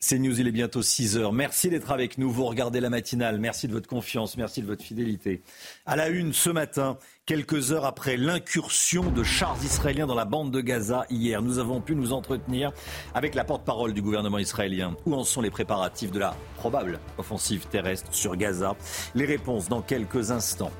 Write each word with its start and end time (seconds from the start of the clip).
C'est 0.00 0.20
News, 0.20 0.40
il 0.40 0.46
est 0.46 0.52
bientôt 0.52 0.80
6 0.80 1.16
heures. 1.16 1.32
Merci 1.32 1.70
d'être 1.70 1.90
avec 1.90 2.18
nous. 2.18 2.30
Vous 2.30 2.44
regardez 2.44 2.78
la 2.78 2.88
matinale. 2.88 3.40
Merci 3.40 3.66
de 3.66 3.72
votre 3.72 3.88
confiance. 3.88 4.36
Merci 4.36 4.62
de 4.62 4.66
votre 4.68 4.84
fidélité. 4.84 5.42
À 5.86 5.96
la 5.96 6.06
une 6.06 6.32
ce 6.32 6.50
matin, 6.50 6.98
quelques 7.26 7.72
heures 7.72 7.84
après 7.84 8.16
l'incursion 8.16 9.10
de 9.10 9.24
chars 9.24 9.58
israéliens 9.64 10.06
dans 10.06 10.14
la 10.14 10.24
bande 10.24 10.52
de 10.52 10.60
Gaza 10.60 11.04
hier, 11.10 11.42
nous 11.42 11.58
avons 11.58 11.80
pu 11.80 11.96
nous 11.96 12.12
entretenir 12.12 12.70
avec 13.12 13.34
la 13.34 13.42
porte-parole 13.42 13.92
du 13.92 14.00
gouvernement 14.00 14.38
israélien. 14.38 14.94
Où 15.04 15.14
en 15.14 15.24
sont 15.24 15.40
les 15.40 15.50
préparatifs 15.50 16.12
de 16.12 16.20
la 16.20 16.36
probable 16.54 17.00
offensive 17.18 17.66
terrestre 17.66 18.14
sur 18.14 18.36
Gaza? 18.36 18.76
Les 19.16 19.24
réponses 19.24 19.68
dans 19.68 19.82
quelques 19.82 20.30
instants. 20.30 20.72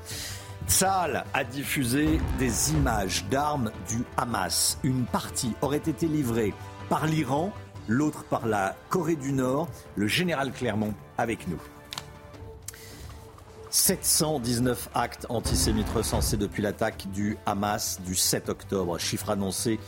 Tsahal 0.65 1.25
a 1.33 1.43
diffusé 1.43 2.21
des 2.37 2.71
images 2.71 3.25
d'armes 3.29 3.71
du 3.89 3.97
Hamas. 4.15 4.79
Une 4.83 5.03
partie 5.03 5.51
aurait 5.61 5.77
été 5.77 6.07
livrée 6.07 6.53
par 6.87 7.05
l'Iran 7.05 7.51
l'autre 7.89 8.23
par 8.23 8.47
la 8.47 8.75
Corée 8.87 9.17
du 9.17 9.33
Nord. 9.33 9.67
Le 9.97 10.07
général 10.07 10.53
Clermont 10.53 10.93
avec 11.17 11.47
nous. 11.49 11.59
719 13.71 14.89
actes 14.95 15.25
antisémites 15.29 15.89
recensés 15.89 16.37
depuis 16.37 16.63
l'attaque 16.63 17.07
du 17.11 17.37
Hamas 17.45 17.99
du 18.01 18.15
7 18.15 18.49
octobre, 18.49 18.97
chiffre 18.97 19.29
annoncé 19.29 19.79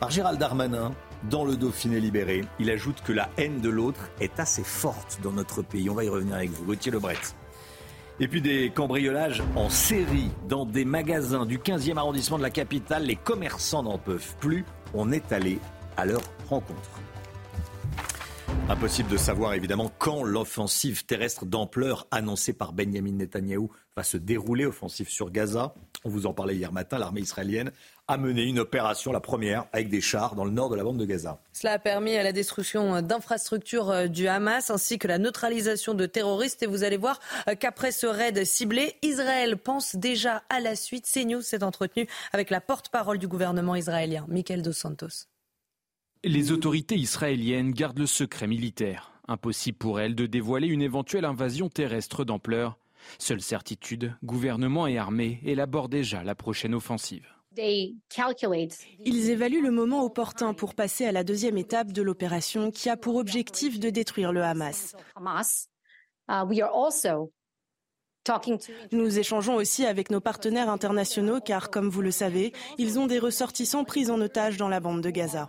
par 0.00 0.10
Gérald 0.10 0.38
Darmanin 0.38 0.92
dans 1.28 1.44
le 1.44 1.56
Dauphiné 1.56 2.00
libéré. 2.00 2.44
Il 2.58 2.70
ajoute 2.70 3.02
que 3.02 3.12
la 3.12 3.28
haine 3.36 3.60
de 3.60 3.68
l'autre 3.68 4.10
est 4.20 4.40
assez 4.40 4.64
forte 4.64 5.20
dans 5.22 5.32
notre 5.32 5.62
pays. 5.62 5.90
On 5.90 5.94
va 5.94 6.04
y 6.04 6.08
revenir 6.08 6.34
avec 6.36 6.50
vous, 6.50 6.64
Gauthier 6.64 6.90
Lebret. 6.90 7.18
Et 8.18 8.28
puis 8.28 8.42
des 8.42 8.70
cambriolages 8.70 9.42
en 9.56 9.70
série 9.70 10.30
dans 10.48 10.66
des 10.66 10.84
magasins 10.84 11.46
du 11.46 11.58
15e 11.58 11.96
arrondissement 11.96 12.38
de 12.38 12.42
la 12.42 12.50
capitale. 12.50 13.04
Les 13.04 13.16
commerçants 13.16 13.82
n'en 13.82 13.98
peuvent 13.98 14.34
plus. 14.40 14.64
On 14.92 15.12
est 15.12 15.32
allé 15.32 15.58
à 15.96 16.04
leur 16.04 16.22
rencontre. 16.48 16.90
Impossible 18.68 19.10
de 19.10 19.16
savoir 19.16 19.54
évidemment 19.54 19.90
quand 19.98 20.22
l'offensive 20.22 21.04
terrestre 21.04 21.44
d'ampleur 21.44 22.06
annoncée 22.10 22.52
par 22.52 22.72
Benjamin 22.72 23.12
Netanyahou 23.12 23.70
va 23.96 24.04
se 24.04 24.16
dérouler, 24.16 24.64
offensive 24.64 25.08
sur 25.08 25.30
Gaza. 25.30 25.74
On 26.04 26.08
vous 26.08 26.26
en 26.26 26.32
parlait 26.32 26.54
hier 26.54 26.72
matin, 26.72 26.98
l'armée 26.98 27.20
israélienne 27.20 27.72
a 28.06 28.16
mené 28.16 28.42
une 28.42 28.58
opération, 28.58 29.12
la 29.12 29.20
première, 29.20 29.66
avec 29.72 29.88
des 29.88 30.00
chars 30.00 30.34
dans 30.34 30.44
le 30.44 30.50
nord 30.50 30.68
de 30.68 30.74
la 30.74 30.82
bande 30.82 30.98
de 30.98 31.04
Gaza. 31.04 31.40
Cela 31.52 31.74
a 31.74 31.78
permis 31.78 32.14
la 32.14 32.32
destruction 32.32 33.02
d'infrastructures 33.02 34.08
du 34.08 34.26
Hamas 34.26 34.70
ainsi 34.70 34.98
que 34.98 35.06
la 35.06 35.18
neutralisation 35.18 35.94
de 35.94 36.06
terroristes. 36.06 36.62
Et 36.64 36.66
vous 36.66 36.82
allez 36.82 36.96
voir 36.96 37.20
qu'après 37.60 37.92
ce 37.92 38.06
raid 38.06 38.44
ciblé, 38.44 38.96
Israël 39.02 39.56
pense 39.56 39.94
déjà 39.94 40.42
à 40.48 40.58
la 40.58 40.74
suite. 40.74 41.08
CNews 41.12 41.42
s'est 41.42 41.62
entretenu 41.62 42.08
avec 42.32 42.50
la 42.50 42.60
porte-parole 42.60 43.18
du 43.18 43.28
gouvernement 43.28 43.76
israélien, 43.76 44.26
Michael 44.28 44.62
Dos 44.62 44.72
Santos. 44.72 45.29
Les 46.22 46.52
autorités 46.52 46.96
israéliennes 46.96 47.70
gardent 47.70 48.00
le 48.00 48.06
secret 48.06 48.46
militaire. 48.46 49.10
Impossible 49.26 49.78
pour 49.78 50.00
elles 50.00 50.14
de 50.14 50.26
dévoiler 50.26 50.68
une 50.68 50.82
éventuelle 50.82 51.24
invasion 51.24 51.70
terrestre 51.70 52.26
d'ampleur. 52.26 52.78
Seule 53.18 53.40
certitude, 53.40 54.14
gouvernement 54.22 54.86
et 54.86 54.98
armée 54.98 55.40
élaborent 55.46 55.88
déjà 55.88 56.22
la 56.22 56.34
prochaine 56.34 56.74
offensive. 56.74 57.26
Ils 57.56 59.30
évaluent 59.30 59.62
le 59.62 59.70
moment 59.70 60.04
opportun 60.04 60.52
pour 60.52 60.74
passer 60.74 61.06
à 61.06 61.12
la 61.12 61.24
deuxième 61.24 61.56
étape 61.56 61.90
de 61.90 62.02
l'opération 62.02 62.70
qui 62.70 62.90
a 62.90 62.98
pour 62.98 63.16
objectif 63.16 63.80
de 63.80 63.88
détruire 63.88 64.32
le 64.32 64.42
Hamas. 64.42 64.94
Nous 68.92 69.18
échangeons 69.18 69.54
aussi 69.54 69.86
avec 69.86 70.10
nos 70.10 70.20
partenaires 70.20 70.68
internationaux 70.68 71.40
car, 71.40 71.70
comme 71.70 71.88
vous 71.88 72.02
le 72.02 72.10
savez, 72.10 72.52
ils 72.76 72.98
ont 72.98 73.06
des 73.06 73.18
ressortissants 73.18 73.84
pris 73.84 74.10
en 74.10 74.20
otage 74.20 74.58
dans 74.58 74.68
la 74.68 74.80
bande 74.80 75.00
de 75.00 75.10
Gaza. 75.10 75.48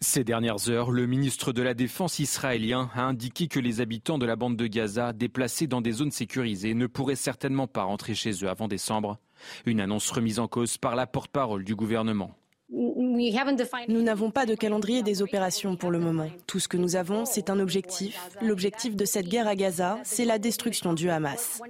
Ces 0.00 0.22
dernières 0.22 0.70
heures, 0.70 0.92
le 0.92 1.06
ministre 1.06 1.52
de 1.52 1.62
la 1.62 1.74
Défense 1.74 2.20
israélien 2.20 2.88
a 2.94 3.02
indiqué 3.02 3.48
que 3.48 3.58
les 3.58 3.80
habitants 3.80 4.18
de 4.18 4.26
la 4.26 4.36
bande 4.36 4.56
de 4.56 4.68
Gaza 4.68 5.12
déplacés 5.12 5.66
dans 5.66 5.80
des 5.80 5.90
zones 5.90 6.12
sécurisées 6.12 6.74
ne 6.74 6.86
pourraient 6.86 7.16
certainement 7.16 7.66
pas 7.66 7.82
rentrer 7.82 8.14
chez 8.14 8.30
eux 8.44 8.48
avant 8.48 8.68
décembre. 8.68 9.18
Une 9.66 9.80
annonce 9.80 10.10
remise 10.12 10.38
en 10.38 10.46
cause 10.46 10.78
par 10.78 10.94
la 10.94 11.08
porte-parole 11.08 11.64
du 11.64 11.74
gouvernement. 11.74 12.30
Nous 12.70 14.02
n'avons 14.02 14.30
pas 14.30 14.46
de 14.46 14.54
calendrier 14.54 15.02
des 15.02 15.22
opérations 15.22 15.74
pour 15.74 15.90
le 15.90 15.98
moment. 15.98 16.28
Tout 16.46 16.60
ce 16.60 16.68
que 16.68 16.76
nous 16.76 16.94
avons, 16.94 17.24
c'est 17.24 17.50
un 17.50 17.58
objectif. 17.58 18.20
L'objectif 18.40 18.94
de 18.94 19.04
cette 19.04 19.26
guerre 19.26 19.48
à 19.48 19.56
Gaza, 19.56 19.98
c'est 20.04 20.24
la 20.24 20.38
destruction 20.38 20.92
du 20.92 21.10
Hamas. 21.10 21.60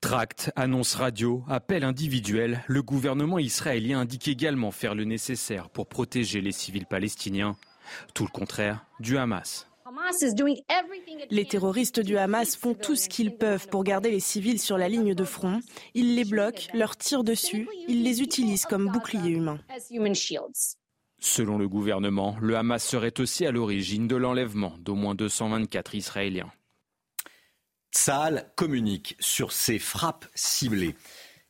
Tract, 0.00 0.52
annonce 0.54 0.94
radio, 0.94 1.42
appel 1.48 1.82
individuel, 1.82 2.62
le 2.68 2.82
gouvernement 2.82 3.40
israélien 3.40 3.98
indique 3.98 4.28
également 4.28 4.70
faire 4.70 4.94
le 4.94 5.04
nécessaire 5.04 5.68
pour 5.70 5.88
protéger 5.88 6.40
les 6.40 6.52
civils 6.52 6.86
palestiniens. 6.86 7.56
Tout 8.14 8.22
le 8.22 8.30
contraire 8.30 8.86
du 9.00 9.18
Hamas. 9.18 9.66
Les 11.30 11.44
terroristes 11.46 11.98
du 11.98 12.16
Hamas 12.16 12.56
font 12.56 12.74
tout 12.74 12.94
ce 12.94 13.08
qu'ils 13.08 13.36
peuvent 13.36 13.66
pour 13.68 13.82
garder 13.82 14.12
les 14.12 14.20
civils 14.20 14.60
sur 14.60 14.78
la 14.78 14.88
ligne 14.88 15.14
de 15.14 15.24
front. 15.24 15.60
Ils 15.94 16.14
les 16.14 16.24
bloquent, 16.24 16.68
leur 16.74 16.96
tirent 16.96 17.24
dessus, 17.24 17.68
ils 17.88 18.04
les 18.04 18.22
utilisent 18.22 18.66
comme 18.66 18.90
boucliers 18.92 19.30
humains. 19.30 19.58
Selon 21.20 21.58
le 21.58 21.68
gouvernement, 21.68 22.36
le 22.40 22.56
Hamas 22.56 22.84
serait 22.84 23.18
aussi 23.20 23.44
à 23.46 23.50
l'origine 23.50 24.06
de 24.06 24.14
l'enlèvement 24.14 24.74
d'au 24.78 24.94
moins 24.94 25.16
224 25.16 25.96
Israéliens. 25.96 26.52
Tsahal 27.98 28.48
communique 28.54 29.16
sur 29.18 29.50
ces 29.50 29.80
frappes 29.80 30.26
ciblées. 30.32 30.94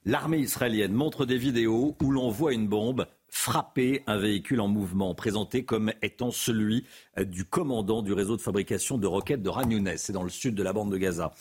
L'armée 0.07 0.39
israélienne 0.39 0.95
montre 0.95 1.27
des 1.27 1.37
vidéos 1.37 1.95
où 2.03 2.11
l'on 2.11 2.31
voit 2.31 2.55
une 2.55 2.67
bombe 2.67 3.07
frapper 3.29 4.03
un 4.07 4.17
véhicule 4.17 4.63
en 4.63 4.69
mouvement, 4.69 5.15
présenté 5.15 5.67
comme 5.67 5.93
étant 6.01 6.31
celui 6.31 6.87
euh, 7.19 7.25
du 7.25 7.45
commandant 7.45 8.01
du 8.01 8.15
réseau 8.15 8.35
de 8.35 8.41
fabrication 8.41 8.97
de 8.97 9.07
roquettes 9.07 9.43
de 9.43 9.51
Ragnounès, 9.51 10.03
c'est 10.03 10.15
dans 10.15 10.23
le 10.23 10.31
sud 10.31 10.55
de 10.55 10.63
la 10.63 10.73
bande 10.73 10.91
de 10.91 10.97
Gaza. 10.97 11.35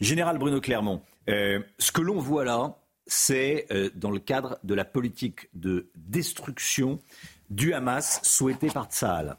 Général 0.00 0.38
Bruno 0.38 0.62
Clermont, 0.62 1.02
euh, 1.28 1.60
ce 1.78 1.92
que 1.92 2.00
l'on 2.00 2.18
voit 2.18 2.46
là, 2.46 2.78
c'est 3.06 3.66
euh, 3.70 3.90
dans 3.94 4.10
le 4.10 4.18
cadre 4.18 4.58
de 4.64 4.72
la 4.72 4.86
politique 4.86 5.50
de 5.52 5.90
destruction 5.94 7.00
du 7.50 7.74
Hamas 7.74 8.20
souhaitée 8.22 8.68
par 8.68 8.86
Tsahal. 8.86 9.36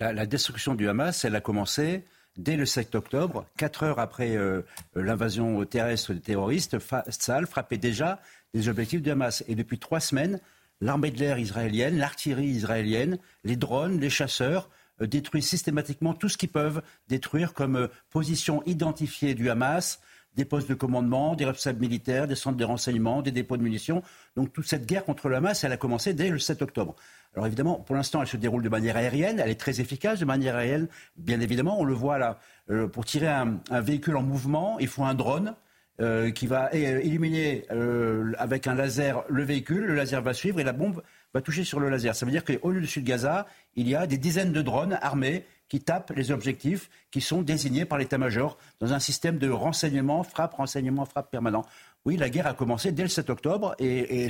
La, 0.00 0.12
la 0.12 0.26
destruction 0.26 0.74
du 0.74 0.88
Hamas, 0.88 1.24
elle 1.24 1.36
a 1.36 1.40
commencé 1.40 2.04
dès 2.36 2.56
le 2.56 2.66
7 2.66 2.94
octobre, 2.94 3.46
quatre 3.56 3.82
heures 3.82 3.98
après 3.98 4.36
euh, 4.36 4.62
l'invasion 4.94 5.64
terrestre 5.64 6.12
des 6.12 6.20
terroristes, 6.20 6.78
Tsahal 6.78 7.46
frappait 7.46 7.78
déjà 7.78 8.20
des 8.54 8.68
objectifs 8.68 9.02
du 9.02 9.10
Hamas. 9.10 9.44
Et 9.48 9.54
depuis 9.54 9.78
trois 9.78 10.00
semaines, 10.00 10.40
l'armée 10.80 11.10
de 11.10 11.18
l'air 11.18 11.38
israélienne, 11.38 11.98
l'artillerie 11.98 12.46
israélienne, 12.46 13.18
les 13.44 13.56
drones, 13.56 14.00
les 14.00 14.10
chasseurs 14.10 14.68
euh, 15.00 15.06
détruisent 15.06 15.48
systématiquement 15.48 16.14
tout 16.14 16.28
ce 16.28 16.36
qu'ils 16.36 16.50
peuvent 16.50 16.82
détruire 17.08 17.54
comme 17.54 17.76
euh, 17.76 17.88
position 18.10 18.62
identifiée 18.64 19.34
du 19.34 19.50
Hamas, 19.50 20.00
des 20.36 20.44
postes 20.44 20.68
de 20.68 20.74
commandement, 20.74 21.34
des 21.34 21.44
responsables 21.44 21.80
militaires, 21.80 22.26
des 22.26 22.34
centres 22.34 22.56
de 22.56 22.64
renseignement, 22.64 23.22
des 23.22 23.30
dépôts 23.30 23.56
de 23.56 23.62
munitions. 23.62 24.02
Donc 24.36 24.52
toute 24.52 24.66
cette 24.66 24.86
guerre 24.86 25.04
contre 25.04 25.28
le 25.28 25.36
Hamas, 25.36 25.64
elle 25.64 25.72
a 25.72 25.76
commencé 25.76 26.14
dès 26.14 26.28
le 26.28 26.38
7 26.38 26.62
octobre. 26.62 26.94
Alors 27.34 27.46
évidemment, 27.46 27.76
pour 27.76 27.96
l'instant, 27.96 28.22
elle 28.22 28.28
se 28.28 28.36
déroule 28.36 28.62
de 28.62 28.68
manière 28.68 28.96
aérienne, 28.96 29.40
elle 29.40 29.50
est 29.50 29.60
très 29.60 29.80
efficace 29.80 30.20
de 30.20 30.24
manière 30.24 30.56
aérienne. 30.56 30.88
Bien 31.16 31.40
évidemment, 31.40 31.80
on 31.80 31.84
le 31.84 31.94
voit 31.94 32.18
là, 32.18 32.38
euh, 32.70 32.86
pour 32.86 33.04
tirer 33.04 33.28
un, 33.28 33.60
véhicule 33.80 34.16
en 34.16 34.22
mouvement, 34.22 34.78
il 34.78 34.88
faut 34.88 35.04
un 35.04 35.14
drone. 35.14 35.54
Euh, 35.98 36.30
qui 36.30 36.46
va 36.46 36.68
éliminer 36.74 37.64
euh, 37.70 38.34
avec 38.36 38.66
un 38.66 38.74
laser 38.74 39.24
le 39.30 39.42
véhicule, 39.44 39.86
le 39.86 39.94
laser 39.94 40.20
va 40.20 40.34
suivre 40.34 40.60
et 40.60 40.62
la 40.62 40.74
bombe 40.74 41.02
va 41.32 41.40
toucher 41.40 41.64
sur 41.64 41.80
le 41.80 41.88
laser. 41.88 42.14
Ça 42.14 42.26
veut 42.26 42.32
dire 42.32 42.44
qu'au-dessus 42.44 43.00
de 43.00 43.06
Gaza, 43.06 43.46
il 43.76 43.88
y 43.88 43.94
a 43.94 44.06
des 44.06 44.18
dizaines 44.18 44.52
de 44.52 44.60
drones 44.60 44.98
armés 45.00 45.46
qui 45.68 45.80
tapent 45.80 46.12
les 46.14 46.30
objectifs 46.30 46.90
qui 47.10 47.20
sont 47.20 47.42
désignés 47.42 47.84
par 47.84 47.98
l'état-major 47.98 48.56
dans 48.80 48.92
un 48.92 48.98
système 48.98 49.38
de 49.38 49.48
renseignement, 49.48 50.22
frappe, 50.22 50.54
renseignement, 50.54 51.04
frappe 51.04 51.30
permanent. 51.30 51.64
Oui, 52.04 52.16
la 52.16 52.30
guerre 52.30 52.46
a 52.46 52.54
commencé 52.54 52.92
dès 52.92 53.02
le 53.02 53.08
7 53.08 53.30
octobre 53.30 53.74
et, 53.80 54.26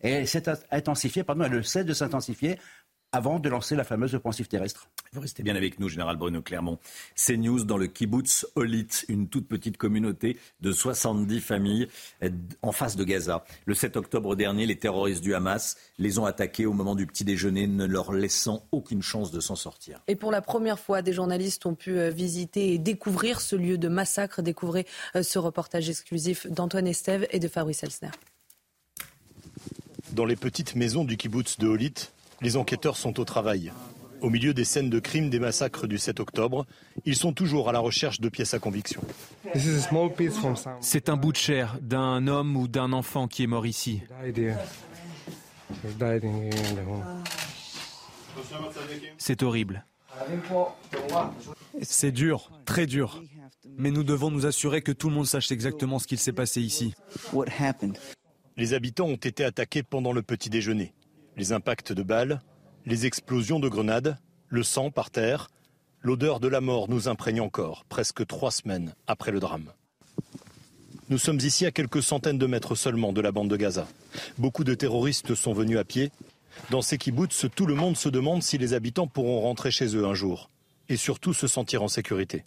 elle, 0.00 0.26
s'est 0.28 0.42
intensifiée, 0.72 1.22
pardon, 1.22 1.44
elle 1.44 1.64
cesse 1.64 1.86
de 1.86 1.94
s'intensifier 1.94 2.58
avant 3.12 3.38
de 3.38 3.48
lancer 3.48 3.76
la 3.76 3.84
fameuse 3.84 4.14
offensive 4.14 4.48
terrestre. 4.48 4.88
Vous 5.12 5.20
restez 5.20 5.42
bien 5.42 5.54
avec 5.54 5.78
nous, 5.78 5.88
Général 5.90 6.16
Bruno 6.16 6.40
Clermont. 6.40 6.78
C'est 7.14 7.36
News 7.36 7.64
dans 7.64 7.76
le 7.76 7.86
kibbutz 7.86 8.46
Olit, 8.56 8.88
une 9.08 9.28
toute 9.28 9.46
petite 9.46 9.76
communauté 9.76 10.38
de 10.62 10.72
70 10.72 11.40
familles 11.40 11.88
en 12.62 12.72
face 12.72 12.96
de 12.96 13.04
Gaza. 13.04 13.44
Le 13.66 13.74
7 13.74 13.98
octobre 13.98 14.34
dernier, 14.36 14.64
les 14.64 14.76
terroristes 14.76 15.22
du 15.22 15.34
Hamas 15.34 15.76
les 15.98 16.18
ont 16.18 16.24
attaqués 16.24 16.64
au 16.64 16.72
moment 16.72 16.94
du 16.94 17.06
petit 17.06 17.24
déjeuner, 17.24 17.66
ne 17.66 17.84
leur 17.84 18.12
laissant 18.12 18.66
aucune 18.72 19.02
chance 19.02 19.30
de 19.30 19.40
s'en 19.40 19.56
sortir. 19.56 20.00
Et 20.08 20.16
pour 20.16 20.30
la 20.30 20.40
première 20.40 20.78
fois, 20.78 21.02
des 21.02 21.12
journalistes 21.12 21.66
ont 21.66 21.74
pu 21.74 21.98
euh, 21.98 22.08
visiter 22.08 22.72
et 22.72 22.78
découvrir 22.78 23.40
ce 23.40 23.54
lieu 23.54 23.76
de 23.76 23.88
massacre. 23.88 24.40
Découvrez 24.40 24.86
euh, 25.14 25.22
ce 25.22 25.38
reportage 25.38 25.90
exclusif 25.90 26.46
d'Antoine 26.46 26.86
Estève 26.86 27.26
et 27.30 27.38
de 27.38 27.48
Fabrice 27.48 27.82
Elsner. 27.82 28.10
Dans 30.12 30.24
les 30.24 30.36
petites 30.36 30.74
maisons 30.74 31.04
du 31.04 31.16
kibbutz 31.16 31.58
de 31.58 31.66
Olit, 31.66 32.11
les 32.42 32.56
enquêteurs 32.56 32.96
sont 32.96 33.18
au 33.20 33.24
travail. 33.24 33.72
Au 34.20 34.30
milieu 34.30 34.54
des 34.54 34.64
scènes 34.64 34.90
de 34.90 35.00
crimes 35.00 35.30
des 35.30 35.40
massacres 35.40 35.86
du 35.86 35.98
7 35.98 36.20
octobre, 36.20 36.66
ils 37.04 37.16
sont 37.16 37.32
toujours 37.32 37.68
à 37.68 37.72
la 37.72 37.80
recherche 37.80 38.20
de 38.20 38.28
pièces 38.28 38.54
à 38.54 38.58
conviction. 38.58 39.02
C'est 40.80 41.08
un 41.08 41.16
bout 41.16 41.32
de 41.32 41.36
chair 41.36 41.76
d'un 41.80 42.26
homme 42.28 42.56
ou 42.56 42.68
d'un 42.68 42.92
enfant 42.92 43.26
qui 43.26 43.42
est 43.42 43.48
mort 43.48 43.66
ici. 43.66 44.02
C'est 49.18 49.42
horrible. 49.42 49.84
C'est 51.82 52.12
dur, 52.12 52.50
très 52.64 52.86
dur. 52.86 53.22
Mais 53.76 53.90
nous 53.90 54.04
devons 54.04 54.30
nous 54.30 54.46
assurer 54.46 54.82
que 54.82 54.92
tout 54.92 55.08
le 55.08 55.14
monde 55.14 55.26
sache 55.26 55.50
exactement 55.50 55.98
ce 55.98 56.06
qu'il 56.06 56.18
s'est 56.18 56.32
passé 56.32 56.60
ici. 56.60 56.94
Les 58.56 58.74
habitants 58.74 59.06
ont 59.06 59.16
été 59.16 59.44
attaqués 59.44 59.82
pendant 59.82 60.12
le 60.12 60.22
petit 60.22 60.50
déjeuner. 60.50 60.92
Les 61.36 61.52
impacts 61.52 61.92
de 61.92 62.02
balles, 62.02 62.40
les 62.84 63.06
explosions 63.06 63.58
de 63.58 63.68
grenades, 63.68 64.18
le 64.48 64.62
sang 64.62 64.90
par 64.90 65.10
terre, 65.10 65.48
l'odeur 66.02 66.40
de 66.40 66.48
la 66.48 66.60
mort 66.60 66.88
nous 66.88 67.08
imprègne 67.08 67.40
encore, 67.40 67.84
presque 67.88 68.26
trois 68.26 68.50
semaines 68.50 68.94
après 69.06 69.30
le 69.30 69.40
drame. 69.40 69.72
Nous 71.08 71.18
sommes 71.18 71.40
ici 71.40 71.66
à 71.66 71.70
quelques 71.70 72.02
centaines 72.02 72.38
de 72.38 72.46
mètres 72.46 72.74
seulement 72.74 73.12
de 73.12 73.20
la 73.20 73.32
bande 73.32 73.48
de 73.48 73.56
Gaza. 73.56 73.86
Beaucoup 74.38 74.64
de 74.64 74.74
terroristes 74.74 75.34
sont 75.34 75.52
venus 75.52 75.78
à 75.78 75.84
pied. 75.84 76.10
Dans 76.70 76.82
ces 76.82 76.98
kibbutz, 76.98 77.46
tout 77.54 77.66
le 77.66 77.74
monde 77.74 77.96
se 77.96 78.08
demande 78.08 78.42
si 78.42 78.58
les 78.58 78.74
habitants 78.74 79.06
pourront 79.06 79.40
rentrer 79.40 79.70
chez 79.70 79.96
eux 79.96 80.04
un 80.04 80.14
jour 80.14 80.50
et 80.88 80.96
surtout 80.96 81.32
se 81.32 81.46
sentir 81.46 81.82
en 81.82 81.88
sécurité. 81.88 82.44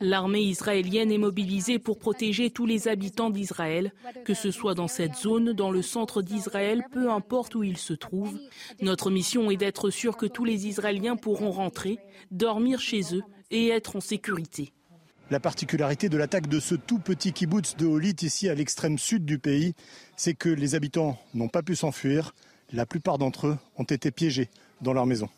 L'armée 0.00 0.42
israélienne 0.42 1.10
est 1.10 1.18
mobilisée 1.18 1.78
pour 1.78 1.98
protéger 1.98 2.50
tous 2.50 2.66
les 2.66 2.88
habitants 2.88 3.30
d'Israël, 3.30 3.92
que 4.24 4.34
ce 4.34 4.50
soit 4.50 4.74
dans 4.74 4.88
cette 4.88 5.16
zone, 5.16 5.52
dans 5.52 5.70
le 5.70 5.82
centre 5.82 6.22
d'Israël, 6.22 6.84
peu 6.92 7.10
importe 7.10 7.54
où 7.54 7.62
ils 7.62 7.78
se 7.78 7.94
trouvent. 7.94 8.38
Notre 8.80 9.10
mission 9.10 9.50
est 9.50 9.56
d'être 9.56 9.90
sûr 9.90 10.16
que 10.16 10.26
tous 10.26 10.44
les 10.44 10.66
Israéliens 10.66 11.16
pourront 11.16 11.50
rentrer, 11.50 11.98
dormir 12.30 12.80
chez 12.80 13.14
eux 13.14 13.22
et 13.50 13.68
être 13.68 13.96
en 13.96 14.00
sécurité. 14.00 14.72
La 15.30 15.40
particularité 15.40 16.08
de 16.08 16.16
l'attaque 16.16 16.48
de 16.48 16.58
ce 16.58 16.74
tout 16.74 16.98
petit 16.98 17.32
kibbutz 17.32 17.76
de 17.76 17.86
Holit 17.86 18.16
ici 18.22 18.48
à 18.48 18.54
l'extrême 18.54 18.98
sud 18.98 19.24
du 19.24 19.38
pays, 19.38 19.74
c'est 20.16 20.34
que 20.34 20.48
les 20.48 20.74
habitants 20.74 21.18
n'ont 21.34 21.48
pas 21.48 21.62
pu 21.62 21.76
s'enfuir. 21.76 22.34
La 22.72 22.84
plupart 22.84 23.18
d'entre 23.18 23.46
eux 23.46 23.58
ont 23.76 23.84
été 23.84 24.10
piégés 24.10 24.48
dans 24.80 24.92
leur 24.92 25.06
maison. 25.06 25.28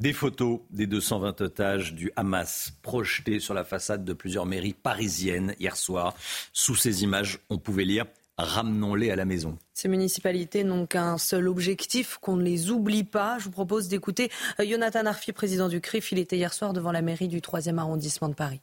Des 0.00 0.14
photos 0.14 0.60
des 0.70 0.86
220 0.86 1.42
otages 1.42 1.92
du 1.92 2.10
Hamas 2.16 2.72
projetées 2.80 3.38
sur 3.38 3.52
la 3.52 3.64
façade 3.64 4.02
de 4.02 4.14
plusieurs 4.14 4.46
mairies 4.46 4.72
parisiennes 4.72 5.54
hier 5.60 5.76
soir. 5.76 6.14
Sous 6.54 6.74
ces 6.74 7.02
images, 7.02 7.38
on 7.50 7.58
pouvait 7.58 7.84
lire 7.84 8.06
Ramenons-les 8.38 9.10
à 9.10 9.16
la 9.16 9.26
maison. 9.26 9.58
Ces 9.74 9.88
municipalités 9.88 10.64
n'ont 10.64 10.86
qu'un 10.86 11.18
seul 11.18 11.46
objectif, 11.46 12.16
qu'on 12.22 12.36
ne 12.36 12.42
les 12.42 12.70
oublie 12.70 13.04
pas. 13.04 13.38
Je 13.38 13.44
vous 13.44 13.50
propose 13.50 13.88
d'écouter 13.88 14.30
euh, 14.58 14.64
Jonathan 14.66 15.04
Arfi, 15.04 15.32
président 15.32 15.68
du 15.68 15.82
CRIF. 15.82 16.12
Il 16.12 16.18
était 16.18 16.38
hier 16.38 16.54
soir 16.54 16.72
devant 16.72 16.92
la 16.92 17.02
mairie 17.02 17.28
du 17.28 17.40
3e 17.40 17.76
arrondissement 17.76 18.30
de 18.30 18.34
Paris. 18.34 18.62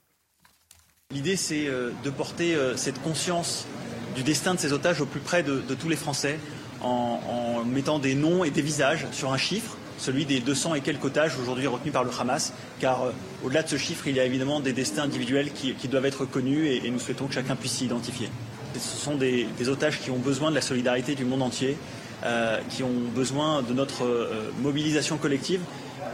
L'idée, 1.11 1.35
c'est 1.35 1.67
euh, 1.67 1.91
de 2.03 2.09
porter 2.09 2.55
euh, 2.55 2.75
cette 2.75 2.99
conscience 3.03 3.67
du 4.15 4.23
destin 4.23 4.55
de 4.55 4.59
ces 4.59 4.73
otages 4.73 5.01
au 5.01 5.05
plus 5.05 5.19
près 5.19 5.43
de, 5.43 5.61
tous 5.79 5.89
les 5.89 5.95
Français 5.95 6.39
en, 6.81 7.21
en 7.27 7.63
mettant 7.63 7.99
des 7.99 8.15
noms 8.15 8.43
et 8.43 8.49
des 8.49 8.63
visages 8.63 9.05
sur 9.11 9.31
un 9.31 9.37
chiffre 9.37 9.77
celui 9.97 10.25
des 10.25 10.39
200 10.39 10.75
et 10.75 10.81
quelques 10.81 11.05
otages 11.05 11.37
aujourd'hui 11.39 11.67
retenus 11.67 11.93
par 11.93 12.03
le 12.03 12.11
Hamas, 12.17 12.53
car 12.79 13.03
euh, 13.03 13.11
au-delà 13.43 13.63
de 13.63 13.69
ce 13.69 13.77
chiffre, 13.77 14.07
il 14.07 14.15
y 14.15 14.19
a 14.19 14.25
évidemment 14.25 14.59
des 14.59 14.73
destins 14.73 15.03
individuels 15.03 15.51
qui, 15.51 15.73
doivent 15.87 16.05
être 16.05 16.25
connus 16.25 16.67
et, 16.67 16.89
nous 16.89 16.99
souhaitons 16.99 17.27
que 17.27 17.33
chacun 17.33 17.55
puisse 17.55 17.73
s'y 17.73 17.85
identifier. 17.85 18.29
Ce 18.75 18.97
sont 18.97 19.15
des, 19.15 19.47
otages 19.67 19.99
qui 19.99 20.11
ont 20.11 20.19
besoin 20.19 20.49
de 20.49 20.55
la 20.55 20.61
solidarité 20.61 21.15
du 21.15 21.25
monde 21.25 21.41
entier, 21.41 21.77
euh, 22.23 22.59
qui 22.69 22.83
ont 22.83 22.93
besoin 23.15 23.61
de 23.61 23.73
notre 23.73 24.05
euh, 24.05 24.51
mobilisation 24.61 25.17
collective 25.17 25.61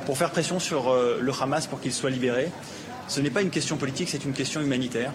pour 0.06 0.18
faire 0.18 0.32
pression 0.32 0.60
sur 0.60 0.94
le 0.94 1.32
Hamas 1.42 1.68
pour 1.68 1.80
qu'il 1.80 1.94
soit 1.94 2.10
libéré. 2.10 2.52
Ce 3.08 3.22
n'est 3.22 3.30
pas 3.30 3.42
une 3.42 3.52
question 3.52 3.78
politique, 3.78 4.10
c'est 4.10 4.26
une 4.26 4.34
question 4.34 4.60
humanitaire. 4.60 5.14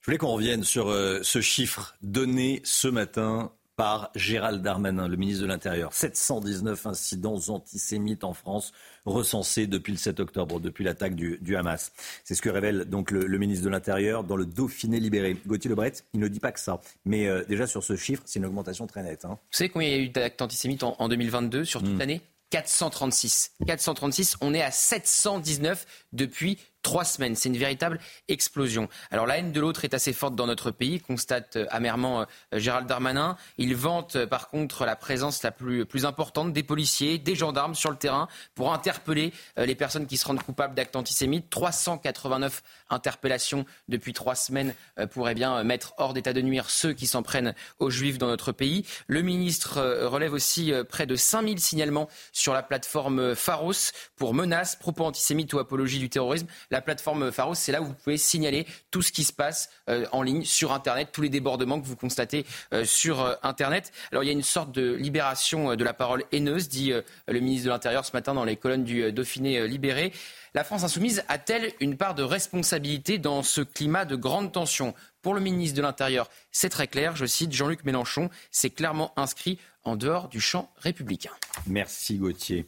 Je 0.00 0.04
voulais 0.04 0.18
qu'on 0.18 0.28
revienne 0.28 0.62
sur 0.62 0.94
ce 1.22 1.40
chiffre 1.40 1.94
donné 2.02 2.60
ce 2.64 2.86
matin 2.86 3.52
par 3.76 4.10
Gérald 4.14 4.62
Darmanin, 4.62 5.06
le 5.06 5.16
ministre 5.16 5.42
de 5.42 5.48
l'Intérieur. 5.48 5.92
719 5.92 6.86
incidents 6.86 7.38
antisémites 7.48 8.24
en 8.24 8.32
France 8.32 8.72
recensés 9.04 9.66
depuis 9.66 9.92
le 9.92 9.98
7 9.98 10.18
octobre, 10.20 10.60
depuis 10.60 10.82
l'attaque 10.82 11.14
du, 11.14 11.56
Hamas. 11.56 11.92
C'est 12.24 12.34
ce 12.34 12.42
que 12.42 12.48
révèle 12.48 12.86
donc 12.86 13.10
le, 13.10 13.38
ministre 13.38 13.64
de 13.64 13.70
l'Intérieur 13.70 14.24
dans 14.24 14.36
le 14.36 14.46
Dauphiné 14.46 14.98
libéré. 14.98 15.36
Gauthier 15.46 15.68
Lebret, 15.68 15.92
il 16.14 16.20
ne 16.20 16.28
dit 16.28 16.40
pas 16.40 16.52
que 16.52 16.60
ça. 16.60 16.80
Mais 17.04 17.28
euh, 17.28 17.44
déjà 17.48 17.66
sur 17.66 17.84
ce 17.84 17.96
chiffre, 17.96 18.22
c'est 18.24 18.38
une 18.38 18.46
augmentation 18.46 18.86
très 18.86 19.02
nette. 19.02 19.24
Hein. 19.26 19.38
Vous 19.50 19.56
savez 19.56 19.68
combien 19.68 19.88
il 19.88 19.92
y 19.92 20.00
a 20.00 20.02
eu 20.02 20.08
d'actes 20.08 20.40
antisémites 20.40 20.82
en, 20.82 21.08
2022 21.08 21.64
sur 21.64 21.82
toute 21.82 21.94
hmm. 21.94 21.98
l'année? 21.98 22.22
436. 22.50 23.52
436, 23.66 24.36
on 24.40 24.54
est 24.54 24.62
à 24.62 24.70
719 24.70 25.84
depuis 26.12 26.58
trois 26.86 27.04
semaines. 27.04 27.34
C'est 27.34 27.48
une 27.48 27.56
véritable 27.56 27.98
explosion. 28.28 28.88
Alors 29.10 29.26
la 29.26 29.38
haine 29.38 29.50
de 29.50 29.60
l'autre 29.60 29.84
est 29.84 29.92
assez 29.92 30.12
forte 30.12 30.36
dans 30.36 30.46
notre 30.46 30.70
pays, 30.70 31.00
constate 31.00 31.56
euh, 31.56 31.66
amèrement 31.70 32.20
euh, 32.20 32.24
Gérald 32.52 32.86
Darmanin. 32.86 33.36
Il 33.58 33.74
vante 33.74 34.14
euh, 34.14 34.26
par 34.28 34.50
contre 34.50 34.86
la 34.86 34.94
présence 34.94 35.42
la 35.42 35.50
plus, 35.50 35.84
importante 36.04 36.52
des 36.52 36.62
policiers, 36.62 37.18
des 37.18 37.34
gendarmes 37.34 37.74
sur 37.74 37.90
le 37.90 37.96
terrain 37.96 38.28
pour 38.54 38.72
interpeller 38.72 39.32
les 39.56 39.74
personnes 39.74 40.06
qui 40.06 40.16
se 40.16 40.26
rendent 40.26 40.42
coupables 40.42 40.74
d'actes 40.74 40.94
antisémites. 40.94 41.50
389 41.50 42.62
interpellations 42.90 43.64
depuis 43.88 44.12
trois 44.12 44.34
semaines 44.34 44.74
pourraient 45.10 45.34
bien 45.34 45.64
mettre 45.64 45.94
hors 45.96 46.12
d'état 46.12 46.32
de 46.32 46.42
nuire 46.42 46.70
ceux 46.70 46.92
qui 46.92 47.06
s'en 47.06 47.22
prennent 47.22 47.54
aux 47.78 47.90
juifs 47.90 48.18
dans 48.18 48.26
notre 48.28 48.52
pays. 48.52 48.86
Le 49.06 49.22
ministre 49.22 49.80
relève 50.04 50.34
aussi 50.34 50.72
près 50.88 51.06
de 51.06 51.16
5000 51.16 51.58
signalements 51.58 52.08
sur 52.32 52.52
la 52.52 52.62
plateforme 52.62 53.34
Pharos 53.34 53.92
pour 54.16 54.34
menaces, 54.34 54.76
propos 54.76 55.06
antisémites 55.06 55.52
ou 55.54 55.58
apologie 55.58 55.98
du 55.98 56.10
terrorisme 56.10 56.46
plateforme 56.80 57.30
Pharos, 57.32 57.54
c'est 57.54 57.72
là 57.72 57.82
où 57.82 57.86
vous 57.86 57.94
pouvez 57.94 58.16
signaler 58.16 58.66
tout 58.90 59.02
ce 59.02 59.12
qui 59.12 59.24
se 59.24 59.32
passe 59.32 59.70
euh, 59.88 60.06
en 60.12 60.22
ligne 60.22 60.44
sur 60.44 60.72
Internet, 60.72 61.10
tous 61.12 61.22
les 61.22 61.28
débordements 61.28 61.80
que 61.80 61.86
vous 61.86 61.96
constatez 61.96 62.44
euh, 62.72 62.84
sur 62.84 63.20
euh, 63.22 63.34
Internet. 63.42 63.92
Alors 64.12 64.24
il 64.24 64.26
y 64.26 64.30
a 64.30 64.32
une 64.32 64.42
sorte 64.42 64.72
de 64.72 64.94
libération 64.94 65.74
de 65.74 65.84
la 65.84 65.94
parole 65.94 66.24
haineuse, 66.32 66.68
dit 66.68 66.92
le 67.28 67.40
ministre 67.40 67.66
de 67.66 67.70
l'Intérieur 67.70 68.04
ce 68.04 68.12
matin 68.12 68.34
dans 68.34 68.44
les 68.44 68.56
colonnes 68.56 68.84
du 68.84 69.12
Dauphiné 69.12 69.66
libéré. 69.66 70.12
La 70.54 70.64
France 70.64 70.84
insoumise 70.84 71.22
a-t-elle 71.28 71.72
une 71.80 71.96
part 71.96 72.14
de 72.14 72.22
responsabilité 72.22 73.18
dans 73.18 73.42
ce 73.42 73.60
climat 73.60 74.04
de 74.04 74.16
grande 74.16 74.52
tension? 74.52 74.94
Pour 75.22 75.34
le 75.34 75.40
ministre 75.40 75.76
de 75.76 75.82
l'Intérieur, 75.82 76.30
c'est 76.52 76.68
très 76.68 76.86
clair. 76.86 77.16
Je 77.16 77.26
cite 77.26 77.52
Jean-Luc 77.52 77.84
Mélenchon, 77.84 78.30
c'est 78.50 78.70
clairement 78.70 79.12
inscrit 79.16 79.58
en 79.84 79.96
dehors 79.96 80.28
du 80.28 80.40
champ 80.40 80.70
républicain. 80.78 81.32
Merci 81.66 82.16
Gauthier 82.16 82.66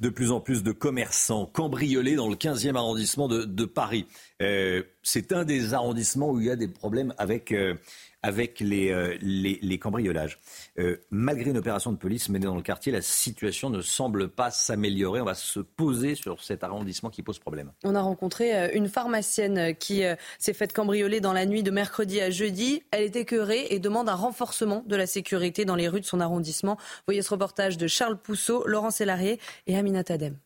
de 0.00 0.08
plus 0.08 0.30
en 0.30 0.40
plus 0.40 0.62
de 0.62 0.72
commerçants 0.72 1.46
cambriolés 1.46 2.16
dans 2.16 2.28
le 2.28 2.36
15e 2.36 2.76
arrondissement 2.76 3.28
de, 3.28 3.64
Paris. 3.64 4.06
Euh, 4.42 4.82
c'est 5.02 5.32
un 5.32 5.44
des 5.44 5.74
arrondissements 5.74 6.30
où 6.30 6.40
il 6.40 6.46
y 6.46 6.50
a 6.50 6.56
des 6.56 6.68
problèmes 6.68 7.14
avec, 7.18 7.52
euh, 7.52 7.74
avec 8.22 8.60
les, 8.60 8.90
euh, 8.90 9.16
les, 9.20 9.78
cambriolages. 9.78 10.38
Euh, 10.78 10.96
malgré 11.10 11.50
une 11.50 11.58
opération 11.58 11.92
de 11.92 11.96
police 11.96 12.28
menée 12.28 12.46
dans 12.46 12.56
le 12.56 12.62
quartier, 12.62 12.90
la 12.90 13.02
situation 13.02 13.70
ne 13.70 13.80
semble 13.80 14.28
pas 14.28 14.50
s'améliorer. 14.50 15.20
On 15.20 15.24
va 15.24 15.34
se 15.34 15.60
poser 15.60 16.14
sur 16.14 16.42
cet 16.42 16.64
arrondissement 16.64 17.10
qui 17.10 17.22
pose 17.22 17.38
problème. 17.38 17.72
On 17.84 17.94
a 17.94 18.00
rencontré 18.00 18.56
euh, 18.56 18.68
une 18.72 18.88
pharmacienne 18.88 19.76
qui 19.76 20.02
s'est 20.38 20.54
faite 20.54 20.72
cambrioler 20.72 21.20
dans 21.20 21.32
la 21.32 21.46
nuit 21.46 21.62
de 21.62 21.70
mercredi 21.70 22.20
à 22.20 22.30
jeudi. 22.30 22.82
Elle 22.90 23.04
est 23.04 23.16
écœurée 23.16 23.66
et 23.70 23.78
demande 23.78 24.08
un 24.08 24.14
renforcement 24.14 24.82
de 24.86 24.96
la 24.96 25.06
sécurité 25.06 25.64
dans 25.64 25.76
les 25.76 25.88
rues 25.88 26.00
de 26.00 26.06
son 26.06 26.20
arrondissement. 26.20 26.76
Voyez 27.06 27.22
ce 27.22 27.30
reportage 27.30 27.76
de 27.78 27.86
Charles 27.86 28.18
Pousseau, 28.18 28.66
Laurent 28.66 28.90
Sélarié 28.90 29.38
et 29.66 29.76
Amina 29.76 30.02
Tadem. 30.02 30.36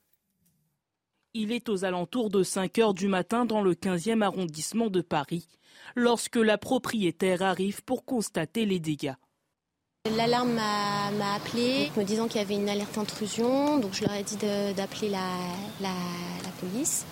Il 1.33 1.53
est 1.53 1.69
aux 1.69 1.85
alentours 1.85 2.29
de 2.29 2.43
5 2.43 2.79
heures 2.79 2.95
du 2.95 3.07
matin 3.07 3.45
dans 3.45 3.63
le 3.63 3.75
15e 3.75 4.21
arrondissement 4.23 4.91
de 4.91 5.01
Paris 5.01 5.47
lorsque 5.95 6.37
la 6.37 6.59
propriétaire 6.59 7.43
arrive 7.43 7.83
pour 7.83 8.05
constater 8.05 8.67
les 8.67 8.81
dégâts. 8.81 9.15
L'alarme 10.17 10.55
m'a 10.55 11.35
appelé 11.35 11.91
me 11.95 12.05
disant 12.05 12.27
qu'il 12.27 12.41
y 12.41 12.45
avait 12.45 12.55
une 12.55 12.71
alerte 12.71 12.97
intrusion, 12.97 13.79
donc 13.79 13.93
je 13.93 14.03
leur 14.03 14.15
ai 14.15 14.23
dit 14.23 14.37
d'appeler 14.37 15.11
la, 15.11 15.37
la, 15.83 15.93
police. 16.59 17.05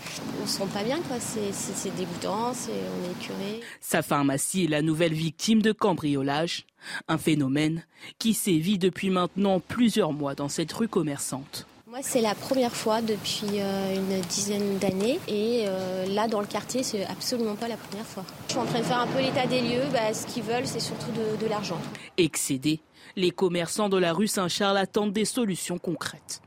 On 0.43 0.47
se 0.47 0.59
sent 0.59 0.69
pas 0.73 0.83
bien, 0.83 0.99
quoi. 1.03 1.19
C'est 1.21 1.95
dégoûtant, 1.97 2.53
on 2.53 3.11
est 3.11 3.19
curé. 3.21 3.61
Sa 3.81 4.01
pharmacie 4.01 4.65
est 4.65 4.69
la 4.69 4.83
nouvelle 4.83 5.13
victime 5.13 5.61
de 5.61 5.73
cambriolage, 5.73 6.67
un 7.09 7.19
phénomène 7.19 7.85
qui 8.19 8.33
sévit 8.33 8.79
depuis 8.79 9.11
maintenant 9.11 9.61
plusieurs 9.61 10.15
mois 10.15 10.35
dans 10.35 10.49
cette 10.49 10.73
rue 10.73 10.89
commerçante. 10.89 11.68
Moi, 11.91 12.01
c'est 12.03 12.21
la 12.21 12.35
première 12.35 12.77
fois 12.77 13.01
depuis 13.01 13.61
euh, 13.61 13.97
une 13.97 14.21
dizaine 14.21 14.77
d'années. 14.77 15.19
Et 15.27 15.65
euh, 15.67 16.05
là, 16.05 16.29
dans 16.29 16.41
le 16.41 16.47
quartier, 16.47 16.83
c'est 16.83 17.07
absolument 17.07 17.55
pas 17.55 17.67
la 17.67 17.79
première 17.79 18.05
fois. 18.05 18.25
Je 18.49 18.53
suis 18.53 18.61
en 18.61 18.67
train 18.67 18.81
de 18.81 18.85
faire 18.85 18.99
un 18.99 19.07
peu 19.07 19.21
l'état 19.21 19.47
des 19.47 19.63
lieux. 19.63 19.85
Bah, 19.91 20.13
ce 20.13 20.27
qu'ils 20.27 20.43
veulent, 20.43 20.67
c'est 20.67 20.81
surtout 20.81 21.11
de, 21.13 21.43
de 21.43 21.49
l'argent. 21.49 21.79
Excédés, 22.19 22.81
les 23.17 23.31
commerçants 23.31 23.89
de 23.89 23.97
la 23.97 24.13
rue 24.13 24.27
Saint-Charles 24.27 24.77
attendent 24.77 25.15
des 25.15 25.25
solutions 25.25 25.79
concrètes. 25.79 26.43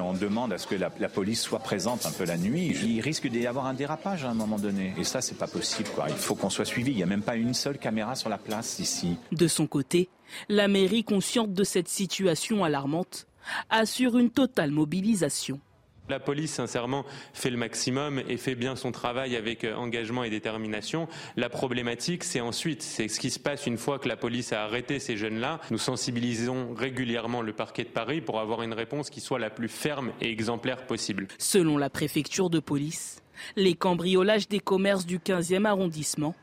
On 0.00 0.14
demande 0.14 0.54
à 0.54 0.58
ce 0.58 0.66
que 0.66 0.74
la, 0.74 0.90
police 1.08 1.42
soit 1.42 1.58
présente 1.58 2.06
un 2.06 2.10
peu 2.10 2.24
la 2.24 2.38
nuit. 2.38 2.74
Il 2.82 3.00
risque 3.00 3.28
d'y 3.28 3.46
avoir 3.46 3.66
un 3.66 3.74
dérapage 3.74 4.24
à 4.24 4.30
un 4.30 4.34
moment 4.34 4.58
donné. 4.58 4.94
Et 4.98 5.04
ça, 5.04 5.20
c'est 5.20 5.36
pas 5.36 5.46
possible. 5.46 5.90
Quoi. 5.94 6.06
Il 6.08 6.16
faut 6.16 6.34
qu'on 6.34 6.50
soit 6.50 6.64
suivi. 6.64 6.92
Il 6.92 6.96
n'y 6.96 7.02
a 7.02 7.06
même 7.06 7.22
pas 7.22 7.36
une 7.36 7.54
seule 7.54 7.78
caméra 7.78 8.14
sur 8.14 8.30
la 8.30 8.38
place 8.38 8.78
ici. 8.78 9.16
De 9.32 9.46
son 9.46 9.66
côté, 9.66 10.08
la 10.48 10.68
mairie, 10.68 11.04
consciente 11.04 11.52
de 11.52 11.64
cette 11.64 11.88
situation 11.88 12.64
alarmante, 12.64 13.26
assure 13.70 14.18
une 14.18 14.30
totale 14.30 14.70
mobilisation. 14.70 15.60
La 16.08 16.20
police, 16.20 16.52
sincèrement, 16.52 17.04
fait 17.32 17.50
le 17.50 17.56
maximum 17.56 18.22
et 18.28 18.36
fait 18.36 18.54
bien 18.54 18.76
son 18.76 18.92
travail 18.92 19.34
avec 19.34 19.64
euh, 19.64 19.74
engagement 19.74 20.22
et 20.22 20.30
détermination. 20.30 21.08
La 21.36 21.48
problématique, 21.48 22.22
c'est 22.22 22.40
ensuite, 22.40 22.82
c'est 22.82 23.08
ce 23.08 23.18
qui 23.18 23.30
se 23.30 23.40
passe 23.40 23.66
une 23.66 23.76
fois 23.76 23.98
que 23.98 24.08
la 24.08 24.16
police 24.16 24.52
a 24.52 24.62
arrêté 24.62 25.00
ces 25.00 25.16
jeunes-là. 25.16 25.60
Nous 25.70 25.78
sensibilisons 25.78 26.74
régulièrement 26.74 27.42
le 27.42 27.52
parquet 27.52 27.82
de 27.82 27.88
Paris 27.88 28.20
pour 28.20 28.38
avoir 28.38 28.62
une 28.62 28.72
réponse 28.72 29.10
qui 29.10 29.20
soit 29.20 29.40
la 29.40 29.50
plus 29.50 29.68
ferme 29.68 30.12
et 30.20 30.30
exemplaire 30.30 30.86
possible. 30.86 31.26
Selon 31.38 31.76
la 31.76 31.90
préfecture 31.90 32.50
de 32.50 32.60
police, 32.60 33.20
les 33.56 33.74
cambriolages 33.74 34.48
des 34.48 34.60
commerces 34.60 35.06
du 35.06 35.18
15e 35.18 35.64
arrondissement 35.64 36.36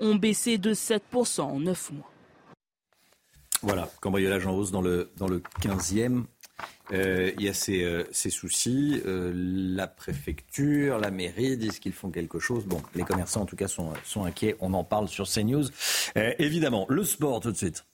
ont 0.00 0.16
baissé 0.16 0.58
de 0.58 0.74
7% 0.74 1.42
en 1.42 1.60
9 1.60 1.92
mois. 1.92 2.10
Voilà, 3.62 3.88
cambriolage 4.00 4.46
en 4.46 4.54
hausse 4.54 4.72
dans 4.72 4.82
le, 4.82 5.10
dans 5.16 5.28
le 5.28 5.40
15e 5.62 6.24
euh, 6.92 7.32
il 7.38 7.44
y 7.44 7.48
a 7.48 7.54
ces, 7.54 7.82
euh, 7.82 8.04
soucis. 8.12 9.00
Euh, 9.06 9.32
la 9.34 9.86
préfecture, 9.86 10.98
la 10.98 11.10
mairie 11.10 11.56
disent 11.56 11.78
qu'ils 11.78 11.92
font 11.92 12.10
quelque 12.10 12.38
chose. 12.38 12.64
Bon, 12.66 12.82
les 12.94 13.04
commerçants 13.04 13.42
en 13.42 13.46
tout 13.46 13.56
cas 13.56 13.68
sont, 13.68 13.94
inquiets. 14.24 14.56
On 14.60 14.74
en 14.74 14.84
parle 14.84 15.08
sur 15.08 15.28
CNews. 15.28 15.64
évidemment, 16.14 16.86
le 16.88 17.04
sport 17.04 17.40
tout 17.40 17.52
de 17.52 17.56
suite. 17.56 17.84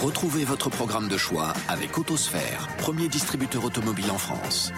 Retrouvez 0.00 0.44
votre 0.44 0.70
programme 0.70 1.08
de 1.08 1.18
choix 1.18 1.52
avec 1.68 1.98
Autosphère, 1.98 2.68
premier 2.78 3.08
distributeur 3.08 3.64
automobile 3.64 4.10
en 4.10 4.18
France. 4.18 4.72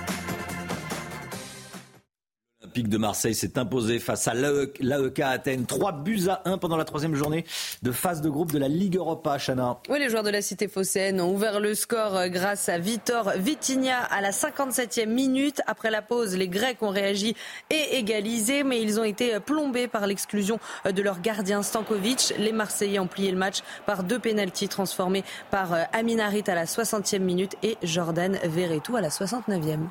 L'Olympique 2.70 2.88
de 2.88 2.98
Marseille 2.98 3.34
s'est 3.34 3.58
imposé 3.58 3.98
face 3.98 4.28
à 4.28 4.34
l'AEK 4.34 5.18
Athènes. 5.18 5.66
3 5.66 5.90
buts 5.90 6.28
à 6.28 6.42
1 6.44 6.58
pendant 6.58 6.76
la 6.76 6.84
troisième 6.84 7.16
journée 7.16 7.44
de 7.82 7.90
phase 7.90 8.20
de 8.20 8.30
groupe 8.30 8.52
de 8.52 8.60
la 8.60 8.68
Ligue 8.68 8.94
Europa, 8.94 9.38
Chana. 9.38 9.80
Oui, 9.88 9.98
les 9.98 10.08
joueurs 10.08 10.22
de 10.22 10.30
la 10.30 10.40
Cité 10.40 10.68
phocéenne 10.68 11.20
ont 11.20 11.34
ouvert 11.34 11.58
le 11.58 11.74
score 11.74 12.16
euh, 12.16 12.28
grâce 12.28 12.68
à 12.68 12.78
Vitor 12.78 13.32
Vitinha 13.36 13.98
à 13.98 14.20
la 14.20 14.30
57e 14.30 15.06
minute. 15.06 15.62
Après 15.66 15.90
la 15.90 16.00
pause, 16.00 16.36
les 16.36 16.46
Grecs 16.46 16.80
ont 16.80 16.90
réagi 16.90 17.34
et 17.70 17.96
égalisé, 17.96 18.62
mais 18.62 18.80
ils 18.80 19.00
ont 19.00 19.04
été 19.04 19.34
euh, 19.34 19.40
plombés 19.40 19.88
par 19.88 20.06
l'exclusion 20.06 20.60
euh, 20.86 20.92
de 20.92 21.02
leur 21.02 21.20
gardien 21.20 21.64
Stankovic. 21.64 22.34
Les 22.38 22.52
Marseillais 22.52 23.00
ont 23.00 23.08
plié 23.08 23.32
le 23.32 23.38
match 23.38 23.62
par 23.84 24.04
deux 24.04 24.20
pénalties 24.20 24.68
transformés 24.68 25.24
par 25.50 25.74
Amin 25.92 26.20
Harit 26.20 26.44
à 26.46 26.54
la 26.54 26.66
60e 26.66 27.18
minute 27.18 27.56
et 27.64 27.78
Jordan 27.82 28.38
Verretou 28.44 28.94
à 28.94 29.00
la 29.00 29.08
69e. 29.08 29.88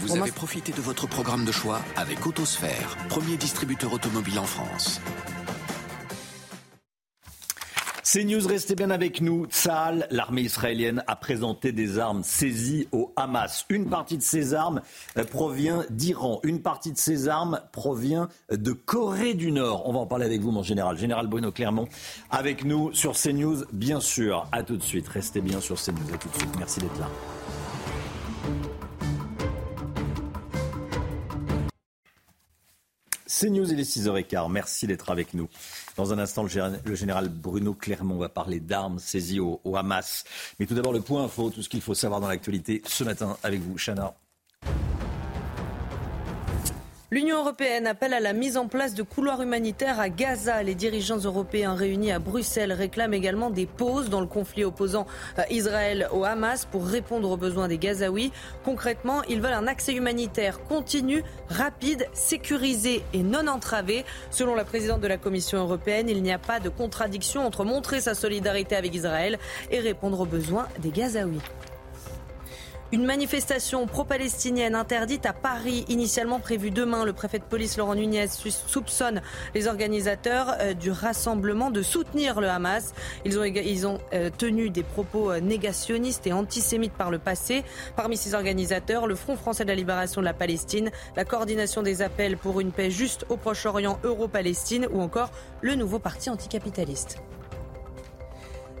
Vous 0.00 0.16
avez 0.16 0.32
profité 0.32 0.72
de 0.72 0.80
votre 0.80 1.06
programme 1.06 1.44
de 1.44 1.52
choix 1.52 1.80
avec 1.96 2.26
Autosphère, 2.26 2.96
premier 3.08 3.36
distributeur 3.36 3.92
automobile 3.92 4.38
en 4.38 4.44
France. 4.44 5.00
C'est 8.08 8.22
News, 8.22 8.46
restez 8.46 8.76
bien 8.76 8.90
avec 8.90 9.20
nous. 9.20 9.46
Tsahal, 9.46 10.06
l'armée 10.12 10.42
israélienne, 10.42 11.02
a 11.08 11.16
présenté 11.16 11.72
des 11.72 11.98
armes 11.98 12.22
saisies 12.22 12.86
au 12.92 13.12
Hamas. 13.16 13.66
Une 13.68 13.90
partie 13.90 14.16
de 14.16 14.22
ces 14.22 14.54
armes 14.54 14.80
euh, 15.18 15.24
provient 15.24 15.84
d'Iran. 15.90 16.38
Une 16.44 16.62
partie 16.62 16.92
de 16.92 16.98
ces 16.98 17.28
armes 17.28 17.60
provient 17.72 18.28
de 18.48 18.70
Corée 18.70 19.34
du 19.34 19.50
Nord. 19.50 19.88
On 19.88 19.92
va 19.92 19.98
en 19.98 20.06
parler 20.06 20.24
avec 20.24 20.40
vous, 20.40 20.52
mon 20.52 20.62
général. 20.62 20.96
Général 20.96 21.26
Bruno 21.26 21.50
Clermont, 21.50 21.88
avec 22.30 22.64
nous 22.64 22.92
sur 22.94 23.14
CNews, 23.20 23.64
bien 23.72 23.98
sûr. 23.98 24.46
À 24.52 24.62
tout 24.62 24.76
de 24.76 24.84
suite. 24.84 25.08
Restez 25.08 25.40
bien 25.40 25.60
sur 25.60 25.76
CNews. 25.76 26.14
À 26.14 26.16
tout 26.16 26.28
de 26.28 26.36
suite. 26.36 26.56
Merci 26.58 26.78
d'être 26.78 27.00
là. 27.00 27.08
C'est 33.38 33.50
News, 33.50 33.70
il 33.70 33.78
est 33.78 33.82
6h15. 33.82 34.50
Merci 34.50 34.86
d'être 34.86 35.10
avec 35.10 35.34
nous. 35.34 35.46
Dans 35.98 36.10
un 36.10 36.18
instant, 36.18 36.42
le 36.42 36.94
général 36.94 37.28
Bruno 37.28 37.74
Clermont 37.74 38.16
va 38.16 38.30
parler 38.30 38.60
d'armes 38.60 38.98
saisies 38.98 39.40
au, 39.40 39.60
Hamas. 39.76 40.24
Mais 40.58 40.64
tout 40.64 40.74
d'abord, 40.74 40.94
le 40.94 41.02
point 41.02 41.24
info, 41.24 41.50
tout 41.50 41.60
ce 41.60 41.68
qu'il 41.68 41.82
faut 41.82 41.92
savoir 41.92 42.22
dans 42.22 42.28
l'actualité 42.28 42.80
ce 42.86 43.04
matin 43.04 43.36
avec 43.42 43.60
vous, 43.60 43.76
Chana. 43.76 44.14
L'Union 47.12 47.38
européenne 47.38 47.86
appelle 47.86 48.14
à 48.14 48.18
la 48.18 48.32
mise 48.32 48.56
en 48.56 48.66
place 48.66 48.94
de 48.94 49.04
couloirs 49.04 49.40
humanitaires 49.40 50.00
à 50.00 50.08
Gaza. 50.08 50.64
Les 50.64 50.74
dirigeants 50.74 51.18
européens 51.18 51.76
réunis 51.76 52.10
à 52.10 52.18
Bruxelles 52.18 52.72
réclament 52.72 53.14
également 53.14 53.48
des 53.48 53.66
pauses 53.66 54.10
dans 54.10 54.20
le 54.20 54.26
conflit 54.26 54.64
opposant 54.64 55.06
euh, 55.38 55.42
Israël 55.48 56.08
au 56.12 56.24
Hamas 56.24 56.64
pour 56.64 56.84
répondre 56.84 57.30
aux 57.30 57.36
besoins 57.36 57.68
des 57.68 57.78
Gazaouis. 57.78 58.32
Concrètement, 58.64 59.22
ils 59.28 59.40
veulent 59.40 59.52
un 59.52 59.68
accès 59.68 59.94
humanitaire 59.94 60.64
continu, 60.64 61.22
rapide, 61.48 62.08
sécurisé 62.12 63.04
et 63.12 63.22
non 63.22 63.46
entravé. 63.46 64.04
Selon 64.32 64.56
la 64.56 64.64
présidente 64.64 65.00
de 65.00 65.06
la 65.06 65.16
Commission 65.16 65.58
européenne, 65.58 66.08
il 66.08 66.24
n'y 66.24 66.32
a 66.32 66.40
pas 66.40 66.58
de 66.58 66.70
contradiction 66.70 67.46
entre 67.46 67.64
montrer 67.64 68.00
sa 68.00 68.14
solidarité 68.14 68.74
avec 68.74 68.92
Israël 68.92 69.38
et 69.70 69.78
répondre 69.78 70.18
aux 70.18 70.26
besoins 70.26 70.66
des 70.80 70.90
Gazaouis. 70.90 71.38
Une 72.92 73.04
manifestation 73.04 73.84
pro-palestinienne 73.88 74.76
interdite 74.76 75.26
à 75.26 75.32
Paris, 75.32 75.84
initialement 75.88 76.38
prévue 76.38 76.70
demain. 76.70 77.04
Le 77.04 77.12
préfet 77.12 77.40
de 77.40 77.44
police 77.44 77.76
Laurent 77.76 77.96
Nunez 77.96 78.28
soupçonne 78.28 79.22
les 79.56 79.66
organisateurs 79.66 80.54
euh, 80.60 80.72
du 80.72 80.92
rassemblement 80.92 81.72
de 81.72 81.82
soutenir 81.82 82.40
le 82.40 82.48
Hamas. 82.48 82.94
Ils 83.24 83.86
ont, 83.88 83.98
euh, 84.14 84.30
tenu 84.30 84.70
des 84.70 84.84
propos 84.84 85.32
euh, 85.32 85.40
négationnistes 85.40 86.28
et 86.28 86.32
antisémites 86.32 86.92
par 86.92 87.10
le 87.10 87.18
passé. 87.18 87.64
Parmi 87.96 88.16
ces 88.16 88.34
organisateurs, 88.34 89.08
le 89.08 89.16
Front 89.16 89.36
français 89.36 89.64
de 89.64 89.68
la 89.68 89.74
libération 89.74 90.20
de 90.20 90.26
la 90.26 90.34
Palestine, 90.34 90.92
la 91.16 91.24
coordination 91.24 91.82
des 91.82 92.02
appels 92.02 92.36
pour 92.36 92.60
une 92.60 92.70
paix 92.70 92.92
juste 92.92 93.26
au 93.30 93.36
Proche-Orient 93.36 93.98
Euro-Palestine 94.04 94.86
ou 94.92 95.00
encore 95.00 95.32
le 95.60 95.74
nouveau 95.74 95.98
parti 95.98 96.30
anticapitaliste. 96.30 97.18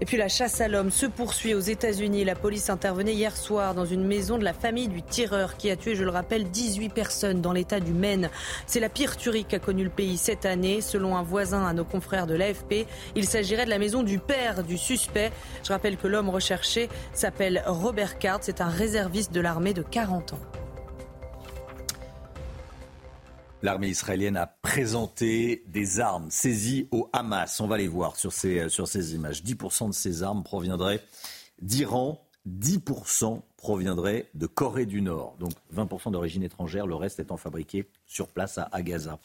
Et 0.00 0.04
puis 0.04 0.18
la 0.18 0.28
chasse 0.28 0.60
à 0.60 0.68
l'homme 0.68 0.90
se 0.90 1.06
poursuit 1.06 1.54
aux 1.54 1.60
États-Unis. 1.60 2.24
La 2.24 2.34
police 2.34 2.68
intervenait 2.68 3.14
hier 3.14 3.34
soir 3.34 3.74
dans 3.74 3.86
une 3.86 4.04
maison 4.06 4.36
de 4.36 4.44
la 4.44 4.52
famille 4.52 4.88
du 4.88 5.02
tireur 5.02 5.56
qui 5.56 5.70
a 5.70 5.76
tué, 5.76 5.94
je 5.94 6.04
le 6.04 6.10
rappelle, 6.10 6.50
18 6.50 6.90
personnes 6.90 7.40
dans 7.40 7.52
l'état 7.52 7.80
du 7.80 7.92
Maine. 7.92 8.28
C'est 8.66 8.80
la 8.80 8.90
pire 8.90 9.16
tuerie 9.16 9.46
qu'a 9.46 9.58
connue 9.58 9.84
le 9.84 9.90
pays 9.90 10.18
cette 10.18 10.44
année, 10.44 10.82
selon 10.82 11.16
un 11.16 11.22
voisin 11.22 11.66
à 11.66 11.72
nos 11.72 11.84
confrères 11.84 12.26
de 12.26 12.34
l'AFP. 12.34 12.86
Il 13.14 13.26
s'agirait 13.26 13.64
de 13.64 13.70
la 13.70 13.78
maison 13.78 14.02
du 14.02 14.18
père 14.18 14.64
du 14.64 14.76
suspect. 14.76 15.32
Je 15.64 15.72
rappelle 15.72 15.96
que 15.96 16.08
l'homme 16.08 16.28
recherché 16.28 16.90
s'appelle 17.14 17.62
Robert 17.66 18.18
Card. 18.18 18.40
C'est 18.42 18.60
un 18.60 18.68
réserviste 18.68 19.32
de 19.32 19.40
l'armée 19.40 19.72
de 19.72 19.82
40 19.82 20.34
ans. 20.34 20.65
L'armée 23.62 23.88
israélienne 23.88 24.36
a 24.36 24.46
présenté 24.46 25.64
des 25.66 25.98
armes 25.98 26.30
saisies 26.30 26.88
au 26.90 27.08
Hamas. 27.14 27.60
On 27.60 27.66
va 27.66 27.78
les 27.78 27.88
voir 27.88 28.16
sur 28.16 28.32
ces, 28.32 28.58
euh, 28.60 29.14
images. 29.14 29.42
10% 29.42 29.88
de 29.88 29.94
ces 29.94 30.22
armes 30.22 30.42
proviendraient 30.42 31.02
d'Iran, 31.62 32.22
10% 32.46 33.40
proviendraient 33.56 34.28
de 34.34 34.46
Corée 34.46 34.84
du 34.84 35.00
Nord. 35.00 35.36
Donc 35.40 35.52
20% 35.74 36.10
d'origine 36.12 36.42
étrangère, 36.42 36.86
le 36.86 36.94
reste 36.94 37.18
étant 37.18 37.38
fabriqué 37.38 37.88
sur 38.06 38.28
place 38.28 38.58
à, 38.58 38.82
Gaza. 38.82 39.18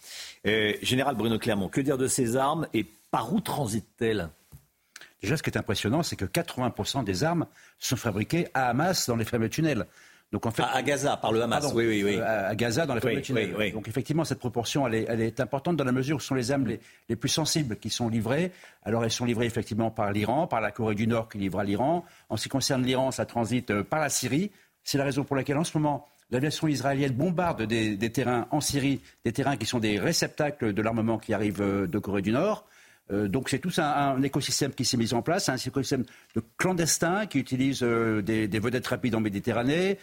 Euh, 0.47 0.73
Général 0.81 1.15
Bruno 1.15 1.37
Clermont, 1.37 1.67
que 1.67 1.81
dire 1.81 1.97
de 1.97 2.07
ces 2.07 2.37
armes 2.37 2.67
et 2.73 2.85
par 3.11 3.33
où 3.33 3.41
transitent-elles? 3.41 4.29
Déjà, 5.21 5.35
ce 5.35 5.43
qui 5.43 5.49
est 5.49 5.57
impressionnant, 5.57 6.03
c'est 6.03 6.15
que 6.15 6.25
80% 6.25 7.03
des 7.03 7.23
armes 7.25 7.45
sont 7.79 7.97
fabriquées 7.97 8.47
à 8.53 8.69
Hamas 8.69 9.07
dans 9.07 9.17
les 9.17 9.25
fameux 9.25 9.49
tunnels. 9.49 9.85
Donc 10.31 10.45
en 10.45 10.51
fait, 10.51 10.63
à, 10.63 10.81
Gaza, 10.81 11.17
par 11.17 11.33
le 11.33 11.41
Hamas. 11.41 11.73
oui, 11.73 11.85
oui, 11.87 12.03
oui. 12.05 12.15
Euh, 12.15 12.49
à, 12.49 12.55
Gaza, 12.55 12.85
dans 12.85 12.95
les 12.95 13.01
oui, 13.03 13.71
Donc 13.73 13.89
effectivement, 13.89 14.23
cette 14.23 14.39
proportion, 14.39 14.87
elle 14.87 14.95
est, 14.95 15.05
elle 15.09 15.21
est, 15.21 15.41
importante 15.41 15.75
dans 15.75 15.83
la 15.83 15.91
mesure 15.91 16.17
où 16.17 16.19
ce 16.21 16.27
sont 16.27 16.35
les 16.35 16.51
armes 16.51 16.67
les, 17.09 17.15
plus 17.17 17.29
sensibles 17.29 17.75
qui 17.75 17.89
sont 17.89 18.07
livrées. 18.07 18.53
Alors 18.83 19.03
elles 19.03 19.11
sont 19.11 19.25
livrées 19.25 19.45
effectivement 19.45 19.91
par 19.91 20.11
l'Iran, 20.13 20.47
par 20.47 20.61
la 20.61 20.71
Corée 20.71 20.95
du 20.95 21.05
Nord 21.05 21.27
qui 21.27 21.37
livre 21.37 21.59
à 21.59 21.65
l'Iran. 21.65 22.05
En 22.29 22.37
ce 22.37 22.43
qui 22.43 22.49
concerne 22.49 22.83
l'Iran, 22.83 23.11
ça 23.11 23.25
transite 23.25 23.71
euh, 23.71 23.83
par 23.83 23.99
la 23.99 24.07
Syrie. 24.07 24.51
C'est 24.85 24.97
la 24.97 25.03
raison 25.03 25.25
pour 25.25 25.35
laquelle 25.35 25.57
en 25.57 25.65
ce 25.65 25.77
moment, 25.77 26.07
l'aviation 26.29 26.69
israélienne 26.69 27.11
bombarde 27.11 27.63
des, 27.63 27.97
des, 27.97 28.11
terrains 28.11 28.47
en 28.51 28.61
Syrie, 28.61 29.01
des 29.25 29.33
terrains 29.33 29.57
qui 29.57 29.65
sont 29.65 29.79
des 29.79 29.99
réceptacles 29.99 30.73
de 30.73 30.81
l'armement 30.81 31.17
qui 31.17 31.33
arrive 31.33 31.61
euh, 31.61 31.87
de 31.87 31.99
Corée 31.99 32.21
du 32.21 32.31
Nord. 32.31 32.65
Donc 33.09 33.49
c'est 33.49 33.59
tout 33.59 33.71
un, 33.77 34.21
écosystème 34.21 34.73
qui 34.73 34.85
s'est 34.85 34.95
mis 34.95 35.13
en 35.13 35.21
place, 35.21 35.49
un 35.49 35.57
écosystème 35.57 36.05
de 36.35 36.41
clandestins 36.57 37.25
qui 37.25 37.39
utilisent 37.39 37.83
des, 37.83 38.47
des, 38.47 38.59
vedettes 38.59 38.87
rapides 38.87 39.15
en 39.15 39.19
Méditerranée, 39.19 39.97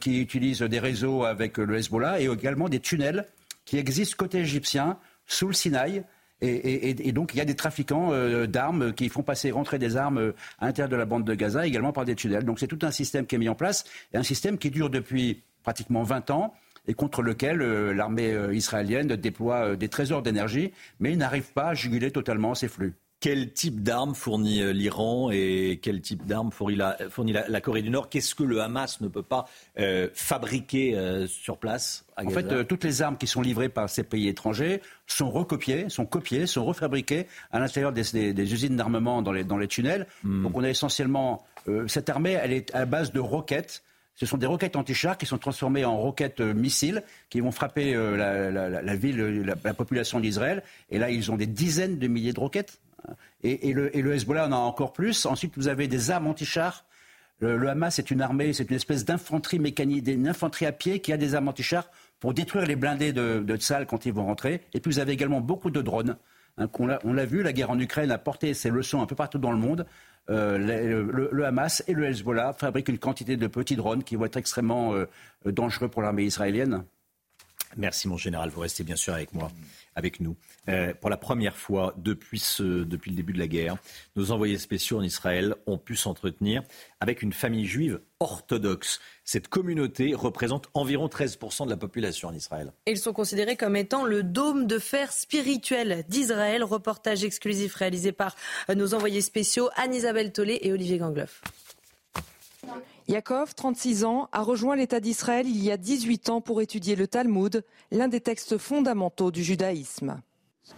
qui 0.00 0.20
utilisent 0.20 0.62
des 0.62 0.78
réseaux 0.78 1.24
avec 1.24 1.58
le 1.58 1.76
Hezbollah 1.76 2.20
et 2.20 2.26
également 2.26 2.68
des 2.68 2.78
tunnels 2.78 3.26
qui 3.64 3.78
existent 3.78 4.14
côté 4.16 4.38
égyptien 4.38 4.98
sous 5.26 5.48
le 5.48 5.54
Sinaï 5.54 6.04
et, 6.42 7.12
donc, 7.12 7.34
il 7.34 7.38
y 7.38 7.40
a 7.40 7.44
des 7.44 7.54
trafiquants 7.54 8.12
euh, 8.12 8.46
d'armes 8.46 8.94
qui 8.94 9.08
font 9.10 9.22
passer, 9.22 9.50
rentrer 9.50 9.78
des 9.78 9.96
armes 9.96 10.18
euh, 10.18 10.32
à 10.58 10.66
l'intérieur 10.66 10.88
de 10.88 10.96
la 10.96 11.04
bande 11.04 11.24
de 11.24 11.34
Gaza, 11.34 11.66
également 11.66 11.92
par 11.92 12.06
des 12.06 12.14
tunnels. 12.14 12.44
Donc, 12.44 12.58
c'est 12.58 12.66
tout 12.66 12.78
un 12.82 12.90
système 12.90 13.26
qui 13.26 13.34
est 13.34 13.38
mis 13.38 13.48
en 13.48 13.54
place, 13.54 13.84
et 14.14 14.16
un 14.16 14.22
système 14.22 14.56
qui 14.56 14.70
dure 14.70 14.88
depuis 14.88 15.42
pratiquement 15.62 16.02
20 16.02 16.30
ans 16.30 16.54
et 16.90 16.94
contre 16.94 17.22
lequel 17.22 17.62
euh, 17.62 17.94
l'armée 17.94 18.36
israélienne 18.52 19.06
déploie 19.08 19.76
des 19.76 19.88
trésors 19.88 20.22
d'énergie, 20.22 20.72
mais 20.98 21.14
n'arrive 21.14 21.52
pas 21.52 21.68
à 21.68 21.74
juguler 21.74 22.10
totalement 22.10 22.54
ces 22.56 22.66
flux. 22.68 22.94
Quel 23.20 23.52
type 23.52 23.82
d'armes 23.82 24.14
fournit 24.14 24.62
euh, 24.62 24.72
l'Iran 24.72 25.30
et 25.30 25.78
quel 25.82 26.00
type 26.00 26.24
d'armes 26.24 26.50
fournit, 26.50 26.76
la, 26.76 27.60
Corée 27.60 27.82
du 27.82 27.90
Nord? 27.90 28.08
Qu'est-ce 28.08 28.34
que 28.34 28.42
le 28.42 28.62
Hamas 28.62 29.02
ne 29.02 29.08
peut 29.08 29.22
pas 29.22 29.44
euh, 29.78 30.08
fabriquer 30.14 30.96
euh, 30.96 31.26
sur 31.26 31.58
place 31.58 32.06
En 32.16 32.30
fait, 32.30 32.66
toutes 32.66 32.82
les 32.82 33.02
armes 33.02 33.18
qui 33.18 33.26
sont 33.26 33.42
livrées 33.42 33.68
par 33.68 33.90
ces 33.90 34.04
pays 34.04 34.26
étrangers 34.28 34.80
sont 35.06 35.30
recopiées, 35.30 35.90
sont 35.90 36.06
copiées, 36.06 36.46
sont 36.46 36.64
refabriquées 36.64 37.26
à 37.52 37.60
l'intérieur 37.60 37.92
des, 37.92 38.14
usines 38.54 38.76
d'armement 38.76 39.20
dans 39.20 39.32
les, 39.32 39.44
dans 39.44 39.58
les 39.58 39.68
tunnels. 39.68 40.06
Hmm. 40.24 40.44
Donc 40.44 40.56
on 40.56 40.64
a 40.64 40.70
essentiellement... 40.70 41.44
cette 41.88 42.08
armée, 42.08 42.38
elle 42.42 42.54
est 42.54 42.74
à 42.74 42.86
base 42.86 43.12
de 43.12 43.20
roquettes. 43.20 43.82
Ce 44.20 44.26
sont 44.26 44.36
des 44.36 44.46
roquettes 44.46 44.76
anti-chars 44.76 45.16
qui 45.16 45.24
sont 45.24 45.38
transformées 45.38 45.86
en 45.86 45.96
roquettes 45.96 46.42
missiles 46.42 47.02
qui 47.30 47.40
vont 47.40 47.52
frapper 47.52 47.94
la, 47.94 48.94
ville, 48.94 49.56
la 49.64 49.72
population 49.72 50.20
d'Israël. 50.20 50.62
Et 50.90 50.98
là, 50.98 51.08
ils 51.08 51.32
ont 51.32 51.36
des 51.36 51.46
dizaines 51.46 51.98
de 51.98 52.06
milliers 52.06 52.34
de 52.34 52.40
roquettes 52.40 52.80
et, 53.42 53.72
le, 53.72 54.14
Hezbollah 54.14 54.46
en 54.46 54.52
a 54.52 54.56
encore 54.56 54.92
plus. 54.92 55.26
Ensuite, 55.26 55.54
vous 55.56 55.68
avez 55.68 55.88
des 55.88 56.10
armes 56.10 56.26
anti-chars. 56.26 56.84
Le, 57.40 57.68
Hamas 57.68 57.98
est 57.98 58.10
une 58.10 58.20
armée, 58.20 58.52
c'est 58.52 58.68
une 58.68 58.76
espèce 58.76 59.04
d'infanterie 59.04 59.58
mécanique, 59.58 60.06
une 60.06 60.28
infanterie 60.28 60.66
à 60.66 60.72
pied 60.72 61.00
qui 61.00 61.12
a 61.12 61.16
des 61.16 61.34
armes 61.34 61.48
anti-chars 61.48 61.88
pour 62.18 62.34
détruire 62.34 62.66
les 62.66 62.76
blindés 62.76 63.14
de, 63.14 63.40
de 63.40 63.84
quand 63.84 64.04
ils 64.04 64.12
vont 64.12 64.26
rentrer. 64.26 64.60
Et 64.74 64.80
puis 64.80 64.92
vous 64.92 64.98
avez 64.98 65.12
également 65.12 65.40
beaucoup 65.40 65.70
de 65.70 65.80
drones. 65.80 66.16
Hein, 66.58 66.68
on 66.78 67.12
l'a 67.14 67.24
vu, 67.24 67.42
la 67.42 67.54
guerre 67.54 67.70
en 67.70 67.78
Ukraine 67.78 68.10
a 68.10 68.18
porté 68.18 68.52
ses 68.52 68.68
leçons 68.68 69.00
un 69.00 69.06
peu 69.06 69.14
partout 69.14 69.38
dans 69.38 69.52
le 69.52 69.56
monde. 69.56 69.86
Euh, 70.28 70.58
le, 70.58 71.44
Hamas 71.44 71.82
et 71.88 71.94
le 71.94 72.04
Hezbollah 72.04 72.52
fabriquent 72.52 72.88
une 72.88 72.98
quantité 72.98 73.36
de 73.36 73.46
petits 73.46 73.76
drones 73.76 74.04
qui 74.04 74.16
vont 74.16 74.26
être 74.26 74.36
extrêmement 74.36 74.94
euh, 74.94 75.06
dangereux 75.44 75.88
pour 75.88 76.02
l'armée 76.02 76.24
israélienne. 76.24 76.84
Merci 77.76 78.08
mon 78.08 78.16
général, 78.16 78.50
vous 78.50 78.60
restez 78.60 78.84
bien 78.84 78.96
sûr 78.96 79.14
avec 79.14 79.32
moi 79.32 79.50
avec 80.00 80.18
nous. 80.18 80.34
Euh, 80.68 80.94
pour 81.00 81.10
la 81.10 81.16
première 81.16 81.56
fois 81.56 81.94
depuis, 81.98 82.42
depuis 82.58 83.10
le 83.10 83.16
début 83.16 83.34
de 83.34 83.38
la 83.38 83.46
guerre, 83.46 83.76
nos 84.16 84.32
envoyés 84.32 84.58
spéciaux 84.58 84.98
en 84.98 85.02
Israël 85.02 85.54
ont 85.66 85.78
pu 85.78 85.94
s'entretenir 85.94 86.62
avec 87.00 87.22
une 87.22 87.32
famille 87.32 87.66
juive 87.66 88.00
orthodoxe. 88.18 89.00
Cette 89.24 89.48
communauté 89.48 90.14
représente 90.14 90.68
environ 90.74 91.06
13% 91.06 91.66
de 91.66 91.70
la 91.70 91.76
population 91.76 92.28
en 92.28 92.34
Israël. 92.34 92.72
Ils 92.86 92.98
sont 92.98 93.12
considérés 93.12 93.56
comme 93.56 93.76
étant 93.76 94.04
le 94.04 94.22
dôme 94.22 94.66
de 94.66 94.78
fer 94.78 95.12
spirituel 95.12 96.04
d'Israël. 96.08 96.64
Reportage 96.64 97.24
exclusif 97.24 97.74
réalisé 97.74 98.12
par 98.12 98.36
nos 98.74 98.94
envoyés 98.94 99.20
spéciaux 99.20 99.68
Anne-Isabelle 99.76 100.32
Tollet 100.32 100.60
et 100.62 100.72
Olivier 100.72 100.98
Gangloff. 100.98 101.42
Yaakov, 103.10 103.56
36 103.56 104.04
ans, 104.04 104.28
a 104.30 104.40
rejoint 104.40 104.76
l'État 104.76 105.00
d'Israël 105.00 105.48
il 105.48 105.60
y 105.64 105.72
a 105.72 105.76
18 105.76 106.28
ans 106.28 106.40
pour 106.40 106.62
étudier 106.62 106.94
le 106.94 107.08
Talmud, 107.08 107.64
l'un 107.90 108.06
des 108.06 108.20
textes 108.20 108.56
fondamentaux 108.56 109.32
du 109.32 109.42
judaïsme. 109.42 110.22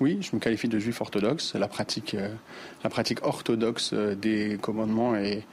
Oui, 0.00 0.16
je 0.22 0.34
me 0.34 0.40
qualifie 0.40 0.66
de 0.66 0.78
juif 0.78 1.02
orthodoxe. 1.02 1.54
La 1.54 1.68
pratique, 1.68 2.14
euh, 2.14 2.30
orthodoxe 3.20 3.90
euh, 3.92 4.14
des 4.14 4.56
commandements 4.62 5.14
est, 5.14 5.44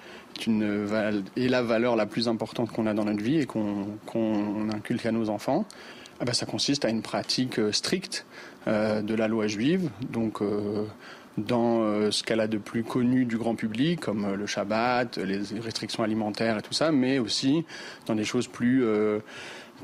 la 1.36 1.62
valeur 1.62 1.98
la 1.98 2.06
plus 2.06 2.30
importante 2.30 2.72
qu'on 2.72 2.88
a 2.88 2.94
dans 2.94 3.04
notre 3.04 3.22
vie 3.22 3.40
et 3.40 3.46
qu'on 3.46 4.70
inculque 4.74 5.06
à 5.06 5.12
nos 5.12 5.30
enfants. 5.30 5.66
Ah 6.22 6.26
ben, 6.26 6.34
ça 6.34 6.46
consiste 6.46 6.86
à 6.86 6.90
une 6.90 7.02
pratique 7.02 7.60
euh, 7.60 7.74
stricte 7.74 8.26
de 8.68 9.16
la 9.16 9.28
loi 9.28 9.48
juive, 9.48 9.90
dans 11.46 11.82
euh, 11.82 12.12
ce 12.12 12.24
qu'elle 12.24 12.40
a 12.40 12.48
de 12.48 12.58
plus 12.58 12.84
connu 12.84 13.26
du 13.26 13.38
grand 13.38 13.56
public, 13.56 14.00
comme 14.00 14.26
euh, 14.26 14.36
le 14.36 14.46
Shabbat, 14.46 15.18
les 15.18 15.40
restrictions 15.60 16.04
alimentaires 16.04 16.58
et 16.58 16.62
tout 16.62 16.74
ça, 16.74 16.92
mais 16.92 17.20
aussi 17.20 17.66
dans 18.06 18.16
des 18.16 18.26
choses 18.26 18.48
plus, 18.48 18.84
euh, 18.84 19.20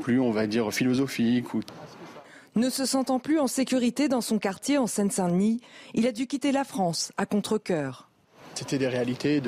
plus 0.01 0.19
on 0.19 0.31
va 0.31 0.47
dire, 0.47 0.71
philosophiques. 0.71 1.47
Ne 2.55 2.69
se 2.69 2.85
sentant 2.85 3.19
plus 3.19 3.39
en 3.39 3.47
sécurité 3.47 4.07
dans 4.07 4.21
son 4.21 4.39
quartier 4.39 4.77
en 4.77 4.87
Seine-Saint-Denis, 4.87 5.59
il 5.93 6.07
a 6.07 6.11
dû 6.11 6.27
quitter 6.27 6.51
la 6.51 6.63
France 6.63 7.11
à 7.17 7.25
contre-coeur. 7.25 8.09
C'était 8.53 8.77
des 8.77 8.87
réalités 8.87 9.41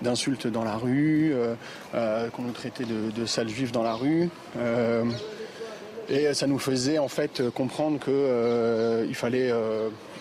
d'insultes 0.00 0.46
dans 0.46 0.64
la 0.64 0.76
rue, 0.76 1.34
qu'on 1.92 2.42
nous 2.42 2.52
traitait 2.52 2.86
de, 2.86 3.10
de 3.10 3.26
sales 3.26 3.50
juifs 3.50 3.72
dans 3.72 3.82
la 3.82 3.92
rue. 3.92 4.30
et 6.08 6.32
ça 6.32 6.46
nous 6.46 6.58
faisait 6.58 6.98
en 6.98 7.08
fait 7.08 7.42
comprendre 7.50 7.98
qu'il 8.00 9.14
fallait 9.14 9.52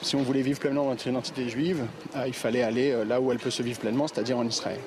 si 0.02 0.16
on 0.16 0.24
voulait 0.24 0.42
vivre 0.42 0.60
pleinement 0.60 0.86
notre 0.90 1.08
identité 1.08 1.50
juive, 1.50 1.86
euh, 2.16 2.28
il 2.28 2.34
fallait 2.34 2.64
aller 2.64 2.92
euh, 2.92 3.04
là 3.04 3.20
où 3.22 3.32
elle 3.32 3.40
peut 3.40 3.50
se 3.50 3.64
vivre 3.64 3.80
pleinement, 3.80 4.08
c'est-à-dire 4.08 4.38
en 4.38 4.46
Israël. 4.46 4.80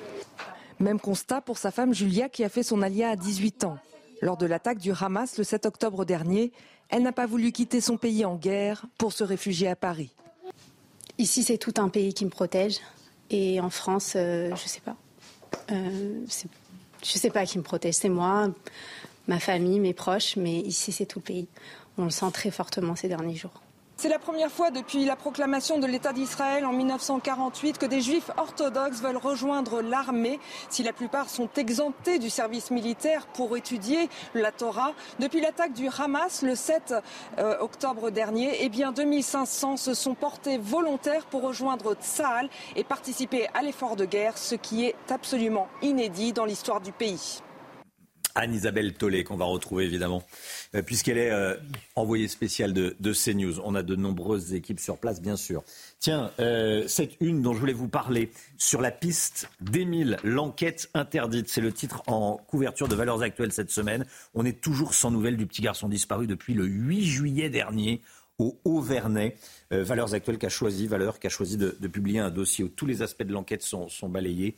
Même 0.79 0.99
constat 0.99 1.41
pour 1.41 1.57
sa 1.57 1.71
femme 1.71 1.93
Julia 1.93 2.29
qui 2.29 2.43
a 2.43 2.49
fait 2.49 2.63
son 2.63 2.81
alia 2.81 3.09
à 3.09 3.15
18 3.15 3.65
ans. 3.65 3.77
Lors 4.21 4.37
de 4.37 4.45
l'attaque 4.45 4.79
du 4.79 4.91
Hamas 4.91 5.37
le 5.37 5.43
7 5.43 5.65
octobre 5.65 6.05
dernier, 6.05 6.51
elle 6.89 7.03
n'a 7.03 7.11
pas 7.11 7.25
voulu 7.25 7.51
quitter 7.51 7.81
son 7.81 7.97
pays 7.97 8.25
en 8.25 8.35
guerre 8.35 8.85
pour 8.97 9.13
se 9.13 9.23
réfugier 9.23 9.67
à 9.67 9.75
Paris. 9.75 10.11
Ici, 11.17 11.43
c'est 11.43 11.57
tout 11.57 11.73
un 11.77 11.89
pays 11.89 12.13
qui 12.13 12.25
me 12.25 12.29
protège. 12.29 12.77
Et 13.29 13.61
en 13.61 13.69
France, 13.69 14.13
euh, 14.15 14.47
je 14.47 14.63
ne 14.63 14.67
sais 14.67 14.81
pas. 14.81 14.95
je 15.69 15.75
ne 15.75 17.19
sais 17.19 17.29
pas 17.29 17.45
qui 17.45 17.57
me 17.57 17.63
protège. 17.63 17.95
C'est 17.95 18.09
moi, 18.09 18.49
ma 19.27 19.39
famille, 19.39 19.79
mes 19.79 19.93
proches. 19.93 20.35
Mais 20.35 20.59
ici, 20.59 20.91
c'est 20.91 21.05
tout 21.05 21.19
le 21.19 21.23
pays. 21.23 21.47
On 21.97 22.05
le 22.05 22.09
sent 22.09 22.31
très 22.33 22.51
fortement 22.51 22.95
ces 22.95 23.07
derniers 23.07 23.35
jours. 23.35 23.61
C'est 24.01 24.09
la 24.09 24.17
première 24.17 24.51
fois 24.51 24.71
depuis 24.71 25.05
la 25.05 25.15
proclamation 25.15 25.77
de 25.77 25.85
l'État 25.85 26.11
d'Israël 26.11 26.65
en 26.65 26.73
1948 26.73 27.77
que 27.77 27.85
des 27.85 28.01
juifs 28.01 28.31
orthodoxes 28.35 28.99
veulent 28.99 29.15
rejoindre 29.15 29.83
l'armée. 29.83 30.39
Si 30.71 30.81
la 30.81 30.91
plupart 30.91 31.29
sont 31.29 31.47
exemptés 31.55 32.17
du 32.17 32.31
service 32.31 32.71
militaire 32.71 33.27
pour 33.27 33.55
étudier 33.55 34.09
la 34.33 34.51
Torah, 34.51 34.93
depuis 35.19 35.39
l'attaque 35.39 35.73
du 35.73 35.87
Hamas 35.87 36.41
le 36.41 36.55
7 36.55 36.95
euh, 37.37 37.59
octobre 37.59 38.09
dernier, 38.09 38.57
eh 38.61 38.69
bien 38.69 38.91
2500 38.91 39.77
se 39.77 39.93
sont 39.93 40.15
portés 40.15 40.57
volontaires 40.57 41.27
pour 41.27 41.43
rejoindre 41.43 41.93
Tsahal 41.93 42.49
et 42.75 42.83
participer 42.83 43.49
à 43.53 43.61
l'effort 43.61 43.95
de 43.95 44.05
guerre, 44.05 44.35
ce 44.35 44.55
qui 44.55 44.83
est 44.83 44.95
absolument 45.11 45.67
inédit 45.83 46.33
dans 46.33 46.45
l'histoire 46.45 46.81
du 46.81 46.91
pays. 46.91 47.43
Anne-Isabelle 48.35 48.93
Tollet, 48.93 49.23
qu'on 49.23 49.37
va 49.37 49.45
retrouver 49.45 49.85
évidemment, 49.85 50.23
euh, 50.75 50.81
puisqu'elle 50.81 51.17
est 51.17 51.31
euh, 51.31 51.55
envoyée 51.95 52.27
spéciale 52.27 52.73
de, 52.73 53.13
CNews. 53.13 53.59
On 53.63 53.75
a 53.75 53.83
de 53.83 53.95
nombreuses 53.95 54.53
équipes 54.53 54.79
sur 54.79 54.97
place, 54.97 55.21
bien 55.21 55.35
sûr. 55.35 55.63
Tiens, 55.99 56.31
euh, 56.39 56.87
cette 56.87 57.17
une 57.19 57.41
dont 57.41 57.53
je 57.53 57.59
voulais 57.59 57.73
vous 57.73 57.87
parler, 57.87 58.31
sur 58.57 58.81
la 58.81 58.91
piste 58.91 59.49
d'Émile, 59.59 60.17
l'enquête 60.23 60.89
interdite. 60.93 61.49
C'est 61.49 61.61
le 61.61 61.71
titre 61.71 62.03
en 62.07 62.37
couverture 62.47 62.87
de 62.87 62.95
Valeurs 62.95 63.21
Actuelles 63.21 63.51
cette 63.51 63.71
semaine. 63.71 64.05
On 64.33 64.45
est 64.45 64.61
toujours 64.61 64.93
sans 64.93 65.11
nouvelles 65.11 65.37
du 65.37 65.45
petit 65.45 65.61
garçon 65.61 65.89
disparu 65.89 66.27
depuis 66.27 66.53
le 66.53 66.65
8 66.65 67.05
juillet 67.05 67.49
dernier 67.49 68.01
au 68.37 68.59
Haut-Vernay. 68.65 69.35
Valeurs 69.69 70.15
Actuelles 70.15 70.39
qui 70.39 70.47
a 70.47 70.49
choisi, 70.49 70.87
Valeurs 70.87 71.19
qui 71.19 71.27
a 71.27 71.29
choisi 71.29 71.57
de, 71.57 71.69
publier 71.87 72.19
un 72.19 72.31
dossier 72.31 72.63
où 72.63 72.69
tous 72.69 72.87
les 72.87 73.03
aspects 73.03 73.23
de 73.23 73.31
l'enquête 73.31 73.61
sont, 73.61 73.87
balayés. 74.09 74.55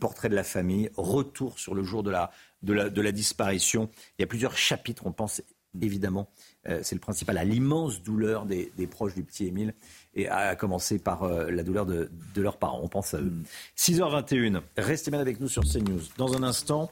portrait 0.00 0.28
de 0.28 0.34
la 0.34 0.42
famille, 0.42 0.90
retour 0.96 1.58
sur 1.58 1.74
le 1.74 1.84
jour 1.84 2.02
de 2.02 2.10
la, 2.10 2.32
de 2.62 2.72
la, 2.72 3.12
disparition. 3.12 3.90
Il 4.18 4.22
y 4.22 4.24
a 4.24 4.26
plusieurs 4.26 4.56
chapitres, 4.56 5.06
on 5.06 5.12
pense 5.12 5.42
évidemment, 5.80 6.28
euh, 6.68 6.80
c'est 6.82 6.96
le 6.96 7.00
principal, 7.00 7.38
à 7.38 7.44
l'immense 7.44 8.02
douleur 8.02 8.44
des, 8.44 8.70
proches 8.90 9.14
du 9.14 9.22
petit 9.22 9.46
Émile, 9.46 9.74
et 10.14 10.28
à 10.28 10.56
commencer 10.56 10.98
par 10.98 11.22
euh, 11.22 11.50
la 11.50 11.62
douleur 11.62 11.86
de, 11.86 12.10
leurs 12.36 12.58
parents. 12.58 12.80
On 12.82 12.88
pense 12.88 13.14
à 13.14 13.20
eux. 13.20 13.32
6h21, 13.76 14.62
restez 14.76 15.10
bien 15.10 15.20
avec 15.20 15.40
nous 15.40 15.48
sur 15.48 15.62
CNews. 15.62 16.00
Dans 16.16 16.36
un 16.36 16.42
instant, 16.42 16.90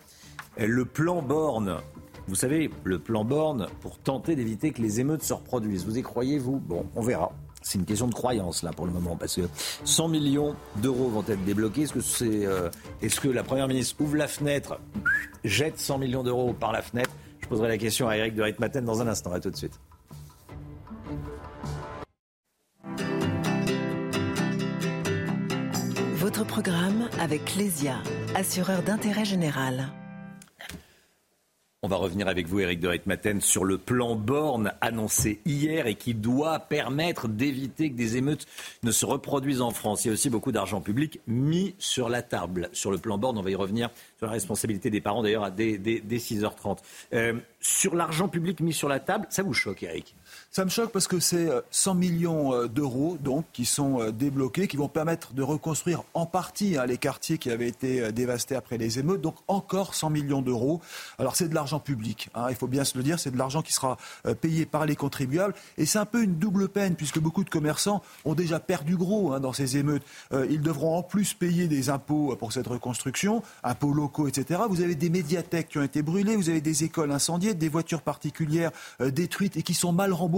le 0.56 0.84
plan 0.84 1.22
Borne. 1.22 1.78
Vous 2.28 2.34
savez, 2.34 2.70
le 2.84 2.98
plan 2.98 3.24
Borne 3.24 3.68
pour 3.80 3.98
tenter 3.98 4.36
d'éviter 4.36 4.70
que 4.72 4.82
les 4.82 5.00
émeutes 5.00 5.22
se 5.22 5.32
reproduisent. 5.32 5.86
Vous 5.86 5.98
y 5.98 6.02
croyez, 6.02 6.38
vous? 6.38 6.58
Bon, 6.58 6.86
on 6.94 7.00
verra. 7.00 7.32
C'est 7.68 7.76
une 7.76 7.84
question 7.84 8.06
de 8.06 8.14
croyance 8.14 8.62
là 8.62 8.70
pour 8.72 8.86
le 8.86 8.92
moment 8.92 9.14
parce 9.14 9.36
que 9.36 9.42
100 9.84 10.08
millions 10.08 10.56
d'euros 10.76 11.10
vont 11.10 11.22
être 11.28 11.44
débloqués. 11.44 11.82
Est-ce 11.82 11.92
que 11.92 12.00
c'est, 12.00 12.46
euh, 12.46 12.70
est-ce 13.02 13.20
que 13.20 13.28
la 13.28 13.42
première 13.42 13.68
ministre 13.68 14.00
ouvre 14.00 14.16
la 14.16 14.26
fenêtre, 14.26 14.80
jette 15.44 15.78
100 15.78 15.98
millions 15.98 16.22
d'euros 16.22 16.54
par 16.54 16.72
la 16.72 16.80
fenêtre? 16.80 17.10
Je 17.42 17.46
poserai 17.46 17.68
la 17.68 17.76
question 17.76 18.08
à 18.08 18.16
Eric 18.16 18.34
de 18.34 18.42
Ritmaten 18.42 18.86
dans 18.86 19.02
un 19.02 19.06
instant. 19.06 19.32
À 19.32 19.40
tout 19.40 19.50
de 19.50 19.56
suite. 19.56 19.78
Votre 26.14 26.46
programme 26.46 27.10
avec 27.20 27.44
Clésia, 27.44 27.96
assureur 28.34 28.82
d'intérêt 28.82 29.26
général. 29.26 29.88
On 31.84 31.86
va 31.86 31.94
revenir 31.94 32.26
avec 32.26 32.48
vous, 32.48 32.58
Eric 32.58 32.80
de 32.80 32.88
Ritmaten, 32.88 33.40
sur 33.40 33.64
le 33.64 33.78
plan 33.78 34.16
Borne 34.16 34.72
annoncé 34.80 35.40
hier 35.44 35.86
et 35.86 35.94
qui 35.94 36.12
doit 36.12 36.58
permettre 36.58 37.28
d'éviter 37.28 37.92
que 37.92 37.96
des 37.96 38.16
émeutes 38.16 38.46
ne 38.82 38.90
se 38.90 39.06
reproduisent 39.06 39.60
en 39.60 39.70
France. 39.70 40.04
Il 40.04 40.08
y 40.08 40.10
a 40.10 40.14
aussi 40.14 40.28
beaucoup 40.28 40.50
d'argent 40.50 40.80
public 40.80 41.20
mis 41.28 41.76
sur 41.78 42.08
la 42.08 42.22
table. 42.22 42.68
Sur 42.72 42.90
le 42.90 42.98
plan 42.98 43.16
Borne, 43.16 43.38
on 43.38 43.42
va 43.42 43.50
y 43.50 43.54
revenir 43.54 43.90
sur 44.16 44.26
la 44.26 44.32
responsabilité 44.32 44.90
des 44.90 45.00
parents, 45.00 45.22
d'ailleurs, 45.22 45.52
dès, 45.52 45.78
dès, 45.78 46.00
6h30. 46.00 46.78
Euh, 47.12 47.34
sur 47.60 47.94
l'argent 47.94 48.26
public 48.26 48.58
mis 48.58 48.72
sur 48.72 48.88
la 48.88 48.98
table, 48.98 49.28
ça 49.30 49.44
vous 49.44 49.54
choque, 49.54 49.84
Eric 49.84 50.16
ça 50.50 50.64
me 50.64 50.70
choque 50.70 50.92
parce 50.92 51.06
que 51.06 51.20
c'est 51.20 51.50
100 51.70 51.90
euh, 51.90 51.94
millions 51.94 52.54
euh, 52.54 52.68
d'euros 52.68 53.18
donc 53.20 53.44
qui 53.52 53.66
sont 53.66 54.00
euh, 54.00 54.12
débloqués, 54.12 54.66
qui 54.66 54.78
vont 54.78 54.88
permettre 54.88 55.34
de 55.34 55.42
reconstruire 55.42 56.04
en 56.14 56.24
partie 56.24 56.78
hein, 56.78 56.86
les 56.86 56.96
quartiers 56.96 57.36
qui 57.36 57.50
avaient 57.50 57.68
été 57.68 58.10
dévastés 58.12 58.56
après 58.56 58.78
les 58.78 58.98
émeutes. 58.98 59.20
Donc 59.20 59.36
encore 59.46 59.94
100 59.94 60.08
millions 60.08 60.40
d'euros. 60.40 60.80
Alors 61.18 61.36
c'est 61.36 61.48
de 61.48 61.54
l'argent 61.54 61.80
public, 61.80 62.30
hein, 62.34 62.46
il 62.48 62.56
faut 62.56 62.66
bien 62.66 62.84
se 62.84 62.96
le 62.96 63.04
dire, 63.04 63.20
c'est 63.20 63.30
de 63.30 63.36
l'argent 63.36 63.60
qui 63.60 63.74
sera 63.74 63.98
payé 64.40 64.64
par 64.64 64.86
les 64.86 64.96
contribuables. 64.96 65.54
Et 65.76 65.84
c'est 65.84 65.98
un 65.98 66.06
peu 66.06 66.22
une 66.22 66.36
double 66.36 66.68
peine 66.70 66.94
puisque 66.94 67.18
beaucoup 67.18 67.44
de 67.44 67.50
commerçants 67.50 68.02
ont 68.24 68.34
déjà 68.34 68.58
perdu 68.58 68.96
gros 68.96 69.32
hein, 69.32 69.40
dans 69.40 69.52
ces 69.52 69.76
émeutes. 69.76 70.02
ils 70.48 70.62
devront 70.62 70.96
en 70.96 71.02
plus 71.02 71.34
payer 71.34 71.68
des 71.68 71.90
impôts 71.90 72.34
pour 72.36 72.52
cette 72.52 72.66
reconstruction, 72.66 73.42
impôts 73.62 73.92
locaux, 73.92 74.28
etc. 74.28 74.62
Vous 74.68 74.80
avez 74.80 74.94
des 74.94 75.10
médiathèques 75.10 75.68
qui 75.68 75.78
ont 75.78 75.82
été 75.82 76.00
brûlées, 76.00 76.36
vous 76.36 76.48
avez 76.48 76.62
des 76.62 76.84
écoles 76.84 77.12
incendiées, 77.12 77.52
des 77.52 77.68
voitures 77.68 78.02
particulières 78.02 78.70
détruites 79.00 79.56
et 79.56 79.62
qui 79.62 79.74
sont 79.74 79.92
mal 79.92 80.12
remboursées 80.12 80.37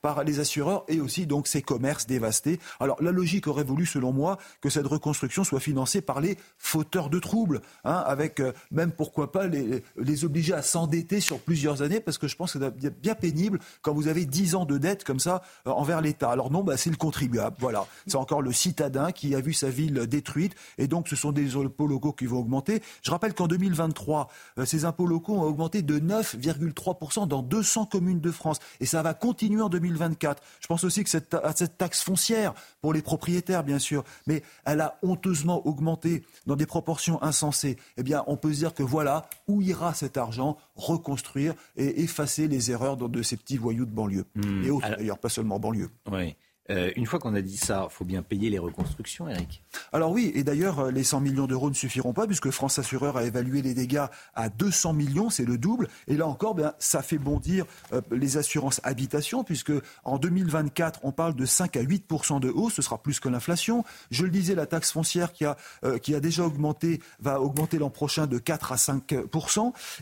par 0.00 0.24
les 0.24 0.40
assureurs 0.40 0.84
et 0.88 1.00
aussi 1.00 1.26
donc 1.26 1.46
ces 1.46 1.62
commerces 1.62 2.06
dévastés. 2.06 2.58
Alors 2.80 3.02
la 3.02 3.10
logique 3.10 3.46
aurait 3.46 3.64
voulu, 3.64 3.86
selon 3.86 4.12
moi, 4.12 4.38
que 4.60 4.70
cette 4.70 4.86
reconstruction 4.86 5.44
soit 5.44 5.60
financée 5.60 6.00
par 6.00 6.20
les 6.20 6.36
fauteurs 6.58 7.10
de 7.10 7.18
troubles, 7.18 7.60
hein, 7.84 8.02
avec 8.06 8.40
euh, 8.40 8.52
même 8.70 8.92
pourquoi 8.92 9.32
pas 9.32 9.46
les, 9.46 9.82
les 9.96 10.24
obliger 10.24 10.54
à 10.54 10.62
s'endetter 10.62 11.20
sur 11.20 11.38
plusieurs 11.38 11.82
années, 11.82 12.00
parce 12.00 12.18
que 12.18 12.28
je 12.28 12.36
pense 12.36 12.52
que 12.52 12.58
c'est 12.58 13.00
bien 13.00 13.14
pénible 13.14 13.58
quand 13.82 13.92
vous 13.92 14.08
avez 14.08 14.24
10 14.24 14.54
ans 14.54 14.64
de 14.64 14.78
dette 14.78 15.04
comme 15.04 15.20
ça 15.20 15.42
euh, 15.66 15.70
envers 15.70 16.00
l'État. 16.00 16.30
Alors 16.30 16.50
non, 16.50 16.62
bah, 16.62 16.76
c'est 16.76 16.90
le 16.90 16.96
contribuable, 16.96 17.56
voilà. 17.58 17.86
C'est 18.06 18.16
encore 18.16 18.42
le 18.42 18.52
citadin 18.52 19.12
qui 19.12 19.34
a 19.34 19.40
vu 19.40 19.52
sa 19.52 19.70
ville 19.70 20.06
détruite, 20.06 20.54
et 20.78 20.88
donc 20.88 21.08
ce 21.08 21.16
sont 21.16 21.32
des 21.32 21.56
impôts 21.56 21.86
locaux 21.86 22.12
qui 22.12 22.26
vont 22.26 22.38
augmenter. 22.38 22.82
Je 23.02 23.10
rappelle 23.10 23.34
qu'en 23.34 23.48
2023, 23.48 24.28
euh, 24.58 24.64
ces 24.64 24.84
impôts 24.84 25.06
locaux 25.06 25.34
ont 25.34 25.42
augmenté 25.42 25.82
de 25.82 25.98
9,3% 25.98 27.26
dans 27.26 27.42
200 27.42 27.86
communes 27.86 28.20
de 28.20 28.30
France, 28.30 28.58
et 28.80 28.86
ça 28.86 29.02
va 29.02 29.14
continuer 29.14 29.31
continuer 29.32 29.62
en 29.62 29.70
2024. 29.70 30.42
Je 30.60 30.66
pense 30.66 30.84
aussi 30.84 31.02
que 31.02 31.08
cette, 31.08 31.34
cette 31.56 31.78
taxe 31.78 32.02
foncière, 32.02 32.52
pour 32.82 32.92
les 32.92 33.00
propriétaires 33.00 33.64
bien 33.64 33.78
sûr, 33.78 34.04
mais 34.26 34.42
elle 34.66 34.82
a 34.82 34.98
honteusement 35.02 35.66
augmenté 35.66 36.22
dans 36.46 36.54
des 36.54 36.66
proportions 36.66 37.22
insensées. 37.22 37.78
Eh 37.96 38.02
bien, 38.02 38.24
on 38.26 38.36
peut 38.36 38.52
se 38.52 38.58
dire 38.58 38.74
que 38.74 38.82
voilà 38.82 39.24
où 39.48 39.62
ira 39.62 39.94
cet 39.94 40.18
argent 40.18 40.58
reconstruire 40.76 41.54
et 41.76 42.02
effacer 42.02 42.46
les 42.46 42.70
erreurs 42.70 42.98
de 42.98 43.22
ces 43.22 43.38
petits 43.38 43.56
voyous 43.56 43.86
de 43.86 43.90
banlieue. 43.90 44.26
Hmm. 44.34 44.64
Et 44.64 44.70
autres 44.70 44.90
d'ailleurs, 44.90 45.18
pas 45.18 45.30
seulement 45.30 45.58
banlieue. 45.58 45.88
Oui. 46.10 46.36
Euh, 46.72 46.90
une 46.96 47.06
fois 47.06 47.18
qu'on 47.18 47.34
a 47.34 47.42
dit 47.42 47.56
ça, 47.56 47.86
il 47.90 47.92
faut 47.92 48.04
bien 48.04 48.22
payer 48.22 48.50
les 48.50 48.58
reconstructions, 48.58 49.28
Eric. 49.28 49.62
Alors 49.92 50.10
oui, 50.10 50.32
et 50.34 50.42
d'ailleurs, 50.42 50.80
euh, 50.80 50.90
les 50.90 51.04
100 51.04 51.20
millions 51.20 51.46
d'euros 51.46 51.68
ne 51.68 51.74
suffiront 51.74 52.12
pas, 52.12 52.26
puisque 52.26 52.50
France 52.50 52.78
Assureur 52.78 53.16
a 53.16 53.24
évalué 53.24 53.62
les 53.62 53.74
dégâts 53.74 54.06
à 54.34 54.48
200 54.48 54.94
millions, 54.94 55.30
c'est 55.30 55.44
le 55.44 55.58
double. 55.58 55.88
Et 56.08 56.16
là 56.16 56.26
encore, 56.26 56.54
bien, 56.54 56.72
ça 56.78 57.02
fait 57.02 57.18
bondir 57.18 57.66
euh, 57.92 58.00
les 58.10 58.38
assurances 58.38 58.80
habitation, 58.84 59.44
puisque 59.44 59.72
en 60.04 60.18
2024, 60.18 61.00
on 61.02 61.12
parle 61.12 61.34
de 61.34 61.44
5 61.44 61.76
à 61.76 61.82
8% 61.82 62.40
de 62.40 62.48
hausse, 62.48 62.74
ce 62.74 62.82
sera 62.82 63.02
plus 63.02 63.20
que 63.20 63.28
l'inflation. 63.28 63.84
Je 64.10 64.24
le 64.24 64.30
disais, 64.30 64.54
la 64.54 64.66
taxe 64.66 64.92
foncière 64.92 65.32
qui 65.32 65.44
a, 65.44 65.56
qui 66.02 66.14
a 66.14 66.20
déjà 66.20 66.44
augmenté 66.44 67.00
va 67.20 67.40
augmenter 67.40 67.78
l'an 67.78 67.90
prochain 67.90 68.26
de 68.26 68.38
4 68.38 68.72
à 68.72 68.76
5 68.76 69.14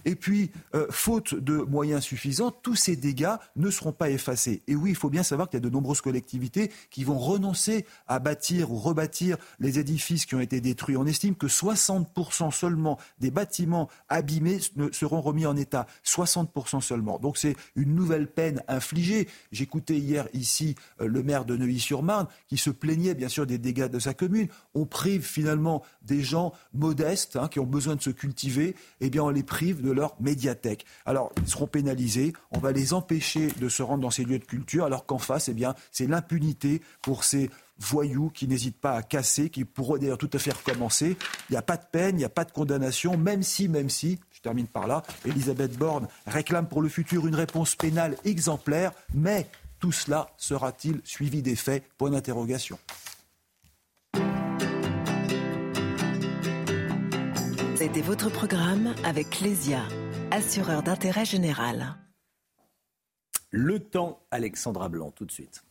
Et 0.04 0.14
puis, 0.14 0.50
faute 0.90 1.34
de 1.34 1.56
moyens 1.58 2.02
suffisants, 2.02 2.50
tous 2.50 2.76
ces 2.76 2.96
dégâts 2.96 3.34
ne 3.56 3.70
seront 3.70 3.92
pas 3.92 4.10
effacés. 4.10 4.62
Et 4.68 4.74
oui, 4.74 4.90
il 4.90 4.96
faut 4.96 5.10
bien 5.10 5.22
savoir 5.22 5.48
qu'il 5.48 5.58
y 5.58 5.62
a 5.62 5.68
de 5.68 5.70
nombreuses 5.70 6.00
collectivités 6.00 6.59
qui 6.90 7.04
vont 7.04 7.18
renoncer 7.18 7.86
à 8.08 8.18
bâtir 8.18 8.70
ou 8.70 8.76
rebâtir 8.76 9.36
les 9.58 9.78
édifices 9.78 10.26
qui 10.26 10.34
ont 10.34 10.40
été 10.40 10.60
détruits. 10.60 10.96
On 10.96 11.06
estime 11.06 11.34
que 11.34 11.46
60% 11.46 12.50
seulement 12.50 12.98
des 13.18 13.30
bâtiments 13.30 13.88
abîmés 14.08 14.58
seront 14.92 15.20
remis 15.20 15.46
en 15.46 15.56
état. 15.56 15.86
60% 16.04 16.80
seulement. 16.80 17.18
Donc 17.18 17.38
c'est 17.38 17.56
une 17.76 17.94
nouvelle 17.94 18.26
peine 18.26 18.62
infligée. 18.68 19.28
J'écoutais 19.52 19.96
hier 19.96 20.28
ici 20.32 20.74
euh, 21.00 21.06
le 21.06 21.22
maire 21.22 21.44
de 21.44 21.56
Neuilly-sur-Marne 21.56 22.26
qui 22.48 22.56
se 22.56 22.70
plaignait 22.70 23.14
bien 23.14 23.28
sûr 23.28 23.46
des 23.46 23.58
dégâts 23.58 23.88
de 23.88 23.98
sa 23.98 24.14
commune. 24.14 24.48
On 24.74 24.86
prive 24.86 25.24
finalement 25.24 25.82
des 26.02 26.22
gens 26.22 26.52
modestes 26.74 27.36
hein, 27.36 27.48
qui 27.48 27.60
ont 27.60 27.66
besoin 27.66 27.96
de 27.96 28.02
se 28.02 28.10
cultiver, 28.10 28.74
eh 29.00 29.10
bien 29.10 29.22
on 29.22 29.30
les 29.30 29.42
prive 29.42 29.82
de 29.82 29.90
leur 29.90 30.16
médiathèque. 30.20 30.84
Alors 31.06 31.32
ils 31.38 31.48
seront 31.48 31.66
pénalisés, 31.66 32.32
on 32.50 32.58
va 32.58 32.72
les 32.72 32.92
empêcher 32.92 33.48
de 33.48 33.68
se 33.68 33.82
rendre 33.82 34.02
dans 34.02 34.10
ces 34.10 34.24
lieux 34.24 34.38
de 34.38 34.44
culture, 34.44 34.84
alors 34.84 35.06
qu'en 35.06 35.18
face, 35.18 35.48
eh 35.48 35.54
bien 35.54 35.74
c'est 35.92 36.06
l'impunité 36.06 36.39
pour 37.02 37.24
ces 37.24 37.50
voyous 37.78 38.30
qui 38.30 38.46
n'hésitent 38.46 38.80
pas 38.80 38.92
à 38.92 39.02
casser, 39.02 39.50
qui 39.50 39.64
pourraient 39.64 39.98
d'ailleurs 39.98 40.18
tout 40.18 40.30
à 40.32 40.38
fait 40.38 40.52
recommencer. 40.52 41.16
Il 41.48 41.52
n'y 41.52 41.56
a 41.56 41.62
pas 41.62 41.76
de 41.76 41.84
peine, 41.90 42.16
il 42.16 42.18
n'y 42.18 42.24
a 42.24 42.30
pas 42.30 42.44
de 42.44 42.52
condamnation, 42.52 43.16
même 43.16 43.42
si, 43.42 43.68
même 43.68 43.88
si, 43.88 44.18
je 44.32 44.40
termine 44.40 44.66
par 44.66 44.86
là, 44.86 45.02
Elisabeth 45.24 45.76
Borne 45.76 46.06
réclame 46.26 46.68
pour 46.68 46.82
le 46.82 46.88
futur 46.88 47.26
une 47.26 47.34
réponse 47.34 47.74
pénale 47.74 48.16
exemplaire, 48.24 48.92
mais 49.14 49.46
tout 49.78 49.92
cela 49.92 50.30
sera-t-il 50.36 51.00
suivi 51.04 51.42
des 51.42 51.56
faits? 51.56 51.84
Point 51.96 52.10
d'interrogation. 52.10 52.78
C'était 57.76 58.02
votre 58.02 58.28
programme 58.28 58.94
avec 59.04 59.30
Clésia, 59.30 59.82
assureur 60.30 60.82
d'intérêt 60.82 61.24
général. 61.24 61.96
Le 63.50 63.80
temps, 63.80 64.20
Alexandra 64.30 64.90
Blanc, 64.90 65.10
tout 65.12 65.24
de 65.24 65.32
suite 65.32 65.64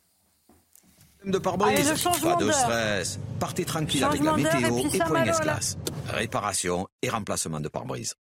de 1.25 1.38
pare-brise. 1.38 1.93
Pas 2.21 2.36
de 2.36 2.51
stress. 2.51 3.19
Partez 3.39 3.65
tranquille 3.65 4.03
avec 4.03 4.23
la 4.23 4.34
météo 4.34 4.77
et, 4.77 4.95
et 4.95 4.99
Point 4.99 5.23
Glace. 5.23 5.77
Réparation 6.08 6.88
et 7.01 7.10
remplacement 7.10 7.60
de 7.60 7.67
pare-brise. 7.67 8.15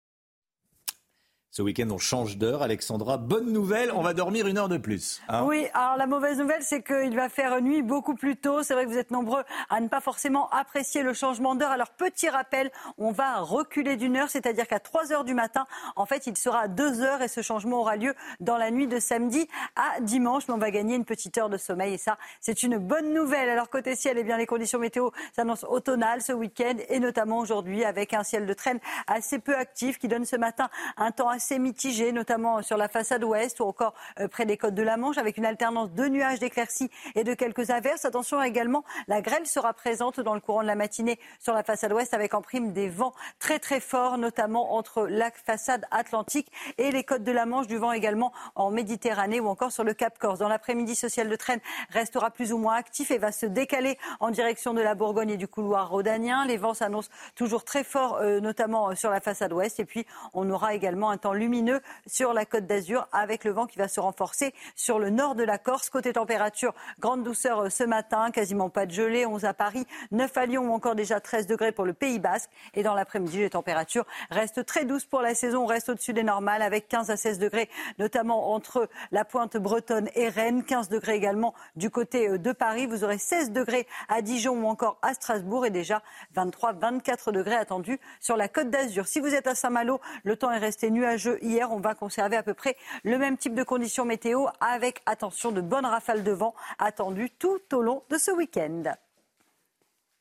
Ce 1.50 1.62
week-end, 1.62 1.88
on 1.90 1.98
change 1.98 2.36
d'heure. 2.36 2.62
Alexandra, 2.62 3.16
bonne 3.16 3.52
nouvelle, 3.52 3.90
on 3.92 4.02
va 4.02 4.12
dormir 4.12 4.46
une 4.46 4.58
heure 4.58 4.68
de 4.68 4.76
plus. 4.76 5.22
Hein? 5.28 5.44
oui, 5.46 5.66
alors 5.72 5.96
la 5.96 6.06
mauvaise 6.06 6.38
nouvelle, 6.38 6.62
c'est 6.62 6.82
qu'il 6.82 7.16
va 7.16 7.30
faire 7.30 7.62
nuit 7.62 7.80
beaucoup 7.80 8.14
plus 8.14 8.36
tôt. 8.36 8.62
C'est 8.62 8.74
vrai 8.74 8.84
que 8.84 8.90
vous 8.90 8.98
êtes 8.98 9.10
nombreux 9.10 9.42
à 9.70 9.80
ne 9.80 9.88
pas 9.88 10.02
forcément 10.02 10.50
apprécier 10.50 11.02
le 11.02 11.14
changement 11.14 11.54
d'heure. 11.54 11.70
Alors, 11.70 11.88
petit 11.88 12.28
rappel, 12.28 12.70
on 12.98 13.12
va 13.12 13.40
reculer 13.40 13.96
d'une 13.96 14.18
heure, 14.18 14.28
c'est-à-dire 14.28 14.68
qu'à 14.68 14.78
3 14.78 15.10
heures 15.12 15.24
du 15.24 15.32
matin, 15.32 15.64
en 15.96 16.04
fait, 16.04 16.26
il 16.26 16.36
sera 16.36 16.60
à 16.60 16.68
2 16.68 17.00
heures 17.00 17.22
et 17.22 17.28
ce 17.28 17.40
changement 17.40 17.80
aura 17.80 17.96
lieu 17.96 18.14
dans 18.40 18.58
la 18.58 18.70
nuit 18.70 18.86
de 18.86 19.00
samedi 19.00 19.48
à 19.74 20.00
dimanche. 20.00 20.48
Mais 20.48 20.54
on 20.54 20.58
va 20.58 20.70
gagner 20.70 20.96
une 20.96 21.06
petite 21.06 21.38
heure 21.38 21.48
de 21.48 21.56
sommeil 21.56 21.94
et 21.94 21.98
ça, 21.98 22.18
c'est 22.42 22.62
une 22.62 22.76
bonne 22.76 23.14
nouvelle. 23.14 23.48
Alors, 23.48 23.70
côté 23.70 23.96
ciel, 23.96 24.18
eh 24.18 24.22
bien, 24.22 24.36
les 24.36 24.46
conditions 24.46 24.78
météo 24.78 25.10
s'annoncent 25.34 25.66
automnales 25.66 26.20
ce 26.20 26.32
week-end 26.32 26.74
et 26.90 27.00
notamment 27.00 27.38
aujourd'hui 27.38 27.84
avec 27.84 28.12
un 28.12 28.22
ciel 28.22 28.44
de 28.44 28.52
traîne 28.52 28.80
assez 29.06 29.38
peu 29.38 29.56
actif 29.56 29.98
qui 29.98 30.08
donne 30.08 30.26
ce 30.26 30.36
matin 30.36 30.68
un 30.98 31.10
temps 31.10 31.30
assez 31.30 31.37
mitigé, 31.58 32.12
notamment 32.12 32.62
sur 32.62 32.76
la 32.76 32.88
façade 32.88 33.24
ouest 33.24 33.60
ou 33.60 33.64
encore 33.64 33.94
euh, 34.20 34.28
près 34.28 34.46
des 34.46 34.56
côtes 34.56 34.74
de 34.74 34.82
la 34.82 34.96
Manche, 34.96 35.18
avec 35.18 35.36
une 35.36 35.46
alternance 35.46 35.90
de 35.92 36.06
nuages, 36.06 36.38
d'éclaircies 36.38 36.90
et 37.14 37.24
de 37.24 37.34
quelques 37.34 37.70
averses. 37.70 38.04
Attention 38.04 38.42
également, 38.42 38.84
la 39.06 39.20
grêle 39.20 39.46
sera 39.46 39.72
présente 39.72 40.20
dans 40.20 40.34
le 40.34 40.40
courant 40.40 40.62
de 40.62 40.66
la 40.66 40.74
matinée 40.74 41.18
sur 41.38 41.54
la 41.54 41.62
façade 41.62 41.92
ouest, 41.92 42.14
avec 42.14 42.34
en 42.34 42.42
prime 42.42 42.72
des 42.72 42.88
vents 42.88 43.14
très 43.38 43.58
très 43.58 43.80
forts, 43.80 44.18
notamment 44.18 44.74
entre 44.74 45.06
la 45.06 45.30
façade 45.30 45.84
atlantique 45.90 46.50
et 46.78 46.90
les 46.90 47.04
côtes 47.04 47.24
de 47.24 47.32
la 47.32 47.46
Manche, 47.46 47.66
du 47.66 47.78
vent 47.78 47.92
également 47.92 48.32
en 48.54 48.70
Méditerranée 48.70 49.40
ou 49.40 49.48
encore 49.48 49.72
sur 49.72 49.84
le 49.84 49.94
Cap 49.94 50.18
Corse. 50.18 50.38
Dans 50.38 50.48
l'après-midi, 50.48 50.94
ce 50.94 51.08
ciel 51.08 51.28
de 51.28 51.36
traîne 51.36 51.60
restera 51.90 52.30
plus 52.30 52.52
ou 52.52 52.58
moins 52.58 52.74
actif 52.74 53.10
et 53.10 53.18
va 53.18 53.32
se 53.32 53.46
décaler 53.46 53.98
en 54.20 54.30
direction 54.30 54.74
de 54.74 54.80
la 54.80 54.94
Bourgogne 54.94 55.30
et 55.30 55.36
du 55.36 55.48
couloir 55.48 55.90
rhodanien. 55.90 56.46
Les 56.46 56.56
vents 56.56 56.74
s'annoncent 56.74 57.10
toujours 57.34 57.64
très 57.64 57.84
forts, 57.84 58.16
euh, 58.16 58.40
notamment 58.40 58.94
sur 58.94 59.10
la 59.10 59.20
façade 59.20 59.52
ouest. 59.52 59.80
Et 59.80 59.84
puis, 59.84 60.06
on 60.34 60.48
aura 60.50 60.74
également 60.74 61.10
un 61.10 61.18
temps 61.18 61.27
lumineux 61.32 61.80
sur 62.06 62.32
la 62.32 62.44
côte 62.44 62.66
d'Azur 62.66 63.08
avec 63.12 63.44
le 63.44 63.52
vent 63.52 63.66
qui 63.66 63.78
va 63.78 63.88
se 63.88 64.00
renforcer 64.00 64.54
sur 64.76 64.98
le 64.98 65.10
nord 65.10 65.34
de 65.34 65.42
la 65.42 65.58
Corse. 65.58 65.90
Côté 65.90 66.12
température, 66.12 66.74
grande 66.98 67.22
douceur 67.22 67.64
euh, 67.64 67.70
ce 67.70 67.84
matin, 67.84 68.30
quasiment 68.30 68.70
pas 68.70 68.86
de 68.86 68.92
gelée, 68.92 69.26
11 69.26 69.44
à 69.44 69.54
Paris, 69.54 69.86
9 70.12 70.36
à 70.36 70.46
Lyon 70.46 70.70
ou 70.70 70.72
encore 70.72 70.94
déjà 70.94 71.20
13 71.20 71.46
degrés 71.46 71.72
pour 71.72 71.84
le 71.84 71.92
Pays 71.92 72.18
Basque. 72.18 72.50
Et 72.74 72.82
dans 72.82 72.94
l'après-midi, 72.94 73.38
les 73.38 73.50
températures 73.50 74.06
restent 74.30 74.64
très 74.64 74.84
douces 74.84 75.04
pour 75.04 75.20
la 75.20 75.34
saison, 75.34 75.64
on 75.64 75.66
reste 75.66 75.88
au-dessus 75.88 76.12
des 76.12 76.22
normales 76.22 76.62
avec 76.62 76.88
15 76.88 77.10
à 77.10 77.16
16 77.16 77.38
degrés, 77.38 77.68
notamment 77.98 78.52
entre 78.52 78.88
la 79.12 79.24
pointe 79.24 79.56
bretonne 79.56 80.08
et 80.14 80.28
Rennes, 80.28 80.62
15 80.64 80.88
degrés 80.88 81.14
également 81.14 81.54
du 81.76 81.90
côté 81.90 82.28
euh, 82.28 82.38
de 82.38 82.52
Paris. 82.52 82.86
Vous 82.86 83.04
aurez 83.04 83.18
16 83.18 83.52
degrés 83.52 83.86
à 84.08 84.22
Dijon 84.22 84.54
ou 84.62 84.66
encore 84.66 84.98
à 85.02 85.14
Strasbourg 85.14 85.66
et 85.66 85.70
déjà 85.70 86.02
23-24 86.36 87.32
degrés 87.32 87.54
attendus 87.54 88.00
sur 88.20 88.36
la 88.36 88.48
côte 88.48 88.70
d'Azur. 88.70 89.06
Si 89.06 89.20
vous 89.20 89.34
êtes 89.34 89.46
à 89.46 89.54
Saint-Malo, 89.54 90.00
le 90.24 90.36
temps 90.36 90.50
est 90.50 90.58
resté 90.58 90.90
nuageux 90.90 91.17
hier. 91.42 91.70
On 91.72 91.80
va 91.80 91.94
conserver 91.94 92.36
à 92.36 92.42
peu 92.42 92.54
près 92.54 92.76
le 93.04 93.18
même 93.18 93.36
type 93.36 93.54
de 93.54 93.62
conditions 93.62 94.04
météo 94.04 94.46
avec, 94.60 95.02
attention, 95.06 95.52
de 95.52 95.60
bonnes 95.60 95.86
rafales 95.86 96.24
de 96.24 96.32
vent 96.32 96.54
attendues 96.78 97.30
tout 97.38 97.60
au 97.72 97.82
long 97.82 98.02
de 98.10 98.18
ce 98.18 98.30
week-end. 98.30 98.84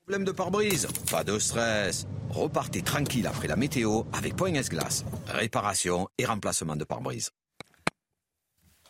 Problème 0.06 0.24
de 0.24 0.32
pare-brise 0.32 0.88
Pas 1.12 1.24
de 1.24 1.38
stress. 1.38 2.08
Repartez 2.30 2.82
tranquille 2.82 3.28
après 3.28 3.48
la 3.48 3.58
météo 3.58 4.04
avec 4.14 4.36
Point 4.36 4.54
S-Glace. 4.54 5.04
Réparation 5.28 6.08
et 6.18 6.26
remplacement 6.26 6.78
de 6.78 6.86
pare-brise. 6.86 7.32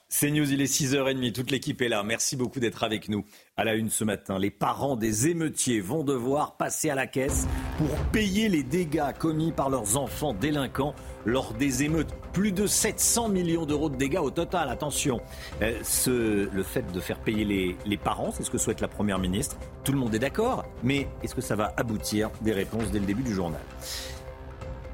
C'est 0.10 0.32
News, 0.32 0.50
il 0.54 0.62
est 0.62 0.74
6h30, 0.74 1.34
toute 1.34 1.52
l'équipe 1.52 1.82
est 1.82 1.90
là. 1.90 2.02
Merci 2.02 2.38
beaucoup 2.38 2.62
d'être 2.62 2.86
avec 2.86 3.10
nous. 3.10 3.26
À 3.58 3.66
la 3.66 3.76
une 3.76 3.90
ce 3.90 4.06
matin, 4.06 4.40
les 4.40 4.52
parents 4.52 4.96
des 4.96 5.28
émeutiers 5.28 5.82
vont 5.82 6.06
devoir 6.06 6.56
passer 6.56 6.90
à 6.90 6.96
la 6.96 7.08
caisse 7.08 7.46
pour 7.78 7.90
payer 8.14 8.48
les 8.48 8.64
dégâts 8.64 9.12
commis 9.20 9.52
par 9.52 9.70
leurs 9.70 9.98
enfants 9.98 10.34
délinquants 10.34 10.96
lors 11.26 11.54
des 11.54 11.84
émeutes. 11.84 12.14
Plus 12.32 12.54
de 12.54 12.68
700 12.68 13.28
millions 13.28 13.66
d'euros 13.66 13.90
de 13.90 13.98
dégâts 13.98 14.22
au 14.22 14.32
total, 14.32 14.70
attention. 14.70 15.20
Euh, 15.62 15.78
ce, 15.84 16.50
le 16.50 16.64
fait 16.64 16.90
de 16.94 17.00
faire 17.02 17.20
payer 17.20 17.44
les, 17.44 17.76
les 17.86 17.98
parents, 17.98 18.32
c'est 18.32 18.44
ce 18.44 18.50
que 18.50 18.58
souhaite 18.58 18.80
la 18.80 18.88
Première 18.88 19.20
ministre. 19.20 19.58
Tout 19.84 19.92
le 19.92 19.98
monde 19.98 20.16
est 20.16 20.20
d'accord, 20.20 20.64
mais 20.84 21.10
est-ce 21.22 21.36
que 21.36 21.42
ça 21.42 21.58
va 21.58 21.74
aboutir? 21.76 22.30
Des 22.40 22.54
réponses 22.54 22.92
dès 22.92 23.00
le 23.00 23.06
début 23.06 23.24
du 23.24 23.34
journal. 23.34 23.62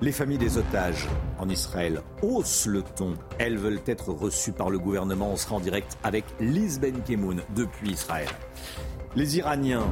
Les 0.01 0.11
familles 0.11 0.37
des 0.37 0.57
otages 0.57 1.07
en 1.39 1.47
Israël 1.47 2.01
haussent 2.21 2.65
le 2.65 2.81
ton. 2.81 3.13
Elles 3.39 3.57
veulent 3.57 3.79
être 3.85 4.09
reçues 4.11 4.51
par 4.51 4.69
le 4.69 4.79
gouvernement. 4.79 5.31
On 5.31 5.37
sera 5.37 5.55
en 5.55 5.59
direct 5.59 5.97
avec 6.03 6.25
Liz 6.39 6.79
Ben 6.79 7.01
Kemoun 7.03 7.41
depuis 7.55 7.91
Israël. 7.91 8.27
Les 9.15 9.37
Iraniens 9.37 9.85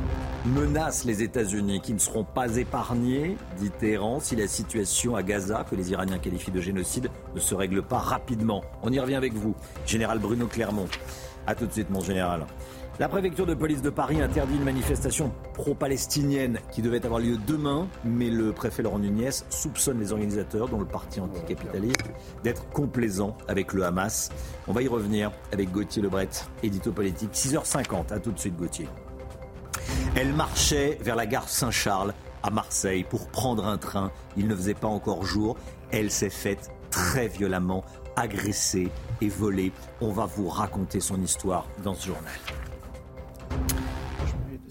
menacent 0.45 1.05
les 1.05 1.21
États-Unis 1.21 1.79
qui 1.81 1.93
ne 1.93 1.99
seront 1.99 2.23
pas 2.23 2.55
épargnés, 2.57 3.37
dit 3.57 3.69
Téhéran, 3.69 4.19
si 4.19 4.35
la 4.35 4.47
situation 4.47 5.15
à 5.15 5.21
Gaza, 5.21 5.63
que 5.69 5.75
les 5.75 5.91
Iraniens 5.91 6.17
qualifient 6.17 6.51
de 6.51 6.59
génocide, 6.59 7.09
ne 7.35 7.39
se 7.39 7.53
règle 7.53 7.83
pas 7.83 7.99
rapidement. 7.99 8.63
On 8.81 8.91
y 8.91 8.99
revient 8.99 9.15
avec 9.15 9.33
vous, 9.33 9.55
général 9.85 10.17
Bruno 10.17 10.47
Clermont. 10.47 10.87
A 11.45 11.53
tout 11.53 11.67
de 11.67 11.71
suite, 11.71 11.89
mon 11.91 12.01
général. 12.01 12.47
La 13.01 13.09
préfecture 13.09 13.47
de 13.47 13.55
police 13.55 13.81
de 13.81 13.89
Paris 13.89 14.21
interdit 14.21 14.57
une 14.57 14.63
manifestation 14.63 15.33
pro-palestinienne 15.55 16.59
qui 16.71 16.83
devait 16.83 17.03
avoir 17.03 17.19
lieu 17.19 17.35
demain, 17.47 17.87
mais 18.05 18.29
le 18.29 18.51
préfet 18.51 18.83
Laurent 18.83 18.99
Nunez 18.99 19.31
soupçonne 19.49 19.99
les 19.99 20.11
organisateurs, 20.11 20.69
dont 20.69 20.77
le 20.77 20.85
parti 20.85 21.19
anticapitaliste, 21.19 22.11
d'être 22.43 22.69
complaisants 22.69 23.35
avec 23.47 23.73
le 23.73 23.85
Hamas. 23.85 24.29
On 24.67 24.71
va 24.71 24.83
y 24.83 24.87
revenir 24.87 25.31
avec 25.51 25.71
Gauthier 25.71 26.03
Lebret, 26.03 26.29
édito 26.61 26.91
politique, 26.91 27.31
6h50. 27.33 28.13
À 28.13 28.19
tout 28.19 28.33
de 28.33 28.37
suite, 28.37 28.55
Gauthier. 28.55 28.87
Elle 30.13 30.33
marchait 30.33 30.99
vers 31.01 31.15
la 31.15 31.25
gare 31.25 31.49
Saint-Charles 31.49 32.13
à 32.43 32.51
Marseille 32.51 33.03
pour 33.03 33.29
prendre 33.29 33.65
un 33.65 33.79
train. 33.79 34.11
Il 34.37 34.47
ne 34.47 34.55
faisait 34.55 34.75
pas 34.75 34.87
encore 34.87 35.25
jour. 35.25 35.57
Elle 35.89 36.11
s'est 36.11 36.29
faite 36.29 36.69
très 36.91 37.27
violemment 37.27 37.83
agressée 38.15 38.91
et 39.21 39.29
volée. 39.29 39.71
On 40.01 40.11
va 40.11 40.27
vous 40.27 40.47
raconter 40.47 40.99
son 40.99 41.19
histoire 41.19 41.65
dans 41.83 41.95
ce 41.95 42.05
journal. 42.05 42.60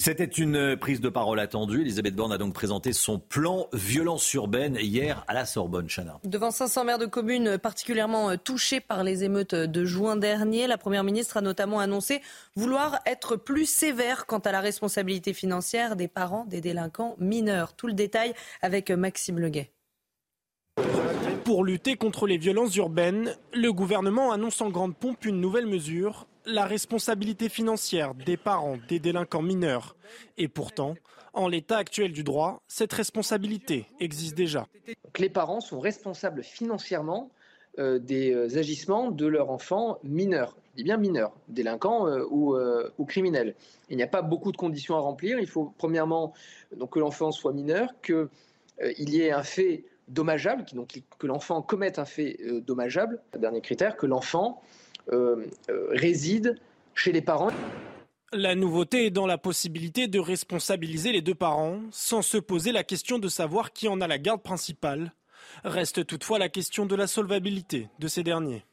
C'était 0.01 0.25
une 0.25 0.79
prise 0.79 1.03
de 1.03 1.11
parole 1.11 1.39
attendue. 1.41 1.83
Elisabeth 1.83 2.17
Borne 2.17 2.33
a 2.33 2.39
donc 2.39 2.55
présenté 2.55 2.95
son 2.95 3.19
plan 3.19 3.69
violence 3.75 4.33
urbaine 4.33 4.79
hier 4.81 5.27
à 5.29 5.35
la 5.35 5.45
Sorbonne. 5.45 5.89
Chana. 5.91 6.19
Devant 6.25 6.51
500 6.51 6.85
maires 6.85 6.99
de 6.99 7.05
communes 7.05 7.59
particulièrement 7.59 8.35
touchés 8.39 8.81
par 8.81 9.05
les 9.05 9.25
émeutes 9.25 9.55
de 9.55 9.85
juin 9.85 10.17
dernier, 10.17 10.67
la 10.67 10.79
Première 10.79 11.05
ministre 11.05 11.37
a 11.37 11.43
notamment 11.43 11.81
annoncé 11.81 12.23
vouloir 12.57 13.01
être 13.05 13.37
plus 13.37 13.67
sévère 13.67 14.25
quant 14.25 14.39
à 14.39 14.53
la 14.53 14.63
responsabilité 14.63 15.35
financière 15.35 15.97
des 15.97 16.09
parents 16.09 16.47
des 16.47 16.63
délinquants 16.63 17.15
mineurs. 17.19 17.75
Tout 17.75 17.87
le 17.87 17.93
détail 17.93 18.33
avec 18.63 18.91
Maxime 18.91 19.39
Leguet. 19.39 19.71
Pour 21.45 21.63
lutter 21.63 21.97
contre 21.97 22.27
les 22.27 22.39
violences 22.39 22.75
urbaines, 22.77 23.37
le 23.53 23.71
gouvernement 23.71 24.33
annonce 24.33 24.63
en 24.63 24.71
grande 24.71 24.97
pompe 24.97 25.27
une 25.27 25.43
nouvelle 25.43 25.67
mesure 25.67 26.27
la 26.47 26.65
responsabilité 26.65 27.49
financière 27.49 28.15
des 28.15 28.37
parents 28.37 28.79
des 28.89 28.99
délinquants 28.99 29.43
mineurs. 29.43 29.97
Et 30.39 30.49
pourtant, 30.49 30.95
en 31.33 31.49
l'état 31.49 31.77
actuel 31.77 32.13
du 32.13 32.25
droit, 32.25 32.63
cette 32.67 32.93
responsabilité 32.93 33.87
existe 34.01 34.37
déjà. 34.37 34.67
les 35.19 35.31
parents 35.31 35.61
sont 35.61 35.81
responsables 35.81 36.43
financièrement 36.43 37.31
euh, 37.79 37.99
des 37.99 38.33
euh, 38.33 38.59
agissements 38.59 39.11
de 39.11 39.27
leur 39.27 39.51
enfant 39.51 39.99
mineur. 40.03 40.57
Je 40.77 40.85
bien 40.85 40.97
mineur, 40.97 41.33
délinquant 41.49 42.07
euh, 42.07 42.25
ou, 42.31 42.57
ou, 42.99 43.05
criminel. 43.05 43.55
Il 43.91 43.97
n'y 43.97 44.03
a 44.03 44.07
pas 44.07 44.23
beaucoup 44.23 44.51
de 44.51 44.57
conditions 44.57 44.97
à 44.97 45.01
remplir. 45.01 45.39
Il 45.39 45.47
faut 45.47 45.75
premièrement 45.77 46.33
que 46.91 46.99
l'enfant 46.99 47.33
soit 47.33 47.53
mineur, 47.53 47.93
qu'il 48.01 48.29
y 49.11 49.21
ait 49.21 49.33
un 49.33 49.43
fait 49.43 49.85
dommageable, 50.09 50.65
que 51.19 51.27
l'enfant 51.27 51.61
commette 51.61 51.99
un 51.99 52.05
fait 52.05 52.39
dommageable. 52.67 53.21
Dernier 53.37 53.61
critère, 53.61 53.97
que 53.97 54.07
l'enfant 54.07 54.63
euh, 54.63 54.67
euh, 54.67 54.80
réside 55.91 56.57
chez 56.95 57.13
les 57.13 57.23
parents. 57.23 57.51
La 58.33 58.55
nouveauté 58.55 59.07
est 59.07 59.11
dans 59.11 59.27
la 59.27 59.39
possibilité 59.39 60.07
de 60.07 60.21
responsabiliser 60.21 61.11
les 61.11 61.21
deux 61.21 61.35
parents 61.35 61.81
sans 61.91 62.23
se 62.23 62.39
poser 62.39 62.71
la 62.71 62.85
question 62.85 63.19
de 63.19 63.27
savoir 63.27 63.73
qui 63.73 63.89
en 63.89 64.01
a 64.01 64.07
la 64.07 64.19
garde 64.19 64.43
principale. 64.43 65.13
Reste 65.65 66.07
toutefois 66.07 66.39
la 66.39 66.49
question 66.49 66.87
de 66.87 66.95
la 66.95 67.09
solvabilité 67.09 67.89
de 67.99 68.07
ces 68.07 68.23
derniers. 68.23 68.65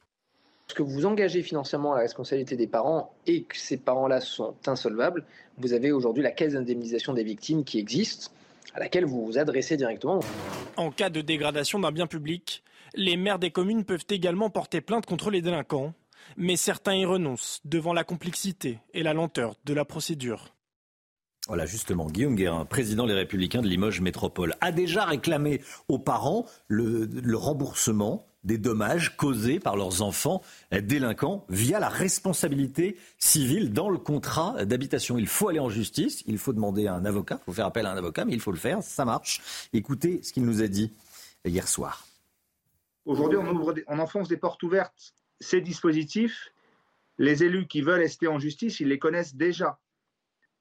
Lorsque 0.68 0.82
vous 0.82 1.06
engagez 1.06 1.42
financièrement 1.42 1.94
la 1.94 2.02
responsabilité 2.02 2.54
des 2.54 2.68
parents 2.68 3.12
et 3.26 3.42
que 3.42 3.56
ces 3.56 3.78
parents-là 3.78 4.20
sont 4.20 4.54
insolvables, 4.66 5.24
vous 5.56 5.72
avez 5.72 5.90
aujourd'hui 5.90 6.22
la 6.22 6.30
caisse 6.30 6.52
d'indemnisation 6.52 7.14
des 7.14 7.24
victimes 7.24 7.64
qui 7.64 7.80
existe, 7.80 8.30
à 8.74 8.78
laquelle 8.78 9.06
vous 9.06 9.26
vous 9.26 9.38
adressez 9.38 9.76
directement. 9.76 10.20
En 10.76 10.92
cas 10.92 11.10
de 11.10 11.20
dégradation 11.20 11.80
d'un 11.80 11.90
bien 11.90 12.06
public, 12.06 12.62
les 12.94 13.16
maires 13.16 13.38
des 13.40 13.50
communes 13.50 13.84
peuvent 13.84 14.04
également 14.08 14.50
porter 14.50 14.80
plainte 14.82 15.06
contre 15.06 15.30
les 15.30 15.42
délinquants 15.42 15.94
mais 16.36 16.56
certains 16.56 16.94
y 16.94 17.04
renoncent 17.04 17.60
devant 17.64 17.92
la 17.92 18.04
complexité 18.04 18.78
et 18.94 19.02
la 19.02 19.14
lenteur 19.14 19.56
de 19.64 19.74
la 19.74 19.84
procédure. 19.84 20.54
Voilà, 21.48 21.64
justement, 21.64 22.08
Guillaume 22.10 22.34
Guérin, 22.34 22.66
président 22.66 23.06
des 23.06 23.14
Républicains 23.14 23.62
de 23.62 23.68
Limoges 23.68 24.02
Métropole, 24.02 24.54
a 24.60 24.70
déjà 24.70 25.06
réclamé 25.06 25.62
aux 25.88 25.98
parents 25.98 26.44
le, 26.66 27.08
remboursement 27.34 28.26
des 28.44 28.58
dommages 28.58 29.16
causés 29.16 29.58
par 29.58 29.74
leurs 29.74 30.02
enfants 30.02 30.42
délinquants 30.70 31.46
via 31.48 31.80
la 31.80 31.88
responsabilité 31.88 32.98
civile 33.18 33.72
dans 33.72 33.88
le 33.88 33.96
contrat 33.96 34.66
d'habitation. 34.66 35.16
Il 35.16 35.26
faut 35.26 35.48
aller 35.48 35.58
en 35.58 35.70
justice, 35.70 36.22
il 36.26 36.36
faut 36.36 36.52
demander 36.52 36.86
à 36.86 36.94
un 36.94 37.06
avocat, 37.06 37.38
il 37.40 37.44
faut 37.46 37.52
faire 37.54 37.66
appel 37.66 37.86
à 37.86 37.92
un 37.92 37.96
avocat, 37.96 38.26
mais 38.26 38.34
il 38.34 38.40
faut 38.40 38.52
le 38.52 38.58
faire, 38.58 38.82
ça 38.82 39.06
marche. 39.06 39.68
Écoutez 39.72 40.22
ce 40.22 40.34
qu'il 40.34 40.44
nous 40.44 40.60
a 40.60 40.68
dit 40.68 40.92
hier 41.46 41.66
soir. 41.66 42.06
Aujourd'hui, 43.06 43.38
on, 43.38 43.74
on 43.86 43.98
enfonce 43.98 44.28
des 44.28 44.36
portes 44.36 44.62
ouvertes 44.62 45.14
ces 45.40 45.60
dispositifs, 45.60 46.52
les 47.18 47.44
élus 47.44 47.66
qui 47.66 47.80
veulent 47.80 48.00
rester 48.00 48.28
en 48.28 48.38
justice, 48.38 48.80
ils 48.80 48.88
les 48.88 48.98
connaissent 48.98 49.34
déjà. 49.34 49.78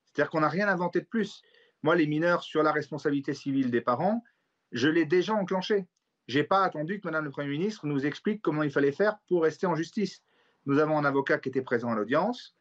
C'est-à-dire 0.06 0.32
qu'on 0.32 0.42
n'a 0.42 0.50
rien 0.50 0.68
inventé 0.68 1.02
de 1.02 1.06
plus. 1.06 1.42
Moi, 1.84 1.96
les 1.96 2.08
mineurs 2.08 2.44
sur 2.44 2.64
la 2.64 2.72
responsabilité 2.72 3.34
civile 3.34 3.70
des 3.70 3.82
parents, 3.82 4.24
je 4.72 4.88
l'ai 4.88 5.06
déjà 5.06 5.34
enclenché. 5.34 5.88
Je 6.28 6.40
n'ai 6.40 6.44
pas 6.44 6.64
attendu 6.64 7.00
que 7.00 7.08
Madame 7.08 7.26
le 7.26 7.32
Premier 7.32 7.50
ministre 7.50 7.86
nous 7.86 8.06
explique 8.06 8.42
comment 8.42 8.64
il 8.64 8.72
fallait 8.72 8.92
faire 8.92 9.18
pour 9.28 9.44
rester 9.44 9.68
en 9.68 9.76
justice. 9.76 10.22
Nous 10.66 10.80
avons 10.80 10.98
un 10.98 11.06
avocat 11.06 11.38
qui 11.38 11.50
était 11.50 11.62
présent 11.62 11.92
à 11.92 11.96
l'audience. 11.96 12.56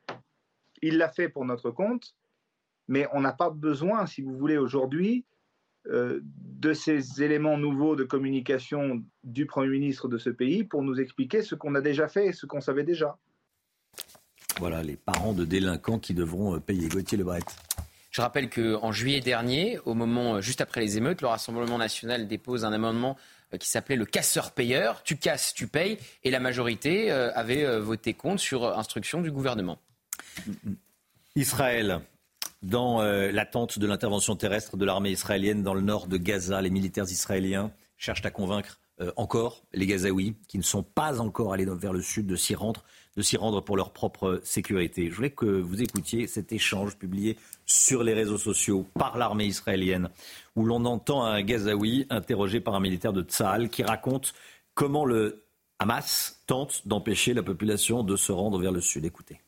Il 0.83 0.99
l'a 0.99 1.09
fait 1.09 1.29
pour 1.29 1.45
notre 1.45 1.71
compte, 1.71 2.15
mais 2.87 3.09
on 3.13 3.21
n'a 3.21 3.33
pas 3.33 3.51
besoin, 3.51 4.07
si 4.07 4.23
vous 4.23 4.37
voulez, 4.37 4.59
aujourd'hui, 4.59 5.25
de 5.89 6.73
ces 6.73 7.23
éléments 7.23 7.59
nouveaux 7.59 7.97
de 7.97 8.05
communication 8.05 9.03
du 9.25 9.47
Premier 9.47 9.69
ministre 9.69 10.09
de 10.09 10.19
ce 10.19 10.31
pays 10.31 10.65
pour 10.65 10.83
nous 10.83 10.99
expliquer 11.01 11.43
ce 11.43 11.55
qu'on 11.55 11.75
a 11.75 11.81
déjà 11.81 12.09
fait 12.09 12.27
et 12.27 12.33
ce 12.33 12.47
qu'on 12.47 12.61
savait 12.61 12.85
déjà. 12.85 13.19
Voilà 14.59 14.83
les 14.83 14.97
parents 14.97 15.35
de 15.35 15.45
délinquants 15.45 15.99
qui 15.99 16.15
devront 16.15 16.57
euh, 16.57 16.61
payer. 16.61 16.89
Gauthier 16.89 17.19
Lebret. 17.19 17.41
Je 18.11 18.23
rappelle 18.23 18.49
qu'en 18.49 18.91
juillet 18.91 19.21
dernier, 19.21 19.79
au 19.85 19.93
moment 19.93 20.37
euh, 20.37 20.41
juste 20.41 20.63
après 20.63 20.81
les 20.81 20.97
émeutes, 20.97 21.21
le 21.21 21.29
Rassemblement 21.29 21.77
national 21.77 22.27
dépose 22.27 22.65
un 22.65 22.73
amendement 22.73 23.19
qui 23.61 23.69
s'appelait 23.69 23.97
le 23.97 24.07
casseur-payeur. 24.07 25.03
Tu 25.03 25.17
casses, 25.17 25.53
tu 25.55 25.67
payes. 25.67 25.99
Et 26.25 26.31
la 26.31 26.41
majorité 26.41 27.13
avait 27.13 27.79
voté 27.79 28.13
contre 28.13 28.41
sur 28.41 28.77
instruction 28.77 29.23
du 29.23 29.31
gouvernement. 29.31 29.79
Israël, 31.37 32.01
dans 32.63 33.01
euh, 33.01 33.31
l'attente 33.31 33.79
de 33.79 33.87
l'intervention 33.87 34.37
terrestre 34.37 34.77
de 34.77 34.85
l'armée 34.85 35.11
israélienne 35.11 35.63
dans 35.63 35.75
le 35.75 35.81
nord 35.81 36.07
de 36.07 36.17
Gaza. 36.17 36.61
Les 36.61 36.71
militaires 36.71 37.05
israéliens 37.05 37.71
cherchent 37.97 38.25
à 38.25 38.31
convaincre 38.31 38.81
euh, 39.01 39.13
encore 39.17 39.63
les 39.75 39.87
Gazaouis 39.87 40.37
qui 40.49 40.57
ne 40.57 40.63
sont 40.63 40.83
pas 40.83 41.21
encore 41.21 41.53
allés 41.53 41.67
vers 41.67 41.93
le 41.93 42.01
sud 42.01 42.27
de 42.27 42.35
s'y 42.35 42.55
rendre, 42.55 42.83
de 43.17 43.23
s'y 43.23 43.37
rendre 43.37 43.61
pour 43.61 43.77
leur 43.77 43.93
propre 43.93 44.41
sécurité. 44.43 45.11
Je 45.11 45.17
voulais 45.17 45.31
que 45.31 45.45
vous 45.45 45.83
écoutiez 45.83 46.27
cet 46.27 46.51
échange 46.51 46.97
publié 46.97 47.37
sur 47.67 48.03
les 48.03 48.15
réseaux 48.15 48.39
sociaux 48.39 48.87
par 48.95 49.19
l'armée 49.19 49.45
israélienne, 49.45 50.09
où 50.55 50.65
l'on 50.65 50.87
entend 50.87 51.25
un 51.25 51.43
Gazaoui 51.43 52.07
interrogé 52.09 52.61
par 52.61 52.75
un 52.75 52.81
militaire 52.81 53.13
de 53.13 53.23
Tzahal 53.23 53.69
qui 53.69 53.83
raconte 53.83 54.33
comment 54.75 55.05
le 55.05 55.45
Hamas 55.79 56.43
tente 56.47 56.89
d'empêcher 56.89 57.35
la 57.35 57.43
population 57.43 58.03
de 58.03 58.17
se 58.17 58.33
rendre 58.33 58.59
vers 58.59 58.73
le 58.73 58.81
sud. 58.81 59.05
Écoutez. 59.05 59.41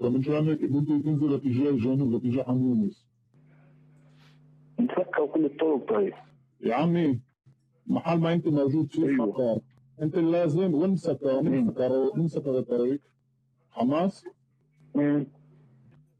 فمن 0.00 0.22
شانك 0.22 0.62
ان 0.62 0.76
انت 0.76 0.88
تنزل 1.04 1.34
اتجاه 1.34 1.70
الجنوب 1.70 2.14
اتجاه 2.14 2.44
عن 2.48 2.60
يونس 2.60 3.06
نفكر 4.80 5.26
كل 5.26 5.44
الطرق 5.44 5.88
طيب 5.94 6.12
يا 6.60 6.74
عمي 6.74 7.20
محل 7.86 8.18
ما 8.20 8.32
أنت 8.32 8.48
موجود 8.48 8.86
في 8.92 9.04
أيوة. 9.08 9.32
خطر 9.32 9.60
أنت 10.02 10.16
لازم 10.16 10.96
سكر 10.96 11.42
وين 12.16 12.28
سكر 12.28 12.58
الطريق 12.58 13.00
حماس 13.70 14.24
مم. 14.94 15.26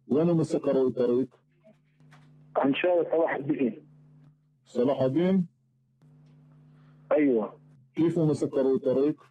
وين 0.08 0.26
مسكروا 0.26 0.88
الطريق؟ 0.88 1.28
عن 2.56 2.74
شارع 2.74 3.10
صلاح 3.10 3.34
الدين 3.34 3.86
صلاح 4.64 5.00
الدين؟ 5.02 5.46
أيوه 7.12 7.60
كيف 7.94 8.18
مسكروا 8.18 8.74
الطريق؟ 8.76 9.29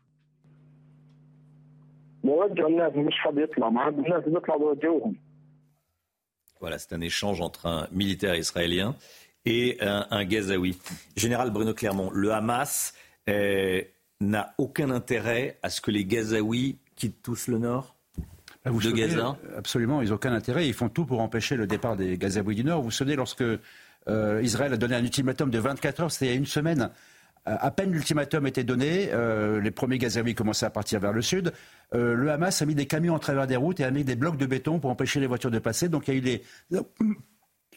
بوجهوا 2.25 2.69
الناس 2.69 2.93
مش 2.97 3.15
حد 3.19 3.39
يطلع 3.39 3.69
ما 3.71 3.89
الناس 3.89 4.25
بيطلعوا 4.25 4.75
بوجهوهم 4.75 5.17
Voilà, 6.61 6.79
c'est 6.79 6.95
un 6.95 7.01
échange 7.03 7.41
entre 7.43 7.67
un 7.67 7.89
militaire 7.93 8.37
israélien 8.37 8.97
et 9.45 9.77
un, 9.83 10.07
un 10.11 10.25
Gazaoui. 10.25 10.79
Général 11.15 11.51
Bruno 11.51 11.75
Clermont, 11.75 12.11
le 12.11 12.33
Hamas 12.33 12.95
euh, 13.29 13.83
n'a 14.21 14.55
aucun 14.57 14.89
intérêt 14.91 15.59
à 15.63 15.69
ce 15.69 15.83
que 15.83 15.91
les 15.91 16.05
Gazaouis 16.07 16.79
quittent 16.97 17.23
tous 17.23 17.49
le 17.49 17.59
nord 17.59 17.97
Bah, 18.65 18.71
Vous 18.71 18.79
de 18.81 18.85
savez, 18.85 19.01
Gaza 19.01 19.37
Absolument, 19.59 20.01
ils 20.01 20.09
n'ont 20.09 20.15
aucun 20.15 20.33
intérêt. 20.33 20.67
Ils 20.67 20.73
font 20.75 20.89
tout 20.89 21.05
pour 21.05 21.21
empêcher 21.21 21.57
le 21.57 21.67
départ 21.67 21.97
des 21.97 22.17
Gazaouis 22.17 22.55
du 22.55 22.65
Nord. 22.65 22.79
Vous 22.79 22.85
vous 22.87 22.91
souvenez, 22.91 23.17
lorsque 23.17 23.43
euh, 23.43 24.41
Israël 24.43 24.73
a 24.73 24.77
donné 24.79 24.95
un 24.95 25.03
ultimatum 25.03 25.51
de 25.51 25.59
24 25.59 26.01
heures, 26.01 26.11
c'était 26.13 26.27
il 26.27 26.31
y 26.31 26.33
a 26.33 26.37
une 26.37 26.47
semaine, 26.47 26.83
euh, 26.83 26.89
à 27.46 27.72
peine 27.72 27.92
l'ultimatum 27.92 28.46
était 28.48 28.64
donné, 28.64 29.10
euh, 29.12 29.60
les 29.62 29.72
premiers 29.72 29.98
Gazaouis 29.98 30.36
commençaient 30.36 30.66
à 30.66 30.70
partir 30.70 31.00
vers 31.00 31.14
le 31.14 31.22
sud. 31.22 31.52
Euh, 31.96 32.14
le 32.14 32.32
Hamas 32.32 32.62
a 32.62 32.66
mis 32.66 32.76
des 32.76 32.86
camions 32.86 33.16
à 33.16 33.20
travers 33.20 33.48
des 33.48 33.56
routes 33.56 33.80
et 33.80 33.84
a 33.84 33.92
mis 33.92 34.04
des 34.04 34.16
blocs 34.16 34.38
de 34.38 34.46
béton 34.46 34.80
pour 34.80 34.90
empêcher 34.92 35.20
les 35.20 35.28
voitures 35.28 35.50
de 35.52 35.60
passer. 35.60 35.90
Donc 35.90 36.08
il 36.08 36.14
y 36.14 36.16
a 36.16 36.18
eu 36.18 36.22
des, 36.22 36.44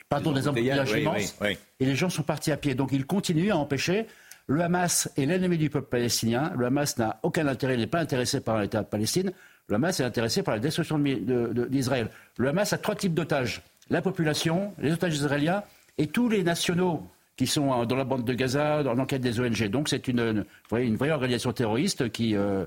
pardon, 0.08 0.32
des 0.32 0.48
embouteillages 0.48 0.92
oui, 0.92 1.02
immenses. 1.02 1.36
oui, 1.40 1.48
oui. 1.50 1.58
Et 1.80 1.86
les 1.86 1.94
gens 1.96 2.10
sont 2.10 2.22
partis 2.22 2.52
à 2.52 2.56
pied. 2.56 2.74
Donc 2.74 2.90
ils 2.92 3.06
continuent 3.06 3.50
à 3.50 3.56
empêcher. 3.56 4.06
Le 4.48 4.60
Hamas 4.62 5.08
est 5.16 5.24
l'ennemi 5.24 5.56
du 5.56 5.70
peuple 5.70 5.88
palestinien. 5.88 6.52
Le 6.56 6.66
Hamas 6.66 6.98
n'a 6.98 7.20
aucun 7.22 7.46
intérêt, 7.46 7.74
il 7.74 7.80
n'est 7.80 7.86
pas 7.86 8.00
intéressé 8.00 8.40
par 8.40 8.60
l'État 8.60 8.82
de 8.82 8.88
Palestine. 8.88 9.32
Le 9.68 9.76
Hamas 9.76 10.00
est 10.00 10.04
intéressé 10.04 10.42
par 10.42 10.54
la 10.54 10.60
destruction 10.60 10.98
de- 10.98 11.14
de- 11.14 11.52
de- 11.52 11.64
d'Israël. 11.66 12.10
Le 12.36 12.48
Hamas 12.48 12.72
a 12.72 12.78
trois 12.78 12.96
types 12.96 13.14
d'otages. 13.14 13.62
La 13.88 14.02
population, 14.02 14.74
les 14.78 14.92
otages 14.92 15.14
israéliens 15.14 15.62
et 15.98 16.08
tous 16.08 16.28
les 16.28 16.42
nationaux 16.42 17.06
qui 17.42 17.48
sont 17.48 17.72
euh, 17.72 17.84
dans 17.86 17.96
la 17.96 18.04
bande 18.04 18.24
de 18.24 18.34
Gaza, 18.34 18.84
dans 18.84 18.94
l'enquête 18.94 19.20
des 19.20 19.40
ONG. 19.40 19.64
Donc 19.68 19.88
c'est 19.88 20.06
une, 20.06 20.44
vraie- 20.70 21.10
organisation 21.10 21.52
terroriste 21.52 22.10
qui, 22.12 22.36
euh, 22.36 22.64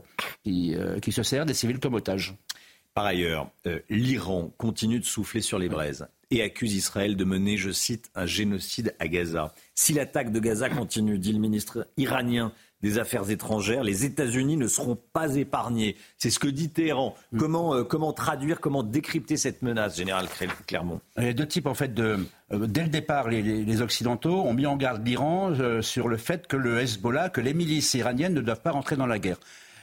euh, 0.48 1.00
qui 1.00 1.14
se 1.14 1.24
sert 1.24 1.46
des 1.46 1.54
civils 1.54 1.80
comme 1.80 1.94
otages. 1.94 2.36
Par 2.94 3.06
ailleurs, 3.06 3.50
l'Iran 3.90 4.52
continue 4.58 5.00
de 5.00 5.06
souffler 5.06 5.42
sur 5.42 5.60
les 5.60 5.68
braises 5.70 6.08
et 6.32 6.42
accuse 6.42 6.74
Israël 6.74 7.16
de 7.16 7.24
mener, 7.26 7.58
je 7.58 7.72
cite, 7.72 8.10
un 8.16 8.26
génocide 8.26 8.96
à 9.00 9.08
Gaza. 9.08 9.54
Si 9.76 9.94
l'attaque 9.94 10.32
de 10.32 10.40
Gaza 10.40 10.70
continue, 10.70 11.20
dit 11.20 11.34
le 11.34 11.40
ministre 11.40 11.88
iranien 11.98 12.52
des 12.86 13.00
Affaires 13.00 13.30
étrangères, 13.30 13.84
les 13.84 14.06
États-Unis 14.06 14.58
ne 14.58 14.68
seront 14.68 14.98
pas 15.12 15.36
épargnés. 15.36 15.96
C'est 16.18 16.30
ce 16.30 16.40
que 16.40 16.48
dit 16.48 16.70
Téhéran. 16.70 17.16
Comment, 17.38 17.74
euh, 17.74 17.84
comment 17.84 18.14
traduire, 18.14 18.60
comment 18.60 18.84
décrypter 18.84 19.38
cette 19.38 19.62
menace, 19.64 19.98
général 19.98 20.28
Clermont? 20.68 21.02
Il 21.18 21.24
y 21.26 21.30
a 21.30 21.34
deux 21.34 21.48
types 21.48 21.66
en 21.68 21.74
fait 21.74 21.94
de. 21.94 22.18
euh, 22.54 22.68
dès 22.68 22.84
le 22.84 22.90
départ, 22.90 23.28
les, 23.30 23.42
les- 23.42 23.66
les 23.66 23.82
Occidentaux 23.82 24.42
ont 24.44 24.54
mis 24.54 24.66
en 24.68 24.76
garde 24.78 25.06
l'Iran 25.06 25.52
euh, 25.52 25.82
sur 25.82 26.08
le 26.08 26.18
fait 26.18 26.48
que 26.48 26.58
le 26.58 26.80
Hezbollah, 26.80 27.30
que 27.30 27.42
les 27.42 27.54
milices 27.54 27.94
iraniennes 27.96 28.34
ne 28.36 28.42
doivent 28.42 28.62
pas 28.62 28.72
rentrer 28.72 28.96
dans 28.96 29.08
la 29.08 29.20
guerre. 29.20 29.40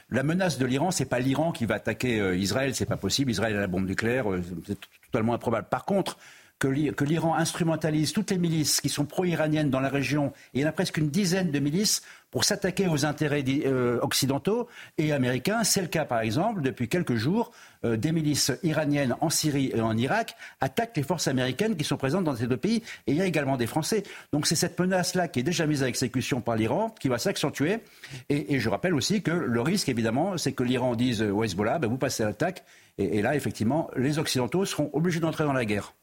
La 0.09 0.23
menace 0.23 0.57
de 0.57 0.65
l'Iran, 0.65 0.91
c'est 0.91 1.05
pas 1.05 1.19
l'Iran 1.19 1.51
qui 1.51 1.65
va 1.65 1.75
attaquer 1.75 2.37
Israël, 2.37 2.75
c'est 2.75 2.85
pas 2.85 2.97
possible. 2.97 3.31
Israël 3.31 3.55
a 3.57 3.59
la 3.61 3.67
bombe 3.67 3.87
nucléaire, 3.87 4.25
c'est 4.67 4.77
totalement 5.11 5.33
improbable. 5.33 5.67
Par 5.69 5.85
contre, 5.85 6.17
que 6.59 7.03
l'Iran 7.03 7.35
instrumentalise 7.35 8.13
toutes 8.13 8.31
les 8.31 8.37
milices 8.37 8.79
qui 8.79 8.87
sont 8.89 9.05
pro-iraniennes 9.05 9.69
dans 9.69 9.79
la 9.81 9.89
région, 9.89 10.27
et 10.53 10.59
il 10.59 10.61
y 10.61 10.65
en 10.65 10.69
a 10.69 10.71
presque 10.71 10.97
une 10.97 11.09
dizaine 11.09 11.51
de 11.51 11.59
milices 11.59 12.03
pour 12.33 12.45
s'attaquer 12.45 12.87
aux 12.87 13.05
intérêts 13.05 13.45
euh, 13.47 13.99
occidentaux 14.01 14.67
et 14.97 15.13
américains. 15.13 15.63
C'est 15.63 15.81
le 15.81 15.87
cas, 15.87 16.03
par 16.03 16.21
exemple, 16.21 16.63
depuis 16.63 16.89
quelques 16.89 17.13
jours, 17.13 17.51
euh, 17.85 17.95
des 17.95 18.11
milices 18.11 18.51
iraniennes 18.63 19.15
en 19.21 19.29
Syrie 19.29 19.71
et 19.71 19.81
en 19.81 19.95
Irak 19.95 20.35
attaquent 20.59 20.97
les 20.97 21.03
forces 21.03 21.27
américaines 21.27 21.77
qui 21.77 21.83
sont 21.83 21.95
présentes 21.95 22.23
dans 22.23 22.35
ces 22.35 22.47
deux 22.47 22.57
pays. 22.57 22.81
Et 23.05 23.11
il 23.11 23.17
y 23.17 23.21
a 23.21 23.25
également 23.25 23.55
des 23.55 23.67
Français. 23.67 24.01
Donc 24.31 24.47
c'est 24.47 24.55
cette 24.55 24.79
menace-là 24.79 25.27
qui 25.27 25.41
est 25.41 25.43
déjà 25.43 25.67
mise 25.67 25.83
à 25.83 25.87
exécution 25.87 26.41
par 26.41 26.55
l'Iran 26.55 26.89
qui 26.99 27.07
va 27.07 27.19
s'accentuer. 27.19 27.81
Et, 28.29 28.59
je 28.59 28.69
rappelle 28.69 28.95
aussi 28.95 29.21
que 29.21 29.29
le 29.29 29.61
risque, 29.61 29.87
évidemment, 29.87 30.35
c'est 30.39 30.53
que 30.53 30.63
l'Iran 30.63 30.95
dise 30.95 31.21
au 31.21 31.43
Hezbollah, 31.43 31.77
ben, 31.77 31.87
vous 31.87 31.97
passez 31.99 32.23
à 32.23 32.25
l'attaque. 32.25 32.63
Et 32.97 33.21
là, 33.21 33.35
effectivement, 33.35 33.91
les 33.95 34.17
Occidentaux 34.17 34.65
seront 34.65 34.89
obligés 34.93 35.19
d'entrer 35.19 35.43
dans 35.43 35.53
la 35.53 35.65
guerre. 35.65 35.93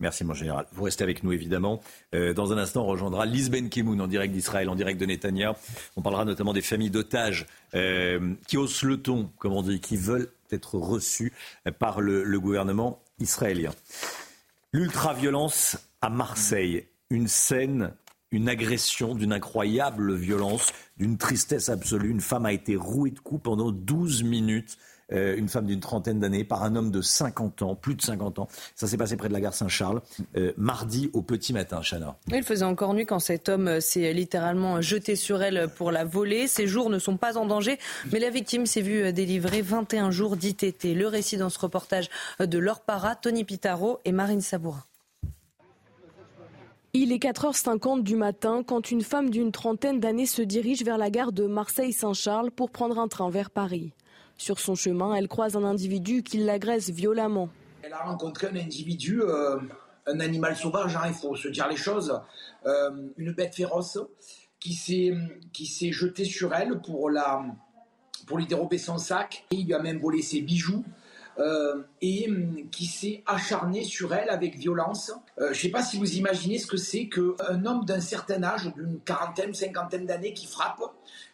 Merci 0.00 0.24
mon 0.24 0.34
général. 0.34 0.66
Vous 0.72 0.84
restez 0.84 1.04
avec 1.04 1.22
nous 1.22 1.32
évidemment. 1.32 1.80
Euh, 2.14 2.34
dans 2.34 2.52
un 2.52 2.58
instant, 2.58 2.82
on 2.84 2.86
rejoindra 2.86 3.26
Liz 3.26 3.50
Ben 3.50 3.68
Kimoun 3.68 4.00
en 4.00 4.06
direct 4.06 4.32
d'Israël, 4.32 4.68
en 4.68 4.74
direct 4.74 5.00
de 5.00 5.06
Netanya. 5.06 5.56
On 5.96 6.02
parlera 6.02 6.24
notamment 6.24 6.52
des 6.52 6.62
familles 6.62 6.90
d'otages 6.90 7.46
euh, 7.74 8.34
qui 8.46 8.56
haussent 8.56 8.82
le 8.82 8.96
ton, 8.96 9.30
comme 9.38 9.52
on 9.52 9.62
dit, 9.62 9.80
qui 9.80 9.96
veulent 9.96 10.28
être 10.50 10.76
reçues 10.76 11.32
par 11.78 12.00
le, 12.00 12.22
le 12.22 12.40
gouvernement 12.40 13.02
israélien. 13.18 13.72
L'ultra-violence 14.72 15.78
à 16.00 16.10
Marseille, 16.10 16.86
une 17.10 17.28
scène, 17.28 17.92
une 18.30 18.48
agression 18.48 19.14
d'une 19.14 19.32
incroyable 19.32 20.14
violence, 20.14 20.72
d'une 20.98 21.16
tristesse 21.16 21.68
absolue. 21.68 22.10
Une 22.10 22.20
femme 22.20 22.46
a 22.46 22.52
été 22.52 22.76
rouée 22.76 23.10
de 23.10 23.18
coups 23.18 23.42
pendant 23.42 23.72
12 23.72 24.22
minutes. 24.22 24.76
Euh, 25.12 25.36
une 25.36 25.48
femme 25.48 25.66
d'une 25.66 25.78
trentaine 25.78 26.18
d'années 26.18 26.42
par 26.42 26.64
un 26.64 26.74
homme 26.74 26.90
de 26.90 27.00
50 27.00 27.62
ans, 27.62 27.74
plus 27.76 27.94
de 27.94 28.02
50 28.02 28.40
ans. 28.40 28.48
Ça 28.74 28.88
s'est 28.88 28.96
passé 28.96 29.16
près 29.16 29.28
de 29.28 29.32
la 29.32 29.40
gare 29.40 29.54
Saint-Charles, 29.54 30.02
euh, 30.36 30.52
mardi 30.56 31.10
au 31.12 31.22
petit 31.22 31.52
matin, 31.52 31.80
Chana. 31.80 32.16
Il 32.32 32.42
faisait 32.42 32.64
encore 32.64 32.92
nuit 32.92 33.06
quand 33.06 33.20
cet 33.20 33.48
homme 33.48 33.68
euh, 33.68 33.80
s'est 33.80 34.12
littéralement 34.12 34.80
jeté 34.80 35.14
sur 35.14 35.42
elle 35.42 35.68
pour 35.76 35.92
la 35.92 36.04
voler. 36.04 36.48
Ses 36.48 36.66
jours 36.66 36.90
ne 36.90 36.98
sont 36.98 37.16
pas 37.16 37.38
en 37.38 37.46
danger, 37.46 37.78
mais 38.12 38.18
la 38.18 38.30
victime 38.30 38.66
s'est 38.66 38.80
vue 38.80 39.12
délivrer 39.12 39.62
21 39.62 40.10
jours 40.10 40.36
d'ITT. 40.36 40.94
Le 40.94 41.06
récit 41.06 41.36
dans 41.36 41.50
ce 41.50 41.58
reportage 41.60 42.10
de 42.40 42.58
Laure 42.58 42.80
Para, 42.80 43.14
Tony 43.14 43.44
Pitaro 43.44 44.00
et 44.04 44.12
Marine 44.12 44.40
Sabourin. 44.40 44.82
Il 46.94 47.12
est 47.12 47.22
4h50 47.22 48.02
du 48.02 48.16
matin 48.16 48.62
quand 48.66 48.90
une 48.90 49.02
femme 49.02 49.30
d'une 49.30 49.52
trentaine 49.52 50.00
d'années 50.00 50.26
se 50.26 50.42
dirige 50.42 50.82
vers 50.82 50.98
la 50.98 51.10
gare 51.10 51.30
de 51.30 51.46
Marseille-Saint-Charles 51.46 52.50
pour 52.50 52.70
prendre 52.70 52.98
un 52.98 53.06
train 53.06 53.28
vers 53.28 53.50
Paris. 53.50 53.92
Sur 54.38 54.60
son 54.60 54.74
chemin, 54.74 55.14
elle 55.14 55.28
croise 55.28 55.56
un 55.56 55.64
individu 55.64 56.22
qui 56.22 56.38
l'agresse 56.38 56.90
violemment. 56.90 57.48
Elle 57.82 57.92
a 57.92 58.04
rencontré 58.04 58.48
un 58.48 58.56
individu, 58.56 59.22
euh, 59.22 59.58
un 60.06 60.20
animal 60.20 60.56
sauvage, 60.56 60.94
hein, 60.96 61.04
il 61.06 61.14
faut 61.14 61.34
se 61.36 61.48
dire 61.48 61.68
les 61.68 61.76
choses, 61.76 62.20
euh, 62.66 62.90
une 63.16 63.32
bête 63.32 63.54
féroce 63.54 63.98
qui 64.60 64.74
s'est 64.74 65.14
qui 65.52 65.66
s'est 65.66 65.92
jeté 65.92 66.24
sur 66.24 66.54
elle 66.54 66.80
pour 66.80 67.08
lui 68.36 68.46
dérober 68.46 68.78
son 68.78 68.98
sac. 68.98 69.44
Et 69.52 69.56
il 69.56 69.66
lui 69.66 69.74
a 69.74 69.78
même 69.78 69.98
volé 69.98 70.22
ses 70.22 70.40
bijoux. 70.42 70.84
euh, 71.38 71.82
et 72.00 72.30
hum, 72.30 72.70
qui 72.70 72.86
s'est 72.86 73.22
acharné 73.26 73.84
sur 73.84 74.14
elle 74.14 74.30
avec 74.30 74.56
violence. 74.56 75.12
Je 75.38 75.48
ne 75.48 75.52
sais 75.52 75.68
pas 75.68 75.82
si 75.82 75.98
vous 75.98 76.14
imaginez 76.16 76.58
ce 76.58 76.66
que 76.66 76.78
c'est 76.78 77.08
qu'un 77.10 77.64
homme 77.66 77.84
d'un 77.84 78.00
certain 78.00 78.42
âge, 78.42 78.72
d'une 78.74 79.00
quarantaine, 79.00 79.52
cinquantaine 79.52 80.06
d'années, 80.06 80.32
qui 80.32 80.46
frappe 80.46 80.80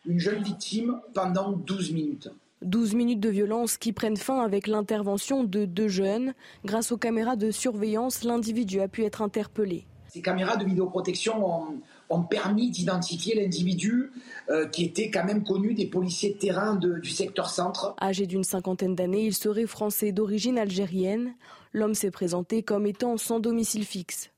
une 0.04 0.18
jeune 0.18 0.42
victime 0.42 1.00
pendant 1.14 1.52
12 1.52 1.92
minutes. 1.92 2.30
12 2.64 2.94
minutes 2.94 3.20
de 3.20 3.28
violence 3.28 3.76
qui 3.76 3.92
prennent 3.92 4.16
fin 4.16 4.40
avec 4.40 4.66
l'intervention 4.66 5.44
de 5.44 5.64
deux 5.64 5.88
jeunes. 5.88 6.34
Grâce 6.64 6.92
aux 6.92 6.96
caméras 6.98 7.36
de 7.36 7.50
surveillance, 7.50 8.24
l'individu 8.24 8.80
a 8.80 8.88
pu 8.88 9.04
être 9.04 9.22
interpellé. 9.22 9.86
Ces 10.08 10.20
caméras 10.20 10.56
de 10.58 10.64
vidéoprotection 10.66 11.46
ont, 11.46 11.64
ont 12.10 12.22
permis 12.22 12.70
d'identifier 12.70 13.34
l'individu 13.34 14.10
euh, 14.50 14.68
qui 14.68 14.84
était 14.84 15.10
quand 15.10 15.24
même 15.24 15.42
connu 15.42 15.72
des 15.72 15.86
policiers 15.86 16.34
de 16.34 16.38
terrain 16.38 16.74
de- 16.76 16.98
du 16.98 17.08
secteur 17.08 17.48
centre. 17.48 17.94
Âgé 18.00 18.26
d'une 18.26 18.44
cinquantaine 18.44 18.94
d'années, 18.94 19.24
il 19.24 19.34
serait 19.34 19.64
français 19.66 20.12
d'origine 20.12 20.58
algérienne. 20.58 21.34
L'homme 21.72 21.94
s'est 21.94 22.10
présenté 22.10 22.62
comme 22.62 22.86
étant 22.86 23.16
sans 23.16 23.40
domicile 23.40 23.86
fixe. 23.86 24.28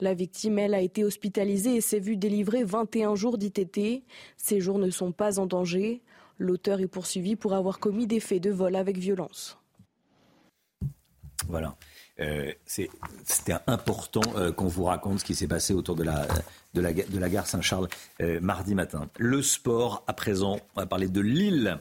La 0.00 0.14
victime, 0.14 0.58
elle, 0.60 0.72
a 0.74 0.80
été 0.80 1.04
hospitalisée 1.04 1.74
et 1.74 1.80
s'est 1.82 1.98
vue 1.98 2.16
délivrer 2.16 2.62
21 2.64 3.14
jours 3.14 3.36
d'ITT. 3.36 4.04
Ces 4.38 4.60
jours 4.60 4.78
ne 4.78 4.88
sont 4.90 5.12
pas 5.12 5.38
en 5.40 5.44
danger. 5.46 6.00
L'auteur 6.38 6.80
est 6.80 6.86
poursuivi 6.88 7.36
pour 7.36 7.52
avoir 7.54 7.78
commis 7.78 8.06
des 8.06 8.20
faits 8.20 8.42
de 8.42 8.50
vol 8.50 8.76
avec 8.76 8.96
violence. 8.98 9.58
Voilà. 11.48 11.76
Euh, 12.20 12.52
c'est- 12.66 12.90
C'était 13.24 13.54
important 13.66 14.22
euh, 14.36 14.52
qu'on 14.52 14.66
vous 14.66 14.84
raconte 14.84 15.20
ce 15.20 15.24
qui 15.24 15.34
s'est 15.34 15.46
passé 15.48 15.72
autour 15.72 15.94
de 15.96 16.02
la, 16.02 16.26
de 16.74 16.80
la, 16.80 16.92
de 16.92 17.18
la 17.18 17.28
gare 17.28 17.46
Saint-Charles 17.46 17.88
euh, 18.20 18.40
mardi 18.40 18.74
matin. 18.74 19.08
Le 19.18 19.40
sport, 19.42 20.02
à 20.06 20.12
présent, 20.12 20.58
on 20.76 20.80
va 20.80 20.86
parler 20.86 21.08
de 21.08 21.20
Lille 21.20 21.78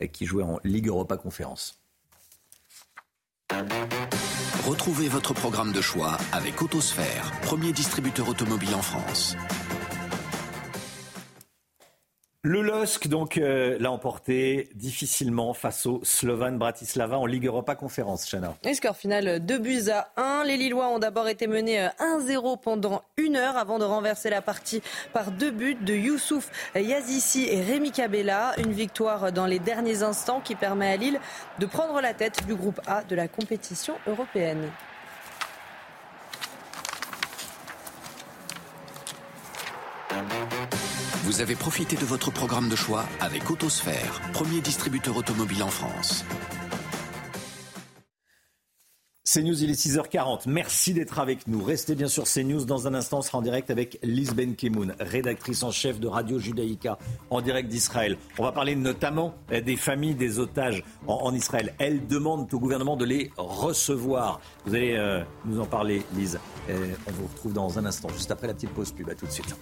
euh, 0.00 0.06
qui 0.06 0.24
jouait 0.26 0.44
en 0.44 0.58
Ligue 0.64 0.86
Europa 0.88 1.16
Conférence. 1.16 1.78
Retrouvez 4.66 5.08
votre 5.08 5.34
programme 5.34 5.72
de 5.72 5.80
choix 5.80 6.16
avec 6.32 6.62
Autosphère, 6.62 7.32
premier 7.42 7.72
distributeur 7.72 8.28
automobile 8.28 8.74
en 8.74 8.82
France. 8.82 9.36
Le 12.44 12.60
LOSC, 12.60 13.06
donc, 13.06 13.38
euh, 13.38 13.76
l'a 13.78 13.92
emporté 13.92 14.68
difficilement 14.74 15.54
face 15.54 15.86
au 15.86 16.00
Slovan 16.02 16.58
Bratislava 16.58 17.16
en 17.16 17.24
Ligue 17.24 17.46
Europa 17.46 17.76
Conférence, 17.76 18.28
Chana. 18.28 18.56
Score 18.74 18.96
final 18.96 19.28
euh, 19.28 19.38
2 19.38 19.58
buts 19.58 19.90
à 19.92 20.08
1. 20.16 20.42
Les 20.46 20.56
Lillois 20.56 20.88
ont 20.88 20.98
d'abord 20.98 21.28
été 21.28 21.46
menés 21.46 21.84
euh, 21.84 21.88
1-0 22.00 22.60
pendant 22.60 23.02
une 23.16 23.36
heure 23.36 23.56
avant 23.56 23.78
de 23.78 23.84
renverser 23.84 24.28
la 24.28 24.42
partie 24.42 24.82
par 25.12 25.30
deux 25.30 25.52
buts 25.52 25.76
de 25.80 25.94
Youssouf 25.94 26.50
Yazissi 26.74 27.46
et 27.48 27.62
Rémi 27.62 27.92
Cabella. 27.92 28.54
Une 28.58 28.72
victoire 28.72 29.30
dans 29.30 29.46
les 29.46 29.60
derniers 29.60 30.02
instants 30.02 30.40
qui 30.40 30.56
permet 30.56 30.90
à 30.90 30.96
Lille 30.96 31.20
de 31.60 31.66
prendre 31.66 32.00
la 32.00 32.12
tête 32.12 32.44
du 32.48 32.56
groupe 32.56 32.80
A 32.88 33.04
de 33.04 33.14
la 33.14 33.28
compétition 33.28 33.94
européenne. 34.08 34.68
Vous 41.32 41.40
avez 41.40 41.56
profité 41.56 41.96
de 41.96 42.04
votre 42.04 42.30
programme 42.30 42.68
de 42.68 42.76
choix 42.76 43.06
avec 43.18 43.50
Autosphère, 43.50 44.20
premier 44.34 44.60
distributeur 44.60 45.16
automobile 45.16 45.62
en 45.62 45.68
France. 45.68 46.26
CNews, 49.24 49.64
il 49.64 49.70
est 49.70 49.82
6h40. 49.82 50.42
Merci 50.46 50.92
d'être 50.92 51.18
avec 51.18 51.46
nous. 51.48 51.64
Restez 51.64 51.94
bien 51.94 52.08
sûr 52.08 52.24
CNews. 52.24 52.66
Dans 52.66 52.86
un 52.86 52.92
instant, 52.92 53.20
on 53.20 53.22
sera 53.22 53.38
en 53.38 53.40
direct 53.40 53.70
avec 53.70 53.98
Liz 54.02 54.34
Kemoun, 54.58 54.94
rédactrice 55.00 55.62
en 55.62 55.70
chef 55.70 56.00
de 56.00 56.06
Radio 56.06 56.38
Judaïka, 56.38 56.98
en 57.30 57.40
direct 57.40 57.70
d'Israël. 57.70 58.18
On 58.38 58.42
va 58.42 58.52
parler 58.52 58.76
notamment 58.76 59.34
euh, 59.52 59.62
des 59.62 59.76
familles 59.76 60.14
des 60.14 60.38
otages 60.38 60.84
en, 61.06 61.32
Israël. 61.34 61.72
Elles 61.78 62.06
demandent 62.06 62.52
au 62.52 62.60
gouvernement 62.60 62.98
de 62.98 63.06
les 63.06 63.30
recevoir. 63.38 64.38
Vous 64.66 64.74
allez 64.74 64.96
euh, 64.98 65.22
nous 65.46 65.60
en 65.60 65.66
parler, 65.66 66.02
Lise. 66.14 66.38
Euh, 66.68 66.92
on 67.06 67.12
vous 67.12 67.26
retrouve 67.26 67.54
dans 67.54 67.78
un 67.78 67.86
instant, 67.86 68.10
juste 68.10 68.30
après 68.30 68.48
la 68.48 68.52
petite 68.52 68.74
pause 68.74 68.92
pub. 68.92 69.08
À 69.08 69.14
tout 69.14 69.24
de 69.24 69.32
suite. 69.32 69.56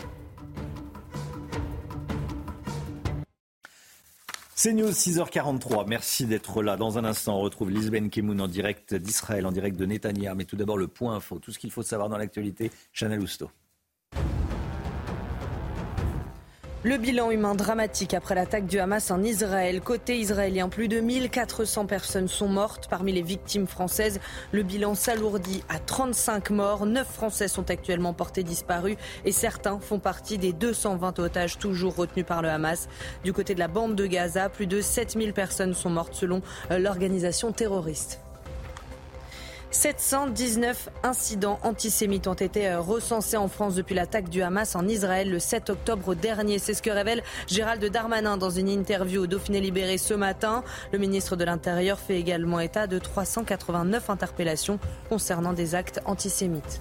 C'est 4.62 4.74
News 4.74 4.90
6h43. 4.90 5.86
Merci 5.88 6.26
d'être 6.26 6.62
là. 6.62 6.76
Dans 6.76 6.98
un 6.98 7.04
instant, 7.06 7.38
on 7.38 7.40
retrouve 7.40 7.70
Lisbeth 7.70 8.10
Kemoun 8.10 8.42
en 8.42 8.46
direct 8.46 8.94
d'Israël, 8.94 9.46
en 9.46 9.52
direct 9.52 9.78
de 9.78 9.86
Netanya. 9.86 10.34
Mais 10.34 10.44
tout 10.44 10.56
d'abord, 10.56 10.76
le 10.76 10.86
point 10.86 11.14
info. 11.14 11.38
Tout 11.38 11.50
ce 11.50 11.58
qu'il 11.58 11.70
faut 11.70 11.82
savoir 11.82 12.10
dans 12.10 12.18
l'actualité. 12.18 12.70
Chanel 12.92 13.22
Housteau. 13.22 13.50
Le 16.82 16.96
bilan 16.96 17.30
humain 17.30 17.54
dramatique 17.54 18.14
après 18.14 18.34
l'attaque 18.34 18.64
du 18.64 18.78
Hamas 18.78 19.10
en 19.10 19.22
Israël. 19.22 19.82
Côté 19.82 20.18
israélien, 20.18 20.70
plus 20.70 20.88
de 20.88 21.00
1400 21.00 21.84
personnes 21.84 22.26
sont 22.26 22.48
mortes. 22.48 22.88
Parmi 22.88 23.12
les 23.12 23.20
victimes 23.20 23.66
françaises, 23.66 24.18
le 24.50 24.62
bilan 24.62 24.94
s'alourdit 24.94 25.62
à 25.68 25.78
35 25.78 26.48
morts. 26.48 26.86
9 26.86 27.06
Français 27.06 27.48
sont 27.48 27.70
actuellement 27.70 28.14
portés 28.14 28.44
disparus 28.44 28.96
et 29.26 29.32
certains 29.32 29.78
font 29.78 29.98
partie 29.98 30.38
des 30.38 30.54
220 30.54 31.18
otages 31.18 31.58
toujours 31.58 31.96
retenus 31.96 32.24
par 32.24 32.40
le 32.40 32.48
Hamas. 32.48 32.88
Du 33.24 33.34
côté 33.34 33.54
de 33.54 33.60
la 33.60 33.68
bande 33.68 33.94
de 33.94 34.06
Gaza, 34.06 34.48
plus 34.48 34.66
de 34.66 34.80
7000 34.80 35.34
personnes 35.34 35.74
sont 35.74 35.90
mortes 35.90 36.14
selon 36.14 36.40
l'organisation 36.70 37.52
terroriste. 37.52 38.20
719 39.72 40.88
incidents 41.04 41.60
antisémites 41.62 42.26
ont 42.26 42.34
été 42.34 42.68
euh, 42.68 42.80
recensés 42.80 43.36
en 43.36 43.46
France 43.46 43.76
depuis 43.76 43.94
l'attaque 43.94 44.28
du 44.28 44.42
Hamas 44.42 44.74
en 44.74 44.88
Israël 44.88 45.30
le 45.30 45.38
7 45.38 45.70
octobre 45.70 46.14
dernier. 46.14 46.58
C'est 46.58 46.74
ce 46.74 46.82
que 46.82 46.90
révèle 46.90 47.22
Gérald 47.46 47.84
Darmanin 47.84 48.36
dans 48.36 48.50
une 48.50 48.68
interview 48.68 49.22
au 49.22 49.26
Dauphiné 49.28 49.60
Libéré 49.60 49.96
ce 49.96 50.14
matin. 50.14 50.64
Le 50.92 50.98
ministre 50.98 51.36
de 51.36 51.44
l'Intérieur 51.44 52.00
fait 52.00 52.18
également 52.18 52.58
état 52.58 52.88
de 52.88 52.98
389 52.98 54.10
interpellations 54.10 54.80
concernant 55.08 55.52
des 55.52 55.76
actes 55.76 56.00
antisémites. 56.04 56.80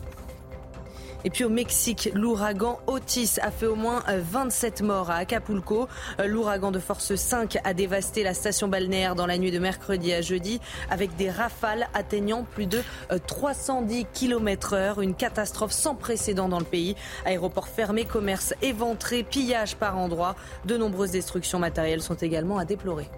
Et 1.26 1.30
puis 1.30 1.44
au 1.44 1.50
Mexique, 1.50 2.10
l'ouragan 2.14 2.80
Otis 2.88 3.40
a 3.42 3.52
fait 3.52 3.66
au 3.66 3.76
moins 3.76 4.04
27 4.08 4.82
euh, 4.82 4.86
morts 4.86 5.10
à 5.10 5.16
Acapulco. 5.16 5.88
Euh, 6.20 6.28
l'ouragan 6.28 6.72
de 6.72 6.80
force 6.80 7.16
5 7.16 7.58
a 7.64 7.74
dévasté 7.74 8.24
la 8.24 8.34
station 8.34 8.70
balnéaire 8.70 9.16
dans 9.16 9.26
la 9.26 9.38
nuit 9.38 9.52
de 9.52 9.60
mercredi 9.60 10.14
à 10.14 10.22
jeudi 10.22 10.62
avec 10.90 11.16
des 11.18 11.30
rafales 11.30 11.90
atteignant 11.94 12.44
plus 12.44 12.68
de 12.68 12.82
310 13.28 14.02
euh, 14.02 14.06
km 14.14 14.74
heure. 14.74 15.02
Une 15.02 15.14
catastrophe 15.14 15.74
sans 15.74 15.96
précédent 15.96 16.48
dans 16.48 16.60
le 16.60 16.66
pays. 16.66 16.96
Aéroport 17.26 17.68
fermé, 17.68 18.06
commerce 18.06 18.54
éventré, 18.62 19.24
pillage 19.24 19.76
par 19.76 19.98
endroits. 19.98 20.36
De 20.66 20.78
nombreuses 20.78 21.12
destructions 21.12 21.60
matérielles 21.60 22.02
sont 22.02 22.16
également 22.16 22.60
à 22.60 22.66
déplorer. 22.66 23.10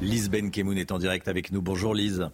Lise 0.00 0.30
Benkemoun 0.30 0.78
est 0.78 0.92
en 0.92 0.98
direct 0.98 1.28
avec 1.28 1.52
nous. 1.52 1.60
Bonjour 1.60 1.94
Lise. 1.94 2.28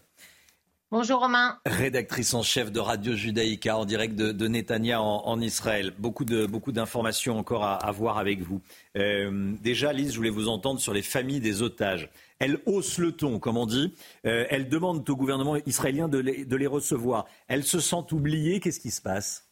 Bonjour 0.92 1.20
Romain. 1.20 1.58
Rédactrice 1.64 2.34
en 2.34 2.42
chef 2.42 2.70
de 2.70 2.78
Radio 2.78 3.14
Judaïka 3.14 3.78
en 3.78 3.86
direct 3.86 4.14
de, 4.14 4.30
de 4.30 4.46
Netanya 4.46 5.00
en, 5.00 5.40
Israël. 5.40 5.94
Beaucoup 5.96 6.26
de 6.26 6.44
beaucoup 6.44 6.70
d'informations 6.70 7.38
encore 7.38 7.64
à, 7.64 7.90
voir 7.92 8.18
avec 8.18 8.42
vous. 8.42 8.60
Euh, 8.98 9.54
déjà, 9.62 9.94
Lise, 9.94 10.12
je 10.12 10.18
voulais 10.18 10.28
vous 10.28 10.48
entendre 10.48 10.80
sur 10.80 10.92
les 10.92 11.00
familles 11.00 11.40
des 11.40 11.62
otages. 11.62 12.10
Elles 12.40 12.58
haussent 12.66 12.98
le 12.98 13.12
ton, 13.12 13.38
comme 13.38 13.56
on 13.56 13.64
dit. 13.64 13.94
Euh, 14.26 14.44
elles 14.50 14.68
demandent 14.68 15.08
au 15.08 15.16
gouvernement 15.16 15.56
israélien 15.64 16.08
de 16.08 16.18
les, 16.18 16.44
de 16.44 16.56
les 16.56 16.66
recevoir. 16.66 17.24
Elles 17.48 17.64
se 17.64 17.80
sentent 17.80 18.12
oubliées. 18.12 18.60
Qu'est-ce 18.60 18.80
qui 18.80 18.90
se 18.90 19.00
passe? 19.00 19.48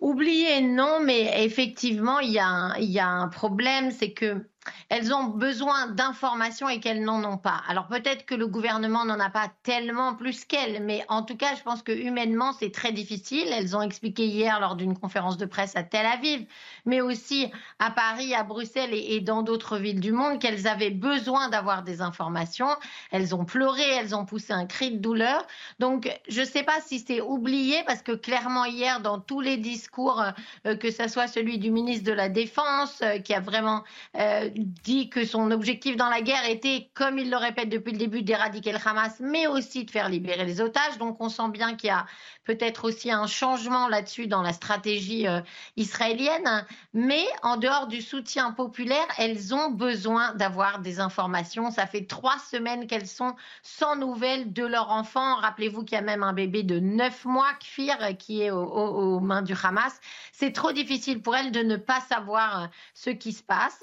Oubliées, 0.00 0.60
non, 0.60 0.98
mais 1.04 1.44
effectivement, 1.44 2.18
il 2.18 2.32
y 2.32 2.40
a 2.40 2.74
il 2.80 2.90
y 2.90 2.98
a 2.98 3.06
un 3.06 3.28
problème, 3.28 3.92
c'est 3.92 4.10
que 4.10 4.44
elles 4.88 5.14
ont 5.14 5.24
besoin 5.24 5.88
d'informations 5.88 6.68
et 6.68 6.80
qu'elles 6.80 7.02
n'en 7.02 7.24
ont 7.24 7.38
pas. 7.38 7.62
Alors 7.68 7.86
peut-être 7.86 8.24
que 8.24 8.34
le 8.34 8.46
gouvernement 8.46 9.04
n'en 9.04 9.20
a 9.20 9.30
pas 9.30 9.50
tellement 9.62 10.14
plus 10.14 10.44
qu'elles, 10.44 10.82
mais 10.82 11.04
en 11.08 11.22
tout 11.22 11.36
cas, 11.36 11.54
je 11.54 11.62
pense 11.62 11.82
que 11.82 11.92
humainement, 11.92 12.52
c'est 12.52 12.72
très 12.72 12.92
difficile. 12.92 13.48
Elles 13.52 13.76
ont 13.76 13.82
expliqué 13.82 14.26
hier 14.26 14.60
lors 14.60 14.76
d'une 14.76 14.98
conférence 14.98 15.36
de 15.36 15.46
presse 15.46 15.76
à 15.76 15.82
Tel 15.82 16.06
Aviv, 16.06 16.46
mais 16.86 17.00
aussi 17.00 17.50
à 17.78 17.90
Paris, 17.90 18.34
à 18.34 18.42
Bruxelles 18.42 18.92
et, 18.92 19.20
dans 19.20 19.42
d'autres 19.42 19.78
villes 19.78 20.00
du 20.00 20.12
monde 20.12 20.38
qu'elles 20.40 20.66
avaient 20.66 20.90
besoin 20.90 21.48
d'avoir 21.48 21.82
des 21.82 22.00
informations. 22.00 22.68
Elles 23.10 23.34
ont 23.34 23.44
pleuré, 23.44 23.82
elles 23.82 24.14
ont 24.14 24.24
poussé 24.24 24.52
un 24.52 24.66
cri 24.66 24.92
de 24.92 24.98
douleur. 24.98 25.46
Donc 25.78 26.10
je 26.28 26.40
ne 26.40 26.46
sais 26.46 26.62
pas 26.62 26.80
si 26.80 26.98
c'est 27.00 27.20
oublié 27.20 27.82
parce 27.86 28.02
que 28.02 28.12
clairement 28.12 28.64
hier, 28.64 29.00
dans 29.00 29.18
tous 29.20 29.40
les 29.40 29.56
discours, 29.56 30.22
euh, 30.66 30.76
que 30.76 30.90
ce 30.90 31.08
soit 31.08 31.26
celui 31.26 31.58
du 31.58 31.70
ministre 31.70 32.04
de 32.04 32.12
la 32.12 32.28
Défense, 32.28 33.00
euh, 33.02 33.18
qui 33.18 33.34
a 33.34 33.40
vraiment 33.40 33.84
euh, 34.16 34.48
dit 34.64 35.08
que 35.08 35.24
son 35.24 35.50
objectif 35.50 35.96
dans 35.96 36.08
la 36.08 36.20
guerre 36.20 36.48
était, 36.48 36.90
comme 36.94 37.18
il 37.18 37.30
le 37.30 37.36
répète 37.36 37.68
depuis 37.68 37.92
le 37.92 37.98
début, 37.98 38.22
d'éradiquer 38.22 38.72
le 38.72 38.78
Hamas, 38.84 39.20
mais 39.20 39.46
aussi 39.46 39.84
de 39.84 39.90
faire 39.90 40.08
libérer 40.08 40.44
les 40.44 40.60
otages. 40.60 40.98
Donc 40.98 41.20
on 41.20 41.28
sent 41.28 41.48
bien 41.50 41.76
qu'il 41.76 41.88
y 41.88 41.92
a 41.92 42.06
peut-être 42.44 42.84
aussi 42.84 43.10
un 43.10 43.26
changement 43.26 43.88
là-dessus 43.88 44.26
dans 44.26 44.42
la 44.42 44.52
stratégie 44.52 45.26
euh, 45.28 45.40
israélienne. 45.76 46.66
Mais 46.94 47.24
en 47.42 47.56
dehors 47.56 47.86
du 47.86 48.02
soutien 48.02 48.52
populaire, 48.52 49.06
elles 49.18 49.54
ont 49.54 49.70
besoin 49.70 50.34
d'avoir 50.34 50.80
des 50.80 51.00
informations. 51.00 51.70
Ça 51.70 51.86
fait 51.86 52.06
trois 52.06 52.38
semaines 52.38 52.86
qu'elles 52.86 53.06
sont 53.06 53.34
sans 53.62 53.96
nouvelles 53.96 54.52
de 54.52 54.64
leur 54.64 54.90
enfant. 54.90 55.36
Rappelez-vous 55.36 55.84
qu'il 55.84 55.96
y 55.96 55.98
a 55.98 56.02
même 56.02 56.22
un 56.22 56.32
bébé 56.32 56.62
de 56.62 56.78
neuf 56.78 57.24
mois, 57.24 57.52
Kfir, 57.60 57.96
qui 58.18 58.42
est 58.42 58.50
aux 58.50 59.20
mains 59.20 59.42
du 59.42 59.54
Hamas. 59.62 60.00
C'est 60.32 60.52
trop 60.52 60.72
difficile 60.72 61.22
pour 61.22 61.36
elles 61.36 61.52
de 61.52 61.62
ne 61.62 61.76
pas 61.76 62.00
savoir 62.00 62.62
euh, 62.62 62.66
ce 62.94 63.10
qui 63.10 63.32
se 63.32 63.42
passe 63.42 63.82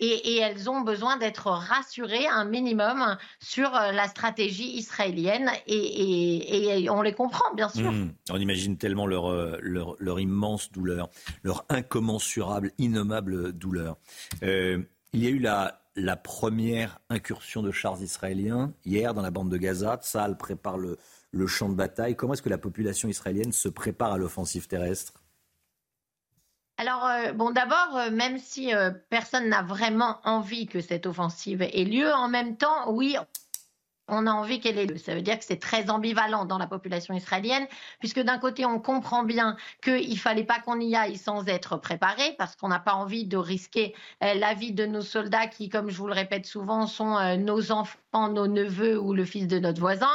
et, 0.00 0.38
elles 0.38 0.68
ont 0.70 0.80
besoin 0.80 1.16
d'être 1.16 1.46
rassurées 1.48 2.26
un 2.26 2.44
minimum 2.44 3.16
sur 3.38 3.74
euh, 3.74 3.92
la 3.92 4.08
stratégie 4.08 4.76
israélienne 4.76 5.50
et, 5.66 6.88
on 6.90 7.02
les 7.02 7.12
comprend 7.12 7.54
bien 7.54 7.68
sûr. 7.68 7.92
Mmh. 7.92 8.12
on 8.30 8.38
imagine 8.38 8.76
tellement 8.76 9.06
leur, 9.06 9.30
euh, 9.30 9.58
leur, 9.60 10.20
immense 10.20 10.72
douleur, 10.72 11.10
leur 11.42 11.64
incommensurable, 11.68 12.72
innommable 12.78 13.52
douleur. 13.52 13.96
Euh, 14.42 14.82
il 15.12 15.22
y 15.22 15.26
a 15.26 15.30
eu 15.30 15.38
la, 15.38 15.82
la 15.96 16.16
première 16.16 17.00
incursion 17.10 17.62
de 17.62 17.70
chars 17.70 18.00
israéliens 18.02 18.72
hier 18.84 19.14
dans 19.14 19.22
la 19.22 19.30
bande 19.30 19.50
de 19.50 19.56
Gaza. 19.56 19.98
Tsahal 20.02 20.36
prépare 20.36 20.78
le, 20.78 20.98
le 21.32 21.46
champ 21.46 21.68
de 21.68 21.74
bataille. 21.74 22.16
Comment 22.16 22.32
est-ce 22.32 22.42
que 22.42 22.48
la 22.48 22.58
population 22.58 23.08
israélienne 23.08 23.52
se 23.52 23.68
prépare 23.68 24.12
à 24.12 24.18
l'offensive 24.18 24.66
terrestre? 24.66 25.19
Alors, 26.80 27.04
euh, 27.04 27.32
bon, 27.34 27.50
d'abord, 27.50 27.94
euh, 27.94 28.10
même 28.10 28.38
si 28.38 28.74
euh, 28.74 28.90
personne 29.10 29.50
n'a 29.50 29.60
vraiment 29.60 30.18
envie 30.24 30.66
que 30.66 30.80
cette 30.80 31.04
offensive 31.04 31.60
ait 31.60 31.84
lieu, 31.84 32.10
en 32.10 32.26
même 32.26 32.56
temps, 32.56 32.90
oui, 32.90 33.18
on 34.08 34.26
a 34.26 34.30
envie 34.30 34.60
qu'elle 34.60 34.78
ait 34.78 34.86
lieu. 34.86 34.96
Ça 34.96 35.14
veut 35.14 35.20
dire 35.20 35.38
que 35.38 35.44
c'est 35.44 35.60
très 35.60 35.90
ambivalent 35.90 36.46
dans 36.46 36.56
la 36.56 36.66
population 36.66 37.12
israélienne, 37.12 37.66
puisque 37.98 38.20
d'un 38.20 38.38
côté, 38.38 38.64
on 38.64 38.80
comprend 38.80 39.24
bien 39.24 39.58
qu'il 39.82 40.08
ne 40.08 40.16
fallait 40.16 40.44
pas 40.44 40.58
qu'on 40.58 40.80
y 40.80 40.96
aille 40.96 41.18
sans 41.18 41.46
être 41.48 41.76
préparé, 41.76 42.34
parce 42.38 42.56
qu'on 42.56 42.68
n'a 42.68 42.80
pas 42.80 42.94
envie 42.94 43.26
de 43.26 43.36
risquer 43.36 43.94
la 44.22 44.54
vie 44.54 44.72
de 44.72 44.86
nos 44.86 45.02
soldats 45.02 45.48
qui, 45.48 45.68
comme 45.68 45.90
je 45.90 45.98
vous 45.98 46.06
le 46.06 46.14
répète 46.14 46.46
souvent, 46.46 46.86
sont 46.86 47.36
nos 47.36 47.72
enfants 47.72 47.99
nos 48.12 48.46
neveux 48.46 48.98
ou 48.98 49.14
le 49.14 49.24
fils 49.24 49.46
de 49.46 49.58
notre 49.58 49.80
voisin. 49.80 50.10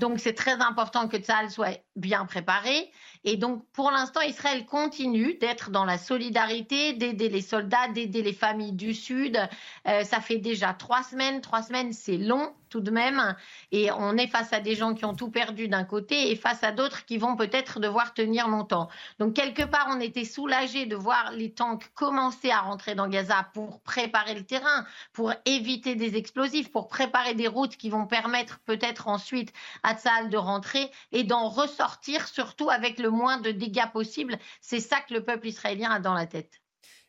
Donc 0.00 0.20
c'est 0.20 0.34
très 0.34 0.60
important 0.60 1.08
que 1.08 1.22
ça 1.22 1.48
soit 1.48 1.80
bien 1.96 2.26
préparé. 2.26 2.90
Et 3.24 3.36
donc 3.36 3.64
pour 3.72 3.90
l'instant, 3.90 4.20
Israël 4.20 4.64
continue 4.66 5.34
d'être 5.34 5.70
dans 5.70 5.84
la 5.84 5.98
solidarité, 5.98 6.92
d'aider 6.92 7.28
les 7.28 7.40
soldats, 7.40 7.88
d'aider 7.88 8.22
les 8.22 8.32
familles 8.32 8.72
du 8.72 8.94
Sud. 8.94 9.38
Euh, 9.86 10.04
ça 10.04 10.20
fait 10.20 10.38
déjà 10.38 10.72
trois 10.72 11.02
semaines. 11.02 11.40
Trois 11.40 11.62
semaines, 11.62 11.92
c'est 11.92 12.16
long 12.16 12.52
tout 12.68 12.80
de 12.80 12.90
même. 12.90 13.34
Et 13.72 13.90
on 13.92 14.16
est 14.16 14.26
face 14.26 14.52
à 14.52 14.60
des 14.60 14.74
gens 14.74 14.94
qui 14.94 15.04
ont 15.04 15.14
tout 15.14 15.30
perdu 15.30 15.68
d'un 15.68 15.84
côté 15.84 16.30
et 16.30 16.36
face 16.36 16.62
à 16.62 16.72
d'autres 16.72 17.04
qui 17.04 17.18
vont 17.18 17.36
peut-être 17.36 17.80
devoir 17.80 18.14
tenir 18.14 18.48
longtemps. 18.48 18.88
Donc 19.18 19.34
quelque 19.34 19.62
part, 19.62 19.88
on 19.90 20.00
était 20.00 20.24
soulagé 20.24 20.86
de 20.86 20.96
voir 20.96 21.32
les 21.32 21.52
tanks 21.52 21.90
commencer 21.94 22.50
à 22.50 22.60
rentrer 22.60 22.94
dans 22.94 23.08
Gaza 23.08 23.48
pour 23.54 23.80
préparer 23.80 24.34
le 24.34 24.44
terrain, 24.44 24.86
pour 25.12 25.32
éviter 25.46 25.94
des 25.94 26.16
explosifs, 26.16 26.70
pour 26.70 26.88
préparer 26.88 27.34
des 27.38 27.48
routes 27.48 27.78
qui 27.78 27.88
vont 27.88 28.06
permettre 28.06 28.60
peut-être 28.66 29.08
ensuite 29.08 29.54
à 29.82 29.94
Tsahal 29.94 30.28
de 30.28 30.36
rentrer 30.36 30.90
et 31.12 31.24
d'en 31.24 31.48
ressortir, 31.48 32.28
surtout 32.28 32.68
avec 32.68 32.98
le 32.98 33.08
moins 33.08 33.40
de 33.40 33.50
dégâts 33.50 33.90
possible. 33.90 34.38
C'est 34.60 34.80
ça 34.80 35.00
que 35.00 35.14
le 35.14 35.24
peuple 35.24 35.46
israélien 35.46 35.90
a 35.90 36.00
dans 36.00 36.12
la 36.12 36.26
tête. 36.26 36.60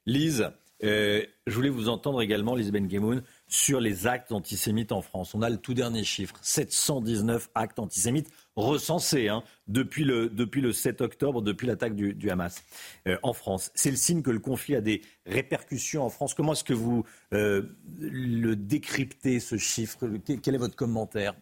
Lise, 0.05 0.49
je 0.81 1.25
voulais 1.47 1.69
vous 1.69 1.89
entendre 1.89 2.21
également, 2.21 2.55
Lisbeth 2.55 2.89
Gemoun, 2.89 3.21
sur 3.49 3.81
les 3.81 4.07
actes 4.07 4.31
antisémites 4.31 4.91
en 4.91 5.01
France. 5.01 5.33
On 5.33 5.41
a 5.41 5.49
le 5.49 5.57
tout 5.57 5.73
dernier 5.73 6.03
chiffre, 6.03 6.35
719 6.41 7.49
actes 7.55 7.79
antisémites 7.79 8.29
recensés 8.55 9.27
hein, 9.27 9.43
depuis, 9.67 10.03
le, 10.03 10.29
depuis 10.29 10.61
le 10.61 10.71
7 10.71 11.01
octobre, 11.01 11.41
depuis 11.41 11.67
l'attaque 11.67 11.95
du, 11.95 12.29
Hamas 12.29 12.63
euh, 13.07 13.17
en 13.23 13.33
France. 13.33 13.71
C'est 13.73 13.89
le 13.89 13.97
signe 13.97 14.21
que 14.21 14.31
le 14.31 14.39
conflit 14.39 14.75
a 14.75 14.81
des 14.81 15.01
répercussions 15.25 16.03
en 16.03 16.09
France. 16.09 16.35
Comment 16.35 16.53
est-ce 16.53 16.63
que 16.63 16.73
vous 16.73 17.03
euh, 17.33 17.63
le 17.99 18.55
décryptez, 18.55 19.39
ce 19.39 19.57
chiffre? 19.57 19.97
Quel 20.41 20.55
est 20.55 20.59
votre 20.59 20.75
commentaire 20.75 21.33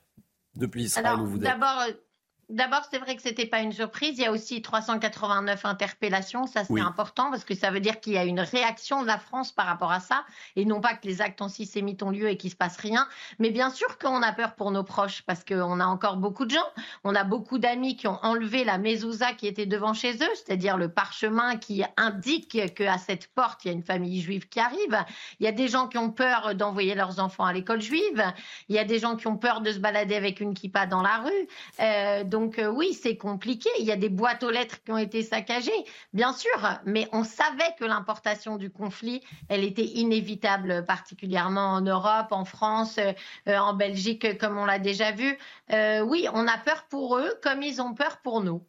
depuis 0.55 0.86
Israël 0.86 1.20
où 1.20 1.28
vous 1.28 1.43
êtes? 1.43 2.07
D'abord, 2.50 2.84
c'est 2.89 3.00
vrai 3.00 3.18
que 3.18 3.22
ce 3.22 3.28
n'était 3.28 3.45
pas 3.45 3.60
une 3.60 3.74
surprise. 3.74 4.18
Il 4.18 4.22
y 4.22 4.26
a 4.26 4.32
aussi 4.32 4.62
389 4.62 5.66
interpellations. 5.66 6.48
Ça, 6.48 6.64
c'est 6.64 6.80
important 6.80 7.30
parce 7.30 7.43
que 7.43 7.54
ça 7.54 7.72
veut 7.72 7.82
dire 7.82 8.00
qu'il 8.00 8.14
y 8.14 8.18
a 8.18 8.24
une 8.24 8.39
réaction 8.39 9.02
de 9.02 9.08
la 9.08 9.18
France 9.18 9.52
par 9.52 9.66
rapport 9.66 9.91
à 9.91 10.00
ça 10.00 10.24
et 10.56 10.64
non 10.64 10.80
pas 10.80 10.93
que 10.93 11.06
les 11.06 11.22
actes 11.22 11.41
antisémites 11.41 12.04
ont 12.04 12.10
lieu 12.10 12.30
et 12.30 12.38
qu'il 12.38 12.48
ne 12.48 12.52
se 12.52 12.56
passe 12.56 12.78
rien. 12.78 13.06
Mais 13.39 13.50
bien 13.50 13.70
sûr 13.70 13.98
qu'on 13.98 14.22
a 14.22 14.32
peur 14.32 14.56
pour 14.56 14.72
nos 14.72 14.86
proches 14.86 15.24
parce 15.24 15.43
qu'on 15.43 15.82
a 15.82 15.86
encore 15.86 16.16
beaucoup 16.16 16.45
de 16.45 16.52
gens. 16.52 16.70
On 17.04 17.16
a 17.16 17.26
beaucoup 17.26 17.58
d'amis 17.58 17.98
qui 17.98 18.08
ont 18.08 18.20
enlevé 18.24 18.64
la 18.64 18.78
mezouza 18.78 19.34
qui 19.34 19.48
était 19.48 19.66
devant 19.66 19.93
chez 19.93 20.14
eux, 20.16 20.36
c'est-à-dire 20.36 20.78
le 20.78 20.88
parchemin 20.88 21.58
qui 21.58 21.84
indique 21.98 22.74
qu'à 22.76 22.98
cette 22.98 23.28
porte, 23.28 23.66
il 23.66 23.68
y 23.68 23.72
a 23.72 23.74
une 23.74 23.84
famille 23.84 24.22
juive 24.22 24.48
qui 24.48 24.62
arrive. 24.62 25.04
Il 25.41 25.43
y 25.43 25.48
a 25.48 25.52
des 25.52 25.68
gens 25.68 25.89
qui 25.89 25.98
ont 25.98 26.12
peur 26.12 26.56
d'envoyer 26.56 26.95
leurs 26.95 27.20
enfants 27.20 27.43
à 27.43 27.52
l'école 27.52 27.82
juive. 27.82 28.24
Il 28.70 28.76
y 28.78 28.80
a 28.80 28.86
des 28.86 29.00
gens 29.00 29.18
qui 29.18 29.28
ont 29.28 29.38
peur 29.38 29.60
de 29.60 29.74
se 29.74 29.80
balader 29.80 30.16
avec 30.16 30.39
une 30.39 30.54
kippa 30.54 30.86
dans 30.86 31.02
la 31.02 31.18
rue. 31.18 31.48
Euh, 31.82 32.24
donc 32.24 32.37
euh, 32.60 32.68
oui, 32.68 32.94
c'est 32.94 33.18
compliqué. 33.18 33.70
Il 33.80 33.86
y 33.86 33.92
a 33.92 33.96
des 33.96 34.10
boîtes 34.10 34.44
aux 34.44 34.52
lettres 34.52 34.84
qui 34.84 34.92
ont 34.92 34.98
été 34.98 35.24
saccagées, 35.24 35.72
bien 36.14 36.34
sûr, 36.34 36.80
mais 36.86 37.08
on 37.12 37.24
savait 37.24 37.76
que 37.80 37.86
l'importation 37.86 38.58
du 38.58 38.70
conflit, 38.70 39.22
elle 39.50 39.64
était 39.64 39.86
inévitable, 39.86 40.86
particulièrement 40.86 41.74
en 41.74 41.82
Europe, 41.82 42.28
en 42.32 42.46
France, 42.46 42.98
euh, 43.00 43.58
en 43.58 43.74
Belgique, 43.74 44.38
comme 44.38 44.58
on 44.58 44.66
l'a 44.66 44.80
déjà 44.80 45.12
vu. 45.12 45.38
Euh, 45.72 46.02
oui, 46.02 46.28
on 46.34 46.48
a 46.48 46.58
peur 46.58 46.86
pour 46.90 47.18
eux, 47.18 47.34
comme 47.42 47.62
ils 47.62 47.82
ont 47.82 47.94
peur 47.94 48.18
pour 48.22 48.42
nous. 48.42 48.64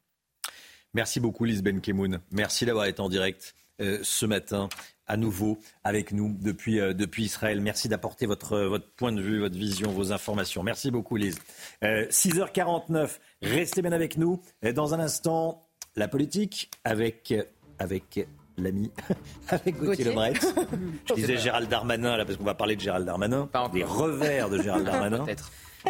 Merci 0.94 1.20
beaucoup, 1.20 1.44
Lise 1.44 1.62
Kemoun. 1.82 2.20
Merci 2.30 2.64
d'avoir 2.64 2.86
été 2.86 3.00
en 3.00 3.08
direct 3.08 3.54
ce 3.78 4.26
matin 4.26 4.68
à 5.08 5.16
nouveau 5.16 5.58
avec 5.84 6.12
nous 6.12 6.36
depuis, 6.40 6.80
euh, 6.80 6.92
depuis 6.92 7.24
Israël. 7.24 7.60
Merci 7.60 7.88
d'apporter 7.88 8.26
votre, 8.26 8.58
votre 8.60 8.88
point 8.92 9.12
de 9.12 9.20
vue, 9.20 9.40
votre 9.40 9.56
vision, 9.56 9.90
vos 9.90 10.12
informations. 10.12 10.62
Merci 10.62 10.90
beaucoup, 10.90 11.16
Lise. 11.16 11.38
6h49, 11.82 12.94
euh, 12.94 13.06
restez 13.42 13.82
bien 13.82 13.92
avec 13.92 14.16
nous. 14.16 14.40
Dans 14.74 14.94
un 14.94 15.00
instant, 15.00 15.66
la 15.96 16.08
politique 16.08 16.70
avec, 16.84 17.34
avec 17.78 18.26
l'ami, 18.56 18.90
avec 19.48 19.78
Gauthier, 19.78 20.04
Lebret. 20.04 20.34
Je 21.08 21.14
disais 21.14 21.38
Gérald 21.38 21.68
Darmanin, 21.68 22.16
là, 22.16 22.24
parce 22.24 22.36
qu'on 22.36 22.44
va 22.44 22.54
parler 22.54 22.76
de 22.76 22.80
Gérald 22.80 23.06
Darmanin, 23.06 23.48
des 23.72 23.84
revers 23.84 24.50
de 24.50 24.62
Gérald 24.62 24.84
Darmanin. 24.84 25.26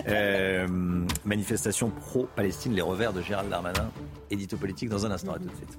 Euh, 0.06 0.66
manifestation 1.24 1.90
pro-Palestine, 1.90 2.74
les 2.74 2.82
revers 2.82 3.12
de 3.12 3.22
Gérald 3.22 3.48
Darmanin. 3.48 3.90
Édito 4.30 4.56
politique 4.56 4.90
dans 4.90 5.06
un 5.06 5.10
instant, 5.10 5.32
à 5.32 5.38
tout 5.38 5.48
de 5.48 5.56
suite. 5.56 5.78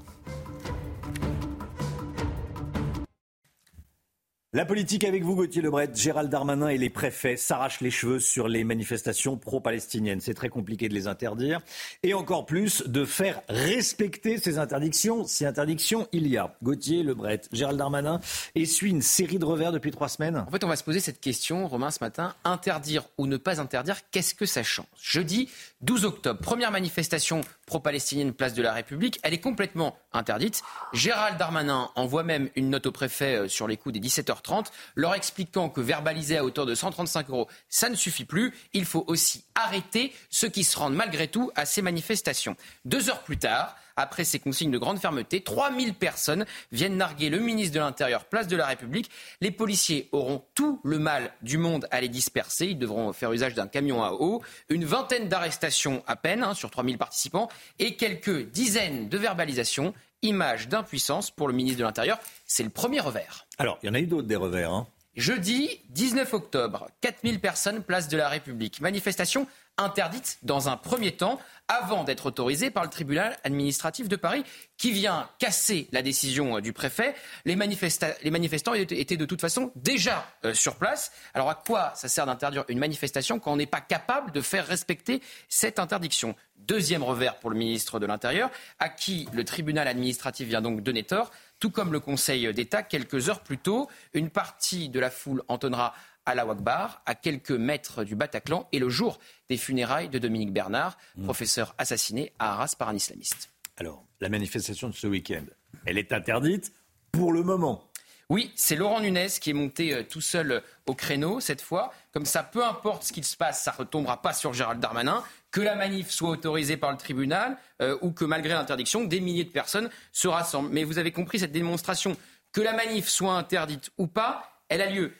La 4.52 4.66
politique 4.66 5.04
avec 5.04 5.22
vous, 5.22 5.36
Gauthier 5.36 5.62
Lebret. 5.62 5.92
Gérald 5.94 6.28
Darmanin 6.28 6.70
et 6.70 6.80
les 6.80 6.90
préfets 6.90 7.38
s'arrachent 7.38 7.82
les 7.82 7.92
cheveux 7.92 8.20
sur 8.20 8.48
les 8.48 8.64
manifestations 8.64 9.38
pro-palestiniennes. 9.38 10.22
C'est 10.22 10.34
très 10.34 10.50
compliqué 10.50 10.90
de 10.90 10.96
les 10.96 11.06
interdire. 11.06 11.62
Et 12.02 12.16
encore 12.16 12.48
plus 12.48 12.82
de 12.88 13.06
faire 13.06 13.44
respecter 13.48 14.40
ces 14.40 14.58
interdictions, 14.58 15.24
si 15.24 15.46
interdictions 15.46 16.08
il 16.14 16.26
y 16.26 16.36
a. 16.36 16.56
Gauthier 16.64 17.04
Lebret, 17.04 17.42
Gérald 17.52 17.78
Darmanin 17.78 18.22
essuie 18.56 18.90
une 18.90 19.04
série 19.04 19.38
de 19.38 19.46
revers 19.46 19.72
depuis 19.72 19.92
trois 19.92 20.10
semaines. 20.10 20.38
En 20.38 20.50
fait, 20.50 20.64
on 20.64 20.68
va 20.68 20.78
se 20.78 20.84
poser 20.84 21.00
cette 21.00 21.22
question, 21.22 21.68
Romain, 21.68 21.92
ce 21.92 22.04
matin. 22.04 22.34
Interdire 22.44 23.04
ou 23.20 23.28
ne 23.28 23.38
pas 23.38 23.62
interdire, 23.62 23.98
qu'est-ce 24.10 24.34
que 24.34 24.48
ça 24.48 24.64
change? 24.64 24.88
Jeudi 25.00 25.48
12 25.82 26.06
octobre, 26.06 26.42
première 26.42 26.72
manifestation 26.72 27.42
pro-palestinienne 27.68 28.34
place 28.34 28.56
de 28.56 28.64
la 28.64 28.74
République. 28.74 29.20
Elle 29.22 29.36
est 29.36 29.40
complètement 29.40 29.96
interdite. 30.14 30.62
Gérald 30.94 31.38
Darmanin 31.38 31.90
envoie 31.96 32.24
même 32.24 32.50
une 32.56 32.70
note 32.70 32.86
au 32.86 32.92
préfet 32.92 33.36
euh, 33.36 33.48
sur 33.48 33.68
les 33.68 33.78
coups 33.78 33.94
des 33.94 34.08
17h30, 34.08 34.68
leur 34.96 35.16
expliquant 35.16 35.70
que 35.70 35.82
verbaliser 35.82 36.38
à 36.38 36.44
hauteur 36.44 36.66
de 36.66 36.76
135 36.76 37.30
euros, 37.30 37.48
ça 37.70 37.90
ne 37.90 37.96
suffit 37.96 38.26
plus. 38.26 38.54
Il 38.74 38.86
faut 38.86 39.04
aussi 39.08 39.44
arrêter 39.56 40.14
ceux 40.30 40.50
qui 40.50 40.64
se 40.64 40.78
rendent 40.78 40.96
malgré 40.96 41.28
tout 41.28 41.52
à 41.56 41.66
ces 41.66 41.82
manifestations. 41.82 42.56
Deux 42.86 43.10
heures 43.10 43.24
plus 43.24 43.38
tard, 43.38 43.76
après 44.00 44.24
ces 44.24 44.40
consignes 44.40 44.72
de 44.72 44.78
grande 44.78 45.00
fermeté, 45.00 45.42
3000 45.42 45.94
personnes 45.94 46.46
viennent 46.72 46.98
narguer 46.98 47.30
le 47.30 47.40
ministre 47.40 47.76
de 47.76 47.80
l'Intérieur, 47.80 48.26
place 48.26 48.48
de 48.48 48.56
la 48.56 48.66
République. 48.66 49.10
Les 49.42 49.52
policiers 49.52 50.10
auront 50.12 50.44
tout 50.56 50.80
le 50.84 51.00
mal 51.00 51.34
du 51.42 51.58
monde 51.58 51.88
à 51.92 52.02
les 52.02 52.10
disperser. 52.10 52.68
Ils 52.68 52.80
devront 52.80 53.14
faire 53.14 53.32
usage 53.32 53.54
d'un 53.54 53.68
camion 53.68 54.04
à 54.04 54.14
eau. 54.14 54.42
Une 54.70 54.86
vingtaine 54.86 55.28
d'arrestations 55.28 56.04
à 56.08 56.16
peine 56.16 56.44
hein, 56.44 56.54
sur 56.54 56.72
3000 56.72 56.98
participants 56.98 57.50
et 57.78 57.96
quelques 57.96 58.50
dizaines 58.50 59.10
de 59.10 59.18
verbalisations. 59.18 59.94
Image 60.22 60.68
d'impuissance 60.68 61.32
pour 61.32 61.48
le 61.48 61.54
ministre 61.54 61.80
de 61.80 61.84
l'Intérieur. 61.86 62.20
C'est 62.46 62.64
le 62.64 62.70
premier 62.70 63.00
revers. 63.00 63.46
Alors, 63.58 63.80
il 63.82 63.88
y 63.88 63.90
en 63.90 63.94
a 63.94 64.00
eu 64.00 64.08
d'autres 64.08 64.28
des 64.28 64.36
revers. 64.36 64.72
Hein. 64.72 64.88
Jeudi 65.16 65.82
19 65.90 66.34
octobre, 66.34 66.88
4000 67.02 67.42
personnes 67.42 67.84
place 67.84 68.08
de 68.08 68.16
la 68.16 68.30
République. 68.30 68.80
Manifestation 68.80 69.48
interdite 69.80 70.38
dans 70.44 70.70
un 70.70 70.78
premier 70.78 71.14
temps 71.14 71.40
avant 71.68 72.04
d'être 72.04 72.26
autorisée 72.26 72.72
par 72.72 72.84
le 72.84 72.90
tribunal 72.90 73.38
administratif 73.44 74.10
de 74.10 74.16
Paris 74.16 74.44
qui 74.78 74.92
vient 74.92 75.30
casser 75.38 75.88
la 75.92 76.02
décision 76.02 76.58
euh, 76.58 76.62
du 76.62 76.74
préfet. 76.74 77.16
Les, 77.46 77.56
manifestants 77.56 78.74
étaient 78.74 79.18
de 79.18 79.26
toute 79.26 79.40
façon 79.40 79.72
déjà 79.76 80.26
euh, 80.46 80.54
sur 80.54 80.76
place. 80.76 81.12
Alors 81.34 81.50
à 81.50 81.56
quoi 81.56 81.94
ça 81.96 82.08
sert 82.08 82.26
d'interdire 82.26 82.66
une 82.70 82.80
manifestation 82.80 83.40
quand 83.40 83.54
on 83.54 83.58
n'est 83.58 83.68
pas 83.68 83.82
capable 83.82 84.32
de 84.32 84.42
faire 84.42 84.66
respecter 84.66 85.22
cette 85.48 85.80
interdiction? 85.80 86.36
Deuxième 86.58 87.04
revers 87.04 87.38
pour 87.40 87.52
le 87.52 87.56
ministre 87.56 88.00
de 88.00 88.06
l'Intérieur, 88.06 88.50
à 88.80 88.90
qui 88.90 89.30
le 89.32 89.46
tribunal 89.46 89.88
administratif 89.88 90.48
vient 90.48 90.62
donc 90.62 90.82
donner 90.82 91.04
tort 91.04 91.32
tout 91.60 91.70
comme 91.70 91.92
le 91.92 92.00
Conseil 92.00 92.52
d'État, 92.54 92.84
quelques 92.84 93.30
heures 93.30 93.42
plus 93.42 93.58
tôt, 93.58 93.90
une 94.14 94.30
partie 94.30 94.90
de 94.90 95.00
la 95.00 95.10
foule 95.10 95.44
entonnera 95.48 95.94
à 96.26 96.36
la 96.36 96.46
Wakbar, 96.46 97.02
à 97.06 97.16
quelques 97.16 97.52
mètres 97.52 98.04
du 98.04 98.16
Bataclan, 98.16 98.68
et 98.72 98.80
le 98.80 98.90
jour 98.90 99.20
des 99.50 99.58
funérailles 99.58 100.10
de 100.10 100.20
Dominique 100.20 100.54
Bernard, 100.54 100.98
mmh. 101.16 101.24
professeur 101.24 101.76
assassiné 101.78 102.32
à 102.40 102.54
Arras 102.54 102.76
par 102.78 102.90
un 102.90 102.96
islamiste. 102.96 103.50
Alors, 103.78 104.06
la 104.20 104.30
manifestation 104.30 104.90
de 104.90 104.94
ce 104.94 105.08
week-end, 105.08 105.46
elle 105.86 105.98
est 105.98 106.12
interdite 106.12 106.74
pour 107.12 107.32
le 107.32 107.44
moment. 107.44 107.90
Oui, 108.30 108.52
c'est 108.56 108.76
Laurent 108.76 109.00
Nunez 109.00 109.28
qui 109.42 109.50
est 109.50 109.54
monté 109.54 109.92
euh, 109.92 110.04
tout 110.04 110.22
seul 110.22 110.52
euh, 110.52 110.60
au 110.86 110.94
créneau 110.94 111.40
cette 111.40 111.62
fois. 111.62 111.92
Comme 112.12 112.26
ça, 112.26 112.44
peu 112.44 112.64
importe 112.64 113.04
ce 113.04 113.12
qu'il 113.12 113.24
se 113.24 113.36
passe, 113.36 113.64
ça 113.64 113.72
ne 113.72 113.78
retombera 113.78 114.22
pas 114.22 114.34
sur 114.34 114.54
Gérald 114.54 114.80
Darmanin. 114.80 115.24
Que 115.50 115.62
la 115.62 115.74
manif 115.74 116.12
soit 116.12 116.30
autorisée 116.30 116.78
par 116.78 116.92
le 116.92 116.98
tribunal 116.98 117.58
euh, 117.82 117.98
ou 118.02 118.12
que 118.12 118.26
malgré 118.26 118.54
l'interdiction, 118.54 119.04
des 119.04 119.20
milliers 119.20 119.46
de 119.46 119.50
personnes 119.50 119.90
se 120.12 120.28
rassemblent. 120.28 120.70
Mais 120.70 120.84
vous 120.84 121.00
avez 121.00 121.12
compris 121.12 121.40
cette 121.40 121.52
démonstration. 121.52 122.16
Que 122.52 122.62
la 122.62 122.74
manif 122.74 123.08
soit 123.08 123.34
interdite 123.34 123.90
ou 123.98 124.06
pas, 124.06 124.62
elle 124.70 124.82
a 124.82 124.92
lieu. 124.92 125.12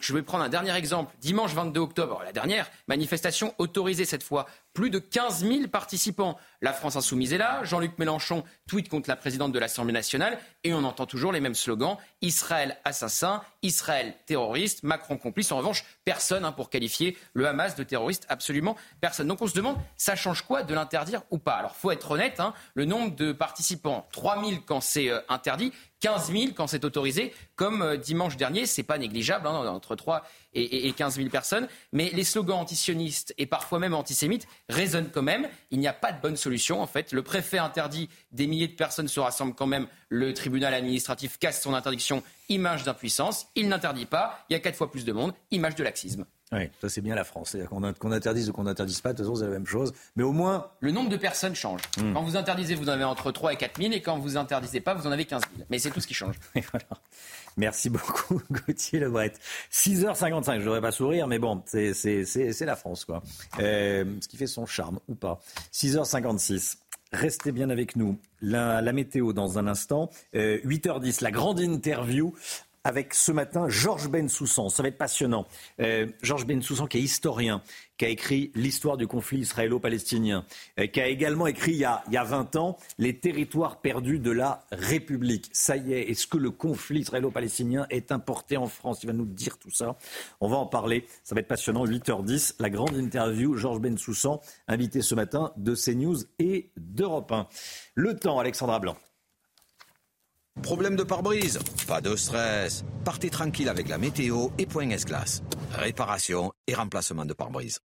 Je 0.00 0.12
vais 0.12 0.22
prendre 0.22 0.44
un 0.44 0.48
dernier 0.48 0.74
exemple. 0.74 1.14
Dimanche 1.20 1.54
22 1.54 1.80
octobre, 1.80 2.22
la 2.24 2.32
dernière 2.32 2.70
manifestation 2.88 3.54
autorisée 3.58 4.04
cette 4.04 4.22
fois. 4.22 4.46
Plus 4.74 4.90
de 4.90 4.98
15 4.98 5.44
000 5.44 5.68
participants. 5.68 6.38
La 6.60 6.72
France 6.72 6.96
insoumise 6.96 7.32
est 7.32 7.38
là. 7.38 7.64
Jean-Luc 7.64 7.98
Mélenchon 7.98 8.44
tweet 8.68 8.88
contre 8.88 9.08
la 9.08 9.16
présidente 9.16 9.52
de 9.52 9.58
l'Assemblée 9.58 9.92
nationale. 9.92 10.38
Et 10.62 10.72
on 10.72 10.84
entend 10.84 11.06
toujours 11.06 11.32
les 11.32 11.40
mêmes 11.40 11.54
slogans. 11.54 11.96
Israël 12.20 12.76
assassin, 12.84 13.42
Israël 13.62 14.14
terroriste, 14.26 14.82
Macron 14.82 15.16
complice. 15.16 15.50
En 15.52 15.58
revanche, 15.58 15.84
personne 16.04 16.44
hein, 16.44 16.52
pour 16.52 16.70
qualifier 16.70 17.16
le 17.32 17.46
Hamas 17.46 17.74
de 17.74 17.82
terroriste. 17.82 18.26
Absolument 18.28 18.76
personne. 19.00 19.26
Donc 19.26 19.42
on 19.42 19.46
se 19.46 19.54
demande, 19.54 19.76
ça 19.96 20.16
change 20.16 20.42
quoi 20.42 20.62
de 20.62 20.74
l'interdire 20.74 21.22
ou 21.30 21.38
pas? 21.38 21.54
Alors 21.54 21.74
faut 21.74 21.90
être 21.90 22.10
honnête, 22.10 22.40
hein, 22.40 22.54
le 22.74 22.84
nombre 22.84 23.14
de 23.16 23.32
participants, 23.32 24.06
3 24.12 24.44
000 24.44 24.62
quand 24.66 24.80
c'est 24.80 25.10
euh, 25.10 25.20
interdit, 25.28 25.72
15 26.00 26.32
000 26.32 26.44
quand 26.54 26.66
c'est 26.66 26.84
autorisé, 26.84 27.34
comme 27.56 27.82
euh, 27.82 27.96
dimanche 27.96 28.36
dernier, 28.36 28.66
c'est 28.66 28.82
pas 28.82 28.98
négligeable, 28.98 29.46
hein, 29.46 29.66
entre 29.66 29.96
3 29.96 30.24
et, 30.54 30.92
15 30.92 31.16
000 31.16 31.28
personnes. 31.28 31.68
Mais 31.92 32.10
les 32.12 32.24
slogans 32.24 32.58
antisionistes 32.58 33.34
et 33.38 33.46
parfois 33.46 33.78
même 33.78 33.94
antisémites 33.94 34.46
résonnent 34.68 35.10
quand 35.10 35.22
même. 35.22 35.48
Il 35.70 35.80
n'y 35.80 35.88
a 35.88 35.92
pas 35.92 36.12
de 36.12 36.20
bonne 36.20 36.36
solution, 36.36 36.80
en 36.80 36.86
fait. 36.86 37.12
Le 37.12 37.22
préfet 37.22 37.58
interdit, 37.58 38.08
des 38.32 38.46
milliers 38.46 38.68
de 38.68 38.76
personnes 38.76 39.08
se 39.08 39.20
rassemblent 39.20 39.54
quand 39.54 39.66
même. 39.66 39.88
Le 40.08 40.32
tribunal 40.34 40.74
administratif 40.74 41.38
casse 41.38 41.62
son 41.62 41.74
interdiction, 41.74 42.22
image 42.48 42.84
d'impuissance. 42.84 43.48
Il 43.54 43.68
n'interdit 43.68 44.06
pas, 44.06 44.44
il 44.48 44.52
y 44.52 44.56
a 44.56 44.60
quatre 44.60 44.76
fois 44.76 44.90
plus 44.90 45.04
de 45.04 45.12
monde, 45.12 45.34
image 45.50 45.74
de 45.74 45.84
laxisme. 45.84 46.24
Oui, 46.52 46.70
ça 46.80 46.88
c'est 46.88 47.00
bien 47.00 47.14
la 47.14 47.24
France. 47.24 47.56
Qu'on 47.68 48.12
interdise 48.12 48.48
ou 48.48 48.52
qu'on 48.52 48.64
n'interdise 48.64 49.00
pas, 49.00 49.12
de 49.12 49.18
toute 49.18 49.26
façon 49.26 49.36
c'est 49.36 49.44
la 49.44 49.50
même 49.50 49.66
chose. 49.66 49.92
Mais 50.16 50.22
au 50.22 50.32
moins... 50.32 50.70
Le 50.80 50.90
nombre 50.90 51.10
de 51.10 51.16
personnes 51.16 51.54
change. 51.54 51.82
Hmm. 51.98 52.14
Quand 52.14 52.22
vous 52.22 52.36
interdisez, 52.36 52.74
vous 52.74 52.88
en 52.88 52.92
avez 52.92 53.04
entre 53.04 53.30
3 53.32 53.52
et 53.52 53.56
4 53.56 53.80
000, 53.80 53.92
et 53.92 54.00
quand 54.00 54.18
vous 54.18 54.36
interdisez 54.36 54.80
pas, 54.80 54.94
vous 54.94 55.06
en 55.06 55.12
avez 55.12 55.24
15 55.24 55.42
000. 55.56 55.66
Mais 55.70 55.78
c'est 55.78 55.90
tout 55.90 56.00
ce 56.00 56.06
qui 56.06 56.14
change. 56.14 56.36
Merci 57.56 57.90
beaucoup, 57.90 58.40
Gauthier 58.50 59.00
Lebret. 59.00 59.32
6h55, 59.72 60.44
je 60.44 60.58
ne 60.58 60.64
devrais 60.64 60.80
pas 60.80 60.92
sourire, 60.92 61.26
mais 61.26 61.38
bon, 61.38 61.62
c'est 61.66 62.60
la 62.60 62.76
France, 62.76 63.04
quoi. 63.04 63.22
Euh, 63.58 64.04
ce 64.20 64.28
qui 64.28 64.36
fait 64.36 64.46
son 64.46 64.64
charme, 64.64 65.00
ou 65.08 65.14
pas. 65.14 65.40
6h56. 65.72 66.76
Restez 67.12 67.52
bien 67.52 67.70
avec 67.70 67.96
nous. 67.96 68.18
La, 68.42 68.80
météo 68.92 69.32
dans 69.32 69.58
un 69.58 69.66
instant. 69.66 70.10
8h10, 70.34 71.08
euh, 71.08 71.12
la 71.22 71.30
grande 71.30 71.58
interview 71.58 72.34
avec 72.88 73.12
ce 73.12 73.32
matin 73.32 73.68
Georges 73.68 74.08
Bensoussan. 74.08 74.70
Ça 74.70 74.82
va 74.82 74.88
être 74.88 74.96
passionnant. 74.96 75.46
Euh, 75.78 76.06
Georges 76.22 76.46
Bensoussan 76.46 76.86
qui 76.86 76.96
est 76.96 77.02
historien, 77.02 77.60
qui 77.98 78.06
a 78.06 78.08
écrit 78.08 78.50
l'histoire 78.54 78.96
du 78.96 79.06
conflit 79.06 79.40
israélo-palestinien, 79.40 80.46
euh, 80.80 80.86
qui 80.86 80.98
a 80.98 81.06
également 81.08 81.46
écrit 81.46 81.72
il 81.72 81.78
y, 81.78 81.84
a, 81.84 82.02
il 82.06 82.14
y 82.14 82.16
a 82.16 82.24
20 82.24 82.56
ans 82.56 82.78
les 82.96 83.18
territoires 83.18 83.82
perdus 83.82 84.20
de 84.20 84.30
la 84.30 84.64
République. 84.72 85.50
Ça 85.52 85.76
y 85.76 85.92
est, 85.92 86.10
est-ce 86.10 86.26
que 86.26 86.38
le 86.38 86.50
conflit 86.50 87.00
israélo-palestinien 87.00 87.86
est 87.90 88.10
importé 88.10 88.56
en 88.56 88.68
France? 88.68 89.00
Il 89.02 89.08
va 89.08 89.12
nous 89.12 89.26
dire 89.26 89.58
tout 89.58 89.70
ça. 89.70 89.96
On 90.40 90.48
va 90.48 90.56
en 90.56 90.66
parler. 90.66 91.06
Ça 91.24 91.34
va 91.34 91.42
être 91.42 91.48
passionnant. 91.48 91.84
8h10, 91.84 92.54
la 92.58 92.70
grande 92.70 92.96
interview. 92.96 93.54
Georges 93.54 93.80
Bensoussan, 93.80 94.40
invité 94.66 95.02
ce 95.02 95.14
matin 95.14 95.52
de 95.58 95.74
CNews 95.74 96.20
et 96.38 96.70
d'Europe 96.78 97.32
1. 97.32 97.48
Le 97.94 98.16
temps, 98.16 98.38
Alexandra 98.38 98.78
Blanc. 98.78 98.96
Problème 100.62 100.96
de 100.96 101.02
pare-brise 101.02 101.58
Pas 101.86 102.00
de 102.00 102.16
stress. 102.16 102.84
Partez 103.04 103.30
tranquille 103.30 103.68
avec 103.68 103.88
la 103.88 103.98
météo 103.98 104.48
et 104.58 104.66
Point 104.66 104.90
S-Glace. 104.90 105.42
Réparation 105.72 106.52
et 106.66 106.74
remplacement 106.74 107.24
de 107.24 107.32
pare-brise. 107.32 107.80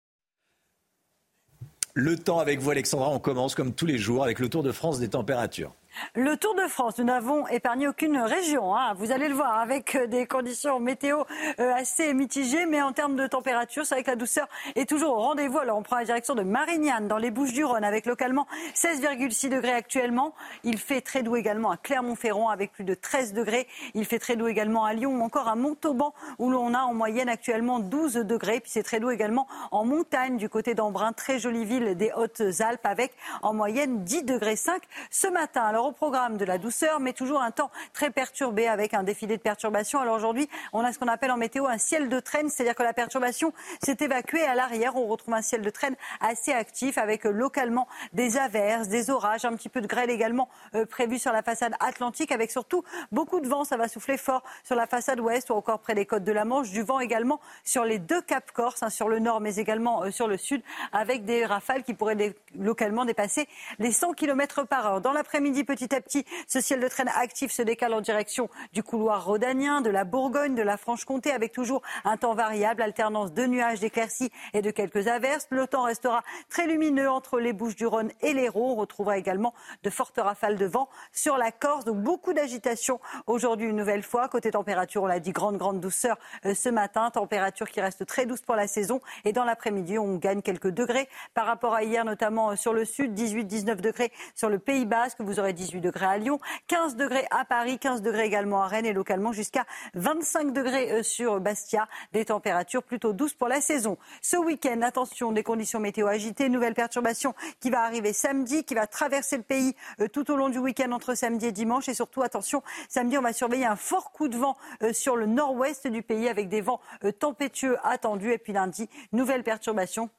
Le 1.93 2.17
temps 2.17 2.39
avec 2.39 2.59
vous, 2.59 2.71
Alexandra. 2.71 3.09
On 3.09 3.19
commence 3.19 3.53
comme 3.55 3.73
tous 3.73 3.85
les 3.85 3.99
jours 3.99 4.23
avec 4.23 4.39
le 4.39 4.49
Tour 4.49 4.63
de 4.63 4.71
France 4.71 4.99
des 4.99 5.09
températures. 5.09 5.75
Le 6.15 6.37
Tour 6.37 6.55
de 6.55 6.67
France, 6.67 6.97
nous 6.97 7.05
n'avons 7.05 7.47
épargné 7.47 7.87
aucune 7.87 8.17
région. 8.17 8.75
Hein. 8.75 8.93
Vous 8.97 9.11
allez 9.11 9.27
le 9.27 9.35
voir 9.35 9.59
avec 9.59 9.95
euh, 9.95 10.07
des 10.07 10.25
conditions 10.25 10.79
météo 10.79 11.23
euh, 11.59 11.73
assez 11.73 12.13
mitigées, 12.13 12.65
mais 12.65 12.81
en 12.81 12.93
termes 12.93 13.15
de 13.15 13.27
température, 13.27 13.85
c'est 13.85 13.95
vrai 13.95 14.03
que 14.03 14.09
la 14.09 14.15
douceur 14.15 14.47
est 14.75 14.89
toujours 14.89 15.17
au 15.17 15.21
rendez-vous. 15.21 15.59
Alors 15.59 15.77
on 15.77 15.83
prend 15.83 15.97
la 15.97 16.05
direction 16.05 16.35
de 16.35 16.43
Marignane 16.43 17.07
dans 17.07 17.17
les 17.17 17.31
Bouches-du-Rhône 17.31 17.83
avec 17.83 18.05
localement 18.05 18.47
16,6 18.75 19.49
degrés 19.49 19.73
actuellement. 19.73 20.33
Il 20.63 20.77
fait 20.77 21.01
très 21.01 21.23
doux 21.23 21.35
également 21.35 21.71
à 21.71 21.77
Clermont-Ferrand 21.77 22.49
avec 22.49 22.71
plus 22.71 22.83
de 22.83 22.93
13 22.93 23.33
degrés. 23.33 23.67
Il 23.93 24.05
fait 24.05 24.19
très 24.19 24.35
doux 24.35 24.47
également 24.47 24.85
à 24.85 24.93
Lyon 24.93 25.15
ou 25.15 25.21
encore 25.21 25.47
à 25.47 25.55
Montauban 25.55 26.13
où 26.39 26.49
l'on 26.49 26.73
a 26.73 26.81
en 26.81 26.93
moyenne 26.93 27.29
actuellement 27.29 27.79
12 27.79 28.13
degrés. 28.13 28.59
Puis 28.59 28.71
c'est 28.71 28.83
très 28.83 28.99
doux 28.99 29.11
également 29.11 29.47
en 29.71 29.85
montagne 29.85 30.37
du 30.37 30.49
côté 30.49 30.73
d'Embrun, 30.73 31.13
très 31.13 31.39
jolie 31.39 31.65
ville 31.65 31.95
des 31.95 32.11
Hautes-Alpes 32.15 32.85
avec 32.85 33.13
en 33.41 33.53
moyenne 33.53 34.03
10 34.03 34.23
degrés 34.23 34.55
5 34.55 34.81
ce 35.11 35.27
matin. 35.27 35.71
Au 35.83 35.91
programme 35.91 36.37
de 36.37 36.45
la 36.45 36.57
douceur, 36.57 36.99
mais 36.99 37.13
toujours 37.13 37.41
un 37.41 37.51
temps 37.51 37.69
très 37.93 38.09
perturbé 38.09 38.67
avec 38.67 38.93
un 38.93 39.03
défilé 39.03 39.37
de 39.37 39.41
perturbations. 39.41 39.99
Alors 39.99 40.15
aujourd'hui, 40.15 40.49
on 40.71 40.79
a 40.79 40.93
ce 40.93 40.99
qu'on 40.99 41.07
appelle 41.07 41.31
en 41.31 41.37
météo 41.37 41.67
un 41.67 41.77
ciel 41.77 42.09
de 42.09 42.19
traîne, 42.19 42.49
c'est-à-dire 42.49 42.75
que 42.75 42.83
la 42.83 42.93
perturbation 42.93 43.53
s'est 43.83 43.97
évacuée 43.99 44.43
à 44.43 44.55
l'arrière. 44.55 44.95
On 44.95 45.07
retrouve 45.07 45.33
un 45.33 45.41
ciel 45.41 45.61
de 45.61 45.69
traîne 45.69 45.95
assez 46.21 46.53
actif 46.53 46.97
avec 46.97 47.25
euh, 47.25 47.31
localement 47.31 47.87
des 48.13 48.37
averses, 48.37 48.87
des 48.87 49.09
orages, 49.09 49.45
un 49.45 49.53
petit 49.55 49.69
peu 49.69 49.81
de 49.81 49.87
grêle 49.87 50.09
également 50.09 50.47
euh, 50.75 50.85
prévu 50.85 51.19
sur 51.19 51.33
la 51.33 51.43
façade 51.43 51.73
atlantique, 51.79 52.31
avec 52.31 52.51
surtout 52.51 52.83
beaucoup 53.11 53.41
de 53.41 53.47
vent. 53.47 53.63
Ça 53.65 53.77
va 53.77 53.87
souffler 53.87 54.17
fort 54.17 54.43
sur 54.63 54.75
la 54.75 54.87
façade 54.87 55.19
ouest 55.19 55.49
ou 55.49 55.53
encore 55.53 55.79
près 55.79 55.95
des 55.95 56.05
côtes 56.05 56.23
de 56.23 56.31
la 56.31 56.45
Manche. 56.45 56.69
Du 56.69 56.83
vent 56.83 56.99
également 56.99 57.39
sur 57.63 57.83
les 57.83 57.99
deux 57.99 58.21
caps 58.21 58.51
corse, 58.53 58.83
hein, 58.83 58.89
sur 58.89 59.09
le 59.09 59.19
nord, 59.19 59.41
mais 59.41 59.57
également 59.57 60.03
euh, 60.03 60.11
sur 60.11 60.27
le 60.27 60.37
sud, 60.37 60.61
avec 60.93 61.25
des 61.25 61.45
rafales 61.45 61.83
qui 61.83 61.93
pourraient 61.93 62.35
localement 62.57 63.05
dépasser 63.05 63.47
les 63.79 63.91
100 63.91 64.13
km 64.13 64.63
par 64.63 64.85
heure. 64.85 65.01
Dans 65.01 65.11
l'après-midi, 65.11 65.65
petit 65.73 65.95
à 65.95 66.01
petit, 66.01 66.23
ce 66.47 66.61
ciel 66.61 66.79
de 66.79 66.87
traîne 66.87 67.09
actif 67.15 67.51
se 67.51 67.63
décale 67.63 67.95
en 67.95 68.01
direction 68.01 68.47
du 68.73 68.83
couloir 68.83 69.25
rhodanien, 69.25 69.81
de 69.81 69.89
la 69.89 70.03
Bourgogne, 70.03 70.53
de 70.53 70.61
la 70.61 70.77
Franche-Comté, 70.77 71.31
avec 71.31 71.51
toujours 71.51 71.81
un 72.05 72.15
temps 72.15 72.35
variable, 72.35 72.83
alternance 72.83 73.33
de 73.33 73.47
nuages, 73.47 73.79
d'éclaircies 73.79 74.29
et 74.53 74.61
de 74.61 74.69
quelques 74.69 75.07
averses. 75.07 75.47
Le 75.49 75.65
temps 75.65 75.83
restera 75.83 76.21
très 76.47 76.67
lumineux 76.67 77.09
entre 77.09 77.39
les 77.39 77.53
Bouches 77.53 77.75
du 77.75 77.87
Rhône 77.87 78.11
et 78.21 78.33
l'Hérault. 78.33 78.73
On 78.73 78.75
retrouvera 78.75 79.17
également 79.17 79.55
de 79.81 79.89
fortes 79.89 80.19
rafales 80.19 80.57
de 80.57 80.65
vent 80.67 80.89
sur 81.11 81.37
la 81.37 81.51
Corse. 81.51 81.85
Donc 81.85 81.97
beaucoup 81.97 82.33
d'agitation 82.33 82.99
aujourd'hui 83.25 83.67
une 83.67 83.75
nouvelle 83.75 84.03
fois. 84.03 84.27
Côté 84.27 84.51
température, 84.51 85.01
on 85.01 85.07
l'a 85.07 85.19
dit, 85.19 85.31
grande, 85.31 85.57
grande 85.57 85.79
douceur 85.79 86.19
euh, 86.45 86.53
ce 86.53 86.69
matin. 86.69 87.09
Température 87.09 87.67
qui 87.67 87.81
reste 87.81 88.05
très 88.05 88.27
douce 88.27 88.41
pour 88.41 88.55
la 88.55 88.67
saison. 88.67 89.01
Et 89.25 89.33
dans 89.33 89.43
l'après-midi, 89.43 89.97
on 89.97 90.17
gagne 90.17 90.43
quelques 90.43 90.69
degrés 90.69 91.09
par 91.33 91.47
rapport 91.47 91.73
à 91.73 91.83
hier, 91.83 92.05
notamment 92.05 92.51
euh, 92.51 92.55
sur 92.55 92.73
le 92.73 92.85
sud, 92.85 93.17
18-19 93.17 93.77
degrés 93.77 94.11
sur 94.35 94.49
le 94.49 94.59
Pays 94.59 94.85
Basque. 94.85 95.17
Vous 95.19 95.39
aurez 95.39 95.53
18 95.63 95.79
degrés 95.79 96.05
à 96.05 96.17
Lyon, 96.17 96.39
15 96.67 96.97
degrés 96.97 97.25
à 97.31 97.45
Paris, 97.45 97.79
15 97.79 98.01
degrés 98.01 98.25
également 98.25 98.63
à 98.63 98.67
Rennes 98.67 98.85
et 98.85 98.91
localement 98.91 99.31
jusqu'à 99.31 99.65
25 99.93 100.51
degrés 100.51 100.91
euh, 100.91 101.03
sur 101.03 101.39
Bastia. 101.39 101.87
Des 102.11 102.25
températures 102.25 102.83
plutôt 102.83 103.13
douces 103.13 103.33
pour 103.33 103.47
la 103.47 103.61
saison. 103.61 103.97
Ce 104.21 104.35
week-end, 104.35 104.81
attention, 104.81 105.31
des 105.31 105.43
conditions 105.43 105.79
météo 105.79 106.07
agitées, 106.07 106.49
nouvelle 106.49 106.73
perturbation 106.73 107.33
qui 107.61 107.69
va 107.69 107.83
arriver 107.83 108.11
samedi, 108.11 108.65
qui 108.65 108.75
va 108.75 108.87
traverser 108.87 109.37
le 109.37 109.43
pays 109.43 109.73
euh, 110.01 110.09
tout 110.09 110.29
au 110.31 110.35
long 110.35 110.49
du 110.49 110.59
week-end 110.59 110.91
entre 110.91 111.15
samedi 111.15 111.45
et 111.45 111.51
dimanche. 111.53 111.87
Et 111.87 111.93
surtout, 111.93 112.21
attention, 112.21 112.61
samedi, 112.89 113.17
on 113.17 113.21
va 113.21 113.31
surveiller 113.31 113.65
un 113.65 113.77
fort 113.77 114.11
coup 114.11 114.27
de 114.27 114.37
vent 114.37 114.57
euh, 114.81 114.91
sur 114.91 115.15
le 115.15 115.27
nord-ouest 115.27 115.87
du 115.87 116.03
pays 116.03 116.27
avec 116.27 116.49
des 116.49 116.61
vents 116.61 116.81
tempétueux 117.19 117.77
attendus. 117.83 118.33
Et 118.33 118.37
puis 118.37 118.51
lundi, 118.51 118.89
nouvelle 119.13 119.43
perturbation. 119.43 120.09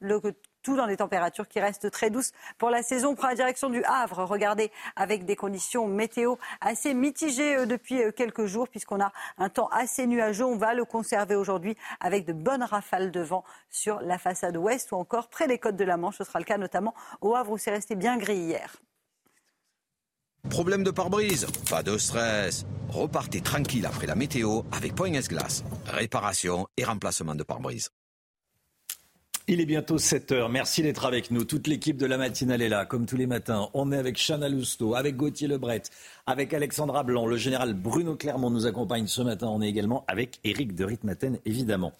Tout 0.64 0.76
dans 0.76 0.88
des 0.88 0.96
températures 0.96 1.46
qui 1.46 1.60
restent 1.60 1.90
très 1.92 2.10
douces 2.10 2.32
pour 2.58 2.70
la 2.70 2.82
saison. 2.82 3.10
On 3.10 3.14
prend 3.14 3.28
la 3.28 3.36
direction 3.36 3.70
du 3.70 3.84
Havre, 3.84 4.24
regardez, 4.24 4.72
avec 4.96 5.24
des 5.24 5.36
conditions 5.36 5.86
météo 5.86 6.34
assez 6.60 6.94
mitigées 6.94 7.58
euh, 7.58 7.66
depuis 7.66 8.02
euh, 8.02 8.10
quelques 8.10 8.46
jours, 8.46 8.68
puisqu'on 8.68 9.00
a 9.00 9.12
un 9.38 9.48
temps 9.48 9.68
assez 9.68 10.06
nuageux. 10.08 10.44
On 10.44 10.56
va 10.56 10.74
le 10.74 10.84
conserver 10.84 11.36
aujourd'hui 11.36 11.76
avec 12.00 12.26
de 12.26 12.32
bonnes 12.32 12.64
rafales 12.64 13.12
de 13.12 13.20
vent 13.20 13.44
sur 13.70 14.00
la 14.00 14.18
façade 14.18 14.56
ouest 14.56 14.90
ou 14.90 14.96
encore 14.96 15.28
près 15.28 15.46
des 15.46 15.58
côtes 15.58 15.76
de 15.76 15.84
la 15.84 15.96
Manche. 15.96 16.18
Ce 16.18 16.24
sera 16.24 16.40
le 16.40 16.44
cas 16.44 16.58
notamment 16.58 16.94
au 17.20 17.36
Havre 17.36 17.52
où 17.52 17.58
c'est 17.58 17.70
resté 17.70 17.94
bien 17.94 18.16
gris 18.16 18.38
hier. 18.38 18.76
Problème 20.50 20.84
de 20.84 20.90
pare-brise? 20.90 21.46
Pas 21.70 21.82
de 21.82 21.96
stress. 21.98 22.66
Repartez 22.88 23.40
tranquille 23.40 23.86
après 23.86 24.06
la 24.06 24.14
météo 24.14 24.62
avec 24.72 24.94
Point 24.94 25.14
S-Glace. 25.14 25.64
Réparation 25.86 26.66
et 26.76 26.84
remplacement 26.84 27.34
de 27.34 27.42
pare-brise. 27.42 27.90
Il 29.46 29.60
est 29.60 29.66
bientôt 29.66 29.98
7 29.98 30.32
heures. 30.32 30.48
Merci 30.48 30.82
d'être 30.82 31.04
avec 31.04 31.30
nous. 31.30 31.44
Toute 31.44 31.66
l'équipe 31.66 31.98
de 31.98 32.06
la 32.06 32.16
matinale 32.16 32.62
est 32.62 32.70
là, 32.70 32.86
comme 32.86 33.04
tous 33.04 33.18
les 33.18 33.26
matins. 33.26 33.68
On 33.74 33.92
est 33.92 33.96
avec 33.98 34.16
Chana 34.16 34.48
Lousteau, 34.48 34.94
avec 34.94 35.16
Gauthier 35.16 35.48
Lebret, 35.48 35.82
avec 36.24 36.54
Alexandra 36.54 37.02
Blanc. 37.02 37.26
Le 37.26 37.36
général 37.36 37.74
Bruno 37.74 38.16
Clermont 38.16 38.48
nous 38.48 38.64
accompagne 38.64 39.06
ce 39.06 39.20
matin. 39.20 39.48
On 39.48 39.60
est 39.60 39.68
également 39.68 40.02
avec 40.08 40.40
Éric 40.44 40.74
de 40.74 40.86
Ritmaten, 40.86 41.40
évidemment. 41.44 41.92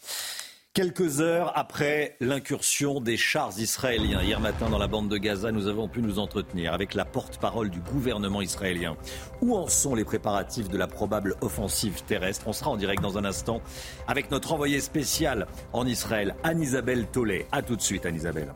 Quelques 0.75 1.21
heures 1.21 1.53
après 1.55 2.17
l'incursion 2.19 3.01
des 3.01 3.17
chars 3.17 3.57
israéliens 3.61 4.21
hier 4.23 4.41
matin 4.41 4.69
dans 4.69 4.79
la 4.79 4.89
bande 4.89 5.09
de 5.09 5.17
Gaza, 5.19 5.53
nous 5.53 5.69
avons 5.69 5.87
pu 5.87 6.03
nous 6.03 6.19
entretenir 6.19 6.75
avec 6.75 6.95
la 6.95 7.05
porte-parole 7.05 7.71
du 7.71 7.79
gouvernement 7.79 8.43
israélien. 8.43 8.97
Où 9.41 9.55
en 9.55 9.69
sont 9.69 9.95
les 9.95 10.05
préparatifs 10.05 10.69
de 10.69 10.77
la 10.77 10.89
probable 10.89 11.37
offensive 11.43 12.03
terrestre? 12.03 12.49
On 12.49 12.53
sera 12.53 12.73
en 12.73 12.77
direct 12.77 13.01
dans 13.01 13.19
un 13.19 13.25
instant 13.25 13.61
avec 14.09 14.33
notre 14.33 14.53
envoyé 14.53 14.81
spécial 14.81 15.47
en 15.73 15.87
Israël, 15.87 16.35
Anne-Isabelle 16.43 17.07
Tollet. 17.07 17.47
A 17.53 17.63
tout 17.63 17.77
de 17.77 17.81
suite, 17.81 18.05
Anne-Isabelle. 18.05 18.53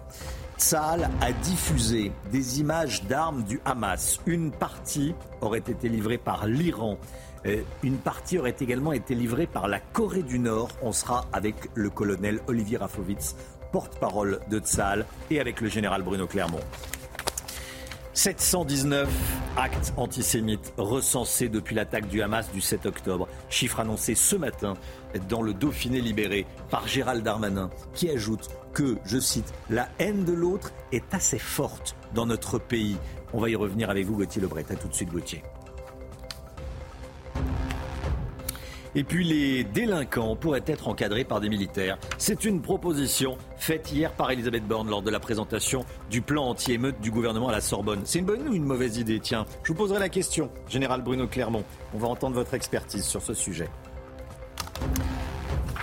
Tsahal 0.59 1.09
a 1.21 1.31
diffusé 1.31 2.11
des 2.33 2.59
images 2.59 3.05
d'armes 3.05 3.45
du 3.45 3.61
Hamas. 3.65 4.19
Une 4.27 4.51
partie 4.51 5.15
aurait 5.41 5.59
été 5.59 5.89
livrée 5.89 6.19
par 6.19 6.49
l'Iran 6.49 6.99
une 7.83 7.99
partie 7.99 8.39
aurait 8.39 8.57
également 8.61 8.93
été 8.93 9.15
livrée 9.15 9.47
par 9.47 9.69
la 9.69 9.81
Corée 9.81 10.23
du 10.23 10.39
Nord. 10.39 10.71
On 10.83 10.93
sera 10.93 11.27
avec 11.33 11.55
le 11.75 11.91
colonel 11.91 12.41
Olivier 12.47 12.79
Rafovitz, 12.79 13.37
porte-parole 13.73 14.41
de 14.51 14.59
Tsal, 14.59 15.07
et 15.31 15.41
avec 15.41 15.61
le 15.61 15.69
général 15.69 16.03
Bruno 16.03 16.27
Clermont. 16.27 16.61
719 18.19 19.09
actes 19.57 19.93
antisémites 19.97 20.73
recensés 20.77 21.49
depuis 21.49 21.77
l'attaque 21.77 22.09
du 22.09 22.21
Hamas 22.21 22.51
du 22.51 22.61
7 22.61 22.87
octobre. 22.87 23.29
Chiffre 23.49 23.79
annoncé 23.79 24.17
ce 24.17 24.35
matin 24.35 24.75
dans 25.29 25.41
le 25.41 25.55
Dauphiné 25.55 26.01
libéré 26.01 26.45
par 26.69 26.89
Gérald 26.89 27.23
Darmanin, 27.23 27.71
qui 27.95 28.11
ajoute 28.11 28.49
que, 28.73 28.99
je 29.05 29.21
cite, 29.21 29.53
la 29.71 29.89
haine 30.01 30.25
de 30.25 30.33
l'autre 30.33 30.73
est 30.91 31.15
assez 31.15 31.39
forte 31.39 31.95
dans 32.13 32.27
notre 32.27 32.59
pays. 32.59 32.97
On 33.33 33.41
va 33.41 33.51
y 33.51 33.55
revenir 33.55 33.89
avec 33.89 34.05
vous, 34.05 34.17
Gauthier 34.17 34.43
Lebret. 34.43 34.65
A 34.71 34.75
tout 34.75 34.89
de 34.89 34.95
suite, 34.95 35.11
Gauthier. 35.11 35.45
Et 38.95 39.05
puis 39.05 39.25
les 39.25 39.65
délinquants 39.65 40.37
pourraient 40.37 40.63
être 40.67 40.89
encadrés 40.89 41.25
par 41.25 41.41
des 41.41 41.49
militaires. 41.49 41.99
C'est 42.17 42.45
une 42.45 42.61
proposition 42.63 43.37
faite 43.57 43.93
hier 43.93 44.13
par 44.13 44.31
Elisabeth 44.31 44.67
Borne 44.67 44.89
lors 44.89 45.03
de 45.03 45.11
la 45.11 45.21
présentation 45.21 45.85
du 46.11 46.23
plan 46.23 46.49
anti-émeute 46.49 47.01
du 47.01 47.11
gouvernement 47.11 47.49
à 47.49 47.53
la 47.53 47.61
Sorbonne. 47.61 48.01
C'est 48.05 48.21
une 48.21 48.25
bonne 48.25 48.49
ou 48.49 48.55
une 48.55 48.65
mauvaise 48.65 48.99
idée? 48.99 49.21
Tiens, 49.21 49.47
je 49.63 49.73
vous 49.73 49.79
poserai 49.79 49.99
la 49.99 50.09
question, 50.09 50.51
Général 50.69 51.03
Bruno 51.03 51.27
Clermont. 51.27 51.65
On 51.95 51.99
va 51.99 52.09
entendre 52.09 52.35
votre 52.35 52.55
expertise 52.55 53.05
sur 53.05 53.23
ce 53.23 53.35
sujet. 53.35 53.69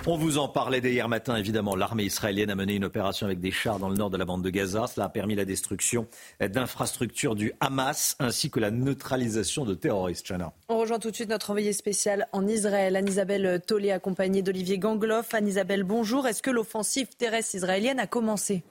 On 0.08 0.16
vous 0.16 0.38
en 0.38 0.46
parlait 0.46 0.80
dès 0.80 0.92
hier 0.92 1.08
matin, 1.08 1.34
évidemment. 1.34 1.74
L'armée 1.74 2.04
israélienne 2.04 2.50
a 2.50 2.54
mené 2.54 2.76
une 2.76 2.84
opération 2.84 3.26
avec 3.26 3.40
des 3.40 3.50
chars 3.50 3.80
dans 3.80 3.88
le 3.88 3.96
nord 3.96 4.08
de 4.08 4.16
la 4.16 4.24
bande 4.24 4.40
de 4.40 4.50
Gaza. 4.50 4.86
Cela 4.86 5.06
a 5.06 5.08
permis 5.08 5.34
la 5.34 5.44
destruction 5.44 6.06
d'infrastructures 6.38 7.34
du 7.34 7.52
Hamas 7.58 8.14
ainsi 8.20 8.48
que 8.48 8.60
la 8.60 8.70
neutralisation 8.70 9.64
de 9.64 9.74
terroristes. 9.74 10.24
Chana. 10.28 10.52
On 10.68 10.78
rejoint 10.78 11.00
tout 11.00 11.10
de 11.10 11.16
suite 11.16 11.28
notre 11.28 11.50
envoyé 11.50 11.72
spécial 11.72 12.28
en 12.30 12.46
Israël, 12.46 12.94
Anne-Isabelle 12.94 13.60
Tollet, 13.66 13.90
accompagnée 13.90 14.42
d'Olivier 14.42 14.78
Gangloff. 14.78 15.34
Anne-Isabelle, 15.34 15.82
bonjour. 15.82 16.28
Est-ce 16.28 16.40
que 16.40 16.50
l'offensive 16.50 17.08
terrestre 17.18 17.56
israélienne 17.56 17.98
a 17.98 18.06
commencé? 18.06 18.62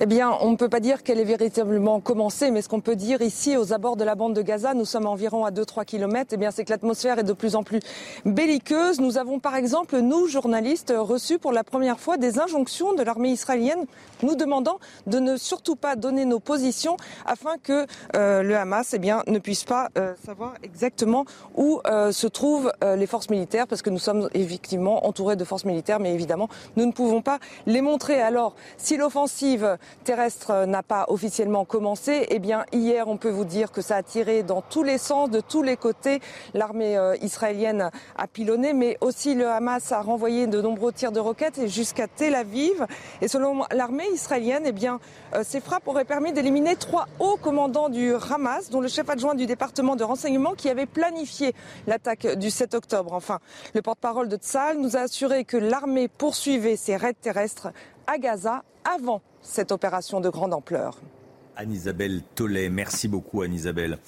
Eh 0.00 0.06
bien, 0.06 0.30
on 0.42 0.52
ne 0.52 0.56
peut 0.56 0.68
pas 0.68 0.78
dire 0.78 1.02
qu'elle 1.02 1.18
est 1.18 1.24
véritablement 1.24 1.98
commencée, 1.98 2.52
mais 2.52 2.62
ce 2.62 2.68
qu'on 2.68 2.80
peut 2.80 2.94
dire 2.94 3.20
ici, 3.20 3.56
aux 3.56 3.72
abords 3.72 3.96
de 3.96 4.04
la 4.04 4.14
bande 4.14 4.32
de 4.32 4.42
Gaza, 4.42 4.72
nous 4.72 4.84
sommes 4.84 5.06
environ 5.06 5.44
à 5.44 5.50
2-3 5.50 5.84
kilomètres, 5.84 6.30
eh 6.34 6.36
bien, 6.36 6.52
c'est 6.52 6.64
que 6.64 6.70
l'atmosphère 6.70 7.18
est 7.18 7.24
de 7.24 7.32
plus 7.32 7.56
en 7.56 7.64
plus 7.64 7.80
belliqueuse. 8.24 9.00
Nous 9.00 9.18
avons, 9.18 9.40
par 9.40 9.56
exemple, 9.56 9.98
nous, 9.98 10.28
journalistes, 10.28 10.94
reçu 10.96 11.40
pour 11.40 11.50
la 11.50 11.64
première 11.64 11.98
fois 11.98 12.16
des 12.16 12.38
injonctions 12.38 12.94
de 12.94 13.02
l'armée 13.02 13.30
israélienne 13.30 13.86
nous 14.22 14.36
demandant 14.36 14.78
de 15.08 15.18
ne 15.18 15.36
surtout 15.36 15.74
pas 15.74 15.96
donner 15.96 16.24
nos 16.24 16.38
positions 16.38 16.96
afin 17.26 17.56
que 17.60 17.86
euh, 18.14 18.44
le 18.44 18.56
Hamas 18.56 18.94
eh 18.94 18.98
bien, 19.00 19.24
ne 19.26 19.40
puisse 19.40 19.64
pas 19.64 19.88
euh, 19.98 20.14
savoir 20.24 20.54
exactement 20.62 21.24
où 21.56 21.80
euh, 21.88 22.12
se 22.12 22.28
trouvent 22.28 22.72
les 22.82 23.06
forces 23.06 23.30
militaires, 23.30 23.66
parce 23.66 23.82
que 23.82 23.90
nous 23.90 23.98
sommes 23.98 24.28
effectivement 24.34 25.06
entourés 25.06 25.34
de 25.34 25.44
forces 25.44 25.64
militaires, 25.64 25.98
mais 25.98 26.14
évidemment, 26.14 26.48
nous 26.76 26.86
ne 26.86 26.92
pouvons 26.92 27.20
pas 27.20 27.40
les 27.66 27.80
montrer. 27.80 28.22
Alors, 28.22 28.54
si 28.76 28.96
l'offensive 28.96 29.76
terrestre 30.04 30.64
n'a 30.66 30.82
pas 30.82 31.06
officiellement 31.08 31.64
commencé, 31.64 32.26
eh 32.30 32.38
bien, 32.38 32.64
hier, 32.72 33.08
on 33.08 33.16
peut 33.16 33.30
vous 33.30 33.44
dire 33.44 33.72
que 33.72 33.82
ça 33.82 33.96
a 33.96 34.02
tiré 34.02 34.42
dans 34.42 34.62
tous 34.62 34.82
les 34.82 34.98
sens, 34.98 35.30
de 35.30 35.40
tous 35.40 35.62
les 35.62 35.76
côtés. 35.76 36.20
L'armée 36.54 36.98
israélienne 37.22 37.90
a 38.16 38.26
pilonné, 38.26 38.72
mais 38.72 38.96
aussi 39.00 39.34
le 39.34 39.48
Hamas 39.48 39.92
a 39.92 40.00
renvoyé 40.00 40.46
de 40.46 40.60
nombreux 40.60 40.92
tirs 40.92 41.12
de 41.12 41.20
roquettes 41.20 41.66
jusqu'à 41.66 42.06
Tel 42.08 42.34
Aviv. 42.34 42.86
Et 43.20 43.28
selon 43.28 43.64
l'armée 43.72 44.06
israélienne, 44.12 44.64
eh 44.66 44.72
bien, 44.72 45.00
ces 45.42 45.60
frappes 45.60 45.86
auraient 45.86 46.04
permis 46.04 46.32
d'éliminer 46.32 46.76
trois 46.76 47.06
hauts 47.18 47.36
commandants 47.36 47.88
du 47.88 48.14
Hamas, 48.14 48.70
dont 48.70 48.80
le 48.80 48.88
chef 48.88 49.08
adjoint 49.08 49.34
du 49.34 49.46
département 49.46 49.96
de 49.96 50.04
renseignement 50.04 50.54
qui 50.54 50.68
avait 50.68 50.86
planifié 50.86 51.54
l'attaque 51.86 52.26
du 52.36 52.50
7 52.50 52.74
octobre. 52.74 53.12
Enfin, 53.12 53.38
le 53.74 53.82
porte-parole 53.82 54.28
de 54.28 54.36
Tsal 54.36 54.78
nous 54.78 54.96
a 54.96 55.00
assuré 55.00 55.44
que 55.44 55.56
l'armée 55.56 56.08
poursuivait 56.08 56.76
ses 56.76 56.96
raids 56.96 57.14
terrestres 57.14 57.68
à 58.06 58.18
Gaza 58.18 58.62
avant 58.94 59.20
cette 59.42 59.72
opération 59.72 60.20
de 60.20 60.28
grande 60.28 60.54
ampleur. 60.54 60.98
Anne-Isabelle 61.58 62.22
Tollet, 62.36 62.68
merci 62.68 63.08
beaucoup 63.08 63.42
Anne-Isabelle. 63.42 63.98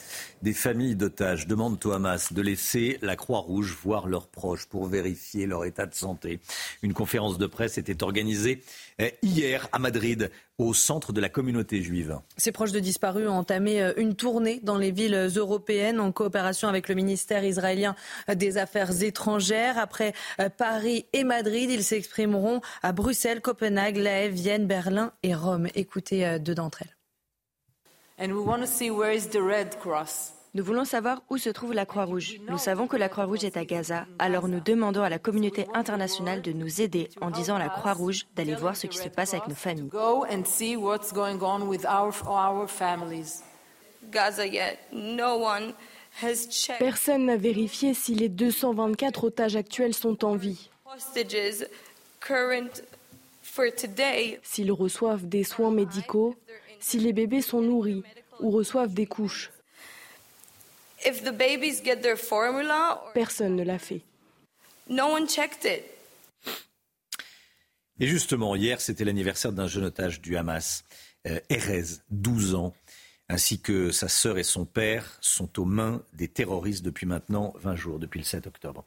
Des 0.41 0.53
familles 0.53 0.95
d'otages 0.95 1.49
demandent 1.49 1.85
au 1.85 1.91
Hamas 1.91 2.33
de 2.33 2.43
laisser 2.43 2.97
la 3.03 3.17
Croix-Rouge 3.17 3.77
voir 3.83 4.07
leurs 4.07 4.29
proches 4.29 4.67
pour 4.67 4.87
vérifier 4.87 5.47
leur 5.47 5.65
état 5.65 5.87
de 5.87 5.95
santé. 5.95 6.39
Une 6.83 6.95
conférence 6.95 7.39
de 7.39 7.47
presse 7.47 7.77
était 7.77 8.05
organisée 8.05 8.63
eh, 9.01 9.15
hier 9.23 9.69
à 9.73 9.81
Madrid, 9.81 10.31
au 10.59 10.75
centre 10.75 11.13
de 11.13 11.21
la 11.21 11.29
communauté 11.29 11.83
juive. 11.83 12.21
Ces 12.37 12.53
proches 12.53 12.71
de 12.71 12.79
disparus 12.79 13.27
ont 13.27 13.33
entamé 13.33 13.83
euh, 13.83 13.95
une 13.97 14.15
tournée 14.15 14.61
dans 14.63 14.79
les 14.79 14.93
villes 14.93 15.29
européennes 15.35 15.99
en 15.99 16.13
coopération 16.13 16.69
avec 16.69 16.89
le 16.89 16.95
ministère 16.95 17.45
israélien 17.45 17.97
des 18.33 18.59
Affaires 18.59 19.03
étrangères. 19.03 19.77
Après 19.77 20.13
euh, 20.39 20.51
Paris 20.51 21.07
et 21.15 21.25
Madrid, 21.25 21.69
ils 21.69 21.83
s'exprimeront 21.83 22.61
à 22.83 22.93
Bruxelles, 22.93 23.41
Copenhague, 23.41 23.97
La 23.97 24.25
Haye, 24.25 24.31
Vienne, 24.31 24.67
Berlin 24.67 25.13
et 25.25 25.35
Rome. 25.35 25.67
Écoutez 25.75 26.25
euh, 26.25 26.39
deux 26.39 26.55
d'entre 26.55 26.83
elles. 26.83 27.00
Nous 30.53 30.65
voulons 30.65 30.85
savoir 30.85 31.23
où 31.31 31.39
se 31.39 31.49
trouve 31.49 31.73
la 31.73 31.87
Croix-Rouge. 31.87 32.39
Nous 32.51 32.59
savons 32.59 32.87
que 32.87 32.99
la 32.99 33.09
Croix-Rouge 33.09 33.45
est 33.45 33.57
à 33.57 33.65
Gaza, 33.65 34.07
alors 34.19 34.47
nous 34.47 34.61
demandons 34.61 35.03
à 35.03 35.09
la 35.09 35.19
communauté 35.19 35.67
internationale 35.73 36.43
de 36.43 36.53
nous 36.53 36.83
aider 36.83 37.09
en 37.23 37.31
disant 37.31 37.57
à 37.57 37.59
la 37.59 37.71
Croix-Rouge 37.71 38.27
d'aller 38.37 38.55
voir 38.55 38.77
ce 38.77 38.89
qui 38.89 38.99
se 38.99 39.09
passe 39.09 39.33
avec 39.33 39.49
nos 39.49 39.55
familles. 39.55 39.89
Personne 46.79 47.25
n'a 47.25 47.37
vérifié 47.37 47.95
si 47.95 48.15
les 48.15 48.29
224 48.29 49.25
otages 49.25 49.57
actuels 49.57 49.95
sont 49.95 50.25
en 50.27 50.37
vie. 50.37 50.69
S'ils 54.43 54.73
reçoivent 54.73 55.27
des 55.27 55.45
soins 55.45 55.71
médicaux, 55.71 56.35
si 56.81 56.99
les 56.99 57.13
bébés 57.13 57.43
sont 57.43 57.61
nourris 57.61 58.03
ou 58.41 58.51
reçoivent 58.51 58.95
des 58.95 59.07
couches. 59.07 59.51
Personne 63.15 63.57
ne 63.57 63.63
l'a 63.63 63.79
fait. 63.79 64.03
Et 68.01 68.07
justement, 68.07 68.57
hier, 68.57 68.81
c'était 68.81 69.05
l'anniversaire 69.05 69.53
d'un 69.53 69.67
jeune 69.67 69.85
otage 69.85 70.21
du 70.21 70.37
Hamas, 70.37 70.85
euh, 71.27 71.39
Erez, 71.49 72.01
12 72.11 72.55
ans, 72.55 72.75
ainsi 73.29 73.61
que 73.61 73.93
sa 73.93 74.09
sœur 74.09 74.39
et 74.39 74.43
son 74.43 74.65
père 74.65 75.19
sont 75.21 75.61
aux 75.61 75.65
mains 75.65 76.03
des 76.15 76.29
terroristes 76.29 76.85
depuis 76.85 77.07
maintenant 77.07 77.55
20 77.61 77.77
jours, 77.77 77.99
depuis 77.99 78.19
le 78.19 78.25
7 78.25 78.47
octobre. 78.47 78.85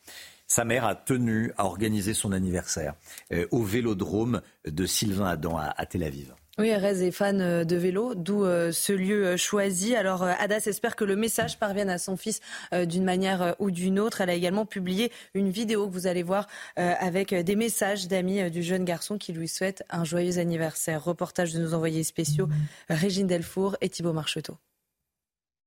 Sa 0.47 0.65
mère 0.65 0.85
a 0.85 0.95
tenu 0.95 1.51
à 1.57 1.65
organiser 1.65 2.13
son 2.13 2.31
anniversaire 2.31 2.95
euh, 3.31 3.47
au 3.51 3.63
vélodrome 3.63 4.41
de 4.65 4.85
Sylvain 4.85 5.27
Adam 5.27 5.57
à 5.57 5.85
Tel 5.85 6.03
Aviv. 6.03 6.33
Oui, 6.59 6.67
Erez 6.67 7.03
est 7.03 7.09
fan 7.09 7.41
euh, 7.41 7.63
de 7.63 7.75
vélo, 7.75 8.13
d'où 8.13 8.45
euh, 8.45 8.71
ce 8.71 8.93
lieu 8.93 9.25
euh, 9.25 9.37
choisi. 9.37 9.95
Alors, 9.95 10.21
Adas 10.21 10.65
espère 10.67 10.95
que 10.95 11.03
le 11.03 11.15
message 11.15 11.57
parvienne 11.57 11.89
à 11.89 11.97
son 11.97 12.15
fils 12.15 12.41
d'une 12.71 13.03
manière 13.03 13.55
ou 13.57 13.71
d'une 13.71 13.99
autre. 13.99 14.21
Elle 14.21 14.29
a 14.29 14.35
également 14.35 14.67
publié 14.67 15.11
une 15.33 15.49
vidéo 15.49 15.87
que 15.87 15.93
vous 15.93 16.05
allez 16.05 16.23
voir 16.23 16.47
avec 16.75 17.33
des 17.33 17.55
messages 17.55 18.07
d'amis 18.07 18.49
du 18.51 18.61
jeune 18.63 18.85
garçon 18.85 19.17
qui 19.17 19.33
lui 19.33 19.47
souhaite 19.47 19.83
un 19.89 20.03
joyeux 20.03 20.37
anniversaire. 20.37 21.03
Reportage 21.03 21.53
de 21.53 21.59
nos 21.59 21.73
envoyés 21.73 22.03
spéciaux 22.03 22.47
Régine 22.89 23.27
Delfour 23.27 23.75
et 23.81 23.89
Thibault 23.89 24.13
Marcheteau. 24.13 24.57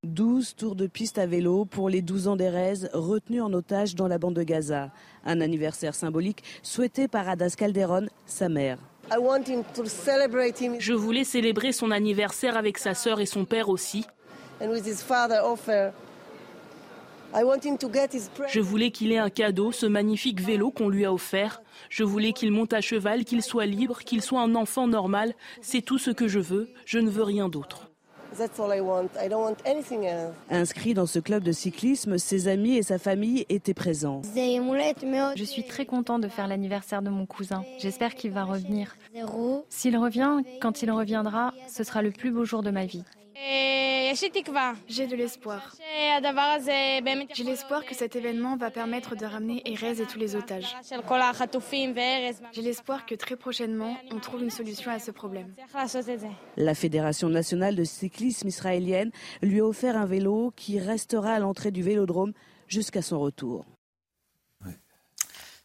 12 0.04 0.54
tours 0.54 0.76
de 0.76 0.86
piste 0.86 1.18
à 1.18 1.26
vélo 1.26 1.64
pour 1.64 1.88
les 1.88 2.02
12 2.02 2.28
ans 2.28 2.36
d'Erez 2.36 2.88
retenus 2.92 3.42
en 3.42 3.52
otage 3.52 3.94
dans 3.94 4.08
la 4.08 4.18
bande 4.18 4.34
de 4.34 4.42
Gaza. 4.42 4.92
Un 5.24 5.40
anniversaire 5.40 5.94
symbolique 5.94 6.44
souhaité 6.62 7.08
par 7.08 7.28
Adas 7.28 7.54
Calderon, 7.56 8.06
sa 8.26 8.48
mère. 8.48 8.78
Je 10.78 10.92
voulais 10.92 11.24
célébrer 11.24 11.72
son 11.72 11.90
anniversaire 11.90 12.56
avec 12.56 12.78
sa 12.78 12.94
sœur 12.94 13.20
et 13.20 13.26
son 13.26 13.44
père 13.44 13.68
aussi. 13.68 14.04
Je 18.48 18.60
voulais 18.60 18.90
qu'il 18.90 19.12
ait 19.12 19.18
un 19.18 19.30
cadeau, 19.30 19.72
ce 19.72 19.86
magnifique 19.86 20.40
vélo 20.40 20.70
qu'on 20.70 20.88
lui 20.88 21.04
a 21.04 21.12
offert. 21.12 21.60
Je 21.90 22.04
voulais 22.04 22.32
qu'il 22.32 22.50
monte 22.50 22.72
à 22.72 22.80
cheval, 22.80 23.24
qu'il 23.24 23.42
soit 23.42 23.66
libre, 23.66 23.98
qu'il 23.98 24.22
soit 24.22 24.40
un 24.40 24.54
enfant 24.54 24.86
normal. 24.86 25.34
C'est 25.60 25.82
tout 25.82 25.98
ce 25.98 26.10
que 26.10 26.28
je 26.28 26.40
veux. 26.40 26.70
Je 26.84 26.98
ne 26.98 27.10
veux 27.10 27.24
rien 27.24 27.48
d'autre. 27.48 27.90
Inscrit 30.50 30.94
dans 30.94 31.06
ce 31.06 31.18
club 31.18 31.42
de 31.42 31.52
cyclisme, 31.52 32.18
ses 32.18 32.48
amis 32.48 32.76
et 32.76 32.82
sa 32.82 32.98
famille 32.98 33.46
étaient 33.48 33.74
présents. 33.74 34.22
Je 34.24 35.44
suis 35.44 35.64
très 35.64 35.86
content 35.86 36.18
de 36.18 36.28
faire 36.28 36.46
l'anniversaire 36.46 37.02
de 37.02 37.10
mon 37.10 37.26
cousin. 37.26 37.64
J'espère 37.78 38.14
qu'il 38.14 38.32
va 38.32 38.44
revenir. 38.44 38.96
S'il 39.68 39.96
revient, 39.96 40.38
quand 40.60 40.82
il 40.82 40.90
reviendra, 40.90 41.52
ce 41.68 41.84
sera 41.84 42.02
le 42.02 42.10
plus 42.10 42.30
beau 42.30 42.44
jour 42.44 42.62
de 42.62 42.70
ma 42.70 42.84
vie. 42.86 43.04
J'ai 44.88 45.06
de 45.06 45.16
l'espoir. 45.16 45.74
J'ai 47.34 47.44
l'espoir 47.44 47.84
que 47.84 47.94
cet 47.94 48.16
événement 48.16 48.56
va 48.56 48.70
permettre 48.70 49.16
de 49.16 49.26
ramener 49.26 49.62
Erez 49.64 50.00
et 50.00 50.06
tous 50.06 50.18
les 50.18 50.36
otages. 50.36 50.76
J'ai 52.52 52.62
l'espoir 52.62 53.06
que 53.06 53.14
très 53.14 53.36
prochainement, 53.36 53.96
on 54.12 54.18
trouve 54.18 54.42
une 54.42 54.50
solution 54.50 54.90
à 54.90 54.98
ce 54.98 55.10
problème. 55.10 55.54
La 56.56 56.74
Fédération 56.74 57.28
nationale 57.28 57.76
de 57.76 57.84
cyclisme 57.84 58.48
israélienne 58.48 59.10
lui 59.42 59.60
a 59.60 59.66
offert 59.66 59.96
un 59.96 60.06
vélo 60.06 60.52
qui 60.56 60.78
restera 60.78 61.32
à 61.32 61.38
l'entrée 61.38 61.70
du 61.70 61.82
vélodrome 61.82 62.32
jusqu'à 62.68 63.02
son 63.02 63.20
retour. 63.20 63.64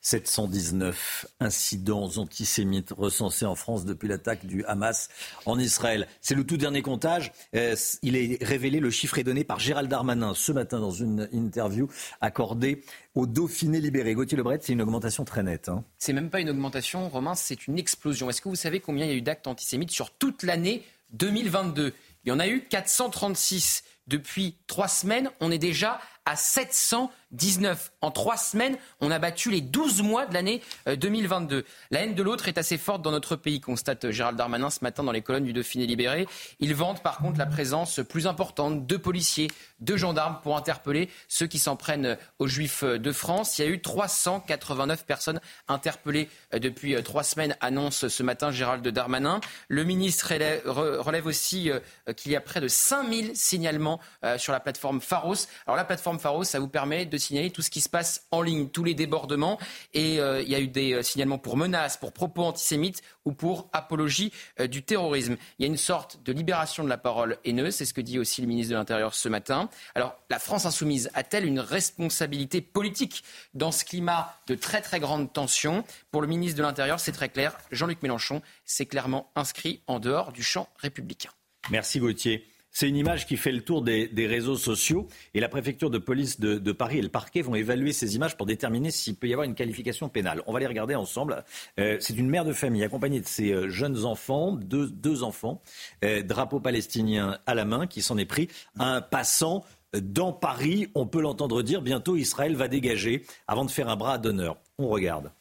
719 0.02 1.28
incidents 1.40 2.10
antisémites 2.18 2.92
recensés 2.92 3.46
en 3.46 3.56
France 3.56 3.86
depuis 3.86 4.08
l'attaque 4.08 4.46
du 4.46 4.66
Hamas 4.66 5.10
en 5.46 5.60
Israël. 5.60 6.08
C'est 6.22 6.36
le 6.36 6.44
tout 6.44 6.58
dernier 6.58 6.82
comptage. 6.82 7.32
Euh, 7.56 7.76
il 8.02 8.16
est 8.16 8.44
révélé, 8.44 8.80
le 8.80 8.90
chiffre 8.90 9.18
est 9.20 9.24
donné 9.24 9.44
par 9.44 9.60
Gérald 9.60 9.90
Darmanin 9.90 10.34
ce 10.34 10.52
matin 10.52 10.80
dans 10.80 10.92
une 10.92 11.30
interview 11.32 11.88
accordée 12.20 12.84
au 13.16 13.28
Dauphiné 13.28 13.80
libéré. 13.80 14.14
Gauthier 14.14 14.38
Lebret, 14.38 14.60
c'est 14.62 14.74
une 14.74 14.82
augmentation 14.82 15.26
très 15.26 15.44
nette. 15.44 15.70
Hein. 15.70 15.84
C'est 15.98 16.14
même 16.14 16.30
pas 16.30 16.40
une 16.40 16.50
augmentation, 16.50 17.08
Romain, 17.10 17.36
c'est 17.36 17.68
une 17.68 17.78
explosion. 17.78 18.30
Est-ce 18.30 18.42
que 18.42 18.50
vous 18.50 18.56
savez 18.56 18.80
combien 18.80 19.06
il 19.06 19.10
y 19.10 19.14
a 19.14 19.18
eu 19.18 19.22
d'actes 19.22 19.48
antisémites 19.48 19.92
sur 19.92 20.12
toute 20.12 20.44
l'année 20.44 20.84
2022 21.14 21.94
Il 22.26 22.30
y 22.30 22.32
en 22.32 22.40
a 22.40 22.48
eu 22.48 22.62
436. 22.62 23.84
Depuis 24.08 24.56
trois 24.68 24.88
semaines, 24.88 25.30
on 25.40 25.52
est 25.52 25.60
déjà 25.60 26.02
à 26.26 26.36
719. 26.36 27.92
En 28.02 28.12
trois 28.12 28.38
semaines, 28.38 28.78
on 29.00 29.10
a 29.10 29.20
battu 29.20 29.50
les 29.50 29.62
12 29.62 30.02
mois 30.02 30.26
de 30.26 30.34
l'année 30.34 30.62
2022. 30.86 31.56
Euh, 31.58 31.64
La 31.90 32.02
haine 32.02 32.14
de 32.14 32.24
l'autre 32.24 32.48
est 32.48 32.58
assez 32.58 32.78
forte 32.78 33.02
dans 33.02 33.12
notre 33.12 33.36
pays, 33.36 33.60
constate 33.60 34.12
Gérald 34.12 34.38
Darmanin 34.38 34.70
ce 34.70 34.80
matin 34.82 35.04
dans 35.04 35.12
les 35.12 35.22
colonnes 35.22 35.46
du 35.46 35.54
Dauphiné 35.54 35.88
libéré. 35.88 36.28
Il 36.60 36.76
vante 36.76 37.02
par 37.02 37.18
contre 37.18 37.40
la 37.40 37.46
présence 37.46 38.02
plus 38.08 38.28
importante 38.28 38.86
de 38.86 38.98
policiers, 38.98 39.50
de 39.80 39.98
gendarmes 39.98 40.40
pour 40.44 40.58
interpeller 40.58 41.10
ceux 41.28 41.48
qui 41.48 41.58
s'en 41.60 41.76
prennent 41.76 42.18
aux 42.40 42.48
juifs 42.48 42.84
de 42.84 43.12
France. 43.12 43.58
Il 43.58 43.66
y 43.66 43.68
a 43.68 43.72
eu 43.72 43.82
389 43.82 45.06
personnes 45.06 45.42
interpellées 45.68 46.30
euh, 46.54 46.60
depuis 46.60 47.02
trois 47.04 47.24
semaines, 47.24 47.56
annonce 47.62 48.08
ce 48.08 48.24
matin 48.24 48.52
Gérald 48.52 48.88
Darmanin. 48.88 49.40
Le 49.70 49.84
ministre 49.84 50.34
relève 50.68 51.26
aussi 51.26 51.72
euh, 51.72 51.80
qu'il 52.16 52.32
y 52.32 52.36
a 52.36 52.42
près 52.42 52.62
de 52.62 52.68
5000 52.68 53.36
signalements 53.36 54.00
sur 54.38 54.54
la 54.54 54.60
plateforme 54.60 55.02
Pharos. 55.02 55.48
Alors 55.66 55.76
la 55.78 55.84
plateforme 55.84 56.11
plateforme 56.18 56.44
ça 56.44 56.60
vous 56.60 56.68
permet 56.68 57.06
de 57.06 57.18
signaler 57.18 57.52
tout 57.52 57.62
ce 57.62 57.70
qui 57.70 57.82
se 57.82 57.90
passe 57.90 58.26
en 58.32 58.42
ligne, 58.42 58.70
tous 58.70 58.84
les 58.84 58.94
débordements. 58.94 59.60
Et 59.94 60.16
il 60.16 60.50
y 60.50 60.56
a 60.56 60.60
eu 60.60 60.68
des 60.68 61.04
signalements 61.04 61.38
pour 61.38 61.58
menaces, 61.58 61.98
pour 61.98 62.14
propos 62.14 62.44
antisémites 62.44 63.02
ou 63.26 63.34
pour 63.34 63.70
apologie 63.74 64.32
du 64.70 64.84
terrorisme. 64.84 65.38
Il 65.60 65.64
y 65.64 65.66
a 65.66 65.68
une 65.68 65.78
sorte 65.78 66.22
de 66.24 66.32
libération 66.32 66.84
de 66.84 66.90
la 66.90 66.98
parole 66.98 67.38
haineuse, 67.46 67.76
c'est 67.76 67.86
ce 67.86 67.94
que 67.94 68.02
dit 68.02 68.20
aussi 68.20 68.42
le 68.42 68.48
ministre 68.48 68.72
de 68.72 68.78
l'Intérieur 68.78 69.14
ce 69.14 69.30
matin. 69.30 69.70
Alors, 69.96 70.16
la 70.30 70.40
France 70.40 70.66
insoumise 70.66 71.10
a-t-elle 71.14 71.46
une 71.46 71.60
responsabilité 71.60 72.62
politique 72.62 73.24
dans 73.54 73.72
ce 73.72 73.86
climat 73.86 74.36
de 74.48 74.56
très 74.56 74.82
très 74.82 75.00
grande 75.00 75.32
tension? 75.32 75.84
Pour 76.12 76.22
le 76.22 76.28
ministre 76.28 76.58
de 76.58 76.64
l'Intérieur, 76.64 77.00
c'est 77.00 77.12
très 77.12 77.30
clair. 77.30 77.58
Jean-Luc 77.72 78.02
Mélenchon 78.04 78.42
s'est 78.66 78.86
clairement 78.86 79.32
inscrit 79.36 79.82
en 79.88 80.00
dehors 80.00 80.32
du 80.32 80.44
champ 80.44 80.68
républicain. 80.78 81.30
Merci 81.70 82.00
Gauthier. 82.00 82.51
C'est 82.72 82.88
une 82.88 82.96
image 82.96 83.28
qui 83.28 83.36
fait 83.36 83.52
le 83.52 83.62
tour 83.62 83.82
des, 83.82 84.10
réseaux 84.28 84.56
sociaux 84.56 85.08
et 85.34 85.40
la 85.42 85.50
préfecture 85.50 85.90
de 85.90 85.98
police 85.98 86.40
de, 86.40 86.72
Paris 86.72 87.00
et 87.00 87.02
le 87.02 87.10
parquet 87.10 87.42
vont 87.42 87.56
évaluer 87.56 87.92
ces 87.92 88.16
images 88.16 88.38
pour 88.38 88.46
déterminer 88.46 88.92
s'il 88.92 89.16
peut 89.16 89.28
y 89.28 89.34
avoir 89.34 89.46
une 89.46 89.56
qualification 89.56 90.08
pénale. 90.08 90.42
On 90.48 90.54
va 90.54 90.60
les 90.60 90.68
regarder 90.68 90.96
ensemble. 90.96 91.44
Euh, 91.80 91.98
c'est 92.00 92.16
une 92.16 92.30
mère 92.30 92.46
de 92.46 92.54
famille 92.54 92.84
accompagnée 92.84 93.20
de 93.20 93.28
ses 93.28 93.52
euh, 93.52 93.70
jeunes 93.70 94.06
enfants, 94.06 94.54
deux, 94.54 95.24
enfants, 95.24 95.62
euh, 96.06 96.24
drapeau 96.24 96.60
palestinien 96.62 97.38
à 97.46 97.56
la 97.56 97.66
main, 97.66 97.88
qui 97.88 98.02
s'en 98.02 98.18
est 98.18 98.26
pris 98.26 98.48
un 98.80 99.02
passant 99.02 99.66
dans 99.94 100.32
Paris. 100.32 100.88
On 100.96 101.06
peut 101.06 101.22
l'entendre 101.22 101.64
dire 101.64 101.82
bientôt 101.82 102.16
Israël 102.16 102.56
va 102.56 102.70
dégager 102.70 103.26
avant 103.48 103.66
de 103.66 103.72
faire 103.72 103.90
un 103.90 103.98
bras 103.98 104.18
d'honneur. 104.18 104.58
On 104.78 104.88
regarde. 104.88 105.32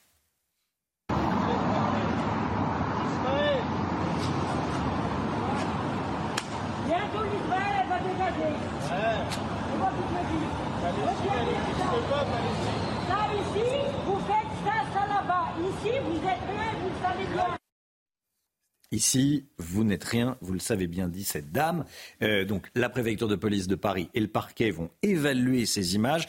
Ici, 18.92 19.46
vous 19.58 19.84
n'êtes 19.84 20.02
rien, 20.02 20.36
vous 20.40 20.52
le 20.52 20.58
savez 20.58 20.88
bien, 20.88 21.08
dit 21.08 21.22
cette 21.22 21.52
dame. 21.52 21.84
Euh, 22.22 22.44
donc, 22.44 22.68
la 22.74 22.88
préfecture 22.88 23.28
de 23.28 23.36
police 23.36 23.68
de 23.68 23.76
Paris 23.76 24.10
et 24.14 24.20
le 24.20 24.26
parquet 24.26 24.70
vont 24.70 24.90
évaluer 25.02 25.64
ces 25.64 25.94
images. 25.94 26.26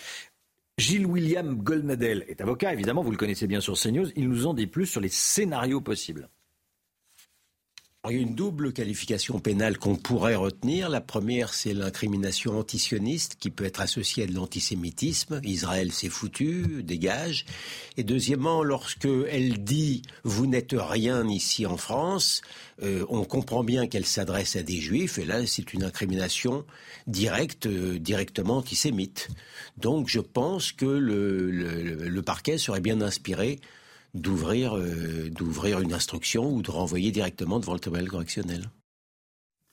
Gilles 0.77 1.07
William 1.07 1.55
Goldnadel 1.55 2.23
est 2.27 2.39
avocat, 2.41 2.73
évidemment, 2.73 3.01
vous 3.01 3.11
le 3.11 3.17
connaissez 3.17 3.47
bien 3.47 3.61
sur 3.61 3.77
CNews. 3.77 4.09
Il 4.15 4.29
nous 4.29 4.45
en 4.45 4.53
dit 4.53 4.67
plus 4.67 4.85
sur 4.85 5.01
les 5.01 5.09
scénarios 5.09 5.81
possibles. 5.81 6.29
Il 8.09 8.15
y 8.15 8.17
a 8.17 8.21
une 8.23 8.33
double 8.33 8.73
qualification 8.73 9.39
pénale 9.39 9.77
qu'on 9.77 9.95
pourrait 9.95 10.33
retenir. 10.33 10.89
La 10.89 11.01
première, 11.01 11.53
c'est 11.53 11.75
l'incrimination 11.75 12.57
antisioniste 12.57 13.35
qui 13.39 13.51
peut 13.51 13.63
être 13.63 13.79
associée 13.79 14.23
à 14.23 14.25
de 14.25 14.33
l'antisémitisme. 14.33 15.39
Israël 15.43 15.91
s'est 15.91 16.09
foutu, 16.09 16.81
dégage. 16.81 17.45
Et 17.97 18.03
deuxièmement, 18.03 18.63
lorsque 18.63 19.07
elle 19.29 19.63
dit 19.63 20.01
vous 20.23 20.47
n'êtes 20.47 20.73
rien 20.75 21.27
ici 21.29 21.67
en 21.67 21.77
France, 21.77 22.41
euh, 22.81 23.05
on 23.09 23.23
comprend 23.23 23.63
bien 23.63 23.85
qu'elle 23.85 24.07
s'adresse 24.07 24.55
à 24.55 24.63
des 24.63 24.81
juifs. 24.81 25.19
Et 25.19 25.25
là, 25.25 25.45
c'est 25.45 25.71
une 25.71 25.83
incrimination 25.83 26.65
directe, 27.05 27.67
euh, 27.67 27.99
directement 27.99 28.57
antisémite. 28.57 29.27
Donc, 29.77 30.09
je 30.09 30.21
pense 30.21 30.71
que 30.71 30.85
le, 30.87 31.51
le 31.51 32.21
parquet 32.23 32.57
serait 32.57 32.81
bien 32.81 32.99
inspiré 33.01 33.59
d'ouvrir 34.13 34.77
euh, 34.77 35.29
d'ouvrir 35.29 35.79
une 35.79 35.93
instruction 35.93 36.51
ou 36.51 36.61
de 36.61 36.71
renvoyer 36.71 37.11
directement 37.11 37.59
devant 37.59 37.73
le 37.73 37.79
tribunal 37.79 38.07
correctionnel. 38.07 38.69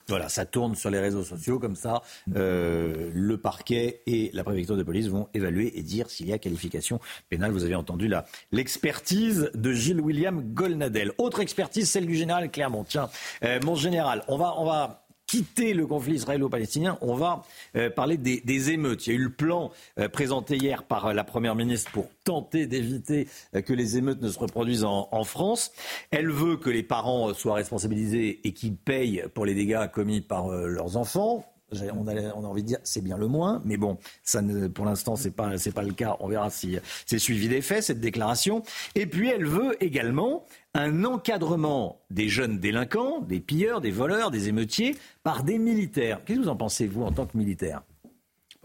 Voilà, 0.09 0.31
ça 0.31 0.47
tourne 0.47 0.75
sur 0.75 0.89
les 0.89 1.01
réseaux 1.01 1.23
sociaux 1.23 1.59
comme 1.59 1.77
ça. 1.77 2.03
Euh, 2.35 3.11
le 3.13 3.37
parquet 3.37 4.01
et 4.07 4.31
la 4.33 4.43
préfecture 4.43 4.77
de 4.77 4.83
police 4.83 5.09
vont 5.09 5.29
évaluer 5.35 5.79
et 5.79 5.83
dire 5.83 6.09
s'il 6.09 6.29
y 6.29 6.33
a 6.33 6.39
qualification 6.39 6.99
pénale. 7.29 7.53
Vous 7.53 7.65
avez 7.65 7.75
entendu 7.75 8.09
là 8.09 8.25
l'expertise 8.51 9.51
de 9.55 9.73
Gilles 9.73 10.01
William 10.01 10.43
Golnadel. 10.55 11.13
Autre 11.19 11.41
expertise, 11.41 11.91
celle 11.91 12.07
du 12.07 12.15
général 12.15 12.51
Clermont. 12.51 12.85
Tiens, 12.85 13.11
euh, 13.45 13.61
mon 13.67 13.75
général, 13.75 14.25
on 14.29 14.39
va 14.39 14.55
on 14.57 14.65
va 14.65 15.08
quitter 15.29 15.75
le 15.75 15.87
conflit 15.87 16.15
israélo-palestinien, 16.15 16.99
on 17.03 17.15
va 17.15 17.45
euh, 17.77 17.91
parler 17.91 18.17
des, 18.17 18.71
émeutes. 18.71 19.07
Il 19.07 19.13
y 19.13 19.17
a 19.17 19.19
eu 19.19 19.25
le 19.25 19.33
plan 19.33 19.71
euh, 20.01 20.09
présenté 20.09 20.57
hier 20.57 20.83
par 20.83 21.07
euh, 21.07 21.13
la 21.13 21.23
Première 21.23 21.55
ministre 21.55 21.93
pour 21.93 22.07
tenter 22.25 22.67
d'éviter 22.67 23.29
que 23.53 23.73
les 23.73 23.99
émeutes 23.99 24.23
ne 24.23 24.31
se 24.31 24.39
reproduisent 24.39 24.85
en, 24.85 25.09
en, 25.13 25.25
France. 25.25 25.71
Elle 26.11 26.31
veut 26.31 26.57
que 26.57 26.71
les 26.71 26.83
parents 26.83 27.35
soient 27.35 27.55
responsabilisés 27.55 28.41
et 28.43 28.53
qu'ils 28.53 28.77
payent 28.77 29.25
pour 29.35 29.45
les 29.45 29.55
dégâts 29.55 29.91
commis 29.93 30.23
par 30.23 30.49
leurs 30.49 30.97
enfants. 30.97 31.45
On 31.71 32.07
a, 32.09 32.15
on 32.35 32.45
a, 32.45 32.47
envie 32.47 32.63
de 32.63 32.69
dire 32.69 32.79
c'est 32.83 33.03
bien 33.03 33.19
le 33.19 33.27
moins, 33.27 33.61
mais 33.65 33.77
bon, 33.77 33.99
ça 34.23 34.41
ne, 34.41 34.69
pour 34.69 34.87
l'instant 34.87 35.17
c'est 35.17 35.31
pas 35.31 35.59
c'est 35.59 35.73
pas 35.73 35.83
le 35.83 35.93
cas. 35.93 36.17
On 36.21 36.29
verra 36.29 36.49
si 36.49 36.79
c'est 37.05 37.19
suivi 37.19 37.49
des 37.49 37.61
faits 37.61 37.83
cette 37.83 38.01
déclaration. 38.01 38.63
Et 38.95 39.07
puis 39.07 39.29
elle 39.29 39.45
veut 39.45 39.77
également 39.85 40.47
un 40.73 41.05
encadrement 41.05 42.01
des 42.11 42.29
jeunes 42.29 42.59
délinquants, 42.59 43.21
des 43.21 43.41
pilleurs, 43.41 43.81
des 43.83 43.91
voleurs, 43.91 44.31
des 44.31 44.49
émeutiers 44.49 44.97
par 45.23 45.45
des 45.45 45.59
militaires. 45.59 46.23
Qu'est-ce 46.25 46.39
que 46.39 46.45
vous 46.45 46.51
en 46.51 46.57
pensez 46.57 46.87
vous 46.87 47.03
en 47.03 47.13
tant 47.13 47.27
que 47.27 47.37
militaire? 47.37 47.83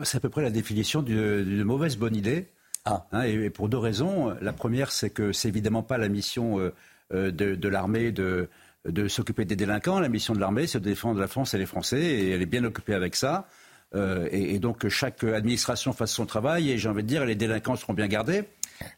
C'est 0.02 0.18
à 0.18 0.20
peu 0.20 0.30
près 0.30 0.42
la 0.42 0.50
définition 0.50 1.02
d'une 1.02 1.64
mauvaise 1.64 1.98
bonne 1.98 2.16
idée. 2.16 2.48
Ah. 2.86 3.06
Hein, 3.12 3.24
et, 3.24 3.50
pour 3.50 3.70
deux 3.70 3.78
raisons. 3.78 4.36
La 4.42 4.54
première, 4.54 4.92
c'est 4.92 5.10
que 5.10 5.32
c'est 5.32 5.48
évidemment 5.48 5.84
pas 5.84 5.98
la 5.98 6.10
mission 6.10 6.60
euh, 6.60 6.74
euh, 7.14 7.32
de, 7.32 7.56
de 7.56 7.68
l'armée 7.70 8.12
de 8.12 8.50
de 8.86 9.08
s'occuper 9.08 9.46
des 9.46 9.56
délinquants. 9.56 10.00
La 10.00 10.10
mission 10.10 10.34
de 10.34 10.40
l'armée, 10.40 10.68
c'est 10.68 10.80
de 10.80 10.86
défendre 10.86 11.20
la 11.20 11.28
France 11.28 11.54
et 11.54 11.58
les 11.58 11.66
Français, 11.66 12.02
et 12.02 12.32
elle 12.32 12.42
est 12.42 12.48
bien 12.48 12.64
occupée 12.64 12.94
avec 12.94 13.16
ça. 13.16 13.48
Euh, 13.96 14.28
et, 14.32 14.58
donc 14.58 14.80
que 14.80 14.90
chaque 14.90 15.24
administration 15.24 15.94
fasse 15.94 16.12
son 16.12 16.26
travail, 16.26 16.72
et 16.72 16.78
j'ai 16.78 16.90
envie 16.90 17.04
de 17.04 17.08
dire, 17.08 17.26
les 17.26 17.36
délinquants 17.36 17.76
seront 17.76 17.94
bien 17.94 18.08
gardés. 18.08 18.44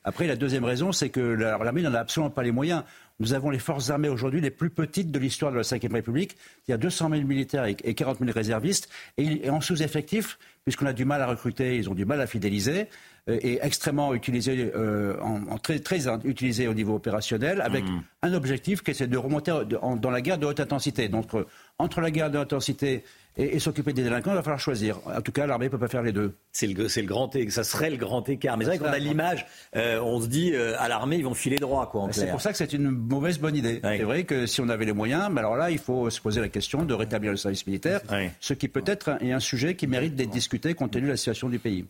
Après, 0.03 0.25
la 0.25 0.35
deuxième 0.35 0.63
raison, 0.63 0.91
c'est 0.91 1.09
que 1.09 1.19
l'armée 1.19 1.81
n'en 1.81 1.93
a 1.93 1.99
absolument 1.99 2.29
pas 2.29 2.43
les 2.43 2.51
moyens. 2.51 2.83
Nous 3.19 3.33
avons 3.33 3.49
les 3.49 3.59
forces 3.59 3.89
armées 3.89 4.09
aujourd'hui 4.09 4.41
les 4.41 4.51
plus 4.51 4.69
petites 4.69 5.11
de 5.11 5.19
l'histoire 5.19 5.51
de 5.51 5.57
la 5.57 5.63
Ve 5.63 5.93
République. 5.93 6.35
Il 6.67 6.71
y 6.71 6.73
a 6.73 6.77
200 6.77 7.09
000 7.11 7.21
militaires 7.23 7.65
et 7.65 7.75
40 7.93 8.19
000 8.19 8.31
réservistes. 8.31 8.89
Et 9.17 9.49
en 9.49 9.61
sous-effectif, 9.61 10.37
puisqu'on 10.63 10.85
a 10.85 10.93
du 10.93 11.05
mal 11.05 11.21
à 11.21 11.27
recruter, 11.27 11.77
ils 11.77 11.89
ont 11.89 11.93
du 11.93 12.05
mal 12.05 12.19
à 12.19 12.27
fidéliser. 12.27 12.87
Euh, 13.27 13.39
est 13.41 13.57
extrêmement 13.63 14.13
utilisé, 14.13 14.71
euh, 14.75 15.19
en, 15.19 15.57
très, 15.57 15.79
très 15.79 16.07
utilisé 16.25 16.67
au 16.67 16.75
niveau 16.75 16.93
opérationnel, 16.93 17.59
avec 17.59 17.83
mmh. 17.83 18.03
un 18.21 18.33
objectif 18.33 18.83
qui 18.83 18.91
est 18.91 19.07
de 19.07 19.17
remonter 19.17 19.51
dans 19.99 20.11
la 20.11 20.21
guerre 20.21 20.37
de 20.37 20.45
haute 20.45 20.59
intensité. 20.59 21.09
Donc, 21.09 21.33
euh, 21.33 21.43
entre 21.79 22.01
la 22.01 22.11
guerre 22.11 22.29
de 22.29 22.37
haute 22.37 22.53
intensité 22.53 23.03
et, 23.37 23.59
s'occuper 23.59 23.93
des 23.93 24.03
délinquants, 24.03 24.31
il 24.31 24.35
va 24.35 24.43
falloir 24.43 24.59
choisir. 24.59 24.99
En 25.05 25.21
tout 25.21 25.31
cas, 25.31 25.45
l'armée 25.45 25.65
ne 25.65 25.69
peut 25.69 25.77
pas 25.77 25.87
faire 25.87 26.03
les 26.03 26.11
deux. 26.11 26.35
C'est 26.51 26.67
le, 26.67 26.73
grand, 27.03 27.31
ça 27.49 27.63
serait 27.63 27.89
le 27.89 27.97
grand 27.97 28.27
écart. 28.29 28.57
Mais 28.57 28.65
c'est 28.65 28.77
vrai 28.77 28.79
qu'on 28.79 28.93
a 28.93 28.97
l'image, 28.97 29.45
euh, 29.75 29.99
on 29.99 30.21
se 30.21 30.27
dit 30.27 30.53
euh, 30.53 30.75
à 30.79 30.87
l'armée, 30.87 31.17
ils 31.17 31.25
vont 31.25 31.33
filer 31.33 31.57
droit, 31.57 31.89
quoi. 31.89 32.07
C'est 32.11 32.31
pour 32.31 32.41
ça 32.41 32.51
que 32.51 32.57
c'est 32.57 32.73
une 32.73 32.89
mauvaise 32.89 33.39
bonne 33.39 33.55
idée. 33.55 33.79
C'est 33.83 34.03
vrai 34.03 34.23
que 34.23 34.45
si 34.45 34.61
on 34.61 34.69
avait 34.69 34.85
les 34.85 34.93
moyens, 34.93 35.29
mais 35.31 35.39
alors 35.39 35.57
là, 35.57 35.71
il 35.71 35.79
faut 35.79 36.09
se 36.09 36.21
poser 36.21 36.41
la 36.41 36.49
question 36.49 36.83
de 36.83 36.93
rétablir 36.93 37.31
le 37.31 37.37
service 37.37 37.65
militaire, 37.67 38.01
ce 38.39 38.53
qui 38.53 38.67
peut-être 38.67 39.17
est 39.21 39.31
un 39.31 39.39
sujet 39.39 39.75
qui 39.75 39.87
mérite 39.87 40.15
d'être 40.15 40.29
discuté 40.29 40.73
compte 40.73 40.91
tenu 40.91 41.05
de 41.05 41.11
la 41.11 41.17
situation 41.17 41.49
du 41.49 41.59
pays. 41.59 41.85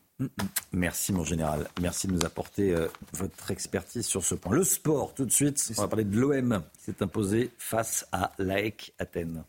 Merci, 0.71 1.11
mon 1.11 1.23
général. 1.23 1.67
Merci 1.81 2.07
de 2.07 2.13
nous 2.13 2.25
apporter 2.25 2.73
euh, 2.73 2.87
votre 3.13 3.51
expertise 3.51 4.05
sur 4.05 4.23
ce 4.23 4.35
point. 4.35 4.55
Le 4.55 4.63
sport, 4.63 5.13
tout 5.13 5.25
de 5.25 5.31
suite. 5.31 5.71
On 5.77 5.81
va 5.81 5.87
parler 5.87 6.05
de 6.05 6.17
l'OM 6.17 6.63
qui 6.77 6.85
s'est 6.85 7.03
imposé 7.03 7.51
face 7.57 8.07
à 8.11 8.31
l'AEC 8.39 8.93
Athènes. 8.97 9.43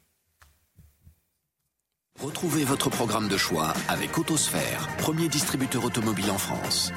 Retrouvez 2.23 2.64
votre 2.64 2.91
programme 2.91 3.29
de 3.29 3.37
choix 3.37 3.73
avec 3.89 4.19
Autosphère, 4.19 4.89
premier 4.97 5.29
distributeur 5.29 5.85
automobile 5.85 6.31
en 6.31 6.39
France. 6.39 6.93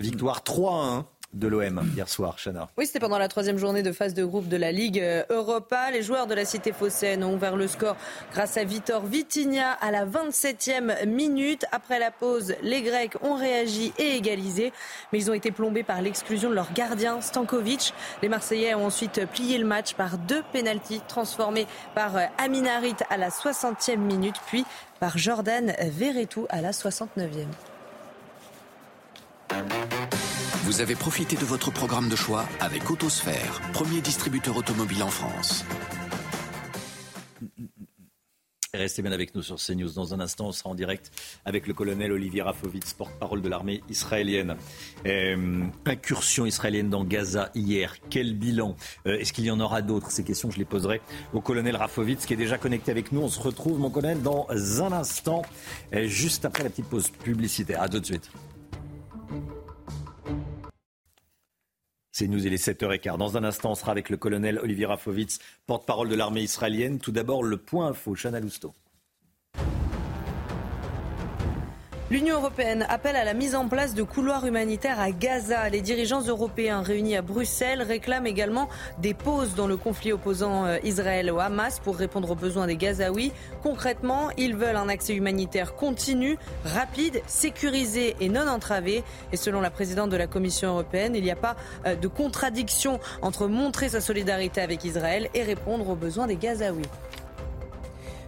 Victoire 0.00 0.40
3-1 0.40 1.04
de 1.32 1.46
l'OM 1.46 1.80
hier 1.94 2.08
soir, 2.08 2.36
Chana. 2.42 2.68
Oui, 2.76 2.86
c'était 2.86 2.98
pendant 2.98 3.18
la 3.18 3.28
troisième 3.28 3.56
journée 3.58 3.82
de 3.82 3.92
phase 3.92 4.14
de 4.14 4.24
groupe 4.24 4.48
de 4.48 4.56
la 4.56 4.72
Ligue 4.72 5.00
euh, 5.00 5.22
Europa. 5.30 5.90
Les 5.92 6.02
joueurs 6.02 6.26
de 6.26 6.34
la 6.34 6.44
Cité 6.44 6.72
phocéenne 6.72 7.22
ont 7.22 7.34
ouvert 7.34 7.56
le 7.56 7.68
score 7.68 7.96
grâce 8.32 8.56
à 8.56 8.64
Vitor 8.64 9.04
Vitinha 9.04 9.72
à 9.72 9.90
la 9.90 10.04
27e 10.06 11.06
minute. 11.06 11.66
Après 11.72 11.98
la 11.98 12.10
pause, 12.10 12.54
les 12.62 12.82
Grecs 12.82 13.14
ont 13.22 13.34
réagi 13.34 13.92
et 13.98 14.16
égalisé, 14.16 14.72
mais 15.12 15.20
ils 15.20 15.30
ont 15.30 15.34
été 15.34 15.52
plombés 15.52 15.84
par 15.84 16.02
l'exclusion 16.02 16.50
de 16.50 16.54
leur 16.54 16.72
gardien 16.72 17.20
Stankovic. 17.20 17.94
Les 18.22 18.28
Marseillais 18.28 18.74
ont 18.74 18.86
ensuite 18.86 19.24
plié 19.26 19.58
le 19.58 19.66
match 19.66 19.94
par 19.94 20.18
deux 20.18 20.42
pénalties 20.52 21.00
transformés 21.06 21.66
par 21.94 22.16
euh, 22.16 22.24
Aminarit 22.38 22.96
à 23.08 23.16
la 23.16 23.28
60e 23.28 23.98
minute, 23.98 24.36
puis 24.46 24.64
par 24.98 25.16
Jordan 25.16 25.72
Verretou 25.80 26.46
à 26.50 26.60
la 26.60 26.72
69e. 26.72 27.69
Vous 30.64 30.80
avez 30.80 30.94
profité 30.94 31.36
de 31.36 31.44
votre 31.44 31.70
programme 31.70 32.08
de 32.08 32.16
choix 32.16 32.44
avec 32.60 32.90
Autosphère, 32.90 33.60
premier 33.72 34.00
distributeur 34.00 34.56
automobile 34.56 35.02
en 35.02 35.08
France. 35.08 35.64
Restez 38.72 39.02
bien 39.02 39.10
avec 39.10 39.34
nous 39.34 39.42
sur 39.42 39.56
CNews. 39.56 39.90
Dans 39.90 40.14
un 40.14 40.20
instant, 40.20 40.46
on 40.46 40.52
sera 40.52 40.70
en 40.70 40.76
direct 40.76 41.10
avec 41.44 41.66
le 41.66 41.74
colonel 41.74 42.12
Olivier 42.12 42.42
Rafovitz, 42.42 42.92
porte-parole 42.94 43.42
de 43.42 43.48
l'armée 43.48 43.82
israélienne. 43.90 44.56
Euh, 45.06 45.64
incursion 45.86 46.46
israélienne 46.46 46.88
dans 46.88 47.02
Gaza 47.02 47.50
hier. 47.56 47.96
Quel 48.10 48.34
bilan 48.34 48.76
euh, 49.08 49.18
Est-ce 49.18 49.32
qu'il 49.32 49.44
y 49.44 49.50
en 49.50 49.58
aura 49.58 49.82
d'autres? 49.82 50.12
Ces 50.12 50.22
questions, 50.22 50.52
je 50.52 50.58
les 50.58 50.64
poserai 50.64 51.00
au 51.32 51.40
colonel 51.40 51.74
Rafovitz 51.74 52.26
qui 52.26 52.34
est 52.34 52.36
déjà 52.36 52.58
connecté 52.58 52.92
avec 52.92 53.10
nous. 53.10 53.22
On 53.22 53.28
se 53.28 53.40
retrouve, 53.40 53.80
mon 53.80 53.90
colonel, 53.90 54.22
dans 54.22 54.46
un 54.50 54.92
instant, 54.92 55.42
euh, 55.92 56.06
juste 56.06 56.44
après 56.44 56.62
la 56.62 56.70
petite 56.70 56.86
pause 56.86 57.08
publicitaire. 57.08 57.82
À 57.82 57.88
tout 57.88 57.98
de 57.98 58.06
suite. 58.06 58.30
C'est 62.12 62.28
nous, 62.28 62.44
il 62.44 62.52
est 62.52 62.62
7h15. 62.62 63.16
Dans 63.16 63.36
un 63.36 63.44
instant, 63.44 63.70
on 63.70 63.74
sera 63.74 63.92
avec 63.92 64.10
le 64.10 64.18
colonel 64.18 64.58
Olivier 64.58 64.86
Rafovitz, 64.86 65.38
porte-parole 65.66 66.08
de 66.08 66.14
l'armée 66.14 66.42
israélienne. 66.42 66.98
Tout 66.98 67.12
d'abord, 67.12 67.42
le 67.42 67.56
point 67.56 67.88
info, 67.88 68.14
Chana 68.14 68.40
Lousteau. 68.40 68.74
L'Union 72.10 72.38
européenne 72.38 72.84
appelle 72.88 73.14
à 73.14 73.22
la 73.22 73.34
mise 73.34 73.54
en 73.54 73.68
place 73.68 73.94
de 73.94 74.02
couloirs 74.02 74.44
humanitaires 74.44 74.98
à 74.98 75.12
Gaza. 75.12 75.68
Les 75.68 75.80
dirigeants 75.80 76.22
européens 76.22 76.82
réunis 76.82 77.14
à 77.14 77.22
Bruxelles 77.22 77.82
réclament 77.82 78.26
également 78.26 78.68
des 78.98 79.14
pauses 79.14 79.54
dans 79.54 79.68
le 79.68 79.76
conflit 79.76 80.12
opposant 80.12 80.66
euh, 80.66 80.78
Israël 80.82 81.30
au 81.30 81.38
Hamas 81.38 81.78
pour 81.78 81.96
répondre 81.96 82.28
aux 82.32 82.34
besoins 82.34 82.66
des 82.66 82.74
Gazaouis. 82.74 83.30
Concrètement, 83.62 84.30
ils 84.36 84.56
veulent 84.56 84.74
un 84.74 84.88
accès 84.88 85.14
humanitaire 85.14 85.76
continu, 85.76 86.36
rapide, 86.64 87.22
sécurisé 87.28 88.16
et 88.18 88.28
non 88.28 88.48
entravé. 88.48 89.04
Et 89.30 89.36
selon 89.36 89.60
la 89.60 89.70
présidente 89.70 90.10
de 90.10 90.16
la 90.16 90.26
Commission 90.26 90.70
européenne, 90.70 91.14
il 91.14 91.22
n'y 91.22 91.30
a 91.30 91.36
pas 91.36 91.54
euh, 91.86 91.94
de 91.94 92.08
contradiction 92.08 92.98
entre 93.22 93.46
montrer 93.46 93.88
sa 93.88 94.00
solidarité 94.00 94.60
avec 94.60 94.84
Israël 94.84 95.28
et 95.32 95.44
répondre 95.44 95.88
aux 95.88 95.94
besoins 95.94 96.26
des 96.26 96.34
Gazaouis. 96.34 96.82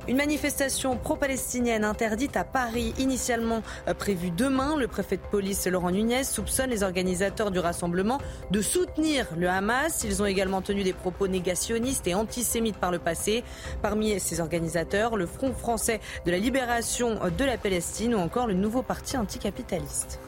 Une 0.09 0.17
manifestation 0.17 0.97
pro-palestinienne 0.97 1.85
interdite 1.85 2.37
à 2.37 2.43
Paris, 2.43 2.93
initialement 2.99 3.63
euh, 3.87 3.95
prévue 3.95 4.33
demain. 4.33 4.77
Le 4.77 4.89
préfet 4.89 5.17
de 5.17 5.23
police 5.23 5.65
Laurent 5.69 5.93
Nunez 5.93 6.25
soupçonne 6.25 6.71
les 6.71 6.83
organisateurs 6.83 7.53
du 7.53 7.61
rassemblement 7.61 8.19
de 8.51 8.61
soutenir 8.63 9.29
le 9.37 9.49
Hamas. 9.49 10.03
Ils 10.03 10.21
ont 10.21 10.27
également 10.27 10.61
tenu 10.61 10.83
des 10.83 10.93
propos 10.93 11.29
négationnistes 11.29 12.09
et 12.09 12.15
antisémites 12.15 12.79
par 12.79 12.91
le 12.91 12.99
passé. 12.99 13.45
Parmi 13.81 14.19
ces 14.19 14.41
organisateurs, 14.41 15.17
le 15.17 15.27
Front 15.27 15.53
français 15.53 16.01
de 16.27 16.33
la 16.33 16.39
libération 16.39 17.21
de 17.39 17.45
la 17.45 17.57
Palestine 17.57 18.17
ou 18.17 18.19
encore 18.19 18.49
le 18.49 18.55
nouveau 18.55 18.83
parti 18.83 19.17
anticapitaliste. 19.17 20.19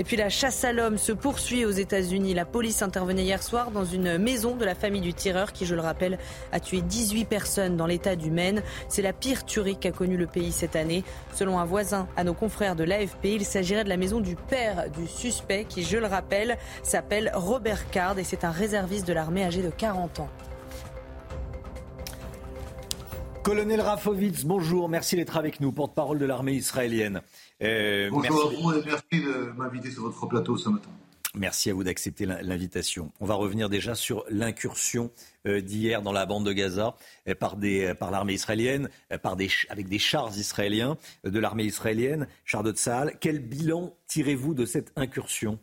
Et 0.00 0.04
puis 0.04 0.16
la 0.16 0.28
chasse 0.28 0.64
à 0.64 0.72
l'homme 0.72 0.96
se 0.96 1.10
poursuit 1.10 1.64
aux 1.64 1.70
États-Unis. 1.70 2.32
La 2.32 2.44
police 2.44 2.82
intervenait 2.82 3.24
hier 3.24 3.42
soir 3.42 3.72
dans 3.72 3.84
une 3.84 4.16
maison 4.18 4.54
de 4.54 4.64
la 4.64 4.76
famille 4.76 5.00
du 5.00 5.12
tireur 5.12 5.52
qui, 5.52 5.66
je 5.66 5.74
le 5.74 5.80
rappelle, 5.80 6.18
a 6.52 6.60
tué 6.60 6.82
18 6.82 7.24
personnes 7.24 7.76
dans 7.76 7.86
l'état 7.86 8.14
du 8.14 8.30
Maine. 8.30 8.62
C'est 8.88 9.02
la 9.02 9.12
pire 9.12 9.44
tuerie 9.44 9.76
qu'a 9.76 9.90
connue 9.90 10.16
le 10.16 10.26
pays 10.26 10.52
cette 10.52 10.76
année. 10.76 11.02
Selon 11.34 11.58
un 11.58 11.64
voisin 11.64 12.06
à 12.16 12.22
nos 12.22 12.34
confrères 12.34 12.76
de 12.76 12.84
l'AFP, 12.84 13.24
il 13.24 13.44
s'agirait 13.44 13.84
de 13.84 13.88
la 13.88 13.96
maison 13.96 14.20
du 14.20 14.36
père 14.36 14.88
du 14.90 15.08
suspect 15.08 15.64
qui, 15.68 15.82
je 15.82 15.96
le 15.96 16.06
rappelle, 16.06 16.58
s'appelle 16.84 17.32
Robert 17.34 17.90
Card 17.90 18.18
et 18.18 18.24
c'est 18.24 18.44
un 18.44 18.50
réserviste 18.52 19.06
de 19.06 19.12
l'armée 19.12 19.44
âgé 19.44 19.62
de 19.62 19.70
40 19.70 20.20
ans. 20.20 20.28
Colonel 23.42 23.80
Rafovitz, 23.80 24.44
bonjour, 24.44 24.90
merci 24.90 25.16
d'être 25.16 25.38
avec 25.38 25.60
nous, 25.60 25.72
porte-parole 25.72 26.18
de 26.18 26.26
l'armée 26.26 26.52
israélienne. 26.52 27.22
Euh, 27.62 28.08
Bonjour 28.10 28.46
à 28.46 28.54
vous 28.54 28.72
et 28.72 28.82
merci 28.84 29.24
de 29.24 29.52
m'inviter 29.56 29.90
sur 29.90 30.02
votre 30.04 30.26
plateau 30.26 30.56
ce 30.56 30.68
matin. 30.68 30.90
Merci 31.34 31.70
à 31.70 31.74
vous 31.74 31.84
d'accepter 31.84 32.24
l'invitation. 32.24 33.12
On 33.20 33.26
va 33.26 33.34
revenir 33.34 33.68
déjà 33.68 33.94
sur 33.94 34.24
l'incursion 34.30 35.10
euh, 35.46 35.60
d'hier 35.60 36.00
dans 36.02 36.12
la 36.12 36.24
bande 36.24 36.46
de 36.46 36.52
Gaza 36.52 36.96
euh, 37.26 37.34
par, 37.34 37.56
par 37.98 38.10
l'armée 38.10 38.34
israélienne, 38.34 38.88
par 39.22 39.36
des, 39.36 39.48
avec 39.68 39.88
des 39.88 39.98
chars 39.98 40.36
israéliens 40.36 40.96
de 41.24 41.38
l'armée 41.38 41.64
israélienne, 41.64 42.28
chars 42.44 42.62
de 42.62 42.72
Tzahal. 42.72 43.18
Quel 43.20 43.40
bilan 43.40 43.94
tirez-vous 44.06 44.54
de 44.54 44.64
cette 44.64 44.92
incursion? 44.96 45.58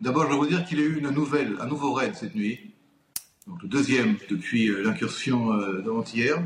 D'abord, 0.00 0.24
je 0.24 0.30
vais 0.30 0.36
vous 0.36 0.46
dire 0.46 0.64
qu'il 0.64 0.80
y 0.80 0.82
a 0.82 0.86
eu 0.86 0.98
une 0.98 1.10
nouvelle, 1.10 1.56
un 1.60 1.66
nouveau 1.66 1.92
raid 1.92 2.16
cette 2.16 2.34
nuit, 2.34 2.74
donc 3.46 3.62
le 3.62 3.68
deuxième 3.68 4.16
depuis 4.28 4.68
l'incursion 4.82 5.56
d'avant-hier, 5.78 6.42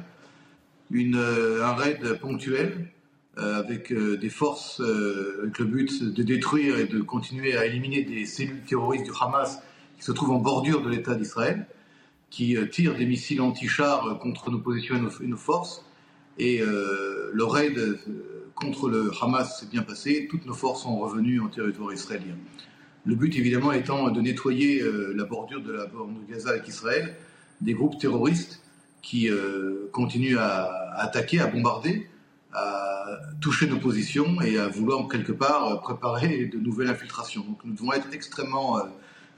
un 0.93 1.73
raid 1.75 2.21
ponctuel 2.21 2.91
avec 3.37 3.93
euh, 3.93 4.17
des 4.17 4.31
forces, 4.31 4.81
euh, 4.81 5.41
avec 5.43 5.59
le 5.59 5.67
but 5.67 6.03
de 6.03 6.23
détruire 6.23 6.79
et 6.79 6.87
de 6.87 7.01
continuer 7.01 7.57
à 7.57 7.67
éliminer 7.67 8.03
des 8.03 8.25
cellules 8.25 8.63
terroristes 8.63 9.05
du 9.05 9.13
Hamas 9.21 9.61
qui 9.99 10.05
se 10.05 10.13
trouvent 10.13 10.33
en 10.33 10.39
bordure 10.39 10.83
de 10.83 10.89
l'État 10.89 11.15
d'Israël, 11.15 11.67
qui 12.31 12.57
tirent 12.71 12.97
des 12.97 13.07
missiles 13.07 13.41
anti-chars 13.41 14.19
contre 14.21 14.51
nos 14.51 14.59
positions 14.59 14.97
et 14.97 15.27
nos, 15.27 15.37
forces. 15.37 15.85
Et 16.39 16.59
le 16.59 17.45
raid 17.45 17.99
contre 18.55 18.91
le 18.91 19.11
Hamas 19.23 19.61
s'est 19.61 19.67
bien 19.71 19.81
passé, 19.81 20.29
toutes 20.31 20.45
nos 20.45 20.53
forces 20.53 20.83
sont 20.83 20.99
revenues 20.99 21.41
en 21.41 21.49
territoire 21.49 21.95
israélien. 21.95 22.35
Le 23.07 23.15
but 23.15 23.35
évidemment 23.37 23.73
étant 23.73 24.11
de 24.11 24.21
nettoyer 24.21 24.83
la 25.15 25.25
bordure 25.25 25.63
de 25.63 25.73
la 25.73 25.87
bande 25.87 26.27
de 26.27 26.31
Gaza 26.31 26.51
avec 26.51 26.69
Israël 26.69 27.17
des 27.63 27.73
groupes 27.73 27.99
terroristes 27.99 28.61
qui 29.01 29.31
continuent 29.93 30.37
à 30.37 30.93
attaquer, 30.99 31.41
à 31.41 31.47
bombarder 31.47 32.07
à 32.57 33.21
toucher 33.41 33.67
nos 33.67 33.79
positions 33.79 34.41
et 34.41 34.59
à 34.59 34.69
vouloir 34.69 35.07
quelque 35.09 35.33
part 35.33 35.83
préparer 35.83 36.47
de 36.47 36.59
nouvelles 36.59 36.89
infiltrations. 36.89 37.43
Donc 37.43 37.63
nous 37.65 37.75
devons 37.75 37.93
être 37.93 38.09
extrêmement 38.13 38.79
euh, 38.79 38.85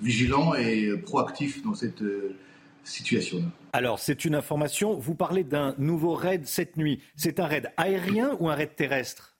vigilants 0.00 0.54
et 0.54 0.96
proactifs 0.96 1.60
dans 1.64 1.74
cette 1.74 2.02
euh, 2.02 2.36
situation-là. 2.84 3.46
Alors 3.72 3.98
c'est 3.98 4.24
une 4.24 4.36
information, 4.36 4.96
vous 4.96 5.16
parlez 5.16 5.42
d'un 5.42 5.74
nouveau 5.78 6.14
raid 6.14 6.46
cette 6.46 6.76
nuit. 6.76 7.02
C'est 7.16 7.40
un 7.40 7.46
raid 7.46 7.72
aérien 7.76 8.36
ou 8.38 8.48
un 8.48 8.54
raid 8.54 8.76
terrestre? 8.76 9.36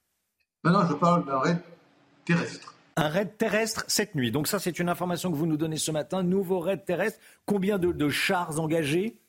Non, 0.65 0.73
non, 0.73 0.85
je 0.89 0.95
parle 0.95 1.25
d'un 1.25 1.39
raid 1.39 1.61
terrestre. 2.25 2.75
Un 2.97 3.09
raid 3.09 3.39
terrestre 3.39 3.85
cette 3.87 4.17
nuit. 4.17 4.33
Donc 4.33 4.49
ça 4.49 4.59
c'est 4.59 4.81
une 4.81 4.89
information 4.89 5.31
que 5.31 5.37
vous 5.37 5.47
nous 5.47 5.57
donnez 5.57 5.79
ce 5.79 5.93
matin, 5.93 6.25
nouveau 6.25 6.59
raid 6.59 6.85
terrestre. 6.85 7.21
Combien 7.47 7.79
de, 7.79 7.93
de 7.93 8.09
chars 8.09 8.59
engagés? 8.59 9.21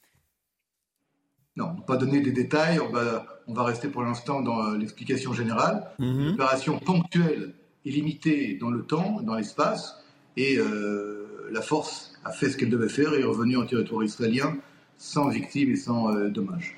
Non, 1.56 1.76
on 1.78 1.82
pas 1.82 1.98
donner 1.98 2.22
des 2.22 2.32
détails, 2.32 2.80
on 2.80 2.90
va, 2.90 3.39
on 3.50 3.54
va 3.54 3.64
rester 3.64 3.88
pour 3.88 4.04
l'instant 4.04 4.42
dans 4.42 4.64
euh, 4.64 4.78
l'explication 4.78 5.34
générale. 5.34 5.90
Une 5.98 6.28
mhm. 6.28 6.34
opération 6.34 6.80
ponctuelle 6.80 7.54
et 7.84 7.92
limitée 7.92 8.58
dans 8.62 8.70
le 8.70 8.84
temps, 8.84 9.22
dans 9.22 9.36
l'espace, 9.36 9.98
et 10.38 10.58
euh, 10.58 11.50
la 11.52 11.62
force 11.62 12.14
a 12.24 12.32
fait 12.32 12.50
ce 12.50 12.58
qu'elle 12.58 12.70
devait 12.70 12.90
faire 12.90 13.14
et 13.14 13.22
est 13.22 13.24
revenue 13.24 13.58
en 13.58 13.66
territoire 13.66 14.04
israélien 14.04 14.56
sans 14.98 15.30
victimes 15.30 15.72
et 15.72 15.76
sans 15.76 16.14
euh, 16.14 16.30
dommages. 16.30 16.78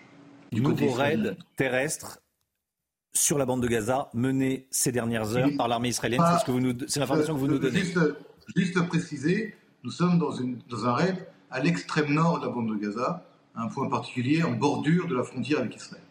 Du 0.52 0.62
Nouveau 0.62 0.92
raid 0.92 1.38
terrestre 1.58 2.20
sur 3.14 3.38
la 3.38 3.46
bande 3.46 3.62
de 3.62 3.68
Gaza 3.68 4.10
mené 4.14 4.68
ces 4.72 4.94
dernières 4.94 5.36
heures 5.36 5.50
par 5.58 5.68
l'armée 5.68 5.90
israélienne. 5.90 6.22
C'est 6.88 7.00
l'information 7.00 7.34
que 7.34 7.40
vous 7.40 7.48
nous 7.48 7.60
donnez. 7.60 7.80
Juste, 7.80 8.00
juste 8.56 8.88
préciser, 8.88 9.56
nous 9.84 9.92
sommes 9.92 10.18
dans, 10.18 10.32
une, 10.32 10.60
dans 10.70 10.86
un 10.86 10.94
raid 10.94 11.28
à 11.50 11.60
l'extrême 11.60 12.14
nord 12.14 12.40
de 12.40 12.46
la 12.46 12.52
bande 12.52 12.70
de 12.70 12.76
Gaza, 12.76 13.26
un 13.56 13.68
point 13.68 13.90
particulier 13.90 14.44
en 14.44 14.52
bordure 14.52 15.08
de 15.08 15.16
la 15.16 15.24
frontière 15.24 15.60
avec 15.60 15.76
Israël. 15.76 16.04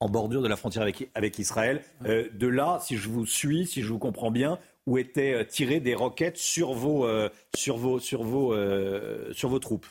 En 0.00 0.08
bordure 0.08 0.40
de 0.40 0.48
la 0.48 0.56
frontière 0.56 0.82
avec, 0.82 1.10
avec 1.14 1.38
Israël. 1.38 1.82
Euh, 2.06 2.26
de 2.32 2.46
là, 2.46 2.78
si 2.82 2.96
je 2.96 3.08
vous 3.08 3.26
suis, 3.26 3.66
si 3.66 3.82
je 3.82 3.92
vous 3.92 3.98
comprends 3.98 4.30
bien, 4.30 4.58
où 4.86 4.96
étaient 4.96 5.34
euh, 5.34 5.44
tirées 5.44 5.80
des 5.80 5.94
roquettes 5.94 6.38
sur 6.38 6.72
vos, 6.72 7.04
euh, 7.04 7.28
sur 7.54 7.76
vos, 7.76 8.00
sur 8.00 8.22
vos, 8.22 8.54
sur 9.32 9.50
vos 9.50 9.58
troupes 9.58 9.86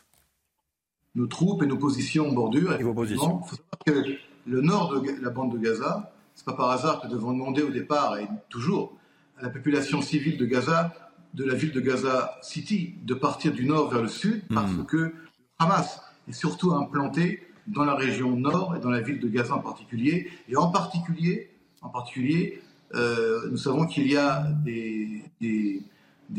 Nos 1.13 1.27
troupes 1.27 1.61
et 1.61 1.67
nos 1.67 1.77
positions 1.77 2.27
en 2.27 2.33
bordure. 2.33 2.73
Et 2.79 2.83
vos 2.83 2.93
positions. 2.93 3.41
Il 3.43 3.49
faut 3.49 3.55
savoir 3.55 3.79
que 3.85 4.15
le 4.47 4.61
nord 4.61 4.99
de 4.99 5.23
la 5.23 5.29
bande 5.29 5.53
de 5.53 5.59
Gaza, 5.59 6.11
c'est 6.33 6.45
pas 6.45 6.53
par 6.53 6.71
hasard 6.71 7.01
que 7.01 7.07
nous 7.07 7.13
devons 7.13 7.33
demander 7.33 7.61
au 7.61 7.69
départ, 7.69 8.17
et 8.17 8.27
toujours, 8.49 8.97
à 9.37 9.43
la 9.43 9.49
population 9.49 10.01
civile 10.01 10.37
de 10.37 10.45
Gaza, 10.45 10.91
de 11.35 11.43
la 11.43 11.53
ville 11.53 11.71
de 11.71 11.81
Gaza 11.81 12.37
City, 12.41 12.95
de 13.03 13.13
partir 13.13 13.51
du 13.51 13.65
nord 13.65 13.89
vers 13.89 14.01
le 14.01 14.07
sud, 14.07 14.41
parce 14.51 14.71
hmm. 14.71 14.85
que 14.85 15.13
Hamas 15.59 16.01
et 16.27 16.33
surtout 16.33 16.71
implanté 16.73 17.43
dans 17.69 17.85
la 17.85 17.95
région 17.95 18.35
nord 18.35 18.75
et 18.75 18.79
dans 18.79 18.89
la 18.89 19.01
ville 19.01 19.19
de 19.19 19.27
Gaza 19.27 19.55
en 19.55 19.59
particulier. 19.59 20.29
Et 20.47 20.57
en 20.57 20.71
particulier, 20.71 21.49
en 21.81 21.89
particulier 21.89 22.61
euh, 22.95 23.49
nous 23.51 23.57
savons 23.57 23.85
qu'il 23.85 24.11
y 24.11 24.17
a 24.17 24.47
des, 24.63 25.23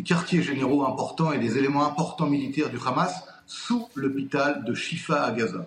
quartiers 0.05 0.43
généraux 0.43 0.85
importants 0.85 1.33
et 1.33 1.39
des 1.39 1.59
éléments 1.59 1.87
importants 1.87 2.27
militaires 2.27 2.71
du 2.71 2.79
Hamas 2.85 3.25
sous 3.47 3.89
l'hôpital 3.95 4.65
de 4.65 4.75
Shifa 4.75 5.25
à 5.25 5.33
Gaza. 5.33 5.67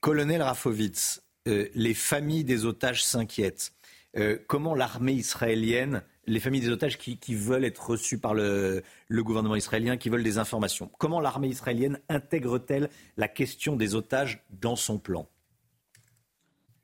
Colonel 0.00 0.42
Rafovitz, 0.42 1.22
euh, 1.48 1.68
les 1.74 1.94
familles 1.94 2.44
des 2.44 2.64
otages 2.64 3.04
s'inquiètent. 3.04 3.72
Euh, 4.16 4.38
comment 4.46 4.74
l'armée 4.74 5.14
israélienne 5.14 6.02
les 6.26 6.40
familles 6.40 6.60
des 6.60 6.70
otages 6.70 6.98
qui, 6.98 7.34
veulent 7.34 7.64
être 7.64 7.90
reçues 7.90 8.18
par 8.18 8.34
le, 8.34 8.82
gouvernement 9.10 9.56
israélien, 9.56 9.96
qui 9.96 10.08
veulent 10.08 10.22
des 10.22 10.38
informations. 10.38 10.90
Comment 10.98 11.20
l'armée 11.20 11.48
israélienne 11.48 11.98
intègre-t-elle 12.08 12.90
la 13.16 13.28
question 13.28 13.76
des 13.76 13.94
otages 13.94 14.44
dans 14.50 14.76
son 14.76 14.98
plan? 14.98 15.28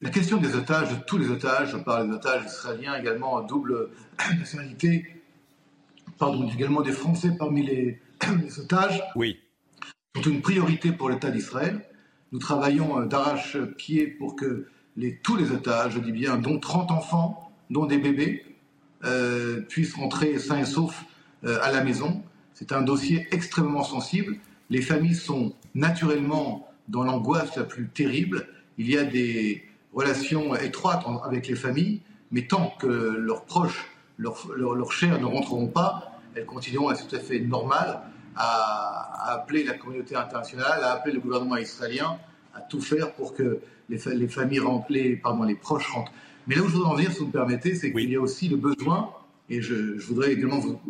La 0.00 0.10
question 0.10 0.38
des 0.38 0.54
otages, 0.56 0.90
de 0.90 1.04
tous 1.04 1.18
les 1.18 1.30
otages, 1.30 1.72
je 1.72 1.76
parle 1.76 2.08
des 2.08 2.14
otages 2.14 2.44
israéliens 2.46 2.96
également 2.96 3.36
à 3.36 3.42
double 3.42 3.90
nationalité, 4.38 5.06
pardon, 6.18 6.48
également 6.48 6.82
des 6.82 6.92
Français 6.92 7.30
parmi 7.38 7.64
les, 7.64 8.00
otages, 8.58 9.02
oui. 9.14 9.38
sont 10.16 10.22
une 10.22 10.42
priorité 10.42 10.92
pour 10.92 11.08
l'État 11.08 11.30
d'Israël. 11.30 11.84
Nous 12.32 12.38
travaillons 12.38 13.00
euh, 13.00 13.06
d'arrache-pied 13.06 14.06
pour 14.06 14.36
que 14.36 14.66
les, 14.96 15.18
tous 15.18 15.36
les 15.36 15.52
otages, 15.52 15.92
je 15.92 16.00
dis 16.00 16.12
bien, 16.12 16.36
dont 16.36 16.58
30 16.58 16.90
enfants, 16.90 17.52
dont 17.70 17.86
des 17.86 17.98
bébés, 17.98 18.44
puissent 19.68 19.94
rentrer 19.94 20.38
sains 20.38 20.60
et 20.60 20.64
saufs 20.64 21.04
euh, 21.44 21.58
à 21.60 21.72
la 21.72 21.82
maison. 21.82 22.22
C'est 22.54 22.70
un 22.70 22.82
dossier 22.82 23.26
extrêmement 23.32 23.82
sensible. 23.82 24.36
Les 24.70 24.80
familles 24.80 25.16
sont 25.16 25.54
naturellement 25.74 26.68
dans 26.86 27.02
l'angoisse 27.02 27.56
la 27.56 27.64
plus 27.64 27.88
terrible. 27.88 28.46
Il 28.78 28.88
y 28.88 28.96
a 28.96 29.02
des 29.02 29.64
relations 29.92 30.54
étroites 30.54 31.04
avec 31.24 31.48
les 31.48 31.56
familles, 31.56 32.00
mais 32.30 32.46
tant 32.46 32.72
que 32.78 32.86
leurs 32.86 33.44
proches, 33.44 33.90
leurs, 34.18 34.92
chers 34.92 35.20
ne 35.20 35.26
rentreront 35.26 35.66
pas, 35.66 36.12
elles 36.36 36.46
continueront 36.46 36.90
à 36.90 36.94
être 36.94 37.08
tout 37.08 37.16
à 37.16 37.18
fait 37.18 37.40
normales 37.40 38.00
à, 38.36 39.32
appeler 39.32 39.64
la 39.64 39.74
communauté 39.74 40.14
internationale, 40.14 40.84
à 40.84 40.92
appeler 40.92 41.14
le 41.14 41.20
gouvernement 41.20 41.56
israélien 41.56 42.18
à 42.54 42.60
tout 42.60 42.80
faire 42.80 43.12
pour 43.14 43.34
que 43.34 43.60
les, 43.88 43.98
les 44.14 44.28
familles 44.28 44.60
rentrent, 44.60 44.86
pardon, 45.22 45.42
les 45.42 45.56
proches 45.56 45.88
rentrent. 45.88 46.12
Mais 46.46 46.56
là 46.56 46.62
où 46.62 46.68
je 46.68 46.72
voudrais 46.74 46.90
en 46.90 46.94
venir, 46.94 47.12
si 47.12 47.18
vous 47.20 47.26
me 47.26 47.32
permettez, 47.32 47.74
c'est 47.74 47.92
qu'il 47.92 48.10
y 48.10 48.16
a 48.16 48.20
aussi 48.20 48.48
le 48.48 48.56
besoin, 48.56 49.10
et 49.48 49.62
je, 49.62 49.98
je 49.98 50.06
voudrais 50.06 50.32
également 50.32 50.58
vous, 50.58 50.80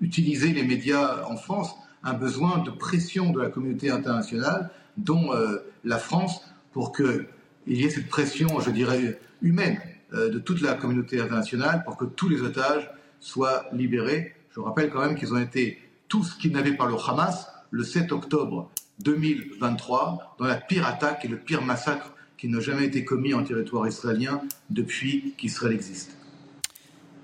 utiliser 0.00 0.52
les 0.52 0.62
médias 0.62 1.24
en 1.28 1.36
France, 1.36 1.74
un 2.02 2.14
besoin 2.14 2.58
de 2.58 2.70
pression 2.70 3.30
de 3.30 3.40
la 3.40 3.48
communauté 3.48 3.90
internationale, 3.90 4.70
dont 4.96 5.34
euh, 5.34 5.58
la 5.84 5.98
France, 5.98 6.42
pour 6.72 6.92
qu'il 6.92 7.26
y 7.66 7.84
ait 7.84 7.90
cette 7.90 8.08
pression, 8.08 8.60
je 8.60 8.70
dirais, 8.70 9.20
humaine 9.42 9.78
euh, 10.14 10.30
de 10.30 10.38
toute 10.38 10.60
la 10.60 10.74
communauté 10.74 11.20
internationale, 11.20 11.82
pour 11.84 11.96
que 11.96 12.04
tous 12.04 12.28
les 12.28 12.42
otages 12.42 12.90
soient 13.20 13.66
libérés. 13.72 14.34
Je 14.54 14.60
rappelle 14.60 14.90
quand 14.90 15.00
même 15.00 15.14
qu'ils 15.14 15.34
ont 15.34 15.38
été 15.38 15.78
tous 16.08 16.34
kidnappés 16.34 16.72
par 16.72 16.88
le 16.88 16.96
Hamas 16.96 17.48
le 17.70 17.84
7 17.84 18.12
octobre 18.12 18.70
2023, 19.00 20.36
dans 20.38 20.46
la 20.46 20.56
pire 20.56 20.86
attaque 20.86 21.24
et 21.24 21.28
le 21.28 21.38
pire 21.38 21.62
massacre 21.62 22.12
qui 22.40 22.48
n'a 22.48 22.60
jamais 22.60 22.86
été 22.86 23.04
commis 23.04 23.34
en 23.34 23.44
territoire 23.44 23.86
israélien 23.86 24.40
depuis 24.70 25.34
qu'Israël 25.36 25.74
existe. 25.74 26.16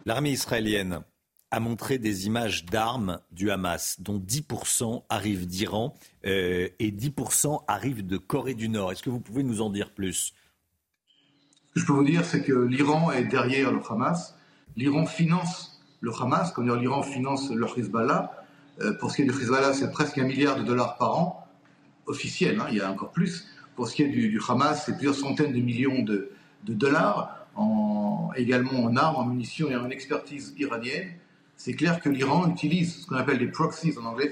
L'armée 0.04 0.30
israélienne 0.30 1.00
a 1.50 1.58
montré 1.58 1.96
des 1.96 2.26
images 2.26 2.66
d'armes 2.66 3.20
du 3.32 3.50
Hamas, 3.50 3.96
dont 4.00 4.18
10% 4.18 5.04
arrivent 5.08 5.46
d'Iran 5.46 5.94
euh, 6.26 6.68
et 6.78 6.90
10% 6.90 7.64
arrivent 7.66 8.06
de 8.06 8.18
Corée 8.18 8.52
du 8.52 8.68
Nord. 8.68 8.92
Est-ce 8.92 9.02
que 9.02 9.08
vous 9.08 9.20
pouvez 9.20 9.42
nous 9.42 9.62
en 9.62 9.70
dire 9.70 9.94
plus? 9.94 10.34
Ce 11.68 11.74
que 11.74 11.80
je 11.80 11.86
peux 11.86 11.94
vous 11.94 12.04
dire, 12.04 12.26
c'est 12.26 12.42
que 12.42 12.52
l'Iran 12.52 13.10
est 13.10 13.24
derrière 13.24 13.72
le 13.72 13.80
Hamas. 13.88 14.36
L'Iran 14.76 15.06
finance 15.06 15.80
le 16.02 16.12
Hamas, 16.12 16.52
comme 16.52 16.66
l'Iran 16.78 17.02
finance 17.02 17.50
le 17.50 17.66
Hezbollah. 17.74 18.32
Euh, 18.82 18.92
pour 18.98 19.10
ce 19.10 19.16
qui 19.16 19.22
est 19.22 19.24
du 19.24 19.30
Hezbollah, 19.30 19.72
c'est 19.72 19.90
presque 19.90 20.18
un 20.18 20.24
milliard 20.24 20.58
de 20.58 20.62
dollars 20.62 20.98
par 20.98 21.18
an, 21.18 21.48
officiel, 22.04 22.60
hein, 22.60 22.66
il 22.70 22.76
y 22.76 22.80
a 22.82 22.90
encore 22.90 23.12
plus. 23.12 23.46
Pour 23.76 23.88
ce 23.88 23.94
qui 23.94 24.02
est 24.02 24.08
du, 24.08 24.40
Hamas, 24.48 24.84
c'est 24.86 24.92
plusieurs 24.92 25.14
centaines 25.14 25.52
de 25.52 25.60
millions 25.60 26.02
de, 26.02 26.30
dollars, 26.64 27.46
en, 27.54 28.30
également 28.36 28.84
en 28.84 28.96
armes, 28.96 29.16
en 29.16 29.24
munitions 29.26 29.70
et 29.70 29.76
en 29.76 29.90
expertise 29.90 30.54
iranienne. 30.58 31.10
C'est 31.56 31.74
clair 31.74 32.00
que 32.00 32.08
l'Iran 32.08 32.50
utilise 32.50 33.02
ce 33.02 33.06
qu'on 33.06 33.16
appelle 33.16 33.38
des 33.38 33.48
proxies 33.48 33.92
en 33.98 34.04
anglais, 34.04 34.30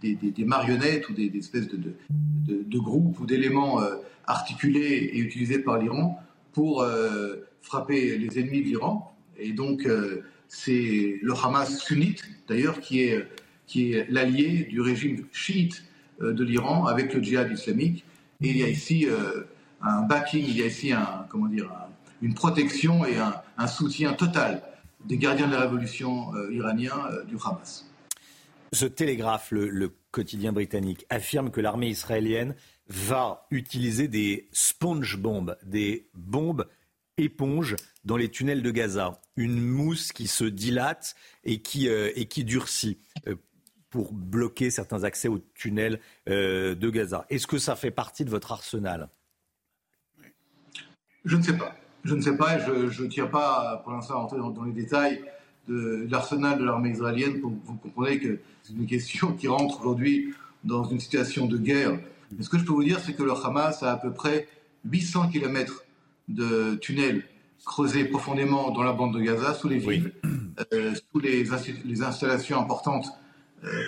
des, 0.00 0.14
des, 0.14 0.44
marionnettes 0.44 1.08
ou 1.08 1.14
des, 1.14 1.30
espèces 1.36 1.68
de, 1.68 2.78
groupes 2.78 3.18
ou 3.18 3.26
d'éléments 3.26 3.82
euh, 3.82 3.96
articulés 4.26 5.10
et 5.12 5.18
utilisés 5.18 5.58
par 5.58 5.78
l'Iran 5.78 6.20
pour 6.52 6.82
euh, 6.82 7.36
frapper 7.62 8.16
les 8.18 8.38
ennemis 8.38 8.60
de 8.60 8.66
l'Iran. 8.66 9.14
Et 9.38 9.52
donc, 9.52 9.86
c'est 10.48 11.18
le 11.20 11.32
Hamas 11.32 11.78
sunnite, 11.78 12.24
d'ailleurs, 12.48 12.80
qui 12.80 13.02
est 13.02 14.10
l'allié 14.10 14.64
du 14.64 14.80
régime 14.80 15.26
chiite 15.32 15.84
euh, 16.22 16.32
de 16.32 16.44
l'Iran 16.44 16.86
avec 16.86 17.12
le 17.12 17.22
djihad 17.22 17.50
islamique. 17.52 18.05
Et 18.42 18.50
il 18.50 18.58
y 18.58 18.64
a 18.64 18.68
ici 18.68 19.06
euh, 19.06 19.44
un 19.80 20.02
backing, 20.02 20.44
il 20.46 20.56
y 20.56 20.62
a 20.62 20.66
ici 20.66 20.92
une 22.22 22.34
protection 22.34 23.04
et 23.04 23.16
un, 23.18 23.66
soutien 23.66 24.12
total 24.12 24.62
des 25.04 25.18
gardiens 25.18 25.46
de 25.46 25.52
la 25.52 25.60
révolution 25.60 26.34
euh, 26.34 26.52
iranien 26.52 26.94
du 27.26 27.36
Hamas. 27.44 27.88
Ce 28.72 28.84
télégraphe, 28.84 29.52
le, 29.52 29.92
quotidien 30.10 30.52
britannique, 30.52 31.06
affirme 31.10 31.50
que 31.50 31.60
l'armée 31.60 31.88
israélienne 31.88 32.54
va 32.88 33.46
utiliser 33.50 34.08
des 34.08 34.48
sponge 34.52 35.18
bombs, 35.18 35.54
des 35.62 36.08
bombes 36.14 36.66
éponges 37.18 37.76
dans 38.04 38.16
les 38.16 38.30
tunnels 38.30 38.62
de 38.62 38.70
Gaza. 38.70 39.20
Une 39.36 39.60
mousse 39.60 40.12
qui 40.12 40.26
se 40.26 40.44
dilate 40.44 41.14
et 41.44 41.60
qui 41.60 42.44
durcit 42.44 42.98
pour 43.96 44.12
bloquer 44.12 44.70
certains 44.70 45.04
accès 45.04 45.26
aux 45.26 45.38
tunnels 45.54 46.00
euh, 46.28 46.74
de 46.74 46.90
Gaza. 46.90 47.24
Est-ce 47.30 47.46
que 47.46 47.56
ça 47.56 47.76
fait 47.76 47.90
partie 47.90 48.26
de 48.26 48.30
votre 48.30 48.52
arsenal? 48.52 49.08
Je 51.24 51.34
ne 51.34 51.40
sais 51.40 51.56
pas. 51.56 51.74
Je 52.04 52.14
ne 52.14 52.20
sais 52.20 52.36
pas 52.36 52.58
je 52.58 53.02
ne 53.02 53.08
tiens 53.08 53.26
pas 53.26 53.80
pour 53.82 53.94
l'instant 53.94 54.16
à 54.16 54.18
entrer 54.18 54.36
dans, 54.36 54.64
les 54.64 54.72
détails 54.72 55.24
de, 55.66 56.06
l'arsenal 56.10 56.58
de 56.58 56.64
l'armée 56.66 56.90
israélienne. 56.90 57.40
Pour, 57.40 57.52
vous 57.64 57.76
comprenez 57.76 58.18
que 58.20 58.38
c'est 58.64 58.74
une 58.74 58.84
question 58.84 59.32
qui 59.32 59.48
rentre 59.48 59.80
aujourd'hui 59.80 60.34
dans 60.62 60.84
une 60.84 61.00
situation 61.00 61.46
de 61.46 61.56
guerre. 61.56 61.98
Mais 62.32 62.44
ce 62.44 62.50
que 62.50 62.58
je 62.58 62.64
peux 62.64 62.72
vous 62.72 62.84
dire, 62.84 63.00
c'est 63.00 63.14
que 63.14 63.22
le 63.22 63.32
Hamas 63.32 63.82
a 63.82 63.92
à 63.92 63.96
peu 63.96 64.12
près 64.12 64.46
800 64.84 65.28
km 65.28 65.84
de 66.28 66.74
tunnels 66.82 67.24
creusés 67.64 68.04
profondément 68.04 68.72
dans 68.72 68.82
la 68.82 68.92
bande 68.92 69.14
de 69.14 69.20
Gaza, 69.20 69.54
sous 69.54 69.70
les 69.70 69.78
villes, 69.78 70.12
euh, 70.74 70.94
sous 70.94 71.18
les, 71.18 71.46
les 71.86 72.02
installations 72.02 72.60
importantes 72.60 73.06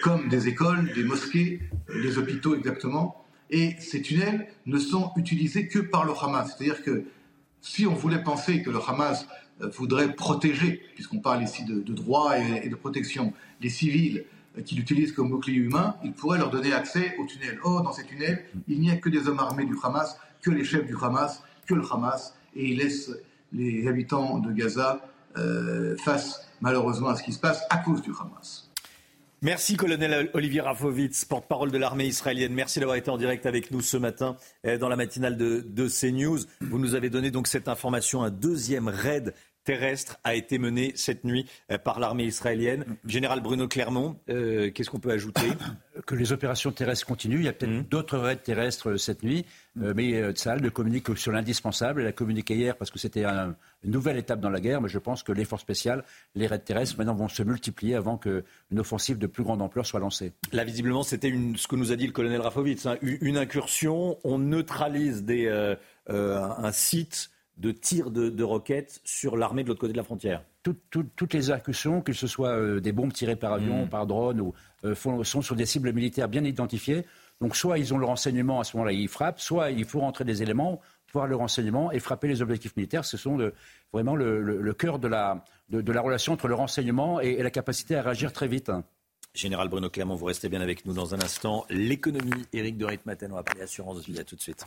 comme 0.03 0.29
des 0.29 0.49
écoles, 0.49 0.93
des 0.95 1.05
mosquées, 1.05 1.61
euh, 1.91 2.03
des 2.03 2.19
hôpitaux 2.19 2.55
exactement. 2.55 3.25
Et 3.51 3.77
ces 3.79 4.03
tunnels 4.03 4.49
ne 4.67 4.79
sont 4.79 5.13
utilisés 5.17 5.69
que 5.69 5.79
par 5.79 6.05
le 6.05 6.13
Hamas. 6.13 6.55
C'est-à-dire 6.57 6.83
que 6.83 7.05
si 7.61 7.87
on 7.87 7.95
voulait 7.95 8.23
penser 8.23 8.63
que 8.63 8.71
le 8.71 8.79
Hamas 8.87 9.27
euh, 9.63 9.69
voudrait 9.69 10.15
protéger, 10.15 10.83
puisqu'on 10.95 11.21
parle 11.21 11.43
ici 11.43 11.65
de, 11.65 11.81
droit 11.93 12.39
et, 12.39 12.69
de 12.69 12.75
protection, 12.75 13.33
les 13.61 13.71
civils 13.71 14.25
qui 14.65 14.75
l'utilisent 14.75 15.13
comme 15.13 15.31
bouclier 15.31 15.59
humain, 15.59 15.97
il 16.03 16.13
pourrait 16.13 16.39
leur 16.39 16.51
donner 16.51 16.73
accès 16.73 17.15
aux 17.19 17.27
tunnels. 17.27 17.59
Or, 17.63 17.83
dans 17.83 17.93
ces 17.93 18.05
tunnels, 18.05 18.45
il 18.67 18.81
n'y 18.81 18.91
a 18.91 18.97
que 18.97 19.09
des 19.09 19.29
hommes 19.29 19.39
armés 19.39 19.67
du 19.67 19.75
Hamas, 19.83 20.19
que 20.43 20.51
les 20.51 20.65
chefs 20.65 20.87
du 20.87 20.97
Hamas, 21.01 21.43
que 21.67 21.75
le 21.75 21.83
Hamas, 21.91 22.35
et 22.57 22.71
il 22.71 22.79
laisse 22.79 23.13
les 23.53 23.87
habitants 23.87 24.39
de 24.39 24.53
Gaza 24.53 25.01
face 25.99 26.49
malheureusement 26.61 27.11
à 27.11 27.17
ce 27.17 27.23
qui 27.23 27.33
se 27.33 27.39
passe 27.39 27.63
à 27.71 27.77
cause 27.77 28.03
du 28.03 28.11
Hamas. 28.11 28.68
Merci, 29.41 29.77
colonel 29.77 30.31
Olivier 30.35 30.63
Rafovitz, 30.63 31.25
porte-parole 31.25 31.71
de 31.71 31.79
l'armée 31.79 32.07
israélienne. 32.07 32.53
Merci 32.53 32.81
d'avoir 32.81 32.97
été 32.97 33.09
en 33.09 33.17
direct 33.17 33.47
avec 33.47 33.71
nous 33.71 33.81
ce 33.81 33.97
matin 33.97 34.37
euh, 34.67 34.79
dans 34.79 34.89
la 34.89 34.97
matinale 34.97 35.37
de, 35.37 35.65
de 35.65 35.87
CNews. 35.87 36.41
Vous 36.61 36.81
nous 36.81 36.97
avez 36.97 37.09
donné 37.09 37.31
donc 37.31 37.47
cette 37.47 37.69
information. 37.69 38.25
Un 38.25 38.31
deuxième 38.31 38.89
raid 38.89 39.35
terrestre 39.69 40.17
a 40.25 40.35
été 40.35 40.59
mené 40.59 40.93
cette 40.95 41.25
nuit 41.25 41.45
euh, 41.71 41.77
par 41.77 42.01
l'armée 42.01 42.25
israélienne. 42.25 42.87
Général 43.05 43.43
Bruno 43.43 43.69
Clermont, 43.69 44.17
euh, 44.31 44.71
qu'est-ce 44.71 44.89
qu'on 44.89 44.99
peut 44.99 45.11
ajouter 45.11 45.47
Que 46.07 46.15
les 46.15 46.33
opérations 46.33 46.73
terrestres 46.73 47.05
continuent. 47.05 47.41
Il 47.41 47.45
y 47.45 47.49
a 47.49 47.53
peut-être 47.53 47.73
mmh. 47.73 47.83
d'autres 47.83 48.17
raids 48.17 48.37
terrestres 48.37 48.97
cette 48.97 49.23
nuit, 49.23 49.45
mmh. 49.77 49.93
mais 49.95 50.15
euh, 50.15 50.33
Tsahal 50.33 50.63
ne 50.63 50.71
communique 50.71 51.15
sur 51.19 51.33
l'indispensable. 51.33 52.01
Elle 52.01 52.07
a 52.07 52.13
communiqué 52.13 52.55
hier 52.55 52.79
parce 52.79 52.91
que 52.91 52.99
c'était 52.99 53.25
une 53.25 53.55
nouvelle 53.85 54.17
étape 54.17 54.41
dans 54.41 54.49
la 54.49 54.61
guerre, 54.61 54.81
mais 54.81 54.89
je 54.89 54.99
pense 54.99 55.23
que 55.23 55.33
l'effort 55.33 55.61
spécial, 55.61 56.03
les 56.35 56.47
raids 56.47 56.61
terrestres, 56.61 56.97
maintenant 56.97 57.15
vont 57.15 57.29
se 57.29 57.43
multiplier 57.43 57.95
avant 57.95 58.17
qu'une 58.17 58.43
offensive 58.79 59.19
de 59.19 59.27
plus 59.27 59.43
grande 59.43 59.61
ampleur 59.61 59.85
soit 59.85 60.01
lancée. 60.01 60.33
Là, 60.53 60.65
visiblement, 60.65 61.03
c'était 61.03 61.35
ce 61.57 61.69
que 61.69 61.77
nous 61.77 61.93
a 61.93 61.97
dit 61.97 62.07
le 62.07 62.13
colonel 62.13 62.41
Rafovitz, 62.41 62.87
hein. 62.87 62.97
une 63.03 63.37
incursion, 63.37 64.19
on 64.25 64.39
neutralise 64.39 65.25
des, 65.25 65.75
un 66.09 66.73
site 66.73 67.29
de 67.59 67.73
tirs 67.73 68.11
de, 68.11 68.43
roquettes 68.45 69.01
sur 69.05 69.37
l'armée 69.37 69.65
de 69.65 69.69
l'autre 69.69 69.81
côté 69.81 69.93
de 69.93 69.99
la 69.99 70.05
frontière 70.05 70.43
Toutes 70.63 71.35
les 71.35 71.51
incursions, 71.51 72.01
que 72.01 72.13
ce 72.13 72.27
soit 72.27 72.51
euh, 72.51 72.81
des 72.81 72.93
bombes 72.93 73.13
tirées 73.13 73.37
par 73.37 73.53
avion, 73.53 73.85
mm. 73.85 73.89
par 73.89 74.07
drone, 74.07 74.41
ou, 74.41 74.55
euh, 74.85 74.95
sont 74.95 75.43
sur 75.43 75.57
des 75.57 75.67
cibles 75.67 75.93
militaires 75.93 76.29
bien 76.29 76.45
identifiées. 76.45 77.05
Donc 77.41 77.57
soit 77.57 77.79
ils 77.79 77.93
ont 77.95 77.99
le 77.99 78.07
renseignement, 78.07 78.61
à 78.61 78.65
ce 78.65 78.77
moment-là 78.77 78.93
ils 78.93 79.09
frappent, 79.09 79.41
soit 79.41 79.71
il 79.71 79.85
faut 79.85 80.01
rentrer 80.01 80.25
des 80.25 80.43
éléments, 80.43 80.81
voir 81.13 81.27
le 81.27 81.37
renseignement 81.37 81.91
et 81.93 81.99
frapper 82.01 82.29
les 82.29 82.43
objectifs 82.43 82.77
militaires. 82.77 83.05
Ce 83.05 83.17
sont 83.17 83.39
vraiment 83.93 84.17
le, 84.17 84.73
cœur 84.73 84.99
de 84.99 85.09
la, 85.09 85.45
de, 85.71 85.93
la, 85.93 86.01
relation 86.01 86.33
entre 86.33 86.49
le 86.49 86.55
renseignement 86.55 87.21
et, 87.21 87.43
la 87.43 87.51
capacité 87.51 87.97
à 87.97 88.03
réagir 88.03 88.33
très 88.33 88.49
vite. 88.49 88.73
Général 89.35 89.69
Bruno 89.69 89.89
Clermont, 89.89 90.17
vous 90.17 90.27
restez 90.27 90.49
bien 90.49 90.61
avec 90.61 90.85
nous 90.85 90.95
dans 90.95 91.15
un 91.15 91.21
instant. 91.21 91.65
L'économie, 91.71 92.47
Éric 92.53 92.77
de 92.77 92.87
Ritmaten, 92.87 93.31
on 93.31 93.37
va 93.37 93.45
parler 93.45 93.63
assurance 93.63 94.05
vie. 94.05 94.19
À 94.19 94.25
tout 94.25 94.35
de 94.35 94.41
suite. 94.41 94.67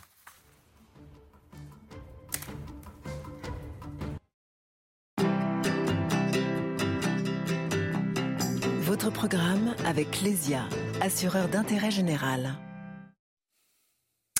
Votre 9.02 9.14
programme 9.14 9.74
avec 9.84 10.22
Lesia, 10.22 10.62
assureur 11.00 11.48
d'intérêt 11.48 11.90
général. 11.90 12.52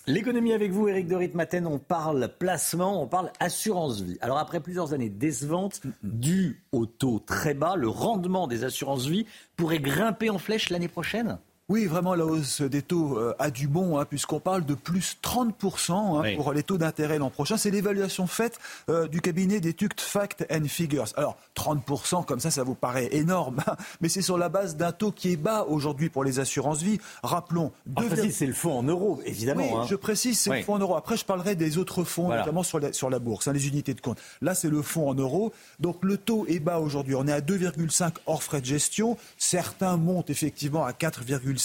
L'économie 0.07 0.53
avec 0.53 0.71
vous, 0.71 0.87
Eric 0.87 1.09
Dorit 1.09 1.33
Maten, 1.35 1.67
on 1.67 1.81
parle 1.81 2.33
placement, 2.39 3.03
on 3.03 3.09
parle 3.09 3.33
assurance 3.41 4.03
vie. 4.03 4.19
Alors 4.21 4.39
après 4.39 4.61
plusieurs 4.61 4.93
années 4.93 5.09
décevantes, 5.09 5.81
dues 6.05 6.63
au 6.71 6.87
taux 6.87 7.19
très 7.19 7.55
bas, 7.55 7.75
le 7.75 7.89
rendement 7.89 8.47
des 8.47 8.63
assurances 8.63 9.07
vie 9.07 9.27
pourrait 9.57 9.81
grimper 9.81 10.31
en 10.31 10.39
flèche 10.39 10.71
l'année 10.71 10.87
prochaine? 10.87 11.39
Oui, 11.73 11.87
vraiment, 11.87 12.15
la 12.15 12.27
hausse 12.27 12.61
des 12.61 12.83
taux 12.83 13.17
euh, 13.17 13.35
a 13.39 13.51
du 13.51 13.67
bon, 13.67 13.99
hein, 13.99 14.05
puisqu'on 14.05 14.41
parle 14.41 14.67
de 14.67 14.75
plus 14.75 15.17
30% 15.23 15.93
hein, 15.93 16.37
pour 16.37 16.53
les 16.53 16.63
taux 16.63 16.77
d'intérêt 16.77 17.17
l'an 17.17 17.31
prochain. 17.31 17.57
C'est 17.57 17.71
l'évaluation 17.71 18.27
faite 18.27 18.59
euh, 18.91 19.09
du 19.09 19.23
cabinet 19.23 19.59
d'études 19.59 19.99
Fact 19.99 20.45
and 20.53 20.65
Figures. 20.67 21.07
Alors, 21.17 21.39
30%, 21.57 22.27
comme 22.27 22.41
ça, 22.41 22.51
ça 22.51 22.63
vous 22.63 22.75
paraît 22.75 23.09
énorme, 23.13 23.61
hein, 23.67 23.77
mais 24.03 24.11
c'est 24.11 24.21
sur 24.21 24.37
la 24.37 24.51
base 24.51 24.77
d'un 24.77 24.93
taux 24.93 25.13
qui 25.13 25.33
est 25.33 25.37
bas 25.39 25.65
aujourd'hui 25.67 26.11
pour 26.11 26.25
les 26.25 26.41
assurances-vie. 26.41 26.99
Rappelons... 27.23 27.73
Deux... 27.87 28.31
c'est 28.31 28.45
le 28.45 28.53
fonds 28.53 28.79
en 28.79 28.83
euros, 28.83 29.23
évidemment. 29.25 29.81
Oui, 29.81 29.87
je 29.89 29.95
précise, 29.95 30.39
c'est 30.39 30.51
le 30.51 30.63
fonds 30.63 30.75
en 30.75 30.79
euros. 30.79 30.97
Après, 30.97 31.17
je 31.17 31.25
parlerai 31.25 31.57
des 31.57 31.79
autres 31.79 32.05
fonds, 32.05 32.29
notamment 32.29 32.65
sur 32.65 32.81
la, 32.81 32.93
sur 32.93 33.09
la 33.09 33.19
bourse, 33.19 33.49
les 33.49 33.69
unités 33.69 33.95
de 33.95 34.03
compte. 34.03 34.19
Là, 34.43 34.55
c'est 34.55 34.69
le 34.69 34.83
fonds 34.83 35.09
en 35.09 35.15
euros. 35.15 35.55
Donc, 35.81 35.97
le 36.03 36.19
taux 36.19 36.45
est 36.49 36.61
bas 36.61 36.81
aujourd'hui. 36.81 37.15
On 37.15 37.27
est 37.27 37.33
à 37.33 37.41
2,5 37.41 38.13
hors 38.27 38.43
frais 38.43 38.61
de 38.61 38.67
gestion. 38.67 39.17
Certains 39.39 39.97
montent 39.97 40.29
effectivement 40.29 40.85
à 40.85 40.93
4,5. 40.93 41.62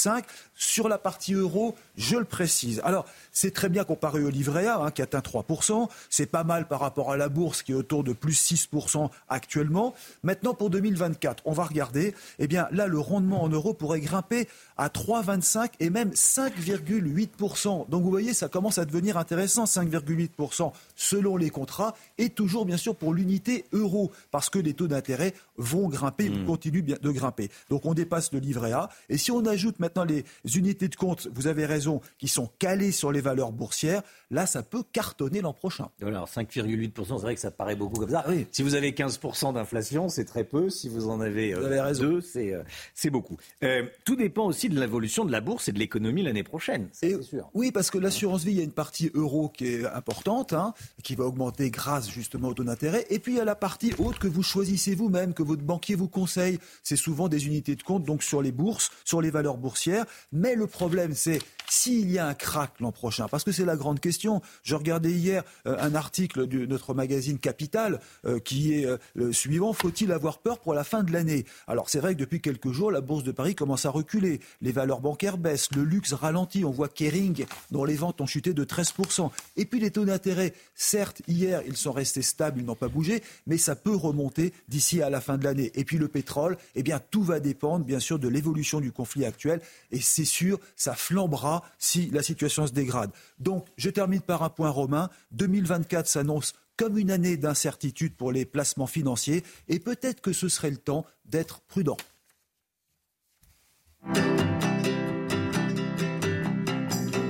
Sur 0.55 0.89
la 0.89 0.97
partie 0.97 1.33
euro, 1.33 1.75
je 1.97 2.15
le 2.15 2.25
précise. 2.25 2.79
Alors, 2.83 3.05
c'est 3.31 3.51
très 3.51 3.69
bien 3.69 3.83
comparé 3.83 4.23
au 4.23 4.29
livret 4.29 4.67
A, 4.67 4.79
hein, 4.79 4.91
qui 4.91 5.01
atteint 5.01 5.19
3%. 5.19 5.89
C'est 6.09 6.27
pas 6.27 6.43
mal 6.43 6.67
par 6.67 6.79
rapport 6.79 7.11
à 7.11 7.17
la 7.17 7.27
bourse, 7.29 7.63
qui 7.63 7.71
est 7.71 7.75
autour 7.75 8.03
de 8.03 8.13
plus 8.13 8.33
6% 8.51 9.09
actuellement. 9.29 9.93
Maintenant, 10.23 10.53
pour 10.53 10.69
2024, 10.69 11.43
on 11.45 11.53
va 11.53 11.65
regarder. 11.65 12.13
Eh 12.39 12.47
bien, 12.47 12.67
là, 12.71 12.87
le 12.87 12.99
rendement 12.99 13.43
en 13.43 13.49
euros 13.49 13.73
pourrait 13.73 13.99
grimper 13.99 14.47
à 14.77 14.89
3,25 14.89 15.71
et 15.79 15.89
même 15.89 16.11
5,8%. 16.11 17.89
Donc, 17.89 18.03
vous 18.03 18.09
voyez, 18.09 18.33
ça 18.33 18.47
commence 18.47 18.77
à 18.77 18.85
devenir 18.85 19.17
intéressant, 19.17 19.65
5,8% 19.65 20.71
selon 20.95 21.37
les 21.37 21.49
contrats, 21.49 21.95
et 22.17 22.29
toujours, 22.29 22.65
bien 22.65 22.77
sûr, 22.77 22.95
pour 22.95 23.13
l'unité 23.13 23.65
euro, 23.73 24.11
parce 24.31 24.49
que 24.49 24.59
les 24.59 24.73
taux 24.73 24.87
d'intérêt 24.87 25.33
vont 25.57 25.87
grimper, 25.87 26.29
mmh. 26.29 26.45
continuent 26.45 26.83
de 26.83 27.11
grimper. 27.11 27.49
Donc, 27.69 27.85
on 27.85 27.93
dépasse 27.93 28.31
le 28.33 28.39
livret 28.39 28.71
A. 28.71 28.89
Et 29.09 29.17
si 29.17 29.31
on 29.31 29.45
ajoute 29.45 29.79
maintenant 29.79 30.03
les 30.03 30.25
unités 30.55 30.87
de 30.87 30.95
compte, 30.95 31.27
vous 31.33 31.47
avez 31.47 31.65
raison, 31.65 31.86
qui 32.17 32.27
sont 32.27 32.49
calées 32.59 32.91
sur 32.91 33.11
les 33.11 33.21
valeurs 33.21 33.51
boursières, 33.51 34.01
là, 34.31 34.45
ça 34.45 34.63
peut 34.63 34.83
cartonner 34.91 35.41
l'an 35.41 35.53
prochain. 35.53 35.89
Alors 36.01 36.27
5,8%, 36.27 36.91
c'est 37.05 37.13
vrai 37.13 37.35
que 37.35 37.41
ça 37.41 37.51
paraît 37.51 37.75
beaucoup 37.75 37.99
comme 37.99 38.09
ça. 38.09 38.25
Si 38.51 38.63
vous 38.63 38.75
avez 38.75 38.91
15% 38.91 39.53
d'inflation, 39.53 40.09
c'est 40.09 40.25
très 40.25 40.43
peu. 40.43 40.69
Si 40.69 40.89
vous 40.89 41.09
en 41.09 41.21
avez, 41.21 41.53
euh, 41.53 41.93
2, 41.93 42.21
euh, 42.35 42.63
c'est 42.93 43.09
beaucoup. 43.09 43.37
Euh, 43.63 43.83
tout 44.05 44.15
dépend 44.15 44.45
aussi 44.45 44.69
de 44.69 44.79
l'évolution 44.79 45.25
de 45.25 45.31
la 45.31 45.41
bourse 45.41 45.67
et 45.67 45.71
de 45.71 45.79
l'économie 45.79 46.23
l'année 46.23 46.43
prochaine, 46.43 46.89
c'est 46.91 47.21
sûr. 47.23 47.49
Oui, 47.53 47.71
parce 47.71 47.91
que 47.91 47.97
l'assurance 47.97 48.43
vie, 48.43 48.51
il 48.51 48.57
y 48.57 48.61
a 48.61 48.63
une 48.63 48.71
partie 48.71 49.11
euro 49.13 49.49
qui 49.49 49.67
est 49.67 49.85
importante, 49.85 50.53
hein, 50.53 50.73
qui 51.03 51.15
va 51.15 51.25
augmenter 51.25 51.69
grâce 51.69 52.09
justement 52.09 52.49
au 52.49 52.53
taux 52.53 52.63
d'intérêt. 52.63 53.05
Et 53.09 53.19
puis 53.19 53.33
il 53.33 53.37
y 53.37 53.41
a 53.41 53.45
la 53.45 53.55
partie 53.55 53.93
haute 53.97 54.19
que 54.19 54.27
vous 54.27 54.43
choisissez 54.43 54.95
vous-même, 54.95 55.33
que 55.33 55.43
votre 55.43 55.63
banquier 55.63 55.95
vous 55.95 56.07
conseille. 56.07 56.59
C'est 56.83 56.95
souvent 56.95 57.29
des 57.29 57.47
unités 57.47 57.75
de 57.75 57.83
compte, 57.83 58.03
donc 58.03 58.23
sur 58.23 58.41
les 58.41 58.51
bourses, 58.51 58.91
sur 59.05 59.21
les 59.21 59.31
valeurs 59.31 59.57
boursières. 59.57 60.05
Mais 60.31 60.55
le 60.55 60.67
problème, 60.67 61.13
c'est 61.13 61.39
s'il 61.69 62.09
y 62.09 62.17
a 62.17 62.27
un 62.27 62.33
crack 62.33 62.79
l'an 62.79 62.91
prochain, 62.91 63.27
parce 63.27 63.43
que 63.43 63.51
c'est 63.51 63.65
la 63.65 63.75
grande 63.75 63.99
question. 63.99 64.16
Je 64.63 64.75
regardais 64.75 65.11
hier 65.11 65.43
euh, 65.65 65.75
un 65.79 65.95
article 65.95 66.47
de 66.47 66.65
notre 66.65 66.93
magazine 66.93 67.39
Capital 67.39 67.99
euh, 68.25 68.39
qui 68.39 68.73
est 68.73 68.85
euh, 68.85 68.97
le 69.15 69.33
suivant 69.33 69.73
faut-il 69.73 70.11
avoir 70.11 70.39
peur 70.39 70.59
pour 70.59 70.73
la 70.73 70.83
fin 70.83 71.03
de 71.03 71.11
l'année? 71.11 71.45
Alors 71.67 71.89
c'est 71.89 71.99
vrai 71.99 72.13
que 72.15 72.19
depuis 72.19 72.41
quelques 72.41 72.71
jours, 72.71 72.91
la 72.91 73.01
bourse 73.01 73.23
de 73.23 73.31
Paris 73.31 73.55
commence 73.55 73.85
à 73.85 73.89
reculer. 73.89 74.39
Les 74.61 74.71
valeurs 74.71 75.01
bancaires 75.01 75.37
baissent, 75.37 75.69
le 75.75 75.83
luxe 75.83 76.13
ralentit. 76.13 76.65
On 76.65 76.71
voit 76.71 76.89
Kering 76.89 77.45
dont 77.71 77.83
les 77.83 77.95
ventes 77.95 78.21
ont 78.21 78.25
chuté 78.25 78.53
de 78.53 78.63
13%. 78.63 79.29
Et 79.55 79.65
puis 79.65 79.79
les 79.79 79.91
taux 79.91 80.05
d'intérêt, 80.05 80.53
certes, 80.75 81.21
hier, 81.27 81.61
ils 81.67 81.77
sont 81.77 81.91
restés 81.91 82.21
stables, 82.21 82.59
ils 82.59 82.65
n'ont 82.65 82.75
pas 82.75 82.87
bougé, 82.87 83.21
mais 83.45 83.57
ça 83.57 83.75
peut 83.75 83.95
remonter 83.95 84.53
d'ici 84.67 85.01
à 85.01 85.09
la 85.09 85.21
fin 85.21 85.37
de 85.37 85.43
l'année. 85.43 85.71
Et 85.75 85.83
puis 85.83 85.97
le 85.97 86.07
pétrole, 86.07 86.57
eh 86.75 86.83
bien 86.83 86.99
tout 87.11 87.23
va 87.23 87.39
dépendre 87.39 87.85
bien 87.85 87.99
sûr 87.99 88.19
de 88.19 88.27
l'évolution 88.27 88.79
du 88.79 88.91
conflit 88.91 89.25
actuel. 89.25 89.61
Et 89.91 89.99
c'est 89.99 90.25
sûr, 90.25 90.59
ça 90.75 90.93
flambera 90.93 91.63
si 91.77 92.09
la 92.11 92.23
situation 92.23 92.67
se 92.67 92.73
dégrade. 92.73 93.11
Donc, 93.39 93.67
je 93.77 93.89
termine 93.89 94.21
par 94.21 94.43
un 94.43 94.49
point 94.49 94.69
romain. 94.69 95.09
2024 95.31 96.07
s'annonce 96.07 96.53
comme 96.77 96.97
une 96.97 97.11
année 97.11 97.37
d'incertitude 97.37 98.15
pour 98.15 98.31
les 98.31 98.45
placements 98.45 98.87
financiers 98.87 99.43
et 99.67 99.79
peut-être 99.79 100.21
que 100.21 100.33
ce 100.33 100.47
serait 100.47 100.69
le 100.71 100.77
temps 100.77 101.05
d'être 101.25 101.61
prudent. 101.61 101.97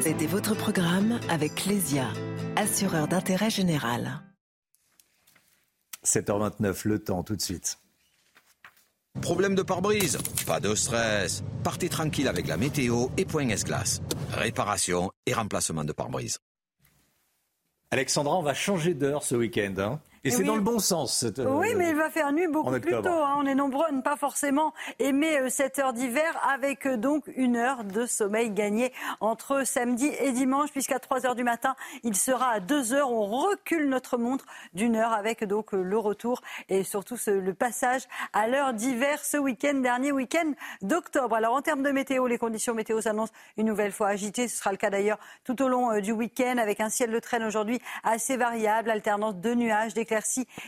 C'était 0.02 0.28
votre 0.28 0.56
programme 0.56 1.20
avec 1.30 1.56
Clésia, 1.56 2.08
assureur 2.56 3.08
d'intérêt 3.08 3.50
général. 3.50 4.22
7h29, 6.06 6.88
le 6.88 7.00
temps 7.00 7.24
tout 7.24 7.36
de 7.36 7.42
suite. 7.42 7.78
Problème 9.22 9.56
de 9.56 9.64
pare-brise? 9.64 10.18
Pas 10.46 10.60
de 10.60 10.76
stress. 10.76 11.44
Partez 11.64 11.90
tranquille 11.90 12.28
avec 12.28 12.48
la 12.48 12.58
météo 12.58 13.08
et 13.18 13.26
Point 13.26 13.50
S-Glace. 13.50 14.02
Réparation 14.32 15.12
et 15.26 15.34
remplacement 15.34 15.84
de 15.84 15.92
pare-brise. 15.92 16.40
Alexandra, 17.92 18.38
on 18.38 18.44
va 18.44 18.54
changer 18.54 18.94
d'heure 18.94 19.24
ce 19.24 19.36
week-end. 19.36 19.74
Hein 19.78 20.00
et, 20.28 20.32
c'est 20.32 20.44
dans 20.44 20.56
le 20.56 20.62
bon 20.62 20.80
sens. 20.80 21.18
Cette, 21.18 21.40
oui, 21.40 21.74
mais 21.76 21.90
il 21.90 21.96
va 21.96 22.10
faire 22.10 22.32
nuit 22.32 22.48
beaucoup 22.48 22.80
plus 22.80 22.92
tôt. 22.92 23.10
Hein. 23.10 23.36
On 23.38 23.46
est 23.46 23.56
nombreux 23.56 23.86
à 23.88 23.92
ne 23.92 24.02
pas 24.02 24.16
forcément 24.16 24.74
aimer 25.00 25.40
euh, 25.40 25.50
cette 25.50 25.80
heure 25.80 25.94
d'hiver, 25.94 26.40
avec 26.50 26.86
euh, 26.86 26.98
donc 26.98 27.26
une 27.36 27.56
heure 27.56 27.84
de 27.84 28.06
sommeil 28.06 28.52
gagné 28.52 28.92
entre 29.20 29.66
samedi 29.66 30.12
et 30.20 30.32
dimanche, 30.32 30.72
puisqu'à 30.72 31.00
3 31.00 31.26
heures 31.26 31.36
du 31.36 31.44
matin, 31.44 31.76
il 32.04 32.16
sera 32.16 32.50
à 32.50 32.60
2 32.60 32.94
heures. 32.94 33.12
On 33.12 33.26
recule 33.26 33.90
notre 33.90 34.18
montre 34.18 34.46
d'une 34.74 34.96
heure 34.96 35.14
avec 35.14 35.44
donc 35.44 35.74
euh, 35.74 35.82
le 35.82 35.98
retour 35.98 36.42
et 36.70 36.84
surtout 36.84 37.16
le 37.28 37.54
passage 37.54 38.04
à 38.34 38.48
l'heure 38.48 38.74
d'hiver 38.74 39.24
ce 39.24 39.38
week-end, 39.38 39.76
dernier 39.76 40.12
week-end 40.12 40.52
d'octobre. 40.82 41.36
Alors 41.36 41.54
en 41.54 41.62
termes 41.62 41.84
de 41.84 41.92
météo, 41.92 42.28
les 42.28 42.38
conditions 42.38 42.74
météo 42.74 43.02
s'annoncent 43.02 43.34
une 43.58 43.68
nouvelle 43.68 43.92
fois 43.92 44.10
agitées. 44.10 44.48
Ce 44.48 44.58
sera 44.58 44.72
le 44.72 44.78
cas 44.78 44.90
d'ailleurs 44.90 45.20
tout 45.44 45.62
au 45.62 45.68
long 45.68 46.00
du 46.00 46.12
week-end, 46.12 46.58
avec 46.58 46.80
un 46.80 46.90
ciel 46.90 47.12
de 47.12 47.20
traîne 47.20 47.44
aujourd'hui 47.44 47.80
assez 48.04 48.38
variable, 48.38 48.90
alternance 48.90 49.36
de 49.36 49.54
nuages, 49.54 49.94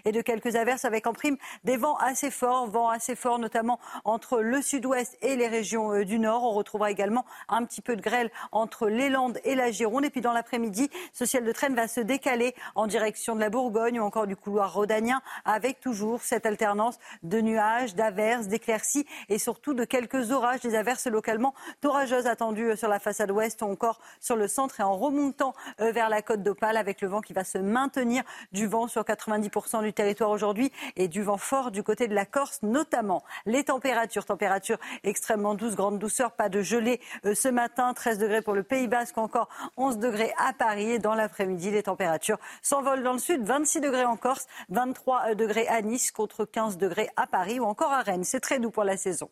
et 0.06 0.12
de 0.12 0.22
quelques 0.22 0.56
averses 0.56 0.86
avec 0.86 1.08
en 1.08 1.14
prime 1.14 1.38
des 1.64 1.78
vents 1.78 1.98
assez 1.98 2.32
forts, 2.32 2.68
vents 2.68 2.90
assez 2.90 3.16
forts 3.16 3.40
notamment 3.40 3.80
entre 4.04 4.42
le 4.42 4.62
sud-ouest 4.62 5.18
et 5.22 5.36
les 5.36 5.48
régions 5.48 5.94
euh, 5.94 6.06
du 6.06 6.20
nord. 6.20 6.44
On 6.44 6.52
retrouvera 6.52 6.92
également 6.92 7.26
un 7.48 7.66
petit 7.66 7.82
peu 7.82 7.96
de 7.96 8.02
grêle 8.02 8.32
entre 8.52 8.88
les 8.88 9.10
Landes 9.10 9.40
et 9.44 9.56
la 9.56 9.72
Gironde. 9.72 10.06
Et 10.06 10.10
puis 10.10 10.22
dans 10.22 10.34
l'après-midi, 10.34 10.90
ce 11.14 11.26
ciel 11.26 11.44
de 11.44 11.52
traîne 11.52 11.76
va 11.76 11.88
se 11.88 12.00
décaler 12.00 12.56
en 12.76 12.88
direction 12.88 13.36
de 13.36 13.40
la 13.40 13.50
Bourgogne 13.50 14.00
ou 14.00 14.04
encore 14.04 14.28
du 14.28 14.36
couloir 14.36 14.74
rhodanien 14.74 15.22
avec 15.46 15.80
toujours 15.80 16.22
cette 16.22 16.46
alternance 16.46 16.98
de 17.24 17.42
nuages, 17.42 17.96
d'averses, 17.96 18.48
d'éclaircies 18.48 19.06
et 19.30 19.40
surtout 19.40 19.74
de 19.74 19.84
quelques 19.84 20.32
orages, 20.32 20.62
des 20.62 20.76
averses 20.76 21.08
localement 21.08 21.54
orageuses 21.84 22.28
attendues 22.28 22.72
euh, 22.72 22.76
sur 22.76 22.90
la 22.90 23.00
façade 23.00 23.32
ouest 23.32 23.62
ou 23.62 23.66
encore 23.66 24.00
sur 24.20 24.36
le 24.36 24.48
centre 24.48 24.80
et 24.80 24.84
en 24.84 24.98
remontant 24.98 25.54
euh, 25.80 25.92
vers 25.92 26.10
la 26.10 26.22
côte 26.22 26.44
d'Opale 26.44 26.78
avec 26.78 27.02
le 27.02 27.08
vent 27.08 27.22
qui 27.22 27.34
va 27.34 27.44
se 27.44 27.58
maintenir 27.58 28.24
du 28.52 28.68
vent 28.68 28.88
sur 28.88 29.04
80 29.04 29.39
90% 29.42 29.84
du 29.84 29.94
territoire 29.94 30.30
aujourd'hui 30.30 30.72
et 30.96 31.08
du 31.08 31.22
vent 31.22 31.38
fort 31.38 31.72
du 31.72 31.84
côté 31.84 32.08
de 32.08 32.16
la 32.16 32.26
Corse 32.26 32.60
notamment. 32.64 33.24
Les 33.46 33.64
températures, 33.64 34.26
températures 34.26 34.80
extrêmement 35.04 35.56
douces, 35.56 35.76
grande 35.76 36.00
douceur, 36.00 36.32
pas 36.32 36.50
de 36.50 36.62
gelée 36.62 37.00
euh, 37.26 37.36
ce 37.36 37.48
matin, 37.48 37.94
13 37.94 38.18
degrés 38.18 38.42
pour 38.42 38.54
le 38.54 38.64
Pays 38.64 38.88
Basque, 38.88 39.18
encore 39.18 39.50
11 39.78 39.98
degrés 39.98 40.32
à 40.38 40.54
Paris 40.54 40.92
et 40.92 41.00
dans 41.00 41.16
l'après-midi 41.16 41.72
les 41.72 41.84
températures 41.84 42.40
s'envolent 42.62 43.04
dans 43.04 43.14
le 43.14 43.20
sud, 43.20 43.44
26 43.44 43.82
degrés 43.82 44.06
en 44.06 44.18
Corse, 44.18 44.48
23 44.70 45.36
degrés 45.36 45.68
à 45.68 45.82
Nice 45.82 46.12
contre 46.12 46.46
15 46.46 46.78
degrés 46.78 47.10
à 47.16 47.28
Paris 47.28 47.60
ou 47.60 47.66
encore 47.66 47.92
à 47.92 48.02
Rennes. 48.02 48.24
C'est 48.24 48.40
très 48.40 48.60
doux 48.60 48.72
pour 48.72 48.84
la 48.84 48.98
saison. 48.98 49.30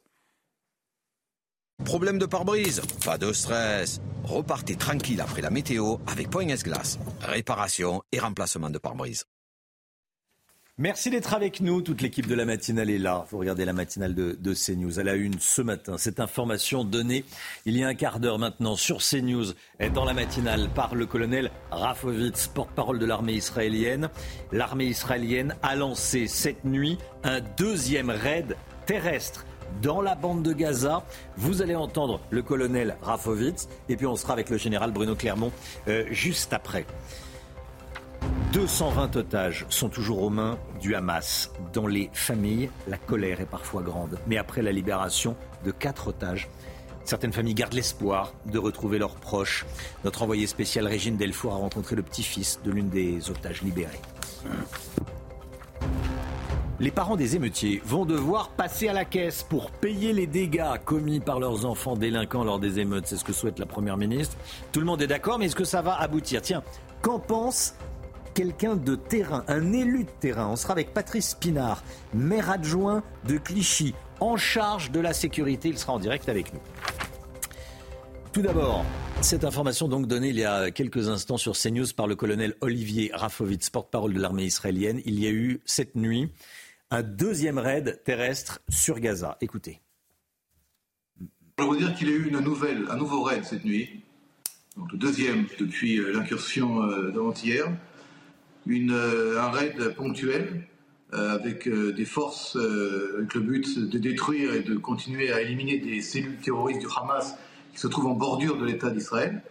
Problème 1.86 2.18
de 2.18 2.26
pare-brise? 2.26 2.82
Pas 3.06 3.18
de 3.18 3.32
stress. 3.32 4.02
Repartez 4.24 4.76
tranquille 4.76 5.22
après 5.22 5.42
la 5.42 5.50
météo 5.50 5.98
avec 6.08 6.30
Point 6.30 6.48
S-Glace. 6.50 6.98
Réparation 7.22 8.02
et 8.12 8.20
remplacement 8.20 8.70
de 8.70 8.80
pare-brise. 8.80 9.26
Merci 10.80 11.10
d'être 11.10 11.34
avec 11.34 11.60
nous. 11.60 11.82
Toute 11.82 12.04
l'équipe 12.04 12.28
de 12.28 12.36
la 12.36 12.46
matinale 12.46 12.92
est 12.92 13.00
là. 13.00 13.26
Vous 13.32 13.40
regardez 13.40 13.66
la 13.66 13.74
matinale 13.74 14.14
de, 14.14 14.38
de, 14.40 14.54
CNews 14.54 15.00
à 15.00 15.04
la 15.04 15.16
une 15.16 15.40
ce 15.40 15.64
matin. 15.64 15.98
Cette 15.98 16.20
information 16.20 16.84
donnée 16.84 17.26
il 17.66 17.76
y 17.76 17.84
a 17.84 17.88
un 17.88 17.96
quart 17.96 18.20
d'heure 18.20 18.38
maintenant 18.38 18.76
sur 18.76 19.00
CNews 19.00 19.54
dans 19.96 20.06
la 20.06 20.14
matinale 20.14 20.70
par 20.76 20.94
le 20.94 21.08
colonel 21.08 21.50
Rafovitz, 21.72 22.50
porte-parole 22.50 23.00
de 23.00 23.08
l'armée 23.08 23.34
israélienne. 23.34 24.10
L'armée 24.52 24.86
israélienne 24.86 25.56
a 25.64 25.76
lancé 25.76 26.28
cette 26.28 26.64
nuit 26.64 27.00
un 27.24 27.40
deuxième 27.58 28.12
raid 28.12 28.56
terrestre 28.86 29.48
dans 29.82 30.02
la 30.02 30.14
bande 30.14 30.44
de 30.44 30.54
Gaza. 30.54 31.04
Vous 31.38 31.64
allez 31.64 31.76
entendre 31.76 32.22
le 32.30 32.44
colonel 32.44 32.98
Rafovitz 33.02 33.68
et 33.90 33.96
puis 33.96 34.06
on 34.06 34.16
sera 34.16 34.34
avec 34.34 34.52
le 34.52 34.58
général 34.58 34.92
Bruno 34.92 35.16
Clermont 35.16 35.52
euh, 35.88 36.06
juste 36.12 36.54
après. 36.54 36.86
220 38.54 39.16
otages 39.18 39.66
sont 39.70 39.90
toujours 39.90 40.24
aux 40.24 40.30
mains 40.30 40.58
du 40.80 40.96
Hamas. 40.96 41.52
Dans 41.74 41.88
les 41.88 42.10
familles, 42.14 42.70
la 42.88 42.98
colère 42.98 43.42
est 43.42 43.46
parfois 43.46 43.82
grande. 43.82 44.18
Mais 44.28 44.38
après 44.38 44.62
la 44.62 44.72
libération 44.72 45.36
de 45.66 45.72
quatre 45.72 46.08
otages, 46.08 46.50
certaines 47.04 47.34
familles 47.34 47.54
gardent 47.54 47.74
l'espoir 47.74 48.34
de 48.46 48.58
retrouver 48.58 49.00
leurs 49.00 49.16
proches. 49.16 49.66
Notre 50.04 50.24
envoyé 50.24 50.48
spécial 50.48 50.88
Régine 50.88 51.18
Delfour 51.18 51.54
a 51.54 51.58
rencontré 51.58 51.96
le 51.96 52.04
petit-fils 52.04 52.60
de 52.64 52.72
l'une 52.72 52.90
des 52.90 53.30
otages 53.30 53.62
libérées. 53.62 54.02
Les 56.80 56.92
parents 56.92 57.16
des 57.16 57.36
émeutiers 57.36 57.82
vont 57.86 58.06
devoir 58.06 58.50
passer 58.50 58.88
à 58.88 58.94
la 58.94 59.04
caisse 59.04 59.42
pour 59.42 59.72
payer 59.72 60.14
les 60.14 60.28
dégâts 60.28 60.78
commis 60.86 61.20
par 61.20 61.40
leurs 61.40 61.66
enfants 61.66 61.96
délinquants 61.96 62.44
lors 62.44 62.60
des 62.60 62.80
émeutes. 62.80 63.08
C'est 63.08 63.18
ce 63.18 63.24
que 63.24 63.34
souhaite 63.34 63.58
la 63.58 63.66
Première 63.66 63.98
ministre. 63.98 64.38
Tout 64.72 64.80
le 64.80 64.86
monde 64.86 65.02
est 65.02 65.08
d'accord, 65.08 65.40
mais 65.40 65.48
est-ce 65.48 65.56
que 65.56 65.64
ça 65.64 65.82
va 65.82 65.96
aboutir? 66.00 66.40
Tiens, 66.42 66.62
qu'en 67.02 67.18
pense 67.18 67.74
quelqu'un 68.38 68.76
de 68.76 68.94
terrain, 68.94 69.44
un 69.48 69.74
élu 69.74 70.04
de 70.04 70.12
terrain 70.20 70.50
On 70.50 70.56
sera 70.56 70.74
avec 70.74 70.94
Patrice 70.94 71.34
Pinard, 71.34 71.84
maire 72.14 72.52
adjoint 72.52 73.04
de 73.28 73.40
Clichy, 73.40 73.96
en 74.20 74.38
charge 74.38 74.92
de 74.92 75.00
la 75.00 75.12
sécurité. 75.12 75.70
Il 75.70 75.80
sera 75.80 75.94
en 75.94 76.00
direct 76.00 76.30
avec 76.30 76.54
nous. 76.54 76.60
Tout 78.32 78.44
d'abord, 78.44 78.86
cette 79.22 79.44
information 79.44 79.88
donc 79.88 80.06
donnée 80.06 80.30
il 80.30 80.36
y 80.36 80.46
a 80.46 80.70
quelques 80.70 81.10
instants 81.10 81.38
sur 81.38 81.54
CNews 81.54 81.88
par 81.96 82.06
le 82.06 82.16
colonel 82.16 82.54
Olivier 82.62 83.10
Rafovitz, 83.12 83.72
porte-parole 83.72 84.14
de 84.14 84.20
l'armée 84.20 84.46
israélienne. 84.46 85.02
Il 85.06 85.20
y 85.20 85.26
a 85.26 85.32
eu 85.32 85.60
cette 85.66 85.96
nuit 85.96 86.32
un 86.92 87.02
deuxième 87.02 87.58
raid 87.58 88.04
terrestre 88.06 88.60
sur 88.70 89.00
Gaza. 89.00 89.40
Écoutez. 89.42 89.82
Je 91.58 91.64
veux 91.64 91.78
dire 91.78 91.96
qu'il 91.96 92.08
y 92.08 92.14
a 92.14 92.16
eu 92.16 92.32
un 92.36 92.42
nouveau 92.98 93.24
raid 93.24 93.44
cette 93.46 93.66
nuit, 93.66 94.04
le 94.92 94.98
deuxième 95.00 95.48
depuis 95.60 95.98
euh, 95.98 96.14
l'incursion 96.14 96.84
euh, 96.84 97.10
d'avant-hier, 97.10 97.68
euh, 98.70 99.42
un 99.42 99.50
raid 99.50 99.94
ponctuel 99.96 100.68
avec 101.14 101.70
des 101.70 102.06
forces, 102.06 102.58
avec 102.58 103.34
le 103.34 103.40
but 103.40 103.80
de 103.80 103.98
détruire 103.98 104.54
et 104.54 104.60
de 104.60 104.76
continuer 104.76 105.32
à 105.32 105.40
éliminer 105.40 105.78
des 105.78 106.02
cellules 106.02 106.36
terroristes 106.36 106.82
du 106.82 106.88
Hamas 106.98 107.38
qui 107.72 107.80
se 107.80 107.88
trouvent 107.88 108.08
en 108.08 108.14
bordure 108.14 108.58
de 108.58 108.66
l'État 108.66 108.90
d'Israël, 108.90 109.42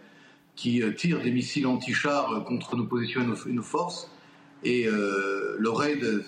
qui 0.55 0.83
tirent 0.95 1.19
des 1.19 1.31
missiles 1.31 1.65
anti-chars 1.65 2.43
contre 2.45 2.75
nos 2.75 2.85
positions 2.85 3.21
et 3.23 3.51
nos, 3.53 3.63
forces. 3.63 4.07
Et 4.63 4.85
le 4.85 5.69
raid 5.69 6.23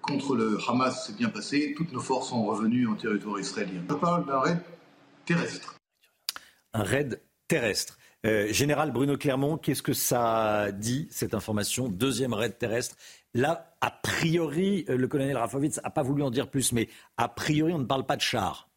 contre 0.00 0.36
le 0.36 0.58
Hamas 0.68 1.08
s'est 1.08 1.14
bien 1.14 1.28
passé. 1.28 1.74
Toutes 1.76 1.92
nos 1.92 2.00
forces 2.00 2.28
sont 2.28 2.44
revenues 2.44 2.86
en 2.86 2.94
territoire 2.94 3.40
israélien. 3.40 3.82
Je 3.88 3.94
parle 3.94 4.26
d'un 4.26 4.38
raid 4.38 4.60
terrestre. 5.26 5.74
Un 6.72 6.84
raid 6.84 7.20
terrestre. 7.48 7.98
Euh, 8.28 8.52
Général 8.52 8.90
Bruno 8.92 9.16
Clermont, 9.16 9.56
qu'est-ce 9.56 9.82
que 9.82 9.92
ça 9.92 10.70
dit, 10.72 11.08
cette 11.10 11.34
information 11.34 11.88
Deuxième 11.88 12.34
raid 12.34 12.58
terrestre? 12.58 12.96
Là, 13.34 13.74
a 13.80 13.90
priori, 13.90 14.84
euh, 14.88 14.96
le 14.96 15.08
colonel 15.08 15.36
Rafovitz 15.36 15.80
n'a 15.82 15.90
pas 15.90 16.02
voulu 16.02 16.22
en 16.22 16.30
dire 16.30 16.48
plus, 16.48 16.72
mais 16.72 16.88
a 17.16 17.28
priori, 17.28 17.72
on 17.72 17.78
ne 17.78 17.84
parle 17.84 18.04
pas 18.04 18.16
de 18.16 18.20
chars. 18.20 18.68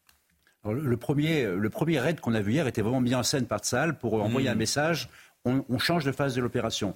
le, 0.64 0.96
premier, 0.96 1.44
le 1.44 1.70
premier 1.70 1.98
raid 1.98 2.20
qu'on 2.20 2.34
a 2.34 2.40
vu 2.40 2.52
hier 2.52 2.66
était 2.66 2.82
vraiment 2.82 3.00
mis 3.00 3.14
en 3.14 3.22
scène 3.22 3.46
par 3.46 3.60
Tsal 3.60 3.98
pour 3.98 4.14
envoyer 4.14 4.48
hmm. 4.48 4.52
un 4.52 4.56
message 4.56 5.08
on, 5.44 5.64
on, 5.68 5.78
change 5.78 6.04
de 6.04 6.12
phase 6.12 6.34
de 6.34 6.40
l'opération. 6.40 6.94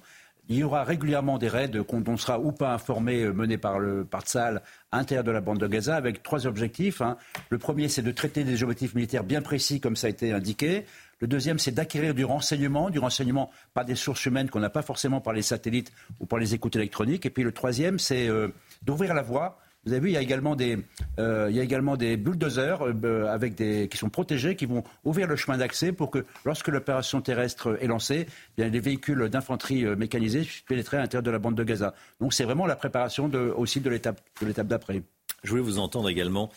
Il 0.49 0.55
y 0.55 0.63
aura 0.63 0.85
régulièrement 0.85 1.37
des 1.37 1.49
raids 1.49 1.71
qu'on 1.85 2.03
on 2.07 2.15
sera 2.15 2.39
ou 2.39 2.53
pas 2.53 2.73
informé, 2.73 3.23
euh, 3.23 3.33
menés 3.33 3.57
par 3.57 3.79
le 3.79 4.05
par 4.05 4.21
Tsal 4.21 4.61
à 4.91 4.97
l'intérieur 4.97 5.25
de 5.25 5.31
la 5.31 5.41
bande 5.41 5.57
de 5.57 5.67
Gaza, 5.67 5.95
avec 5.95 6.23
trois 6.23 6.47
objectifs. 6.47 7.01
Hein. 7.01 7.17
Le 7.49 7.57
premier, 7.57 7.89
c'est 7.89 8.01
de 8.01 8.11
traiter 8.11 8.45
des 8.45 8.63
objectifs 8.63 8.95
militaires 8.95 9.25
bien 9.25 9.41
précis, 9.41 9.81
comme 9.81 9.97
ça 9.97 10.07
a 10.07 10.09
été 10.09 10.31
indiqué. 10.31 10.85
Le 11.19 11.27
deuxième, 11.27 11.59
c'est 11.59 11.71
d'acquérir 11.71 12.13
du 12.13 12.25
renseignement, 12.25 12.89
du 12.89 12.99
renseignement 12.99 13.49
par 13.73 13.85
des 13.85 13.95
sources 13.95 14.25
humaines 14.25 14.49
qu'on 14.49 14.59
n'a 14.59 14.69
pas 14.69 14.81
forcément 14.81 15.21
par 15.21 15.33
les 15.33 15.41
satellites 15.41 15.91
ou 16.19 16.25
par 16.25 16.39
les 16.39 16.53
écoutes 16.53 16.75
électroniques. 16.75 17.25
Et 17.25 17.29
puis 17.29 17.43
le 17.43 17.51
troisième, 17.51 17.99
c'est 17.99 18.27
euh, 18.27 18.49
d'ouvrir 18.83 19.13
la 19.13 19.23
voie 19.23 19.59
vous 19.87 19.93
avez 19.93 20.01
vu, 20.01 20.09
il 20.09 20.13
y 20.15 20.17
a 20.17 20.21
également 20.21 20.57
des, 20.57 20.77
euh, 21.17 22.17
bulldozers 22.17 22.81
euh, 22.81 23.25
avec 23.27 23.55
des, 23.55 23.87
qui 23.87 23.97
sont 23.97 24.09
protégés, 24.09 24.57
qui 24.57 24.65
vont 24.65 24.83
ouvrir 25.05 25.27
le 25.27 25.37
chemin 25.37 25.57
d'accès 25.57 25.93
pour 25.93 26.11
que, 26.11 26.25
lorsque 26.43 26.67
l'opération 26.67 27.21
terrestre 27.21 27.77
est 27.81 27.87
lancée, 27.87 28.27
eh 28.27 28.61
bien, 28.61 28.69
les 28.69 28.81
véhicules 28.81 29.29
d'infanterie 29.29 29.85
euh, 29.85 29.95
mécanisés 29.95 30.41
puissent 30.41 30.61
pénétrer 30.67 30.97
à 30.97 30.99
l'intérieur 30.99 31.23
de 31.23 31.31
la 31.31 31.39
bande 31.39 31.55
de 31.55 31.63
Gaza. 31.63 31.93
Donc 32.19 32.33
c'est 32.33 32.43
vraiment 32.43 32.65
la 32.65 32.75
préparation 32.75 33.31
aussi 33.55 33.79
de 33.79 33.89
l'étape 33.89 34.19
d'après. 34.67 35.03
Je 35.45 35.51
voulais 35.51 35.61
vous 35.61 35.79
entendre 35.79 36.09
également, 36.09 36.51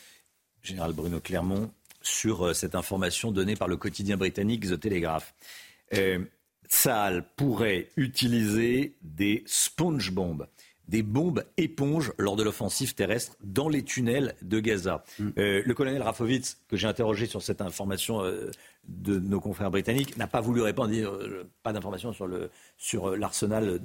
Général 0.64 0.92
Bruno 0.92 1.20
Clermont, 1.20 1.70
sur 2.02 2.54
cette 2.54 2.74
information 2.74 3.32
donnée 3.32 3.56
par 3.56 3.68
le 3.68 3.76
quotidien 3.76 4.16
britannique 4.16 4.66
The 4.66 4.78
Telegraph. 4.78 5.34
Euh, 5.94 6.24
pourrait 7.36 7.88
utiliser 7.96 8.94
des 9.02 9.42
sponge 9.46 10.12
bombs 10.12 10.46
des 10.90 11.02
bombes 11.04 11.44
éponges 11.56 12.12
lors 12.18 12.34
de 12.34 12.42
l'offensive 12.42 12.94
terrestre 12.94 13.36
dans 13.42 13.68
les 13.68 13.84
tunnels 13.84 14.34
de 14.42 14.58
Gaza. 14.58 15.04
Mm. 15.18 15.28
Euh, 15.38 15.62
le 15.64 15.74
colonel 15.74 16.02
Rafovitz, 16.02 16.58
que 16.68 16.76
j'ai 16.76 16.88
interrogé 16.88 17.26
sur 17.26 17.42
cette 17.42 17.60
information 17.60 18.24
euh, 18.24 18.50
de 18.88 19.18
nos 19.20 19.40
confrères 19.40 19.70
britanniques, 19.70 20.16
n'a 20.16 20.26
pas 20.26 20.40
voulu 20.40 20.62
répondre, 20.62 20.92
euh, 20.92 21.44
pas 21.62 21.72
d'informations 21.72 22.12
sur, 22.12 22.26
le, 22.26 22.50
sur 22.76 23.16
l'arsenal 23.16 23.80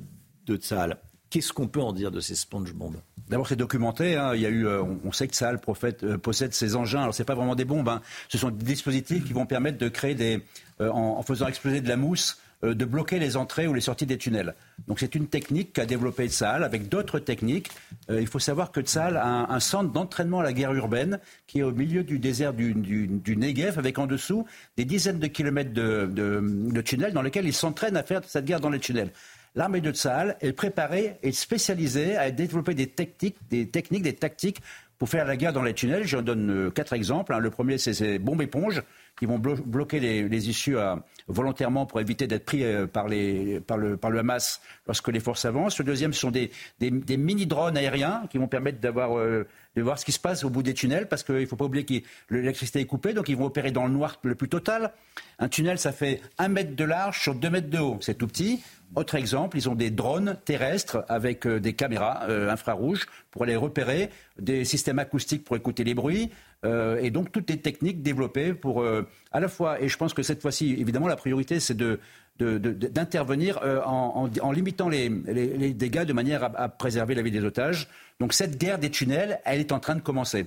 de 0.48 0.56
Tsahal. 0.58 0.98
Qu'est-ce 1.36 1.52
qu'on 1.52 1.68
peut 1.68 1.82
en 1.82 1.92
dire 1.92 2.12
de 2.12 2.22
ces 2.22 2.34
sponge 2.34 2.74
bombes 2.74 2.96
D'abord, 3.28 3.46
c'est 3.46 3.58
documenté. 3.58 4.16
Hein. 4.16 4.36
Il 4.36 4.40
y 4.40 4.46
a 4.46 4.50
eu, 4.50 4.66
on 4.66 5.12
sait 5.12 5.28
que 5.28 5.34
Tsahal 5.34 5.60
possède 5.60 6.54
ces 6.54 6.78
engins. 6.78 7.02
Alors, 7.02 7.14
c'est 7.14 7.26
pas 7.26 7.36
vraiment 7.36 7.56
des 7.56 7.66
bombes. 7.66 7.90
Hein. 7.90 8.02
Ce 8.30 8.38
sont 8.38 8.52
des 8.52 8.64
dispositifs 8.64 9.26
qui 9.26 9.34
vont 9.34 9.46
permettre 9.46 9.78
de 9.78 9.90
créer 9.90 10.16
des, 10.16 10.42
en, 10.80 11.22
faisant 11.24 11.48
exploser 11.48 11.82
de 11.82 11.90
la 11.90 11.98
mousse, 11.98 12.40
euh, 12.64 12.74
de 12.74 12.86
bloquer 12.86 13.20
les 13.20 13.36
entrées 13.36 13.68
ou 13.68 13.74
les 13.74 13.82
sorties 13.82 14.06
des 14.06 14.18
tunnels. 14.18 14.56
Donc 14.88 15.02
c'est 15.02 15.14
une 15.14 15.28
technique 15.28 15.74
qu'a 15.74 15.86
développée 15.86 16.30
Tsahal 16.30 16.64
avec 16.64 16.88
d'autres 16.88 17.20
techniques. 17.20 17.70
Euh, 18.10 18.22
il 18.22 18.28
faut 18.28 18.40
savoir 18.40 18.72
que 18.72 18.80
Tsahal 18.80 19.18
a 19.18 19.52
un, 19.52 19.60
centre 19.60 19.92
d'entraînement 19.92 20.40
à 20.40 20.44
la 20.44 20.54
guerre 20.54 20.74
urbaine 20.74 21.20
qui 21.48 21.60
est 21.60 21.64
au 21.64 21.74
milieu 21.74 22.06
du 22.06 22.18
désert 22.18 22.54
du, 22.54 22.74
du, 22.74 23.38
Negev 23.38 23.78
avec 23.78 24.00
en 24.00 24.08
dessous 24.08 24.46
des 24.78 24.86
dizaines 24.86 25.20
de 25.20 25.28
kilomètres 25.28 25.74
de, 25.74 26.82
tunnels 26.82 27.12
dans 27.12 27.22
lesquels 27.22 27.46
il 27.46 27.54
s'entraîne 27.54 27.98
à 27.98 28.04
faire 28.04 28.22
cette 28.26 28.46
guerre 28.46 28.62
dans 28.62 28.70
les 28.70 28.80
tunnels. 28.80 29.12
L'armée 29.56 29.80
de 29.80 29.92
Tsahal 29.92 30.36
est 30.42 30.52
préparée 30.52 31.18
et 31.24 31.32
spécialisée 31.32 32.18
à 32.18 32.30
développer 32.30 32.74
des 32.74 32.88
techniques, 32.88 33.38
des 33.50 33.70
techniques, 33.70 34.04
des 34.04 34.16
tactiques 34.16 34.62
pour 34.98 35.10
faire 35.10 35.26
la 35.26 35.38
guerre 35.38 35.54
dans 35.54 35.64
les 35.64 35.74
tunnels. 35.74 36.06
J'en 36.06 36.22
donne 36.22 36.50
euh, 36.50 36.70
quatre 36.72 36.94
exemples. 36.94 37.34
Hein. 37.34 37.40
Le 37.40 37.50
premier, 37.50 37.78
c'est 37.78 37.94
ces 37.94 38.20
bombes 38.20 38.42
éponges 38.42 38.84
qui 39.18 39.26
vont 39.26 39.40
bloquer 39.40 40.02
les, 40.02 40.50
issues 40.50 40.78
euh, 40.78 40.96
volontairement 41.28 41.86
pour 41.86 42.02
éviter 42.02 42.28
d'être 42.28 42.44
pris 42.44 42.64
euh, 42.64 42.86
par, 42.86 43.08
le, 43.08 44.20
Hamas 44.20 44.62
lorsque 44.88 45.08
les 45.08 45.22
forces 45.22 45.46
avancent. 45.46 45.80
Le 45.80 45.86
deuxième, 45.86 46.12
ce 46.12 46.20
sont 46.20 46.32
des, 46.32 46.52
des, 46.80 47.18
mini-drones 47.18 47.78
aériens 47.78 48.24
qui 48.30 48.38
vont 48.38 48.48
permettre 48.48 48.80
d'avoir, 48.80 49.16
de 49.16 49.82
voir 49.82 49.98
ce 50.00 50.06
qui 50.06 50.12
se 50.12 50.20
passe 50.20 50.44
au 50.44 50.50
bout 50.50 50.64
des 50.64 50.74
tunnels, 50.74 51.08
parce 51.08 51.24
qu'il 51.24 51.36
ne 51.36 51.46
faut 51.46 51.56
pas 51.56 51.66
oublier 51.66 51.86
que 51.86 51.94
l'électricité 52.30 52.82
est 52.82 52.86
coupée, 52.86 53.14
donc 53.14 53.30
ils 53.30 53.38
vont 53.38 53.46
opérer 53.46 53.72
dans 53.72 53.86
le 53.86 53.92
noir 53.92 54.20
le 54.24 54.36
plus 54.36 54.50
total. 54.50 54.92
Un 55.40 55.48
tunnel, 55.48 55.80
ça 55.80 55.94
fait 55.94 56.22
un 56.38 56.50
mètre 56.50 56.76
de 56.76 56.84
large 56.84 57.22
sur 57.22 57.36
deux 57.36 57.50
mètres 57.50 57.70
de 57.70 57.80
haut. 57.80 57.98
C'est 58.02 58.18
tout 58.18 58.28
petit. 58.28 58.62
Autre 58.94 59.16
exemple, 59.16 59.58
ils 59.58 59.68
ont 59.68 59.76
des 59.76 59.90
drones 59.90 60.38
terrestres 60.46 61.04
avec 61.10 61.46
euh, 61.46 61.60
des 61.60 61.74
caméras 61.74 62.24
euh, 62.30 62.50
infrarouges 62.50 63.08
pour 63.32 63.44
aller 63.44 63.56
repérer, 63.56 64.10
des 64.40 64.64
systèmes 64.64 65.00
acoustiques 65.00 65.44
pour 65.44 65.56
écouter 65.56 65.84
les 65.84 65.94
bruits, 65.94 66.30
euh, 66.64 67.00
et 67.02 67.10
donc 67.10 67.32
toutes 67.32 67.50
les 67.50 67.58
techniques 67.58 68.02
développées 68.02 68.54
pour 68.54 68.86
à 69.32 69.40
la 69.40 69.48
fois, 69.48 69.82
et 69.82 69.90
je 69.90 69.98
pense 69.98 70.14
que 70.14 70.24
cette 70.24 70.42
fois-ci, 70.42 70.76
évidemment, 70.80 71.08
la 71.08 71.18
priorité, 71.18 71.60
c'est 71.60 71.76
de, 71.76 72.00
d'intervenir 72.38 73.60
en, 73.86 74.52
limitant 74.52 74.90
les, 74.90 75.10
dégâts 75.10 76.04
de 76.04 76.14
manière 76.14 76.44
à 76.44 76.70
préserver 76.70 77.16
la 77.16 77.22
vie 77.22 77.32
des 77.32 77.44
otages. 77.44 77.90
Donc 78.20 78.34
cette 78.34 78.58
guerre 78.58 78.80
des 78.80 78.90
tunnels, 78.90 79.40
elle 79.46 79.60
est 79.60 79.72
en 79.72 79.80
train 79.80 79.96
de 79.96 80.02
commencer. 80.02 80.46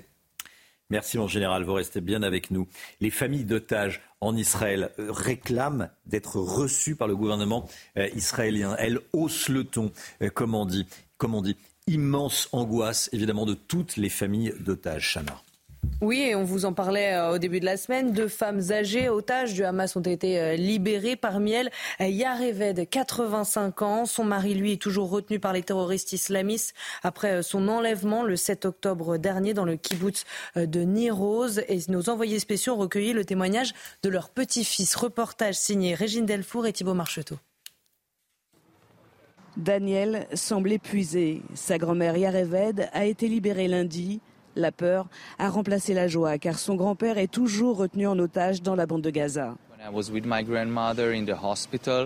Merci 0.91 1.19
mon 1.19 1.29
général, 1.29 1.65
vous 1.65 1.75
restez 1.75 2.01
bien 2.01 2.23
avec 2.23 2.51
nous. 2.51 2.67
Les 3.01 3.11
familles 3.11 3.45
d'otages 3.45 4.01
en 4.23 4.35
Israël 4.35 4.91
euh, 4.99 5.13
réclament 5.13 5.91
d'être 6.07 6.37
reçues 6.37 6.97
par 6.97 7.09
le 7.09 7.15
gouvernement 7.15 7.69
euh, 7.99 8.09
israélien. 8.15 8.75
Elles 8.79 9.01
haussent 9.13 9.51
le 9.51 9.65
ton, 9.65 9.93
euh, 10.23 10.31
comme 10.31 10.55
on 10.55 10.65
dit. 10.65 10.87
Immense 11.87 12.49
angoisse 12.53 13.11
évidemment 13.13 13.45
de 13.45 13.55
toutes 13.55 13.97
les 13.97 14.09
familles 14.09 14.55
d'otages. 14.61 15.13
Chana. 15.13 15.43
Oui, 16.01 16.21
et 16.21 16.37
on 16.37 16.45
vous 16.45 16.65
en 16.65 16.73
parlait 16.73 17.15
euh, 17.15 17.33
au 17.33 17.39
début 17.39 17.59
de 17.59 17.65
la 17.65 17.77
semaine. 17.77 18.13
Deux 18.13 18.29
femmes 18.29 18.61
âgées, 18.71 19.09
otages 19.09 19.55
du 19.55 19.65
Hamas, 19.65 19.97
ont 19.97 20.03
été 20.03 20.39
euh, 20.39 20.55
libérées. 20.55 21.17
Parmi 21.17 21.53
elles, 21.53 21.71
Yareved, 21.99 22.89
85 22.89 23.83
ans. 23.83 24.07
Son 24.07 24.23
mari, 24.23 24.55
lui, 24.55 24.75
est 24.75 24.81
toujours 24.81 25.11
retenu 25.11 25.41
par 25.41 25.53
les 25.53 25.63
terroristes 25.63 26.13
islamistes 26.13 26.73
après 27.03 27.33
euh, 27.33 27.43
son 27.43 27.67
enlèvement 27.67 28.23
le 28.23 28.37
7 28.37 28.65
octobre 28.65 29.19
dernier 29.19 29.55
dans 29.55 29.65
le 29.65 29.75
kibbutz 29.75 30.25
de 30.55 30.81
Niroz. 30.83 31.61
Et 31.69 31.81
nos 31.89 32.09
envoyés 32.09 32.39
spéciaux 32.39 32.75
ont 32.75 32.79
recueilli 32.79 33.13
le 33.13 33.25
témoignage 33.25 33.75
de 34.05 34.09
leur 34.09 34.31
petit-fils. 34.31 34.95
Reportage 34.95 35.57
signé 35.57 35.95
Régine 35.95 36.27
Delfour 36.27 36.69
et 36.69 36.73
Thibault 36.73 36.95
Marcheteau. 36.95 37.39
Daniel 39.57 40.29
semble 40.35 40.71
épuisé. 40.71 41.43
Sa 41.55 41.79
grand-mère 41.79 42.17
Yareved 42.17 42.89
a 42.93 43.05
été 43.05 43.27
libérée 43.27 43.67
lundi. 43.67 44.21
La 44.59 44.73
peur 44.73 45.09
a 45.39 45.51
remplacé 45.51 45.95
la 45.95 46.09
joie 46.09 46.37
car 46.37 46.59
son 46.59 46.75
grand-père 46.75 47.17
est 47.17 47.31
toujours 47.31 47.77
retenu 47.77 48.09
en 48.09 48.19
otage 48.19 48.61
dans 48.61 48.75
la 48.75 48.87
bande 48.87 49.03
de 49.03 49.11
Gaza. 49.11 49.55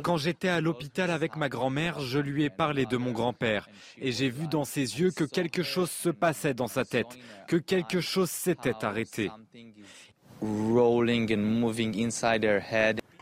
Quand 0.03 0.17
j'étais 0.19 0.49
à 0.49 0.61
l'hôpital 0.61 1.11
avec 1.11 1.37
ma 1.37 1.49
grand-mère, 1.49 2.01
je 2.01 2.19
lui 2.19 2.45
ai 2.45 2.51
parlé 2.51 2.85
de 2.85 2.99
mon 2.99 3.13
grand-père 3.13 3.71
et 3.99 4.13
j'ai 4.13 4.29
vu 4.29 4.49
dans 4.49 4.67
ses 4.67 5.01
yeux 5.01 5.11
que 5.11 5.25
quelque 5.25 5.63
chose 5.63 5.91
se 5.91 6.11
passait 6.11 6.53
dans 6.53 6.67
sa 6.67 6.85
tête, 6.85 7.19
que 7.49 7.57
quelque 7.57 8.03
chose 8.03 8.29
s'était 8.29 8.85
arrêté. 8.85 9.31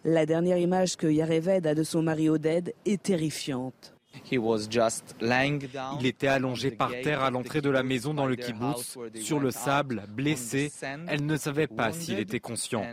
La 0.04 0.26
dernière 0.26 0.58
image 0.58 0.96
que 0.96 1.06
Yareved 1.06 1.68
a 1.68 1.74
de 1.76 1.84
son 1.84 2.02
mari 2.02 2.28
Oded 2.28 2.74
est 2.84 3.00
terrifiante. 3.00 3.94
Il 4.32 6.06
était 6.06 6.26
allongé 6.26 6.70
par 6.70 6.90
terre 7.02 7.22
à 7.22 7.30
l'entrée 7.30 7.60
de 7.60 7.70
la 7.70 7.82
maison 7.82 8.14
dans 8.14 8.26
le 8.26 8.36
kibbutz, 8.36 8.98
sur 9.14 9.40
le 9.40 9.50
sable, 9.50 10.04
blessé. 10.08 10.72
Elle 11.08 11.26
ne 11.26 11.36
savait 11.36 11.66
pas 11.66 11.92
s'il 11.92 12.18
était 12.18 12.40
conscient. 12.40 12.84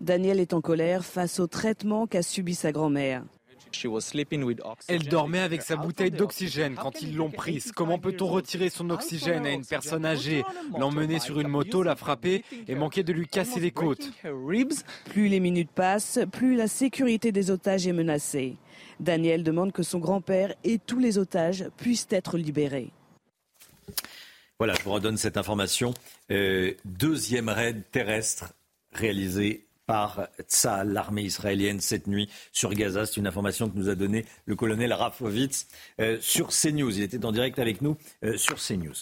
Daniel 0.00 0.40
est 0.40 0.52
en 0.52 0.60
colère 0.60 1.04
face 1.04 1.40
au 1.40 1.46
traitement 1.46 2.06
qu'a 2.06 2.22
subi 2.22 2.54
sa 2.54 2.72
grand-mère. 2.72 3.22
Elle 4.88 5.08
dormait 5.08 5.40
avec 5.40 5.62
sa 5.62 5.76
bouteille 5.76 6.10
d'oxygène 6.10 6.74
quand 6.74 7.02
ils 7.02 7.16
l'ont 7.16 7.30
prise. 7.30 7.72
Comment 7.72 7.98
peut-on 7.98 8.26
retirer 8.26 8.70
son 8.70 8.90
oxygène 8.90 9.46
à 9.46 9.50
une 9.50 9.64
personne 9.64 10.04
âgée 10.04 10.44
L'emmener 10.78 11.18
sur 11.18 11.40
une 11.40 11.48
moto, 11.48 11.82
la 11.82 11.96
frapper 11.96 12.44
et 12.68 12.74
manquer 12.74 13.02
de 13.02 13.12
lui 13.12 13.26
casser 13.26 13.60
les 13.60 13.70
côtes 13.70 14.10
Plus 15.06 15.28
les 15.28 15.40
minutes 15.40 15.70
passent, 15.70 16.20
plus 16.32 16.56
la 16.56 16.68
sécurité 16.68 17.32
des 17.32 17.50
otages 17.50 17.86
est 17.86 17.92
menacée. 17.92 18.56
Daniel 19.00 19.42
demande 19.42 19.72
que 19.72 19.82
son 19.82 19.98
grand-père 19.98 20.54
et 20.64 20.78
tous 20.78 20.98
les 20.98 21.18
otages 21.18 21.66
puissent 21.76 22.08
être 22.10 22.38
libérés. 22.38 22.90
Voilà, 24.58 24.74
je 24.74 24.82
vous 24.84 24.92
redonne 24.92 25.16
cette 25.16 25.36
information. 25.36 25.94
Euh, 26.30 26.74
deuxième 26.84 27.48
raid 27.48 27.82
terrestre 27.90 28.54
réalisé 28.92 29.63
par 29.86 30.28
Tzal, 30.48 30.92
l'armée 30.92 31.22
israélienne, 31.22 31.80
cette 31.80 32.06
nuit 32.06 32.28
sur 32.52 32.72
Gaza. 32.72 33.06
C'est 33.06 33.16
une 33.16 33.26
information 33.26 33.68
que 33.68 33.76
nous 33.76 33.88
a 33.88 33.94
donnée 33.94 34.24
le 34.46 34.56
colonel 34.56 34.92
Rafovitz 34.92 35.66
euh, 36.00 36.18
sur 36.20 36.48
CNews. 36.48 36.96
Il 36.96 37.02
était 37.02 37.24
en 37.24 37.32
direct 37.32 37.58
avec 37.58 37.82
nous 37.82 37.96
euh, 38.24 38.36
sur 38.36 38.56
CNews. 38.56 38.94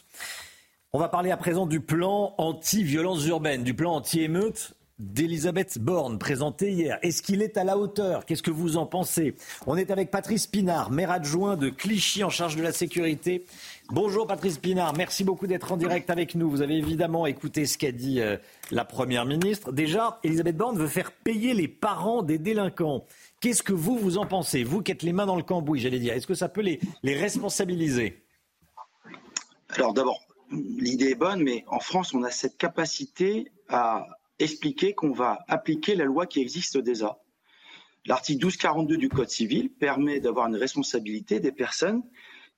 On 0.93 0.99
va 0.99 1.09
parler 1.09 1.31
à 1.31 1.37
présent 1.37 1.67
du 1.67 1.81
plan 1.81 2.35
anti-violence 2.37 3.25
urbaine, 3.27 3.65
du 3.65 3.75
plan 3.75 3.95
anti-émeute 3.95 4.75
d'Elisabeth 4.99 5.79
Borne, 5.79 6.19
présenté 6.19 6.71
hier. 6.71 6.99
Est-ce 7.03 7.23
qu'il 7.23 7.43
est 7.43 7.57
à 7.57 7.65
la 7.65 7.77
hauteur? 7.77 8.25
Qu'est-ce 8.25 8.43
que 8.43 8.51
vous 8.51 8.77
en 8.77 8.87
pensez? 8.87 9.35
On 9.67 9.77
est 9.77 9.91
avec 9.91 10.11
Patrice 10.11 10.47
Pinard, 10.47 10.91
maire 10.91 11.11
adjoint 11.11 11.57
de 11.57 11.71
Clichy 11.71 12.23
en 12.23 12.31
charge 12.31 12.57
de 12.57 12.63
la 12.63 12.73
sécurité. 12.73 13.45
Bonjour 13.93 14.27
Patrice 14.27 14.57
Pinard, 14.57 14.97
merci 14.97 15.23
beaucoup 15.23 15.47
d'être 15.47 15.71
en 15.71 15.77
direct 15.77 16.09
avec 16.09 16.35
nous. 16.35 16.49
Vous 16.49 16.63
avez 16.63 16.79
évidemment 16.79 17.27
écouté 17.27 17.67
ce 17.67 17.77
qu'a 17.77 17.93
dit 17.93 18.23
euh, 18.23 18.39
la 18.71 18.87
Première 18.87 19.27
ministre. 19.27 19.71
Déjà, 19.71 20.19
Elisabeth 20.25 20.57
Borne 20.57 20.79
veut 20.79 20.87
faire 20.87 21.13
payer 21.13 21.53
les 21.53 21.69
parents 21.69 22.23
des 22.23 22.39
délinquants. 22.39 23.05
Qu'est-ce 23.41 23.63
que 23.63 23.75
vous, 23.75 23.99
vous 23.99 24.17
en 24.17 24.25
pensez? 24.25 24.65
Vous 24.65 24.81
qui 24.81 24.93
êtes 24.93 25.03
les 25.03 25.13
mains 25.13 25.27
dans 25.27 25.37
le 25.37 25.43
cambouis, 25.43 25.79
j'allais 25.79 25.99
dire. 25.99 26.15
Est-ce 26.15 26.27
que 26.27 26.33
ça 26.33 26.49
peut 26.49 26.63
les, 26.63 26.81
les 27.03 27.21
responsabiliser? 27.21 28.25
Alors 29.69 29.93
d'abord, 29.93 30.23
l'idée 30.51 31.11
est 31.11 31.15
bonne, 31.15 31.43
mais 31.43 31.63
en 31.67 31.79
France, 31.79 32.15
on 32.15 32.23
a 32.23 32.31
cette 32.31 32.57
capacité 32.57 33.53
à 33.69 34.07
expliquer 34.39 34.95
qu'on 34.95 35.13
va 35.13 35.45
appliquer 35.49 35.97
la 35.97 36.07
loi 36.07 36.25
qui 36.25 36.41
existe 36.41 36.79
déjà. 36.79 37.19
L'article 38.07 38.47
1242 38.47 38.97
du 38.97 39.11
Code 39.11 39.29
civil 39.29 39.71
permet 39.71 40.19
d'avoir 40.19 40.49
une 40.49 40.57
responsabilité 40.57 41.41
des 41.41 41.53
personnes 41.53 42.03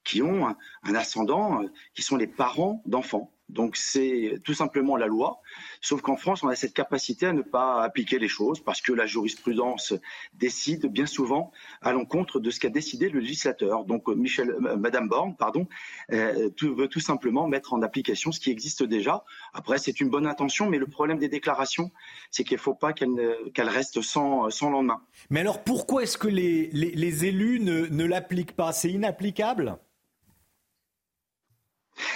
qui 0.05 0.23
ont 0.23 0.47
un, 0.47 0.95
ascendant, 0.95 1.63
euh, 1.63 1.67
qui 1.95 2.03
sont 2.03 2.17
les 2.17 2.27
parents 2.27 2.83
d'enfants. 2.87 3.35
Donc 3.51 3.77
c'est 3.77 4.41
tout 4.43 4.55
simplement 4.55 4.97
la 4.97 5.07
loi, 5.07 5.43
sauf 5.83 6.01
qu'en 6.01 6.17
France, 6.17 6.43
on 6.43 6.49
a 6.49 6.57
cette 6.57 6.73
capacité 6.73 7.27
à 7.27 7.33
ne 7.35 7.43
pas 7.43 7.83
appliquer 7.83 8.19
les 8.19 8.29
choses 8.29 8.59
parce 8.61 8.81
que 8.81 8.93
la 8.93 9.05
jurisprudence 9.05 9.93
décide 10.33 10.87
bien 10.87 11.05
souvent 11.05 11.53
à 11.83 11.93
l'encontre 11.93 12.41
de 12.41 12.51
ce 12.51 12.59
qu'a 12.59 12.71
décidé 12.71 13.11
le 13.11 13.21
législateur. 13.21 13.85
Donc 13.85 14.09
Michel, 14.09 14.51
euh, 14.51 14.77
Madame 14.77 15.09
Borne, 15.09 15.37
pardon, 15.37 15.69
euh, 16.13 16.49
veut 16.63 16.89
tout 16.89 17.01
simplement 17.01 17.47
mettre 17.47 17.75
en 17.75 17.83
application 17.83 18.33
ce 18.33 18.41
qui 18.41 18.51
existe 18.51 18.83
déjà. 18.83 19.25
Après, 19.53 19.77
c'est 19.77 20.01
une 20.01 20.09
bonne 20.09 20.27
intention, 20.27 20.71
mais 20.71 20.79
le 20.79 20.87
problème 20.87 21.19
des 21.19 21.29
déclarations, 21.29 21.91
c'est 22.31 22.45
qu'il 22.45 22.57
ne 22.57 22.63
faut 22.63 22.75
pas 22.75 22.95
qu'elles 22.95 23.69
restent 23.69 24.01
sans, 24.01 24.49
lendemain. 24.63 25.03
Mais 25.29 25.41
alors 25.41 25.63
pourquoi 25.63 26.03
est-ce 26.03 26.17
que 26.17 26.29
les, 26.29 27.25
élus 27.27 27.61
ne 27.61 28.05
l'appliquent 28.05 28.57
pas? 28.57 28.73
C'est 28.73 28.91
inapplicable? 28.91 29.79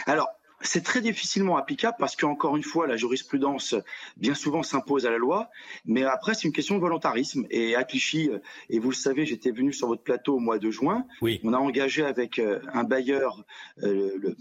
Alors, 0.07 0.29
c'est 0.61 0.83
très 0.83 1.01
difficilement 1.01 1.57
applicable 1.57 1.97
parce 1.99 2.17
qu'encore 2.17 2.57
une 2.57 2.63
fois, 2.63 2.87
la 2.87 2.97
jurisprudence 2.97 3.75
bien 4.17 4.35
souvent 4.35 4.63
s'impose 4.63 5.07
à 5.07 5.11
la 5.11 5.19
loi, 5.19 5.51
mais 5.85 6.05
après 6.05 6.35
c'est 6.35 6.45
une 6.45 6.53
question 6.53 6.75
de 6.75 6.81
volontarisme. 6.81 7.47
Et 7.51 7.77
à 7.77 7.85
Clichy, 7.85 8.29
euh, 8.29 8.39
et 8.69 8.79
vous 8.79 8.91
le 8.91 8.97
savez, 8.97 9.25
j'étais 9.25 9.51
venu 9.51 9.73
sur 9.73 9.87
votre 9.87 10.03
plateau 10.03 10.37
au 10.37 10.41
mois 10.41 10.59
de 10.59 10.71
juin, 10.71 11.07
on 11.23 11.53
a 11.53 11.59
engagé 11.59 12.05
avec 12.05 12.39
euh, 12.39 12.61
un 12.73 12.85
bailleur 12.85 13.45
euh, 13.83 14.35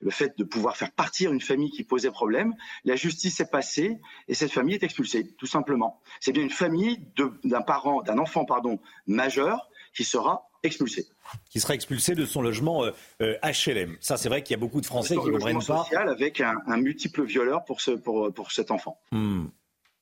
le, 0.00 0.10
fait 0.10 0.38
de 0.38 0.44
pouvoir 0.44 0.76
faire 0.76 0.90
partir 0.92 1.32
une 1.32 1.40
famille 1.40 1.70
qui 1.70 1.84
posait 1.84 2.10
problème. 2.10 2.54
La 2.84 2.96
justice 2.96 3.40
est 3.40 3.50
passée 3.50 3.98
et 4.26 4.34
cette 4.34 4.52
famille 4.52 4.74
est 4.74 4.82
expulsée, 4.82 5.34
tout 5.36 5.46
simplement. 5.46 6.00
C'est 6.20 6.32
bien 6.32 6.42
une 6.42 6.50
famille 6.50 6.98
d'un 7.44 7.62
parent, 7.62 8.02
d'un 8.02 8.18
enfant 8.18 8.44
pardon 8.44 8.80
majeur 9.06 9.68
qui 9.94 10.04
sera 10.04 10.47
expulsé 10.62 11.06
qui 11.50 11.60
sera 11.60 11.74
expulsé 11.74 12.14
de 12.14 12.24
son 12.24 12.42
logement 12.42 12.84
HLM. 12.84 12.92
Euh, 13.20 13.96
Ça, 14.00 14.16
c'est 14.16 14.28
vrai 14.28 14.42
qu'il 14.42 14.54
y 14.54 14.58
a 14.58 14.60
beaucoup 14.60 14.80
de 14.80 14.86
Français 14.86 15.14
qui 15.16 15.26
ne 15.26 15.32
comprennent 15.32 15.56
pas. 15.56 15.84
social 15.84 16.08
avec 16.08 16.40
un, 16.40 16.76
multiple 16.76 17.24
violeur 17.24 17.64
pour, 17.64 17.80
ce, 17.80 17.90
pour, 17.92 18.32
pour 18.32 18.52
cet 18.52 18.70
enfant. 18.70 19.00
Hmm. 19.12 19.46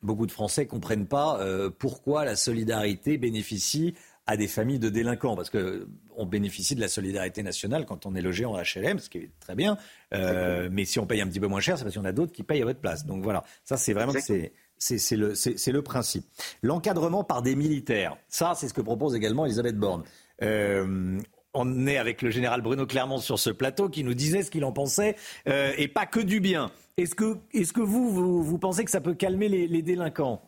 Beaucoup 0.03 0.27
de 0.27 0.33
Français 0.33 0.65
ne 0.65 0.69
comprennent 0.69 1.07
pas 1.07 1.41
euh, 1.41 1.71
pourquoi 1.71 2.25
la 2.25 2.37
solidarité 2.37 3.19
bénéficie 3.19 3.95
à 4.27 4.37
des 4.37 4.49
familles 4.49 4.81
de 4.81 4.89
délinquants, 4.89 5.37
parce 5.37 5.51
qu'on 5.51 6.27
bénéficie 6.27 6.75
de 6.75 6.81
la 6.81 6.89
solidarité 6.89 7.45
nationale 7.45 7.87
quand 7.87 8.07
on 8.07 8.15
est 8.17 8.21
logé 8.21 8.45
en 8.45 8.57
HLM, 8.57 8.99
ce 8.99 9.09
qui 9.09 9.19
est 9.19 9.31
très 9.39 9.55
bien. 9.55 9.79
Euh, 10.15 10.69
mais 10.71 10.85
si 10.85 10.99
on 10.99 11.07
paye 11.07 11.21
un 11.21 11.29
petit 11.29 11.39
peu 11.39 11.47
moins 11.47 11.61
cher, 11.61 11.79
c'est 11.79 11.85
parce 11.85 11.95
qu'il 11.95 12.03
y 12.03 12.05
en 12.05 12.09
a 12.09 12.13
d'autres 12.13 12.33
qui 12.33 12.43
payent 12.43 12.63
à 12.63 12.65
votre 12.65 12.81
place. 12.81 13.07
Donc 13.07 13.23
voilà, 13.23 13.45
ça 13.65 13.77
c'est 13.77 13.93
vraiment 13.93 14.13
c'est 14.19 14.53
c'est 14.79 15.17
le, 15.17 15.33
le, 15.33 15.83
principe. 15.83 16.27
L'encadrement 16.61 17.25
par 17.25 17.41
des 17.41 17.55
militaires, 17.55 18.17
ça 18.29 18.55
c'est 18.57 18.69
ce 18.69 18.75
que 18.75 18.81
propose 18.81 19.15
également 19.15 19.47
Elisabeth 19.47 19.77
Borne. 19.77 20.03
Euh, 20.43 21.19
on 21.55 21.87
est 21.87 21.97
avec 21.97 22.23
le 22.23 22.31
général 22.31 22.61
Bruno 22.61 22.87
Clermont 22.87 23.19
sur 23.19 23.39
ce 23.39 23.51
plateau 23.51 23.89
qui 23.89 24.05
nous 24.05 24.15
disait 24.15 24.43
ce 24.43 24.51
qu'il 24.51 24.65
en 24.65 24.73
pensait, 24.73 25.17
euh, 25.49 25.73
et 25.79 25.89
pas 25.89 26.07
que 26.07 26.21
du 26.21 26.41
bien. 26.41 26.71
Est-ce 26.99 27.15
que, 27.15 27.81
vous, 27.81 28.43
vous, 28.43 28.59
pensez 28.59 28.85
que 28.85 28.91
ça 28.91 29.01
peut 29.01 29.15
calmer 29.15 29.49
les 29.49 29.83
délinquants? 29.83 30.43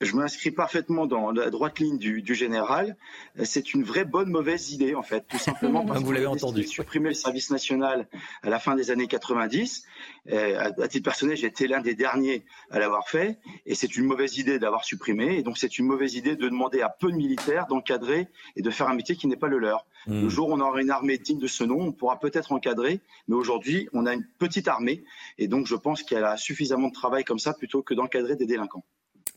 Je 0.00 0.16
m'inscris 0.16 0.50
parfaitement 0.50 1.06
dans 1.06 1.30
la 1.30 1.50
droite 1.50 1.78
ligne 1.78 1.98
du, 1.98 2.22
du 2.22 2.34
général. 2.34 2.96
C'est 3.44 3.74
une 3.74 3.84
vraie 3.84 4.06
bonne 4.06 4.30
mauvaise 4.30 4.72
idée 4.72 4.94
en 4.94 5.02
fait, 5.02 5.26
tout 5.28 5.38
simplement 5.38 5.84
parce 5.86 6.02
vous 6.02 6.12
l'avez 6.12 6.26
entendu. 6.26 6.64
Supprimer 6.64 7.10
le 7.10 7.14
service 7.14 7.50
national 7.50 8.08
à 8.42 8.48
la 8.48 8.58
fin 8.58 8.76
des 8.76 8.90
années 8.90 9.06
90. 9.06 9.84
Euh, 10.30 10.70
à, 10.78 10.88
titre 10.88 11.04
personnel, 11.04 11.36
j'ai 11.36 11.46
été 11.46 11.66
l'un 11.66 11.80
des 11.80 11.94
derniers 11.94 12.44
à 12.70 12.78
l'avoir 12.78 13.08
fait, 13.08 13.38
et 13.66 13.74
c'est 13.74 13.96
une 13.96 14.06
mauvaise 14.06 14.38
idée 14.38 14.58
d'avoir 14.58 14.84
supprimé. 14.84 15.36
Et 15.36 15.42
donc 15.42 15.58
c'est 15.58 15.78
une 15.78 15.86
mauvaise 15.86 16.14
idée 16.14 16.34
de 16.34 16.48
demander 16.48 16.80
à 16.80 16.88
peu 16.88 17.10
de 17.10 17.16
militaires 17.16 17.66
d'encadrer 17.66 18.28
et 18.56 18.62
de 18.62 18.70
faire 18.70 18.88
un 18.88 18.94
métier 18.94 19.16
qui 19.16 19.26
n'est 19.26 19.36
pas 19.36 19.48
le 19.48 19.58
leur. 19.58 19.86
Hmm. 20.06 20.22
Le 20.22 20.28
jour 20.30 20.48
où 20.48 20.54
on 20.54 20.60
aura 20.60 20.80
une 20.80 20.90
armée 20.90 21.18
digne 21.18 21.38
de 21.38 21.46
ce 21.46 21.62
nom, 21.62 21.78
on 21.78 21.92
pourra 21.92 22.18
peut-être 22.18 22.52
encadrer, 22.52 23.00
mais 23.28 23.36
aujourd'hui 23.36 23.88
on 23.92 24.06
a 24.06 24.14
une 24.14 24.24
petite 24.38 24.66
armée, 24.66 25.04
et 25.36 25.46
donc 25.46 25.66
je 25.66 25.76
pense 25.76 26.02
qu'elle 26.02 26.24
a 26.24 26.38
suffisamment 26.38 26.88
de 26.88 26.94
travail 26.94 27.24
comme 27.24 27.38
ça 27.38 27.52
plutôt 27.52 27.82
que 27.82 27.92
d'encadrer 27.92 28.36
des 28.36 28.46
délinquants. 28.46 28.84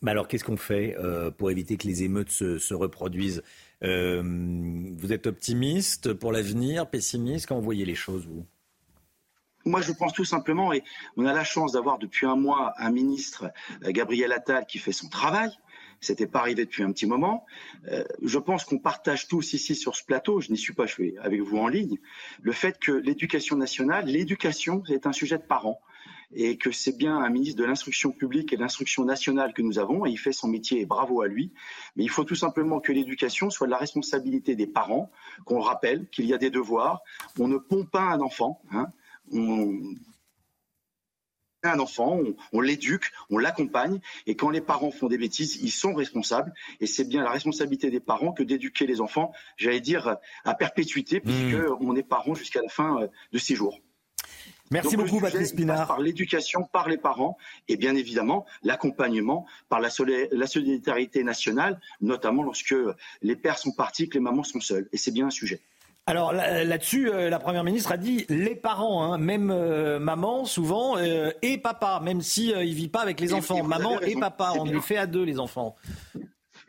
Mais 0.04 0.12
alors, 0.12 0.28
qu'est-ce 0.28 0.44
qu'on 0.44 0.58
fait 0.58 0.96
euh, 1.00 1.32
pour 1.32 1.50
éviter 1.50 1.78
que 1.78 1.88
les 1.88 2.04
émeutes 2.04 2.30
se, 2.30 2.74
reproduisent? 2.74 3.42
Euh, 3.84 4.22
Vous 4.98 5.14
êtes 5.14 5.28
optimiste 5.28 6.14
pour 6.14 6.34
l'avenir, 6.34 6.90
pessimiste? 6.90 7.48
Quand 7.48 7.56
vous 7.56 7.64
voyez 7.64 7.86
les 7.86 7.96
choses, 7.96 8.28
vous? 8.28 8.46
Moi, 9.66 9.80
je 9.80 9.94
pense 9.94 10.12
tout 10.12 10.26
simplement, 10.26 10.74
et 10.74 10.84
on 11.16 11.26
a 11.26 11.32
la 11.32 11.46
chance 11.46 11.72
d'avoir 11.72 12.00
depuis 12.00 12.26
un 12.26 12.36
mois 12.36 12.74
un 12.78 12.92
ministre, 12.92 13.50
euh, 13.86 13.92
Gabriel 13.92 14.34
Attal, 14.34 14.66
qui 14.66 14.78
fait 14.78 14.92
son 14.92 15.08
travail. 15.08 15.50
C'était 16.02 16.28
pas 16.28 16.40
arrivé 16.40 16.66
depuis 16.66 16.84
un 16.84 16.92
petit 16.92 17.06
moment. 17.06 17.46
je 18.22 18.38
pense 18.38 18.66
qu'on 18.66 18.78
partage 18.78 19.30
tous 19.30 19.54
ici 19.54 19.74
sur 19.74 19.96
ce 19.96 20.04
plateau, 20.04 20.42
je 20.42 20.52
n'y 20.52 20.58
suis 20.58 20.74
pas, 20.74 20.86
je 20.86 21.18
avec 21.22 21.40
vous 21.40 21.58
en 21.58 21.70
ligne, 21.70 21.98
le 22.42 22.52
fait 22.52 22.78
que 22.78 22.92
l'éducation 22.92 23.56
nationale, 23.56 24.06
l'éducation, 24.08 24.84
est 24.90 25.08
un 25.08 25.14
sujet 25.14 25.38
de 25.38 25.44
parents 25.44 25.80
et 26.36 26.58
que 26.58 26.72
c'est 26.72 26.98
bien 26.98 27.18
un 27.18 27.30
ministre 27.30 27.62
de 27.62 27.66
l'instruction 27.66 28.12
publique 28.12 28.54
et 28.54 28.56
de 28.56 28.62
l'instruction 28.62 29.06
nationale 29.06 29.54
que 29.54 29.62
nous 29.62 29.80
avons, 29.80 30.06
et 30.06 30.10
il 30.10 30.18
fait 30.18 30.34
son 30.34 30.48
métier 30.48 30.82
et 30.82 30.86
bravo 30.86 31.22
à 31.22 31.28
lui. 31.28 31.52
Mais 31.96 32.04
il 32.04 32.10
faut 32.10 32.24
tout 32.24 32.36
simplement 32.36 32.80
que 32.80 32.92
l'éducation 32.92 33.50
soit 33.50 33.68
de 33.68 33.72
la 33.72 33.78
responsabilité 33.78 34.56
des 34.56 34.68
parents, 34.68 35.12
qu'on 35.46 35.60
rappelle 35.60 36.08
qu'il 36.10 36.26
y 36.26 36.34
a 36.34 36.38
des 36.38 36.50
devoirs. 36.50 37.02
On 37.40 37.48
ne 37.48 37.58
pompe 37.58 37.90
pas 37.90 38.02
un 38.02 38.22
enfant. 38.22 38.62
Hein. 38.72 38.88
On, 39.32 39.80
un 41.64 41.80
enfant, 41.80 42.20
on, 42.52 42.62
l'éduque, 42.62 43.12
on 43.30 43.38
l'accompagne, 43.38 44.00
et 44.28 44.36
quand 44.36 44.50
les 44.50 44.62
parents 44.62 44.92
font 44.92 45.08
des 45.08 45.18
bêtises, 45.18 45.60
ils 45.62 45.72
sont 45.72 45.94
responsables, 45.94 46.54
et 46.82 46.88
c'est 46.88 47.06
bien 47.06 47.24
la 47.24 47.32
responsabilité 47.32 47.90
des 47.90 48.00
parents 48.00 48.34
que 48.34 48.44
d'éduquer 48.44 48.86
les 48.86 49.02
enfants, 49.02 49.32
j'allais 49.58 49.80
dire, 49.80 50.18
à 50.44 50.56
perpétuité, 50.56 51.20
mmh. 51.20 51.22
puisqu'on 51.22 51.96
est 51.96 52.04
parents 52.04 52.36
jusqu'à 52.36 52.62
la 52.62 52.70
fin 52.70 53.02
euh, 53.02 53.08
de 53.32 53.38
ses 53.38 53.56
jours. 53.56 53.80
Merci 54.74 54.98
beaucoup, 54.98 55.20
Patrice 55.20 55.54
Pinard. 55.54 55.88
Par 55.88 56.02
l'éducation, 56.02 56.64
par 56.64 56.90
les 56.90 56.98
parents, 56.98 57.38
et 57.68 57.78
bien 57.78 57.96
évidemment 57.96 58.46
l'accompagnement 58.64 59.46
par 59.70 59.80
la, 59.80 59.90
solidarité 59.90 61.24
nationale, 61.24 61.80
notamment 62.02 62.44
lorsque 62.44 62.76
les 63.22 63.36
pères 63.36 63.60
sont 63.60 63.72
partis, 63.72 64.10
que 64.10 64.16
les 64.16 64.20
mamans 64.20 64.44
sont 64.44 64.60
seules. 64.60 64.90
Et 64.92 64.98
c'est 64.98 65.12
bien 65.12 65.28
un 65.28 65.32
sujet. 65.32 65.62
Alors 66.06 66.34
là-dessus, 66.34 67.10
euh, 67.10 67.30
la 67.30 67.40
Première 67.40 67.64
ministre 67.64 67.94
a 67.94 67.98
dit 67.98 68.26
les 68.28 68.56
parents, 68.56 69.04
hein, 69.04 69.18
même 69.18 69.52
euh, 69.52 70.00
maman 70.00 70.44
souvent, 70.44 70.98
euh, 70.98 71.32
et 71.42 71.58
papa, 71.58 72.02
même 72.04 72.22
si 72.22 72.50
il 72.50 72.74
vit 72.74 72.90
pas 72.90 73.02
avec 73.02 73.22
les 73.22 73.34
enfants. 73.34 73.64
Maman 73.64 74.02
et 74.02 74.16
papa, 74.16 74.54
on 74.58 74.66
les 74.66 74.82
fait 74.82 74.98
à 74.98 75.06
deux 75.06 75.24
les 75.24 75.40
enfants. 75.40 75.76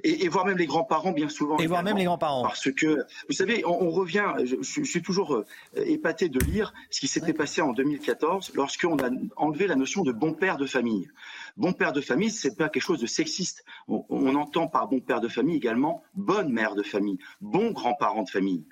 Et, 0.04 0.28
voir 0.28 0.44
même 0.44 0.58
les 0.58 0.66
grands-parents 0.66 1.12
bien 1.12 1.28
souvent. 1.28 1.56
Et 1.58 1.66
voir 1.66 1.82
même 1.82 1.96
les 1.96 2.04
grands-parents. 2.04 2.42
Parce 2.42 2.70
que, 2.70 3.04
vous 3.28 3.34
savez, 3.34 3.64
on, 3.66 3.90
revient, 3.90 4.26
je, 4.44 4.82
suis 4.82 5.02
toujours 5.02 5.34
euh, 5.34 5.44
épaté 5.76 6.28
de 6.28 6.38
lire 6.40 6.72
ce 6.90 7.00
qui 7.00 7.08
s'était 7.08 7.32
passé 7.32 7.62
en 7.62 7.72
2014 7.72 8.52
lorsqu'on 8.54 8.98
a 8.98 9.10
enlevé 9.36 9.66
la 9.66 9.76
notion 9.76 10.02
de 10.02 10.12
bon 10.12 10.34
père 10.34 10.58
de 10.58 10.66
famille. 10.66 11.08
Bon 11.56 11.72
père 11.72 11.92
de 11.92 12.00
famille, 12.00 12.30
c'est 12.30 12.56
pas 12.56 12.68
quelque 12.68 12.82
chose 12.82 13.00
de 13.00 13.06
sexiste. 13.06 13.64
On, 13.88 14.04
on 14.10 14.34
entend 14.34 14.68
par 14.68 14.88
bon 14.88 15.00
père 15.00 15.20
de 15.20 15.28
famille 15.28 15.56
également 15.56 16.02
bonne 16.14 16.52
mère 16.52 16.74
de 16.74 16.82
famille, 16.82 17.18
bon 17.40 17.70
grand-parent 17.70 18.22
de 18.22 18.30
famille. 18.30 18.64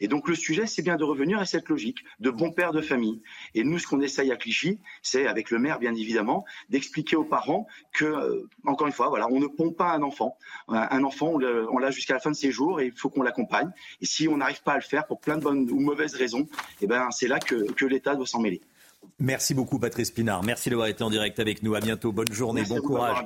Et 0.00 0.08
donc 0.08 0.28
le 0.28 0.34
sujet, 0.34 0.66
c'est 0.66 0.82
bien 0.82 0.96
de 0.96 1.04
revenir 1.04 1.38
à 1.38 1.44
cette 1.44 1.68
logique 1.68 2.04
de 2.20 2.30
bon 2.30 2.50
père 2.50 2.72
de 2.72 2.80
famille. 2.80 3.20
Et 3.54 3.64
nous, 3.64 3.78
ce 3.78 3.86
qu'on 3.86 4.00
essaye 4.00 4.30
à 4.32 4.36
Clichy, 4.36 4.78
c'est 5.02 5.26
avec 5.26 5.50
le 5.50 5.58
maire, 5.58 5.78
bien 5.78 5.94
évidemment, 5.94 6.44
d'expliquer 6.68 7.16
aux 7.16 7.24
parents 7.24 7.66
que, 7.92 8.04
euh, 8.04 8.48
encore 8.64 8.86
une 8.86 8.92
fois, 8.92 9.08
voilà, 9.08 9.26
on 9.30 9.40
ne 9.40 9.46
pompe 9.46 9.76
pas 9.76 9.92
un 9.92 10.02
enfant. 10.02 10.36
Un 10.68 11.02
enfant, 11.04 11.32
on 11.34 11.78
l'a 11.78 11.90
jusqu'à 11.90 12.14
la 12.14 12.20
fin 12.20 12.30
de 12.30 12.36
ses 12.36 12.50
jours 12.50 12.80
et 12.80 12.86
il 12.86 12.92
faut 12.92 13.10
qu'on 13.10 13.22
l'accompagne. 13.22 13.70
Et 14.00 14.06
si 14.06 14.28
on 14.28 14.36
n'arrive 14.36 14.62
pas 14.62 14.72
à 14.72 14.76
le 14.76 14.82
faire 14.82 15.06
pour 15.06 15.20
plein 15.20 15.36
de 15.36 15.42
bonnes 15.42 15.70
ou 15.70 15.80
mauvaises 15.80 16.14
raisons, 16.14 16.46
eh 16.80 16.86
ben, 16.86 17.10
c'est 17.10 17.28
là 17.28 17.38
que, 17.38 17.72
que 17.72 17.86
l'État 17.86 18.14
doit 18.14 18.26
s'en 18.26 18.40
mêler. 18.40 18.60
Merci 19.18 19.54
beaucoup, 19.54 19.78
Patrice 19.78 20.10
Pinard. 20.10 20.44
Merci 20.44 20.70
d'avoir 20.70 20.88
été 20.88 21.02
en 21.02 21.10
direct 21.10 21.38
avec 21.40 21.62
nous. 21.62 21.74
À 21.74 21.80
bientôt. 21.80 22.12
Bonne 22.12 22.32
journée, 22.32 22.62
bon 22.62 22.80
courage. 22.80 23.24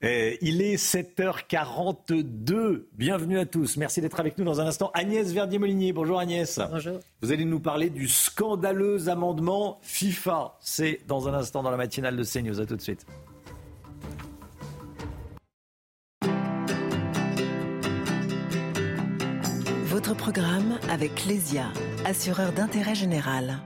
Eh, 0.00 0.38
il 0.42 0.62
est 0.62 0.76
7h42. 0.76 2.86
Bienvenue 2.92 3.36
à 3.36 3.46
tous. 3.46 3.76
Merci 3.76 4.00
d'être 4.00 4.20
avec 4.20 4.38
nous 4.38 4.44
dans 4.44 4.60
un 4.60 4.66
instant. 4.66 4.92
Agnès 4.94 5.32
Verdier-Molinier. 5.32 5.92
Bonjour 5.92 6.20
Agnès. 6.20 6.60
Bonjour. 6.70 7.00
Vous 7.20 7.32
allez 7.32 7.44
nous 7.44 7.58
parler 7.58 7.90
du 7.90 8.06
scandaleux 8.06 9.08
amendement 9.08 9.80
FIFA. 9.82 10.56
C'est 10.60 11.00
dans 11.08 11.28
un 11.28 11.34
instant 11.34 11.64
dans 11.64 11.72
la 11.72 11.76
matinale 11.76 12.16
de 12.16 12.22
CNews. 12.22 12.60
À 12.60 12.66
tout 12.66 12.76
de 12.76 12.80
suite. 12.80 13.06
Votre 19.86 20.14
programme 20.14 20.78
avec 20.90 21.26
Lesia, 21.26 21.72
assureur 22.04 22.52
d'intérêt 22.52 22.94
général. 22.94 23.58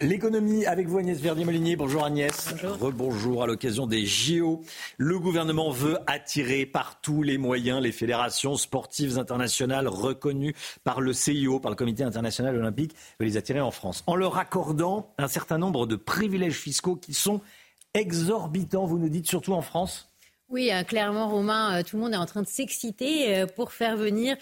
L'économie 0.00 0.64
avec 0.64 0.86
vous 0.86 0.98
Agnès 0.98 1.18
Verdier-Molinier. 1.18 1.74
Bonjour 1.74 2.04
Agnès. 2.04 2.50
Bonjour. 2.52 2.78
Rebonjour 2.78 3.42
à 3.42 3.48
l'occasion 3.48 3.88
des 3.88 4.06
JO. 4.06 4.60
Le 4.96 5.18
gouvernement 5.18 5.70
veut 5.70 5.98
attirer 6.06 6.66
par 6.66 7.00
tous 7.00 7.24
les 7.24 7.36
moyens 7.36 7.82
les 7.82 7.90
fédérations 7.90 8.54
sportives 8.54 9.18
internationales 9.18 9.88
reconnues 9.88 10.54
par 10.84 11.00
le 11.00 11.12
CIO, 11.12 11.58
par 11.58 11.72
le 11.72 11.76
Comité 11.76 12.04
international 12.04 12.56
olympique, 12.56 12.94
veut 13.18 13.26
les 13.26 13.36
attirer 13.36 13.60
en 13.60 13.72
France. 13.72 14.04
En 14.06 14.14
leur 14.14 14.38
accordant 14.38 15.12
un 15.18 15.26
certain 15.26 15.58
nombre 15.58 15.84
de 15.88 15.96
privilèges 15.96 16.60
fiscaux 16.60 16.94
qui 16.94 17.12
sont 17.12 17.40
exorbitants, 17.94 18.86
vous 18.86 18.98
nous 18.98 19.08
dites 19.08 19.26
surtout 19.26 19.52
en 19.52 19.62
France? 19.62 20.07
Oui, 20.50 20.72
euh, 20.72 20.82
clairement, 20.82 21.28
Romain, 21.28 21.78
euh, 21.78 21.82
tout 21.82 21.96
le 21.96 22.02
monde 22.02 22.14
est 22.14 22.18
en 22.18 22.24
train 22.24 22.40
de 22.40 22.48
s'exciter 22.48 23.36
euh, 23.36 23.46
pour 23.46 23.70
faire 23.72 23.98
venir 23.98 24.36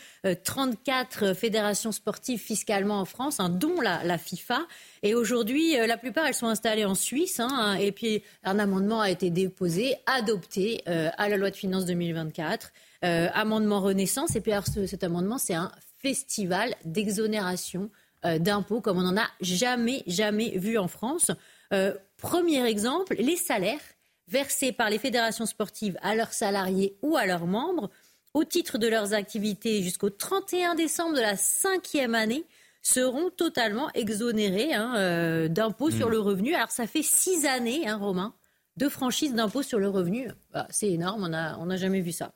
34 0.44 1.34
fédérations 1.34 1.90
sportives 1.90 2.38
fiscalement 2.38 3.00
en 3.00 3.04
France, 3.04 3.40
hein, 3.40 3.48
dont 3.48 3.80
la, 3.80 4.18
FIFA. 4.18 4.66
Et 5.02 5.14
aujourd'hui, 5.14 5.76
la 5.76 5.96
plupart, 5.96 6.26
elles 6.26 6.34
sont 6.34 6.46
installées 6.46 6.84
en 6.84 6.94
Suisse. 6.94 7.40
Hein, 7.40 7.74
et 7.74 7.90
puis, 7.90 8.22
un 8.44 8.58
amendement 8.60 9.00
a 9.00 9.10
été 9.10 9.30
déposé, 9.30 9.96
adopté 10.06 10.82
à 10.86 11.28
la 11.28 11.36
loi 11.36 11.50
de 11.50 11.56
finances 11.56 11.86
2024. 11.86 12.72
amendement 13.02 13.80
Renaissance. 13.80 14.34
Et 14.36 14.40
puis, 14.40 14.52
cet 14.86 15.04
amendement, 15.04 15.38
c'est 15.38 15.54
un 15.54 15.70
festival 15.98 16.74
d'exonération 16.84 17.90
d'impôts 18.24 18.80
comme 18.80 18.98
on 18.98 19.02
n'en 19.02 19.20
a 19.20 19.26
jamais, 19.40 20.02
jamais 20.06 20.56
vu 20.56 20.78
en 20.78 20.88
France. 20.88 21.30
premier 22.18 22.66
exemple, 22.66 23.14
les 23.18 23.36
salaires 23.36 23.95
versés 24.28 24.72
par 24.72 24.90
les 24.90 24.98
fédérations 24.98 25.46
sportives 25.46 25.98
à 26.02 26.14
leurs 26.14 26.32
salariés 26.32 26.96
ou 27.02 27.16
à 27.16 27.26
leurs 27.26 27.46
membres 27.46 27.90
au 28.34 28.44
titre 28.44 28.76
de 28.76 28.86
leurs 28.86 29.14
activités 29.14 29.82
jusqu'au 29.82 30.10
31 30.10 30.74
décembre 30.74 31.16
de 31.16 31.20
la 31.20 31.36
cinquième 31.36 32.14
année 32.14 32.44
seront 32.82 33.30
totalement 33.30 33.90
exonérés 33.94 34.74
hein, 34.74 34.94
euh, 34.96 35.48
d'impôts 35.48 35.90
sur 35.90 36.08
hmm. 36.08 36.12
le 36.12 36.20
revenu. 36.20 36.54
Alors 36.54 36.70
ça 36.70 36.86
fait 36.86 37.02
six 37.02 37.46
années, 37.46 37.88
hein, 37.88 37.96
Romain, 37.96 38.34
de 38.76 38.88
franchise 38.88 39.34
d'impôts 39.34 39.62
sur 39.62 39.78
le 39.78 39.88
revenu. 39.88 40.28
Bah, 40.52 40.66
c'est 40.70 40.90
énorme, 40.90 41.24
on 41.24 41.28
n'a 41.28 41.58
on 41.58 41.76
jamais 41.76 42.00
vu 42.00 42.12
ça. 42.12 42.32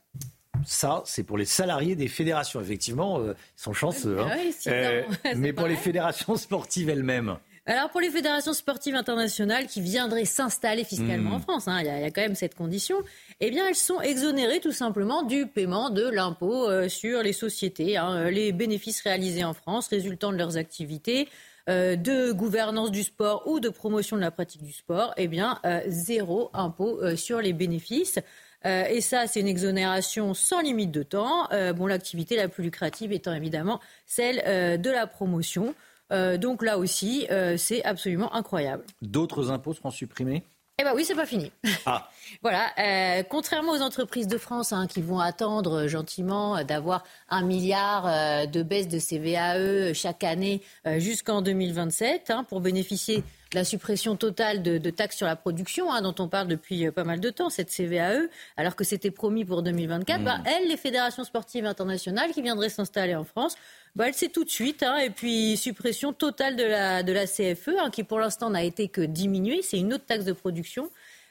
Ça, 0.65 1.03
c'est 1.07 1.23
pour 1.23 1.39
les 1.39 1.45
salariés 1.45 1.97
des 1.97 2.09
fédérations. 2.09 2.61
Effectivement, 2.61 3.19
euh, 3.21 3.35
ils 3.57 3.63
sont 3.63 3.73
chanceux. 3.73 4.19
Hein. 4.21 4.31
Euh, 4.67 5.03
mais 5.37 5.53
pour 5.53 5.67
les 5.67 5.77
fédérations 5.77 6.37
sportives 6.37 6.89
elles-mêmes 6.89 7.37
alors 7.67 7.91
pour 7.91 8.01
les 8.01 8.11
fédérations 8.11 8.55
sportives 8.55 8.95
internationales 8.95 9.67
qui 9.67 9.81
viendraient 9.81 10.25
s'installer 10.25 10.83
fiscalement 10.83 11.31
hmm. 11.31 11.35
en 11.35 11.41
France, 11.41 11.69
hein, 11.69 11.79
il 11.81 11.87
y, 11.87 11.91
a 11.91 12.11
quand 12.11 12.23
même 12.23 12.35
cette 12.35 12.55
condition, 12.55 12.97
eh 13.41 13.51
bien 13.51 13.69
elles 13.69 13.75
sont 13.75 14.01
exonérées 14.01 14.61
tout 14.61 14.73
simplement 14.73 15.23
du 15.23 15.47
paiement 15.47 15.91
de 15.91 16.09
l'impôt 16.09 16.69
euh, 16.69 16.89
sur 16.89 17.23
les 17.23 17.35
sociétés, 17.35 17.99
hein, 17.99 18.15
euh, 18.15 18.31
les 18.31 18.53
bénéfices 18.53 19.03
réalisés 19.03 19.45
en 19.45 19.53
France 19.53 19.89
résultant 19.89 20.33
de 20.33 20.39
leurs 20.39 20.57
activités 20.57 21.29
euh, 21.69 21.97
de 21.97 22.33
gouvernance 22.33 22.91
du 22.91 23.03
sport 23.03 23.47
ou 23.47 23.61
de 23.61 23.69
promotion 23.69 24.17
de 24.17 24.23
la 24.23 24.31
pratique 24.31 24.63
du 24.63 24.73
sport, 24.73 25.13
eh 25.19 25.29
bien 25.29 25.61
zéro 25.87 26.51
impôt 26.55 27.15
sur 27.17 27.41
les 27.41 27.53
bénéfices. 27.53 28.19
et 28.65 29.01
ça, 29.01 29.27
c'est 29.27 29.41
une 29.41 29.49
exonération 29.49 30.33
sans 30.33 30.63
limite 30.63 30.91
de 30.91 31.03
temps. 31.03 31.49
bon, 31.77 31.87
l'activité 31.87 32.37
la 32.37 32.49
plus 32.49 32.65
lucrative 32.65 33.13
étant 33.13 33.35
évidemment 33.35 33.81
celle 34.07 34.81
de 34.81 34.91
la 34.91 35.07
promotion. 35.07 35.75
Euh, 36.13 36.39
donc 36.39 36.63
là 36.63 36.79
aussi, 36.79 37.27
euh, 37.31 37.57
c'est 37.57 37.85
absolument 37.85 38.35
incroyable. 38.35 38.85
D'autres 39.03 39.51
impôts 39.51 39.75
seront 39.75 39.91
supprimés? 39.91 40.43
Eh 40.79 40.83
bien 40.83 40.95
oui, 40.95 41.05
c'est 41.05 41.15
pas 41.15 41.27
fini. 41.27 41.53
Ah. 41.85 42.09
voilà. 42.43 42.71
Euh, 42.79 43.23
contrairement 43.29 43.73
aux 43.73 43.83
entreprises 43.83 44.29
de 44.29 44.39
France 44.39 44.73
hein, 44.73 44.87
qui 44.87 45.03
vont 45.03 45.19
attendre 45.19 45.87
gentiment 45.89 46.65
d'avoir 46.65 47.05
un 47.29 47.43
milliard 47.43 48.49
de 48.49 48.63
baisse 48.63 48.89
de 48.89 48.99
CVAE 48.99 49.93
chaque 49.93 50.25
année 50.25 50.63
jusqu'en 50.97 51.43
2027 51.43 52.31
hein, 52.31 52.45
pour 52.45 52.63
bénéficier 52.63 53.25
la 53.53 53.65
suppression 53.65 54.17
totale 54.17 54.63
de, 54.63 54.91
taxes 54.91 55.17
sur 55.17 55.27
la 55.27 55.37
production, 55.37 55.93
hein, 55.93 56.03
dont 56.03 56.15
on 56.19 56.29
parle 56.29 56.49
depuis 56.49 56.91
pas 56.93 57.05
mal 57.05 57.21
de 57.21 57.31
temps, 57.31 57.51
cette 57.51 57.71
CVAE, 57.71 58.29
alors 58.57 58.77
que 58.77 58.85
c'était 58.85 59.11
promis 59.11 59.45
pour 59.45 59.63
2024, 59.63 60.23
bah, 60.23 60.39
elles, 60.47 60.69
les 60.69 60.77
fédérations 60.77 61.25
sportives 61.25 61.67
internationales 61.67 62.31
qui 62.31 62.43
viendraient 62.43 62.69
s'installer 62.69 63.17
en 63.17 63.25
France, 63.25 63.57
bah, 63.97 64.09
elle 64.09 64.15
c'est 64.15 64.29
tout 64.29 64.45
de 64.45 64.51
suite. 64.51 64.83
Hein, 64.83 64.99
et 64.99 65.11
puis 65.11 65.57
suppression 65.57 66.13
totale 66.13 66.57
de 66.57 66.65
la, 66.65 67.03
de 67.03 67.13
la 67.13 67.27
CFE, 67.27 67.71
hein, 67.79 67.91
qui 67.91 68.05
pour 68.05 68.19
l'instant 68.19 68.51
n'a 68.51 68.63
été 68.63 68.89
que 68.89 69.01
diminuée. 69.01 69.63
C'est 69.63 69.79
une 69.79 69.95
autre 69.95 70.07
taxe 70.07 70.25
de 70.25 70.33
production. 70.33 70.91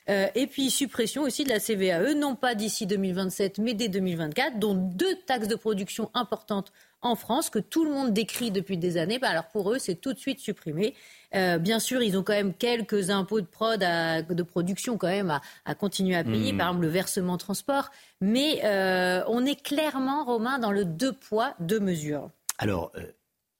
Euh, 0.10 0.28
et 0.34 0.48
puis 0.48 0.72
suppression 0.72 1.22
aussi 1.22 1.44
de 1.44 1.50
la 1.50 1.60
CVAE, 1.60 2.16
non 2.16 2.36
pas 2.36 2.56
d'ici 2.56 2.88
2027, 2.88 3.60
mais 3.60 3.76
dès 3.76 3.90
2024, 3.90 4.58
dont 4.58 4.74
deux 4.74 5.16
taxes 5.28 5.48
de 5.48 5.56
production 5.56 6.10
importantes 6.16 6.72
en 7.02 7.16
France 7.16 7.50
que 7.50 7.60
tout 7.60 7.86
le 7.86 7.92
monde 7.92 8.12
décrit 8.12 8.50
depuis 8.50 8.78
des 8.78 8.98
années. 8.98 9.20
Bah, 9.20 9.30
alors 9.30 9.46
pour 9.46 9.72
eux, 9.72 9.78
c'est 9.78 9.96
tout 9.96 10.14
de 10.14 10.18
suite 10.18 10.40
supprimé. 10.40 10.96
Euh, 11.36 11.60
bien 11.60 11.80
sûr, 11.80 12.02
ils 12.02 12.18
ont 12.18 12.24
quand 12.24 12.34
même 12.34 12.56
quelques 12.56 13.12
impôts 13.12 13.40
de 13.40 13.46
prod, 13.46 13.80
de 13.80 14.44
production 14.44 14.98
quand 14.98 15.08
même 15.08 15.40
à, 15.66 15.76
continuer 15.76 16.16
à 16.16 16.24
payer, 16.24 16.54
hmm. 16.54 16.58
par 16.58 16.68
exemple 16.70 16.86
le 16.86 16.92
versement 16.92 17.38
transport. 17.38 17.92
Mais 18.20 18.62
euh, 18.64 19.24
on 19.28 19.46
est 19.46 19.62
clairement, 19.62 20.26
Romain, 20.26 20.58
dans 20.58 20.72
le 20.72 20.86
deux 20.86 21.14
poids, 21.14 21.54
deux 21.60 21.80
mesures. 21.80 22.32
Alors, 22.60 22.92
euh, 22.98 23.06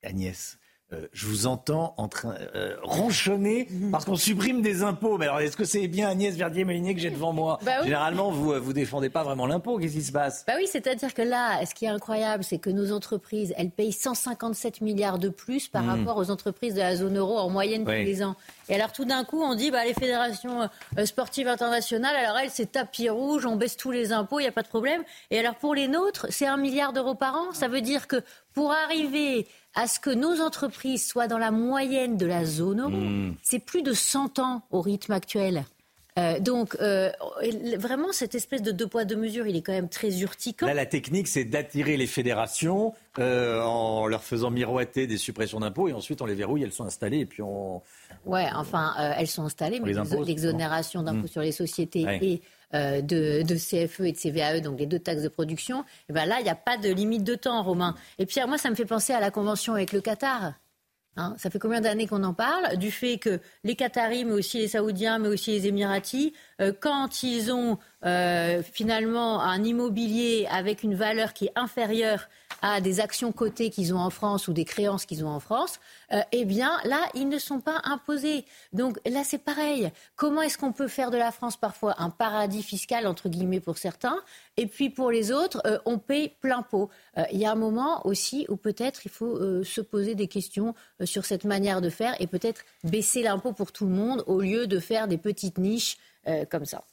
Agnès, 0.02 0.58
euh, 0.92 1.06
je 1.12 1.26
vous 1.26 1.46
entends 1.46 1.94
en 1.96 2.06
train 2.06 2.34
euh, 2.54 2.76
ronchonner 2.82 3.66
parce 3.90 4.04
qu'on 4.04 4.16
supprime 4.16 4.60
des 4.60 4.82
impôts. 4.82 5.16
Mais 5.16 5.24
alors, 5.24 5.40
est-ce 5.40 5.56
que 5.56 5.64
c'est 5.64 5.88
bien 5.88 6.08
Agnès 6.08 6.36
Verdier-Molinier 6.36 6.94
que 6.94 7.00
j'ai 7.00 7.10
devant 7.10 7.32
moi 7.32 7.58
bah 7.64 7.82
Généralement, 7.82 8.30
vous 8.30 8.52
vous 8.60 8.72
défendez 8.74 9.08
pas 9.08 9.22
vraiment 9.22 9.46
l'impôt. 9.46 9.78
Qu'est-ce 9.78 9.94
qui 9.94 10.02
se 10.02 10.12
passe 10.12 10.44
Bah 10.46 10.52
oui, 10.58 10.66
c'est-à-dire 10.70 11.14
que 11.14 11.22
là, 11.22 11.64
ce 11.64 11.74
qui 11.74 11.86
est 11.86 11.88
incroyable, 11.88 12.44
c'est 12.44 12.58
que 12.58 12.68
nos 12.68 12.92
entreprises, 12.92 13.54
elles 13.56 13.70
payent 13.70 13.92
157 13.92 14.82
milliards 14.82 15.18
de 15.18 15.30
plus 15.30 15.68
par 15.68 15.84
hmm. 15.84 15.88
rapport 15.88 16.18
aux 16.18 16.30
entreprises 16.30 16.74
de 16.74 16.80
la 16.80 16.96
zone 16.96 17.16
euro 17.16 17.38
en 17.38 17.48
moyenne 17.48 17.84
tous 17.84 17.90
les 17.90 18.22
ans. 18.22 18.36
Et 18.70 18.74
alors, 18.76 18.92
tout 18.92 19.04
d'un 19.04 19.24
coup, 19.24 19.42
on 19.42 19.54
dit, 19.54 19.70
bah 19.70 19.84
les 19.84 19.94
fédérations 19.94 20.70
euh, 20.96 21.04
sportives 21.04 21.48
internationales, 21.48 22.14
alors 22.14 22.38
elles, 22.38 22.50
c'est 22.50 22.72
tapis 22.72 23.10
rouge, 23.10 23.44
on 23.44 23.56
baisse 23.56 23.76
tous 23.76 23.90
les 23.90 24.12
impôts, 24.12 24.38
il 24.38 24.44
n'y 24.44 24.48
a 24.48 24.52
pas 24.52 24.62
de 24.62 24.68
problème. 24.68 25.02
Et 25.30 25.38
alors, 25.40 25.56
pour 25.56 25.74
les 25.74 25.88
nôtres, 25.88 26.26
c'est 26.30 26.46
un 26.46 26.56
milliard 26.56 26.92
d'euros 26.92 27.16
par 27.16 27.34
an. 27.34 27.52
Ça 27.52 27.66
veut 27.66 27.80
dire 27.80 28.06
que 28.06 28.22
pour 28.54 28.72
arriver 28.72 29.48
à 29.74 29.86
ce 29.86 29.98
que 29.98 30.10
nos 30.10 30.40
entreprises 30.40 31.06
soient 31.06 31.26
dans 31.28 31.38
la 31.38 31.50
moyenne 31.50 32.16
de 32.16 32.26
la 32.26 32.44
zone 32.44 32.80
euro. 32.80 32.90
Hmm. 32.90 33.34
C'est 33.42 33.58
plus 33.58 33.82
de 33.82 33.92
100 33.92 34.38
ans 34.38 34.62
au 34.70 34.80
rythme 34.80 35.12
actuel. 35.12 35.64
Euh, 36.18 36.40
donc, 36.40 36.76
euh, 36.80 37.10
vraiment, 37.78 38.12
cette 38.12 38.34
espèce 38.34 38.62
de 38.62 38.72
deux 38.72 38.86
poids, 38.86 39.04
deux 39.04 39.16
mesures, 39.16 39.46
il 39.46 39.56
est 39.56 39.62
quand 39.62 39.72
même 39.72 39.88
très 39.88 40.20
urticant. 40.20 40.66
Là, 40.66 40.74
la 40.74 40.86
technique, 40.86 41.28
c'est 41.28 41.44
d'attirer 41.44 41.96
les 41.96 42.06
fédérations 42.06 42.94
euh, 43.18 43.62
en 43.62 44.06
leur 44.06 44.22
faisant 44.22 44.50
miroiter 44.50 45.06
des 45.06 45.18
suppressions 45.18 45.60
d'impôts 45.60 45.88
et 45.88 45.92
ensuite 45.92 46.22
on 46.22 46.26
les 46.26 46.34
verrouille, 46.34 46.62
elles 46.62 46.72
sont 46.72 46.84
installées 46.84 47.20
et 47.20 47.26
puis 47.26 47.42
on. 47.42 47.82
Ouais, 48.26 48.48
enfin, 48.54 48.94
elles 49.16 49.28
sont 49.28 49.44
installées, 49.44 49.80
mais 49.80 49.92
l'exonération 50.24 51.02
d'impôts 51.02 51.24
hmm. 51.24 51.28
sur 51.28 51.42
les 51.42 51.52
sociétés 51.52 52.06
et 52.20 52.42
euh, 52.72 53.00
de, 53.02 53.42
CFE 53.42 54.00
et 54.02 54.12
de 54.12 54.16
CVAE, 54.16 54.60
donc 54.60 54.78
les 54.78 54.86
deux 54.86 55.00
taxes 55.00 55.22
de 55.22 55.28
production, 55.28 55.80
et 55.80 55.84
eh 56.10 56.12
ben 56.12 56.24
là, 56.24 56.36
il 56.38 56.44
n'y 56.44 56.50
a 56.50 56.54
pas 56.54 56.76
de 56.76 56.88
limite 56.88 57.24
de 57.24 57.34
temps, 57.34 57.64
Romain. 57.64 57.96
Et 58.20 58.26
Pierre, 58.26 58.46
moi, 58.46 58.58
ça 58.58 58.70
me 58.70 58.76
fait 58.76 58.84
penser 58.84 59.12
à 59.12 59.18
la 59.18 59.32
convention 59.32 59.74
avec 59.74 59.90
le 59.90 60.00
Qatar. 60.00 60.52
Hein, 61.20 61.34
ça 61.36 61.50
fait 61.50 61.58
combien 61.58 61.82
d'années 61.82 62.06
qu'on 62.06 62.24
en 62.24 62.32
parle 62.32 62.78
Du 62.78 62.90
fait 62.90 63.18
que 63.18 63.40
les 63.62 63.76
Qataris, 63.76 64.24
mais 64.24 64.32
aussi 64.32 64.56
les 64.56 64.68
Saoudiens, 64.68 65.18
mais 65.18 65.28
aussi 65.28 65.50
les 65.50 65.66
Émiratis, 65.66 66.32
euh, 66.62 66.72
quand 66.78 67.22
ils 67.22 67.52
ont 67.52 67.78
euh, 68.04 68.62
finalement 68.62 69.42
un 69.42 69.62
immobilier 69.62 70.46
avec 70.50 70.82
une 70.82 70.94
valeur 70.94 71.34
qui 71.34 71.46
est 71.46 71.52
inférieure 71.54 72.28
à 72.62 72.80
des 72.80 73.00
actions 73.00 73.30
cotées 73.30 73.70
qu'ils 73.70 73.94
ont 73.94 73.98
en 73.98 74.10
France 74.10 74.48
ou 74.48 74.52
des 74.52 74.64
créances 74.64 75.06
qu'ils 75.06 75.24
ont 75.24 75.28
en 75.28 75.40
France, 75.40 75.80
euh, 76.12 76.20
eh 76.32 76.44
bien 76.44 76.70
là, 76.84 77.00
ils 77.14 77.28
ne 77.28 77.38
sont 77.38 77.60
pas 77.60 77.80
imposés. 77.84 78.44
Donc 78.72 78.98
là, 79.06 79.22
c'est 79.24 79.38
pareil. 79.38 79.90
Comment 80.16 80.42
est-ce 80.42 80.58
qu'on 80.58 80.72
peut 80.72 80.88
faire 80.88 81.10
de 81.10 81.18
la 81.18 81.30
France 81.30 81.56
parfois 81.56 81.94
un 81.98 82.10
paradis 82.10 82.62
fiscal, 82.62 83.06
entre 83.06 83.28
guillemets, 83.28 83.60
pour 83.60 83.78
certains, 83.78 84.18
et 84.56 84.66
puis 84.66 84.90
pour 84.90 85.10
les 85.10 85.30
autres, 85.32 85.60
euh, 85.66 85.78
on 85.84 85.98
paye 85.98 86.30
plein 86.40 86.62
pot 86.62 86.90
Il 87.32 87.38
y 87.38 87.46
a 87.46 87.52
un 87.52 87.56
moment 87.56 88.06
aussi 88.06 88.46
où 88.48 88.56
peut-être 88.56 89.04
il 89.04 89.10
faut 89.10 89.64
se 89.64 89.80
poser 89.80 90.14
des 90.14 90.26
questions 90.26 90.74
sur 91.04 91.24
cette 91.24 91.44
manière 91.44 91.80
de 91.80 91.90
faire 91.90 92.14
et 92.20 92.26
peut-être 92.26 92.62
baisser 92.84 93.22
l'impôt 93.22 93.52
pour 93.52 93.72
tout 93.72 93.86
le 93.86 93.92
monde 93.92 94.24
au 94.26 94.40
lieu 94.40 94.66
de 94.66 94.78
faire 94.78 95.08
des 95.08 95.18
petites 95.18 95.58
niches 95.58 95.98
comme 96.50 96.64
ça. 96.64 96.84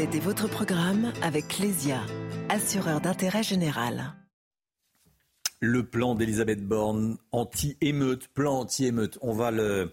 C'était 0.00 0.18
votre 0.18 0.48
programme 0.48 1.12
avec 1.20 1.46
Clésia, 1.48 2.00
assureur 2.48 3.02
d'intérêt 3.02 3.42
général. 3.42 4.14
Le 5.60 5.82
plan 5.82 6.14
d'Elisabeth 6.14 6.66
Borne, 6.66 7.18
anti-émeute, 7.32 8.28
plan 8.28 8.60
anti-émeute. 8.60 9.18
On 9.20 9.34
va 9.34 9.50
le, 9.50 9.92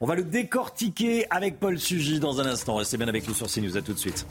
on 0.00 0.06
va 0.06 0.16
le 0.16 0.24
décortiquer 0.24 1.26
avec 1.30 1.58
Paul 1.60 1.78
Sugy 1.78 2.20
dans 2.20 2.42
un 2.42 2.44
instant. 2.44 2.74
Restez 2.74 2.98
bien 2.98 3.08
avec 3.08 3.26
nous 3.26 3.32
sur 3.32 3.46
CNews. 3.46 3.78
À 3.78 3.80
tout 3.80 3.94
de 3.94 3.98
suite. 3.98 4.26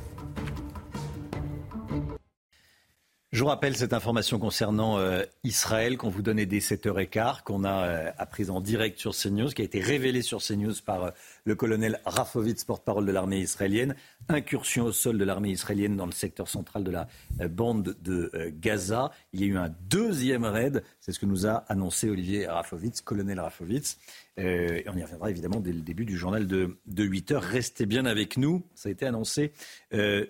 Je 3.34 3.42
vous 3.42 3.50
rappelle 3.50 3.76
cette 3.76 3.92
information 3.92 4.40
concernant 4.40 5.00
euh, 5.00 5.24
Israël 5.44 5.98
qu'on 5.98 6.08
vous 6.08 6.22
donnait 6.22 6.46
dès 6.46 6.60
7h15, 6.60 7.44
qu'on 7.44 7.66
a 7.66 7.86
euh, 7.86 8.12
apprise 8.18 8.50
en 8.50 8.62
direct 8.62 8.98
sur 8.98 9.14
CNews, 9.14 9.50
qui 9.50 9.62
a 9.62 9.66
été 9.66 9.82
révélée 9.82 10.22
sur 10.22 10.42
CNews 10.42 10.76
par 10.86 11.04
euh, 11.04 11.12
le 11.44 11.54
colonel 11.54 12.00
Rafovitz, 12.06 12.64
porte-parole 12.64 13.06
de 13.06 13.12
l'armée 13.12 13.40
israélienne. 13.40 13.98
Incursion 14.30 14.86
au 14.86 14.92
sol 14.94 15.18
de 15.18 15.26
l'armée 15.26 15.50
israélienne 15.50 15.98
dans 15.98 16.06
le 16.06 16.14
secteur 16.14 16.48
central 16.48 16.86
de 16.86 16.92
la 16.92 17.10
bande 17.50 17.98
de 18.02 18.32
Gaza. 18.62 19.12
Il 19.34 19.42
y 19.42 19.44
a 19.44 19.48
eu 19.48 19.58
un 19.58 19.76
deuxième 19.90 20.46
raid, 20.46 20.84
c'est 21.02 21.12
ce 21.12 21.20
que 21.20 21.26
nous 21.26 21.46
a 21.46 21.66
annoncé 21.68 22.10
Olivier 22.10 22.48
Rafovitz, 22.48 23.02
colonel 23.02 23.42
Rafovitz. 23.42 23.98
et 24.38 24.86
on 24.88 24.98
y 24.98 25.04
reviendra 25.04 25.30
évidemment 25.30 25.60
dès 25.60 25.74
le 25.74 25.82
début 25.82 26.06
du 26.06 26.18
journal 26.18 26.48
de, 26.48 26.78
de 26.86 27.04
8 27.04 27.32
h 27.32 27.38
Restez 27.38 27.86
bien 27.86 28.06
avec 28.06 28.38
nous. 28.38 28.66
Ça 28.74 28.90
a 28.90 28.92
été 28.92 29.06
annoncé 29.06 29.52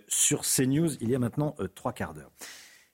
sur 0.07 0.41
CNews 0.41 0.95
il 1.01 1.09
y 1.09 1.15
a 1.15 1.19
maintenant 1.19 1.55
trois 1.75 1.93
quarts 1.93 2.13
d'heure. 2.13 2.31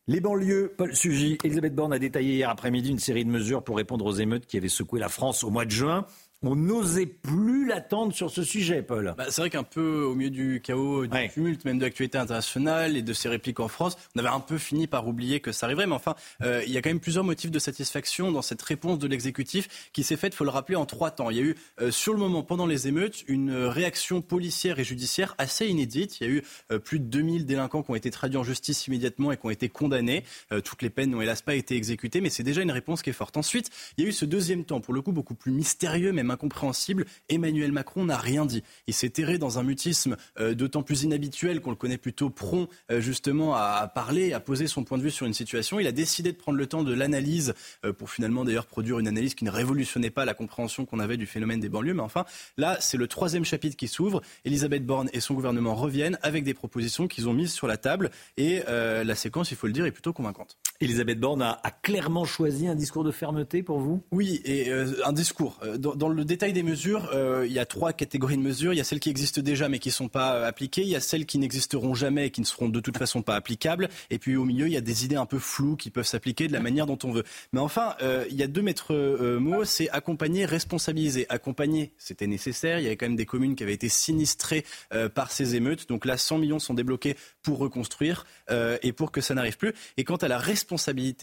Les 0.05 0.19
banlieues, 0.19 0.73
Paul 0.77 0.93
Sugy, 0.93 1.38
Elisabeth 1.45 1.73
Borne 1.75 1.93
a 1.93 1.99
détaillé 1.99 2.34
hier 2.34 2.49
après-midi 2.49 2.89
une 2.89 2.99
série 2.99 3.23
de 3.23 3.30
mesures 3.30 3.63
pour 3.63 3.77
répondre 3.77 4.05
aux 4.05 4.11
émeutes 4.11 4.45
qui 4.45 4.57
avaient 4.57 4.67
secoué 4.67 4.99
la 4.99 5.07
France 5.07 5.45
au 5.45 5.49
mois 5.49 5.63
de 5.63 5.71
juin 5.71 6.05
on 6.43 6.55
n'osait 6.55 7.05
plus 7.05 7.65
l'attendre 7.65 8.13
sur 8.13 8.29
ce 8.29 8.43
sujet, 8.43 8.81
Paul. 8.81 9.15
Bah, 9.17 9.25
c'est 9.29 9.41
vrai 9.41 9.49
qu'un 9.49 9.63
peu 9.63 10.03
au 10.03 10.13
milieu 10.13 10.29
du 10.29 10.61
chaos, 10.61 11.07
du 11.07 11.29
tumulte, 11.29 11.63
même 11.63 11.79
de 11.79 11.83
l'actualité 11.83 12.17
internationale 12.17 12.97
et 12.97 13.01
de 13.01 13.13
ces 13.13 13.29
répliques 13.29 13.61
en 13.61 13.69
France, 13.69 13.97
on 14.15 14.19
avait 14.19 14.27
un 14.27 14.41
peu 14.41 14.57
fini 14.57 14.87
par 14.87 15.07
oublier 15.07 15.39
que 15.39 15.51
ça 15.51 15.65
arriverait. 15.65 15.87
Mais 15.87 15.95
enfin, 15.95 16.15
euh, 16.41 16.61
il 16.67 16.73
y 16.73 16.77
a 16.77 16.81
quand 16.81 16.89
même 16.89 16.99
plusieurs 16.99 17.23
motifs 17.23 17.51
de 17.51 17.59
satisfaction 17.59 18.31
dans 18.31 18.41
cette 18.41 18.61
réponse 18.61 18.99
de 18.99 19.07
l'exécutif 19.07 19.89
qui 19.93 20.03
s'est 20.03 20.17
faite, 20.17 20.35
faut 20.35 20.43
le 20.43 20.49
rappeler, 20.49 20.75
en 20.75 20.85
trois 20.85 21.11
temps. 21.11 21.29
Il 21.29 21.37
y 21.37 21.39
a 21.39 21.43
eu, 21.43 21.55
euh, 21.81 21.91
sur 21.91 22.13
le 22.13 22.19
moment, 22.19 22.43
pendant 22.43 22.65
les 22.65 22.87
émeutes, 22.87 23.23
une 23.27 23.53
réaction 23.53 24.21
policière 24.21 24.79
et 24.79 24.83
judiciaire 24.83 25.35
assez 25.37 25.67
inédite. 25.67 26.19
Il 26.19 26.27
y 26.27 26.29
a 26.29 26.33
eu 26.33 26.43
euh, 26.71 26.79
plus 26.79 26.99
de 26.99 27.05
2000 27.05 27.45
délinquants 27.45 27.83
qui 27.83 27.91
ont 27.91 27.95
été 27.95 28.11
traduits 28.11 28.37
en 28.37 28.43
justice 28.43 28.87
immédiatement 28.87 29.31
et 29.31 29.37
qui 29.37 29.45
ont 29.45 29.49
été 29.49 29.69
condamnés. 29.69 30.23
toutes 30.63 30.81
les 30.81 30.89
peines 30.89 31.11
n'ont 31.11 31.21
hélas 31.21 31.41
pas 31.41 31.55
été 31.55 31.75
exécutées, 31.75 32.19
mais 32.19 32.29
c'est 32.29 32.43
déjà 32.43 32.61
une 32.61 32.71
réponse 32.71 33.01
qui 33.01 33.09
est 33.09 33.13
forte. 33.13 33.37
Ensuite, 33.37 33.69
il 33.97 34.03
y 34.03 34.07
a 34.07 34.09
eu 34.09 34.13
ce 34.13 34.25
deuxième 34.25 34.65
temps, 34.65 34.81
pour 34.81 34.93
le 34.93 35.01
coup 35.01 35.11
beaucoup 35.11 35.35
plus 35.35 35.51
mystérieux, 35.51 36.11
même 36.11 36.31
incompréhensible. 36.34 37.05
Emmanuel 37.30 37.72
Macron 37.72 38.05
n'a 38.05 38.18
rien 38.18 38.45
dit. 38.45 38.64
Il 38.88 38.93
s'est 38.93 39.10
terré 39.10 39.38
dans 39.38 39.60
un 39.60 39.64
mutisme 39.64 40.18
euh, 40.39 40.53
d'autant 40.53 40.84
plus 40.84 41.03
inhabituel 41.03 41.61
qu'on 41.61 41.69
le 41.69 41.76
connaît 41.76 41.97
plutôt 41.97 42.30
prompt 42.30 42.68
euh, 42.91 42.99
justement 42.99 43.55
à, 43.55 43.88
parler, 43.93 44.34
à 44.34 44.39
poser 44.39 44.68
son 44.68 44.84
point 44.84 44.97
de 44.97 45.03
vue 45.03 45.11
sur 45.11 45.26
une 45.26 45.34
situation. 45.34 45.80
Il 45.80 45.88
a 45.88 45.91
décidé 45.91 46.31
de 46.31 46.38
prendre 46.38 46.57
le 46.57 46.68
temps 46.68 46.84
de 46.84 46.93
l'analyse 46.93 47.53
euh, 47.85 47.93
pour 47.93 48.10
finalement 48.10 48.43
d'ailleurs 48.43 48.65
produire 48.65 48.99
une 48.99 49.07
analyse 49.07 49.35
qui 49.35 49.45
ne 49.45 49.51
révolutionnait 49.51 50.10
pas 50.10 50.26
la 50.26 50.34
compréhension 50.34 50.85
qu'on 50.85 50.99
avait 50.99 51.18
du 51.18 51.26
phénomène 51.26 51.60
des 51.60 51.69
banlieues. 51.69 51.93
Mais 51.93 52.01
enfin, 52.01 52.26
là, 52.57 52.77
c'est 52.80 52.97
le 52.97 53.07
troisième 53.07 53.45
chapitre 53.45 53.77
qui 53.77 53.88
s'ouvre. 53.88 54.22
Elisabeth 54.45 54.85
Borne 54.85 55.10
et 55.14 55.19
son 55.19 55.34
gouvernement 55.34 55.76
reviennent 55.76 56.18
avec 56.22 56.43
des 56.43 56.53
propositions 56.53 57.07
qu'ils 57.07 57.30
ont 57.30 57.34
mises 57.34 57.53
sur 57.53 57.68
la 57.68 57.77
table. 57.77 58.11
Et 58.38 58.61
la 58.68 59.15
séquence, 59.15 59.51
il 59.51 59.57
faut 59.57 59.68
le 59.68 59.73
dire, 59.73 59.85
est 59.85 59.91
plutôt 59.91 60.14
convaincante. 60.14 60.57
Elisabeth 60.84 61.19
Borne 61.19 61.41
a, 61.41 61.60
clairement 61.81 62.26
choisi 62.26 62.68
un 62.68 62.76
discours 62.76 63.03
de 63.03 63.11
fermeté 63.11 63.64
pour 63.64 63.80
vous? 63.80 64.01
Oui, 64.11 64.41
et 64.45 64.72
un 64.72 65.14
discours. 65.14 65.60
Dans, 65.77 65.95
dans, 65.95 66.10
le 66.10 66.26
détail 66.26 66.53
des 66.53 66.64
mesures, 66.64 67.10
euh, 67.14 67.45
il 67.45 67.53
y 67.53 67.60
a 67.60 67.65
trois 67.65 67.93
catégories 67.93 68.38
de 68.38 68.41
mesures. 68.41 68.73
Il 68.73 68.77
y 68.77 68.81
a 68.81 68.84
celles 68.84 68.99
qui 68.99 69.10
existent 69.10 69.41
déjà 69.41 69.69
mais 69.69 69.80
qui 69.80 69.89
ne 69.89 69.93
sont 69.93 70.07
pas 70.07 70.35
euh, 70.35 70.47
appliquées. 70.47 70.81
Il 70.81 70.88
y 70.88 70.95
a 70.95 70.99
celles 70.99 71.26
qui 71.26 71.38
n'existeront 71.38 71.93
jamais 71.93 72.27
et 72.27 72.30
qui 72.31 72.41
ne 72.41 72.45
seront 72.45 72.69
de 72.69 72.80
toute 72.80 72.97
façon 72.97 73.22
pas 73.22 73.35
applicables. 73.35 73.89
Et 74.10 74.19
puis 74.19 74.35
au 74.35 74.45
milieu, 74.45 74.68
il 74.68 74.73
y 74.73 74.77
a 74.77 74.81
des 74.81 75.05
idées 75.05 75.15
un 75.15 75.26
peu 75.26 75.39
floues 75.39 75.76
qui 75.76 75.89
peuvent 75.89 76.05
s'appliquer 76.05 76.47
de 76.47 76.53
la 76.53 76.60
manière 76.60 76.85
dont 76.85 76.99
on 77.03 77.11
veut. 77.11 77.23
Mais 77.51 77.60
enfin, 77.60 77.95
euh, 78.01 78.26
il 78.30 78.35
y 78.35 78.43
a 78.43 78.47
deux 78.47 78.61
maîtres 78.61 78.93
mots, 79.38 79.65
c'est 79.65 79.89
accompagner, 79.89 80.45
responsabiliser. 80.45 81.26
Accompagner, 81.30 81.93
c'était 81.97 82.27
nécessaire. 82.27 82.80
Il 82.80 82.84
y 82.84 82.88
avait 82.88 82.97
quand 82.97 83.07
même 83.07 83.15
des 83.15 83.26
communes 83.26 83.55
qui 83.55 83.64
avaient 83.64 83.73
été 83.73 83.89
sinistrées 83.89 84.65
par 85.14 85.31
ces 85.31 85.55
émeutes. 85.55 85.88
Donc 85.88 86.05
là, 86.05 86.18
100 86.18 86.38
millions 86.39 86.60
sont 86.60 86.73
débloqués 86.73 87.15
pour 87.41 87.57
reconstruire 87.57 88.26
et 88.49 88.91
pour 88.93 89.11
que 89.11 89.22
ça 89.22 89.34
n'arrive 89.34 89.57
plus. 89.57 89.73
Et 89.97 90.03
quant 90.03 90.15
à 90.18 90.27
la 90.27 90.38
responsabilité, 90.38 90.72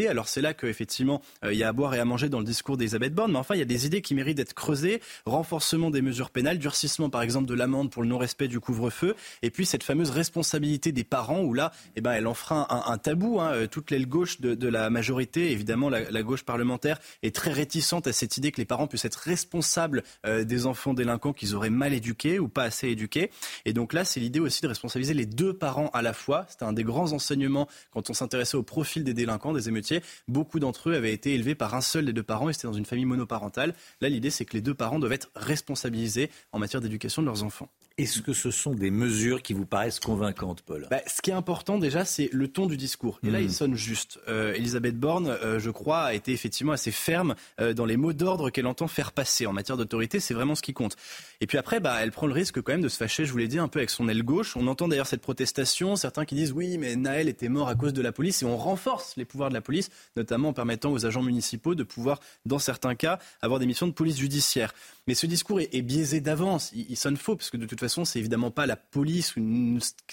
alors 0.08 0.28
c'est 0.28 0.40
là 0.40 0.54
qu'effectivement, 0.54 1.20
il 1.44 1.56
y 1.56 1.64
a 1.64 1.68
à 1.68 1.72
boire 1.72 1.94
et 1.94 1.98
à 1.98 2.04
manger 2.04 2.28
dans 2.28 2.38
le 2.38 2.44
discours 2.44 2.76
d'Elisabeth 2.76 3.14
Borne. 3.14 3.32
Mais 3.32 3.38
enfin, 3.38 3.54
il 3.54 3.58
y 3.58 3.62
a 3.62 3.66
des 3.66 3.86
idées 3.86 4.02
qui 4.02 4.14
méritent 4.14 4.36
d'être 4.36 4.54
creusées 4.54 5.00
renforcement 5.26 5.90
des 5.90 6.02
mesures 6.02 6.30
pénales, 6.30 6.58
durcissement 6.58 7.10
par 7.10 7.22
exemple 7.22 7.46
de 7.46 7.54
l'amende 7.54 7.90
pour 7.90 8.02
le 8.02 8.08
non-respect 8.08 8.48
du 8.48 8.60
couvre-feu, 8.60 9.14
et 9.42 9.50
puis 9.50 9.66
cette 9.66 9.82
fameuse 9.82 10.10
responsabilité 10.10 10.92
des 10.92 11.04
parents 11.04 11.42
où 11.42 11.54
là, 11.54 11.72
eh 11.96 12.00
ben, 12.00 12.12
elle 12.12 12.26
enfreint 12.26 12.66
un, 12.68 12.98
tabou. 12.98 13.40
Hein. 13.40 13.66
Toute 13.70 13.90
l'aile 13.90 14.06
gauche 14.06 14.40
de, 14.40 14.68
la 14.68 14.90
majorité, 14.90 15.50
évidemment 15.52 15.88
la, 15.88 16.10
la, 16.10 16.22
gauche 16.22 16.44
parlementaire, 16.44 16.98
est 17.22 17.34
très 17.34 17.52
réticente 17.52 18.06
à 18.06 18.12
cette 18.12 18.36
idée 18.36 18.52
que 18.52 18.60
les 18.60 18.64
parents 18.64 18.86
puissent 18.86 19.04
être 19.04 19.16
responsables 19.16 20.02
euh, 20.26 20.44
des 20.44 20.66
enfants 20.66 20.94
délinquants 20.94 21.32
qu'ils 21.32 21.54
auraient 21.54 21.70
mal 21.70 21.92
éduqués 21.92 22.38
ou 22.38 22.48
pas 22.48 22.64
assez 22.64 22.88
éduqués. 22.88 23.30
Et 23.64 23.72
donc 23.72 23.92
là, 23.92 24.04
c'est 24.04 24.20
l'idée 24.20 24.40
aussi 24.40 24.62
de 24.62 24.68
responsabiliser 24.68 25.14
les 25.14 25.26
deux 25.26 25.54
parents 25.54 25.90
à 25.92 26.02
la 26.02 26.12
fois. 26.12 26.46
C'était 26.48 26.64
un 26.64 26.72
des 26.72 26.84
grands 26.84 27.12
enseignements 27.12 27.68
quand 27.90 28.10
on 28.10 28.14
s'intéressait 28.14 28.56
au 28.56 28.62
profil 28.62 29.04
des 29.04 29.14
délinquants, 29.14 29.39
des 29.52 29.68
émeutiers. 29.68 30.02
Beaucoup 30.28 30.60
d'entre 30.60 30.90
eux 30.90 30.94
avaient 30.94 31.12
été 31.12 31.34
élevés 31.34 31.54
par 31.54 31.74
un 31.74 31.80
seul 31.80 32.04
des 32.04 32.12
deux 32.12 32.22
parents 32.22 32.48
et 32.48 32.52
c'était 32.52 32.68
dans 32.68 32.72
une 32.72 32.86
famille 32.86 33.04
monoparentale. 33.04 33.74
Là, 34.00 34.08
l'idée, 34.08 34.30
c'est 34.30 34.44
que 34.44 34.54
les 34.54 34.62
deux 34.62 34.74
parents 34.74 34.98
doivent 34.98 35.12
être 35.12 35.30
responsabilisés 35.34 36.30
en 36.52 36.58
matière 36.58 36.80
d'éducation 36.80 37.22
de 37.22 37.26
leurs 37.26 37.42
enfants. 37.42 37.68
Est-ce 37.98 38.22
que 38.22 38.32
ce 38.32 38.50
sont 38.50 38.72
des 38.72 38.90
mesures 38.90 39.42
qui 39.42 39.52
vous 39.52 39.66
paraissent 39.66 40.00
convaincantes, 40.00 40.62
Paul 40.62 40.86
bah, 40.90 41.00
Ce 41.06 41.20
qui 41.20 41.30
est 41.30 41.34
important 41.34 41.78
déjà, 41.78 42.04
c'est 42.04 42.30
le 42.32 42.48
ton 42.48 42.66
du 42.66 42.76
discours. 42.76 43.18
Et 43.22 43.30
là, 43.30 43.40
hmm. 43.40 43.44
il 43.44 43.52
sonne 43.52 43.74
juste. 43.74 44.18
Euh, 44.28 44.54
Elisabeth 44.54 44.98
Borne, 44.98 45.28
euh, 45.28 45.58
je 45.58 45.70
crois, 45.70 46.02
a 46.02 46.14
été 46.14 46.32
effectivement 46.32 46.72
assez 46.72 46.92
ferme 46.92 47.34
euh, 47.60 47.74
dans 47.74 47.84
les 47.84 47.96
mots 47.96 48.12
d'ordre 48.12 48.50
qu'elle 48.50 48.66
entend 48.66 48.88
faire 48.88 49.12
passer 49.12 49.46
en 49.46 49.52
matière 49.52 49.76
d'autorité. 49.76 50.18
C'est 50.20 50.34
vraiment 50.34 50.54
ce 50.54 50.62
qui 50.62 50.72
compte. 50.72 50.96
Et 51.40 51.46
puis 51.46 51.58
après, 51.58 51.80
bah, 51.80 51.98
elle 52.00 52.10
prend 52.10 52.26
le 52.26 52.32
risque 52.32 52.62
quand 52.62 52.72
même 52.72 52.80
de 52.80 52.88
se 52.88 52.96
fâcher, 52.96 53.24
je 53.24 53.32
vous 53.32 53.38
l'ai 53.38 53.48
dit, 53.48 53.58
un 53.58 53.68
peu 53.68 53.80
avec 53.80 53.90
son 53.90 54.08
aile 54.08 54.22
gauche. 54.22 54.56
On 54.56 54.66
entend 54.66 54.88
d'ailleurs 54.88 55.06
cette 55.06 55.22
protestation, 55.22 55.96
certains 55.96 56.24
qui 56.24 56.34
disent 56.34 56.52
oui, 56.52 56.78
mais 56.78 56.96
Naël 56.96 57.28
était 57.28 57.48
mort 57.48 57.68
à 57.68 57.74
cause 57.74 57.92
de 57.92 58.02
la 58.02 58.12
police 58.12 58.42
et 58.42 58.46
on 58.46 58.56
renforce 58.56 59.14
les 59.16 59.24
pouvoirs 59.24 59.50
de 59.50 59.54
la 59.54 59.60
police, 59.60 59.90
notamment 60.16 60.48
en 60.48 60.52
permettant 60.52 60.90
aux 60.92 61.06
agents 61.06 61.22
municipaux 61.22 61.74
de 61.74 61.82
pouvoir, 61.82 62.20
dans 62.46 62.58
certains 62.58 62.94
cas, 62.94 63.18
avoir 63.42 63.60
des 63.60 63.66
missions 63.66 63.86
de 63.86 63.92
police 63.92 64.18
judiciaire. 64.18 64.72
Mais 65.10 65.14
ce 65.14 65.26
discours 65.26 65.58
est, 65.60 65.82
biaisé 65.82 66.20
d'avance. 66.20 66.70
Il, 66.72 66.86
il 66.88 66.94
sonne 66.94 67.16
faux 67.16 67.34
parce 67.34 67.50
que 67.50 67.56
de 67.56 67.66
toute 67.66 67.80
façon, 67.80 68.04
c'est 68.04 68.20
évidemment 68.20 68.52
pas 68.52 68.64
la 68.64 68.76
police 68.76 69.34
ou 69.34 69.40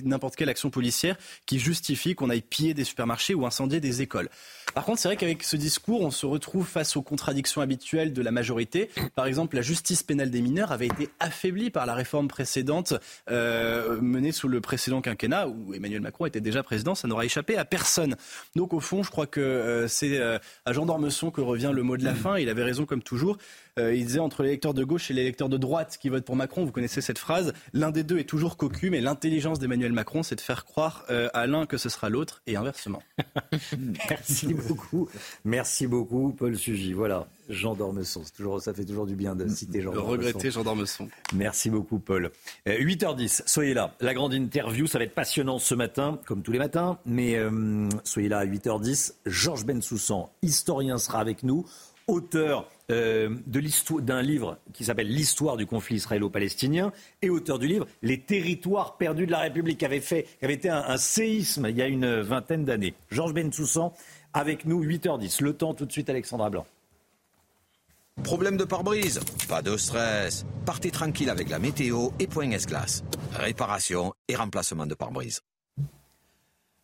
n'importe 0.03 0.35
quelle 0.35 0.49
action 0.49 0.71
policière 0.71 1.17
qui 1.45 1.59
justifie 1.59 2.15
qu'on 2.15 2.31
aille 2.31 2.41
piller 2.41 2.73
des 2.73 2.83
supermarchés 2.83 3.35
ou 3.35 3.45
incendier 3.45 3.79
des 3.79 4.01
écoles. 4.01 4.27
Par 4.73 4.85
contre, 4.85 4.99
c'est 4.99 5.07
vrai 5.07 5.15
qu'avec 5.15 5.43
ce 5.43 5.55
discours, 5.55 6.01
on 6.01 6.09
se 6.09 6.25
retrouve 6.25 6.67
face 6.67 6.97
aux 6.97 7.03
contradictions 7.03 7.61
habituelles 7.61 8.11
de 8.11 8.21
la 8.23 8.31
majorité. 8.31 8.89
Par 9.13 9.27
exemple, 9.27 9.55
la 9.55 9.61
justice 9.61 10.01
pénale 10.01 10.31
des 10.31 10.41
mineurs 10.41 10.71
avait 10.71 10.87
été 10.87 11.09
affaiblie 11.19 11.69
par 11.69 11.85
la 11.85 11.93
réforme 11.93 12.27
précédente 12.27 12.95
euh, 13.29 14.01
menée 14.01 14.31
sous 14.31 14.47
le 14.47 14.61
précédent 14.61 15.01
quinquennat, 15.01 15.47
où 15.47 15.75
Emmanuel 15.75 16.01
Macron 16.01 16.25
était 16.25 16.41
déjà 16.41 16.63
président. 16.63 16.95
Ça 16.95 17.07
n'aura 17.07 17.23
échappé 17.23 17.55
à 17.55 17.65
personne. 17.65 18.15
Donc, 18.55 18.73
au 18.73 18.79
fond, 18.79 19.03
je 19.03 19.11
crois 19.11 19.27
que 19.27 19.41
euh, 19.41 19.87
c'est 19.87 20.17
euh, 20.17 20.39
à 20.65 20.73
Jean 20.73 20.87
d'Ormesson 20.87 21.29
que 21.29 21.41
revient 21.41 21.71
le 21.71 21.83
mot 21.83 21.97
de 21.97 22.03
la 22.03 22.15
fin. 22.15 22.39
Il 22.39 22.49
avait 22.49 22.63
raison 22.63 22.85
comme 22.85 23.03
toujours. 23.03 23.37
Euh, 23.77 23.95
il 23.95 24.05
disait 24.05 24.19
entre 24.19 24.43
l'électeur 24.43 24.73
de 24.73 24.83
gauche 24.83 25.11
et 25.11 25.13
l'électeur 25.13 25.49
de 25.49 25.57
droite 25.57 25.97
qui 25.99 26.09
vote 26.09 26.25
pour 26.25 26.35
Macron, 26.35 26.65
vous 26.65 26.71
connaissez 26.71 27.01
cette 27.01 27.19
phrase, 27.19 27.53
l'un 27.73 27.91
des 27.91 28.03
deux 28.03 28.17
est 28.17 28.23
toujours 28.23 28.57
cocu, 28.57 28.89
mais 28.89 29.01
l'intelligence 29.01 29.59
d'Emmanuel 29.59 29.93
Macron, 29.93 30.23
c'est 30.23 30.35
de 30.35 30.41
faire 30.41 30.65
croire 30.65 31.05
euh, 31.09 31.29
à 31.33 31.47
l'un 31.47 31.65
que 31.65 31.77
ce 31.77 31.89
sera 31.89 32.09
l'autre 32.09 32.41
et 32.47 32.55
inversement. 32.55 33.03
Merci 34.09 34.53
beaucoup. 34.53 35.09
Merci 35.45 35.87
beaucoup, 35.87 36.33
Paul 36.37 36.55
Sugy. 36.55 36.93
Voilà. 36.93 37.27
Jean 37.49 37.75
Dormesson. 37.75 38.23
Toujours, 38.35 38.61
ça 38.61 38.73
fait 38.73 38.83
toujours 38.83 39.05
du 39.05 39.15
bien 39.15 39.33
de 39.33 39.47
citer 39.47 39.81
Jean 39.81 39.93
Dormesson. 39.93 40.11
Regretter 40.11 40.51
Jean 40.51 40.63
Dormesson. 40.63 41.07
Merci 41.33 41.69
beaucoup, 41.69 41.97
Paul. 41.97 42.31
8h10, 42.65 43.41
euh, 43.41 43.43
soyez 43.45 43.73
là. 43.73 43.95
La 44.01 44.13
grande 44.13 44.33
interview, 44.33 44.85
ça 44.85 44.97
va 44.97 45.05
être 45.05 45.15
passionnant 45.15 45.57
ce 45.57 45.73
matin, 45.73 46.19
comme 46.25 46.41
tous 46.41 46.51
les 46.51 46.59
matins, 46.59 46.99
mais 47.05 47.39
soyez 48.03 48.27
là 48.27 48.39
à 48.39 48.45
8h10. 48.45 49.13
Georges 49.25 49.65
Bensoussan, 49.65 50.29
historien, 50.41 50.97
sera 50.97 51.19
avec 51.19 51.43
nous, 51.43 51.65
auteur 52.07 52.67
euh, 52.91 53.35
d'un 54.01 54.21
livre 54.21 54.59
qui 54.73 54.85
s'appelle 54.85 55.07
L'histoire 55.07 55.57
du 55.57 55.65
conflit 55.65 55.97
israélo-palestinien 55.97 56.91
et 57.21 57.29
auteur 57.29 57.59
du 57.59 57.67
livre 57.67 57.87
Les 58.01 58.21
territoires 58.21 58.97
perdus 58.97 59.25
de 59.25 59.31
la 59.31 59.39
République, 59.39 59.79
qui 59.79 59.85
avait, 59.85 59.99
fait, 59.99 60.27
été 60.41 60.69
un, 60.69 60.97
séisme 60.97 61.67
il 61.69 61.75
y 61.75 61.81
a 61.81 61.87
une 61.87 62.21
vingtaine 62.21 62.65
d'années. 62.65 62.93
Georges 63.09 63.33
Bensoussan 63.33 63.93
avec 64.33 64.65
nous, 64.65 64.83
8h10. 64.83 65.43
Le 65.43 65.53
temps 65.53 65.73
tout 65.73 65.85
de 65.85 65.91
suite, 65.91 66.09
Alexandra 66.09 66.49
Blanc. 66.49 66.65
Problème 68.23 68.57
de 68.57 68.63
pare-brise? 68.63 69.19
Pas 69.47 69.61
de 69.61 69.77
stress. 69.77 70.45
Partez 70.65 70.91
tranquille 70.91 71.29
avec 71.29 71.49
la 71.49 71.59
météo 71.59 72.09
et 72.19 72.27
point 72.27 72.49
S-Glace. 72.49 73.03
Réparation 73.33 74.13
et 74.27 74.35
remplacement 74.35 74.85
de 74.85 74.95
pare-brise 74.95 75.41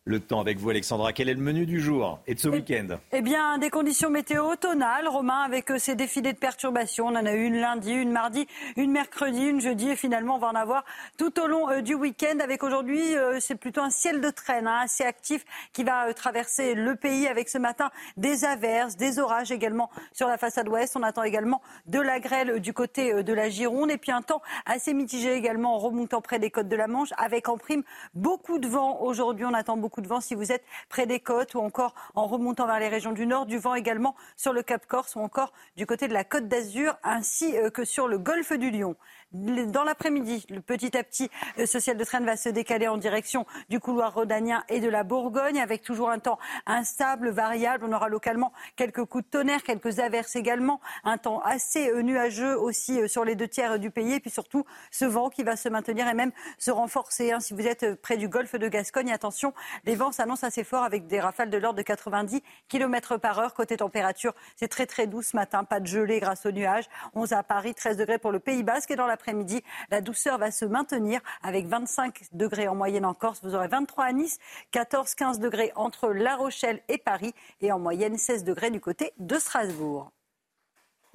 le 0.06 0.20
temps 0.20 0.40
avec 0.40 0.58
vous, 0.58 0.68
Alexandra. 0.68 1.12
Quel 1.12 1.30
est 1.30 1.34
le 1.34 1.40
menu 1.40 1.64
du 1.64 1.80
jour 1.80 2.18
et 2.26 2.34
de 2.34 2.38
ce 2.38 2.48
week-end? 2.48 2.98
Eh 3.12 3.22
bien, 3.22 3.56
des 3.56 3.70
conditions 3.70 4.10
météo 4.10 4.44
automnales, 4.44 5.08
Romain, 5.08 5.40
avec 5.40 5.70
euh, 5.70 5.78
ces 5.78 5.94
défilés 5.94 6.34
de 6.34 6.38
perturbations. 6.38 7.06
On 7.06 7.16
en 7.16 7.24
a 7.24 7.32
eu 7.32 7.44
une 7.44 7.58
lundi, 7.58 7.92
une 7.92 8.12
mardi, 8.12 8.46
une 8.76 8.90
mercredi, 8.90 9.46
une 9.46 9.62
jeudi, 9.62 9.88
et 9.88 9.96
finalement, 9.96 10.36
on 10.36 10.38
va 10.38 10.48
en 10.48 10.54
avoir 10.54 10.84
tout 11.16 11.40
au 11.40 11.46
long 11.46 11.70
euh, 11.70 11.80
du 11.80 11.94
week-end. 11.94 12.38
Avec 12.40 12.62
aujourd'hui, 12.62 13.16
euh, 13.16 13.38
c'est 13.40 13.54
plutôt 13.54 13.80
un 13.80 13.88
ciel 13.88 14.20
de 14.20 14.28
traîne 14.28 14.66
hein, 14.66 14.80
assez 14.82 15.04
actif 15.04 15.44
qui 15.72 15.84
va 15.84 16.12
traverser 16.12 16.74
le 16.74 16.96
pays 16.96 17.26
avec 17.26 17.48
ce 17.48 17.56
matin 17.56 17.90
des 18.18 18.44
averses, 18.44 18.96
des 18.96 19.18
orages 19.18 19.52
également 19.52 19.90
sur 20.12 20.28
la 20.28 20.36
façade 20.36 20.68
ouest. 20.68 20.96
On 20.96 21.02
attend 21.02 21.22
également 21.22 21.62
de 21.86 22.00
la 22.00 22.20
grêle 22.20 22.60
du 22.60 22.74
côté 22.74 23.22
de 23.22 23.32
la 23.32 23.48
Gironde 23.48 23.90
et 23.90 23.96
puis 23.96 24.12
un 24.12 24.22
temps 24.22 24.42
assez 24.66 24.92
mitigé 24.92 25.32
également 25.32 25.76
en 25.76 25.78
remontant 25.78 26.20
près 26.20 26.38
des 26.38 26.50
côtes 26.50 26.68
de 26.68 26.76
la 26.76 26.88
Manche 26.88 27.10
avec 27.16 27.48
en 27.48 27.56
prime 27.56 27.82
beaucoup 28.14 28.58
de 28.58 28.68
vent. 28.68 29.00
Aujourd'hui, 29.00 29.46
on 29.46 29.54
attend 29.54 29.76
beaucoup 29.76 29.93
de 30.00 30.08
vent 30.08 30.20
si 30.20 30.34
vous 30.34 30.52
êtes 30.52 30.64
près 30.88 31.06
des 31.06 31.20
côtes 31.20 31.54
ou 31.54 31.60
encore 31.60 31.94
en 32.14 32.26
remontant 32.26 32.66
vers 32.66 32.78
les 32.78 32.88
régions 32.88 33.12
du 33.12 33.26
nord. 33.26 33.46
Du 33.46 33.58
vent 33.58 33.74
également 33.74 34.14
sur 34.36 34.52
le 34.52 34.62
Cap 34.62 34.86
Corse 34.86 35.16
ou 35.16 35.20
encore 35.20 35.52
du 35.76 35.86
côté 35.86 36.08
de 36.08 36.12
la 36.12 36.24
Côte 36.24 36.48
d'Azur 36.48 36.96
ainsi 37.02 37.56
euh, 37.56 37.70
que 37.70 37.84
sur 37.84 38.08
le 38.08 38.18
golfe 38.18 38.52
du 38.52 38.70
Lion 38.70 38.96
dans 39.34 39.82
l'après-midi, 39.82 40.46
petit 40.64 40.96
à 40.96 41.02
petit, 41.02 41.28
le 41.58 41.66
social 41.66 41.96
de 41.96 42.04
train 42.04 42.20
va 42.20 42.36
se 42.36 42.48
décaler 42.48 42.86
en 42.86 42.96
direction 42.96 43.46
du 43.68 43.80
couloir 43.80 44.14
rhodanien 44.14 44.62
et 44.68 44.78
de 44.78 44.88
la 44.88 45.02
Bourgogne, 45.02 45.60
avec 45.60 45.82
toujours 45.82 46.10
un 46.10 46.20
temps 46.20 46.38
instable, 46.66 47.30
variable. 47.30 47.84
On 47.88 47.92
aura 47.92 48.08
localement 48.08 48.52
quelques 48.76 49.04
coups 49.04 49.24
de 49.24 49.30
tonnerre, 49.30 49.64
quelques 49.64 49.98
averses 49.98 50.36
également, 50.36 50.80
un 51.02 51.18
temps 51.18 51.40
assez 51.40 51.90
euh, 51.90 52.02
nuageux 52.02 52.56
aussi 52.56 53.00
euh, 53.00 53.08
sur 53.08 53.24
les 53.24 53.34
deux 53.34 53.48
tiers 53.48 53.80
du 53.80 53.90
pays, 53.90 54.14
et 54.14 54.20
puis 54.20 54.30
surtout 54.30 54.64
ce 54.92 55.04
vent 55.04 55.30
qui 55.30 55.42
va 55.42 55.56
se 55.56 55.68
maintenir 55.68 56.06
et 56.06 56.14
même 56.14 56.30
se 56.58 56.70
renforcer. 56.70 57.32
Hein. 57.32 57.40
Si 57.40 57.54
vous 57.54 57.66
êtes 57.66 57.82
euh, 57.82 57.96
près 58.00 58.16
du 58.16 58.28
golfe 58.28 58.54
de 58.54 58.68
Gascogne, 58.68 59.10
attention, 59.10 59.52
les 59.84 59.96
vents 59.96 60.12
s'annoncent 60.12 60.46
assez 60.46 60.62
forts 60.62 60.84
avec 60.84 61.08
des 61.08 61.18
rafales 61.18 61.50
de 61.50 61.58
l'ordre 61.58 61.78
de 61.78 61.82
90 61.82 62.40
km 62.68 63.16
par 63.16 63.40
heure. 63.40 63.52
Côté 63.54 63.78
température, 63.78 64.32
c'est 64.54 64.68
très 64.68 64.86
très 64.86 65.08
doux 65.08 65.22
ce 65.22 65.34
matin, 65.34 65.64
pas 65.64 65.80
de 65.80 65.86
gelée 65.86 66.20
grâce 66.20 66.46
aux 66.46 66.52
nuages. 66.52 66.84
11 67.14 67.32
à 67.32 67.42
Paris, 67.42 67.74
13 67.74 67.96
degrés 67.96 68.18
pour 68.18 68.30
le 68.30 68.38
Pays 68.38 68.62
Basque 68.62 68.92
et 68.92 68.96
dans 68.96 69.06
la 69.06 69.16
midi 69.32 69.62
La 69.90 70.00
douceur 70.00 70.38
va 70.38 70.50
se 70.50 70.64
maintenir 70.64 71.20
avec 71.42 71.66
25 71.66 72.24
degrés 72.32 72.68
en 72.68 72.74
moyenne 72.74 73.04
en 73.04 73.14
Corse. 73.14 73.40
Vous 73.42 73.54
aurez 73.54 73.68
23 73.68 74.04
à 74.04 74.12
Nice, 74.12 74.38
14-15 74.72 75.38
degrés 75.38 75.72
entre 75.76 76.08
La 76.10 76.36
Rochelle 76.36 76.82
et 76.88 76.98
Paris 76.98 77.34
et 77.60 77.72
en 77.72 77.78
moyenne 77.78 78.16
16 78.18 78.44
degrés 78.44 78.70
du 78.70 78.80
côté 78.80 79.12
de 79.18 79.38
Strasbourg. 79.38 80.10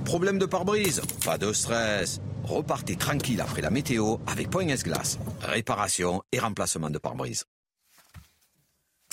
Problème 0.05 0.39
de 0.39 0.45
pare-brise? 0.45 1.01
Pas 1.25 1.37
de 1.37 1.51
stress. 1.51 2.21
Repartez 2.43 2.95
tranquille 2.95 3.41
après 3.41 3.61
la 3.61 3.69
météo 3.69 4.17
avec 4.27 4.49
Point 4.49 4.67
S-Glace. 4.69 5.19
Réparation 5.41 6.23
et 6.31 6.39
remplacement 6.39 6.89
de 6.89 6.97
pare-brise. 6.97 7.45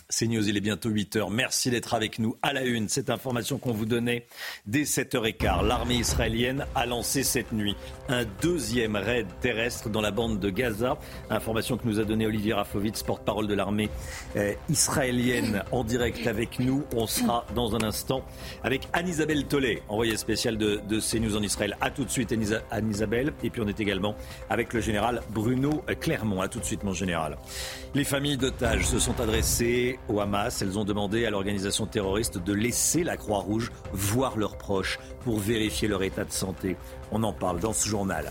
C'est 0.09 0.29
News, 0.29 0.49
il 0.49 0.57
est 0.57 0.61
bientôt 0.61 0.89
8h. 0.89 1.33
Merci 1.33 1.69
d'être 1.69 1.93
avec 1.93 2.21
nous 2.21 2.37
à 2.41 2.53
la 2.53 2.63
une. 2.63 2.89
Cette 2.89 3.11
information 3.11 3.59
qu'on 3.59 3.73
vous 3.73 3.87
donnait 3.87 4.25
dès 4.65 4.85
7h15. 4.85 5.67
L'armée 5.67 5.97
israélienne 5.97 6.65
a 6.77 6.87
lancé 6.87 7.25
cette 7.25 7.51
nuit 7.51 7.75
un 8.09 8.25
deuxième 8.41 8.95
raid 8.95 9.27
terrestre 9.41 9.89
dans 9.89 10.01
la 10.01 10.13
bande 10.13 10.39
de 10.39 10.49
Gaza. 10.49 10.97
Information 11.29 11.77
que 11.77 11.89
nous 11.89 11.99
a 11.99 12.05
donnée 12.05 12.25
Olivier 12.25 12.53
Rafovitz, 12.53 13.03
porte-parole 13.03 13.49
de 13.49 13.55
l'armée 13.55 13.91
euh, 14.37 14.55
israélienne, 14.69 15.65
en 15.73 15.83
direct 15.83 16.25
avec 16.29 16.61
nous. 16.61 16.85
On 16.95 17.09
sera 17.09 17.45
dans 17.57 17.75
un 17.75 17.83
instant 17.83 18.25
avec 18.63 18.87
Anne-Isabelle 18.93 19.47
Tollet, 19.47 19.83
envoyée 19.89 20.17
spéciale 20.17 20.57
de, 20.57 20.81
de 20.89 21.01
CNews 21.01 21.37
en 21.37 21.43
Israël. 21.43 21.77
A 21.81 21.91
tout 21.91 22.05
de 22.05 22.11
suite, 22.11 22.33
Anne-Isabelle. 22.71 23.33
Et 23.43 23.51
puis 23.51 23.61
on 23.61 23.67
est 23.67 23.81
également 23.81 24.15
avec 24.51 24.73
le 24.73 24.81
général 24.81 25.23
Bruno 25.31 25.83
Clermont. 26.01 26.43
A 26.43 26.47
tout 26.47 26.61
de 26.61 26.65
suite, 26.65 26.85
mon 26.85 26.93
général. 26.93 27.39
Les 27.97 28.05
familles 28.05 28.37
d'otages 28.37 28.87
se 28.87 29.01
sont 29.01 29.21
adressées 29.21 29.96
au 30.09 30.21
Hamas. 30.21 30.63
Elles 30.63 30.79
ont 30.79 30.85
demandé 30.85 31.27
à 31.27 31.31
l'organisation 31.31 31.87
terroriste 31.87 32.39
de 32.39 32.53
laisser 32.53 33.05
la 33.05 33.17
Croix-Rouge 33.17 33.73
voir 33.93 34.37
leurs 34.37 34.57
proches 34.57 34.99
pour 35.25 35.39
vérifier 35.39 35.89
leur 35.89 36.03
état 36.03 36.25
de 36.25 36.33
santé. 36.33 36.77
On 37.13 37.23
en 37.23 37.33
parle 37.33 37.61
dans 37.61 37.73
ce 37.73 37.89
journal. 37.89 38.31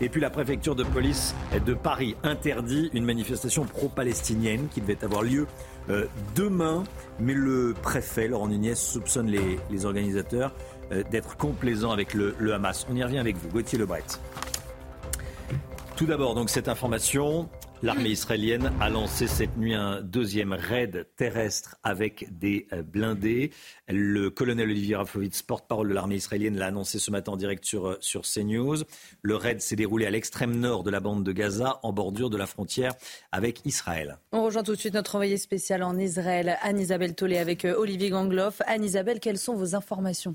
Et 0.00 0.08
puis 0.08 0.20
la 0.20 0.30
préfecture 0.30 0.74
de 0.74 0.82
police 0.82 1.34
de 1.64 1.72
Paris 1.72 2.16
interdit 2.24 2.90
une 2.94 3.04
manifestation 3.04 3.64
pro-palestinienne 3.64 4.68
qui 4.72 4.80
devait 4.80 5.04
avoir 5.04 5.22
lieu 5.22 5.46
euh, 5.88 6.06
demain. 6.34 6.84
Mais 7.20 7.34
le 7.34 7.74
préfet, 7.80 8.26
Laurent 8.28 8.48
Nunez, 8.48 8.74
soupçonne 8.74 9.28
les, 9.28 9.86
organisateurs 9.86 10.52
euh, 10.92 11.02
d'être 11.10 11.36
complaisants 11.36 11.92
avec 11.92 12.14
le, 12.14 12.34
Hamas. 12.52 12.86
On 12.90 12.96
y 12.96 13.04
revient 13.04 13.18
avec 13.18 13.36
vous, 13.36 13.48
Gauthier 13.48 13.78
Lebret. 13.78 14.02
Tout 15.96 16.06
d'abord, 16.06 16.34
donc 16.34 16.50
cette 16.50 16.68
information, 16.68 17.48
L'armée 17.84 18.08
israélienne 18.08 18.72
a 18.80 18.88
lancé 18.88 19.26
cette 19.26 19.58
nuit 19.58 19.74
un 19.74 20.00
deuxième 20.00 20.54
raid 20.54 21.06
terrestre 21.16 21.76
avec 21.82 22.26
des 22.38 22.66
euh, 22.72 22.82
blindés. 22.82 23.50
Le 23.90 24.30
colonel 24.30 24.70
Olivier 24.70 24.96
Rafovitz, 24.96 25.42
porte-parole 25.42 25.90
de 25.90 25.92
l'armée 25.92 26.14
israélienne, 26.14 26.56
l'a 26.56 26.68
annoncé 26.68 26.98
ce 26.98 27.10
matin 27.10 27.32
en 27.32 27.36
direct 27.36 27.62
sur, 27.62 27.88
euh, 27.88 27.96
sur 28.00 28.22
CNews. 28.22 28.84
Le 29.20 29.36
raid 29.36 29.60
s'est 29.60 29.76
déroulé 29.76 30.06
à 30.06 30.10
l'extrême 30.10 30.58
nord 30.58 30.82
de 30.82 30.90
la 30.90 31.00
bande 31.00 31.24
de 31.24 31.32
Gaza, 31.32 31.78
en 31.82 31.92
bordure 31.92 32.30
de 32.30 32.38
la 32.38 32.46
frontière 32.46 32.94
avec 33.32 33.60
Israël. 33.66 34.16
On 34.32 34.42
rejoint 34.42 34.62
tout 34.62 34.72
de 34.72 34.80
suite 34.80 34.94
notre 34.94 35.16
envoyé 35.16 35.36
spécial 35.36 35.82
en 35.82 35.98
Israël, 35.98 36.56
Anne-Isabelle 36.62 37.14
Tollet, 37.14 37.36
avec 37.36 37.66
euh, 37.66 37.76
Olivier 37.76 38.08
Gangloff. 38.08 38.62
Anne-Isabelle, 38.66 39.20
quelles 39.20 39.36
sont 39.36 39.56
vos 39.56 39.74
informations? 39.74 40.34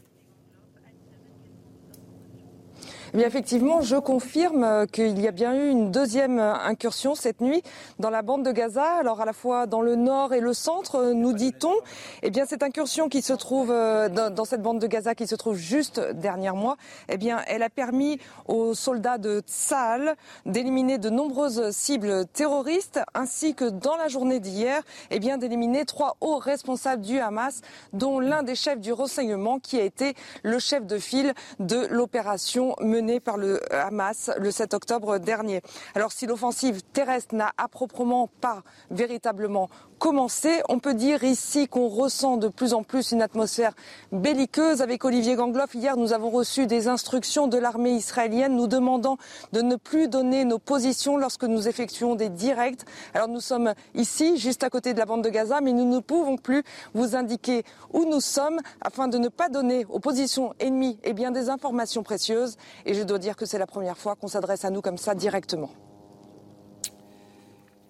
Eh 3.14 3.22
effectivement, 3.22 3.81
je 3.81 3.95
confirme 3.95 4.64
euh, 4.64 4.86
qu'il 4.86 5.19
y 5.19 5.27
a 5.27 5.31
bien 5.31 5.56
eu 5.56 5.69
une 5.69 5.91
deuxième 5.91 6.40
euh, 6.40 6.53
incursion 6.53 7.15
cette 7.15 7.41
nuit 7.41 7.64
dans 7.98 8.11
la 8.11 8.22
bande 8.22 8.45
de 8.45 8.52
Gaza. 8.52 8.86
Alors 8.99 9.22
à 9.22 9.26
la 9.26 9.34
fois 9.34 9.65
dans 9.65 9.81
le 9.81 9.95
nord 9.95 10.34
et 10.34 10.40
le 10.40 10.53
centre, 10.53 10.95
euh, 10.95 11.14
nous 11.14 11.34
dit-on. 11.34 11.73
Eh 12.22 12.30
bien, 12.30 12.45
cette 12.45 12.61
incursion 12.61 13.10
qui 13.10 13.22
se 13.22 13.34
trouve 13.34 13.69
dans 13.69 14.45
cette 14.45 14.61
bande 14.61 14.80
de 14.80 14.88
Gaza, 14.88 15.15
qui 15.15 15.26
se 15.26 15.36
trouve 15.36 15.56
juste 15.56 15.99
derrière 15.99 16.56
moi, 16.56 16.77
eh 17.07 17.18
bien, 17.18 17.41
elle 17.48 17.64
a 17.64 17.69
permis 17.69 18.19
aux 18.48 18.73
soldats 18.73 19.18
de 19.18 19.41
Tsahal 19.45 20.15
d'éliminer 20.45 20.98
de 20.98 21.10
nombreuses 21.10 21.72
cibles 21.72 22.26
terroristes, 22.27 22.99
ainsi 23.14 23.56
que 23.56 23.65
dans 23.65 23.95
la 23.95 24.07
journée 24.07 24.40
d'hier, 24.40 24.81
eh 25.11 25.19
bien, 25.19 25.38
d'éliminer 25.38 25.86
trois 25.86 26.18
hauts 26.22 26.38
responsables 26.38 27.02
du 27.02 27.19
Hamas, 27.19 27.61
dont 27.94 28.19
l'un 28.19 28.44
des 28.44 28.56
chefs 28.56 28.80
du 28.80 28.94
renseignement, 28.94 29.60
qui 29.60 29.80
a 29.80 29.84
été 29.84 30.15
le 30.44 30.60
chef 30.60 30.86
de 30.86 30.98
file 30.98 31.34
de 31.60 31.88
l'opération 31.90 32.76
menée 32.81 32.99
par 33.20 33.38
le 33.38 33.62
Hamas 33.74 34.30
le 34.38 34.52
7 34.52 34.74
octobre 34.74 35.18
dernier. 35.18 35.62
Alors 35.96 36.12
si 36.12 36.28
l'offensive 36.28 36.82
terrestre 36.94 37.34
n'a 37.34 37.52
à 37.58 37.68
proprement 37.68 38.28
pas 38.42 38.64
véritablement 38.92 39.70
commencé. 40.00 40.62
On 40.70 40.80
peut 40.80 40.96
dire 40.96 41.24
ici 41.24 41.68
qu'on 41.68 41.88
ressent 41.88 42.38
de 42.38 42.48
plus 42.48 42.74
en 42.74 42.82
plus 42.82 43.12
une 43.12 43.22
atmosphère 43.22 43.74
belliqueuse. 44.12 44.82
Avec 44.82 45.06
Olivier 45.06 45.36
Gangloff, 45.36 45.76
hier, 45.76 45.98
nous 45.98 46.14
avons 46.14 46.30
reçu 46.32 46.66
des 46.66 46.88
instructions 46.88 47.48
de 47.48 47.58
l'armée 47.58 47.92
israélienne 47.92 48.56
nous 48.56 48.68
demandant 48.68 49.18
de 49.52 49.62
ne 49.62 49.76
plus 49.76 50.08
donner 50.08 50.46
nos 50.46 50.58
positions 50.58 51.18
lorsque 51.18 51.44
nous 51.44 51.68
effectuons 51.68 52.16
des 52.16 52.30
directs. 52.30 52.82
Alors 53.14 53.28
nous 53.28 53.42
sommes 53.42 53.74
ici, 53.94 54.38
juste 54.38 54.64
à 54.64 54.70
côté 54.70 54.94
de 54.94 55.00
la 55.00 55.06
bande 55.06 55.24
de 55.24 55.30
Gaza, 55.30 55.62
mais 55.62 55.74
nous 55.74 55.86
ne 55.86 56.00
pouvons 56.00 56.38
plus 56.38 56.64
vous 56.96 57.16
indiquer 57.16 57.64
où 57.94 58.06
nous 58.06 58.22
sommes 58.22 58.60
afin 58.82 59.08
de 59.10 59.18
ne 59.18 59.28
pas 59.28 59.50
donner 59.50 59.86
aux 59.90 60.00
positions 60.00 60.54
ennemies 60.60 60.98
eh 61.04 61.14
bien, 61.14 61.32
des 61.32 61.50
informations 61.50 62.02
précieuses. 62.02 62.58
Et 62.86 62.94
je 62.94 63.04
dois 63.04 63.20
dire 63.20 63.36
que 63.36 63.46
c'est 63.46 63.60
la 63.60 63.68
première 63.68 63.98
fois 63.98 64.16
qu'on 64.16 64.28
s'adresse 64.28 64.64
à 64.64 64.70
nous 64.70 64.82
comme 64.82 64.98
ça 64.98 65.14
directement. 65.14 65.70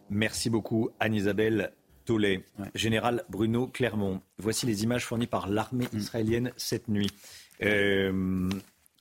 Merci 0.09 0.49
beaucoup, 0.49 0.89
Anne-Isabelle 0.99 1.71
général 2.75 3.23
Bruno 3.29 3.67
Clermont. 3.67 4.21
Voici 4.37 4.65
les 4.65 4.83
images 4.83 5.05
fournies 5.05 5.27
par 5.27 5.47
l'armée 5.47 5.87
mm. 5.91 5.97
israélienne 5.97 6.51
cette 6.57 6.87
nuit. 6.87 7.11
Euh, 7.61 8.49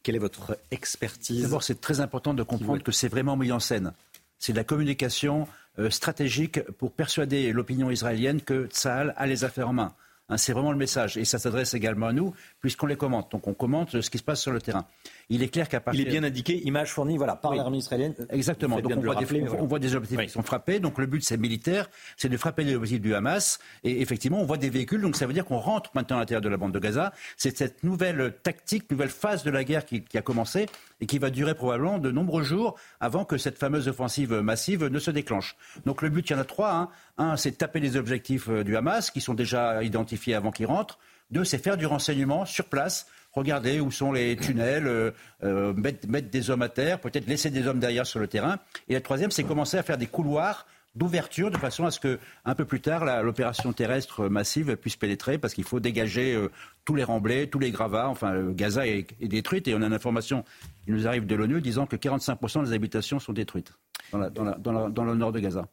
quelle 0.03 0.17
est 0.17 0.21
votre 0.21 0.59
expertise 0.71 1.43
D'abord, 1.43 1.63
c'est 1.63 1.81
très 1.81 2.01
important 2.01 2.35
de 2.35 2.43
comprendre 2.43 2.83
que 2.83 2.93
c'est 2.93 3.09
vraiment 3.09 3.37
mis 3.37 3.53
en 3.53 3.61
scène. 3.61 3.93
C'est 4.39 4.53
de 4.53 4.59
la 4.59 4.65
communication 4.65 5.49
euh, 5.79 5.91
stratégique 5.91 6.61
pour 6.79 6.93
persuader 6.93 7.53
l'opinion 7.53 7.91
israélienne 7.91 8.41
que 8.41 8.67
Tsahal 8.67 9.15
a 9.17 9.27
les 9.27 9.45
affaires 9.45 9.69
en 9.69 9.73
main. 9.75 9.95
Hein, 10.31 10.37
c'est 10.37 10.53
vraiment 10.53 10.73
le 10.73 10.79
message. 10.79 11.17
Et 11.17 11.25
ça 11.25 11.39
s'adresse 11.39 11.75
également 11.75 12.07
à 12.07 12.13
nous, 12.13 12.35
puisqu'on 12.61 12.87
les 12.87 12.97
commente. 12.97 13.33
Donc 13.33 13.47
on 13.47 13.55
commente 13.55 14.01
ce 14.01 14.11
qui 14.11 14.19
se 14.19 14.23
passe 14.23 14.41
sur 14.41 14.53
le 14.53 14.61
terrain. 14.61 14.85
Il 15.31 15.43
est 15.43 15.49
clair 15.49 15.69
qu'à 15.69 15.81
partir... 15.81 16.03
Il 16.03 16.09
est 16.09 16.11
bien 16.11 16.23
indiqué, 16.23 16.61
image 16.67 16.93
fournie 16.93 17.17
voilà, 17.17 17.37
par 17.37 17.55
l'armée 17.55 17.79
israélienne. 17.79 18.15
Exactement. 18.31 18.81
Donc 18.81 18.93
on 18.97 19.01
voit, 19.01 19.15
des, 19.15 19.49
on 19.49 19.67
voit, 19.67 19.79
des, 19.79 19.95
objectifs 19.95 20.27
qui 20.27 20.33
sont 20.33 20.43
frappés. 20.43 20.81
Donc 20.81 20.99
le 20.99 21.07
but, 21.07 21.25
c'est 21.25 21.39
militaire, 21.39 21.89
c'est 22.17 22.29
de 22.29 22.37
frapper 22.37 22.65
les 22.65 22.75
objectifs 22.75 23.01
du 23.01 23.15
Hamas. 23.15 23.59
Et 23.85 24.01
effectivement, 24.03 24.41
on 24.41 24.45
voit 24.45 24.59
des 24.59 24.71
véhicules. 24.71 25.01
Donc 25.01 25.17
ça 25.17 25.27
veut 25.27 25.33
dire 25.33 25.45
qu'on 25.45 25.59
rentre 25.59 25.91
maintenant 25.95 26.17
à 26.17 26.21
l'intérieur 26.21 26.43
de 26.43 26.49
la 26.49 26.57
bande 26.57 26.73
de 26.73 26.79
Gaza. 26.79 27.13
C'est 27.37 27.57
cette 27.57 27.83
nouvelle 27.83 28.35
tactique, 28.43 28.91
nouvelle 28.91 29.09
phase 29.09 29.45
de 29.45 29.51
la 29.51 29.65
guerre 29.65 29.87
qui, 29.87 30.03
qui 30.03 30.19
a 30.19 30.23
commencé 30.23 30.67
et 31.01 31.07
qui 31.07 31.19
va 31.19 31.31
durer 31.31 31.55
probablement 31.55 31.99
de 31.99 32.11
nombreux 32.11 32.43
jours 32.43 32.77
avant 33.01 33.25
que 33.25 33.39
cette 33.39 33.59
fameuse 33.59 33.89
offensive 33.89 34.33
massive 34.35 34.87
ne 34.87 34.99
se 34.99 35.11
déclenche. 35.11 35.57
Donc 35.87 36.03
le 36.03 36.09
but, 36.09 36.29
il 36.29 36.33
y 36.33 36.37
en 36.37 36.41
a 36.41 36.45
trois. 36.45 36.73
Hein. 36.73 36.89
Un, 37.19 37.37
c'est 37.37 37.53
taper 37.53 37.81
les 37.81 37.97
objectifs 37.97 38.49
euh, 38.49 38.65
du 38.65 38.77
Hamas, 38.77 39.11
qui 39.11 39.21
sont 39.21 39.35
déjà 39.35 39.83
identifiés 39.83 40.35
avant 40.35 40.51
qu'ils 40.51 40.67
rentrent. 40.67 40.99
Deux, 41.31 41.45
c'est 41.45 41.59
faire 41.59 41.77
du 41.77 41.87
renseignement 41.87 42.47
sur 42.47 42.65
place, 42.65 43.07
regarder 43.33 43.81
où 43.81 43.91
sont 43.91 44.13
les 44.13 44.37
tunnels, 44.37 44.87
euh, 44.87 45.11
euh, 45.45 45.75
mettre, 45.75 46.31
des 46.31 46.51
hommes 46.51 46.63
à 46.63 46.69
terre, 46.69 47.01
peut-être 47.01 47.27
laisser 47.27 47.51
des 47.51 47.67
hommes 47.67 47.81
derrière 47.81 48.07
sur 48.07 48.19
le 48.19 48.27
terrain. 48.27 48.59
Et 48.89 48.95
la 48.95 49.01
troisième, 49.01 49.31
c'est 49.31 49.45
commencer 49.45 49.77
à 49.77 49.83
faire 49.83 49.99
des 49.99 50.07
couloirs 50.07 50.67
d'ouverture 50.99 51.51
de 51.51 51.57
façon 51.57 51.87
à 51.87 51.91
ce 51.91 52.01
que 52.01 52.19
un 52.45 52.55
peu 52.55 52.65
plus 52.65 52.81
tard 52.81 53.23
l'opération 53.23 53.73
terrestre 53.73 54.29
massive 54.29 54.77
puisse 54.77 54.97
pénétrer 54.97 55.39
parce 55.39 55.55
qu'il 55.55 55.65
faut 55.65 55.81
dégager 55.81 56.39
tous 56.85 56.95
les 56.95 57.05
remblais, 57.05 57.47
tous 57.47 57.59
les 57.59 57.71
gravats. 57.71 58.09
Enfin, 58.09 58.51
Gaza 58.51 58.87
est, 58.87 59.07
détruite 59.21 59.69
et 59.69 59.75
on 59.75 59.83
a 59.83 59.87
une 59.87 59.93
information 59.93 60.45
qui 60.85 60.91
nous 60.91 61.07
arrive 61.07 61.27
de 61.27 61.35
l'ONU 61.35 61.61
disant 61.61 61.87
que 61.87 61.97
45% 61.97 62.65
des 62.67 62.73
habitations 62.73 63.19
sont 63.19 63.33
détruites 63.33 63.73
dans 64.13 65.05
le 65.05 65.15
nord 65.15 65.33
de 65.33 65.41
Gaza. 65.41 65.69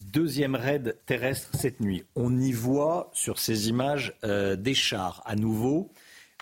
Deuxième 0.00 0.54
raid 0.54 0.96
terrestre 1.06 1.50
cette 1.54 1.80
nuit. 1.80 2.04
On 2.16 2.38
y 2.38 2.52
voit 2.52 3.10
sur 3.12 3.38
ces 3.38 3.68
images 3.68 4.14
euh, 4.24 4.56
des 4.56 4.74
chars 4.74 5.22
à 5.26 5.36
nouveau. 5.36 5.92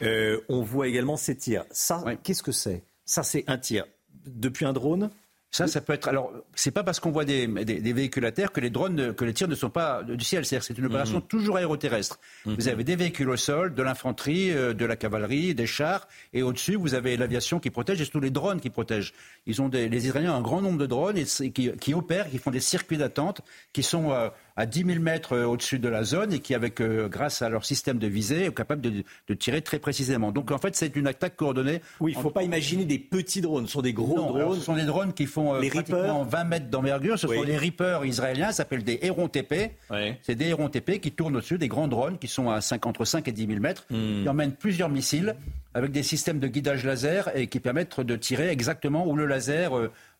Euh, 0.02 0.40
on 0.48 0.62
voit 0.62 0.86
également 0.86 1.16
ces 1.16 1.36
tirs. 1.36 1.64
Ça, 1.70 2.05
qu'est-ce 2.22 2.42
que 2.42 2.52
c'est? 2.52 2.84
Ça, 3.05 3.22
c'est 3.22 3.44
un 3.48 3.59
tir 3.59 3.84
depuis 4.26 4.64
un 4.64 4.72
drone? 4.72 5.10
Ça, 5.50 5.66
ça 5.66 5.80
peut 5.80 5.94
être. 5.94 6.08
Alors, 6.08 6.30
c'est 6.54 6.70
pas 6.70 6.84
parce 6.84 7.00
qu'on 7.00 7.10
voit 7.10 7.24
des, 7.24 7.46
véhicules 7.46 8.24
à 8.26 8.32
terre 8.32 8.52
que 8.52 8.60
les 8.60 8.68
drones, 8.68 9.14
que 9.14 9.24
les 9.24 9.32
tirs 9.32 9.48
ne 9.48 9.54
sont 9.54 9.70
pas 9.70 10.02
du 10.02 10.22
ciel. 10.22 10.44
C'est 10.44 10.76
une 10.76 10.86
opération 10.86 11.18
mhm. 11.18 11.22
toujours 11.22 11.56
aéroterrestre. 11.56 12.18
Mhm. 12.44 12.54
Vous 12.56 12.68
avez 12.68 12.84
des 12.84 12.96
véhicules 12.96 13.30
au 13.30 13.36
sol, 13.36 13.74
de 13.74 13.82
l'infanterie, 13.82 14.50
euh, 14.50 14.74
de 14.74 14.84
la 14.84 14.96
cavalerie, 14.96 15.54
des 15.54 15.66
chars, 15.66 16.06
et 16.34 16.42
au-dessus, 16.42 16.76
vous 16.76 16.94
avez 16.94 17.16
l'aviation 17.16 17.60
qui 17.60 17.70
protège 17.70 18.00
et 18.00 18.04
surtout 18.04 18.20
les 18.20 18.30
drones 18.30 18.60
qui 18.60 18.68
protègent. 18.68 19.14
Ils 19.46 19.62
ont 19.62 19.70
des, 19.70 19.88
les 19.88 20.06
Israéliens 20.06 20.34
ont 20.34 20.38
un 20.38 20.42
grand 20.42 20.60
nombre 20.60 20.78
de 20.78 20.86
drones 20.86 21.16
et, 21.16 21.24
qui, 21.24 21.72
qui, 21.72 21.94
opèrent, 21.94 22.28
qui 22.28 22.38
font 22.38 22.50
des 22.50 22.60
circuits 22.60 22.98
d'attente, 22.98 23.40
qui 23.72 23.82
sont 23.82 24.12
euh, 24.12 24.28
à 24.59 24.66
10 24.66 24.85
000 24.86 24.98
mètres 24.98 25.35
euh, 25.35 25.44
au-dessus 25.44 25.78
de 25.78 25.89
la 25.89 26.02
zone 26.02 26.32
et 26.32 26.40
qui, 26.40 26.52
avec, 26.52 26.80
euh, 26.80 27.09
grâce 27.09 27.43
à 27.43 27.48
leur 27.48 27.64
système 27.64 27.98
de 27.98 28.09
visée, 28.09 28.47
sont 28.47 28.52
capables 28.52 28.82
de, 28.82 29.35
tirer 29.35 29.62
très 29.62 29.78
précisément. 29.78 30.32
Donc 30.32 30.51
en 30.51 30.59
fait, 30.59 30.74
c'est 30.74 30.97
une 30.97 31.06
attaque 31.06 31.36
coordonnée. 31.36 31.80
Oui, 32.01 32.10
il 32.12 32.18
ne 32.18 32.22
faut 32.22 32.30
pas 32.30 32.43
imaginer 32.43 32.85
des 32.85 32.98
petits 32.98 33.40
drones. 33.40 33.68
Ce 33.68 33.74
sont 33.74 33.82
des 33.82 33.93
gros 33.93 34.16
drones. 34.16 34.56
ce 34.56 34.60
sont 34.60 34.74
des 34.74 34.85
drones 34.85 35.12
qui 35.12 35.26
font 35.26 35.55
euh, 35.55 35.60
pratiquement 35.68 36.24
20 36.24 36.44
mètres 36.44 36.70
d'envergure. 36.70 37.16
Ce 37.16 37.28
sont 37.28 37.43
les 37.43 37.56
Reapers 37.56 38.05
israéliens, 38.05 38.48
ça 38.48 38.55
s'appelle 38.55 38.82
des 38.82 38.98
Héron 39.02 39.28
TP. 39.28 39.76
C'est 40.22 40.35
des 40.35 40.47
Héron 40.47 40.68
TP 40.68 40.98
qui 40.98 41.12
tournent 41.12 41.36
au-dessus 41.36 41.59
des 41.59 41.68
grands 41.68 41.89
drones 41.89 42.18
qui 42.18 42.26
sont 42.26 42.51
à 42.51 42.60
5, 42.60 42.85
entre 42.86 43.05
5 43.05 43.28
et 43.28 43.32
10 43.32 43.47
000 43.47 43.60
mètres, 43.60 43.86
hmm. 43.90 44.22
qui 44.22 44.28
emmènent 44.28 44.55
plusieurs 44.55 44.89
missiles 44.89 45.36
avec 45.74 45.93
des 45.93 46.02
systèmes 46.02 46.40
de 46.40 46.48
guidage 46.48 46.85
laser 46.85 47.30
et 47.36 47.47
qui 47.47 47.60
permettent 47.60 48.01
de 48.01 48.16
tirer 48.16 48.48
exactement 48.48 49.06
où 49.06 49.14
le 49.14 49.26
laser 49.26 49.70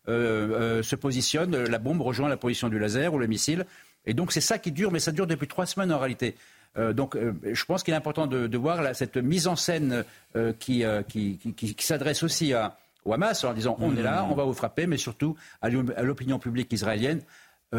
se 0.07 0.95
positionne. 0.95 1.57
La 1.65 1.77
bombe 1.77 2.01
rejoint 2.01 2.29
la 2.29 2.37
position 2.37 2.69
du 2.69 2.79
laser 2.79 3.13
ou 3.13 3.19
le 3.19 3.27
missile. 3.27 3.65
Et 4.09 4.15
donc 4.15 4.31
c'est 4.31 4.41
ça 4.41 4.57
qui 4.57 4.71
dure, 4.71 4.91
mais 4.91 4.99
ça 4.99 5.11
dure 5.11 5.27
depuis 5.27 5.47
trois 5.47 5.67
semaines 5.67 5.93
en 5.93 5.99
réalité. 5.99 6.35
Euh, 6.77 6.93
donc 6.93 7.15
euh, 7.15 7.33
je 7.43 7.63
pense 7.65 7.83
qu'il 7.83 7.93
est 7.93 7.97
important 7.97 8.25
de, 8.25 8.57
voir 8.57 8.95
cette 8.95 9.17
mise 9.17 9.47
en 9.47 9.55
scène 9.55 10.03
euh, 10.35 10.51
qui, 10.59 10.83
qui, 11.07 11.75
s'adresse 11.77 12.23
aussi 12.23 12.53
à, 12.53 12.75
au 13.05 13.13
Hamas 13.13 13.43
en 13.43 13.53
disant 13.53 13.77
on 13.79 13.95
est 13.95 14.01
là, 14.01 14.27
on 14.29 14.33
va 14.33 14.45
vous 14.45 14.53
frapper, 14.53 14.87
mais 14.87 14.97
surtout 14.97 15.35
à 15.61 15.69
l'opinion 15.69 16.39
publique 16.39 16.73
israélienne. 16.73 17.21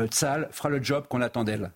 Tzal 0.07 0.48
fera 0.52 0.69
le 0.69 0.81
job 0.81 1.07
qu'on 1.09 1.20
attend 1.20 1.43
d'elle. 1.43 1.73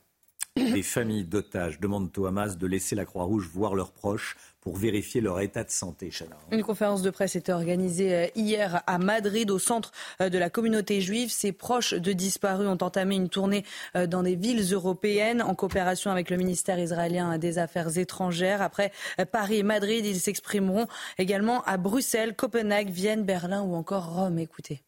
Les 0.57 0.85
familles 0.85 1.25
d'otages 1.25 1.81
demandent 1.81 2.17
au 2.17 2.27
Hamas 2.27 2.57
de 2.57 2.67
laisser 2.69 2.95
la 2.95 3.05
Croix-Rouge 3.05 3.51
voir 3.53 3.75
leurs 3.75 3.91
proches 3.91 4.37
pour 4.61 4.77
vérifier 4.77 5.21
leur 5.21 5.41
état 5.41 5.65
de 5.65 5.71
santé. 5.71 6.11
Une 6.53 6.63
conférence 6.63 7.03
de 7.03 7.11
presse 7.11 7.35
était 7.35 7.53
organisée 7.53 8.15
euh, 8.15 8.27
hier 8.37 8.81
à 8.87 8.99
Madrid, 8.99 9.51
au 9.51 9.59
centre 9.59 9.91
euh, 10.21 10.29
de 10.29 10.39
la 10.39 10.51
communauté 10.51 11.01
juive. 11.01 11.33
Ses 11.33 11.51
proches 11.51 11.93
de 11.93 12.13
disparus 12.13 12.69
ont 12.69 12.79
entamé 12.85 13.17
une 13.17 13.29
tournée 13.29 13.65
euh, 13.97 14.07
dans 14.07 14.23
des 14.23 14.37
villes 14.37 14.73
européennes 14.73 15.43
en 15.43 15.57
coopération 15.57 16.13
avec 16.13 16.31
le 16.31 16.37
ministère 16.37 16.79
israélien 16.79 17.37
des 17.37 17.59
Affaires 17.59 17.99
étrangères. 17.99 18.63
Après 18.63 18.93
Paris 19.33 19.59
et 19.59 19.63
Madrid, 19.65 20.07
ils 20.07 20.21
s'exprimeront 20.21 20.87
également 21.19 21.65
à 21.65 21.79
Bruxelles, 21.79 22.37
Copenhague, 22.37 22.91
Vienne, 22.91 23.25
Berlin 23.25 23.63
ou 23.63 23.75
encore 23.75 24.15
Rome. 24.15 24.39
Écoutez. 24.39 24.83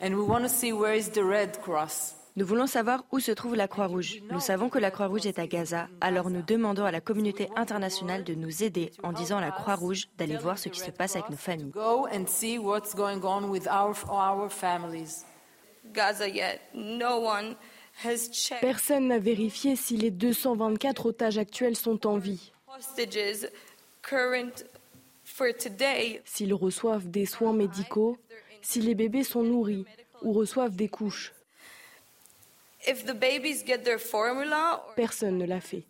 And 0.00 0.14
we 0.14 0.26
want 0.26 0.40
to 0.40 0.48
see 0.48 0.72
where 0.72 0.96
is 0.96 1.10
the 1.10 1.22
Red 1.22 1.60
Cross. 1.60 2.21
Nous 2.34 2.46
voulons 2.46 2.66
savoir 2.66 3.04
où 3.12 3.20
se 3.20 3.30
trouve 3.30 3.54
la 3.56 3.68
Croix-Rouge. 3.68 4.22
Nous 4.30 4.40
savons 4.40 4.70
que 4.70 4.78
la 4.78 4.90
Croix-Rouge 4.90 5.26
est 5.26 5.38
à 5.38 5.46
Gaza, 5.46 5.88
alors 6.00 6.30
nous 6.30 6.40
demandons 6.40 6.86
à 6.86 6.90
la 6.90 7.02
communauté 7.02 7.48
internationale 7.56 8.24
de 8.24 8.34
nous 8.34 8.62
aider 8.62 8.90
en 9.02 9.12
disant 9.12 9.36
à 9.36 9.42
la 9.42 9.50
Croix-Rouge 9.50 10.08
d'aller 10.16 10.38
voir 10.38 10.58
ce 10.58 10.70
qui 10.70 10.80
se 10.80 10.90
passe 10.90 11.14
avec 11.14 11.28
nos 11.28 11.36
familles. 11.36 11.72
Personne 18.62 19.08
n'a 19.08 19.18
vérifié 19.18 19.76
si 19.76 19.96
les 19.98 20.10
224 20.10 21.06
otages 21.06 21.36
actuels 21.36 21.76
sont 21.76 22.06
en 22.06 22.16
vie. 22.16 22.52
S'ils 26.24 26.54
reçoivent 26.54 27.10
des 27.10 27.26
soins 27.26 27.52
médicaux, 27.52 28.16
si 28.62 28.80
les 28.80 28.94
bébés 28.94 29.24
sont 29.24 29.42
nourris 29.42 29.84
ou 30.22 30.32
reçoivent 30.32 30.76
des 30.76 30.88
couches. 30.88 31.34
Personne 34.96 35.38
ne 35.38 35.46
l'a 35.46 35.60
fait. 35.60 35.84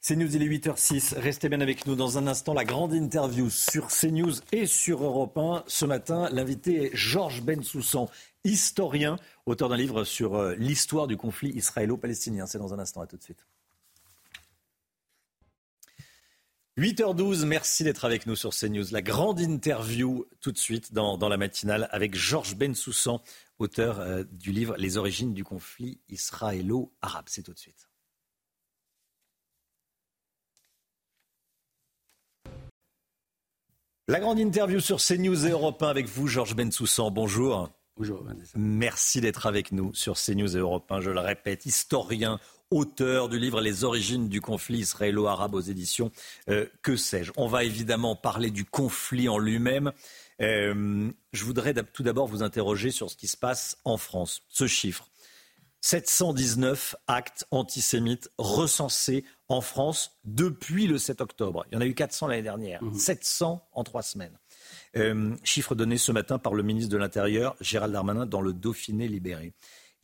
C'est 0.00 0.14
News, 0.14 0.36
il 0.36 0.42
est 0.42 0.46
8h06. 0.46 1.18
Restez 1.18 1.48
bien 1.48 1.60
avec 1.60 1.84
nous 1.86 1.96
dans 1.96 2.16
un 2.16 2.28
instant. 2.28 2.54
La 2.54 2.64
grande 2.64 2.92
interview 2.92 3.50
sur 3.50 3.88
CNews 3.88 4.34
et 4.52 4.66
sur 4.66 5.02
Europe 5.02 5.36
1. 5.36 5.64
Ce 5.66 5.84
matin, 5.84 6.28
l'invité 6.30 6.84
est 6.84 6.90
Georges 6.94 7.42
Bensoussan, 7.42 8.08
historien, 8.44 9.18
auteur 9.46 9.68
d'un 9.68 9.76
livre 9.76 10.04
sur 10.04 10.36
euh, 10.36 10.54
l'histoire 10.54 11.08
du 11.08 11.16
conflit 11.16 11.50
israélo-palestinien. 11.50 12.46
C'est 12.46 12.58
dans 12.58 12.72
un 12.72 12.78
instant. 12.78 13.00
À 13.00 13.06
tout 13.08 13.16
de 13.16 13.22
suite. 13.22 13.44
8h12, 16.78 17.46
merci 17.46 17.84
d'être 17.84 18.04
avec 18.04 18.26
nous 18.26 18.36
sur 18.36 18.50
CNews. 18.50 18.84
La 18.90 19.00
grande 19.00 19.40
interview 19.40 20.26
tout 20.42 20.52
de 20.52 20.58
suite 20.58 20.92
dans, 20.92 21.16
la 21.16 21.38
matinale 21.38 21.88
avec 21.90 22.14
Georges 22.14 22.54
Bensoussan, 22.54 23.22
auteur 23.58 23.98
euh, 23.98 24.24
du 24.30 24.52
livre 24.52 24.76
Les 24.76 24.98
origines 24.98 25.32
du 25.32 25.42
conflit 25.42 26.02
israélo-arabe. 26.10 27.24
C'est 27.28 27.42
tout 27.42 27.54
de 27.54 27.58
suite. 27.58 27.88
La 34.08 34.20
grande 34.20 34.38
interview 34.38 34.78
sur 34.78 34.98
CNews 34.98 35.46
et 35.46 35.50
Europe 35.50 35.82
1 35.82 35.88
avec 35.88 36.06
vous, 36.06 36.28
Georges 36.28 36.54
Bensoussan. 36.54 37.10
Bonjour. 37.10 37.70
Bonjour. 37.96 38.22
Merci 38.54 39.22
d'être 39.22 39.46
avec 39.46 39.72
nous 39.72 39.94
sur 39.94 40.16
CNews 40.16 40.54
et 40.54 40.60
Europe 40.60 40.92
1. 40.92 41.00
Je 41.00 41.10
le 41.10 41.20
répète, 41.20 41.64
historien, 41.64 42.38
auteur 42.70 43.28
du 43.28 43.38
livre 43.38 43.60
Les 43.60 43.84
origines 43.84 44.28
du 44.28 44.40
conflit 44.40 44.78
israélo-arabe 44.78 45.54
aux 45.54 45.60
éditions 45.60 46.10
euh, 46.48 46.66
Que 46.82 46.96
sais-je. 46.96 47.32
On 47.36 47.48
va 47.48 47.64
évidemment 47.64 48.16
parler 48.16 48.50
du 48.50 48.64
conflit 48.64 49.28
en 49.28 49.38
lui-même. 49.38 49.92
Euh, 50.40 51.10
je 51.32 51.44
voudrais 51.44 51.74
tout 51.74 52.02
d'abord 52.02 52.26
vous 52.26 52.42
interroger 52.42 52.90
sur 52.90 53.10
ce 53.10 53.16
qui 53.16 53.28
se 53.28 53.36
passe 53.36 53.78
en 53.84 53.96
France. 53.96 54.42
Ce 54.48 54.66
chiffre. 54.66 55.08
719 55.80 56.96
actes 57.06 57.46
antisémites 57.52 58.28
recensés 58.38 59.24
en 59.48 59.60
France 59.60 60.18
depuis 60.24 60.88
le 60.88 60.98
7 60.98 61.20
octobre. 61.20 61.64
Il 61.70 61.74
y 61.74 61.78
en 61.78 61.80
a 61.80 61.86
eu 61.86 61.94
400 61.94 62.26
l'année 62.26 62.42
dernière. 62.42 62.80
700 62.96 63.54
mmh. 63.54 63.78
en 63.78 63.84
trois 63.84 64.02
semaines. 64.02 64.36
Euh, 64.96 65.36
chiffre 65.44 65.76
donné 65.76 65.96
ce 65.96 66.10
matin 66.10 66.38
par 66.38 66.54
le 66.54 66.64
ministre 66.64 66.90
de 66.90 66.96
l'Intérieur, 66.96 67.54
Gérald 67.60 67.92
Darmanin, 67.92 68.26
dans 68.26 68.40
le 68.40 68.52
Dauphiné 68.52 69.06
libéré. 69.06 69.52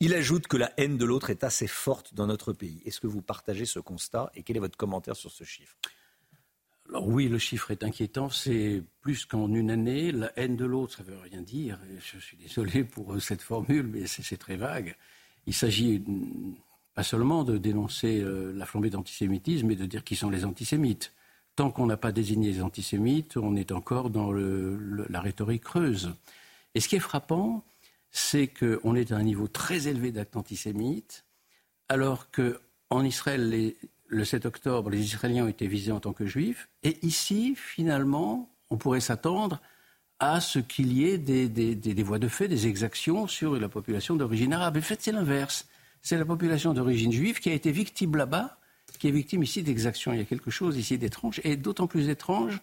Il 0.05 0.13
ajoute 0.13 0.47
que 0.47 0.57
la 0.57 0.73
haine 0.75 0.97
de 0.97 1.05
l'autre 1.05 1.29
est 1.29 1.45
assez 1.45 1.65
forte 1.65 2.13
dans 2.13 2.27
notre 2.27 2.51
pays. 2.51 2.81
Est-ce 2.85 2.99
que 2.99 3.07
vous 3.07 3.21
partagez 3.21 3.63
ce 3.63 3.79
constat 3.79 4.29
et 4.35 4.43
quel 4.43 4.57
est 4.57 4.59
votre 4.59 4.75
commentaire 4.75 5.15
sur 5.15 5.31
ce 5.31 5.45
chiffre? 5.45 5.77
Alors 6.89 7.07
oui, 7.07 7.29
le 7.29 7.37
chiffre 7.37 7.71
est 7.71 7.85
inquiétant. 7.85 8.29
C'est 8.29 8.83
plus 8.99 9.23
qu'en 9.23 9.47
une 9.53 9.71
année. 9.71 10.11
La 10.11 10.29
haine 10.35 10.57
de 10.57 10.65
l'autre, 10.65 10.97
ça 10.97 11.03
ne 11.03 11.07
veut 11.07 11.19
rien 11.19 11.41
dire. 11.41 11.79
Je 12.01 12.19
suis 12.19 12.35
désolé 12.35 12.83
pour 12.83 13.21
cette 13.21 13.41
formule, 13.41 13.87
mais 13.87 14.05
c'est 14.05 14.35
très 14.35 14.57
vague. 14.57 14.97
Il 15.47 15.53
s'agit 15.53 16.03
pas 16.95 17.03
seulement 17.03 17.45
de 17.45 17.57
dénoncer 17.57 18.19
euh, 18.19 18.51
la 18.51 18.65
flambée 18.65 18.89
d'antisémitisme, 18.89 19.67
mais 19.67 19.77
de 19.77 19.85
dire 19.85 20.03
qui 20.03 20.17
sont 20.17 20.29
les 20.29 20.43
antisémites. 20.43 21.13
Tant 21.55 21.71
qu'on 21.71 21.85
n'a 21.85 21.95
pas 21.95 22.11
désigné 22.11 22.51
les 22.51 22.61
antisémites, 22.61 23.37
on 23.37 23.55
est 23.55 23.71
encore 23.71 24.09
dans 24.09 24.33
la 24.33 25.21
rhétorique 25.21 25.63
creuse. 25.63 26.13
Et 26.75 26.81
ce 26.81 26.89
qui 26.89 26.97
est 26.97 26.99
frappant, 26.99 27.63
c'est 28.13 28.47
qu'on 28.47 28.95
est 28.95 29.11
à 29.11 29.17
un 29.17 29.23
niveau 29.23 29.47
très 29.47 29.87
élevé 29.87 30.11
d'actes 30.11 30.37
antisémites, 30.37 31.25
alors 31.89 32.27
qu'en 32.29 33.03
Israël, 33.03 33.73
le 34.05 34.25
7 34.25 34.45
octobre, 34.45 34.91
les 34.91 35.01
Israéliens 35.01 35.45
ont 35.45 35.49
été 35.49 35.67
visés 35.67 35.91
en 35.91 35.99
tant 35.99 36.13
que 36.13 36.27
juifs. 36.27 36.69
Et 36.83 37.03
ici, 37.05 37.55
finalement, 37.57 38.49
on 38.69 38.77
pourrait 38.77 39.01
s'attendre 39.01 39.59
à 40.19 40.39
ce 40.39 40.59
qu'il 40.59 40.93
y 40.93 41.05
ait 41.05 41.17
des, 41.17 42.03
voies 42.03 42.19
de 42.19 42.27
fait, 42.27 42.47
des 42.47 42.67
exactions 42.67 43.25
sur 43.25 43.59
la 43.59 43.67
population 43.67 44.15
d'origine 44.15 44.53
arabe. 44.53 44.77
En 44.77 44.81
fait, 44.81 45.01
c'est 45.01 45.11
l'inverse. 45.11 45.67
C'est 46.03 46.17
la 46.17 46.25
population 46.25 46.73
d'origine 46.73 47.11
juive 47.11 47.39
qui 47.39 47.49
a 47.49 47.53
été 47.53 47.71
victime 47.71 48.15
là-bas, 48.15 48.57
qui 48.99 49.07
est 49.07 49.11
victime 49.11 49.41
ici 49.41 49.63
d'exactions. 49.63 50.13
Il 50.13 50.19
y 50.19 50.21
a 50.21 50.25
quelque 50.25 50.51
chose 50.51 50.77
ici 50.77 50.99
d'étrange, 50.99 51.41
et 51.43 51.55
d'autant 51.57 51.87
plus 51.87 52.09
étrange 52.09 52.61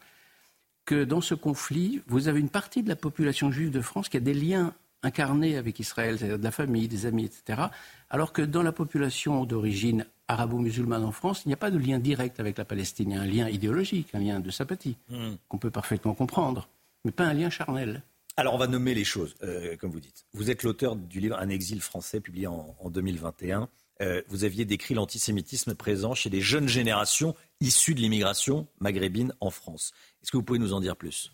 que 0.85 1.02
dans 1.02 1.20
ce 1.20 1.35
conflit, 1.35 2.02
vous 2.06 2.28
avez 2.28 2.39
une 2.39 2.48
partie 2.48 2.85
de 2.85 2.89
la 2.89 2.97
population 2.97 3.51
juive 3.51 3.70
de 3.70 3.81
France 3.81 4.09
qui 4.09 4.16
a 4.16 4.20
des 4.20 4.35
liens 4.35 4.74
incarnés 5.02 5.56
avec 5.56 5.78
Israël, 5.81 6.18
c'est-à-dire 6.18 6.39
de 6.39 6.44
la 6.44 6.51
famille, 6.51 6.89
des 6.89 7.06
amis, 7.06 7.24
etc. 7.24 7.62
Alors 8.10 8.32
que 8.32 8.43
dans 8.43 8.62
la 8.62 8.72
population 8.72 9.44
d'origine 9.44 10.06
arabo-musulmane 10.28 11.05
en 11.05 11.12
France, 11.12 11.43
il 11.44 11.48
n'y 11.48 11.55
a 11.55 11.59
pas 11.59 11.70
de 11.70 11.78
lien 11.78 11.98
direct 11.98 12.40
avec 12.40 12.59
la 12.59 12.64
Palestine. 12.64 13.10
Il 13.10 13.14
y 13.14 13.18
a 13.18 13.22
un 13.22 13.27
lien 13.27 13.48
idéologique, 13.48 14.14
un 14.14 14.20
lien 14.20 14.40
de 14.40 14.51
sympathie, 14.51 14.97
hmm. 15.09 15.35
qu'on 15.48 15.59
peut 15.59 15.70
parfaitement 15.70 16.14
comprendre, 16.14 16.68
mais 17.05 17.10
pas 17.10 17.24
un 17.24 17.35
lien 17.35 17.51
charnel. 17.51 18.02
Alors 18.36 18.55
on 18.55 18.59
va 18.59 18.66
nommer 18.66 18.94
les 18.94 19.05
choses, 19.05 19.35
euh, 19.43 19.77
comme 19.77 19.90
vous 19.90 20.01
dites. 20.01 20.24
Vous 20.32 20.51
êtes 20.51 20.62
l'auteur 20.62 20.97
du 20.97 21.20
livre 21.20 21.36
Un 21.39 21.48
exil 21.48 21.81
français, 21.81 22.20
publié 22.20 22.47
en, 22.47 22.74
2021. 22.89 23.68
Euh, 24.01 24.22
vous 24.28 24.44
aviez 24.44 24.64
décrit 24.64 24.94
l'antisémitisme 24.94 25.74
présent 25.74 26.14
chez 26.14 26.31
les 26.31 26.40
jeunes 26.40 26.68
générations 26.68 27.35
issues 27.60 27.94
de 27.94 28.01
l'immigration 28.01 28.66
maghrébine 28.78 29.35
en 29.40 29.51
France. 29.51 29.93
Est-ce 30.22 30.31
que 30.31 30.39
vous 30.39 30.43
pouvez 30.43 30.59
nous 30.59 30.72
en 30.72 30.81
dire 30.81 30.97
plus? 30.97 31.32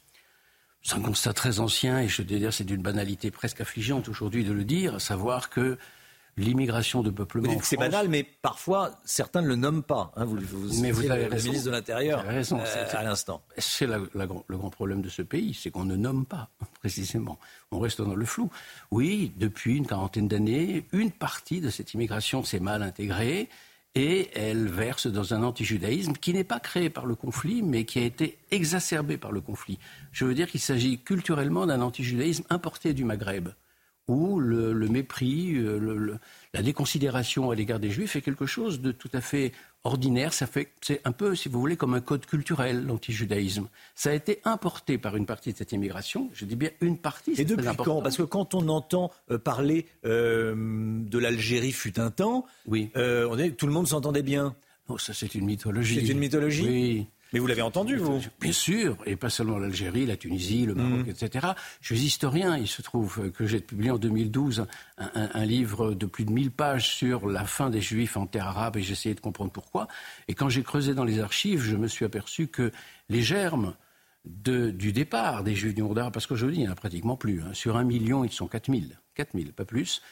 C'est 0.87 0.95
un 0.95 1.01
constat 1.01 1.33
très 1.33 1.59
ancien 1.59 1.99
et 1.99 2.07
je 2.07 2.23
veux 2.23 2.39
dire 2.39 2.53
c'est 2.53 2.63
d'une 2.63 2.81
banalité 2.81 3.33
presque 3.33 3.61
affligeante 3.61 4.09
aujourd'hui 4.09 4.45
de 4.45 4.53
le 4.53 4.63
dire, 4.63 4.95
à 4.95 5.01
savoir 5.01 5.51
que 5.51 5.79
l'immigration 6.37 7.03
de 7.03 7.11
peuplement. 7.11 7.59
C'est 7.61 7.77
banal, 7.77 8.09
mais 8.09 8.23
parfois 8.23 8.93
certains 9.05 9.43
ne 9.43 9.49
le 9.49 9.57
nomment 9.57 9.83
pas. 9.83 10.13
Hein, 10.15 10.25
vous, 10.25 10.39
mais 10.81 10.93
vous 10.93 11.11
avez 11.11 11.25
le, 11.25 11.31
raison. 11.33 11.49
ministre 11.49 11.67
de 11.67 11.75
l'Intérieur 11.75 12.25
raison, 12.25 12.61
euh, 12.61 12.85
à 12.93 13.03
l'instant. 13.03 13.43
C'est 13.59 13.89
le 13.89 14.57
grand 14.57 14.71
problème 14.71 15.03
de 15.03 15.09
ce 15.09 15.23
pays, 15.23 15.55
c'est 15.61 15.73
qu'on 15.73 15.85
ne 15.85 15.97
nomme 15.97 16.25
pas 16.25 16.51
précisément. 16.79 17.37
On 17.73 17.81
reste 17.81 18.01
dans 18.01 18.15
le 18.15 18.25
flou. 18.25 18.49
Oui, 18.93 19.33
depuis 19.39 19.77
une 19.77 19.89
quarantaine 19.89 20.29
d'années, 20.29 20.87
une 20.93 21.11
partie 21.11 21.61
de 21.61 21.69
cette 21.69 21.95
immigration 21.95 22.45
s'est 22.45 22.61
mal 22.61 22.85
intégrée 22.85 23.49
et 23.97 24.29
elle 24.35 24.69
verse 24.69 25.07
dans 25.07 25.33
un 25.33 25.43
antijudaïsme 25.43 26.13
qui 26.13 26.35
n'est 26.35 26.45
pas 26.45 26.61
créé 26.61 26.91
par 26.91 27.07
le 27.07 27.15
conflit, 27.15 27.63
mais 27.63 27.87
qui 27.87 27.99
a 27.99 28.03
été 28.03 28.37
exacerbé 28.51 29.17
par 29.17 29.33
le 29.33 29.41
conflit. 29.41 29.79
Je 30.13 30.27
veux 30.27 30.35
dire 30.35 30.49
qu'il 30.49 30.61
s'agit 30.61 30.99
culturellement 30.99 31.67
d'un 31.67 31.81
antijudaïsme 31.81 32.45
importé 32.51 32.93
du 32.93 33.05
Maghreb 33.05 33.49
où 34.07 34.39
le, 34.39 34.75
mépris, 34.89 35.57
euh, 35.57 36.19
la 36.55 36.63
déconsidération 36.63 37.51
à 37.51 37.57
l'égard 37.57 37.81
des 37.81 37.91
juifs 37.91 38.15
est 38.15 38.21
quelque 38.21 38.47
chose 38.47 38.81
de 38.81 38.93
tout 38.93 39.11
à 39.15 39.21
fait 39.21 39.53
ordinaire. 39.87 40.33
Ça 40.33 40.47
fait, 40.47 40.73
c'est 40.81 41.01
un 41.05 41.13
peu, 41.13 41.35
si 41.35 41.49
vous 41.49 41.61
voulez, 41.61 41.77
comme 41.77 41.95
un 41.95 42.01
code 42.01 42.27
culturel, 42.27 42.85
l'antijudaïsme. 42.85 43.69
Ça 43.95 44.11
a 44.11 44.13
été 44.13 44.41
importé 44.45 44.99
par 44.99 45.17
une 45.17 45.27
partie 45.27 45.53
de 45.53 45.57
cette 45.57 45.73
immigration. 45.73 46.29
Je 46.35 46.45
dis 46.45 46.57
bien 46.57 46.71
une 46.81 46.99
partie. 46.99 47.33
Et 47.39 47.45
depuis 47.45 47.67
quand? 47.77 48.03
Parce 48.03 48.17
que 48.17 48.23
quand 48.23 48.55
on 48.55 48.69
entend 48.69 49.11
euh, 49.31 49.39
parler 49.39 49.87
euh, 50.05 50.55
de 50.57 51.19
l'Algérie 51.19 51.73
fut 51.73 51.99
un 51.99 52.11
temps, 52.11 52.45
oui. 52.67 52.91
on 52.95 53.39
est, 53.39 53.53
tout 53.53 53.67
le 53.67 53.73
monde 53.73 53.89
s'entendait 53.89 54.23
bien. 54.23 54.55
Non, 54.89 54.99
ça 54.99 55.13
c'est 55.15 55.35
une 55.35 55.47
mythologie. 55.47 56.01
C'est 56.01 56.13
une 56.13 56.19
mythologie? 56.19 56.67
Oui. 56.67 57.07
Mais 57.33 57.41
vous 57.41 57.47
l'avez 57.47 57.63
entendu, 57.63 57.97
vous 57.97 58.21
Bien 58.41 58.53
sûr, 58.53 58.97
et 59.05 59.17
pas 59.17 59.31
seulement 59.31 59.59
l'Algérie, 59.59 60.07
la 60.07 60.17
Tunisie, 60.17 60.65
le 60.65 60.75
Maroc, 60.75 61.07
mm. 61.07 61.11
etc. 61.11 61.49
Je 61.81 61.95
suis 61.95 62.05
historien. 62.05 62.57
Il 62.57 62.69
se 62.69 62.83
trouve 62.83 63.31
que 63.33 63.47
j'ai 63.47 63.61
publié 63.61 63.91
en 63.91 63.99
2012 63.99 64.67
un, 64.99 65.45
livre 65.45 65.93
de 65.93 66.07
plus 66.07 66.25
de 66.25 66.33
1000 66.33 66.51
pages 66.51 66.89
sur 66.95 67.27
la 67.27 67.45
fin 67.45 67.69
des 67.71 67.81
Juifs 67.81 68.17
en 68.17 68.27
terre 68.27 68.47
arabe 68.47 68.77
et 68.77 68.83
j'essayais 68.83 69.15
de 69.15 69.21
comprendre 69.21 69.51
pourquoi. 69.51 69.89
Et 70.29 70.35
quand 70.35 70.49
j'ai 70.49 70.63
creusé 70.63 70.95
dans 70.95 71.05
les 71.05 71.19
archives, 71.19 71.63
je 71.63 71.77
me 71.77 71.89
suis 71.89 72.05
aperçu 72.05 72.47
que 72.47 72.71
les 73.09 73.23
germes 73.23 73.75
du 74.25 74.93
départ 74.93 75.45
des 75.45 75.55
Juifs 75.55 75.75
du 75.75 75.83
monde 75.83 75.99
arabe, 75.99 76.13
parce 76.13 76.27
qu'aujourd'hui, 76.27 76.59
il 76.59 76.63
n'y 76.63 76.69
en 76.69 76.73
a 76.73 76.77
pratiquement 76.77 77.17
plus. 77.17 77.43
Hein. 77.43 77.53
Sur 77.53 77.77
un 77.77 77.85
million, 77.85 78.25
ils 78.25 78.33
sont 78.33 78.49
4000. 78.49 78.99
4000, 79.15 79.53
pas 79.53 79.65
plus 79.65 80.03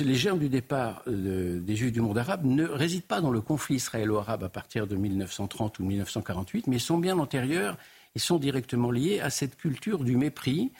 les 0.00 0.14
germes 0.14 0.38
du 0.38 0.48
départ 0.48 1.02
euh, 1.08 1.60
des 1.60 1.76
Juifs 1.76 1.92
du 1.92 2.00
monde 2.00 2.18
arabe 2.18 2.44
ne 2.44 2.64
résident 2.64 3.06
pas 3.06 3.20
dans 3.20 3.30
le 3.30 3.40
conflit 3.40 3.76
israélo-arabe 3.76 4.44
à 4.44 4.48
partir 4.48 4.86
de 4.86 4.96
1930 4.96 5.78
ou 5.78 5.84
1948, 5.84 6.66
mais 6.66 6.78
sont 6.78 6.98
bien 6.98 7.18
antérieurs 7.18 7.76
ils 8.14 8.20
sont 8.20 8.38
directement 8.38 8.90
liés 8.90 9.20
à 9.20 9.30
cette 9.30 9.56
culture 9.56 10.04
du 10.04 10.16
mépris, 10.16 10.72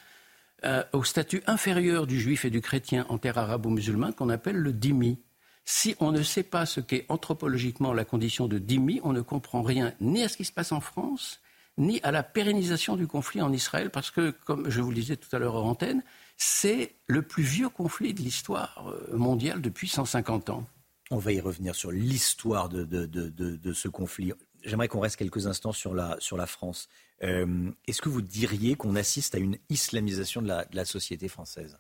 euh, 0.65 0.85
au 0.93 1.03
statut 1.03 1.43
inférieur 1.47 2.07
du 2.07 2.21
juif 2.21 2.45
et 2.45 2.51
du 2.51 2.61
chrétien 2.61 3.07
en 3.09 3.19
terre 3.19 3.39
arabo-musulmane 3.39 4.15
qu'on 4.15 4.29
appelle 4.29 4.57
le 4.57 4.73
dhimmi. 4.73 5.19
Si 5.65 5.97
on 6.01 6.13
ne 6.13 6.23
sait 6.23 6.43
pas 6.43 6.67
ce 6.67 6.81
qu'est 6.81 7.07
anthropologiquement 7.09 7.93
la 7.93 8.05
condition 8.05 8.49
de 8.49 8.59
dhimmi, 8.59 9.01
on 9.03 9.13
ne 9.13 9.21
comprend 9.21 9.63
rien 9.63 9.95
ni 10.01 10.23
à 10.23 10.29
ce 10.29 10.37
qui 10.37 10.45
se 10.45 10.53
passe 10.53 10.73
en 10.73 10.81
France, 10.81 11.41
ni 11.79 12.01
à 12.03 12.11
la 12.11 12.23
pérennisation 12.23 12.97
du 12.97 13.07
conflit 13.07 13.41
en 13.41 13.53
Israël, 13.53 13.91
parce 13.91 14.11
que, 14.11 14.31
comme 14.31 14.69
je 14.69 14.81
vous 14.81 14.91
le 14.91 14.97
disais 14.97 15.17
tout 15.17 15.35
à 15.35 15.39
l'heure 15.39 15.57
en 15.57 15.71
antenne, 15.71 16.03
c'est 16.43 16.97
le 17.07 17.23
plus 17.23 17.45
vieux 17.45 17.69
conflit 17.69 18.15
de 18.15 18.21
l'histoire 18.21 18.89
euh, 18.89 19.17
mondiale 19.17 19.61
depuis 19.61 19.87
150 19.87 20.51
ans. 20.51 20.67
On 21.13 21.19
va 21.19 21.33
y 21.33 21.41
revenir 21.41 21.77
sur 21.77 21.93
l'histoire 21.93 22.69
de, 22.69 23.73
ce 23.73 23.89
conflit. 23.89 24.33
J'aimerais 24.65 24.89
qu'on 24.89 24.99
reste 24.99 25.17
quelques 25.17 25.47
instants 25.47 25.73
sur 25.73 25.95
la, 25.95 26.17
sur 26.19 26.37
la 26.37 26.47
France. 26.47 26.89
Euh, 27.23 27.71
est-ce 27.87 28.03
que 28.03 28.09
vous 28.09 28.23
diriez 28.23 28.75
qu'on 28.75 28.97
assiste 28.97 29.37
à 29.37 29.39
une 29.39 29.57
islamisation 29.69 30.43
de 30.43 30.49
la, 30.49 30.85
société 30.85 31.29
française? 31.29 31.79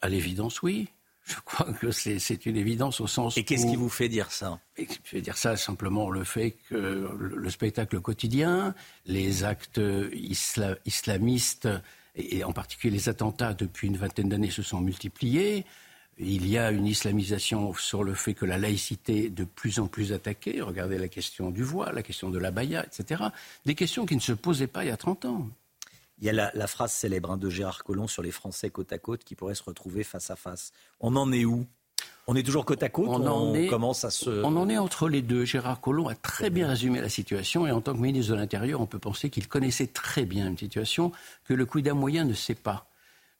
À 0.00 0.08
l'évidence, 0.08 0.62
oui. 0.62 0.88
Je 1.24 1.36
crois 1.44 1.72
que 1.74 1.90
c'est 1.90 2.46
une 2.46 2.56
évidence 2.56 3.00
au 3.00 3.06
sens. 3.06 3.36
Et 3.36 3.44
qu'est-ce 3.44 3.66
qui 3.66 3.76
vous 3.76 3.90
fait 3.90 4.08
dire 4.08 4.32
ça? 4.32 4.60
Je 4.78 4.86
vais 5.12 5.20
dire 5.20 5.36
ça 5.36 5.56
simplement 5.56 6.10
le 6.10 6.24
fait 6.24 6.52
que 6.70 7.10
le, 7.18 7.50
spectacle 7.50 8.00
quotidien, 8.00 8.74
les 9.04 9.44
actes 9.44 9.80
islamistes 10.84 11.68
et 12.14 12.44
en 12.44 12.52
particulier 12.52 12.92
les 12.92 13.08
attentats 13.08 13.54
depuis 13.54 13.88
une 13.88 13.96
vingtaine 13.96 14.28
d'années 14.28 14.50
se 14.50 14.62
sont 14.62 14.80
multipliés. 14.80 15.64
Il 16.18 16.46
y 16.46 16.58
a 16.58 16.70
une 16.70 16.86
islamisation 16.86 17.72
sur 17.74 18.04
le 18.04 18.14
fait 18.14 18.34
que 18.34 18.44
la 18.44 18.58
laïcité 18.58 19.26
est 19.26 19.30
de 19.30 19.44
plus 19.44 19.78
en 19.78 19.86
plus 19.86 20.12
attaquée. 20.12 20.60
Regardez 20.60 20.98
la 20.98 21.08
question 21.08 21.50
du 21.50 21.62
voile, 21.62 21.94
la 21.94 22.02
question 22.02 22.28
de 22.30 22.38
la 22.38 22.50
baya, 22.50 22.84
etc. 22.84 23.24
Des 23.64 23.74
questions 23.74 24.04
qui 24.04 24.14
ne 24.14 24.20
se 24.20 24.32
posaient 24.32 24.66
pas 24.66 24.84
il 24.84 24.88
y 24.88 24.90
a 24.90 24.96
30 24.96 25.24
ans. 25.24 25.48
Il 26.18 26.26
y 26.26 26.30
a 26.30 26.50
la, 26.54 26.66
phrase 26.66 26.92
célèbre 26.92 27.32
hein, 27.32 27.36
de 27.36 27.50
Gérard 27.50 27.82
Collomb 27.82 28.06
sur 28.06 28.22
les 28.22 28.30
Français 28.30 28.70
côte 28.70 28.92
à 28.92 28.98
côte 28.98 29.24
qui 29.24 29.34
pourraient 29.34 29.56
se 29.56 29.64
retrouver 29.64 30.04
face 30.04 30.30
à 30.30 30.36
face. 30.36 30.72
On 31.00 31.16
en 31.16 31.32
est 31.32 31.44
où 31.44 31.66
on 32.26 32.36
est 32.36 32.42
toujours 32.42 32.64
côte 32.64 32.82
à 32.82 32.88
côte 32.88 33.08
on, 33.08 33.26
en 33.26 33.54
est, 33.54 33.66
commence 33.66 34.04
à 34.04 34.10
se... 34.10 34.30
On 34.44 34.56
en 34.56 34.68
est 34.68 34.78
entre 34.78 35.08
les 35.08 35.22
deux. 35.22 35.44
Gérard 35.44 35.80
Collomb 35.80 36.08
a 36.08 36.14
très 36.14 36.50
bien 36.50 36.68
résumé 36.68 37.00
la 37.00 37.08
situation 37.08 37.66
et 37.66 37.72
en 37.72 37.80
tant 37.80 37.94
que 37.94 37.98
ministre 37.98 38.32
de 38.32 38.38
l'Intérieur, 38.38 38.80
on 38.80 38.86
peut 38.86 38.98
penser 38.98 39.28
qu'il 39.28 39.48
connaissait 39.48 39.88
très 39.88 40.24
bien 40.24 40.46
une 40.46 40.58
situation 40.58 41.12
que 41.44 41.54
le 41.54 41.66
d'un 41.82 41.94
moyen 41.94 42.24
ne 42.24 42.34
sait 42.34 42.54
pas. 42.54 42.86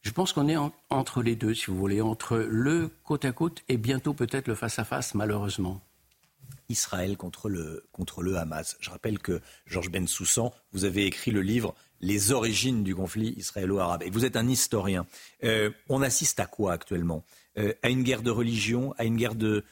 Je 0.01 0.11
pense 0.11 0.33
qu'on 0.33 0.49
est 0.49 0.57
entre 0.89 1.23
les 1.23 1.35
deux, 1.35 1.53
si 1.53 1.67
vous 1.67 1.77
voulez, 1.77 2.01
entre 2.01 2.37
le 2.37 2.89
côte 3.05 3.23
à 3.23 3.31
côte 3.31 3.63
et 3.69 3.77
bientôt 3.77 4.13
peut-être 4.13 4.47
le 4.47 4.55
face 4.55 4.77
à 4.79 4.83
face, 4.83 5.15
malheureusement. 5.15 5.81
Israël 6.67 7.15
contre 7.15 7.47
le, 7.47 7.85
contre 7.93 8.21
le 8.21 8.35
Hamas. 8.37 8.75
Je 8.81 8.89
rappelle 8.89 9.19
que 9.19 9.41
Georges 9.65 9.91
Bensoussan, 9.91 10.53
vous 10.73 10.83
avez 10.83 11.05
écrit 11.05 11.31
le 11.31 11.41
livre 11.41 11.73
Les 12.01 12.31
origines 12.31 12.83
du 12.83 12.95
conflit 12.95 13.33
israélo-arabe. 13.37 14.03
Et 14.03 14.09
vous 14.09 14.25
êtes 14.25 14.35
un 14.35 14.47
historien. 14.47 15.05
Euh, 15.43 15.71
on 15.87 16.01
assiste 16.01 16.39
à 16.39 16.47
quoi 16.47 16.73
actuellement? 16.73 17.23
Euh, 17.57 17.73
À 17.81 17.89
une 17.89 18.03
guerre 18.03 18.21
de 18.21 18.31
religion, 18.31 18.93
à 18.97 19.05
une 19.05 19.17
guerre 19.17 19.35
de, 19.35 19.63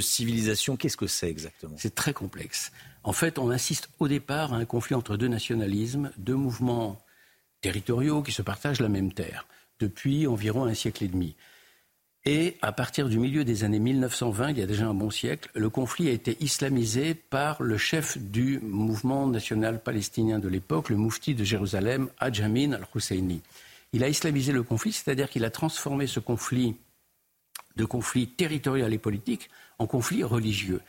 civilisation 0.00 0.76
Qu'est-ce 0.76 0.96
que 0.96 1.06
c'est 1.06 1.28
exactement? 1.28 1.76
C'est 1.78 1.94
très 1.94 2.12
complexe. 2.12 2.72
En 3.02 3.12
fait, 3.12 3.38
on 3.38 3.50
assiste 3.50 3.88
au 3.98 4.08
départ 4.08 4.54
à 4.54 4.56
un 4.56 4.64
conflit 4.64 4.94
entre 4.94 5.16
deux 5.16 5.28
nationalismes, 5.28 6.10
deux 6.16 6.34
mouvements 6.34 6.98
territoriaux 7.60 8.22
qui 8.22 8.32
se 8.32 8.42
partagent 8.42 8.80
la 8.80 8.88
même 8.88 9.12
terre 9.12 9.46
depuis 9.80 10.26
environ 10.26 10.64
un 10.64 10.74
siècle 10.74 11.04
et 11.04 11.08
demi. 11.08 11.34
Et 12.26 12.56
à 12.62 12.72
partir 12.72 13.10
du 13.10 13.18
milieu 13.18 13.44
des 13.44 13.64
années 13.64 13.78
1920, 13.78 14.50
il 14.50 14.58
y 14.58 14.62
a 14.62 14.66
déjà 14.66 14.86
un 14.86 14.94
bon 14.94 15.10
siècle, 15.10 15.50
le 15.54 15.68
conflit 15.68 16.08
a 16.08 16.12
été 16.12 16.38
islamisé 16.40 17.12
par 17.12 17.62
le 17.62 17.76
chef 17.76 18.16
du 18.16 18.60
mouvement 18.60 19.26
national 19.26 19.82
palestinien 19.82 20.38
de 20.38 20.48
l'époque, 20.48 20.88
le 20.88 20.96
moufti 20.96 21.34
de 21.34 21.44
Jérusalem, 21.44 22.08
Amin 22.18 22.72
al-Husseini. 22.72 23.42
Il 23.92 24.02
a 24.02 24.08
islamisé 24.08 24.52
le 24.52 24.62
conflit, 24.62 24.92
c'est-à-dire 24.92 25.28
qu'il 25.28 25.44
a 25.44 25.50
transformé 25.50 26.06
ce 26.06 26.18
conflit 26.18 26.76
de 27.76 27.84
conflit 27.84 28.28
territorial 28.28 28.92
et 28.92 28.98
politique 28.98 29.50
en 29.78 29.86
conflit 29.86 30.22
religieux. 30.22 30.80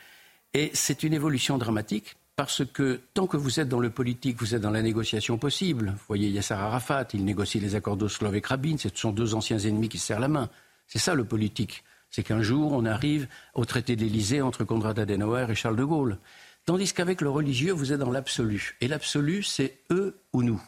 Et 0.54 0.70
c'est 0.74 1.02
une 1.02 1.12
évolution 1.12 1.58
dramatique 1.58 2.16
parce 2.36 2.64
que 2.64 3.00
tant 3.14 3.26
que 3.26 3.36
vous 3.36 3.60
êtes 3.60 3.68
dans 3.68 3.80
le 3.80 3.90
politique, 3.90 4.38
vous 4.38 4.54
êtes 4.54 4.60
dans 4.60 4.70
la 4.70 4.82
négociation 4.82 5.38
possible. 5.38 5.90
Vous 5.90 6.04
voyez 6.06 6.28
Yasser 6.28 6.54
Arafat, 6.54 7.08
il 7.14 7.24
négocie 7.24 7.60
les 7.60 7.74
accords 7.74 7.96
d'Oslo 7.96 8.26
avec 8.26 8.46
Rabin, 8.46 8.76
ce 8.78 8.88
sont 8.94 9.10
deux 9.10 9.34
anciens 9.34 9.58
ennemis 9.58 9.88
qui 9.88 9.98
se 9.98 10.06
serrent 10.06 10.20
la 10.20 10.28
main. 10.28 10.50
C'est 10.86 10.98
ça 10.98 11.14
le 11.14 11.24
politique. 11.24 11.82
C'est 12.10 12.22
qu'un 12.22 12.42
jour, 12.42 12.72
on 12.72 12.84
arrive 12.84 13.26
au 13.54 13.64
traité 13.64 13.96
de 13.96 14.42
entre 14.42 14.64
Konrad 14.64 14.98
Adenauer 14.98 15.46
et 15.50 15.54
Charles 15.54 15.76
de 15.76 15.84
Gaulle. 15.84 16.18
Tandis 16.66 16.92
qu'avec 16.92 17.20
le 17.20 17.30
religieux, 17.30 17.72
vous 17.72 17.92
êtes 17.92 18.00
dans 18.00 18.10
l'absolu. 18.10 18.76
Et 18.80 18.88
l'absolu, 18.88 19.42
c'est 19.42 19.80
eux 19.90 20.20
ou 20.32 20.42
nous. 20.42 20.62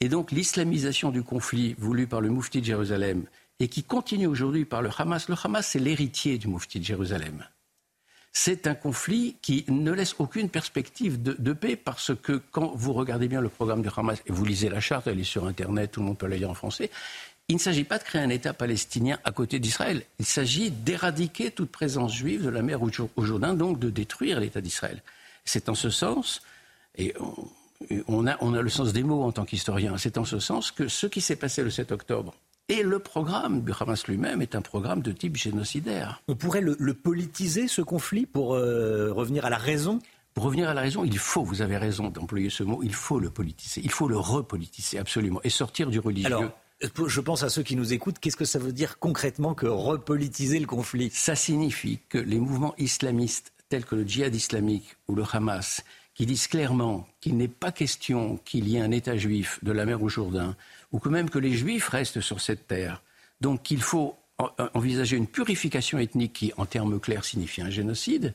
Et 0.00 0.08
donc 0.08 0.32
l'islamisation 0.32 1.10
du 1.10 1.22
conflit 1.22 1.74
voulu 1.78 2.06
par 2.06 2.20
le 2.20 2.28
Moufti 2.28 2.60
de 2.60 2.66
Jérusalem 2.66 3.24
et 3.62 3.68
qui 3.68 3.84
continue 3.84 4.26
aujourd'hui 4.26 4.64
par 4.64 4.82
le 4.82 4.90
Hamas. 4.96 5.28
Le 5.28 5.36
Hamas, 5.40 5.68
c'est 5.68 5.78
l'héritier 5.78 6.36
du 6.36 6.48
Moufti 6.48 6.80
de 6.80 6.84
Jérusalem. 6.84 7.46
c'est 8.32 8.66
un 8.66 8.74
conflit 8.74 9.36
qui 9.40 9.64
ne 9.68 9.92
laisse 9.92 10.16
aucune 10.18 10.48
perspective 10.48 11.22
de, 11.22 11.52
paix 11.52 11.76
parce 11.76 12.12
que 12.14 12.40
quand 12.50 12.72
vous 12.74 12.92
regardez 12.92 13.28
bien 13.28 13.40
le 13.40 13.48
programme 13.48 13.82
du 13.82 13.88
Hamas, 13.96 14.20
et 14.26 14.32
vous 14.32 14.44
lisez 14.44 14.68
la 14.68 14.80
charte, 14.80 15.06
elle 15.06 15.20
est 15.20 15.24
sur 15.24 15.46
Internet, 15.46 15.92
tout 15.92 16.00
le 16.00 16.06
monde 16.06 16.18
peut 16.18 16.26
la 16.26 16.36
lire 16.36 16.50
en 16.50 16.54
français, 16.54 16.90
il 17.46 17.56
ne 17.56 17.60
s'agit 17.60 17.84
pas 17.84 17.98
de 17.98 18.02
créer 18.02 18.22
un 18.22 18.30
État 18.30 18.52
palestinien 18.52 19.18
à 19.22 19.30
côté 19.30 19.60
d'Israël. 19.60 20.02
Il 20.18 20.24
s'agit 20.24 20.70
d'éradiquer 20.70 21.50
toute 21.52 21.70
présence 21.70 22.14
juive 22.14 22.42
de 22.42 22.48
la 22.48 22.62
mer 22.62 22.80
au 22.82 23.24
Jourdain, 23.24 23.54
donc 23.54 23.78
de 23.78 23.90
détruire 23.90 24.40
l'État 24.40 24.60
d'Israël. 24.60 25.02
C'est 25.44 25.68
en 25.68 25.76
ce 25.76 25.90
sens, 25.90 26.42
et 26.96 27.14
on, 28.08 28.26
a, 28.26 28.36
on 28.40 28.54
a 28.54 28.62
le 28.62 28.70
sens 28.70 28.92
des 28.92 29.04
mots 29.04 29.22
en 29.22 29.30
tant 29.30 29.44
qu'historien, 29.44 29.98
c'est 29.98 30.18
en 30.18 30.24
ce 30.24 30.40
sens 30.40 30.72
que 30.72 30.88
ce 30.88 31.06
qui 31.06 31.20
s'est 31.20 31.36
passé 31.36 31.62
le 31.62 31.70
7 31.70 31.92
octobre 31.92 32.34
et 32.72 32.82
le 32.82 32.98
programme 32.98 33.62
du 33.62 33.72
Hamas 33.78 34.06
lui-même 34.06 34.40
est 34.40 34.54
un 34.54 34.62
programme 34.62 35.02
de 35.02 35.12
type 35.12 35.36
génocidaire. 35.36 36.22
On 36.26 36.34
pourrait 36.34 36.62
le, 36.62 36.94
politiser, 36.94 37.68
ce 37.68 37.82
conflit, 37.82 38.24
pour 38.24 38.54
euh, 38.54 39.12
revenir 39.12 39.44
à 39.44 39.50
la 39.50 39.58
raison? 39.58 39.98
Pour 40.32 40.44
revenir 40.44 40.70
à 40.70 40.74
la 40.74 40.80
raison, 40.80 41.04
il 41.04 41.18
faut, 41.18 41.44
vous 41.44 41.60
avez 41.60 41.76
raison 41.76 42.08
d'employer 42.08 42.48
ce 42.48 42.62
mot, 42.62 42.80
il 42.82 42.94
faut 42.94 43.20
le 43.20 43.28
politiser, 43.28 43.82
il 43.84 43.90
faut 43.90 44.08
le 44.08 44.16
repolitiser 44.16 44.98
absolument 44.98 45.40
et 45.44 45.50
sortir 45.50 45.90
du 45.90 45.98
religieux. 45.98 46.26
Alors, 46.26 46.50
je 47.06 47.20
pense 47.20 47.42
à 47.42 47.50
ceux 47.50 47.62
qui 47.62 47.76
nous 47.76 47.92
écoutent, 47.92 48.18
qu'est-ce 48.18 48.38
que 48.38 48.46
ça 48.46 48.58
veut 48.58 48.72
dire 48.72 48.98
concrètement 48.98 49.52
que 49.52 49.66
repolitiser 49.66 50.58
le 50.58 50.66
conflit? 50.66 51.10
Ça 51.12 51.36
signifie 51.36 52.00
que 52.08 52.16
les 52.16 52.38
mouvements 52.38 52.74
islamistes 52.78 53.52
tels 53.68 53.84
que 53.84 53.94
le 53.94 54.04
djihad 54.04 54.34
islamique 54.34 54.96
ou 55.08 55.14
le 55.14 55.24
Hamas, 55.30 55.84
qui 56.14 56.26
disent 56.26 56.46
clairement 56.46 57.06
qu'il 57.20 57.36
n'est 57.36 57.48
pas 57.48 57.72
question 57.72 58.38
qu'il 58.44 58.68
y 58.68 58.76
ait 58.76 58.80
un 58.80 58.90
État 58.90 59.16
juif 59.16 59.58
de 59.62 59.72
la 59.72 59.84
mer 59.84 60.02
au 60.02 60.08
Jourdain, 60.08 60.56
ou 60.92 60.98
que 60.98 61.08
même 61.08 61.30
que 61.30 61.38
les 61.38 61.52
juifs 61.52 61.88
restent 61.88 62.20
sur 62.20 62.40
cette 62.40 62.66
terre. 62.66 63.02
Donc 63.40 63.62
qu'il 63.62 63.82
faut 63.82 64.16
envisager 64.74 65.16
une 65.16 65.26
purification 65.26 65.98
ethnique 65.98 66.32
qui, 66.32 66.52
en 66.56 66.66
termes 66.66 67.00
clairs, 67.00 67.24
signifie 67.24 67.62
un 67.62 67.70
génocide. 67.70 68.34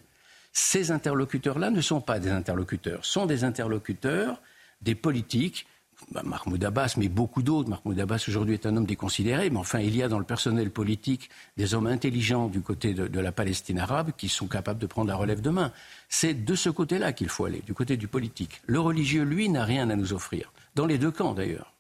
Ces 0.53 0.91
interlocuteurs-là 0.91 1.69
ne 1.69 1.81
sont 1.81 2.01
pas 2.01 2.19
des 2.19 2.29
interlocuteurs, 2.29 3.05
sont 3.05 3.25
des 3.25 3.43
interlocuteurs 3.43 4.41
des 4.81 4.95
politiques 4.95 5.67
bah, 6.11 6.21
Mahmoud 6.23 6.63
Abbas, 6.63 6.93
mais 6.97 7.09
beaucoup 7.09 7.41
d'autres. 7.41 7.69
Mahmoud 7.69 7.99
Abbas 7.99 8.23
aujourd'hui 8.27 8.53
est 8.53 8.65
un 8.65 8.77
homme 8.77 8.85
déconsidéré, 8.85 9.49
mais 9.49 9.57
enfin 9.57 9.79
il 9.79 9.95
y 9.95 10.03
a 10.03 10.07
dans 10.07 10.19
le 10.19 10.25
personnel 10.25 10.69
politique 10.69 11.29
des 11.57 11.73
hommes 11.73 11.87
intelligents 11.87 12.47
du 12.47 12.61
côté 12.61 12.93
de, 12.93 13.19
la 13.19 13.31
Palestine 13.31 13.79
arabe 13.79 14.11
qui 14.15 14.29
sont 14.29 14.47
capables 14.47 14.79
de 14.79 14.85
prendre 14.85 15.07
la 15.07 15.15
relève 15.15 15.41
demain. 15.41 15.71
C'est 16.07 16.45
de 16.45 16.55
ce 16.55 16.69
côté-là 16.69 17.13
qu'il 17.13 17.29
faut 17.29 17.45
aller, 17.45 17.63
du 17.65 17.73
côté 17.73 17.97
du 17.97 18.07
politique. 18.07 18.61
Le 18.67 18.79
religieux, 18.79 19.23
lui, 19.23 19.49
n'a 19.49 19.65
rien 19.65 19.89
à 19.89 19.95
nous 19.95 20.13
offrir, 20.13 20.51
dans 20.75 20.85
les 20.85 20.99
deux 20.99 21.11
camps 21.11 21.33
d'ailleurs. 21.33 21.73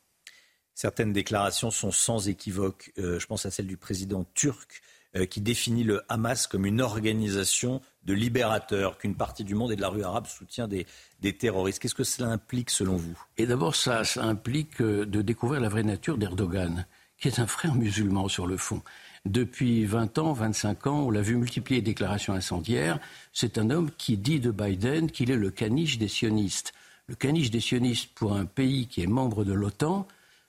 Certaines 0.77 1.11
déclarations 1.11 1.71
sont 1.71 1.89
sans 1.89 2.29
équivoque. 2.29 2.91
Euh, 2.99 3.19
je 3.19 3.25
pense 3.25 3.47
à 3.47 3.49
celle 3.49 3.65
du 3.65 3.77
président 3.77 4.27
turc 4.35 4.83
euh, 5.15 5.25
qui 5.25 5.41
définit 5.41 5.83
le 5.83 6.03
Hamas 6.07 6.45
comme 6.45 6.67
une 6.67 6.81
organisation 6.81 7.81
de 8.05 8.13
libérateurs, 8.13 8.99
qu'une 8.99 9.15
partie 9.15 9.43
du 9.43 9.55
monde 9.55 9.71
et 9.71 9.75
de 9.75 9.81
la 9.81 9.89
rue 9.89 10.03
arabe 10.03 10.27
soutient 10.27 10.67
des, 10.67 10.85
terroristes. 11.33 11.79
Qu'est-ce 11.79 11.95
que 11.95 12.03
cela 12.03 12.29
implique 12.29 12.69
selon 12.69 12.95
vous? 12.95 13.17
Et 13.39 13.47
d'abord, 13.47 13.75
ça, 13.75 14.03
ça 14.03 14.23
implique 14.23 14.79
euh, 14.79 15.07
de 15.07 15.23
découvrir 15.23 15.61
la 15.61 15.69
vraie 15.69 15.81
nature 15.81 16.19
d'Erdogan, 16.19 16.85
qui 17.17 17.27
est 17.27 17.39
un 17.39 17.47
frère 17.47 17.73
musulman 17.73 18.27
sur 18.27 18.45
le 18.45 18.57
fond. 18.57 18.83
Depuis 19.25 19.83
20 19.83 20.19
ans, 20.19 20.33
25 20.33 20.85
ans, 20.85 20.99
on 21.07 21.09
l'a 21.09 21.23
vu 21.23 21.37
multiplier 21.37 21.81
les 21.81 21.85
déclarations 21.85 22.33
incendiaires. 22.33 22.99
C'est 23.33 23.57
un 23.57 23.71
homme 23.71 23.89
qui 23.97 24.15
dit 24.15 24.39
de 24.39 24.51
Biden 24.51 25.09
qu'il 25.09 25.31
est 25.31 25.37
le 25.37 25.49
caniche 25.49 25.97
des 25.97 26.07
sionistes. 26.07 26.71
Le 27.07 27.15
caniche 27.15 27.49
des 27.49 27.61
sionistes 27.61 28.11
pour 28.13 28.35
un 28.35 28.45
pays 28.45 28.85
qui 28.85 29.01
est 29.01 29.07
membre 29.07 29.43
de 29.43 29.53
l'OTAN, 29.53 30.07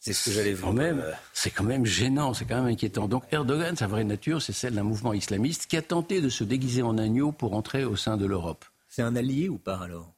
c'est 0.09 0.15
ce 0.15 0.31
que 0.31 0.37
j'allais 0.37 0.55
vous 0.55 0.73
même, 0.73 1.05
C'est 1.35 1.51
quand 1.51 1.65
même 1.65 1.85
gênant, 1.85 2.33
c'est 2.33 2.47
quand 2.47 2.57
même 2.63 2.73
inquiétant. 2.73 3.09
Donc 3.09 3.25
Erdogan, 3.31 3.77
sa 3.77 3.87
vraie 3.87 4.05
nature, 4.05 4.41
c'est 4.41 4.55
celle 4.55 4.75
d'un 4.75 4.83
mouvement 4.83 5.13
islamiste 5.13 5.67
qui 5.67 5.77
a 5.77 5.83
tenté 5.83 6.23
de 6.23 6.31
se 6.31 6.45
déguiser 6.45 6.83
en 6.83 6.97
agneau 6.97 7.31
pour 7.31 7.53
entrer 7.53 7.85
au 7.85 7.95
sein 7.95 8.17
de 8.17 8.25
l'Europe. 8.25 8.65
C'est 8.89 9.03
un 9.03 9.17
allié 9.17 9.51
ou 9.51 9.59
pas 9.59 9.79
alors? 9.83 10.15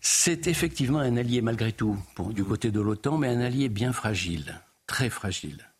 C'est 0.00 0.46
effectivement 0.46 0.98
un 0.98 1.16
allié 1.16 1.40
malgré 1.40 1.72
tout, 1.72 1.96
du 2.30 2.44
côté 2.44 2.70
de 2.70 2.80
l'OTAN, 2.80 3.16
mais 3.16 3.28
un 3.28 3.40
allié 3.40 3.70
bien 3.70 3.94
fragile, 3.94 4.60
très 4.86 5.08
fragile. 5.08 5.70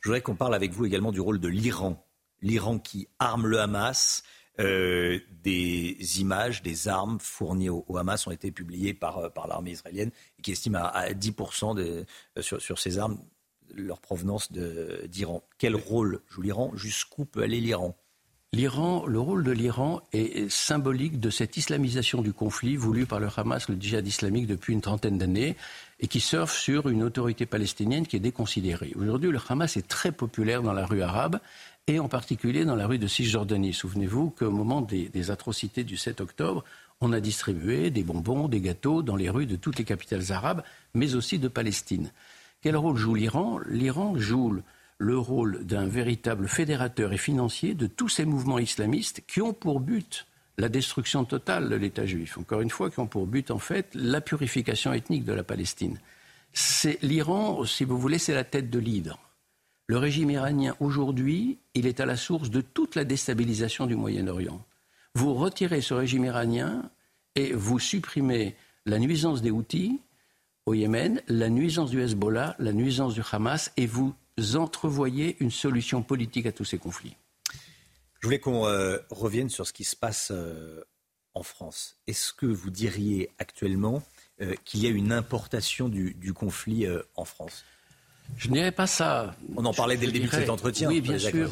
Je 0.00 0.08
voudrais 0.08 0.20
qu'on 0.20 0.34
parle 0.34 0.54
avec 0.54 0.72
vous 0.72 0.84
également 0.84 1.12
du 1.12 1.20
rôle 1.20 1.40
de 1.40 1.48
l'Iran. 1.48 2.06
L'Iran 2.42 2.78
qui 2.78 3.08
arme 3.18 3.46
le 3.46 3.60
Hamas, 3.60 4.24
euh, 4.58 5.18
des 5.42 6.20
images, 6.20 6.62
des 6.62 6.88
armes 6.88 7.18
fournies 7.20 7.68
au, 7.68 7.84
Hamas 7.96 8.26
ont 8.26 8.30
été 8.30 8.50
publiées 8.50 8.94
par, 8.94 9.18
euh, 9.18 9.28
par 9.28 9.46
l'armée 9.48 9.72
israélienne 9.72 10.10
qui 10.42 10.52
estime 10.52 10.76
à, 10.76 11.12
10% 11.12 11.74
de, 11.74 12.06
euh, 12.38 12.42
sur, 12.42 12.60
sur, 12.60 12.78
ces 12.78 12.98
armes 12.98 13.18
leur 13.74 14.00
provenance 14.00 14.50
d'Iran. 14.52 15.42
Quel 15.58 15.74
rôle 15.74 16.20
joue 16.30 16.40
l'Iran? 16.40 16.70
Jusqu'où 16.74 17.26
peut 17.26 17.42
aller 17.42 17.60
l'Iran? 17.60 17.96
L'Iran, 18.52 19.04
le 19.06 19.20
rôle 19.20 19.44
de 19.44 19.50
l'Iran 19.50 20.00
est 20.12 20.48
symbolique 20.48 21.20
de 21.20 21.28
cette 21.28 21.58
islamisation 21.58 22.22
du 22.22 22.32
conflit 22.32 22.76
voulu 22.76 23.04
par 23.04 23.20
le 23.20 23.28
Hamas, 23.36 23.68
le 23.68 23.74
djihad 23.78 24.06
islamique 24.06 24.46
depuis 24.46 24.72
une 24.72 24.80
trentaine 24.80 25.18
d'années 25.18 25.56
et 26.00 26.06
qui 26.06 26.20
surfe 26.20 26.56
sur 26.56 26.88
une 26.88 27.02
autorité 27.02 27.44
palestinienne 27.44 28.06
qui 28.06 28.16
est 28.16 28.20
déconsidérée. 28.20 28.92
Aujourd'hui, 28.96 29.30
le 29.30 29.40
Hamas 29.46 29.76
est 29.76 29.86
très 29.86 30.12
populaire 30.12 30.62
dans 30.62 30.72
la 30.72 30.86
rue 30.86 31.02
arabe 31.02 31.40
et 31.88 32.00
en 32.00 32.08
particulier 32.08 32.64
dans 32.64 32.74
la 32.74 32.86
rue 32.86 32.98
de 32.98 33.06
Cisjordanie. 33.06 33.72
Souvenez-vous 33.72 34.30
qu'au 34.30 34.50
moment 34.50 34.80
des, 34.80 35.30
atrocités 35.30 35.84
du 35.84 35.96
7 35.96 36.20
octobre, 36.20 36.64
on 37.00 37.12
a 37.12 37.20
distribué 37.20 37.90
des 37.90 38.02
bonbons, 38.02 38.48
des 38.48 38.60
gâteaux 38.60 39.02
dans 39.02 39.16
les 39.16 39.30
rues 39.30 39.46
de 39.46 39.56
toutes 39.56 39.78
les 39.78 39.84
capitales 39.84 40.32
arabes, 40.32 40.64
mais 40.94 41.14
aussi 41.14 41.38
de 41.38 41.48
Palestine. 41.48 42.10
Quel 42.60 42.76
rôle 42.76 42.96
joue 42.96 43.14
l'Iran? 43.14 43.60
L'Iran 43.68 44.18
joue 44.18 44.60
le 44.98 45.18
rôle 45.18 45.64
d'un 45.64 45.86
véritable 45.86 46.48
fédérateur 46.48 47.12
et 47.12 47.18
financier 47.18 47.74
de 47.74 47.86
tous 47.86 48.08
ces 48.08 48.24
mouvements 48.24 48.58
islamistes 48.58 49.22
qui 49.28 49.40
ont 49.40 49.52
pour 49.52 49.78
but 49.78 50.26
la 50.58 50.68
destruction 50.68 51.24
totale 51.24 51.68
de 51.68 51.76
l'État 51.76 52.06
juif. 52.06 52.38
Encore 52.38 52.62
une 52.62 52.70
fois, 52.70 52.90
qui 52.90 52.98
ont 52.98 53.06
pour 53.06 53.26
but 53.26 53.50
en 53.50 53.58
fait 53.58 53.88
la 53.94 54.22
purification 54.22 54.92
ethnique 54.92 55.24
de 55.24 55.34
la 55.34 55.44
Palestine. 55.44 55.98
C'est 56.52 56.98
l'Iran, 57.02 57.64
si 57.64 57.84
vous 57.84 57.98
voulez, 57.98 58.18
c'est 58.18 58.34
la 58.34 58.44
tête 58.44 58.70
de 58.70 58.78
l'hydre. 58.78 59.20
Le 59.88 59.98
régime 59.98 60.30
iranien, 60.30 60.74
aujourd'hui, 60.80 61.58
il 61.74 61.86
est 61.86 62.00
à 62.00 62.06
la 62.06 62.16
source 62.16 62.50
de 62.50 62.60
toute 62.60 62.96
la 62.96 63.04
déstabilisation 63.04 63.86
du 63.86 63.94
Moyen-Orient. 63.94 64.60
Vous 65.14 65.32
retirez 65.34 65.80
ce 65.80 65.94
régime 65.94 66.24
iranien 66.24 66.90
et 67.36 67.52
vous 67.52 67.78
supprimez 67.78 68.56
la 68.84 68.98
nuisance 68.98 69.42
des 69.42 69.52
Houthis 69.52 70.00
au 70.66 70.74
Yémen, 70.74 71.22
la 71.28 71.48
nuisance 71.48 71.90
du 71.90 72.02
Hezbollah, 72.02 72.56
la 72.58 72.72
nuisance 72.72 73.14
du 73.14 73.22
Hamas, 73.30 73.70
et 73.76 73.86
vous 73.86 74.12
entrevoyez 74.54 75.36
une 75.38 75.52
solution 75.52 76.02
politique 76.02 76.46
à 76.46 76.52
tous 76.52 76.64
ces 76.64 76.78
conflits. 76.78 77.16
Je 78.20 78.26
voulais 78.26 78.40
qu'on 78.40 78.66
euh, 78.66 78.98
revienne 79.10 79.50
sur 79.50 79.68
ce 79.68 79.72
qui 79.72 79.84
se 79.84 79.94
passe 79.94 80.32
euh, 80.32 80.82
en 81.34 81.44
France. 81.44 81.96
Est-ce 82.08 82.32
que 82.32 82.46
vous 82.46 82.70
diriez 82.70 83.30
actuellement 83.38 84.02
euh, 84.40 84.54
qu'il 84.64 84.82
y 84.82 84.86
a 84.88 84.90
une 84.90 85.12
importation 85.12 85.88
du 85.88 86.32
conflit 86.34 86.86
en 87.14 87.24
France? 87.24 87.64
Je 88.36 88.48
ne 88.48 88.54
dirais 88.54 88.72
pas 88.72 88.86
ça. 88.86 89.34
On 89.56 89.64
en 89.64 89.72
parlait 89.72 89.96
dès 89.96 90.06
le 90.06 90.12
début 90.12 90.26
de 90.26 90.32
cet 90.32 90.50
entretien. 90.50 90.88
Oui, 90.88 91.00
bien 91.00 91.18
sûr. 91.18 91.48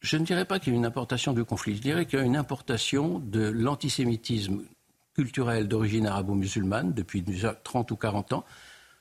Je 0.00 0.16
ne 0.16 0.24
dirais 0.24 0.44
pas 0.44 0.58
qu'il 0.60 0.72
y 0.72 0.76
a 0.76 0.78
une 0.78 0.86
importation 0.86 1.32
du 1.32 1.44
conflit. 1.44 1.76
Je 1.76 1.82
dirais 1.82 2.06
qu'il 2.06 2.18
y 2.18 2.22
a 2.22 2.24
une 2.24 2.36
importation 2.36 3.18
de 3.18 3.48
l'antisémitisme 3.48 4.62
culturel 5.14 5.66
d'origine 5.66 6.06
arabo-musulmane 6.06 6.92
depuis 6.92 7.22
déjà 7.22 7.52
30 7.52 7.90
ou 7.90 7.96
40 7.96 8.32
ans. 8.34 8.44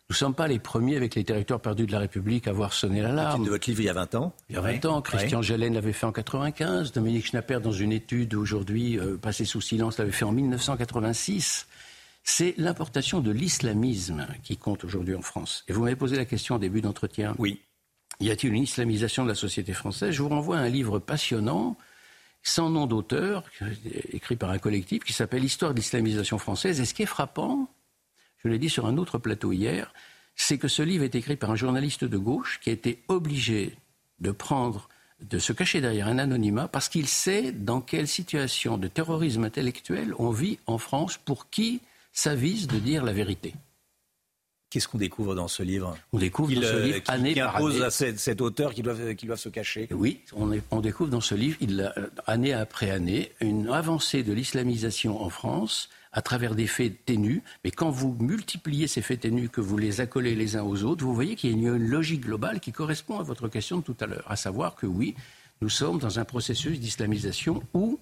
Nous 0.09 0.13
ne 0.13 0.17
sommes 0.17 0.33
pas 0.33 0.47
les 0.47 0.57
premiers 0.57 0.95
avec 0.95 1.15
les 1.15 1.23
territoires 1.23 1.59
perdus 1.59 1.85
de 1.85 1.91
la 1.91 1.99
République 1.99 2.47
à 2.47 2.51
avoir 2.51 2.73
sonné 2.73 3.01
l'alarme. 3.01 3.43
de 3.43 3.49
votre 3.49 3.69
livre 3.69 3.81
il 3.81 3.85
y 3.85 3.89
a 3.89 3.93
20 3.93 4.15
ans 4.15 4.33
Il 4.49 4.55
y 4.55 4.57
a 4.57 4.61
20 4.61 4.85
ans. 4.85 5.01
Christian 5.01 5.41
ouais. 5.41 5.69
l'avait 5.69 5.93
fait 5.93 6.05
en 6.05 6.13
95. 6.13 6.93
Dominique 6.93 7.27
Schnapper, 7.27 7.59
dans 7.61 7.73
une 7.73 7.91
étude 7.91 8.33
aujourd'hui 8.33 8.97
euh, 8.97 9.17
passée 9.17 9.45
sous 9.45 9.61
silence, 9.61 9.99
l'avait 9.99 10.11
fait 10.11 10.25
en 10.25 10.31
1986 10.31 11.66
c'est 12.29 12.53
l'importation 12.57 13.21
de 13.21 13.31
l'islamisme 13.31 14.27
qui 14.43 14.57
compte 14.57 14.83
aujourd'hui 14.83 15.15
en 15.15 15.21
France. 15.21 15.63
Et 15.69 15.73
vous 15.73 15.83
m'avez 15.83 15.95
posé 15.95 16.17
la 16.17 16.25
question 16.25 16.55
au 16.55 16.59
début 16.59 16.81
d'entretien. 16.81 17.33
Oui. 17.39 17.61
Y 18.19 18.31
a-t-il 18.31 18.53
une 18.53 18.63
islamisation 18.63 19.23
de 19.23 19.29
la 19.29 19.35
société 19.35 19.71
française? 19.71 20.11
Je 20.11 20.21
vous 20.21 20.27
renvoie 20.27 20.57
à 20.57 20.59
un 20.59 20.67
livre 20.67 20.99
passionnant, 20.99 21.77
sans 22.43 22.69
nom 22.69 22.85
d'auteur, 22.85 23.45
écrit 24.11 24.35
par 24.35 24.49
un 24.49 24.59
collectif, 24.59 25.05
qui 25.05 25.13
s'appelle 25.13 25.45
Histoire 25.45 25.71
de 25.71 25.79
l'islamisation 25.79 26.37
française. 26.37 26.81
Et 26.81 26.85
ce 26.85 26.93
qui 26.93 27.03
est 27.03 27.07
frappant, 27.07 27.69
je 28.43 28.49
l'ai 28.49 28.59
dit 28.59 28.69
sur 28.69 28.87
un 28.87 28.97
autre 28.97 29.17
plateau 29.19 29.53
hier, 29.53 29.93
c'est 30.35 30.57
que 30.57 30.67
ce 30.67 30.81
livre 30.81 31.05
est 31.05 31.15
écrit 31.15 31.37
par 31.37 31.51
un 31.51 31.55
journaliste 31.55 32.03
de 32.03 32.17
gauche 32.17 32.59
qui 32.61 32.71
a 32.71 32.73
été 32.73 33.03
obligé 33.07 33.77
de 34.19 34.31
prendre 34.31 34.89
de 35.21 35.39
se 35.39 35.53
cacher 35.53 35.79
derrière 35.79 36.09
un 36.09 36.19
anonymat 36.19 36.67
parce 36.67 36.89
qu'il 36.89 37.07
sait 37.07 37.53
dans 37.53 37.79
quelle 37.79 38.07
situation 38.07 38.77
de 38.77 38.89
terrorisme 38.89 39.45
intellectuel 39.45 40.13
on 40.19 40.31
vit 40.31 40.59
en 40.65 40.77
France, 40.77 41.17
pour 41.17 41.49
qui 41.49 41.79
s'avise 42.17 42.67
de 42.67 42.79
dire 42.79 43.03
la 43.03 43.13
vérité. 43.13 43.53
Qu'est-ce 44.69 44.87
qu'on 44.87 44.97
découvre 44.97 45.35
dans 45.35 45.47
ce 45.47 45.61
livre 45.61 45.95
On 46.11 46.17
découvre 46.17 46.51
dans 46.53 46.61
ce 46.61 46.73
euh, 46.73 46.85
livre, 46.85 47.01
année 47.07 47.33
qui 47.33 47.39
impose 47.39 47.81
à 47.81 47.91
cet, 47.91 48.41
auteur 48.41 48.73
qui 48.73 48.81
doit, 48.81 48.95
qui 49.15 49.27
se 49.35 49.49
cacher. 49.49 49.87
Oui, 49.91 50.21
on, 50.33 50.81
découvre 50.81 51.09
dans 51.11 51.21
ce 51.21 51.35
livre, 51.35 51.57
il, 51.61 51.93
année 52.25 52.53
après 52.53 52.89
année, 52.89 53.31
une 53.39 53.69
avancée 53.69 54.23
de 54.23 54.33
l'islamisation 54.33 55.21
en 55.21 55.29
France 55.29 55.89
à 56.11 56.21
travers 56.21 56.55
des 56.55 56.67
faits 56.67 57.05
ténus. 57.05 57.43
Mais 57.63 57.71
quand 57.71 57.91
vous 57.91 58.17
multipliez 58.19 58.87
ces 58.87 59.03
faits 59.03 59.21
ténus, 59.21 59.49
que 59.49 59.61
vous 59.61 59.77
les 59.77 60.01
accolez 60.01 60.35
les 60.35 60.57
uns 60.57 60.63
aux 60.63 60.83
autres, 60.83 61.05
vous 61.05 61.13
voyez 61.13 61.35
qu'il 61.35 61.51
y 61.51 61.53
a 61.53 61.55
une 61.55 61.77
logique 61.77 62.21
globale 62.21 62.59
qui 62.59 62.71
correspond 62.71 63.19
à 63.19 63.23
votre 63.23 63.47
question 63.47 63.77
de 63.77 63.83
tout 63.83 63.97
à 64.01 64.07
l'heure, 64.07 64.25
à 64.27 64.35
savoir 64.35 64.75
que 64.75 64.87
oui, 64.87 65.15
nous 65.61 65.69
sommes 65.69 65.99
dans 65.99 66.19
un 66.19 66.25
processus 66.25 66.79
d'islamisation 66.79 67.63
où 67.73 67.99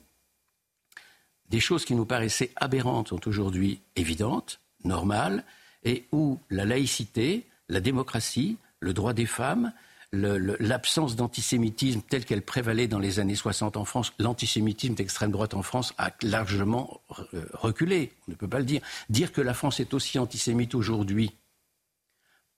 des 1.50 1.60
choses 1.60 1.86
qui 1.86 1.96
nous 1.96 2.06
paraissaient 2.06 2.52
aberrantes 2.56 3.10
sont 3.10 3.28
aujourd'hui 3.28 3.82
évidentes, 3.96 4.60
normales, 4.84 5.44
et 5.84 6.06
où 6.12 6.40
la 6.50 6.66
laïcité, 6.66 7.46
la 7.70 7.80
démocratie, 7.80 8.58
le 8.80 8.94
droit 8.94 9.14
des 9.14 9.26
femmes, 9.26 9.72
l'absence 10.12 11.16
d'antisémitisme 11.16 12.02
telle 12.02 12.26
qu'elle 12.26 12.42
prévalait 12.42 12.88
dans 12.88 13.00
les 13.00 13.20
années 13.20 13.36
60 13.36 13.78
en 13.78 13.86
France, 13.86 14.14
l'antisémitisme 14.20 14.96
d'extrême 14.96 15.32
droite 15.32 15.54
en 15.54 15.62
France 15.62 15.94
a 15.98 16.12
largement 16.22 17.02
euh, 17.34 17.46
reculé. 17.54 18.14
On 18.28 18.32
ne 18.32 18.36
peut 18.36 18.48
pas 18.48 18.60
le 18.60 18.66
dire. 18.66 18.82
Dire 19.10 19.32
que 19.32 19.42
la 19.42 19.54
France 19.54 19.80
est 19.80 19.94
aussi 19.94 20.18
antisémite 20.18 20.76
aujourd'hui 20.76 21.34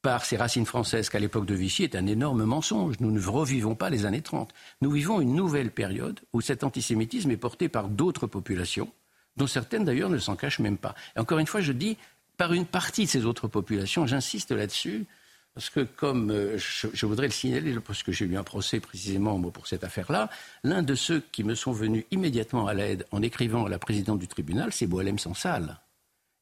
par 0.07 0.23
ses 0.23 0.38
racines 0.38 0.65
françaises 0.65 1.09
qu'à 1.09 1.19
l'époque 1.19 1.45
de 1.45 1.53
Vichy 1.53 1.84
est 1.84 1.93
un 1.93 2.07
énorme 2.07 2.45
mensonge. 2.45 2.95
Nous 3.01 3.11
ne 3.11 3.19
revivons 3.19 3.75
pas 3.75 3.89
les 3.89 4.05
années 4.05 4.21
30. 4.21 4.53
Nous 4.79 4.89
vivons 4.89 5.19
une 5.19 5.35
nouvelle 5.35 5.69
période 5.69 6.21
où 6.31 6.39
cet 6.39 6.63
antisémitisme 6.63 7.29
est 7.29 7.35
porté 7.35 7.67
par 7.67 7.89
d'autres 7.89 8.25
populations, 8.25 8.89
dont 9.35 9.47
certaines 9.47 9.84
d'ailleurs 9.84 10.09
ne 10.09 10.17
s'en 10.17 10.38
cachent 10.38 10.59
même 10.59 10.77
pas. 10.77 10.95
Et 11.17 11.19
encore 11.19 11.39
une 11.39 11.45
fois, 11.45 11.59
je 11.59 11.73
dis 11.73 11.97
par 12.38 12.53
une 12.53 12.65
partie 12.65 13.03
de 13.03 13.09
ces 13.09 13.25
autres 13.25 13.49
populations, 13.49 14.07
j'insiste 14.07 14.53
là-dessus, 14.53 15.07
parce 15.53 15.69
que 15.69 15.81
comme 15.81 16.31
euh, 16.31 16.57
je, 16.57 17.05
voudrais 17.05 17.27
le 17.27 17.34
signaler, 17.34 17.77
parce 17.85 18.01
que 18.01 18.13
j'ai 18.13 18.23
eu 18.23 18.38
un 18.38 18.43
procès 18.43 18.79
précisément 18.79 19.38
pour 19.51 19.67
cette 19.67 19.84
affaire-là, 19.84 20.29
l'un 20.63 20.84
de 20.84 20.95
ceux 20.95 21.21
qui 21.34 21.43
me 21.43 21.53
sont 21.53 21.73
venus 21.73 22.05
immédiatement 22.11 22.65
à 22.67 22.73
l'aide 22.73 23.05
en 23.11 23.21
écrivant 23.21 23.65
à 23.65 23.69
la 23.69 23.77
présidente 23.77 24.19
du 24.19 24.29
tribunal, 24.29 24.71
c'est 24.71 24.88
Boalem 24.88 25.19
Sansal 25.19 25.81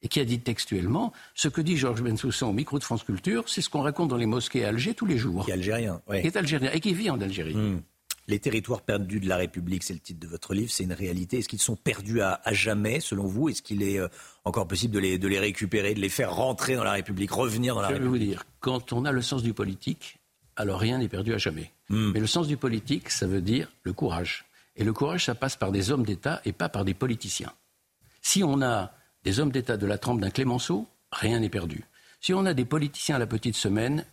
et 0.06 0.08
qui 0.08 0.20
a 0.20 0.24
dit 0.24 0.38
textuellement 0.38 1.12
ce 1.34 1.48
que 1.48 1.60
dit 1.60 1.76
Georges 1.76 2.00
Bensoussan 2.00 2.50
au 2.50 2.52
micro 2.52 2.78
de 2.78 2.84
France 2.84 3.02
Culture, 3.02 3.48
c'est 3.48 3.60
ce 3.60 3.68
qu'on 3.68 3.82
raconte 3.82 4.08
dans 4.08 4.16
les 4.16 4.26
mosquées 4.26 4.64
à 4.64 4.68
Alger 4.68 4.94
tous 4.94 5.04
les 5.04 5.18
jours. 5.18 5.44
Qui 5.44 5.50
est 5.50 5.54
algérien, 5.54 6.00
oui. 6.06 6.20
Qui 6.20 6.28
est 6.28 6.36
algérien 6.36 6.70
et 6.72 6.78
qui 6.78 6.94
vit 6.94 7.10
en 7.10 7.20
Algérie. 7.20 7.56
Hmm. 7.56 7.80
Les 8.28 8.38
territoires 8.38 8.82
perdus 8.82 9.18
de 9.18 9.28
la 9.28 9.36
République, 9.36 9.82
c'est 9.82 9.94
le 9.94 9.98
titre 9.98 10.20
de 10.20 10.28
votre 10.28 10.54
livre, 10.54 10.70
c'est 10.70 10.84
une 10.84 10.92
réalité. 10.92 11.38
Est-ce 11.38 11.48
qu'ils 11.48 11.60
sont 11.60 11.74
perdus 11.74 12.20
à, 12.20 12.40
jamais, 12.52 13.00
selon 13.00 13.26
vous? 13.26 13.48
Est-ce 13.48 13.62
qu'il 13.62 13.82
est 13.82 13.98
euh, 13.98 14.06
encore 14.44 14.68
possible 14.68 14.94
de 14.94 15.00
les, 15.00 15.18
de 15.18 15.26
les, 15.26 15.40
récupérer, 15.40 15.92
de 15.92 16.00
les 16.00 16.08
faire 16.08 16.32
rentrer 16.32 16.76
dans 16.76 16.84
la 16.84 16.92
République, 16.92 17.32
revenir 17.32 17.74
dans 17.74 17.80
la 17.80 17.88
République 17.88 18.06
Je 18.06 18.18
vais 18.18 18.24
vous 18.26 18.30
dire, 18.30 18.44
quand 18.60 18.92
on 18.92 19.04
a 19.06 19.10
le 19.10 19.22
sens 19.22 19.42
du 19.42 19.54
politique, 19.54 20.18
alors 20.54 20.78
rien 20.78 20.98
n'est 20.98 21.08
perdu 21.08 21.34
à 21.34 21.38
jamais. 21.38 21.72
Hmm. 21.88 22.12
Mais 22.12 22.20
le 22.20 22.28
sens 22.28 22.46
du 22.46 22.56
politique, 22.56 23.10
ça 23.10 23.26
veut 23.26 23.40
dire 23.40 23.72
le 23.82 23.92
courage. 23.92 24.44
Et 24.76 24.84
le 24.84 24.92
courage, 24.92 25.24
ça 25.24 25.34
passe 25.34 25.56
par 25.56 25.72
des 25.72 25.90
hommes 25.90 26.04
d'État 26.04 26.40
et 26.44 26.52
pas 26.52 26.68
par 26.68 26.84
des 26.84 26.94
politiciens. 26.94 27.52
Si 28.22 28.44
on 28.44 28.62
a 28.62 28.92
des 29.26 29.40
hommes 29.40 29.50
d'État 29.50 29.76
de 29.76 29.86
la 29.86 29.98
trempe 29.98 30.20
d'un 30.20 30.30
Clémenceau, 30.30 30.86
rien 31.10 31.40
n'est 31.40 31.48
perdu. 31.48 31.84
Si 32.20 32.32
on 32.32 32.46
a 32.46 32.54
des 32.54 32.64
politiciens 32.64 33.16
à 33.16 33.18
la 33.18 33.26
petite 33.26 33.56
semaine, 33.56 34.04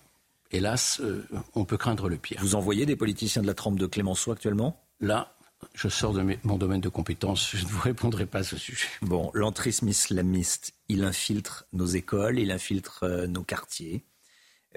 hélas, 0.49 1.01
euh, 1.01 1.23
on 1.53 1.65
peut 1.65 1.77
craindre 1.77 2.09
le 2.09 2.17
pire. 2.17 2.39
Vous 2.41 2.55
envoyez 2.55 2.87
des 2.87 2.95
politiciens 2.95 3.43
de 3.43 3.47
la 3.47 3.53
trempe 3.53 3.77
de 3.77 3.85
Clémenceau 3.85 4.31
actuellement? 4.31 4.83
Là, 4.99 5.35
je 5.75 5.87
sors 5.87 6.13
de 6.13 6.37
mon 6.43 6.57
domaine 6.57 6.81
de 6.81 6.89
compétence, 6.89 7.51
je 7.55 7.63
ne 7.63 7.69
vous 7.69 7.81
répondrai 7.81 8.25
pas 8.25 8.39
à 8.39 8.43
ce 8.43 8.57
sujet. 8.57 8.87
Bon, 9.03 9.29
l'entrisme 9.35 9.87
islamiste, 9.87 10.73
il 10.89 11.03
infiltre 11.03 11.67
nos 11.73 11.85
écoles, 11.85 12.39
il 12.39 12.49
infiltre 12.49 13.03
euh, 13.03 13.27
nos 13.27 13.43
quartiers. 13.43 14.03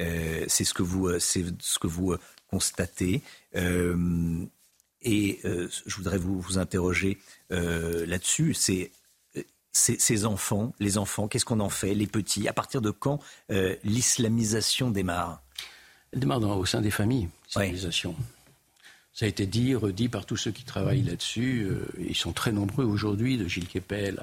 Euh, 0.00 0.44
c'est 0.48 0.64
ce 0.64 0.74
que 0.74 0.82
vous, 0.82 1.18
c'est 1.18 1.46
ce 1.60 1.78
que 1.78 1.86
vous 1.86 2.14
constatez. 2.48 3.22
et 3.54 5.40
je 5.42 5.96
voudrais 5.96 6.18
vous, 6.18 6.38
vous 6.42 6.58
interroger 6.58 7.16
là-dessus. 7.48 8.52
C'est 8.52 8.90
ces, 9.76 10.24
enfants, 10.24 10.72
les 10.80 10.98
enfants, 10.98 11.28
qu'est-ce 11.28 11.44
qu'on 11.44 11.60
en 11.60 11.68
fait, 11.68 11.94
les 11.94 12.06
petits 12.06 12.48
À 12.48 12.52
partir 12.52 12.80
de 12.80 12.90
quand 12.90 13.20
l'islamisation 13.84 14.90
démarre? 14.90 15.40
Elle 16.12 16.20
démarre 16.20 16.42
au 16.42 16.66
sein 16.66 16.80
des 16.80 16.90
familles, 16.90 17.28
civilisation. 17.48 18.14
Ça 19.16 19.24
a 19.24 19.28
été 19.28 19.46
dit, 19.46 19.74
redit 19.74 20.10
par 20.10 20.26
tous 20.26 20.36
ceux 20.36 20.50
qui 20.50 20.64
travaillent 20.64 21.02
là-dessus. 21.02 21.66
Euh, 21.70 21.86
ils 22.06 22.14
sont 22.14 22.32
très 22.32 22.52
nombreux 22.52 22.84
aujourd'hui, 22.84 23.38
de 23.38 23.48
Gilles 23.48 23.66
Kepel 23.66 24.20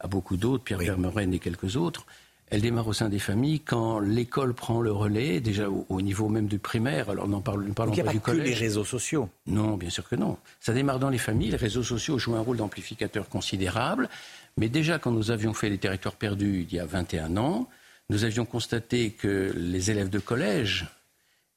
à, 0.00 0.08
beaucoup 0.08 0.38
d'autres, 0.38 0.64
Pierre 0.64 0.78
Vermeuren 0.78 1.34
et 1.34 1.38
quelques 1.38 1.76
autres. 1.76 2.06
Elle 2.48 2.62
démarre 2.62 2.88
au 2.88 2.94
sein 2.94 3.10
des 3.10 3.18
familles 3.18 3.60
quand 3.60 4.00
l'école 4.00 4.54
prend 4.54 4.80
le 4.80 4.90
relais, 4.90 5.40
déjà 5.40 5.68
au, 5.68 6.00
niveau 6.00 6.30
même 6.30 6.46
du 6.46 6.58
primaire. 6.58 7.10
Alors, 7.10 7.28
n'en 7.28 7.42
parlons, 7.42 7.74
pas 7.74 7.86
du 7.86 8.20
collège. 8.20 8.44
que 8.44 8.48
les 8.48 8.54
réseaux 8.54 8.86
sociaux. 8.86 9.28
Non, 9.46 9.76
bien 9.76 9.90
sûr 9.90 10.08
que 10.08 10.16
non. 10.16 10.38
Ça 10.60 10.72
démarre 10.72 10.98
dans 10.98 11.10
les 11.10 11.18
familles. 11.18 11.50
Les 11.50 11.56
réseaux 11.58 11.82
sociaux 11.82 12.18
jouent 12.18 12.36
un 12.36 12.40
rôle 12.40 12.56
d'amplificateur 12.56 13.28
considérable. 13.28 14.08
Mais 14.56 14.68
déjà, 14.68 14.98
quand 14.98 15.10
nous 15.10 15.30
avions 15.30 15.54
fait 15.54 15.68
les 15.68 15.78
territoires 15.78 16.16
perdus 16.16 16.66
il 16.68 16.74
y 16.74 16.78
a 16.78 16.86
21 16.86 17.36
ans, 17.36 17.68
nous 18.08 18.24
avions 18.24 18.44
constaté 18.44 19.12
que 19.12 19.52
les 19.54 19.90
élèves 19.90 20.10
de 20.10 20.18
collège 20.18 20.86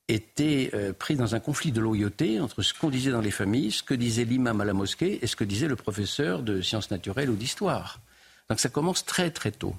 étaient 0.08 0.70
euh, 0.74 0.94
pris 0.94 1.16
dans 1.16 1.36
un 1.36 1.40
conflit 1.40 1.72
de 1.72 1.82
loyauté 1.82 2.40
entre 2.40 2.62
ce 2.62 2.74
qu'on 2.74 2.90
disait 2.90 3.12
dans 3.12 3.22
les 3.22 3.32
familles, 3.32 3.72
ce 3.72 3.84
que 3.84 3.94
disait 3.94 4.26
l'imam 4.26 4.60
à 4.62 4.66
la 4.66 4.74
mosquée 4.74 5.20
et 5.22 5.28
ce 5.28 5.36
que 5.36 5.44
disait 5.44 5.68
le 5.68 5.76
professeur 5.76 6.44
de 6.44 6.62
sciences 6.62 6.92
naturelles 6.92 7.30
ou 7.30 7.36
d'histoire. 7.36 8.02
Donc 8.50 8.60
ça 8.60 8.70
commence 8.70 9.06
très 9.06 9.32
très 9.32 9.52
tôt. 9.52 9.76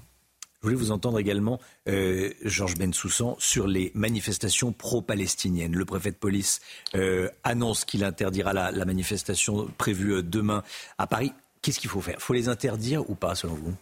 Je 0.65 0.69
voulais 0.69 0.77
vous 0.77 0.93
entendre 0.93 1.19
également, 1.19 1.61
euh, 1.89 2.33
Georges 2.43 2.77
Bensoussan, 2.77 3.37
sur 3.39 3.67
les 3.67 3.93
manifestations 3.95 4.73
pro-palestiniennes. 4.73 5.77
Le 5.77 5.85
préfet 5.85 6.11
de 6.11 6.17
police 6.17 6.63
euh, 6.95 7.29
annonce 7.43 7.85
qu'il 7.85 8.03
interdira 8.03 8.55
la, 8.55 8.71
la, 8.71 8.85
manifestation 8.87 9.69
prévue 9.77 10.23
demain 10.23 10.63
à 10.97 11.07
Paris. 11.07 11.35
Qu'est-ce 11.65 11.81
qu'il 11.81 11.89
faut 11.89 12.03
faire? 12.03 12.17
Il 12.19 12.23
faut 12.23 12.35
les 12.35 12.51
interdire 12.51 13.09
ou 13.09 13.15
pas, 13.15 13.35
selon 13.35 13.55
vous? 13.55 13.75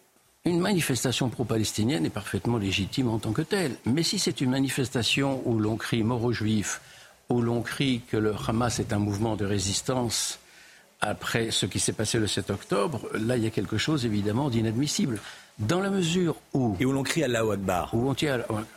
Une 0.45 0.61
manifestation 0.61 1.29
pro-palestinienne 1.29 2.07
est 2.07 2.11
parfaitement 2.11 2.57
légitime 2.57 3.09
en 3.09 3.19
tant 3.19 3.33
que 3.33 3.43
telle. 3.43 3.75
Mais 3.87 4.05
si 4.05 4.21
c'est 4.21 4.41
une 4.41 4.51
manifestation 4.51 5.43
où 5.47 5.59
l'on 5.59 5.77
crie 5.77 6.05
mort 6.05 6.23
aux 6.23 6.33
juifs, 6.33 6.81
où 7.29 7.43
l'on 7.43 7.61
crie 7.61 8.03
que 8.09 8.17
le 8.17 8.37
Hamas 8.47 8.79
est 8.79 8.93
un 8.93 9.01
mouvement 9.01 9.35
de 9.35 9.45
résistance 9.45 10.39
après 11.01 11.51
ce 11.51 11.67
qui 11.67 11.81
s'est 11.81 11.93
passé 11.93 12.21
le 12.21 12.29
7 12.29 12.51
octobre, 12.51 13.09
là 13.15 13.37
il 13.37 13.43
y 13.43 13.49
a 13.49 13.51
quelque 13.51 13.79
chose 13.79 14.07
évidemment 14.07 14.49
d'inadmissible. 14.49 15.19
Dans 15.59 15.81
la 15.81 15.91
mesure 15.91 16.37
où... 16.55 16.77
Et 16.79 16.85
où 16.85 16.93
l'on 16.93 17.03
crie 17.03 17.25
Allahu 17.25 17.55
Akbar. 17.55 17.93
Où 17.95 18.09
on 18.09 18.15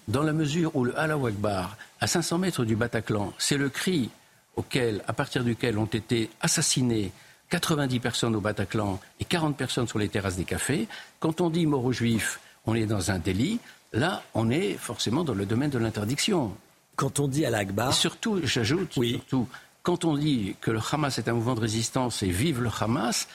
dans 0.07 0.23
la 0.23 0.33
mesure 0.33 0.75
où 0.75 0.83
le 0.83 0.99
Allahu 0.99 1.27
Akbar, 1.27 1.77
à 1.99 2.07
500 2.07 2.39
mètres 2.39 2.65
du 2.65 2.75
Bataclan, 2.75 3.33
c'est 3.37 3.57
le 3.57 3.69
cri 3.69 4.09
auquel, 4.55 5.03
à 5.07 5.13
partir 5.13 5.43
duquel 5.43 5.77
ont 5.77 5.85
été 5.85 6.31
assassinés 6.41 7.11
90 7.49 7.99
personnes 7.99 8.35
au 8.35 8.41
Bataclan 8.41 8.99
et 9.19 9.25
40 9.25 9.55
personnes 9.55 9.87
sur 9.87 9.99
les 9.99 10.09
terrasses 10.09 10.35
des 10.35 10.45
cafés. 10.45 10.87
Quand 11.19 11.41
on 11.41 11.49
dit 11.49 11.65
mort 11.65 11.85
aux 11.85 11.91
juifs, 11.91 12.39
on 12.65 12.75
est 12.75 12.85
dans 12.85 13.11
un 13.11 13.19
délit. 13.19 13.59
Là, 13.93 14.23
on 14.33 14.49
est 14.49 14.73
forcément 14.73 15.23
dans 15.23 15.33
le 15.33 15.45
domaine 15.45 15.69
de 15.69 15.77
l'interdiction. 15.77 16.55
Quand 16.95 17.19
on 17.19 17.27
dit 17.27 17.45
à 17.45 17.49
l'Akbar. 17.49 17.93
Surtout, 17.93 18.41
j'ajoute, 18.43 18.93
surtout, 18.93 19.47
quand 19.83 20.03
on 20.03 20.17
dit 20.17 20.55
que 20.61 20.71
le 20.71 20.79
Hamas 20.91 21.17
est 21.19 21.29
un 21.29 21.33
mouvement 21.33 21.55
de 21.55 21.59
résistance 21.59 22.23
et 22.23 22.29
vive 22.29 22.61
le 22.61 22.69
Hamas, 22.79 23.27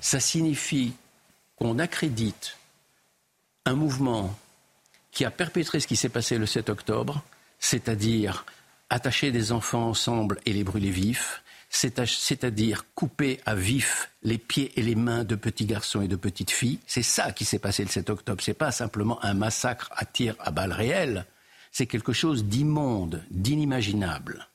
ça 0.00 0.20
signifie 0.20 0.94
qu'on 1.56 1.78
accrédite 1.78 2.56
un 3.66 3.74
mouvement 3.74 4.34
qui 5.10 5.24
a 5.24 5.30
perpétré 5.30 5.80
ce 5.80 5.86
qui 5.86 5.96
s'est 5.96 6.08
passé 6.08 6.38
le 6.38 6.46
7 6.46 6.70
octobre, 6.70 7.22
c'est-à-dire 7.58 8.46
attacher 8.88 9.30
des 9.30 9.52
enfants 9.52 9.88
ensemble 9.88 10.40
et 10.46 10.52
les 10.52 10.64
brûler 10.64 10.90
vifs, 10.90 11.42
c'est-à-dire 11.70 12.84
couper 12.94 13.40
à 13.44 13.54
vif 13.54 14.10
les 14.22 14.38
pieds 14.38 14.72
et 14.76 14.82
les 14.82 14.94
mains 14.94 15.24
de 15.24 15.34
petits 15.34 15.66
garçons 15.66 16.00
et 16.00 16.08
de 16.08 16.16
petites 16.16 16.50
filles. 16.50 16.80
C'est 16.86 17.02
ça 17.02 17.32
qui 17.32 17.44
s'est 17.44 17.58
passé 17.58 17.84
le 17.84 17.90
7 17.90 18.10
octobre. 18.10 18.42
Ce 18.42 18.50
n'est 18.50 18.54
pas 18.54 18.72
simplement 18.72 19.22
un 19.24 19.34
massacre 19.34 19.90
à 19.94 20.04
tir 20.04 20.34
à 20.38 20.50
balles 20.50 20.72
réelles. 20.72 21.26
C'est 21.70 21.86
quelque 21.86 22.12
chose 22.12 22.44
d'immonde, 22.44 23.22
d'inimaginable. 23.30 24.48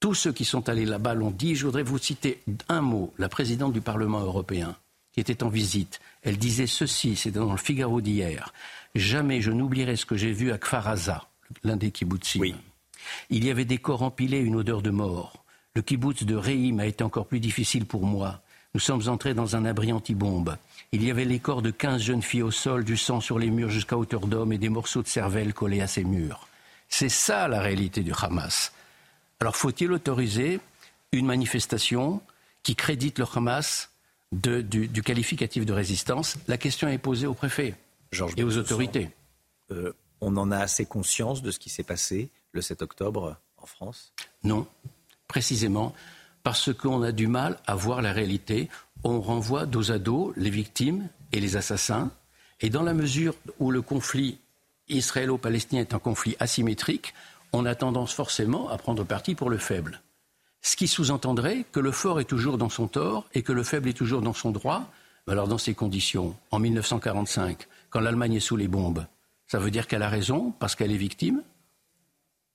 Tous 0.00 0.14
ceux 0.14 0.32
qui 0.32 0.44
sont 0.44 0.68
allés 0.68 0.86
là-bas 0.86 1.14
l'ont 1.14 1.30
dit. 1.30 1.54
Je 1.54 1.66
voudrais 1.66 1.82
vous 1.82 1.98
citer 1.98 2.42
un 2.68 2.80
mot. 2.80 3.12
La 3.18 3.28
présidente 3.28 3.72
du 3.72 3.80
Parlement 3.80 4.20
européen, 4.20 4.76
qui 5.12 5.20
était 5.20 5.42
en 5.42 5.48
visite, 5.48 6.00
elle 6.22 6.38
disait 6.38 6.66
ceci, 6.66 7.16
c'est 7.16 7.30
dans 7.30 7.50
le 7.50 7.58
Figaro 7.58 8.00
d'hier. 8.00 8.52
Jamais 8.94 9.40
je 9.40 9.50
n'oublierai 9.50 9.96
ce 9.96 10.06
que 10.06 10.16
j'ai 10.16 10.32
vu 10.32 10.52
à 10.52 10.58
Kfaraza, 10.58 11.28
l'un 11.62 11.76
des 11.76 11.90
kibbutzim. 11.90 12.56
Il 13.30 13.44
y 13.44 13.50
avait 13.50 13.64
des 13.64 13.78
corps 13.78 14.02
empilés, 14.02 14.38
une 14.38 14.56
odeur 14.56 14.82
de 14.82 14.90
mort. 14.90 15.44
Le 15.78 15.82
kibbutz 15.82 16.24
de 16.24 16.34
Reim 16.34 16.80
a 16.80 16.86
été 16.86 17.04
encore 17.04 17.26
plus 17.26 17.38
difficile 17.38 17.86
pour 17.86 18.04
moi. 18.04 18.40
Nous 18.74 18.80
sommes 18.80 19.08
entrés 19.08 19.32
dans 19.32 19.54
un 19.54 19.64
abri 19.64 19.92
anti-bombe. 19.92 20.56
Il 20.90 21.04
y 21.04 21.10
avait 21.12 21.24
les 21.24 21.38
corps 21.38 21.62
de 21.62 21.70
quinze 21.70 22.02
jeunes 22.02 22.20
filles 22.20 22.42
au 22.42 22.50
sol, 22.50 22.82
du 22.82 22.96
sang 22.96 23.20
sur 23.20 23.38
les 23.38 23.48
murs 23.48 23.70
jusqu'à 23.70 23.96
hauteur 23.96 24.26
d'homme 24.26 24.52
et 24.52 24.58
des 24.58 24.70
morceaux 24.70 25.04
de 25.04 25.06
cervelle 25.06 25.54
collés 25.54 25.80
à 25.80 25.86
ces 25.86 26.02
murs. 26.02 26.48
C'est 26.88 27.08
ça 27.08 27.46
la 27.46 27.60
réalité 27.60 28.02
du 28.02 28.12
Hamas. 28.12 28.72
Alors 29.38 29.54
faut-il 29.54 29.92
autoriser 29.92 30.58
une 31.12 31.26
manifestation 31.26 32.22
qui 32.64 32.74
crédite 32.74 33.20
le 33.20 33.26
Hamas 33.32 33.92
du, 34.32 35.02
qualificatif 35.04 35.64
de 35.64 35.72
résistance? 35.72 36.38
La 36.48 36.58
question 36.58 36.88
est 36.88 36.98
posée 36.98 37.28
au 37.28 37.34
préfet 37.34 37.76
et 38.36 38.42
aux 38.42 38.56
autorités. 38.56 39.10
Euh, 39.70 39.92
on 40.20 40.36
en 40.38 40.50
a 40.50 40.58
assez 40.58 40.86
conscience 40.86 41.40
de 41.40 41.52
ce 41.52 41.60
qui 41.60 41.70
s'est 41.70 41.84
passé 41.84 42.30
le 42.50 42.62
7 42.62 42.82
octobre 42.82 43.36
en 43.58 43.66
France? 43.66 44.12
Non 44.42 44.66
précisément 45.28 45.94
parce 46.42 46.72
qu'on 46.72 47.02
a 47.02 47.12
du 47.12 47.26
mal 47.26 47.58
à 47.66 47.74
voir 47.74 48.02
la 48.02 48.12
réalité. 48.12 48.68
On 49.04 49.20
renvoie 49.20 49.66
dos 49.66 49.92
à 49.92 49.98
dos 49.98 50.32
les 50.36 50.50
victimes 50.50 51.08
et 51.32 51.40
les 51.40 51.56
assassins. 51.56 52.10
Et 52.60 52.70
dans 52.70 52.82
la 52.82 52.94
mesure 52.94 53.34
où 53.60 53.70
le 53.70 53.82
conflit 53.82 54.38
israélo-palestinien 54.88 55.82
est 55.82 55.94
un 55.94 55.98
conflit 55.98 56.34
asymétrique, 56.40 57.14
on 57.52 57.66
a 57.66 57.74
tendance 57.74 58.12
forcément 58.12 58.68
à 58.68 58.78
prendre 58.78 59.04
parti 59.04 59.34
pour 59.34 59.50
le 59.50 59.58
faible. 59.58 60.00
Ce 60.62 60.74
qui 60.74 60.88
sous-entendrait 60.88 61.64
que 61.70 61.80
le 61.80 61.92
fort 61.92 62.18
est 62.18 62.24
toujours 62.24 62.58
dans 62.58 62.68
son 62.68 62.88
tort 62.88 63.26
et 63.34 63.42
que 63.42 63.52
le 63.52 63.62
faible 63.62 63.88
est 63.88 63.96
toujours 63.96 64.22
dans 64.22 64.32
son 64.32 64.50
droit, 64.50 64.90
Alors 65.28 65.46
dans 65.46 65.58
ces 65.58 65.74
conditions, 65.74 66.34
en 66.50 66.58
1945, 66.58 67.68
quand 67.90 68.00
l'Allemagne 68.00 68.34
est 68.34 68.40
sous 68.40 68.56
les 68.56 68.66
bombes, 68.66 69.04
ça 69.46 69.58
veut 69.58 69.70
dire 69.70 69.86
qu'elle 69.86 70.02
a 70.02 70.08
raison 70.08 70.52
parce 70.58 70.74
qu'elle 70.74 70.90
est 70.90 70.96
victime? 70.96 71.42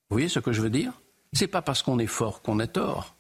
Vous 0.10 0.16
voyez 0.16 0.28
ce 0.28 0.40
que 0.40 0.52
je 0.52 0.62
veux 0.62 0.72
dire? 0.72 0.94
C'est 1.34 1.48
pas 1.48 1.62
parce 1.62 1.82
qu'on 1.82 2.00
est 2.00 2.08
fort 2.08 2.42
qu'on 2.42 2.60
a 2.60 2.68
tort. 2.68 3.16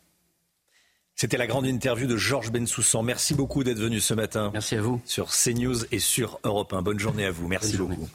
C'était 1.15 1.37
la 1.37 1.47
grande 1.47 1.65
interview 1.65 2.07
de 2.07 2.17
Georges 2.17 2.51
Bensoussan. 2.51 3.03
Merci 3.03 3.33
beaucoup 3.33 3.63
d'être 3.63 3.79
venu 3.79 3.99
ce 3.99 4.13
matin. 4.13 4.49
Merci 4.53 4.75
à 4.75 4.81
vous. 4.81 5.01
Sur 5.05 5.29
CNews 5.29 5.85
et 5.91 5.99
sur 5.99 6.39
Europe 6.43 6.73
1. 6.73 6.81
Bonne 6.81 6.99
journée 6.99 7.25
à 7.25 7.31
vous. 7.31 7.47
Merci 7.47 7.77
beaucoup. 7.77 8.09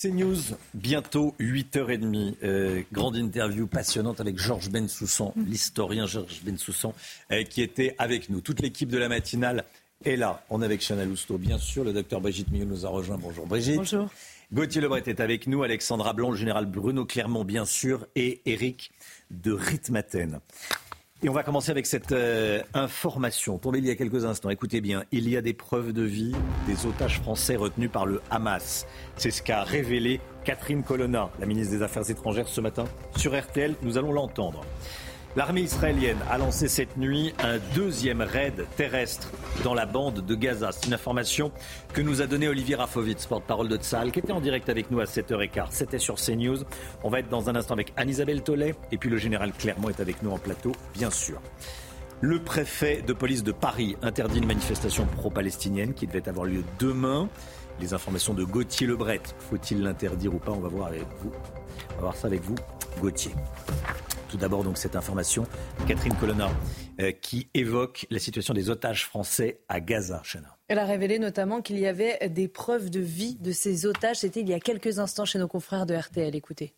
CNews, 0.00 0.56
bientôt 0.74 1.34
8h30. 1.38 2.34
Euh, 2.42 2.82
grande 2.92 3.16
interview 3.16 3.68
passionnante 3.68 4.20
avec 4.20 4.38
Georges 4.38 4.70
Bensoussan, 4.70 5.32
l'historien 5.36 6.06
Georges 6.06 6.42
Bensoussan, 6.42 6.92
euh, 7.30 7.44
qui 7.44 7.62
était 7.62 7.94
avec 7.98 8.28
nous. 8.28 8.40
Toute 8.40 8.60
l'équipe 8.60 8.88
de 8.88 8.98
la 8.98 9.08
matinale 9.08 9.64
est 10.04 10.16
là. 10.16 10.44
On 10.50 10.60
est 10.62 10.64
avec 10.64 10.80
Chanel 10.80 11.08
Lousteau, 11.08 11.38
bien 11.38 11.58
sûr. 11.58 11.84
Le 11.84 11.92
docteur 11.92 12.20
Brigitte 12.20 12.50
Millot 12.50 12.66
nous 12.66 12.84
a 12.84 12.88
rejoint. 12.88 13.18
Bonjour 13.18 13.46
Brigitte. 13.46 13.76
Bonjour. 13.76 14.08
Gauthier 14.52 14.82
Lebret 14.82 15.04
est 15.06 15.20
avec 15.20 15.46
nous, 15.46 15.62
Alexandra 15.62 16.12
Blanc, 16.12 16.30
le 16.30 16.36
général 16.36 16.66
Bruno 16.66 17.06
Clermont, 17.06 17.42
bien 17.42 17.64
sûr, 17.64 18.06
et 18.14 18.42
Eric 18.44 18.92
de 19.30 19.50
Ritmaten. 19.50 20.40
Et 21.22 21.30
on 21.30 21.32
va 21.32 21.42
commencer 21.42 21.70
avec 21.70 21.86
cette 21.86 22.12
euh, 22.12 22.60
information 22.74 23.56
tombée 23.56 23.78
il 23.78 23.86
y 23.86 23.90
a 23.90 23.94
quelques 23.94 24.26
instants. 24.26 24.50
Écoutez 24.50 24.82
bien, 24.82 25.04
il 25.10 25.26
y 25.30 25.38
a 25.38 25.40
des 25.40 25.54
preuves 25.54 25.94
de 25.94 26.02
vie 26.02 26.34
des 26.66 26.84
otages 26.84 27.18
français 27.20 27.56
retenus 27.56 27.90
par 27.90 28.04
le 28.04 28.20
Hamas. 28.30 28.86
C'est 29.16 29.30
ce 29.30 29.40
qu'a 29.42 29.62
révélé 29.62 30.20
Catherine 30.44 30.82
Colonna, 30.82 31.30
la 31.40 31.46
ministre 31.46 31.74
des 31.74 31.82
Affaires 31.82 32.10
étrangères, 32.10 32.48
ce 32.48 32.60
matin 32.60 32.84
sur 33.16 33.34
RTL. 33.34 33.74
Nous 33.80 33.96
allons 33.96 34.12
l'entendre. 34.12 34.66
L'armée 35.34 35.62
israélienne 35.62 36.18
a 36.30 36.36
lancé 36.36 36.68
cette 36.68 36.98
nuit 36.98 37.32
un 37.42 37.56
deuxième 37.74 38.20
raid 38.20 38.66
terrestre 38.76 39.30
dans 39.64 39.72
la 39.72 39.86
bande 39.86 40.20
de 40.26 40.34
Gaza. 40.34 40.72
C'est 40.72 40.88
une 40.88 40.92
information 40.92 41.52
que 41.94 42.02
nous 42.02 42.20
a 42.20 42.26
donnée 42.26 42.48
Olivier 42.48 42.74
Rafovitz, 42.74 43.24
porte-parole 43.24 43.68
de 43.68 43.78
Tzal, 43.78 44.12
qui 44.12 44.18
était 44.18 44.32
en 44.32 44.42
direct 44.42 44.68
avec 44.68 44.90
nous 44.90 45.00
à 45.00 45.04
7h15. 45.04 45.68
C'était 45.70 45.98
sur 45.98 46.16
CNews. 46.16 46.58
On 47.02 47.08
va 47.08 47.20
être 47.20 47.30
dans 47.30 47.48
un 47.48 47.56
instant 47.56 47.72
avec 47.72 47.94
Anne-Isabelle 47.96 48.42
Tollet 48.42 48.74
et 48.90 48.98
puis 48.98 49.08
le 49.08 49.16
général 49.16 49.52
Clermont 49.54 49.88
est 49.88 50.00
avec 50.00 50.22
nous 50.22 50.32
en 50.32 50.38
plateau, 50.38 50.72
bien 50.92 51.10
sûr. 51.10 51.40
Le 52.20 52.38
préfet 52.38 53.00
de 53.00 53.14
police 53.14 53.42
de 53.42 53.52
Paris 53.52 53.96
interdit 54.02 54.36
une 54.36 54.46
manifestation 54.46 55.06
pro-palestinienne 55.16 55.94
qui 55.94 56.06
devait 56.06 56.28
avoir 56.28 56.44
lieu 56.44 56.62
demain. 56.78 57.30
Les 57.80 57.94
informations 57.94 58.34
de 58.34 58.44
Gauthier 58.44 58.86
Lebret, 58.86 59.22
faut-il 59.48 59.82
l'interdire 59.82 60.34
ou 60.34 60.38
pas? 60.38 60.52
On 60.52 60.60
va 60.60 60.68
voir 60.68 60.88
avec 60.88 61.06
vous. 61.22 61.32
On 61.92 61.94
va 61.94 62.00
voir 62.02 62.16
ça 62.16 62.26
avec 62.26 62.42
vous, 62.42 62.56
Gauthier. 63.00 63.32
Tout 64.32 64.38
d'abord, 64.38 64.64
donc, 64.64 64.78
cette 64.78 64.96
information, 64.96 65.46
Catherine 65.86 66.14
Colonna, 66.14 66.50
euh, 67.00 67.12
qui 67.12 67.48
évoque 67.52 68.06
la 68.08 68.18
situation 68.18 68.54
des 68.54 68.70
otages 68.70 69.04
français 69.04 69.60
à 69.68 69.78
Gaza, 69.78 70.22
Chana. 70.24 70.56
Elle 70.68 70.78
a 70.78 70.86
révélé 70.86 71.18
notamment 71.18 71.60
qu'il 71.60 71.78
y 71.78 71.86
avait 71.86 72.30
des 72.30 72.48
preuves 72.48 72.88
de 72.88 73.00
vie 73.00 73.34
de 73.34 73.52
ces 73.52 73.84
otages. 73.84 74.20
C'était 74.20 74.40
il 74.40 74.48
y 74.48 74.54
a 74.54 74.58
quelques 74.58 74.98
instants 74.98 75.26
chez 75.26 75.38
nos 75.38 75.48
confrères 75.48 75.84
de 75.84 75.94
RTL. 75.94 76.34
Écoutez. 76.34 76.72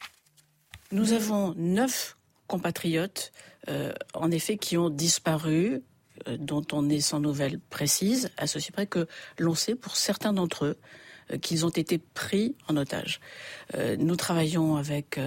Nous 0.91 1.13
avons 1.13 1.55
neuf 1.57 2.17
compatriotes, 2.49 3.31
euh, 3.69 3.93
en 4.15 4.33
effet, 4.33 4.57
qui 4.57 4.77
ont 4.77 4.91
disparu, 4.91 5.81
euh, 6.27 6.37
dont 6.37 6.67
on 6.73 6.89
est 6.89 7.01
sans 7.01 7.21
nouvelles 7.21 7.61
précises, 7.61 8.33
à 8.37 8.49
ceci 8.49 8.73
près 8.73 8.89
que 8.89 9.07
l'on 9.39 9.55
sait 9.55 9.77
pour 9.77 9.95
certains 9.95 10.33
d'entre 10.33 10.65
eux 10.65 10.77
qu'ils 11.41 11.65
ont 11.65 11.71
été 11.71 11.99
pris 11.99 12.57
en 12.69 12.77
otage. 12.77 13.19
nous 13.99 14.15
travaillons 14.15 14.77
avec 14.77 15.19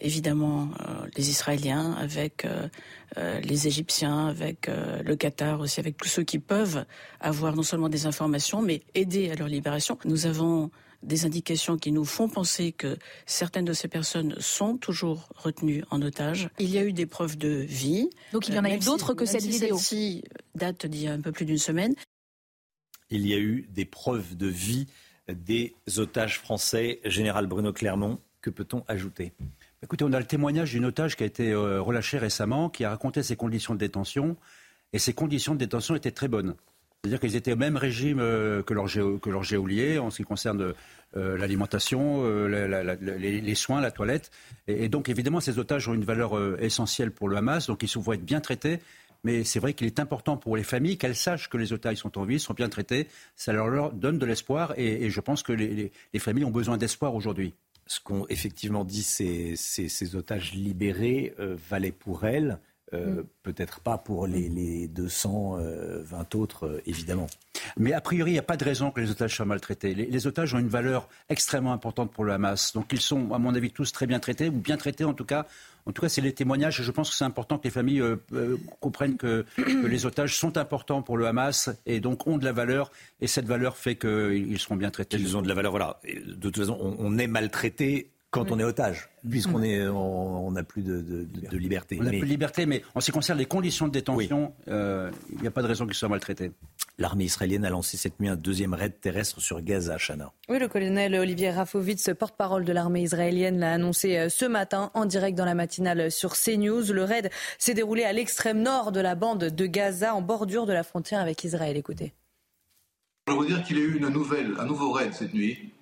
évidemment 0.00 0.68
euh, 0.80 1.06
les 1.16 1.30
Israéliens, 1.30 1.92
avec 1.92 2.44
euh, 2.44 2.68
euh, 3.16 3.40
les 3.40 3.66
Égyptiens, 3.66 4.26
avec 4.26 4.68
le 4.68 5.16
Qatar 5.16 5.60
aussi, 5.60 5.80
avec 5.80 5.96
tous 5.96 6.08
ceux 6.08 6.22
qui 6.22 6.38
peuvent 6.38 6.84
avoir 7.20 7.56
non 7.56 7.62
seulement 7.62 7.88
des 7.88 8.06
informations, 8.06 8.62
mais 8.62 8.82
aider 8.94 9.30
à 9.30 9.34
leur 9.34 9.48
libération. 9.48 9.98
Nous 10.04 10.26
avons 10.26 10.70
des 11.02 11.24
indications 11.24 11.78
qui 11.78 11.92
nous 11.92 12.04
font 12.04 12.28
penser 12.28 12.72
que 12.72 12.98
certaines 13.24 13.64
de 13.64 13.72
ces 13.72 13.88
personnes 13.88 14.34
sont 14.38 14.76
toujours 14.76 15.28
retenues 15.34 15.82
en 15.90 16.02
otage. 16.02 16.50
Il 16.58 16.70
y 16.70 16.78
a 16.78 16.84
eu 16.84 16.92
des 16.92 17.06
preuves 17.06 17.38
de 17.38 17.48
vie. 17.48 18.10
Donc 18.32 18.48
il 18.48 18.54
y 18.54 18.58
en 18.58 18.64
a 18.64 18.74
eu 18.74 18.78
d'autres 18.78 19.14
que 19.14 19.24
cette 19.24 19.44
vidéo. 19.44 19.78
Celle-ci 19.78 20.24
date 20.54 20.86
d'il 20.86 21.02
y 21.02 21.08
a 21.08 21.12
un 21.12 21.20
peu 21.20 21.32
plus 21.32 21.46
d'une 21.46 21.58
semaine. 21.58 21.94
Il 23.08 23.26
y 23.26 23.34
a 23.34 23.38
eu 23.38 23.66
des 23.70 23.86
preuves 23.86 24.36
de 24.36 24.46
vie 24.46 24.86
des 25.28 25.74
otages 25.96 26.38
français. 26.38 27.00
Général 27.04 27.46
Bruno 27.46 27.72
Clermont, 27.72 28.18
que 28.40 28.50
peut-on 28.50 28.84
ajouter? 28.88 29.32
Écoutez, 29.82 30.04
on 30.04 30.12
a 30.12 30.18
le 30.18 30.26
témoignage 30.26 30.72
d'une 30.72 30.84
otage 30.84 31.16
qui 31.16 31.22
a 31.22 31.26
été 31.26 31.52
euh, 31.52 31.80
relâchée 31.80 32.18
récemment, 32.18 32.68
qui 32.68 32.84
a 32.84 32.90
raconté 32.90 33.22
ses 33.22 33.34
conditions 33.34 33.72
de 33.72 33.78
détention, 33.78 34.36
et 34.92 34.98
ces 34.98 35.14
conditions 35.14 35.54
de 35.54 35.58
détention 35.58 35.94
étaient 35.94 36.10
très 36.10 36.28
bonnes. 36.28 36.54
C'est-à-dire 37.02 37.18
qu'ils 37.18 37.34
étaient 37.34 37.54
au 37.54 37.56
même 37.56 37.78
régime 37.78 38.18
euh, 38.20 38.62
que 38.62 38.74
leurs 38.74 38.90
que 38.92 39.30
leur 39.30 39.42
géoliers 39.42 39.98
en 39.98 40.10
ce 40.10 40.18
qui 40.18 40.24
concerne 40.24 40.74
euh, 41.16 41.38
l'alimentation, 41.38 42.24
les, 42.46 43.54
soins, 43.54 43.80
la 43.80 43.90
toilette. 43.90 44.30
Et, 44.66 44.90
donc, 44.90 45.08
évidemment, 45.08 45.40
ces 45.40 45.58
otages 45.58 45.88
ont 45.88 45.94
une 45.94 46.04
valeur 46.04 46.62
essentielle 46.62 47.10
pour 47.10 47.30
le 47.30 47.38
Hamas, 47.38 47.66
donc 47.66 47.82
ils 47.82 47.98
vont 47.98 48.12
être 48.12 48.24
bien 48.24 48.40
traités. 48.40 48.80
Mais 49.24 49.44
c'est 49.44 49.60
vrai 49.60 49.72
qu'il 49.72 49.86
est 49.86 49.98
important 49.98 50.36
pour 50.36 50.58
les 50.58 50.62
familles 50.62 50.98
qu'elles 50.98 51.16
sachent 51.16 51.48
que 51.48 51.56
les 51.56 51.72
otages 51.72 51.96
sont 51.98 52.18
en 52.18 52.24
vie, 52.24 52.38
sont 52.38 52.54
bien 52.54 52.68
traités. 52.68 53.08
Ça 53.34 53.54
leur, 53.54 53.92
donne 53.92 54.18
de 54.18 54.26
l'espoir, 54.26 54.74
et, 54.76 55.08
je 55.08 55.20
pense 55.20 55.42
que 55.42 55.54
les 55.54 55.90
familles 56.18 56.44
ont 56.44 56.50
besoin 56.50 56.76
d'espoir 56.76 57.14
aujourd'hui 57.14 57.54
ce 57.90 57.98
qu'ont 57.98 58.24
effectivement 58.28 58.84
dit 58.84 59.02
ces, 59.02 59.56
ces, 59.56 60.14
otages 60.14 60.52
libérés 60.52 61.34
euh, 61.40 61.56
valait 61.68 61.90
pour 61.90 62.24
elles, 62.24 62.60
euh, 62.94 63.22
mm. 63.22 63.24
peut-être 63.42 63.80
pas 63.80 63.98
pour 63.98 64.28
les, 64.28 64.48
les 64.48 64.86
220 64.86 65.58
euh, 65.58 66.38
autres, 66.38 66.80
évidemment. 66.86 67.26
Mais 67.76 67.92
a 67.92 68.00
priori, 68.00 68.30
il 68.30 68.34
n'y 68.34 68.38
a 68.38 68.44
pas 68.44 68.56
de 68.56 68.64
raison 68.64 68.92
que 68.92 69.00
les 69.00 69.10
otages 69.10 69.34
soient 69.34 69.44
maltraités. 69.44 69.94
Les, 69.94 70.26
otages 70.28 70.54
ont 70.54 70.60
une 70.60 70.68
valeur 70.68 71.08
extrêmement 71.28 71.72
importante 71.72 72.12
pour 72.12 72.22
le 72.22 72.32
Hamas. 72.32 72.72
Donc 72.74 72.92
ils 72.92 73.00
sont, 73.00 73.32
à 73.32 73.40
mon 73.40 73.56
avis, 73.56 73.72
tous 73.72 73.90
très 73.90 74.06
bien 74.06 74.20
traités, 74.20 74.50
ou 74.50 74.60
bien 74.60 74.76
traités 74.76 75.04
en 75.04 75.12
tout 75.12 75.24
cas. 75.24 75.46
En 75.86 75.92
tout 75.92 76.02
cas, 76.02 76.08
c'est 76.08 76.20
les 76.20 76.32
témoignages. 76.32 76.82
Je 76.82 76.90
pense 76.90 77.10
que 77.10 77.16
c'est 77.16 77.24
important 77.24 77.58
que 77.58 77.64
les 77.64 77.70
familles 77.70 78.00
euh, 78.00 78.16
euh, 78.32 78.56
comprennent 78.80 79.16
que, 79.16 79.44
les 79.84 80.06
otages 80.06 80.36
sont 80.36 80.56
importants 80.56 81.02
pour 81.02 81.16
le 81.16 81.26
Hamas 81.26 81.70
et 81.86 82.00
donc 82.00 82.26
ont 82.26 82.38
de 82.38 82.44
la 82.44 82.52
valeur. 82.52 82.90
Et 83.20 83.26
cette 83.26 83.46
valeur 83.46 83.76
fait 83.76 83.96
qu'ils 83.96 84.58
seront 84.58 84.76
bien 84.76 84.90
traités. 84.90 85.16
Ils 85.18 85.36
ont 85.36 85.42
de 85.42 85.48
la 85.48 85.54
valeur, 85.54 85.72
voilà. 85.72 86.00
de 86.04 86.34
toute 86.34 86.58
façon, 86.58 86.78
on, 86.80 86.96
on 86.98 87.18
est 87.18 87.26
maltraité 87.26 88.10
quand 88.30 88.52
on 88.52 88.58
est 88.60 88.64
otage, 88.64 89.08
puisqu'on 89.28 89.58
mm. 89.58 89.64
est, 89.64 89.88
on 89.88 90.50
n'a 90.52 90.62
plus 90.62 90.82
de, 90.82 91.26
liberté. 91.52 91.98
On 92.00 92.04
n'a 92.04 92.10
plus 92.10 92.20
de 92.20 92.24
liberté, 92.26 92.64
mais 92.64 92.82
en 92.94 93.00
ce 93.00 93.06
qui 93.06 93.12
concerne 93.12 93.38
les 93.38 93.46
conditions 93.46 93.88
de 93.88 93.92
détention, 93.92 94.54
euh, 94.68 95.10
il 95.32 95.40
n'y 95.40 95.48
a 95.48 95.50
pas 95.50 95.62
de 95.62 95.66
raison 95.66 95.84
qu'ils 95.84 95.94
soient 95.94 96.08
maltraités. 96.08 96.52
L'armée 96.98 97.24
israélienne 97.24 97.64
a 97.64 97.70
lancé 97.70 97.96
cette 97.96 98.20
nuit 98.20 98.28
un 98.28 98.36
deuxième 98.36 98.74
raid 98.74 99.00
terrestre 99.00 99.40
sur 99.40 99.60
Gaza, 99.62 99.96
Chana. 99.98 100.32
Oui, 100.48 100.58
le 100.58 100.68
colonel 100.68 101.14
Olivier 101.16 101.50
Rafovitz, 101.50 102.10
porte-parole 102.18 102.64
de 102.64 102.72
l'armée 102.72 103.02
israélienne, 103.02 103.58
l'a 103.58 103.72
annoncé 103.72 104.16
euh, 104.16 104.28
ce 104.28 104.44
matin 104.44 104.90
en 104.94 105.06
direct 105.06 105.36
dans 105.36 105.44
la 105.44 105.54
matinale 105.54 106.12
sur 106.12 106.34
CNews. 106.34 106.92
Le 106.92 107.02
raid 107.02 107.30
s'est 107.58 107.74
déroulé 107.74 108.04
à 108.04 108.12
l'extrême 108.12 108.62
nord 108.62 108.92
de 108.92 109.00
la 109.00 109.16
bande 109.16 109.44
de 109.44 109.66
Gaza, 109.66 110.14
en 110.14 110.22
bordure 110.22 110.66
de 110.66 110.72
la 110.72 110.84
frontière 110.84 111.20
avec 111.20 111.42
Israël. 111.42 111.76
Écoutez. 111.76 112.12
Je 113.26 113.32
veux 113.32 113.38
vous 113.38 113.46
dire 113.46 113.62
qu'il 113.64 113.78
y 113.78 113.80
a 113.80 113.84
eu 113.84 113.96
une 113.96 114.08
nouvelle, 114.08 114.54
un 114.58 114.66
nouveau 114.66 114.92
raid 114.92 115.12
cette 115.14 115.34
nuit 115.34 115.72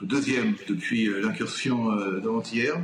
le 0.00 0.06
deuxième 0.06 0.54
depuis 0.68 1.08
euh, 1.08 1.20
l'incursion 1.20 1.92
euh, 1.92 2.20
d'avant-hier, 2.20 2.76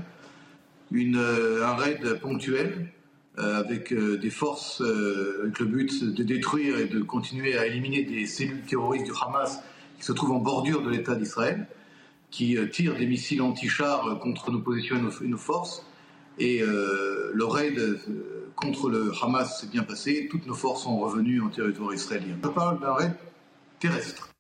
euh, 0.95 1.65
un 1.65 1.75
raid 1.75 2.21
ponctuel 2.21 2.93
avec 3.39 3.93
des 3.93 4.31
forces, 4.31 4.81
avec 4.81 5.59
le 5.59 5.67
but 5.67 6.05
de 6.05 6.23
détruire 6.23 6.79
et 6.79 6.87
de 6.87 7.01
continuer 7.01 7.59
à 7.59 7.67
éliminer 7.67 8.03
des 8.03 8.25
cellules 8.25 8.63
terroristes 8.63 9.05
du 9.05 9.13
Hamas 9.13 9.61
qui 9.99 10.07
se 10.07 10.13
trouvent 10.13 10.33
en 10.33 10.39
bordure 10.39 10.81
de 10.81 10.89
l'État 10.89 11.15
d'Israël, 11.15 11.67
qui 12.31 12.57
tirent 12.73 12.97
des 12.97 13.05
missiles 13.05 13.43
anti-chars 13.43 14.19
contre 14.21 14.51
nos 14.51 14.61
positions 14.61 14.97
et 14.97 15.29
nos, 15.29 15.37
forces. 15.37 15.85
Et 16.39 16.61
le 16.61 17.45
raid 17.45 18.01
contre 18.55 18.89
le 18.89 19.13
Hamas 19.23 19.61
s'est 19.61 19.69
bien 19.69 19.83
passé, 19.83 20.29
toutes 20.31 20.47
nos 20.47 20.55
forces 20.55 20.85
sont 20.85 20.99
revenues 20.99 21.43
en 21.43 21.51
territoire 21.51 21.93
israélien. 21.93 22.39
Je 22.43 22.49
parle 22.49 22.81
d'un 22.81 22.95
raid 22.95 23.13
terrestre. 23.81 24.31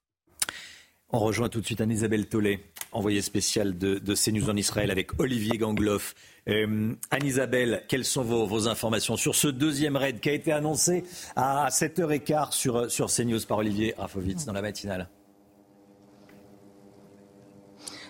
On 1.16 1.20
rejoint 1.20 1.48
tout 1.48 1.62
de 1.62 1.64
suite 1.64 1.80
Anne-Isabelle 1.80 2.26
Tollet, 2.26 2.60
envoyée 2.92 3.22
spéciale 3.22 3.78
de, 3.78 4.14
CNews 4.14 4.50
en 4.50 4.56
Israël 4.56 4.90
avec 4.90 5.18
Olivier 5.18 5.56
Gangloff. 5.56 6.14
Euh, 6.46 6.92
Anne-Isabelle, 7.10 7.84
quelles 7.88 8.04
sont 8.04 8.22
vos, 8.22 8.68
informations 8.68 9.16
sur 9.16 9.34
ce 9.34 9.48
deuxième 9.48 9.96
raid 9.96 10.20
qui 10.20 10.28
a 10.28 10.32
été 10.34 10.52
annoncé 10.52 11.04
à 11.34 11.68
7h15 11.70 12.52
sur, 12.52 12.90
sur 12.90 13.06
CNews 13.06 13.40
par 13.48 13.56
Olivier 13.56 13.94
Rafovitz 13.96 14.44
dans 14.44 14.52
la 14.52 14.60
matinale? 14.60 15.08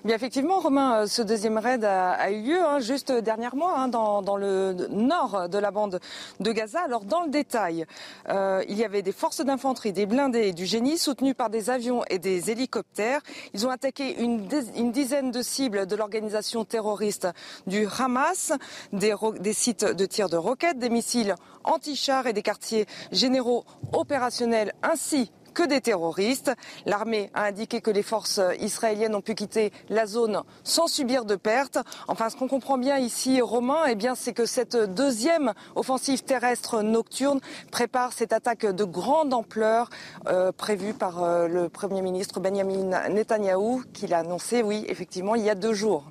Effectivement, 0.08 0.60
Romain, 0.60 1.02
euh, 1.02 1.06
ce 1.06 1.20
deuxième 1.20 1.58
raid 1.58 1.84
a, 1.84 2.30
eu 2.30 2.42
lieu 2.42 2.62
hein, 2.62 2.78
juste 2.78 3.10
dernièrement 3.10 3.76
hein, 3.76 3.88
dans, 3.88 4.36
le 4.36 4.72
nord 4.90 5.48
de 5.48 5.58
la 5.58 5.70
bande 5.70 6.00
de 6.38 6.52
Gaza. 6.52 6.80
Alors 6.80 7.04
dans 7.04 7.22
le 7.22 7.30
détail, 7.30 7.86
euh, 8.28 8.62
il 8.68 8.78
y 8.78 8.84
avait 8.84 9.02
des 9.02 9.12
forces 9.12 9.44
d'infanterie, 9.44 9.92
des 9.92 10.06
blindés 10.06 10.48
et 10.48 10.52
du 10.52 10.64
génie 10.64 10.96
soutenus 10.96 11.34
par 11.34 11.50
des 11.50 11.70
avions 11.70 12.04
et 12.08 12.18
des 12.18 12.50
hélicoptères. 12.50 13.20
Ils 13.52 13.66
ont 13.66 13.70
attaqué 13.70 14.20
une, 14.20 14.46
dizaine 14.92 15.32
de 15.32 15.42
cibles 15.42 15.86
de 15.86 15.96
l'organisation 15.96 16.64
terroriste 16.64 17.28
du 17.66 17.86
Hamas, 17.98 18.52
des, 18.92 19.14
des 19.40 19.52
sites 19.52 19.84
de 19.84 20.06
tir 20.06 20.28
de 20.28 20.36
roquettes, 20.36 20.78
des 20.78 20.90
missiles 20.90 21.34
anti-chars 21.64 22.28
et 22.28 22.32
des 22.32 22.42
quartiers 22.42 22.86
généraux 23.10 23.64
opérationnels 23.92 24.72
ainsi 24.82 25.32
que 25.56 25.66
des 25.66 25.80
terroristes. 25.80 26.52
L'armée 26.84 27.30
a 27.32 27.44
indiqué 27.44 27.80
que 27.80 27.90
les 27.90 28.02
forces 28.02 28.40
israéliennes 28.60 29.14
ont 29.14 29.22
pu 29.22 29.34
quitter 29.34 29.72
la 29.88 30.04
zone 30.04 30.42
sans 30.62 30.86
subir 30.86 31.24
de 31.24 31.34
pertes. 31.34 31.78
Enfin, 32.08 32.28
ce 32.28 32.36
qu'on 32.36 32.46
comprend 32.46 32.76
bien 32.76 32.98
ici, 32.98 33.40
Romain, 33.40 33.86
eh 33.88 33.94
bien, 33.94 34.14
c'est 34.14 34.34
que 34.34 34.44
cette 34.44 34.76
deuxième 34.76 35.54
offensive 35.74 36.22
terrestre 36.22 36.82
nocturne 36.82 37.40
prépare 37.72 38.12
cette 38.12 38.34
attaque 38.34 38.66
de 38.66 38.84
grande 38.84 39.32
ampleur 39.32 39.88
euh, 40.28 40.52
prévue 40.52 40.92
par 40.92 41.24
euh, 41.24 41.48
le 41.48 41.70
Premier 41.70 42.02
ministre 42.02 42.38
Benjamin 42.38 43.08
Netanyahou, 43.08 43.82
qui 43.94 44.06
l'a 44.06 44.18
annoncé, 44.18 44.62
oui, 44.62 44.84
effectivement, 44.88 45.34
il 45.34 45.42
y 45.42 45.50
a 45.50 45.54
deux 45.54 45.72
jours. 45.72 46.04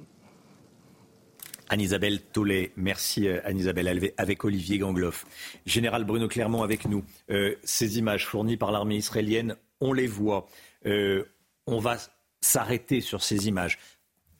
Anne-Isabelle 1.69 2.21
Tollet, 2.21 2.71
merci 2.75 3.27
euh, 3.27 3.39
Anne-Isabelle, 3.43 4.11
avec 4.17 4.45
Olivier 4.45 4.77
Gangloff. 4.77 5.25
Général 5.65 6.03
Bruno 6.03 6.27
Clermont 6.27 6.63
avec 6.63 6.85
nous. 6.85 7.03
Euh, 7.29 7.55
ces 7.63 7.97
images 7.97 8.25
fournies 8.25 8.57
par 8.57 8.71
l'armée 8.71 8.97
israélienne, 8.97 9.55
on 9.81 9.93
les 9.93 10.07
voit. 10.07 10.47
Euh, 10.85 11.23
on 11.67 11.79
va 11.79 11.97
s'arrêter 12.41 13.01
sur 13.01 13.23
ces 13.23 13.47
images. 13.47 13.79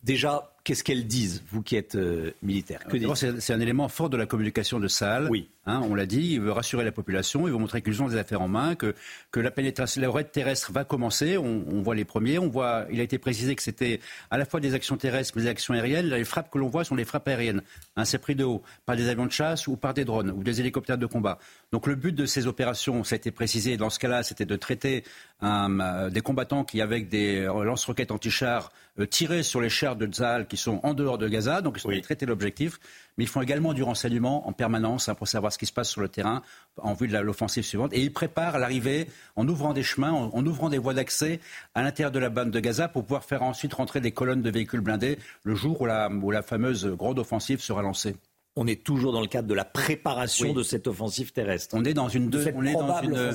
Déjà, 0.03 0.56
qu'est-ce 0.64 0.84
qu'elles 0.84 1.07
disent, 1.07 1.43
vous 1.49 1.64
qui 1.64 1.76
êtes 1.76 1.97
militaire? 2.43 2.81
C'est 3.15 3.53
un 3.53 3.60
élément 3.60 3.89
fort 3.89 4.10
de 4.10 4.18
la 4.18 4.27
communication 4.27 4.80
de 4.80 4.88
Saal. 4.88 5.27
Oui. 5.31 5.49
Hein, 5.67 5.81
on 5.89 5.95
l'a 5.95 6.05
dit, 6.05 6.33
il 6.33 6.41
veut 6.41 6.51
rassurer 6.51 6.83
la 6.83 6.91
population, 6.91 7.47
il 7.47 7.51
veut 7.51 7.57
montrer 7.57 7.81
qu'ils 7.81 8.01
ont 8.03 8.07
des 8.07 8.17
affaires 8.17 8.41
en 8.41 8.47
main, 8.47 8.75
que, 8.75 8.93
que 9.31 9.39
la 9.39 9.49
pénétration, 9.49 10.01
la 10.01 10.11
raid 10.11 10.31
terrestre 10.31 10.71
va 10.71 10.83
commencer. 10.83 11.37
On, 11.37 11.81
voit 11.81 11.95
les 11.95 12.05
premiers. 12.05 12.37
On 12.39 12.49
voit, 12.49 12.85
il 12.91 12.99
a 12.99 13.03
été 13.03 13.17
précisé 13.17 13.55
que 13.55 13.63
c'était 13.63 13.99
à 14.29 14.37
la 14.37 14.45
fois 14.45 14.59
des 14.59 14.73
actions 14.73 14.97
terrestres, 14.97 15.33
mais 15.35 15.43
des 15.43 15.47
actions 15.47 15.73
aériennes. 15.73 16.07
Les 16.07 16.23
frappes 16.23 16.51
que 16.51 16.57
l'on 16.57 16.67
voit 16.67 16.83
sont 16.83 16.95
les 16.95 17.05
frappes 17.05 17.27
aériennes. 17.27 17.61
Hein, 17.95 18.05
c'est 18.05 18.19
pris 18.19 18.35
de 18.35 18.43
haut 18.43 18.61
par 18.85 18.95
des 18.95 19.09
avions 19.09 19.25
de 19.25 19.31
chasse 19.31 19.67
ou 19.67 19.75
par 19.75 19.93
des 19.93 20.05
drones 20.05 20.31
ou 20.31 20.43
des 20.43 20.59
hélicoptères 20.59 20.97
de 20.97 21.05
combat. 21.05 21.39
Donc 21.71 21.87
le 21.87 21.95
but 21.95 22.13
de 22.13 22.25
ces 22.25 22.47
opérations, 22.47 23.03
ça 23.03 23.15
a 23.15 23.17
été 23.17 23.31
précisé. 23.31 23.77
Dans 23.77 23.89
ce 23.89 23.99
cas-là, 23.99 24.23
c'était 24.23 24.45
de 24.45 24.55
traiter 24.55 25.03
euh, 25.43 26.09
des 26.09 26.21
combattants 26.21 26.63
qui, 26.63 26.81
avec 26.81 27.09
des 27.09 27.41
euh, 27.41 27.63
lance-roquettes 27.63 28.11
anti-chars, 28.11 28.71
euh, 28.99 29.05
tiraient 29.05 29.43
sur 29.43 29.61
les 29.61 29.69
chars 29.69 29.95
de 29.95 30.05
Tzal 30.07 30.47
qui 30.47 30.57
sont 30.57 30.79
en 30.83 30.93
dehors 30.93 31.17
de 31.17 31.27
Gaza. 31.27 31.61
Donc 31.61 31.77
ils 31.77 31.87
ont 31.87 32.01
traité 32.01 32.25
l'objectif 32.25 32.79
mais 33.17 33.23
ils 33.23 33.27
font 33.27 33.41
également 33.41 33.73
du 33.73 33.83
renseignement 33.83 34.47
en 34.47 34.53
permanence 34.53 35.09
hein, 35.09 35.15
pour 35.15 35.27
savoir 35.27 35.51
ce 35.53 35.57
qui 35.57 35.65
se 35.65 35.73
passe 35.73 35.89
sur 35.89 36.01
le 36.01 36.09
terrain 36.09 36.41
en 36.77 36.93
vue 36.93 37.07
de 37.07 37.17
l'offensive 37.17 37.63
suivante. 37.63 37.93
Et 37.93 38.01
ils 38.01 38.13
préparent 38.13 38.59
l'arrivée 38.59 39.07
en 39.35 39.47
ouvrant 39.47 39.73
des 39.73 39.83
chemins, 39.83 40.11
en, 40.11 40.45
ouvrant 40.45 40.69
des 40.69 40.77
voies 40.77 40.93
d'accès 40.93 41.39
à 41.73 41.83
l'intérieur 41.83 42.11
de 42.11 42.19
la 42.19 42.29
bande 42.29 42.51
de 42.51 42.59
Gaza 42.59 42.87
pour 42.87 43.03
pouvoir 43.03 43.23
faire 43.23 43.43
ensuite 43.43 43.73
rentrer 43.73 44.01
des 44.01 44.11
colonnes 44.11 44.41
de 44.41 44.49
véhicules 44.49 44.81
blindés 44.81 45.17
le 45.43 45.55
jour 45.55 45.81
où 45.81 45.85
la, 45.85 46.09
où 46.09 46.31
la 46.31 46.41
fameuse 46.41 46.85
grande 46.87 47.19
offensive 47.19 47.61
sera 47.61 47.81
lancée. 47.81 48.15
On 48.57 48.67
est 48.67 48.83
toujours 48.83 49.11
dans 49.11 49.19
le 49.19 49.27
cadre 49.27 49.49
de 49.49 49.53
la 49.53 49.65
préparation 49.65 50.53
de 50.53 50.63
cette 50.63 50.87
offensive 50.87 51.33
terrestre. 51.33 51.75
On 51.77 51.83
est 51.83 51.93
dans 51.93 52.07
une, 52.07 52.33
on 52.55 52.65
est 52.65 52.71
dans 52.71 53.01
une, 53.01 53.33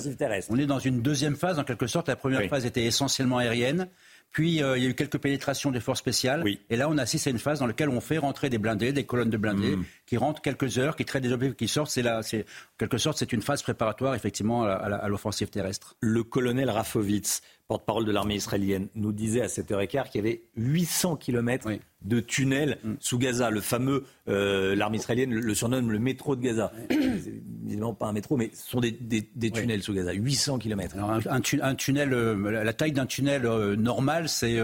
on 0.49 0.57
est 0.57 0.67
dans 0.67 0.79
une 0.79 1.03
deuxième 1.03 1.37
phase 1.37 1.59
en 1.59 1.65
quelque 1.65 1.87
sorte. 1.87 2.09
La 2.09 2.17
première 2.17 2.49
phase 2.49 2.65
était 2.65 2.85
essentiellement 2.85 3.37
aérienne. 3.37 3.89
Puis 4.33 4.63
euh, 4.63 4.79
il 4.79 4.85
y 4.85 4.87
a 4.87 4.91
eu 4.91 4.95
quelques 4.95 5.19
pénétrations 5.19 5.71
des 5.71 5.81
forces 5.81 5.99
spéciales. 5.99 6.45
Et 6.69 6.77
là, 6.77 6.89
on 6.89 6.99
assiste 6.99 7.27
à 7.27 7.31
une 7.31 7.39
phase 7.39 7.59
dans 7.61 7.67
laquelle 7.67 7.89
on 7.89 8.01
fait 8.01 8.19
rentrer 8.19 8.49
des 8.49 8.59
blindés, 8.59 8.93
des 8.93 9.05
colonnes 9.05 9.31
de 9.31 9.37
blindés, 9.37 9.77
mm. 9.77 9.85
qui 10.07 10.17
rentrent 10.17 10.41
quelques 10.41 10.79
heures, 10.79 10.97
qui 10.97 11.05
traitent 11.05 11.23
des 11.23 11.33
objets 11.33 11.53
qui 11.55 11.69
sortent. 11.69 11.91
C'est 11.91 12.03
là, 12.03 12.23
c'est 12.23 12.43
en 12.43 12.79
quelque 12.79 12.99
sorte, 12.99 13.19
c'est 13.19 13.33
une 13.33 13.43
phase 13.43 13.63
préparatoire 13.63 14.15
effectivement 14.15 14.65
à, 14.65 15.09
l'offensive 15.09 15.49
terrestre. 15.49 15.97
Le 16.01 16.23
colonel 16.23 16.71
Rafovitz, 16.71 17.43
porte-parole 17.67 18.05
de 18.05 18.13
l'armée 18.13 18.37
israélienne, 18.37 18.89
nous 18.95 19.13
disait 19.13 19.43
à 19.43 19.47
7h15 19.47 20.11
qu'il 20.11 20.25
y 20.25 20.27
avait 20.27 20.43
800 20.57 21.17
kilomètres 21.17 21.69
de 22.03 22.21
tunnels 22.21 22.79
mm. 22.85 22.95
sous 23.01 23.19
Gaza. 23.19 23.51
Le 23.51 23.61
fameux, 23.61 24.05
euh, 24.29 24.77
l'armée 24.77 24.99
israélienne 24.99 25.35
le, 25.35 25.55
surnomme 25.55 25.91
le 25.91 25.99
métro 25.99 26.37
de 26.37 26.43
Gaza. 26.43 26.73
Évidemment 27.71 27.95
pas 27.95 28.07
un 28.07 28.13
métro, 28.13 28.37
mais 28.37 28.51
ce 28.55 28.71
sont 28.71 28.81
des, 28.81 28.93
tunnels 29.53 29.83
sous 29.83 29.95
Gaza. 29.95 30.13
800 30.13 30.59
km. 30.59 30.97
un, 30.99 31.75
tunnel, 31.75 32.13
euh, 32.13 32.63
la 32.65 32.73
taille 32.73 32.93
d'un 32.93 33.07
tunnel 33.07 33.47
euh, 33.47 33.77
normal, 33.77 34.29
c'est 34.29 34.59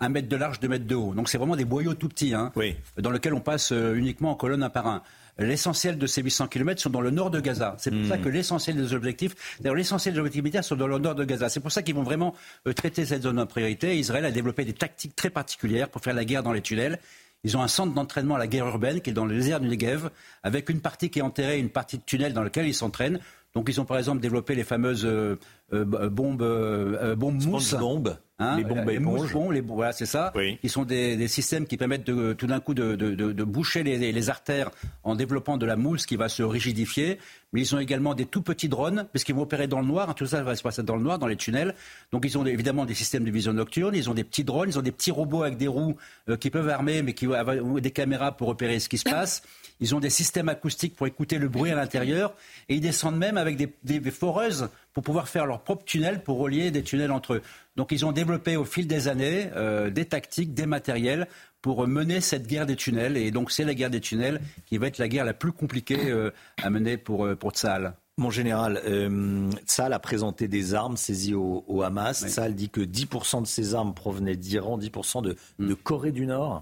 un 0.00 0.08
mètre 0.08 0.28
de 0.28 0.36
large, 0.36 0.60
deux 0.60 0.68
mètres 0.68 0.86
de 0.86 0.94
haut. 0.94 1.14
Donc 1.14 1.28
c'est 1.28 1.38
vraiment 1.38 1.56
des 1.56 1.64
boyaux 1.64 1.94
tout 1.94 2.08
petits, 2.08 2.34
hein, 2.34 2.52
dans 2.98 3.10
lesquels 3.10 3.34
on 3.34 3.40
passe 3.40 3.70
uniquement 3.70 4.30
en 4.30 4.34
colonne 4.34 4.62
un 4.62 4.70
par 4.70 4.86
un. 4.86 5.02
L'essentiel 5.40 5.96
de 5.96 6.06
ces 6.06 6.22
800 6.22 6.48
km 6.48 6.80
sont 6.80 6.90
dans 6.90 7.00
le 7.00 7.10
nord 7.10 7.30
de 7.30 7.40
Gaza. 7.40 7.74
C'est 7.78 7.90
pour 7.90 8.06
ça 8.06 8.18
hmm. 8.18 8.22
que 8.22 8.28
l'essentiel 8.28 8.76
des 8.76 8.92
objectifs, 8.92 9.56
d'ailleurs 9.60 9.76
l'essentiel 9.76 10.14
des 10.14 10.20
objectifs 10.20 10.42
militaires 10.42 10.64
sont 10.64 10.76
dans 10.76 10.86
le 10.86 10.98
nord 10.98 11.14
de 11.14 11.24
Gaza. 11.24 11.48
C'est 11.48 11.60
pour 11.60 11.72
ça 11.72 11.82
qu'ils 11.82 11.94
vont 11.94 12.02
vraiment 12.02 12.34
euh, 12.66 12.74
traiter 12.74 13.06
cette 13.06 13.22
zone 13.22 13.38
en 13.38 13.46
priorité. 13.46 13.96
Israël 13.98 14.24
a 14.26 14.30
développé 14.30 14.64
des 14.64 14.74
tactiques 14.74 15.16
très 15.16 15.30
particulières 15.30 15.88
pour 15.88 16.02
faire 16.02 16.14
la 16.14 16.24
guerre 16.24 16.42
dans 16.42 16.52
les 16.52 16.60
tunnels. 16.60 16.98
Ils 17.42 17.56
ont 17.56 17.62
un 17.62 17.68
centre 17.68 17.94
d'entraînement 17.94 18.34
à 18.34 18.38
la 18.38 18.46
guerre 18.46 18.66
urbaine 18.66 19.00
qui 19.00 19.10
est 19.10 19.14
dans 19.14 19.24
le 19.24 19.34
désert 19.34 19.60
du 19.60 19.68
Negev, 19.68 20.10
avec 20.42 20.68
une 20.68 20.80
partie 20.80 21.08
qui 21.10 21.20
est 21.20 21.22
enterrée, 21.22 21.58
une 21.58 21.70
partie 21.70 21.96
de 21.96 22.02
tunnel 22.02 22.34
dans 22.34 22.42
lequel 22.42 22.66
ils 22.66 22.74
s'entraînent. 22.74 23.20
Donc 23.54 23.68
ils 23.68 23.80
ont 23.80 23.84
par 23.84 23.98
exemple 23.98 24.20
développé 24.20 24.54
les 24.54 24.62
fameuses 24.62 25.04
euh, 25.04 25.36
euh, 25.72 26.08
bombes, 26.08 26.42
euh, 26.42 27.16
bombes 27.16 27.42
mousse. 27.44 27.74
Bombes. 27.74 28.16
Hein, 28.38 28.56
les 28.56 28.64
bombes 28.64 28.88
éponges. 28.88 29.34
les, 29.52 29.60
voilà, 29.60 29.92
c'est 29.92 30.06
ça. 30.06 30.32
Oui. 30.34 30.56
Qui 30.62 30.70
sont 30.70 30.84
des, 30.84 31.16
des, 31.16 31.28
systèmes 31.28 31.66
qui 31.66 31.76
permettent 31.76 32.06
de, 32.06 32.32
tout 32.32 32.46
d'un 32.46 32.60
coup 32.60 32.72
de, 32.72 32.94
de, 32.96 33.14
de, 33.14 33.44
boucher 33.44 33.82
les, 33.82 34.12
les, 34.12 34.30
artères 34.30 34.70
en 35.02 35.14
développant 35.14 35.58
de 35.58 35.66
la 35.66 35.76
mousse 35.76 36.06
qui 36.06 36.16
va 36.16 36.30
se 36.30 36.42
rigidifier. 36.42 37.18
Mais 37.52 37.60
ils 37.60 37.74
ont 37.74 37.78
également 37.78 38.14
des 38.14 38.24
tout 38.24 38.40
petits 38.40 38.70
drones, 38.70 39.06
puisqu'ils 39.12 39.34
vont 39.34 39.42
opérer 39.42 39.66
dans 39.66 39.80
le 39.80 39.86
noir. 39.86 40.08
Hein, 40.08 40.14
tout 40.14 40.24
ça 40.24 40.42
va 40.42 40.56
se 40.56 40.62
passer 40.62 40.82
dans 40.82 40.96
le 40.96 41.02
noir, 41.02 41.18
dans 41.18 41.26
les 41.26 41.36
tunnels. 41.36 41.74
Donc 42.12 42.24
ils 42.24 42.38
ont 42.38 42.46
évidemment 42.46 42.86
des 42.86 42.94
systèmes 42.94 43.24
de 43.24 43.30
vision 43.30 43.52
nocturne. 43.52 43.94
Ils 43.94 44.08
ont 44.08 44.14
des 44.14 44.24
petits 44.24 44.44
drones. 44.44 44.70
Ils 44.70 44.78
ont 44.78 44.82
des 44.82 44.92
petits 44.92 45.10
robots 45.10 45.42
avec 45.42 45.58
des 45.58 45.68
roues 45.68 45.96
qui 46.38 46.48
peuvent 46.48 46.68
armer, 46.70 47.02
mais 47.02 47.12
qui 47.12 47.26
ont 47.26 47.78
des 47.78 47.90
caméras 47.90 48.32
pour 48.36 48.48
repérer 48.48 48.78
ce 48.78 48.88
qui 48.88 48.96
se 48.96 49.04
passe. 49.10 49.42
Ils 49.80 49.94
ont 49.94 50.00
des 50.00 50.10
systèmes 50.10 50.48
acoustiques 50.48 50.94
pour 50.94 51.06
écouter 51.06 51.38
le 51.38 51.48
bruit 51.48 51.70
à 51.70 51.74
l'intérieur. 51.74 52.34
Et 52.68 52.74
ils 52.74 52.80
descendent 52.80 53.18
même 53.18 53.36
avec 53.36 53.56
des, 53.56 53.72
des 53.82 54.10
foreuses 54.10 54.68
pour 54.92 55.02
pouvoir 55.02 55.28
faire 55.28 55.46
leur 55.46 55.62
propre 55.62 55.84
tunnel 55.84 56.22
pour 56.22 56.38
relier 56.38 56.70
des 56.70 56.82
tunnels 56.82 57.12
entre 57.12 57.34
eux. 57.34 57.42
Donc 57.76 57.92
ils 57.92 58.04
ont 58.04 58.12
développé 58.12 58.56
au 58.56 58.64
fil 58.64 58.86
des 58.86 59.08
années 59.08 59.50
euh, 59.56 59.90
des 59.90 60.04
tactiques, 60.04 60.52
des 60.54 60.66
matériels 60.66 61.28
pour 61.62 61.86
mener 61.86 62.20
cette 62.20 62.46
guerre 62.46 62.66
des 62.66 62.76
tunnels. 62.76 63.16
Et 63.16 63.30
donc 63.30 63.50
c'est 63.50 63.64
la 63.64 63.74
guerre 63.74 63.90
des 63.90 64.00
tunnels 64.00 64.40
qui 64.66 64.78
va 64.78 64.86
être 64.86 64.98
la 64.98 65.08
guerre 65.08 65.24
la 65.24 65.34
plus 65.34 65.52
compliquée 65.52 66.10
euh, 66.10 66.30
à 66.62 66.70
mener 66.70 66.96
pour, 66.96 67.26
euh, 67.26 67.36
pour 67.36 67.52
Tsahal. 67.52 67.94
Mon 68.16 68.30
général, 68.30 68.80
euh, 68.84 69.50
Tsahal 69.64 69.92
a 69.94 69.98
présenté 69.98 70.46
des 70.46 70.74
armes 70.74 70.96
saisies 70.96 71.34
au, 71.34 71.82
Hamas. 71.82 72.22
Oui. 72.22 72.54
dit 72.54 72.68
que 72.68 72.82
10% 72.82 73.42
de 73.42 73.46
ces 73.46 73.74
armes 73.74 73.94
provenaient 73.94 74.36
d'Iran, 74.36 74.78
10% 74.78 75.22
de, 75.22 75.36
de 75.58 75.74
Corée 75.74 76.12
du 76.12 76.26
Nord. 76.26 76.60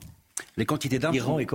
Les 0.56 0.66
quantités 0.66 0.98
d'armes 0.98 1.18
sont, 1.18 1.36
les 1.36 1.46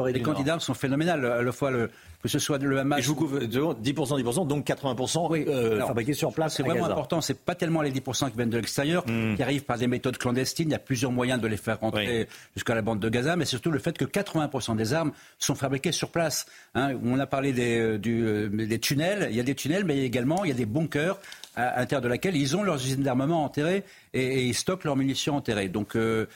sont 0.60 0.74
phénoménales. 0.74 1.26
À 1.26 1.42
la 1.42 1.52
fois 1.52 1.72
le, 1.72 1.90
que 2.22 2.30
ce 2.30 2.40
soit 2.40 2.58
le 2.58 2.80
Hamas. 2.80 3.00
Et 3.00 3.02
je 3.02 3.10
vous 3.10 3.16
couvre 3.16 3.40
10%, 3.40 3.82
10%, 3.84 4.48
donc 4.48 4.66
80% 4.66 5.28
oui. 5.30 5.46
euh, 5.48 5.86
fabriqués 5.86 6.14
sur 6.14 6.32
place. 6.34 6.56
C'est 6.56 6.64
vraiment 6.64 6.86
important. 6.86 7.20
C'est 7.20 7.40
pas 7.40 7.54
tellement 7.54 7.82
les 7.82 7.92
10% 7.92 8.30
qui 8.32 8.38
viennent 8.38 8.50
de 8.50 8.58
l'extérieur, 8.58 9.04
hmm. 9.08 9.36
qui 9.36 9.44
arrivent 9.44 9.66
par 9.66 9.78
des 9.78 9.88
méthodes 9.88 10.18
clandestines. 10.18 10.70
Il 10.70 10.72
y 10.72 10.76
a 10.76 10.80
plusieurs 10.80 11.12
moyens 11.12 11.42
de 11.42 11.48
les 11.48 11.58
faire 11.58 11.80
rentrer 11.82 12.28
jusqu'à 12.56 12.76
la 12.76 12.82
bande 12.82 13.00
de 13.00 13.10
Gaza, 13.10 13.36
mais 13.36 13.46
surtout 13.46 13.72
le 13.72 13.80
fait 13.80 13.98
que 13.98 14.06
80% 14.06 14.76
des 14.78 14.94
armes 14.94 15.12
sont 15.38 15.56
fabriquées 15.56 15.92
sur 15.92 16.10
place. 16.10 16.46
Hein, 16.76 16.94
on 17.04 17.20
a 17.20 17.28
parlé 17.28 17.52
des, 17.52 17.80
euh, 17.80 17.98
du, 17.98 18.24
euh, 18.26 18.48
des 18.50 18.80
tunnels. 18.80 19.28
Il 19.30 19.36
y 19.36 19.40
a 19.40 19.44
des 19.44 19.56
tunnels, 19.56 19.84
mais 19.84 20.00
également 20.04 20.46
il 20.46 20.50
y 20.50 20.52
a 20.52 20.56
des 20.56 20.66
bunkers 20.66 21.20
à, 21.56 21.80
l'intérieur 21.80 22.02
de 22.02 22.08
laquelle 22.08 22.36
ils 22.36 22.56
ont 22.56 22.64
leurs 22.64 22.78
usines 22.78 23.04
d'armement 23.04 23.44
enterrées 23.44 23.84
et, 24.14 24.46
ils 24.46 24.56
stockent 24.56 24.84
leurs 24.84 24.96
munitions 24.96 25.36
enterrées. 25.36 25.68
Donc 25.68 25.96
euh, 25.96 26.28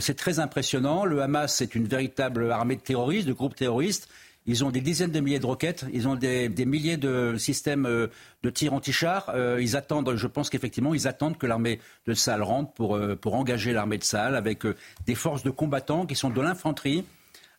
c'est 0.00 0.16
très 0.16 0.40
impressionnant. 0.40 1.04
Le 1.04 1.22
Hamas, 1.22 1.54
c'est 1.54 1.74
une 1.74 1.86
véritable 1.86 2.50
armée 2.50 2.76
de 2.76 2.80
terroristes, 2.80 3.28
de 3.28 3.32
groupes 3.32 3.54
terroristes. 3.54 4.08
Ils 4.48 4.64
ont 4.64 4.70
des 4.70 4.80
dizaines 4.80 5.10
de 5.10 5.18
milliers 5.18 5.40
de 5.40 5.46
roquettes, 5.46 5.84
ils 5.92 6.06
ont 6.06 6.14
des, 6.14 6.48
milliers 6.64 6.96
de 6.96 7.36
systèmes 7.36 7.84
euh, 7.84 8.06
de 8.44 8.50
tir 8.50 8.72
anti-chars. 8.72 9.32
Euh, 9.34 9.60
ils 9.60 9.76
attendent, 9.76 10.14
je 10.14 10.26
pense 10.28 10.50
qu'effectivement, 10.50 10.94
ils 10.94 11.08
attendent 11.08 11.36
que 11.36 11.46
l'armée 11.46 11.80
de 12.06 12.14
Sahel 12.14 12.42
rentre 12.42 12.72
pour, 12.72 12.96
euh, 12.96 13.18
engager 13.24 13.72
l'armée 13.72 13.98
de 13.98 14.04
Sahel 14.04 14.36
avec 14.36 14.62
des 15.04 15.14
forces 15.16 15.42
de 15.42 15.50
combattants 15.50 16.06
qui 16.06 16.14
sont 16.14 16.30
de 16.30 16.40
l'infanterie 16.40 17.04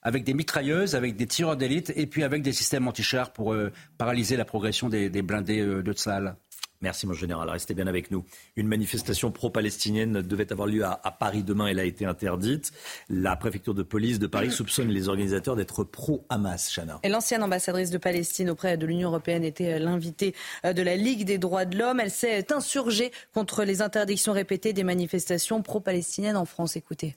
avec 0.01 0.23
des 0.23 0.33
mitrailleuses, 0.33 0.95
avec 0.95 1.17
des 1.17 1.27
tireurs 1.27 1.57
d'élite 1.57 1.91
et 1.97 2.07
puis 2.07 2.23
avec 2.23 2.41
des 2.41 2.53
systèmes 2.53 2.87
anti-chars 2.87 3.33
pour 3.33 3.53
paralyser 3.97 4.37
la 4.37 4.45
progression 4.45 4.87
des, 4.87 5.09
blindés 5.21 5.61
de 5.65 5.93
Sahel. 5.93 6.35
Merci 6.81 7.07
mon 7.07 7.13
général, 7.13 7.49
restez 7.49 7.73
bien 7.73 7.87
avec 7.87 8.11
nous. 8.11 8.23
Une 8.55 8.67
manifestation 8.67 9.31
pro-palestinienne 9.31 10.21
devait 10.21 10.51
avoir 10.51 10.67
lieu 10.67 10.83
à, 10.83 10.97
Paris 11.19 11.43
demain, 11.43 11.67
elle 11.67 11.79
a 11.79 11.83
été 11.83 12.05
interdite. 12.05 12.71
La 13.09 13.35
préfecture 13.35 13.73
de 13.73 13.83
police 13.83 14.19
de 14.19 14.27
Paris 14.27 14.51
soupçonne 14.51 14.89
les 14.89 15.09
organisateurs 15.09 15.55
d'être 15.55 15.83
pro-Hamas, 15.83 16.71
Chana. 16.73 16.99
Et 17.03 17.09
l'ancienne 17.09 17.41
ambassadrice 17.41 17.89
de 17.89 17.97
Palestine 17.97 18.51
auprès 18.51 18.77
de 18.77 18.85
l'Union 18.85 19.09
européenne 19.09 19.43
était 19.43 19.73
euh, 19.73 19.79
l'invitée 19.79 20.35
euh, 20.65 20.73
de 20.73 20.81
la 20.83 20.95
Ligue 20.95 21.25
des 21.25 21.37
droits 21.37 21.65
de 21.65 21.77
l'homme. 21.77 21.99
Elle 21.99 22.11
s'est 22.11 22.53
insurgée 22.53 23.11
contre 23.33 23.63
les 23.63 23.81
interdictions 23.81 24.33
répétées 24.33 24.73
des 24.73 24.83
manifestations 24.83 25.61
pro-palestiniennes 25.61 26.37
en 26.37 26.45
France. 26.45 26.75
Écoutez. 26.75 27.15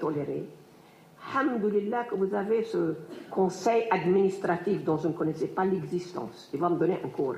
tolérer. 0.00 0.44
Alhamdulillah 1.34 2.04
que 2.04 2.14
vous 2.14 2.34
avez 2.34 2.62
ce 2.62 2.94
conseil 3.30 3.86
administratif 3.90 4.84
dont 4.84 4.96
je 4.98 5.08
ne 5.08 5.12
connaissais 5.12 5.48
pas 5.48 5.64
l'existence. 5.64 6.50
Il 6.52 6.60
va 6.60 6.68
me 6.68 6.78
donner 6.78 7.00
un 7.04 7.08
cours. 7.08 7.36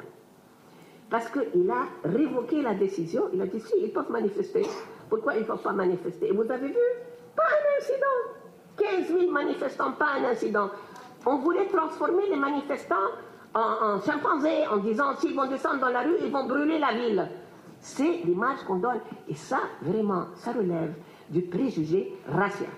Parce 1.09 1.31
qu'il 1.31 1.71
a 1.71 2.09
révoqué 2.09 2.63
la 2.63 2.75
décision. 2.75 3.25
Il 3.33 3.41
a 3.41 3.47
dit 3.47 3.61
si, 3.61 3.75
ils 3.79 3.93
peuvent 3.93 4.11
manifester. 4.11 4.63
Pourquoi 5.09 5.35
ils 5.35 5.43
ne 5.43 5.45
peuvent 5.45 5.63
pas 5.63 5.73
manifester? 5.73 6.29
Et 6.29 6.33
vous 6.33 6.51
avez 6.51 6.69
vu? 6.69 6.75
Pas 7.35 7.45
un 7.45 7.81
incident. 7.81 8.37
15 8.77 9.19
000 9.19 9.31
manifestants, 9.31 9.93
pas 9.93 10.09
un 10.21 10.25
incident. 10.25 10.71
On 11.25 11.39
voulait 11.39 11.67
transformer 11.67 12.29
les 12.29 12.37
manifestants 12.37 12.95
en, 13.55 14.01
chimpanzés 14.01 14.67
en 14.67 14.79
disant 14.79 15.15
s'ils 15.17 15.35
vont 15.35 15.49
descendre 15.49 15.81
dans 15.81 15.89
la 15.89 16.03
rue, 16.03 16.17
ils 16.21 16.31
vont 16.31 16.47
brûler 16.47 16.79
la 16.79 16.93
ville. 16.93 17.29
C'est 17.79 18.21
l'image 18.25 18.59
qu'on 18.67 18.77
donne. 18.77 19.01
Et 19.29 19.35
ça, 19.35 19.61
vraiment, 19.81 20.27
ça 20.35 20.53
relève 20.53 20.95
du 21.31 21.43
préjugé 21.43 22.13
racial. 22.29 22.71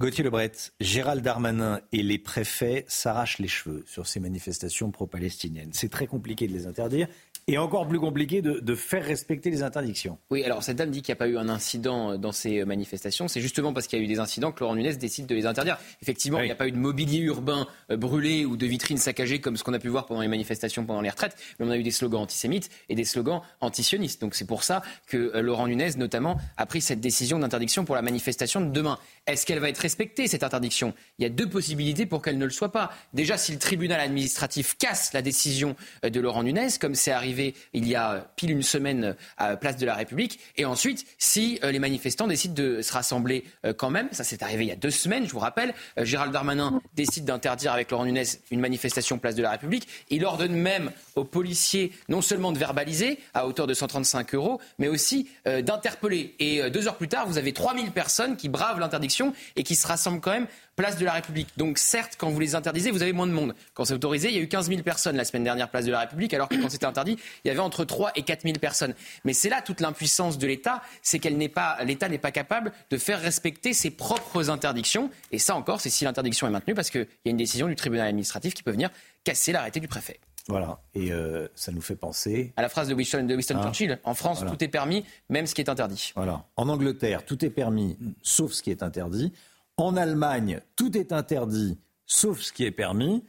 Gauthier 0.00 0.22
Lebret, 0.22 0.52
Gérald 0.80 1.24
Darmanin 1.24 1.80
et 1.90 2.04
les 2.04 2.18
préfets 2.18 2.84
s'arrachent 2.86 3.38
les 3.38 3.48
cheveux 3.48 3.84
sur 3.86 4.06
ces 4.06 4.20
manifestations 4.20 4.92
pro-palestiniennes. 4.92 5.70
C'est 5.72 5.90
très 5.90 6.06
compliqué 6.06 6.46
de 6.46 6.52
les 6.52 6.68
interdire 6.68 7.08
et 7.48 7.56
encore 7.56 7.88
plus 7.88 7.98
compliqué 7.98 8.42
de, 8.42 8.74
faire 8.74 9.04
respecter 9.04 9.50
les 9.50 9.62
interdictions. 9.62 10.18
Oui, 10.30 10.44
alors 10.44 10.62
cette 10.62 10.76
dame 10.76 10.90
dit 10.90 11.00
qu'il 11.02 11.12
n'y 11.12 11.16
a 11.16 11.18
pas 11.18 11.26
eu 11.26 11.38
un 11.38 11.48
incident 11.48 12.12
euh, 12.12 12.16
dans 12.16 12.30
ces 12.30 12.60
euh, 12.60 12.66
manifestations. 12.66 13.26
C'est 13.26 13.40
justement 13.40 13.72
parce 13.72 13.86
qu'il 13.86 13.98
y 13.98 14.02
a 14.02 14.04
eu 14.04 14.08
des 14.08 14.20
incidents 14.20 14.52
que 14.52 14.60
Laurent 14.60 14.76
Nunez 14.76 14.94
décide 14.96 15.26
de 15.26 15.34
les 15.34 15.46
interdire. 15.46 15.78
Effectivement, 16.02 16.40
il 16.40 16.44
n'y 16.44 16.52
a 16.52 16.54
pas 16.54 16.68
eu 16.68 16.72
de 16.72 16.76
mobilier 16.76 17.20
urbain 17.20 17.66
euh, 17.90 17.96
brûlé 17.96 18.44
ou 18.44 18.56
de 18.56 18.66
vitrines 18.66 18.98
saccagées 18.98 19.40
comme 19.40 19.56
ce 19.56 19.64
qu'on 19.64 19.72
a 19.72 19.78
pu 19.78 19.88
voir 19.88 20.06
pendant 20.06 20.20
les 20.20 20.28
manifestations 20.28 20.84
pendant 20.84 21.00
les 21.00 21.08
retraites, 21.08 21.36
mais 21.58 21.66
on 21.66 21.70
a 21.70 21.78
eu 21.78 21.82
des 21.82 21.90
slogans 21.90 22.20
antisémites 22.20 22.68
et 22.90 22.94
des 22.94 23.04
slogans 23.04 23.40
antisionistes. 23.62 24.20
Donc 24.20 24.34
c'est 24.34 24.46
pour 24.46 24.62
ça 24.62 24.82
que 25.06 25.38
Laurent 25.38 25.66
Nunez, 25.66 25.92
notamment, 25.96 26.36
a 26.58 26.66
pris 26.66 26.82
cette 26.82 27.00
décision 27.00 27.38
d'interdiction 27.38 27.86
pour 27.86 27.94
la 27.94 28.02
manifestation 28.02 28.60
de 28.60 28.70
demain. 28.70 28.98
Est-ce 29.26 29.46
qu'elle 29.46 29.58
va 29.58 29.70
être 29.70 29.78
respectée, 29.78 30.28
cette 30.28 30.44
interdiction? 30.44 30.92
Il 31.18 31.22
y 31.22 31.26
a 31.26 31.30
deux 31.30 31.48
possibilités 31.48 32.04
pour 32.04 32.20
qu'elle 32.20 32.38
ne 32.38 32.44
le 32.44 32.50
soit 32.50 32.72
pas. 32.72 32.90
Déjà, 33.14 33.38
si 33.38 33.52
le 33.52 33.58
tribunal 33.58 34.00
administratif 34.00 34.76
casse 34.76 35.12
la 35.14 35.22
décision 35.22 35.76
de 36.02 36.20
Laurent 36.20 36.42
Nunez, 36.42 36.68
comme 36.78 36.94
c'est 36.94 37.10
arrivé 37.10 37.37
il 37.72 37.88
y 37.88 37.94
a 37.94 38.30
pile 38.36 38.50
une 38.50 38.62
semaine 38.62 39.16
à 39.36 39.56
Place 39.56 39.76
de 39.76 39.86
la 39.86 39.94
République. 39.94 40.38
Et 40.56 40.64
ensuite, 40.64 41.06
si 41.18 41.58
euh, 41.62 41.70
les 41.70 41.78
manifestants 41.78 42.26
décident 42.26 42.54
de 42.54 42.82
se 42.82 42.92
rassembler 42.92 43.44
euh, 43.64 43.72
quand 43.72 43.90
même, 43.90 44.08
ça 44.12 44.24
s'est 44.24 44.42
arrivé 44.42 44.64
il 44.64 44.68
y 44.68 44.72
a 44.72 44.76
deux 44.76 44.90
semaines, 44.90 45.26
je 45.26 45.32
vous 45.32 45.38
rappelle, 45.38 45.74
euh, 45.98 46.04
Gérald 46.04 46.32
Darmanin 46.32 46.80
décide 46.94 47.24
d'interdire 47.24 47.72
avec 47.72 47.90
Laurent 47.90 48.04
Nunez 48.04 48.24
une 48.50 48.60
manifestation 48.60 49.18
Place 49.18 49.34
de 49.34 49.42
la 49.42 49.50
République. 49.50 49.88
Il 50.10 50.24
ordonne 50.24 50.54
même 50.54 50.90
aux 51.16 51.24
policiers 51.24 51.92
non 52.08 52.22
seulement 52.22 52.52
de 52.52 52.58
verbaliser 52.58 53.18
à 53.34 53.46
hauteur 53.46 53.66
de 53.66 53.74
135 53.74 54.34
euros, 54.34 54.60
mais 54.78 54.88
aussi 54.88 55.28
d'interpeller. 55.44 56.34
Et 56.38 56.70
deux 56.70 56.86
heures 56.86 56.96
plus 56.96 57.08
tard, 57.08 57.26
vous 57.26 57.38
avez 57.38 57.52
3000 57.52 57.90
personnes 57.90 58.36
qui 58.36 58.48
bravent 58.48 58.80
l'interdiction 58.80 59.32
et 59.56 59.62
qui 59.62 59.74
se 59.74 59.86
rassemblent 59.86 60.20
quand 60.20 60.30
même 60.30 60.46
place 60.78 60.96
de 60.96 61.04
la 61.04 61.12
République. 61.12 61.48
Donc 61.56 61.76
certes, 61.76 62.14
quand 62.16 62.30
vous 62.30 62.38
les 62.38 62.54
interdisez, 62.54 62.92
vous 62.92 63.02
avez 63.02 63.12
moins 63.12 63.26
de 63.26 63.32
monde. 63.32 63.54
Quand 63.74 63.84
c'est 63.84 63.94
autorisé, 63.94 64.28
il 64.28 64.36
y 64.36 64.38
a 64.38 64.40
eu 64.40 64.48
15 64.48 64.68
000 64.68 64.82
personnes 64.82 65.16
la 65.16 65.24
semaine 65.24 65.42
dernière, 65.42 65.68
place 65.68 65.84
de 65.84 65.90
la 65.90 65.98
République, 66.00 66.32
alors 66.32 66.48
que 66.48 66.54
quand 66.54 66.70
c'était 66.70 66.86
interdit, 66.86 67.18
il 67.44 67.48
y 67.48 67.50
avait 67.50 67.60
entre 67.60 67.84
3 67.84 68.12
et 68.14 68.22
4 68.22 68.42
000 68.42 68.54
personnes. 68.58 68.94
Mais 69.24 69.32
c'est 69.32 69.48
là 69.48 69.60
toute 69.60 69.80
l'impuissance 69.80 70.38
de 70.38 70.46
l'État, 70.46 70.80
c'est 71.02 71.18
qu'elle 71.18 71.36
n'est 71.36 71.48
pas, 71.48 71.76
l'État 71.84 72.08
n'est 72.08 72.18
pas 72.18 72.30
capable 72.30 72.72
de 72.90 72.96
faire 72.96 73.20
respecter 73.20 73.72
ses 73.72 73.90
propres 73.90 74.50
interdictions. 74.50 75.10
Et 75.32 75.40
ça 75.40 75.56
encore, 75.56 75.80
c'est 75.80 75.90
si 75.90 76.04
l'interdiction 76.04 76.46
est 76.46 76.50
maintenue, 76.50 76.74
parce 76.74 76.90
qu'il 76.90 77.08
y 77.24 77.28
a 77.28 77.30
une 77.30 77.36
décision 77.36 77.66
du 77.66 77.74
tribunal 77.74 78.06
administratif 78.06 78.54
qui 78.54 78.62
peut 78.62 78.70
venir 78.70 78.90
casser 79.24 79.50
l'arrêté 79.50 79.80
du 79.80 79.88
préfet. 79.88 80.20
Voilà, 80.46 80.80
et 80.94 81.12
euh, 81.12 81.48
ça 81.56 81.72
nous 81.72 81.82
fait 81.82 81.96
penser 81.96 82.52
à 82.56 82.62
la 82.62 82.68
phrase 82.68 82.88
de 82.88 82.94
Winston, 82.94 83.24
de 83.24 83.34
Winston 83.34 83.56
ah. 83.58 83.64
Churchill 83.64 83.98
en 84.04 84.14
France, 84.14 84.44
tout 84.48 84.64
est 84.64 84.68
permis, 84.68 85.04
même 85.28 85.46
ce 85.46 85.54
qui 85.54 85.60
est 85.60 85.68
interdit. 85.68 86.12
Voilà. 86.14 86.44
En 86.56 86.68
Angleterre, 86.68 87.24
tout 87.26 87.44
est 87.44 87.50
permis, 87.50 87.98
sauf 88.22 88.52
ce 88.52 88.62
qui 88.62 88.70
est 88.70 88.82
interdit. 88.82 89.32
En 89.78 89.96
Allemagne, 89.96 90.60
tout 90.74 90.98
est 90.98 91.12
interdit, 91.12 91.78
sauf 92.04 92.40
ce 92.40 92.52
qui 92.52 92.64
est 92.64 92.72
permis. 92.72 93.24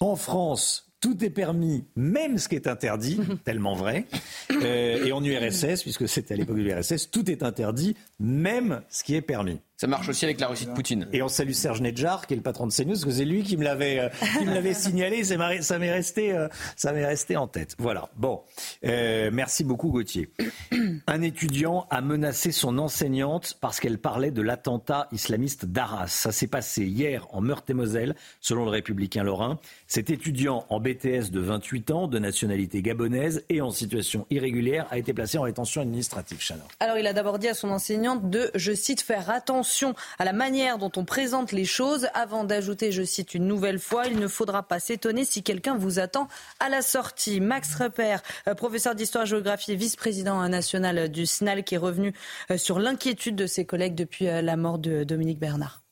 En 0.00 0.16
France, 0.16 0.90
tout 0.98 1.22
est 1.22 1.30
permis, 1.30 1.84
même 1.94 2.38
ce 2.38 2.48
qui 2.48 2.54
est 2.54 2.66
interdit, 2.66 3.20
tellement 3.44 3.74
vrai. 3.74 4.06
Euh, 4.50 5.04
et 5.04 5.12
en 5.12 5.22
URSS, 5.22 5.82
puisque 5.82 6.08
c'était 6.08 6.32
à 6.32 6.36
l'époque 6.38 6.56
de 6.56 6.62
l'URSS, 6.62 7.10
tout 7.10 7.30
est 7.30 7.42
interdit, 7.42 7.96
même 8.18 8.80
ce 8.88 9.04
qui 9.04 9.14
est 9.14 9.20
permis. 9.20 9.60
Ça 9.80 9.86
marche 9.86 10.10
aussi 10.10 10.26
avec 10.26 10.38
la 10.40 10.48
Russie 10.48 10.66
de 10.66 10.72
Poutine. 10.72 11.08
Et 11.10 11.22
on 11.22 11.28
salue 11.28 11.52
Serge 11.52 11.80
Nedjar, 11.80 12.26
qui 12.26 12.34
est 12.34 12.36
le 12.36 12.42
patron 12.42 12.66
de 12.66 12.70
CNews, 12.70 12.90
parce 12.90 13.06
que 13.06 13.10
c'est 13.12 13.24
lui 13.24 13.42
qui 13.44 13.56
me 13.56 13.64
l'avait, 13.64 13.98
euh, 13.98 14.08
qui 14.38 14.44
me 14.44 14.52
l'avait 14.52 14.74
signalé. 14.74 15.24
Ça 15.24 15.78
m'est 15.78 15.90
resté, 15.90 16.34
euh, 16.36 16.48
ça 16.76 16.92
m'est 16.92 17.06
resté 17.06 17.38
en 17.38 17.46
tête. 17.48 17.76
Voilà. 17.78 18.10
Bon, 18.14 18.42
euh, 18.84 19.30
merci 19.32 19.64
beaucoup, 19.64 19.88
Gauthier. 19.88 20.28
Un 21.06 21.22
étudiant 21.22 21.86
a 21.88 22.02
menacé 22.02 22.52
son 22.52 22.76
enseignante 22.76 23.56
parce 23.62 23.80
qu'elle 23.80 23.96
parlait 23.96 24.30
de 24.30 24.42
l'attentat 24.42 25.08
islamiste 25.12 25.64
d'Arras. 25.64 26.08
Ça 26.08 26.30
s'est 26.30 26.46
passé 26.46 26.84
hier 26.84 27.26
en 27.30 27.40
Meurthe-et-Moselle, 27.40 28.16
selon 28.42 28.66
le 28.66 28.70
Républicain 28.72 29.22
Lorrain. 29.22 29.60
Cet 29.86 30.10
étudiant 30.10 30.66
en 30.68 30.78
BTS 30.78 31.30
de 31.30 31.40
28 31.40 31.90
ans, 31.90 32.06
de 32.06 32.18
nationalité 32.18 32.82
gabonaise 32.82 33.46
et 33.48 33.62
en 33.62 33.70
situation 33.70 34.26
irrégulière, 34.28 34.86
a 34.90 34.98
été 34.98 35.14
placé 35.14 35.38
en 35.38 35.42
rétention 35.42 35.80
administrative. 35.80 36.38
Alors, 36.80 36.98
il 36.98 37.06
a 37.06 37.14
d'abord 37.14 37.38
dit 37.38 37.48
à 37.48 37.54
son 37.54 37.70
enseignante 37.70 38.28
de, 38.28 38.50
je 38.54 38.74
cite, 38.74 39.00
faire 39.00 39.30
attention 39.30 39.69
à 40.18 40.24
la 40.24 40.32
manière 40.32 40.78
dont 40.78 40.90
on 40.96 41.04
présente 41.04 41.52
les 41.52 41.64
choses 41.64 42.08
avant 42.14 42.44
d'ajouter, 42.44 42.92
je 42.92 43.02
cite 43.02 43.34
une 43.34 43.46
nouvelle 43.46 43.78
fois, 43.78 44.06
il 44.06 44.18
ne 44.18 44.28
faudra 44.28 44.62
pas 44.62 44.80
s'étonner 44.80 45.24
si 45.24 45.42
quelqu'un 45.42 45.76
vous 45.76 45.98
attend 45.98 46.28
à 46.58 46.68
la 46.68 46.82
sortie. 46.82 47.40
Max 47.40 47.74
Repère, 47.74 48.22
euh, 48.48 48.54
professeur 48.54 48.94
d'histoire-géographie 48.94 49.72
et 49.72 49.76
vice-président 49.76 50.46
national 50.48 51.08
du 51.08 51.26
SNAL, 51.26 51.64
qui 51.64 51.74
est 51.74 51.78
revenu 51.78 52.14
euh, 52.50 52.56
sur 52.56 52.78
l'inquiétude 52.78 53.36
de 53.36 53.46
ses 53.46 53.64
collègues 53.64 53.94
depuis 53.94 54.28
euh, 54.28 54.42
la 54.42 54.56
mort 54.56 54.78
de 54.78 55.04
Dominique 55.04 55.38
Bernard. 55.38 55.82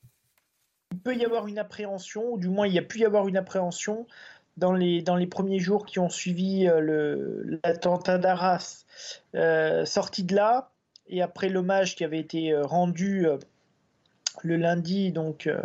Il 0.93 0.99
peut 0.99 1.15
y 1.15 1.25
avoir 1.25 1.47
une 1.47 1.59
appréhension, 1.59 2.33
ou 2.33 2.39
du 2.39 2.49
moins 2.49 2.67
il 2.67 2.73
y 2.73 2.79
a 2.79 2.83
pu 2.83 3.01
y 3.01 3.05
avoir 3.05 3.29
une 3.29 3.37
appréhension 3.37 4.07
dans 4.57 4.73
les, 4.73 5.03
dans 5.03 5.17
les 5.17 5.27
premiers 5.27 5.61
jours 5.61 5.87
qui 5.87 5.99
ont 5.99 6.09
suivi 6.09 6.67
l'attentat 7.63 8.19
d'Arras. 8.19 8.85
sorti 9.85 10.25
de 10.25 10.35
là, 10.35 10.73
et 11.07 11.23
après 11.23 11.49
l'hommage 11.49 11.95
qui 11.95 12.03
avait 12.05 12.19
été 12.19 12.57
rendu 12.57 13.29
le 14.44 14.56
lundi, 14.56 15.12
donc 15.12 15.47
euh, 15.47 15.60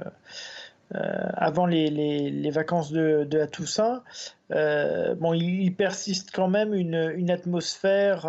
euh, 0.96 1.00
avant 1.36 1.66
les, 1.66 2.52
vacances 2.52 2.92
de, 2.92 3.24
de 3.24 3.46
Toussaint, 3.46 4.04
euh, 4.52 5.16
bon, 5.16 5.34
il, 5.34 5.74
persiste 5.76 6.32
quand 6.34 6.48
même 6.48 6.74
une, 6.74 7.32
atmosphère, 7.32 8.22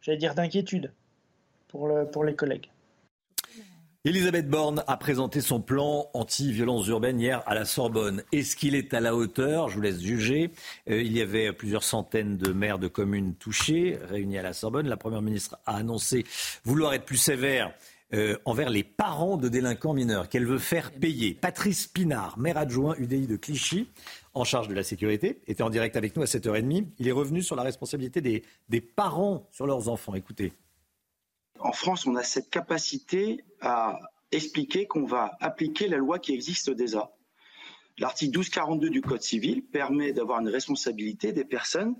j'allais 0.00 0.18
dire, 0.18 0.34
d'inquiétude 0.34 0.92
pour, 1.68 2.24
les 2.24 2.34
collègues. 2.34 2.70
Elisabeth 4.06 4.48
Borne 4.48 4.82
a 4.86 4.96
présenté 4.96 5.42
son 5.42 5.60
plan 5.60 6.08
anti-violence 6.14 6.86
urbaine 6.86 7.20
hier 7.20 7.42
à 7.46 7.54
la 7.54 7.66
Sorbonne. 7.66 8.22
Est-ce 8.32 8.56
qu'il 8.56 8.74
est 8.74 8.94
à 8.94 9.00
la 9.00 9.14
hauteur? 9.14 9.68
Je 9.68 9.74
vous 9.74 9.82
laisse 9.82 10.00
juger. 10.00 10.52
il 10.86 11.12
y 11.12 11.20
avait 11.20 11.52
plusieurs 11.52 11.84
centaines 11.84 12.38
de 12.38 12.50
maires 12.50 12.78
de 12.78 12.88
communes 12.88 13.34
touchés, 13.34 13.98
réunis 14.08 14.38
à 14.38 14.42
la 14.42 14.54
Sorbonne. 14.54 14.88
La 14.88 14.96
Première 14.96 15.20
ministre 15.20 15.58
a 15.66 15.76
annoncé 15.76 16.24
vouloir 16.64 16.94
être 16.94 17.04
plus 17.04 17.18
sévère 17.18 17.74
euh, 18.12 18.36
envers 18.44 18.70
les 18.70 18.82
parents 18.82 19.36
de 19.36 19.48
délinquants 19.48 19.94
mineurs 19.94 20.28
qu'elle 20.28 20.46
veut 20.46 20.58
faire 20.58 20.92
payer. 20.92 21.34
Patrice 21.34 21.86
Pinard, 21.86 22.38
maire 22.38 22.58
adjoint 22.58 22.94
UDI 22.98 23.26
de 23.26 23.36
Clichy, 23.36 23.88
en 24.34 24.44
charge 24.44 24.68
de 24.68 24.74
la 24.74 24.82
sécurité, 24.82 25.40
était 25.46 25.62
en 25.62 25.70
direct 25.70 25.96
avec 25.96 26.16
nous 26.16 26.22
à 26.22 26.26
7h30. 26.26 26.86
Il 26.98 27.08
est 27.08 27.12
revenu 27.12 27.42
sur 27.42 27.56
la 27.56 27.62
responsabilité 27.62 28.20
des, 28.20 28.42
des 28.68 28.80
parents 28.80 29.46
sur 29.50 29.66
leurs 29.66 29.88
enfants. 29.88 30.14
Écoutez. 30.14 30.52
En 31.58 31.72
France, 31.72 32.06
on 32.06 32.16
a 32.16 32.22
cette 32.22 32.50
capacité 32.50 33.44
à 33.60 33.98
expliquer 34.32 34.86
qu'on 34.86 35.04
va 35.04 35.36
appliquer 35.40 35.88
la 35.88 35.98
loi 35.98 36.18
qui 36.18 36.32
existe 36.32 36.70
déjà. 36.70 37.12
L'article 37.98 38.30
1242 38.30 38.90
du 38.90 39.02
Code 39.02 39.22
civil 39.22 39.62
permet 39.62 40.12
d'avoir 40.12 40.40
une 40.40 40.48
responsabilité 40.48 41.32
des 41.32 41.44
personnes 41.44 41.94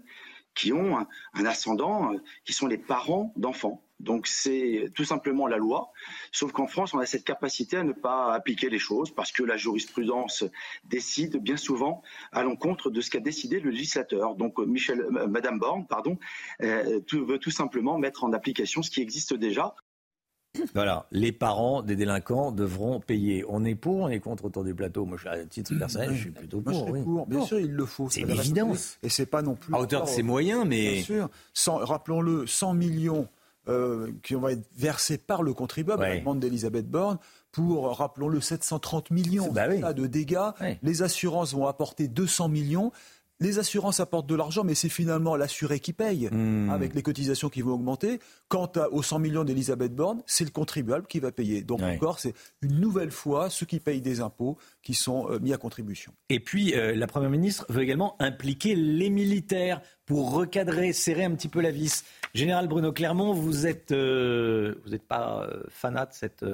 qui 0.54 0.72
ont 0.72 0.98
un, 0.98 1.44
ascendant, 1.44 2.12
euh, 2.12 2.16
qui 2.44 2.52
sont 2.52 2.66
les 2.66 2.78
parents 2.78 3.32
d'enfants. 3.36 3.82
Donc 4.00 4.26
c'est 4.26 4.90
tout 4.94 5.04
simplement 5.04 5.46
la 5.46 5.56
loi, 5.56 5.92
sauf 6.32 6.52
qu'en 6.52 6.66
France, 6.66 6.94
on 6.94 6.98
a 6.98 7.06
cette 7.06 7.24
capacité 7.24 7.76
à 7.76 7.84
ne 7.84 7.92
pas 7.92 8.32
appliquer 8.32 8.70
les 8.70 8.78
choses 8.78 9.10
parce 9.10 9.32
que 9.32 9.42
la 9.42 9.56
jurisprudence 9.56 10.44
décide 10.84 11.36
bien 11.36 11.56
souvent 11.56 12.02
à 12.32 12.42
l'encontre 12.42 12.90
de 12.90 13.00
ce 13.00 13.10
qu'a 13.10 13.20
décidé 13.20 13.60
le 13.60 13.70
législateur. 13.70 14.34
Donc 14.36 14.58
euh, 14.58 14.64
Michel, 14.64 15.00
euh, 15.00 15.26
Madame 15.26 15.58
Borne, 15.58 15.86
pardon, 15.86 16.18
veut 16.60 17.38
tout 17.38 17.50
simplement 17.50 17.98
mettre 17.98 18.24
en 18.24 18.32
application 18.32 18.82
ce 18.82 18.90
qui 18.90 19.00
existe 19.00 19.34
déjà. 19.34 19.74
Voilà, 20.74 21.06
les 21.12 21.30
parents 21.30 21.82
des 21.82 21.94
délinquants 21.94 22.50
devront 22.50 22.98
payer. 22.98 23.44
On 23.48 23.64
est 23.64 23.76
pour, 23.76 24.02
on 24.02 24.08
est 24.08 24.18
contre 24.18 24.46
autour 24.46 24.64
du 24.64 24.74
plateau. 24.74 25.04
Moi, 25.04 25.16
à 25.26 25.44
titre 25.44 25.76
personnel, 25.78 26.12
je 26.12 26.22
suis 26.22 26.30
plutôt 26.30 26.60
pour. 26.60 26.86
pour. 27.04 27.26
Bien 27.26 27.42
sûr, 27.42 27.60
il 27.60 27.70
le 27.70 27.86
faut. 27.86 28.08
C'est 28.10 28.22
une 28.22 28.30
évidence. 28.30 28.98
Et 29.02 29.08
c'est 29.08 29.26
pas 29.26 29.42
non 29.42 29.54
plus. 29.54 29.72
À 29.74 29.80
hauteur 29.80 30.04
de 30.04 30.08
ses 30.08 30.22
moyens, 30.22 30.64
mais. 30.66 30.94
Bien 30.94 31.02
sûr. 31.02 31.30
Rappelons-le, 31.66 32.46
100 32.46 32.74
millions 32.74 33.28
euh, 33.68 34.10
qui 34.22 34.34
vont 34.34 34.48
être 34.48 34.66
versés 34.76 35.18
par 35.18 35.42
le 35.42 35.52
contribuable, 35.52 36.02
la 36.02 36.18
demande 36.18 36.40
d'Elisabeth 36.40 36.88
Borne, 36.88 37.18
pour, 37.52 37.96
rappelons-le, 37.96 38.40
730 38.40 39.10
millions 39.10 39.52
bah 39.52 39.92
de 39.92 40.06
dégâts. 40.06 40.50
Les 40.82 41.02
assurances 41.02 41.52
vont 41.52 41.66
apporter 41.66 42.08
200 42.08 42.48
millions 42.48 42.92
les 43.40 43.58
assurances 43.58 44.00
apportent 44.00 44.26
de 44.28 44.34
l'argent, 44.34 44.64
mais 44.64 44.74
c'est 44.74 44.88
finalement 44.88 45.34
l'assuré 45.36 45.80
qui 45.80 45.92
paye, 45.92 46.28
Hmm. 46.30 46.70
avec 46.70 46.94
les 46.94 47.02
cotisations 47.02 47.48
qui 47.48 47.62
vont 47.62 47.72
augmenter. 47.72 48.20
Quant 48.48 48.66
à- 48.76 48.88
aux 48.90 49.02
100 49.02 49.18
millions 49.18 49.44
d'Elisabeth 49.44 49.94
Borne, 49.94 50.22
c'est 50.26 50.44
le 50.44 50.50
contribuable 50.50 51.06
qui 51.06 51.18
va 51.20 51.32
payer. 51.32 51.62
Donc 51.62 51.80
Ouais. 51.80 51.96
encore, 51.96 52.18
c'est 52.18 52.34
une 52.62 52.78
nouvelle 52.80 53.10
fois 53.10 53.48
ceux 53.50 53.66
qui 53.66 53.80
payent 53.80 54.00
des 54.02 54.20
impôts 54.20 54.58
qui 54.82 54.94
sont 54.94 55.30
euh, 55.30 55.38
mis 55.40 55.52
à 55.52 55.56
contribution. 55.56 56.12
Et 56.28 56.40
puis, 56.40 56.74
euh, 56.74 56.94
la 56.94 57.06
Première 57.06 57.30
ministre 57.30 57.64
veut 57.68 57.82
également 57.82 58.14
impliquer 58.20 58.74
les 58.74 59.10
militaires 59.10 59.80
pour 60.06 60.32
recadrer, 60.32 60.92
serrer 60.92 61.24
un 61.24 61.30
petit 61.34 61.48
peu 61.48 61.60
la 61.60 61.70
vis. 61.70 62.04
Général 62.34 62.68
Bruno 62.68 62.92
Clermont, 62.92 63.32
vous 63.32 63.66
êtes, 63.66 63.92
euh, 63.92 64.74
vous 64.84 64.90
n'êtes 64.90 65.06
pas 65.06 65.48
fanat 65.68 66.06
de 66.06 66.12
cette, 66.12 66.44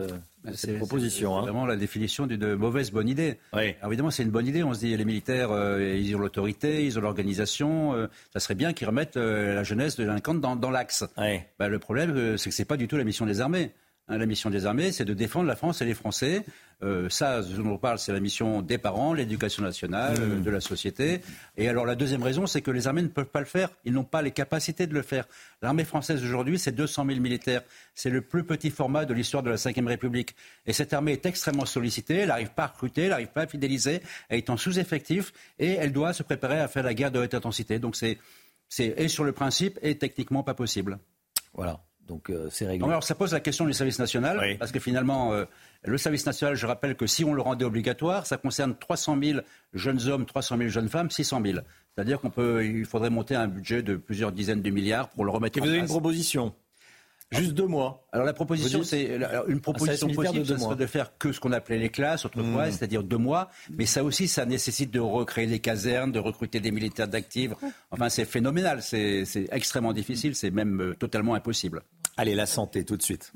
cette 0.55 0.71
C'est- 0.71 0.77
proposition. 0.77 1.33
C'est 1.35 1.39
hein. 1.39 1.43
vraiment 1.43 1.67
la 1.67 1.77
définition 1.77 2.27
d'une 2.27 2.55
mauvaise 2.55 2.91
bonne 2.91 3.09
idée. 3.09 3.39
Alors 3.81 3.93
évidemment, 3.93 4.11
c'est 4.11 4.23
une 4.23 4.31
bonne 4.31 4.47
idée. 4.47 4.63
On 4.63 4.75
se 4.75 4.81
dit, 4.81 4.97
les 4.97 5.05
militaires, 5.05 5.51
euh, 5.51 5.97
ils 5.97 6.15
ont 6.15 6.19
l'autorité, 6.19 6.85
ils 6.85 6.99
ont 6.99 7.03
l'organisation. 7.03 7.95
euh, 7.95 8.07
ça 8.33 8.41
serait 8.41 8.55
bien 8.55 8.73
qu'ils 8.73 8.87
remettent 8.87 9.17
euh, 9.17 9.55
la 9.55 9.63
jeunesse 9.65 9.97
délinquante 9.97 10.41
dans, 10.41 10.57
dans 10.57 10.71
l'axe. 10.71 11.05
Bah, 11.59 11.69
le 11.69 11.79
problème, 11.79 12.11
euh, 12.17 12.37
c'est 12.37 12.51
que 12.51 12.55
c'est 12.57 12.65
pas 12.65 12.77
du 12.77 12.89
tout 12.89 12.97
la 12.97 13.05
mission 13.05 13.27
des 13.27 13.41
armées. 13.41 13.73
Hein, 14.09 14.19
la 14.19 14.27
mission 14.27 14.51
des 14.51 14.67
armées, 14.67 14.93
c'est 14.93 15.05
de 15.05 15.15
défendre 15.15 15.49
la 15.49 15.57
France 15.57 15.83
et 15.83 15.85
les 15.85 15.95
Français. 15.95 16.45
Euh, 16.85 17.09
ça, 17.09 17.43
ce 17.43 17.57
dont 17.57 17.71
on 17.71 17.79
parle, 17.79 17.99
c'est 17.99 18.13
la 18.13 18.21
mission 18.21 18.63
des 18.63 18.79
parents, 18.79 19.13
l'éducation 19.13 19.65
nationale, 19.65 20.17
euh, 20.21 20.39
de 20.39 20.51
la 20.51 20.61
société. 20.61 21.23
Et 21.57 21.69
alors, 21.69 21.87
la 21.87 21.97
deuxième 21.97 22.23
raison, 22.23 22.47
c'est 22.47 22.63
que 22.63 22.71
les 22.71 22.87
armées 22.87 23.03
ne 23.03 23.09
peuvent 23.09 23.25
pas 23.25 23.41
le 23.41 23.47
faire. 23.47 23.71
Ils 23.85 23.93
n'ont 23.93 24.05
pas 24.05 24.23
les 24.23 24.31
capacités 24.31 24.87
de 24.87 24.95
le 24.95 25.03
faire. 25.03 25.27
L'armée 25.61 25.85
française 25.85 26.23
aujourd'hui, 26.23 26.57
c'est 26.57 26.71
200 26.71 27.07
000 27.07 27.21
militaires. 27.21 27.63
C'est 27.97 28.11
le 28.11 28.21
plus 28.21 28.45
petit 28.45 28.71
format 28.71 29.07
de 29.07 29.15
l'histoire 29.15 29.43
de 29.43 29.51
la 29.51 29.57
Ve 29.57 29.87
République. 29.87 30.37
Et 30.67 30.73
cette 30.73 30.93
armée 30.93 31.13
est 31.13 31.27
extrêmement 31.27 31.67
sollicitée. 31.67 32.19
Elle 32.19 32.29
n'arrive 32.29 32.51
pas 32.51 32.65
à 32.65 32.69
recruter, 32.69 33.05
elle 33.05 33.11
n'arrive 33.11 33.33
pas 33.33 33.43
à 33.43 33.47
fidéliser. 33.49 34.03
Elle 34.29 34.39
est 34.39 34.51
en 34.51 34.57
sous-effectif 34.57 35.33
et 35.59 35.73
elle 35.73 35.93
doit 35.93 36.13
se 36.13 36.23
préparer 36.23 36.61
à 36.61 36.69
faire 36.69 36.85
la 36.85 36.95
guerre 36.95 37.11
de 37.11 37.19
haute 37.19 37.35
intensité. 37.35 37.81
Donc, 37.81 37.97
c'est, 37.97 38.19
c'est 38.69 38.95
et 38.99 39.09
sur 39.09 39.25
le 39.25 39.33
principe 39.33 39.81
et 39.83 39.99
techniquement 39.99 40.45
pas 40.45 40.55
possible. 40.55 40.99
Voilà. 41.55 41.86
Donc, 42.07 42.31
euh, 42.31 42.49
c'est 42.51 42.67
réglé. 42.67 42.79
Non, 42.85 42.91
alors 42.91 43.03
ça 43.03 43.15
pose 43.15 43.33
la 43.33 43.41
question 43.41 43.65
du 43.65 43.73
service 43.73 43.99
national, 43.99 44.57
parce 44.59 44.71
que 44.73 44.79
finalement, 44.79 45.33
euh, 45.33 45.45
le 45.85 45.99
service 45.99 46.25
national, 46.27 46.55
je 46.55 46.67
rappelle 46.67 46.95
que 46.97 47.07
si 47.07 47.25
on 47.25 47.35
le 47.35 47.43
rendait 47.43 47.65
obligatoire, 47.65 48.27
ça 48.27 48.37
concerne 48.37 48.77
300 48.79 49.19
000 49.23 49.41
jeunes 49.75 50.07
hommes, 50.09 50.25
300 50.25 50.57
000 50.59 50.69
jeunes 50.69 50.89
femmes, 50.89 51.11
600 51.11 51.43
000. 51.45 51.59
C'est-à-dire 51.95 52.21
qu'on 52.21 52.31
peut, 52.31 52.65
il 52.65 52.85
faudrait 52.85 53.11
monter 53.11 53.35
un 53.35 53.49
budget 53.49 53.83
de 53.83 53.97
plusieurs 53.97 54.31
dizaines 54.31 54.63
de 54.63 54.71
milliards 54.71 55.09
pour 55.09 55.25
le 55.25 55.31
remettre 55.31 55.59
Et 55.59 55.61
en 55.61 55.65
vous 55.65 55.71
avez 55.71 55.79
place. 55.79 55.91
une 55.91 55.95
proposition 55.95 56.55
Juste 57.33 57.55
deux 57.55 57.67
mois. 57.67 58.07
Alors 58.13 58.25
la 58.25 58.33
proposition, 58.33 58.79
dites 58.81 58.89
c'est 58.89 59.19
une 59.49 59.61
proposition 59.61 60.07
de 60.07 60.15
possible, 60.15 60.47
serait 60.59 60.77
de 60.77 60.87
faire 60.87 61.19
que 61.19 61.33
ce 61.33 61.41
qu'on 61.41 61.51
appelait 61.53 61.79
les 61.79 61.89
classes 61.89 62.25
autrefois, 62.25 62.69
Mmh. 62.69 62.71
c'est-à-dire 62.71 63.03
deux 63.03 63.17
mois. 63.17 63.51
Mais 63.71 63.85
ça 63.85 64.05
aussi, 64.05 64.29
ça 64.29 64.47
nécessite 64.47 64.93
de 64.93 65.01
recréer 65.01 65.49
des 65.49 65.59
casernes, 65.59 66.13
de 66.13 66.21
recruter 66.21 66.61
des 66.61 66.71
militaires 66.71 67.09
d'actifs. 67.09 67.51
Enfin, 67.91 68.09
c'est 68.11 68.25
phénoménal, 68.27 68.81
c'est 68.81 69.25
c'est 69.25 69.49
extrêmement 69.51 69.93
difficile, 69.93 70.37
c'est 70.37 70.53
même 70.53 70.81
euh, 70.81 70.95
totalement 70.95 71.35
impossible. 71.35 71.83
Allez, 72.17 72.37
la 72.37 72.47
santé 72.47 72.85
tout 72.85 72.97
de 72.97 73.03
suite. 73.03 73.33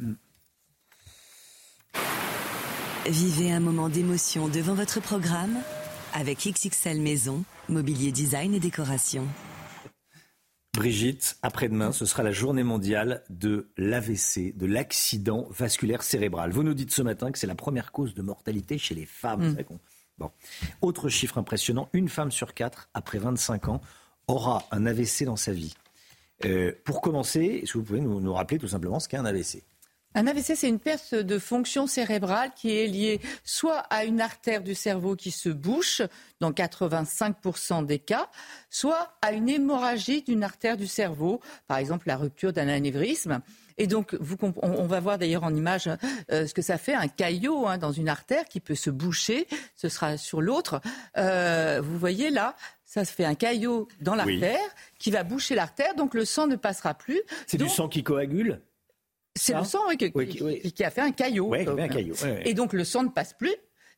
Vivez 3.08 3.50
un 3.50 3.60
moment 3.60 3.88
d'émotion 3.88 4.48
devant 4.48 4.74
votre 4.74 5.00
programme 5.00 5.56
avec 6.14 6.38
XXL 6.46 7.00
Maison, 7.00 7.44
mobilier 7.68 8.12
design 8.12 8.54
et 8.54 8.60
décoration. 8.60 9.26
Brigitte, 10.72 11.36
après-demain, 11.42 11.90
ce 11.90 12.06
sera 12.06 12.22
la 12.22 12.30
journée 12.30 12.62
mondiale 12.62 13.24
de 13.28 13.70
l'AVC, 13.76 14.56
de 14.56 14.66
l'accident 14.66 15.48
vasculaire 15.51 16.02
cérébral. 16.02 16.52
Vous 16.52 16.62
nous 16.62 16.74
dites 16.74 16.92
ce 16.92 17.02
matin 17.02 17.32
que 17.32 17.38
c'est 17.38 17.48
la 17.48 17.56
première 17.56 17.90
cause 17.90 18.14
de 18.14 18.22
mortalité 18.22 18.78
chez 18.78 18.94
les 18.94 19.06
femmes. 19.06 19.51
Mm. 19.52 19.64
Bon. 20.18 20.30
Autre 20.80 21.09
chiffre 21.09 21.38
impressionnant, 21.38 21.88
une 21.92 22.09
femme 22.09 22.30
sur 22.30 22.55
quatre, 22.55 22.88
après 22.94 23.18
25 23.18 23.68
ans, 23.68 23.80
aura 24.28 24.64
un 24.70 24.86
AVC 24.86 25.24
dans 25.24 25.36
sa 25.36 25.52
vie. 25.52 25.74
Euh, 26.44 26.72
pour 26.84 27.01
commencer, 27.01 27.60
est-ce 27.62 27.72
que 27.72 27.78
vous 27.78 27.84
pouvez 27.84 28.01
nous, 28.01 28.20
nous 28.20 28.32
rappeler 28.32 28.59
tout 28.59 28.68
simplement 28.68 29.01
ce 29.01 29.09
qu'est 29.09 29.16
un 29.16 29.24
AVC 29.24 29.64
Un 30.16 30.27
AVC, 30.27 30.57
c'est 30.57 30.69
une 30.69 30.81
perte 30.81 31.15
de 31.15 31.39
fonction 31.39 31.87
cérébrale 31.87 32.51
qui 32.57 32.77
est 32.77 32.89
liée 32.89 33.20
soit 33.45 33.78
à 33.91 34.05
une 34.05 34.20
artère 34.20 34.61
du 34.61 34.74
cerveau 34.74 35.15
qui 35.15 35.31
se 35.31 35.49
bouche, 35.49 36.03
dans 36.41 36.51
85% 36.51 37.87
des 37.87 38.01
cas, 38.01 38.28
soit 38.70 39.15
à 39.23 39.31
une 39.32 39.49
hémorragie 39.49 40.23
d'une 40.23 40.43
artère 40.43 40.77
du 40.77 40.89
cerveau, 40.89 41.41
par 41.69 41.78
exemple 41.78 42.09
la 42.09 42.16
rupture 42.16 42.53
d'un 42.53 42.66
anévrisme. 42.69 43.41
Et 43.78 43.87
donc, 43.87 44.15
vous 44.20 44.37
on, 44.43 44.53
on 44.62 44.87
va 44.87 44.99
voir 44.99 45.16
d'ailleurs 45.16 45.45
en 45.45 45.55
image 45.55 45.89
euh, 46.32 46.47
ce 46.47 46.53
que 46.55 46.61
ça 46.61 46.77
fait, 46.77 46.93
un 46.95 47.09
caillot 47.09 47.66
hein, 47.69 47.78
dans 47.78 47.93
une 47.93 48.09
artère 48.09 48.45
qui 48.47 48.59
peut 48.61 48.74
se 48.74 48.91
boucher, 48.91 49.47
ce 49.77 49.89
sera 49.89 50.16
sur 50.16 50.43
l'autre. 50.43 50.81
Euh, 51.19 51.81
vous 51.82 51.97
voyez 51.99 52.31
là, 52.31 52.57
ça 52.85 53.05
se 53.05 53.12
fait 53.12 53.24
un 53.24 53.37
caillot 53.37 53.87
dans 54.01 54.19
Oui. 54.24 54.39
l'artère 54.41 54.69
qui 54.99 55.12
va 55.12 55.23
boucher 55.23 55.55
l'artère, 55.55 55.95
donc 55.95 56.15
le 56.15 56.24
sang 56.24 56.49
ne 56.49 56.57
passera 56.57 56.95
plus. 56.95 57.23
C'est 57.47 57.59
du 57.59 57.69
sang 57.69 57.89
qui 57.89 58.03
coagule? 58.03 58.61
C'est 59.36 59.55
le 59.55 59.65
sang 59.65 59.81
oui, 59.89 59.97
qui, 59.97 60.11
Oui, 60.15 60.28
qui- 60.61 60.73
qui 60.73 60.85
a 60.85 60.90
fait 60.90 61.01
un 61.02 61.12
caillot. 61.12 61.52
Fait 61.52 61.66
un. 61.69 62.36
Et 62.44 62.55
donc 62.55 62.73
le 62.73 62.85
sang 62.85 63.02
ne 63.05 63.09
passe 63.09 63.32
plus. 63.35 63.55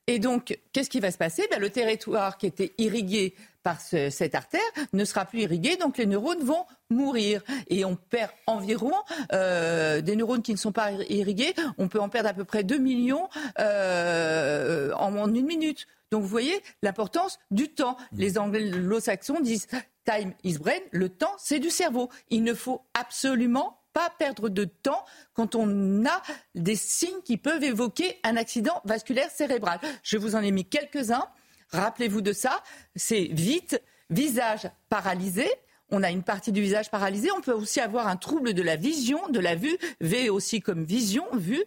Et 0.09 0.19
donc, 0.19 0.59
qu'est-ce 0.73 0.91
qui 0.91 0.99
va 0.99 1.13
se 1.13 1.17
passer? 1.17 1.47
Ben, 1.49 1.61
Le 1.61 1.71
territoire 1.71 2.37
qui 2.37 2.47
était 2.47 2.73
irrigué 2.77 3.37
par 3.63 3.81
ce- 3.81 4.11
cette 4.11 4.35
artère 4.35 4.61
ne 4.93 5.05
sera 5.05 5.25
plus 5.25 5.43
irrigué, 5.43 5.77
donc 5.77 5.97
les 5.97 6.07
neurones 6.07 6.43
vont 6.43 6.65
mourir. 6.91 7.41
Et 7.69 7.85
on 7.85 7.95
perd 7.95 8.33
environ 8.49 8.93
euh, 9.33 10.01
des 10.01 10.17
neurones 10.17 10.43
qui 10.43 10.51
ne 10.51 10.57
sont 10.57 10.73
pas 10.73 10.91
irrigués, 11.09 11.55
on 11.79 11.87
peut 11.87 12.01
en 12.01 12.09
perdre 12.09 12.29
à 12.31 12.35
peu 12.35 12.43
près 12.45 12.65
2 12.65 12.79
millions 12.79 13.29
euh, 13.61 14.93
en, 14.95 15.17
en 15.17 15.33
une 15.33 15.47
minute. 15.47 15.87
Donc 16.11 16.23
vous 16.23 16.29
voyez 16.29 16.61
l'importance 16.83 17.39
du 17.53 17.69
temps. 17.69 17.97
Les 18.13 18.39
anglo-saxons 18.39 19.41
disent 19.41 19.69
time 20.05 20.33
is 20.43 20.59
brain, 20.59 20.81
le 20.91 21.09
temps 21.09 21.33
c'est 21.39 21.61
du 21.61 21.71
cerveau. 21.71 22.11
Il 22.29 22.43
ne 22.43 22.55
faut 22.55 22.83
absolument 22.95 23.79
pas 23.93 24.11
perdre 24.19 24.49
de 24.49 24.65
temps 24.65 25.05
quand 25.35 25.55
on 25.55 26.05
a 26.05 26.23
des 26.55 26.77
signes 26.77 27.23
qui 27.25 27.37
peuvent 27.37 27.63
évoquer 27.63 28.19
un 28.25 28.37
accident 28.37 28.81
vasculaire 28.85 29.31
cérébral. 29.31 29.79
Je 30.03 30.17
vous 30.17 30.35
en 30.35 30.43
ai 30.43 30.51
mis 30.51 30.65
quelques-uns. 30.65 31.27
Rappelez-vous 31.71 32.21
de 32.21 32.33
ça. 32.33 32.63
C'est 32.97 33.29
vite, 33.33 33.83
visage 34.11 34.71
paralysé. 34.89 35.49
On 35.95 36.03
a 36.03 36.11
une 36.11 36.23
partie 36.23 36.53
du 36.53 36.63
visage 36.63 36.91
paralysé. 36.91 37.29
On 37.37 37.43
peut 37.43 37.53
aussi 37.53 37.79
avoir 37.79 38.09
un 38.09 38.17
trouble 38.17 38.55
de 38.55 38.63
la 38.63 38.77
vision, 38.77 39.29
de 39.29 39.39
la 39.39 39.55
vue, 39.55 39.77
V 40.01 40.31
aussi 40.31 40.63
comme 40.63 40.85
vision, 40.85 41.25
vue. 41.35 41.63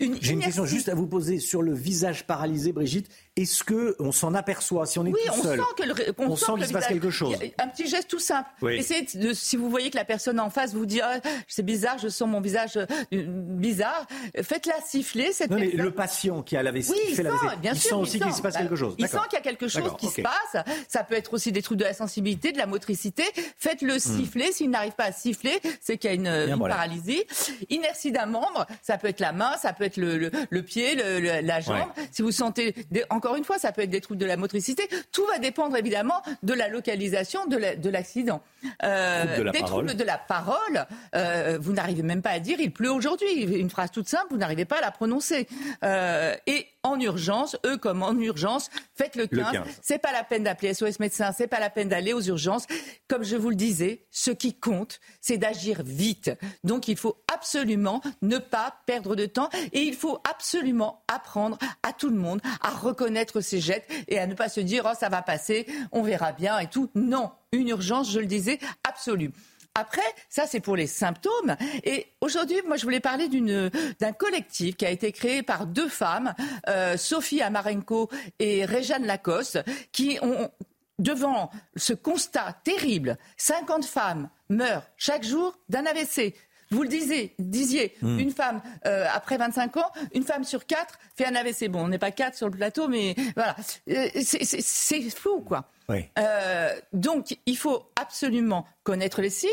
Une 0.00 0.20
J'ai 0.20 0.32
une 0.32 0.40
question 0.40 0.66
juste 0.66 0.88
à 0.88 0.96
vous 0.96 1.06
poser 1.06 1.38
sur 1.38 1.62
le 1.62 1.74
visage 1.74 2.26
paralysé, 2.26 2.72
Brigitte. 2.72 3.08
Est-ce 3.40 3.62
que 3.64 3.94
on 4.00 4.12
s'en 4.12 4.34
aperçoit 4.34 4.84
si 4.86 4.98
on 4.98 5.06
est 5.06 5.12
Oui, 5.12 5.20
tout 5.26 5.32
on 5.38 5.42
seul 5.42 5.58
sent 5.58 5.64
que 5.76 5.82
le, 5.84 6.12
qu'on 6.12 6.26
On 6.30 6.36
sent 6.36 6.52
qu'il 6.56 6.66
se 6.66 6.72
passe 6.72 6.86
quelque 6.88 7.10
chose. 7.10 7.36
Un 7.58 7.68
petit 7.68 7.86
geste 7.88 8.08
tout 8.08 8.18
simple. 8.18 8.48
Oui. 8.62 8.74
Essayez 8.76 9.06
de, 9.14 9.32
si 9.32 9.56
vous 9.56 9.70
voyez 9.70 9.90
que 9.90 9.96
la 9.96 10.04
personne 10.04 10.40
en 10.40 10.50
face 10.50 10.74
vous 10.74 10.86
dit 10.86 11.00
Ah, 11.00 11.20
c'est 11.46 11.62
bizarre, 11.64 11.98
je 11.98 12.08
sens 12.08 12.28
mon 12.28 12.40
visage 12.40 12.76
euh, 12.76 12.86
bizarre, 13.12 14.06
faites-la 14.42 14.74
siffler 14.84 15.32
cette 15.32 15.50
Non, 15.50 15.58
mais 15.58 15.68
le 15.70 15.90
patient 15.92 16.42
qui 16.42 16.56
a 16.56 16.62
l'AVC, 16.62 16.90
Oui, 16.90 16.96
qui 17.04 17.10
il 17.10 17.14
fait 17.16 17.22
sent, 17.22 17.28
l'AVC, 17.42 17.60
bien 17.60 17.72
il 17.74 17.78
sûr, 17.80 17.90
sent 17.90 17.94
aussi 17.96 18.20
qu'il 18.20 18.32
se 18.32 18.42
passe 18.42 18.54
Bah, 18.54 18.60
quelque 18.60 18.76
chose. 18.76 18.94
Il 18.98 19.08
sent 19.08 19.16
qu'il 19.30 19.34
y 19.38 19.40
a 19.40 19.44
quelque 19.44 19.68
chose 19.68 19.92
qui 19.98 20.08
se 20.08 20.20
passe. 20.20 20.64
Ça 20.88 21.04
peut 21.04 21.14
être 21.14 21.32
aussi 21.34 21.52
des 21.52 21.62
troubles 21.62 21.80
de 21.80 21.84
la 21.86 21.94
sensibilité, 21.94 22.52
de 22.52 22.58
la 22.58 22.66
motricité. 22.66 23.22
Faites-le 23.58 23.94
Hmm. 23.96 23.98
siffler. 23.98 24.52
S'il 24.52 24.70
n'arrive 24.70 24.92
pas 24.92 25.04
à 25.04 25.12
siffler, 25.12 25.60
c'est 25.80 25.96
qu'il 25.98 26.10
y 26.10 26.12
a 26.12 26.16
une, 26.16 26.26
une 26.26 26.54
voilà. 26.56 26.74
paralysie. 26.76 27.22
Inertie 27.70 28.12
d'un 28.12 28.26
membre, 28.26 28.66
ça 28.82 28.98
peut 28.98 29.08
être 29.08 29.20
la 29.20 29.32
main, 29.32 29.52
ça 29.60 29.72
peut 29.72 29.84
être 29.84 29.96
le, 29.96 30.16
le- 30.18 30.30
le 30.50 30.62
pied, 30.62 30.94
le- 30.94 31.20
le- 31.20 31.40
la 31.46 31.60
jambe. 31.60 31.88
Si 32.12 32.22
vous 32.22 32.32
sentez, 32.32 32.74
des- 32.90 33.04
encore 33.10 33.27
une 33.36 33.44
fois, 33.44 33.58
ça 33.58 33.72
peut 33.72 33.82
être 33.82 33.90
des 33.90 34.00
troubles 34.00 34.20
de 34.20 34.26
la 34.26 34.36
motricité. 34.36 34.88
Tout 35.12 35.24
va 35.26 35.38
dépendre 35.38 35.76
évidemment 35.76 36.22
de 36.42 36.54
la 36.54 36.68
localisation 36.68 37.46
de 37.46 37.88
l'accident. 37.88 38.42
Euh, 38.82 39.38
de 39.38 39.50
des 39.50 39.60
parole. 39.60 39.86
troubles 39.86 39.94
de 39.94 40.04
la 40.04 40.18
parole, 40.18 40.86
euh, 41.14 41.58
vous 41.60 41.72
n'arrivez 41.72 42.02
même 42.02 42.22
pas 42.22 42.30
à 42.30 42.38
dire 42.40 42.58
il 42.60 42.72
pleut 42.72 42.90
aujourd'hui. 42.90 43.42
Une 43.42 43.70
phrase 43.70 43.90
toute 43.90 44.08
simple, 44.08 44.26
vous 44.30 44.36
n'arrivez 44.36 44.64
pas 44.64 44.78
à 44.78 44.80
la 44.80 44.90
prononcer. 44.90 45.46
Euh, 45.84 46.34
et 46.46 46.66
en 46.82 46.98
urgence, 47.00 47.56
eux 47.66 47.76
comme 47.76 48.02
en 48.02 48.16
urgence, 48.18 48.70
faites 48.94 49.16
le 49.16 49.28
Le 49.30 49.42
15. 49.42 49.52
15. 49.52 49.66
C'est 49.82 49.98
pas 49.98 50.12
la 50.12 50.24
peine 50.24 50.44
d'appeler 50.44 50.74
SOS 50.74 51.00
médecin, 51.00 51.32
c'est 51.36 51.46
pas 51.46 51.60
la 51.60 51.70
peine 51.70 51.88
d'aller 51.88 52.12
aux 52.12 52.22
urgences. 52.22 52.66
Comme 53.08 53.24
je 53.24 53.36
vous 53.36 53.50
le 53.50 53.56
disais, 53.56 54.06
ce 54.10 54.30
qui 54.30 54.54
compte, 54.54 55.00
c'est 55.20 55.38
d'agir 55.38 55.82
vite. 55.84 56.30
Donc 56.64 56.88
il 56.88 56.96
faut 56.96 57.22
absolument 57.32 58.00
ne 58.22 58.38
pas 58.38 58.74
perdre 58.86 59.16
de 59.16 59.26
temps 59.26 59.48
et 59.72 59.80
il 59.80 59.94
faut 59.94 60.20
absolument 60.28 61.04
apprendre 61.08 61.58
à 61.82 61.92
tout 61.92 62.10
le 62.10 62.16
monde 62.16 62.40
à 62.62 62.70
reconnaître 62.70 63.40
ses 63.40 63.60
jets 63.60 63.84
et 64.08 64.18
à 64.18 64.26
ne 64.26 64.34
pas 64.34 64.48
se 64.48 64.60
dire 64.60 64.88
oh 64.90 64.96
ça 64.98 65.08
va 65.08 65.22
passer, 65.22 65.66
on 65.92 66.02
verra 66.02 66.32
bien 66.32 66.58
et 66.58 66.68
tout. 66.68 66.90
Non, 66.94 67.30
une 67.52 67.68
urgence, 67.68 68.10
je 68.10 68.20
le 68.20 68.26
disais, 68.26 68.58
absolue. 68.88 69.30
Après, 69.74 70.02
ça 70.28 70.46
c'est 70.46 70.60
pour 70.60 70.76
les 70.76 70.88
symptômes. 70.88 71.56
Et 71.84 72.06
aujourd'hui, 72.20 72.56
moi 72.66 72.76
je 72.76 72.82
voulais 72.82 73.00
parler 73.00 73.28
d'un 73.28 74.12
collectif 74.12 74.76
qui 74.76 74.84
a 74.84 74.90
été 74.90 75.12
créé 75.12 75.42
par 75.42 75.66
deux 75.66 75.88
femmes, 75.88 76.34
euh, 76.68 76.96
Sophie 76.96 77.42
Amarenko 77.42 78.10
et 78.40 78.64
Réjeanne 78.64 79.06
Lacoste, 79.06 79.62
qui 79.92 80.18
ont, 80.20 80.50
devant 80.98 81.50
ce 81.76 81.92
constat 81.92 82.56
terrible, 82.64 83.18
50 83.36 83.84
femmes 83.84 84.30
meurent 84.48 84.88
chaque 84.96 85.24
jour 85.24 85.56
d'un 85.68 85.86
AVC. 85.86 86.34
Vous 86.70 86.82
le 86.82 86.88
disiez, 86.88 87.34
disiez 87.38 87.94
Hmm. 88.02 88.18
une 88.18 88.30
femme 88.30 88.60
euh, 88.86 89.06
après 89.12 89.36
25 89.38 89.76
ans, 89.78 89.90
une 90.14 90.22
femme 90.24 90.44
sur 90.44 90.66
quatre 90.66 90.98
fait 91.16 91.24
un 91.26 91.34
AVC. 91.34 91.68
Bon, 91.68 91.84
on 91.84 91.88
n'est 91.88 91.98
pas 91.98 92.10
quatre 92.10 92.36
sur 92.36 92.48
le 92.48 92.56
plateau, 92.56 92.88
mais 92.88 93.14
voilà, 93.34 93.56
Euh, 93.90 94.08
c'est- 94.22 95.10
fou, 95.10 95.40
quoi. 95.40 95.64
Oui. 95.88 96.04
Euh, 96.18 96.78
donc, 96.92 97.38
il 97.46 97.56
faut 97.56 97.84
absolument 98.00 98.66
connaître 98.84 99.22
les 99.22 99.30
signes, 99.30 99.48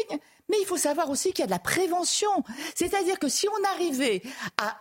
mais 0.50 0.58
il 0.60 0.66
faut 0.66 0.78
savoir 0.78 1.10
aussi 1.10 1.30
qu'il 1.32 1.40
y 1.40 1.44
a 1.44 1.48
de 1.48 1.52
la 1.52 1.60
prévention. 1.60 2.30
C'est-à-dire 2.76 3.18
que 3.20 3.30
si 3.30 3.48
on 3.48 3.64
arrivait 3.76 4.22
à 4.62 4.76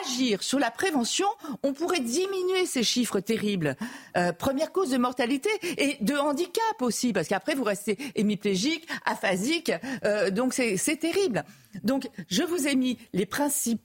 agir 0.00 0.42
sur 0.42 0.58
la 0.58 0.70
prévention, 0.70 1.26
on 1.62 1.72
pourrait 1.72 2.00
diminuer 2.00 2.66
ces 2.66 2.82
chiffres 2.82 3.20
terribles. 3.20 3.76
Euh, 4.16 4.32
première 4.32 4.72
cause 4.72 4.90
de 4.90 4.98
mortalité 4.98 5.50
et 5.78 5.96
de 6.00 6.16
handicap 6.16 6.80
aussi, 6.80 7.12
parce 7.12 7.28
qu'après 7.28 7.54
vous 7.54 7.64
restez 7.64 7.98
hémiplégique, 8.14 8.88
aphasique, 9.04 9.72
euh, 10.04 10.30
donc 10.30 10.54
c'est 10.54 10.96
terrible. 10.96 11.44
Donc 11.84 12.08
je 12.28 12.42
vous 12.42 12.66
ai 12.66 12.74
mis 12.74 12.98
les 13.12 13.26
principaux 13.26 13.82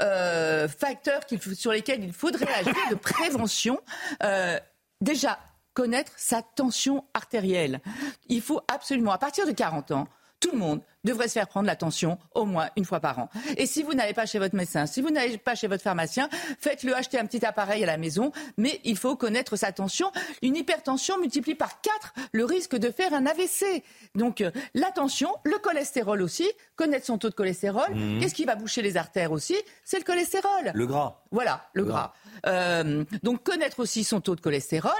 euh, 0.00 0.68
facteurs 0.68 1.20
sur 1.54 1.72
lesquels 1.72 2.02
il 2.02 2.12
faudrait 2.12 2.52
agir 2.52 2.74
de 2.90 2.96
prévention. 2.96 3.80
Euh, 4.22 4.58
déjà, 5.00 5.38
connaître 5.74 6.12
sa 6.16 6.42
tension 6.42 7.04
artérielle. 7.14 7.80
Il 8.28 8.40
faut 8.40 8.60
absolument, 8.68 9.12
à 9.12 9.18
partir 9.18 9.46
de 9.46 9.52
40 9.52 9.90
ans, 9.90 10.08
tout 10.44 10.52
le 10.52 10.58
monde 10.58 10.80
devrait 11.04 11.28
se 11.28 11.32
faire 11.34 11.48
prendre 11.48 11.66
la 11.66 11.76
tension 11.76 12.18
au 12.34 12.44
moins 12.44 12.68
une 12.76 12.84
fois 12.84 13.00
par 13.00 13.18
an. 13.18 13.30
Et 13.56 13.64
si 13.64 13.82
vous 13.82 13.94
n'allez 13.94 14.12
pas 14.12 14.26
chez 14.26 14.38
votre 14.38 14.54
médecin, 14.54 14.84
si 14.84 15.00
vous 15.00 15.10
n'allez 15.10 15.38
pas 15.38 15.54
chez 15.54 15.68
votre 15.68 15.82
pharmacien, 15.82 16.28
faites-le 16.58 16.94
acheter 16.94 17.18
un 17.18 17.24
petit 17.24 17.44
appareil 17.46 17.82
à 17.82 17.86
la 17.86 17.96
maison, 17.96 18.30
mais 18.58 18.80
il 18.84 18.96
faut 18.96 19.16
connaître 19.16 19.56
sa 19.56 19.72
tension. 19.72 20.12
Une 20.42 20.56
hypertension 20.56 21.18
multiplie 21.18 21.54
par 21.54 21.80
4 21.80 22.14
le 22.32 22.44
risque 22.44 22.76
de 22.76 22.90
faire 22.90 23.14
un 23.14 23.24
AVC. 23.24 23.82
Donc 24.14 24.42
euh, 24.42 24.50
la 24.74 24.90
tension, 24.90 25.30
le 25.44 25.56
cholestérol 25.58 26.20
aussi, 26.20 26.50
connaître 26.76 27.06
son 27.06 27.16
taux 27.16 27.30
de 27.30 27.34
cholestérol. 27.34 27.94
Mhm. 27.94 28.20
Qu'est-ce 28.20 28.34
qui 28.34 28.44
va 28.44 28.54
boucher 28.54 28.82
les 28.82 28.98
artères 28.98 29.32
aussi? 29.32 29.56
C'est 29.84 29.98
le 29.98 30.04
cholestérol. 30.04 30.72
Le 30.74 30.86
gras. 30.86 31.22
Voilà, 31.30 31.68
le 31.72 31.84
gras. 31.84 32.12
Euh, 32.46 33.04
donc 33.22 33.42
connaître 33.42 33.80
aussi 33.80 34.04
son 34.04 34.20
taux 34.20 34.34
de 34.36 34.40
cholestérol. 34.40 34.92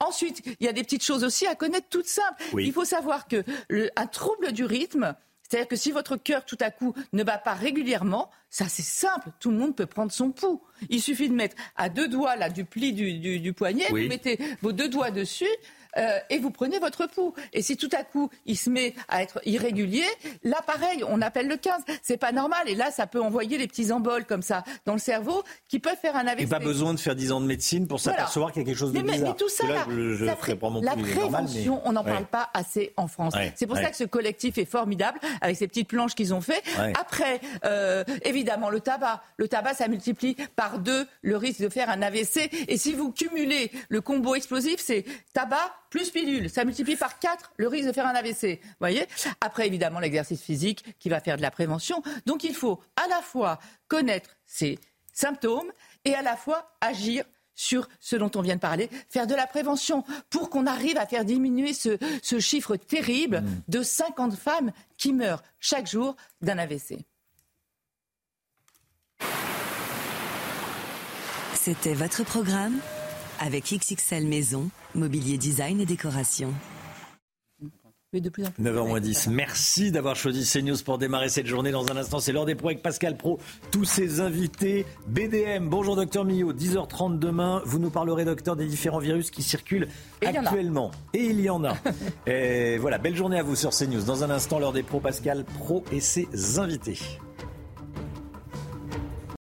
Ensuite, 0.00 0.42
il 0.60 0.66
y 0.66 0.68
a 0.68 0.72
des 0.72 0.82
petites 0.82 1.04
choses 1.04 1.24
aussi 1.24 1.46
à 1.46 1.54
connaître 1.54 1.88
toutes 1.90 2.06
simples. 2.06 2.42
Oui. 2.52 2.66
Il 2.66 2.72
faut 2.72 2.84
savoir 2.84 3.28
que 3.28 3.42
le, 3.68 3.90
un 3.96 4.06
trouble 4.06 4.52
du 4.52 4.64
rythme, 4.64 5.14
c'est-à-dire 5.48 5.68
que 5.68 5.76
si 5.76 5.92
votre 5.92 6.16
cœur 6.16 6.44
tout 6.44 6.58
à 6.60 6.70
coup 6.70 6.94
ne 7.12 7.22
bat 7.24 7.38
pas 7.38 7.54
régulièrement, 7.54 8.30
ça 8.50 8.66
c'est 8.68 8.82
simple, 8.82 9.28
tout 9.40 9.50
le 9.50 9.56
monde 9.56 9.74
peut 9.76 9.86
prendre 9.86 10.12
son 10.12 10.30
pouls. 10.30 10.62
Il 10.90 11.02
suffit 11.02 11.28
de 11.28 11.34
mettre 11.34 11.56
à 11.76 11.88
deux 11.88 12.08
doigts 12.08 12.36
là 12.36 12.48
du 12.50 12.64
pli 12.64 12.92
du, 12.92 13.18
du- 13.18 13.40
du 13.40 13.52
poignet, 13.52 13.86
Oui. 13.92 14.04
vous 14.04 14.08
mettez 14.08 14.38
vos 14.62 14.72
deux 14.72 14.88
doigts 14.88 15.10
dessus. 15.10 15.48
Euh, 15.98 16.18
et 16.30 16.38
vous 16.38 16.50
prenez 16.50 16.78
votre 16.78 17.06
pouls. 17.06 17.34
Et 17.52 17.62
si 17.62 17.76
tout 17.76 17.88
à 17.98 18.04
coup 18.04 18.30
il 18.46 18.56
se 18.56 18.70
met 18.70 18.94
à 19.08 19.22
être 19.22 19.40
irrégulier, 19.44 20.04
là 20.42 20.58
pareil, 20.66 21.04
on 21.08 21.20
appelle 21.22 21.48
le 21.48 21.56
15. 21.56 21.82
C'est 22.02 22.16
pas 22.16 22.32
normal. 22.32 22.68
Et 22.68 22.74
là, 22.74 22.90
ça 22.90 23.06
peut 23.06 23.20
envoyer 23.20 23.58
les 23.58 23.66
petits 23.66 23.92
emboles 23.92 24.24
comme 24.24 24.42
ça 24.42 24.64
dans 24.86 24.92
le 24.94 24.98
cerveau 24.98 25.42
qui 25.68 25.78
peuvent 25.78 25.96
faire 26.00 26.16
un 26.16 26.26
AVC. 26.26 26.42
Et 26.42 26.46
pas 26.46 26.58
besoin 26.58 26.94
de 26.94 27.00
faire 27.00 27.14
10 27.14 27.32
ans 27.32 27.40
de 27.40 27.46
médecine 27.46 27.86
pour 27.86 27.98
Voilà. 27.98 28.18
s'apercevoir 28.18 28.52
qu'il 28.52 28.62
y 28.62 28.64
a 28.64 28.66
quelque 28.66 28.78
chose 28.78 28.92
de 28.92 28.98
mais, 28.98 29.04
mais- 29.04 29.12
bizarre. 29.12 29.28
mais 29.30 29.36
tout 29.36 29.48
ça, 29.48 29.66
là, 29.66 29.74
là, 29.74 29.84
je, 29.88 30.14
je 30.14 30.24
la, 30.24 30.34
normal, 30.34 30.82
mais- 30.96 31.02
prévention, 31.12 31.82
on 31.84 31.92
n'en 31.92 32.04
parle 32.04 32.26
pas 32.26 32.50
assez 32.54 32.92
en 32.96 33.08
France. 33.08 33.34
Ouais, 33.34 33.52
C'est 33.56 33.66
pour 33.66 33.76
ouais. 33.76 33.82
ça 33.82 33.90
que 33.90 33.96
ce 33.96 34.04
collectif 34.04 34.58
est 34.58 34.64
formidable 34.64 35.18
avec 35.40 35.56
ces 35.56 35.68
petites 35.68 35.88
planches 35.88 36.14
qu'ils 36.14 36.32
ont 36.34 36.40
fait. 36.40 36.62
Après, 36.98 37.40
euh, 37.64 38.04
évidemment, 38.24 38.70
le 38.70 38.80
tabac. 38.80 39.22
Le 39.36 39.48
tabac, 39.48 39.74
ça 39.74 39.88
multiplie 39.88 40.36
par 40.56 40.78
deux 40.78 41.06
le 41.22 41.36
risque 41.36 41.60
de 41.60 41.68
faire 41.68 41.90
un 41.90 42.02
AVC. 42.02 42.50
Et 42.68 42.76
si 42.76 42.92
vous 42.94 43.12
cumulez 43.12 43.70
le 43.88 44.00
combo 44.00 44.34
explosif, 44.34 44.76
c'est 44.80 45.04
tabac 45.32 45.72
plus 45.92 46.10
pilule. 46.10 46.48
Ça 46.48 46.64
multiplie 46.64 46.96
par 46.96 47.18
quatre 47.18 47.52
le 47.58 47.68
risque 47.68 47.86
de 47.86 47.92
faire 47.92 48.06
un 48.06 48.14
AVC. 48.14 48.60
Vous 48.62 48.76
voyez? 48.80 49.06
Après, 49.42 49.66
évidemment, 49.66 50.00
l'exercice 50.00 50.42
physique 50.42 50.98
qui 50.98 51.10
va 51.10 51.20
faire 51.20 51.36
de 51.36 51.42
la 51.42 51.50
prévention. 51.50 52.02
Donc, 52.24 52.42
il 52.44 52.54
faut 52.54 52.80
à 52.96 53.06
la 53.08 53.20
fois 53.20 53.58
connaître 53.88 54.30
ces 54.46 54.78
symptômes 55.12 55.70
et 56.06 56.14
à 56.14 56.22
la 56.22 56.36
fois 56.36 56.74
agir 56.80 57.24
sur 57.54 57.86
ce 58.00 58.16
dont 58.16 58.30
on 58.34 58.40
vient 58.40 58.54
de 58.54 58.60
parler, 58.60 58.88
faire 59.10 59.26
de 59.26 59.34
la 59.34 59.46
prévention 59.46 60.02
pour 60.30 60.48
qu'on 60.48 60.66
arrive 60.66 60.96
à 60.96 61.06
faire 61.06 61.26
diminuer 61.26 61.74
ce, 61.74 61.98
ce 62.22 62.40
chiffre 62.40 62.76
terrible 62.76 63.44
de 63.68 63.82
50 63.82 64.34
femmes 64.34 64.72
qui 64.96 65.12
meurent 65.12 65.42
chaque 65.60 65.86
jour 65.86 66.16
d'un 66.40 66.56
AVC. 66.56 67.04
C'était 71.54 71.94
votre 71.94 72.24
programme 72.24 72.80
avec 73.42 73.64
XXL 73.64 74.26
Maison, 74.26 74.70
mobilier 74.94 75.36
design 75.36 75.80
et 75.80 75.86
décoration. 75.86 76.54
Mais 78.12 78.20
de 78.20 78.28
plus 78.28 78.44
en 78.44 78.50
plus. 78.50 78.62
9h 78.62 79.00
10. 79.00 79.28
Merci 79.28 79.90
d'avoir 79.90 80.16
choisi 80.16 80.44
CNews 80.44 80.76
pour 80.84 80.98
démarrer 80.98 81.30
cette 81.30 81.46
journée. 81.46 81.70
Dans 81.70 81.90
un 81.90 81.96
instant, 81.96 82.20
c'est 82.20 82.30
l'heure 82.30 82.44
des 82.44 82.54
pros 82.54 82.68
avec 82.68 82.82
Pascal 82.82 83.16
Pro. 83.16 83.38
Tous 83.70 83.86
ses 83.86 84.20
invités. 84.20 84.84
BDM. 85.08 85.66
Bonjour, 85.68 85.96
docteur 85.96 86.26
Millot. 86.26 86.52
10h30 86.52 87.18
demain. 87.18 87.62
Vous 87.64 87.78
nous 87.78 87.88
parlerez, 87.88 88.26
docteur, 88.26 88.54
des 88.54 88.66
différents 88.66 88.98
virus 88.98 89.30
qui 89.30 89.42
circulent 89.42 89.88
Et 90.20 90.26
il 90.26 90.36
actuellement. 90.36 90.90
Et 91.14 91.24
il 91.24 91.40
y 91.40 91.48
en 91.48 91.64
a. 91.64 91.74
et 92.26 92.76
voilà. 92.76 92.98
Belle 92.98 93.16
journée 93.16 93.38
à 93.38 93.42
vous 93.42 93.56
sur 93.56 93.70
CNews. 93.70 94.02
Dans 94.02 94.22
un 94.22 94.30
instant, 94.30 94.58
l'heure 94.58 94.74
des 94.74 94.82
pros. 94.82 95.00
Pascal 95.00 95.44
Pro 95.44 95.82
et 95.90 96.00
ses 96.00 96.28
invités. 96.58 96.98